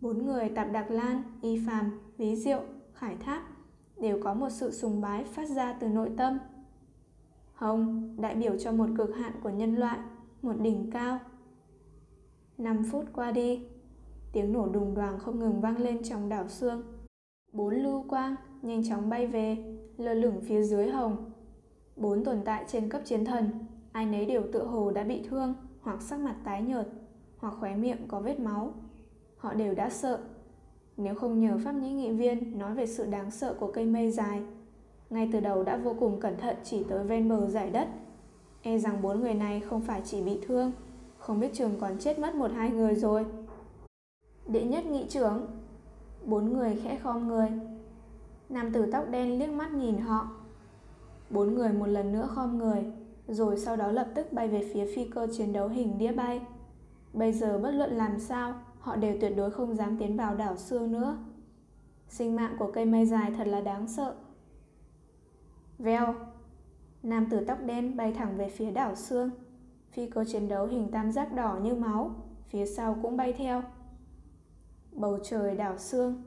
Bốn 0.00 0.26
người 0.26 0.48
Tạp 0.48 0.72
Đạc 0.72 0.90
Lan, 0.90 1.22
Y 1.42 1.66
Phàm, 1.66 1.90
Lý 2.18 2.36
Diệu, 2.36 2.62
Khải 2.92 3.16
Tháp 3.16 3.57
đều 4.00 4.18
có 4.22 4.34
một 4.34 4.50
sự 4.50 4.70
sùng 4.70 5.00
bái 5.00 5.24
phát 5.24 5.48
ra 5.48 5.72
từ 5.72 5.88
nội 5.88 6.10
tâm. 6.16 6.38
Hồng 7.54 8.16
đại 8.20 8.34
biểu 8.34 8.58
cho 8.58 8.72
một 8.72 8.86
cực 8.98 9.16
hạn 9.16 9.32
của 9.42 9.50
nhân 9.50 9.74
loại, 9.74 9.98
một 10.42 10.60
đỉnh 10.60 10.90
cao. 10.90 11.18
5 12.58 12.82
phút 12.90 13.04
qua 13.12 13.30
đi, 13.30 13.66
tiếng 14.32 14.52
nổ 14.52 14.66
đùng 14.66 14.94
đoàng 14.94 15.18
không 15.18 15.38
ngừng 15.38 15.60
vang 15.60 15.78
lên 15.78 16.02
trong 16.02 16.28
đảo 16.28 16.48
xương. 16.48 16.82
Bốn 17.52 17.74
lưu 17.74 18.04
quang 18.08 18.34
nhanh 18.62 18.88
chóng 18.88 19.08
bay 19.08 19.26
về, 19.26 19.78
lơ 19.96 20.14
lửng 20.14 20.40
phía 20.40 20.62
dưới 20.62 20.88
Hồng. 20.88 21.32
Bốn 21.96 22.24
tồn 22.24 22.42
tại 22.44 22.64
trên 22.68 22.88
cấp 22.88 23.02
chiến 23.04 23.24
thần, 23.24 23.50
ai 23.92 24.06
nấy 24.06 24.26
đều 24.26 24.42
tự 24.52 24.66
hồ 24.66 24.90
đã 24.90 25.04
bị 25.04 25.22
thương 25.28 25.54
hoặc 25.80 26.02
sắc 26.02 26.20
mặt 26.20 26.36
tái 26.44 26.62
nhợt, 26.62 26.88
hoặc 27.38 27.54
khóe 27.60 27.76
miệng 27.76 28.08
có 28.08 28.20
vết 28.20 28.40
máu. 28.40 28.74
Họ 29.36 29.54
đều 29.54 29.74
đã 29.74 29.90
sợ. 29.90 30.20
Nếu 30.98 31.14
không 31.14 31.40
nhờ 31.40 31.58
pháp 31.64 31.72
nhĩ 31.72 31.92
nghị 31.92 32.12
viên 32.12 32.58
nói 32.58 32.74
về 32.74 32.86
sự 32.86 33.06
đáng 33.06 33.30
sợ 33.30 33.54
của 33.60 33.72
cây 33.74 33.84
mây 33.84 34.10
dài, 34.10 34.42
ngay 35.10 35.28
từ 35.32 35.40
đầu 35.40 35.62
đã 35.62 35.76
vô 35.76 35.94
cùng 36.00 36.20
cẩn 36.20 36.36
thận 36.36 36.56
chỉ 36.64 36.84
tới 36.88 37.04
ven 37.04 37.28
bờ 37.28 37.46
giải 37.46 37.70
đất. 37.70 37.88
E 38.62 38.78
rằng 38.78 39.02
bốn 39.02 39.20
người 39.20 39.34
này 39.34 39.60
không 39.60 39.80
phải 39.80 40.02
chỉ 40.04 40.22
bị 40.22 40.40
thương, 40.46 40.72
không 41.18 41.40
biết 41.40 41.50
trường 41.54 41.80
còn 41.80 41.98
chết 41.98 42.18
mất 42.18 42.34
một 42.34 42.50
hai 42.54 42.70
người 42.70 42.94
rồi. 42.94 43.26
Đệ 44.48 44.64
nhất 44.64 44.86
nghị 44.86 45.06
trưởng 45.08 45.46
Bốn 46.24 46.52
người 46.52 46.80
khẽ 46.82 46.98
khom 47.02 47.28
người 47.28 47.48
Nam 48.48 48.72
tử 48.72 48.86
tóc 48.92 49.04
đen 49.10 49.38
liếc 49.38 49.50
mắt 49.50 49.72
nhìn 49.72 49.98
họ 49.98 50.28
Bốn 51.30 51.54
người 51.54 51.72
một 51.72 51.86
lần 51.86 52.12
nữa 52.12 52.28
khom 52.34 52.58
người 52.58 52.84
Rồi 53.28 53.58
sau 53.58 53.76
đó 53.76 53.90
lập 53.90 54.08
tức 54.14 54.32
bay 54.32 54.48
về 54.48 54.70
phía 54.74 54.86
phi 54.94 55.04
cơ 55.04 55.26
chiến 55.32 55.52
đấu 55.52 55.68
hình 55.68 55.98
đĩa 55.98 56.12
bay 56.12 56.40
Bây 57.12 57.32
giờ 57.32 57.58
bất 57.58 57.70
luận 57.70 57.92
làm 57.92 58.18
sao 58.18 58.54
Họ 58.80 58.96
đều 58.96 59.16
tuyệt 59.20 59.32
đối 59.36 59.50
không 59.50 59.76
dám 59.76 59.96
tiến 59.98 60.16
vào 60.16 60.34
đảo 60.34 60.56
xương 60.56 60.92
nữa. 60.92 61.18
Sinh 62.08 62.36
mạng 62.36 62.56
của 62.58 62.70
cây 62.74 62.84
mây 62.84 63.06
dài 63.06 63.30
thật 63.36 63.46
là 63.46 63.60
đáng 63.60 63.88
sợ. 63.88 64.14
Vèo 65.78 66.14
Nam 67.02 67.26
tử 67.30 67.44
tóc 67.46 67.58
đen 67.66 67.96
bay 67.96 68.12
thẳng 68.12 68.36
về 68.36 68.48
phía 68.48 68.70
đảo 68.70 68.94
xương 68.94 69.30
Phi 69.90 70.06
cơ 70.06 70.24
chiến 70.24 70.48
đấu 70.48 70.66
hình 70.66 70.90
tam 70.90 71.12
giác 71.12 71.34
đỏ 71.34 71.58
như 71.62 71.74
máu, 71.74 72.10
Phía 72.48 72.66
sau 72.66 72.98
cũng 73.02 73.16
bay 73.16 73.32
theo. 73.32 73.62
Bầu 74.92 75.18
trời 75.24 75.54
đảo 75.54 75.78
xương 75.78 76.22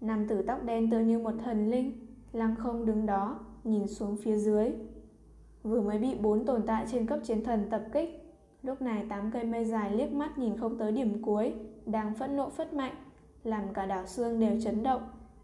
Nam 0.00 0.28
tử 0.28 0.42
tóc 0.42 0.64
đen 0.64 0.90
tựa 0.90 1.00
như 1.00 1.18
một 1.18 1.32
thần 1.44 1.70
linh, 1.70 2.06
Lăng 2.32 2.56
không 2.56 2.86
đứng 2.86 3.06
đó, 3.06 3.40
Nhìn 3.64 3.86
xuống 3.86 4.16
phía 4.16 4.36
dưới. 4.36 4.72
Vừa 5.62 5.80
mới 5.80 5.98
bị 5.98 6.14
bốn 6.14 6.46
tồn 6.46 6.62
tại 6.66 6.86
trên 6.92 7.06
cấp 7.06 7.20
chiến 7.24 7.44
thần 7.44 7.66
tập 7.70 7.84
kích, 7.92 8.24
Lúc 8.62 8.82
này 8.82 9.06
tám 9.08 9.30
cây 9.30 9.44
mây 9.44 9.64
dài 9.64 9.90
liếc 9.96 10.12
mắt 10.12 10.38
nhìn 10.38 10.56
không 10.56 10.78
tới 10.78 10.92
điểm 10.92 11.22
cuối. 11.22 11.54
Đang 11.86 12.14
phẫn 12.14 12.36
nộ 12.36 12.50
phất 12.50 12.74
mạnh 12.74 12.94
Làm 13.44 13.74
cả 13.74 13.86
đảo 13.86 14.06
xương 14.06 14.40
đều 14.40 14.60
chấn 14.60 14.82
động 14.82 15.02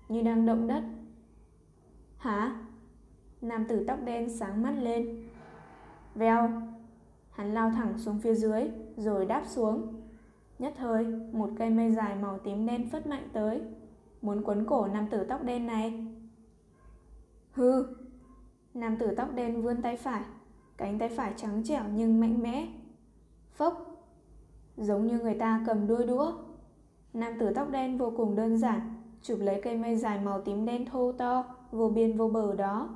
Như 0.09 0.23
đang 0.23 0.47
động 0.47 0.67
đất 0.67 0.83
Hả? 2.17 2.57
Nam 3.41 3.65
tử 3.69 3.85
tóc 3.89 3.99
đen 4.05 4.28
sáng 4.39 4.62
mắt 4.62 4.75
lên 4.78 5.28
Vèo 6.15 6.51
Hắn 7.31 7.55
lao 7.55 7.70
thẳng 7.70 7.99
xuống 7.99 8.19
phía 8.19 8.35
dưới 8.35 8.70
Rồi 8.97 9.27
đáp 9.27 9.43
xuống 9.47 10.01
Nhất 10.60 10.75
thời, 10.77 11.05
một 11.33 11.51
cây 11.59 11.70
mây 11.70 11.93
dài 11.93 12.17
màu 12.17 12.39
tím 12.39 12.67
đen 12.67 12.91
phất 12.91 13.07
mạnh 13.07 13.28
tới, 13.33 13.60
muốn 14.23 14.43
quấn 14.44 14.67
cổ 14.67 14.86
nam 14.86 15.07
tử 15.10 15.25
tóc 15.28 15.43
đen 15.44 15.67
này. 15.67 16.07
Hư! 17.52 17.86
Nam 18.75 18.97
tử 18.97 19.15
tóc 19.17 19.35
đen 19.35 19.62
vươn 19.62 19.83
tay 19.83 19.97
phải, 19.97 20.23
cánh 20.77 20.99
tay 20.99 21.09
phải 21.09 21.33
trắng 21.36 21.62
trẻo 21.65 21.85
nhưng 21.94 22.20
mạnh 22.20 22.43
mẽ. 22.43 22.69
Phốc! 23.52 23.90
Giống 24.76 25.07
như 25.07 25.18
người 25.18 25.34
ta 25.34 25.65
cầm 25.66 25.86
đuôi 25.86 26.07
đũa. 26.07 26.32
Nam 27.15 27.32
tử 27.40 27.52
tóc 27.55 27.70
đen 27.70 27.99
vô 27.99 28.12
cùng 28.16 28.36
đơn 28.36 28.58
giản, 28.58 28.81
chụp 29.23 29.39
lấy 29.40 29.60
cây 29.62 29.76
mây 29.76 29.97
dài 29.97 30.20
màu 30.20 30.40
tím 30.40 30.66
đen 30.66 30.86
thô 30.86 31.12
to, 31.12 31.44
vô 31.73 31.89
biên 31.89 32.16
vô 32.16 32.28
bờ 32.28 32.55
đó. 32.55 32.89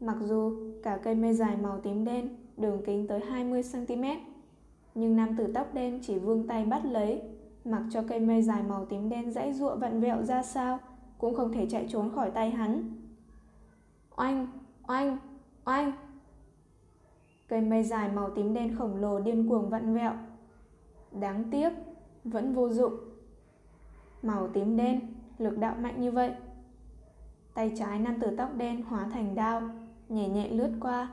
Mặc 0.00 0.16
dù 0.20 0.52
cả 0.82 0.98
cây 1.02 1.14
mây 1.14 1.34
dài 1.34 1.56
màu 1.56 1.80
tím 1.80 2.04
đen 2.04 2.28
đường 2.56 2.82
kính 2.86 3.06
tới 3.06 3.20
20cm 3.20 4.16
nhưng 4.94 5.16
nam 5.16 5.36
tử 5.36 5.52
tóc 5.54 5.74
đen 5.74 5.98
chỉ 6.02 6.18
vươn 6.18 6.46
tay 6.46 6.64
bắt 6.64 6.84
lấy 6.84 7.22
mặc 7.64 7.82
cho 7.90 8.02
cây 8.08 8.20
mây 8.20 8.42
dài 8.42 8.62
màu 8.62 8.84
tím 8.84 9.08
đen 9.08 9.30
dãy 9.30 9.52
ruộng 9.52 9.78
vặn 9.78 10.00
vẹo 10.00 10.22
ra 10.22 10.42
sao 10.42 10.78
cũng 11.18 11.34
không 11.34 11.52
thể 11.52 11.66
chạy 11.70 11.86
trốn 11.88 12.10
khỏi 12.14 12.30
tay 12.30 12.50
hắn 12.50 12.90
oanh 14.16 14.46
oanh 14.88 15.18
oanh 15.64 15.92
Cây 17.48 17.60
mây 17.60 17.84
dài 17.84 18.08
màu 18.12 18.30
tím 18.30 18.54
đen 18.54 18.76
khổng 18.76 18.96
lồ 18.96 19.20
điên 19.20 19.48
cuồng 19.48 19.70
vặn 19.70 19.94
vẹo. 19.94 20.12
Đáng 21.12 21.44
tiếc, 21.50 21.70
vẫn 22.24 22.54
vô 22.54 22.68
dụng. 22.68 22.94
Màu 24.22 24.48
tím 24.48 24.76
đen, 24.76 25.00
lực 25.38 25.58
đạo 25.58 25.74
mạnh 25.80 26.00
như 26.00 26.10
vậy. 26.10 26.32
Tay 27.54 27.72
trái 27.78 27.98
nam 27.98 28.20
tử 28.20 28.36
tóc 28.36 28.56
đen 28.56 28.82
hóa 28.82 29.08
thành 29.12 29.34
đao, 29.34 29.62
nhẹ 30.08 30.28
nhẹ 30.28 30.48
lướt 30.48 30.70
qua. 30.80 31.08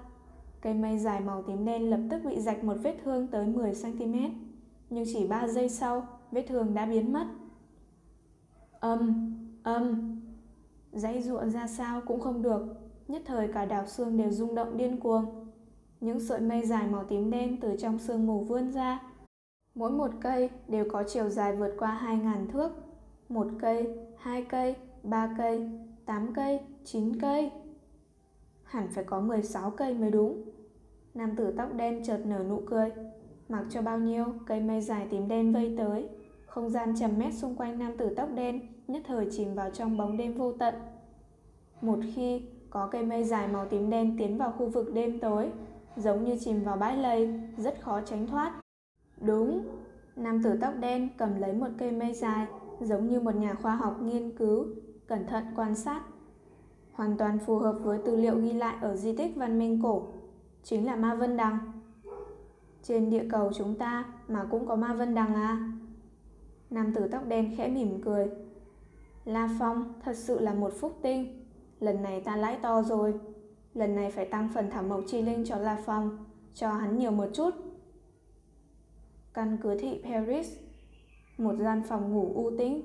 Cây 0.61 0.73
mây 0.73 0.97
dài 0.97 1.19
màu 1.21 1.43
tím 1.43 1.65
đen 1.65 1.89
lập 1.89 1.99
tức 2.09 2.21
bị 2.25 2.39
rạch 2.39 2.63
một 2.63 2.75
vết 2.83 2.97
thương 3.03 3.27
tới 3.27 3.45
10cm. 3.45 4.29
Nhưng 4.89 5.05
chỉ 5.13 5.27
3 5.27 5.47
giây 5.47 5.69
sau, 5.69 6.07
vết 6.31 6.45
thương 6.47 6.73
đã 6.73 6.85
biến 6.85 7.13
mất. 7.13 7.27
Âm, 8.79 9.33
âm, 9.63 10.15
dãy 10.91 11.23
ruộng 11.23 11.49
ra 11.49 11.67
sao 11.67 12.01
cũng 12.05 12.19
không 12.19 12.41
được. 12.41 12.65
Nhất 13.07 13.21
thời 13.25 13.47
cả 13.47 13.65
đảo 13.65 13.87
xương 13.87 14.17
đều 14.17 14.31
rung 14.31 14.55
động 14.55 14.77
điên 14.77 14.99
cuồng. 14.99 15.25
Những 16.01 16.19
sợi 16.19 16.39
mây 16.39 16.65
dài 16.65 16.87
màu 16.87 17.03
tím 17.03 17.31
đen 17.31 17.57
từ 17.61 17.75
trong 17.79 17.99
sương 17.99 18.27
mù 18.27 18.39
vươn 18.39 18.71
ra. 18.71 19.01
Mỗi 19.77 19.91
một 19.91 20.11
cây 20.21 20.49
đều 20.67 20.85
có 20.91 21.03
chiều 21.07 21.29
dài 21.29 21.55
vượt 21.55 21.75
qua 21.79 22.01
2.000 22.05 22.47
thước. 22.47 22.71
Một 23.29 23.47
cây, 23.59 23.97
hai 24.17 24.43
cây, 24.43 24.75
ba 25.03 25.35
cây, 25.37 25.69
tám 26.05 26.33
cây, 26.33 26.59
chín 26.85 27.19
cây. 27.21 27.51
Hẳn 28.63 28.87
phải 28.91 29.03
có 29.03 29.19
16 29.19 29.71
cây 29.71 29.93
mới 29.93 30.11
đúng. 30.11 30.43
Nam 31.13 31.35
tử 31.35 31.53
tóc 31.57 31.73
đen 31.73 32.03
chợt 32.03 32.21
nở 32.25 32.43
nụ 32.49 32.61
cười. 32.65 32.91
Mặc 33.49 33.65
cho 33.69 33.81
bao 33.81 33.99
nhiêu 33.99 34.25
cây 34.45 34.59
mây 34.59 34.81
dài 34.81 35.07
tím 35.11 35.27
đen 35.27 35.53
vây 35.53 35.75
tới. 35.77 36.09
Không 36.45 36.69
gian 36.69 36.95
trầm 36.99 37.11
mét 37.17 37.33
xung 37.33 37.55
quanh 37.55 37.79
nam 37.79 37.97
tử 37.97 38.13
tóc 38.15 38.29
đen 38.35 38.61
nhất 38.87 39.01
thời 39.07 39.27
chìm 39.31 39.55
vào 39.55 39.69
trong 39.69 39.97
bóng 39.97 40.17
đêm 40.17 40.33
vô 40.33 40.51
tận. 40.51 40.75
Một 41.81 41.99
khi 42.15 42.41
có 42.69 42.87
cây 42.87 43.05
mây 43.05 43.23
dài 43.23 43.47
màu 43.47 43.65
tím 43.65 43.89
đen 43.89 44.15
tiến 44.17 44.37
vào 44.37 44.51
khu 44.57 44.69
vực 44.69 44.93
đêm 44.93 45.19
tối, 45.19 45.51
giống 45.97 46.23
như 46.23 46.37
chìm 46.39 46.63
vào 46.63 46.77
bãi 46.77 46.97
lầy, 46.97 47.33
rất 47.57 47.81
khó 47.81 48.01
tránh 48.01 48.27
thoát. 48.27 48.61
Đúng, 49.21 49.65
nam 50.15 50.43
tử 50.43 50.57
tóc 50.61 50.73
đen 50.79 51.09
cầm 51.17 51.39
lấy 51.39 51.53
một 51.53 51.67
cây 51.77 51.91
mây 51.91 52.13
dài, 52.13 52.47
giống 52.79 53.07
như 53.07 53.19
một 53.19 53.35
nhà 53.35 53.53
khoa 53.53 53.75
học 53.75 54.01
nghiên 54.01 54.37
cứu, 54.37 54.65
cẩn 55.07 55.27
thận 55.27 55.43
quan 55.55 55.75
sát. 55.75 56.01
Hoàn 56.91 57.17
toàn 57.17 57.39
phù 57.39 57.57
hợp 57.57 57.77
với 57.83 57.99
tư 58.05 58.15
liệu 58.15 58.39
ghi 58.39 58.53
lại 58.53 58.75
ở 58.81 58.95
di 58.95 59.15
tích 59.15 59.35
văn 59.35 59.59
minh 59.59 59.81
cổ, 59.83 60.07
chính 60.63 60.85
là 60.85 60.95
Ma 60.95 61.15
Vân 61.15 61.37
Đằng. 61.37 61.57
Trên 62.83 63.09
địa 63.09 63.27
cầu 63.29 63.51
chúng 63.53 63.75
ta 63.75 64.05
mà 64.27 64.45
cũng 64.51 64.67
có 64.67 64.75
Ma 64.75 64.93
Vân 64.93 65.15
Đằng 65.15 65.35
à? 65.35 65.73
Nam 66.69 66.93
tử 66.93 67.07
tóc 67.11 67.27
đen 67.27 67.53
khẽ 67.57 67.67
mỉm 67.67 68.01
cười. 68.01 68.29
La 69.25 69.49
Phong 69.59 69.93
thật 70.03 70.15
sự 70.15 70.39
là 70.39 70.53
một 70.53 70.73
phúc 70.79 70.97
tinh. 71.01 71.45
Lần 71.79 72.01
này 72.01 72.21
ta 72.21 72.35
lãi 72.35 72.57
to 72.61 72.81
rồi. 72.81 73.13
Lần 73.73 73.95
này 73.95 74.11
phải 74.11 74.25
tăng 74.25 74.49
phần 74.53 74.69
thảo 74.69 74.83
mộc 74.83 75.01
chi 75.07 75.21
linh 75.21 75.45
cho 75.45 75.57
La 75.57 75.77
Phong, 75.85 76.25
cho 76.53 76.71
hắn 76.71 76.97
nhiều 76.97 77.11
một 77.11 77.27
chút. 77.33 77.49
Căn 79.37 79.57
cứ 79.61 79.75
thị 79.79 80.01
Paris, 80.03 80.57
một 81.37 81.55
gian 81.57 81.83
phòng 81.83 82.13
ngủ 82.13 82.31
u 82.35 82.51
tĩnh. 82.57 82.81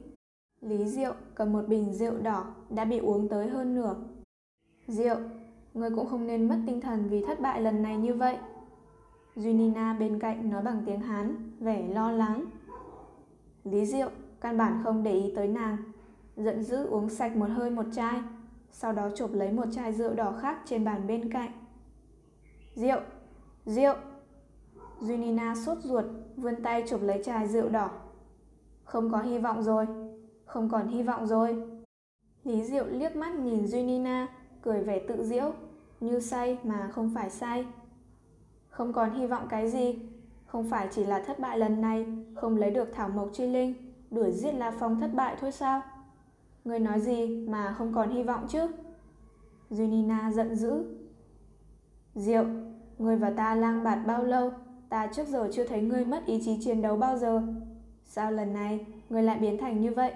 Lý 0.61 0.85
Diệu 0.85 1.15
cầm 1.35 1.53
một 1.53 1.69
bình 1.69 1.93
rượu 1.93 2.19
đỏ 2.19 2.45
đã 2.71 2.85
bị 2.85 2.99
uống 2.99 3.29
tới 3.29 3.49
hơn 3.49 3.75
nửa. 3.75 3.97
Diệu, 4.87 5.17
ngươi 5.75 5.91
cũng 5.91 6.07
không 6.07 6.27
nên 6.27 6.49
mất 6.49 6.59
tinh 6.67 6.81
thần 6.81 7.09
vì 7.09 7.25
thất 7.27 7.41
bại 7.41 7.61
lần 7.61 7.83
này 7.83 7.97
như 7.97 8.15
vậy. 8.15 8.37
Junina 9.37 9.99
bên 9.99 10.19
cạnh 10.19 10.51
nói 10.51 10.63
bằng 10.63 10.83
tiếng 10.87 11.01
Hán, 11.01 11.51
vẻ 11.61 11.89
lo 11.89 12.11
lắng. 12.11 12.45
Lý 13.65 13.87
Diệu 13.87 14.11
căn 14.41 14.59
bản 14.59 14.81
không 14.85 15.03
để 15.03 15.13
ý 15.13 15.33
tới 15.37 15.49
nàng, 15.49 15.77
giận 16.37 16.63
dữ 16.63 16.87
uống 16.87 17.09
sạch 17.09 17.37
một 17.37 17.49
hơi 17.51 17.71
một 17.71 17.87
chai, 17.93 18.21
sau 18.73 18.93
đó 18.93 19.11
chụp 19.17 19.31
lấy 19.33 19.53
một 19.53 19.67
chai 19.73 19.93
rượu 19.93 20.15
đỏ 20.15 20.39
khác 20.41 20.59
trên 20.65 20.85
bàn 20.85 21.07
bên 21.07 21.33
cạnh. 21.33 21.51
Rượu! 22.75 23.01
Rượu! 23.65 23.95
Junina 25.01 25.55
sốt 25.55 25.79
ruột, 25.79 26.05
vươn 26.37 26.63
tay 26.63 26.85
chụp 26.89 27.01
lấy 27.03 27.23
chai 27.25 27.49
rượu 27.49 27.69
đỏ. 27.69 27.91
Không 28.85 29.13
có 29.13 29.19
hy 29.19 29.39
vọng 29.39 29.63
rồi, 29.63 29.87
không 30.45 30.69
còn 30.69 30.89
hy 30.89 31.03
vọng 31.03 31.27
rồi. 31.27 31.63
Lý 32.45 32.65
Diệu 32.65 32.87
liếc 32.87 33.17
mắt 33.17 33.35
nhìn 33.35 33.65
Junina, 33.65 34.27
cười 34.63 34.81
vẻ 34.81 34.99
tự 35.09 35.25
diễu, 35.25 35.53
như 36.01 36.21
say 36.21 36.59
mà 36.65 36.91
không 36.93 37.11
phải 37.15 37.31
say. 37.31 37.67
Không 38.69 38.93
còn 38.93 39.11
hy 39.11 39.27
vọng 39.27 39.47
cái 39.49 39.71
gì, 39.71 39.99
không 40.47 40.71
phải 40.71 40.89
chỉ 40.91 41.05
là 41.05 41.23
thất 41.27 41.39
bại 41.39 41.59
lần 41.59 41.81
này, 41.81 42.07
không 42.35 42.57
lấy 42.57 42.71
được 42.71 42.89
thảo 42.95 43.09
mộc 43.09 43.29
chi 43.33 43.47
linh, 43.47 43.75
đuổi 44.11 44.33
giết 44.33 44.53
La 44.53 44.71
Phong 44.71 45.01
thất 45.01 45.15
bại 45.15 45.37
thôi 45.41 45.53
sao? 45.53 45.83
Người 46.65 46.79
nói 46.79 47.01
gì 47.01 47.47
mà 47.49 47.75
không 47.79 47.95
còn 47.95 48.11
hy 48.11 48.23
vọng 48.23 48.47
chứ? 48.49 48.69
Junina 49.71 50.33
giận 50.33 50.55
dữ. 50.55 50.85
Diệu, 52.15 52.45
người 52.99 53.17
và 53.17 53.31
ta 53.31 53.55
lang 53.55 53.85
bạt 53.85 53.99
bao 54.07 54.25
lâu, 54.25 54.53
ta 54.93 55.07
trước 55.07 55.29
giờ 55.29 55.49
chưa 55.53 55.65
thấy 55.65 55.83
ngươi 55.83 56.05
mất 56.05 56.27
ý 56.27 56.41
chí 56.45 56.59
chiến 56.61 56.83
đấu 56.83 56.97
bao 56.97 57.19
giờ. 57.19 57.43
Sao 58.05 58.33
lần 58.33 58.53
này 58.53 58.87
ngươi 59.11 59.23
lại 59.23 59.39
biến 59.39 59.59
thành 59.59 59.81
như 59.81 59.91
vậy? 59.91 60.13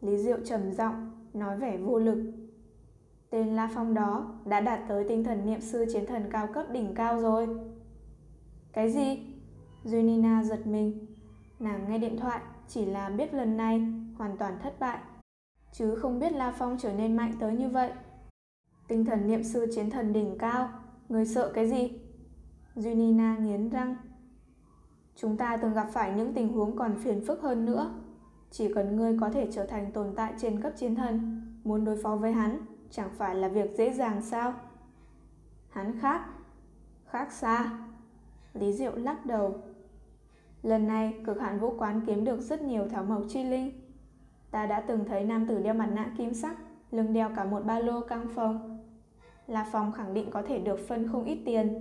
Lý 0.00 0.18
Diệu 0.18 0.36
trầm 0.44 0.72
giọng, 0.72 1.10
nói 1.34 1.58
vẻ 1.58 1.76
vô 1.76 1.98
lực. 1.98 2.32
Tên 3.30 3.56
La 3.56 3.70
Phong 3.74 3.94
đó 3.94 4.34
đã 4.44 4.60
đạt 4.60 4.80
tới 4.88 5.04
tinh 5.08 5.24
thần 5.24 5.46
niệm 5.46 5.60
sư 5.60 5.86
chiến 5.92 6.06
thần 6.06 6.24
cao 6.32 6.46
cấp 6.54 6.66
đỉnh 6.70 6.94
cao 6.94 7.20
rồi. 7.20 7.48
Cái 8.72 8.92
gì? 8.92 9.18
Junina 9.84 10.42
giật 10.42 10.66
mình. 10.66 11.06
Nàng 11.58 11.84
nghe 11.88 11.98
điện 11.98 12.16
thoại 12.18 12.40
chỉ 12.68 12.84
là 12.84 13.08
biết 13.08 13.34
lần 13.34 13.56
này 13.56 13.78
hoàn 14.18 14.36
toàn 14.36 14.58
thất 14.62 14.80
bại. 14.80 14.98
Chứ 15.72 15.94
không 15.94 16.20
biết 16.20 16.32
La 16.32 16.54
Phong 16.58 16.78
trở 16.80 16.92
nên 16.92 17.16
mạnh 17.16 17.34
tới 17.40 17.52
như 17.52 17.68
vậy. 17.68 17.90
Tinh 18.88 19.04
thần 19.04 19.26
niệm 19.26 19.44
sư 19.44 19.66
chiến 19.74 19.90
thần 19.90 20.12
đỉnh 20.12 20.38
cao, 20.38 20.68
người 21.08 21.26
sợ 21.26 21.52
cái 21.54 21.68
gì? 21.68 21.99
Junina 22.80 23.40
nghiến 23.40 23.68
răng. 23.68 23.96
Chúng 25.16 25.36
ta 25.36 25.56
từng 25.56 25.74
gặp 25.74 25.86
phải 25.92 26.12
những 26.12 26.34
tình 26.34 26.52
huống 26.52 26.76
còn 26.76 26.96
phiền 26.98 27.24
phức 27.26 27.42
hơn 27.42 27.64
nữa. 27.64 27.94
Chỉ 28.50 28.74
cần 28.74 28.96
ngươi 28.96 29.18
có 29.20 29.30
thể 29.30 29.48
trở 29.52 29.66
thành 29.66 29.92
tồn 29.92 30.14
tại 30.16 30.32
trên 30.38 30.60
cấp 30.60 30.72
chiến 30.76 30.94
thần, 30.94 31.42
muốn 31.64 31.84
đối 31.84 32.02
phó 32.02 32.16
với 32.16 32.32
hắn 32.32 32.58
chẳng 32.90 33.10
phải 33.16 33.34
là 33.34 33.48
việc 33.48 33.70
dễ 33.76 33.92
dàng 33.92 34.22
sao? 34.22 34.54
Hắn 35.68 36.00
khác, 36.00 36.26
khác 37.06 37.32
xa. 37.32 37.78
Lý 38.54 38.72
Diệu 38.72 38.96
lắc 38.96 39.26
đầu. 39.26 39.54
Lần 40.62 40.86
này 40.86 41.14
cực 41.26 41.40
hạn 41.40 41.58
vũ 41.58 41.74
quán 41.78 42.00
kiếm 42.06 42.24
được 42.24 42.40
rất 42.40 42.62
nhiều 42.62 42.88
thảo 42.88 43.04
mộc 43.04 43.22
chi 43.28 43.44
linh. 43.44 43.72
Ta 44.50 44.66
đã 44.66 44.80
từng 44.80 45.04
thấy 45.04 45.24
nam 45.24 45.46
tử 45.46 45.58
đeo 45.62 45.74
mặt 45.74 45.90
nạ 45.92 46.12
kim 46.18 46.34
sắc, 46.34 46.56
lưng 46.90 47.12
đeo 47.12 47.30
cả 47.36 47.44
một 47.44 47.64
ba 47.64 47.78
lô 47.78 48.00
căng 48.00 48.26
phòng. 48.34 48.78
là 49.46 49.68
Phong 49.72 49.92
khẳng 49.92 50.14
định 50.14 50.30
có 50.30 50.42
thể 50.42 50.58
được 50.58 50.88
phân 50.88 51.08
không 51.08 51.24
ít 51.24 51.38
tiền. 51.44 51.80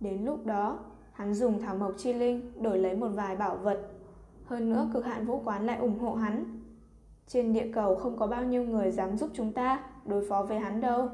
Đến 0.00 0.24
lúc 0.24 0.46
đó, 0.46 0.78
hắn 1.12 1.34
dùng 1.34 1.60
thảo 1.60 1.76
mộc 1.76 1.92
chi 1.96 2.12
linh 2.12 2.62
đổi 2.62 2.78
lấy 2.78 2.96
một 2.96 3.08
vài 3.08 3.36
bảo 3.36 3.56
vật. 3.56 3.90
Hơn 4.44 4.70
nữa 4.70 4.90
cực 4.94 5.04
hạn 5.04 5.26
vũ 5.26 5.42
quán 5.44 5.66
lại 5.66 5.78
ủng 5.78 5.98
hộ 5.98 6.14
hắn. 6.14 6.44
Trên 7.26 7.52
địa 7.52 7.70
cầu 7.74 7.94
không 7.94 8.16
có 8.18 8.26
bao 8.26 8.44
nhiêu 8.44 8.62
người 8.62 8.90
dám 8.90 9.16
giúp 9.16 9.30
chúng 9.34 9.52
ta 9.52 9.84
đối 10.04 10.28
phó 10.28 10.42
với 10.42 10.58
hắn 10.58 10.80
đâu. 10.80 11.08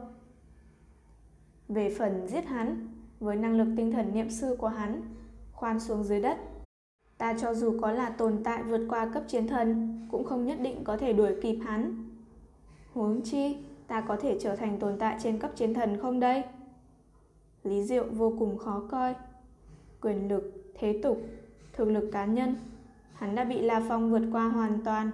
Về 1.69 1.95
phần 1.99 2.29
giết 2.29 2.45
hắn, 2.47 2.89
với 3.21 3.37
năng 3.37 3.57
lực 3.57 3.69
tinh 3.77 3.93
thần 3.93 4.15
niệm 4.15 4.31
sư 4.31 4.57
của 4.59 4.69
hắn, 4.69 5.03
khoan 5.53 5.81
xuống 5.81 6.05
dưới 6.05 6.21
đất. 6.21 6.39
Ta 7.19 7.35
cho 7.41 7.55
dù 7.55 7.79
có 7.83 7.93
là 7.93 8.11
tồn 8.11 8.41
tại 8.45 8.63
vượt 8.63 8.87
qua 8.89 9.07
cấp 9.07 9.23
chiến 9.29 9.49
thần, 9.49 9.99
cũng 10.11 10.25
không 10.25 10.47
nhất 10.47 10.59
định 10.61 10.85
có 10.85 10.97
thể 10.97 11.13
đuổi 11.13 11.35
kịp 11.43 11.59
hắn. 11.67 12.11
Huống 12.93 13.21
chi, 13.23 13.57
ta 13.87 14.01
có 14.01 14.17
thể 14.17 14.39
trở 14.41 14.57
thành 14.57 14.79
tồn 14.79 14.99
tại 14.99 15.17
trên 15.23 15.39
cấp 15.39 15.51
chiến 15.57 15.75
thần 15.75 15.99
không 16.03 16.21
đây? 16.21 16.43
Lý 17.65 17.83
Diệu 17.83 18.05
vô 18.05 18.34
cùng 18.39 18.59
khó 18.59 18.83
coi. 18.91 19.15
Quyền 20.01 20.28
lực, 20.28 20.73
thế 20.75 21.01
tục, 21.02 21.20
thực 21.73 21.84
lực 21.84 22.10
cá 22.12 22.25
nhân, 22.25 22.57
hắn 23.12 23.34
đã 23.34 23.44
bị 23.44 23.62
La 23.62 23.83
Phong 23.89 24.10
vượt 24.10 24.23
qua 24.33 24.49
hoàn 24.49 24.84
toàn 24.84 25.10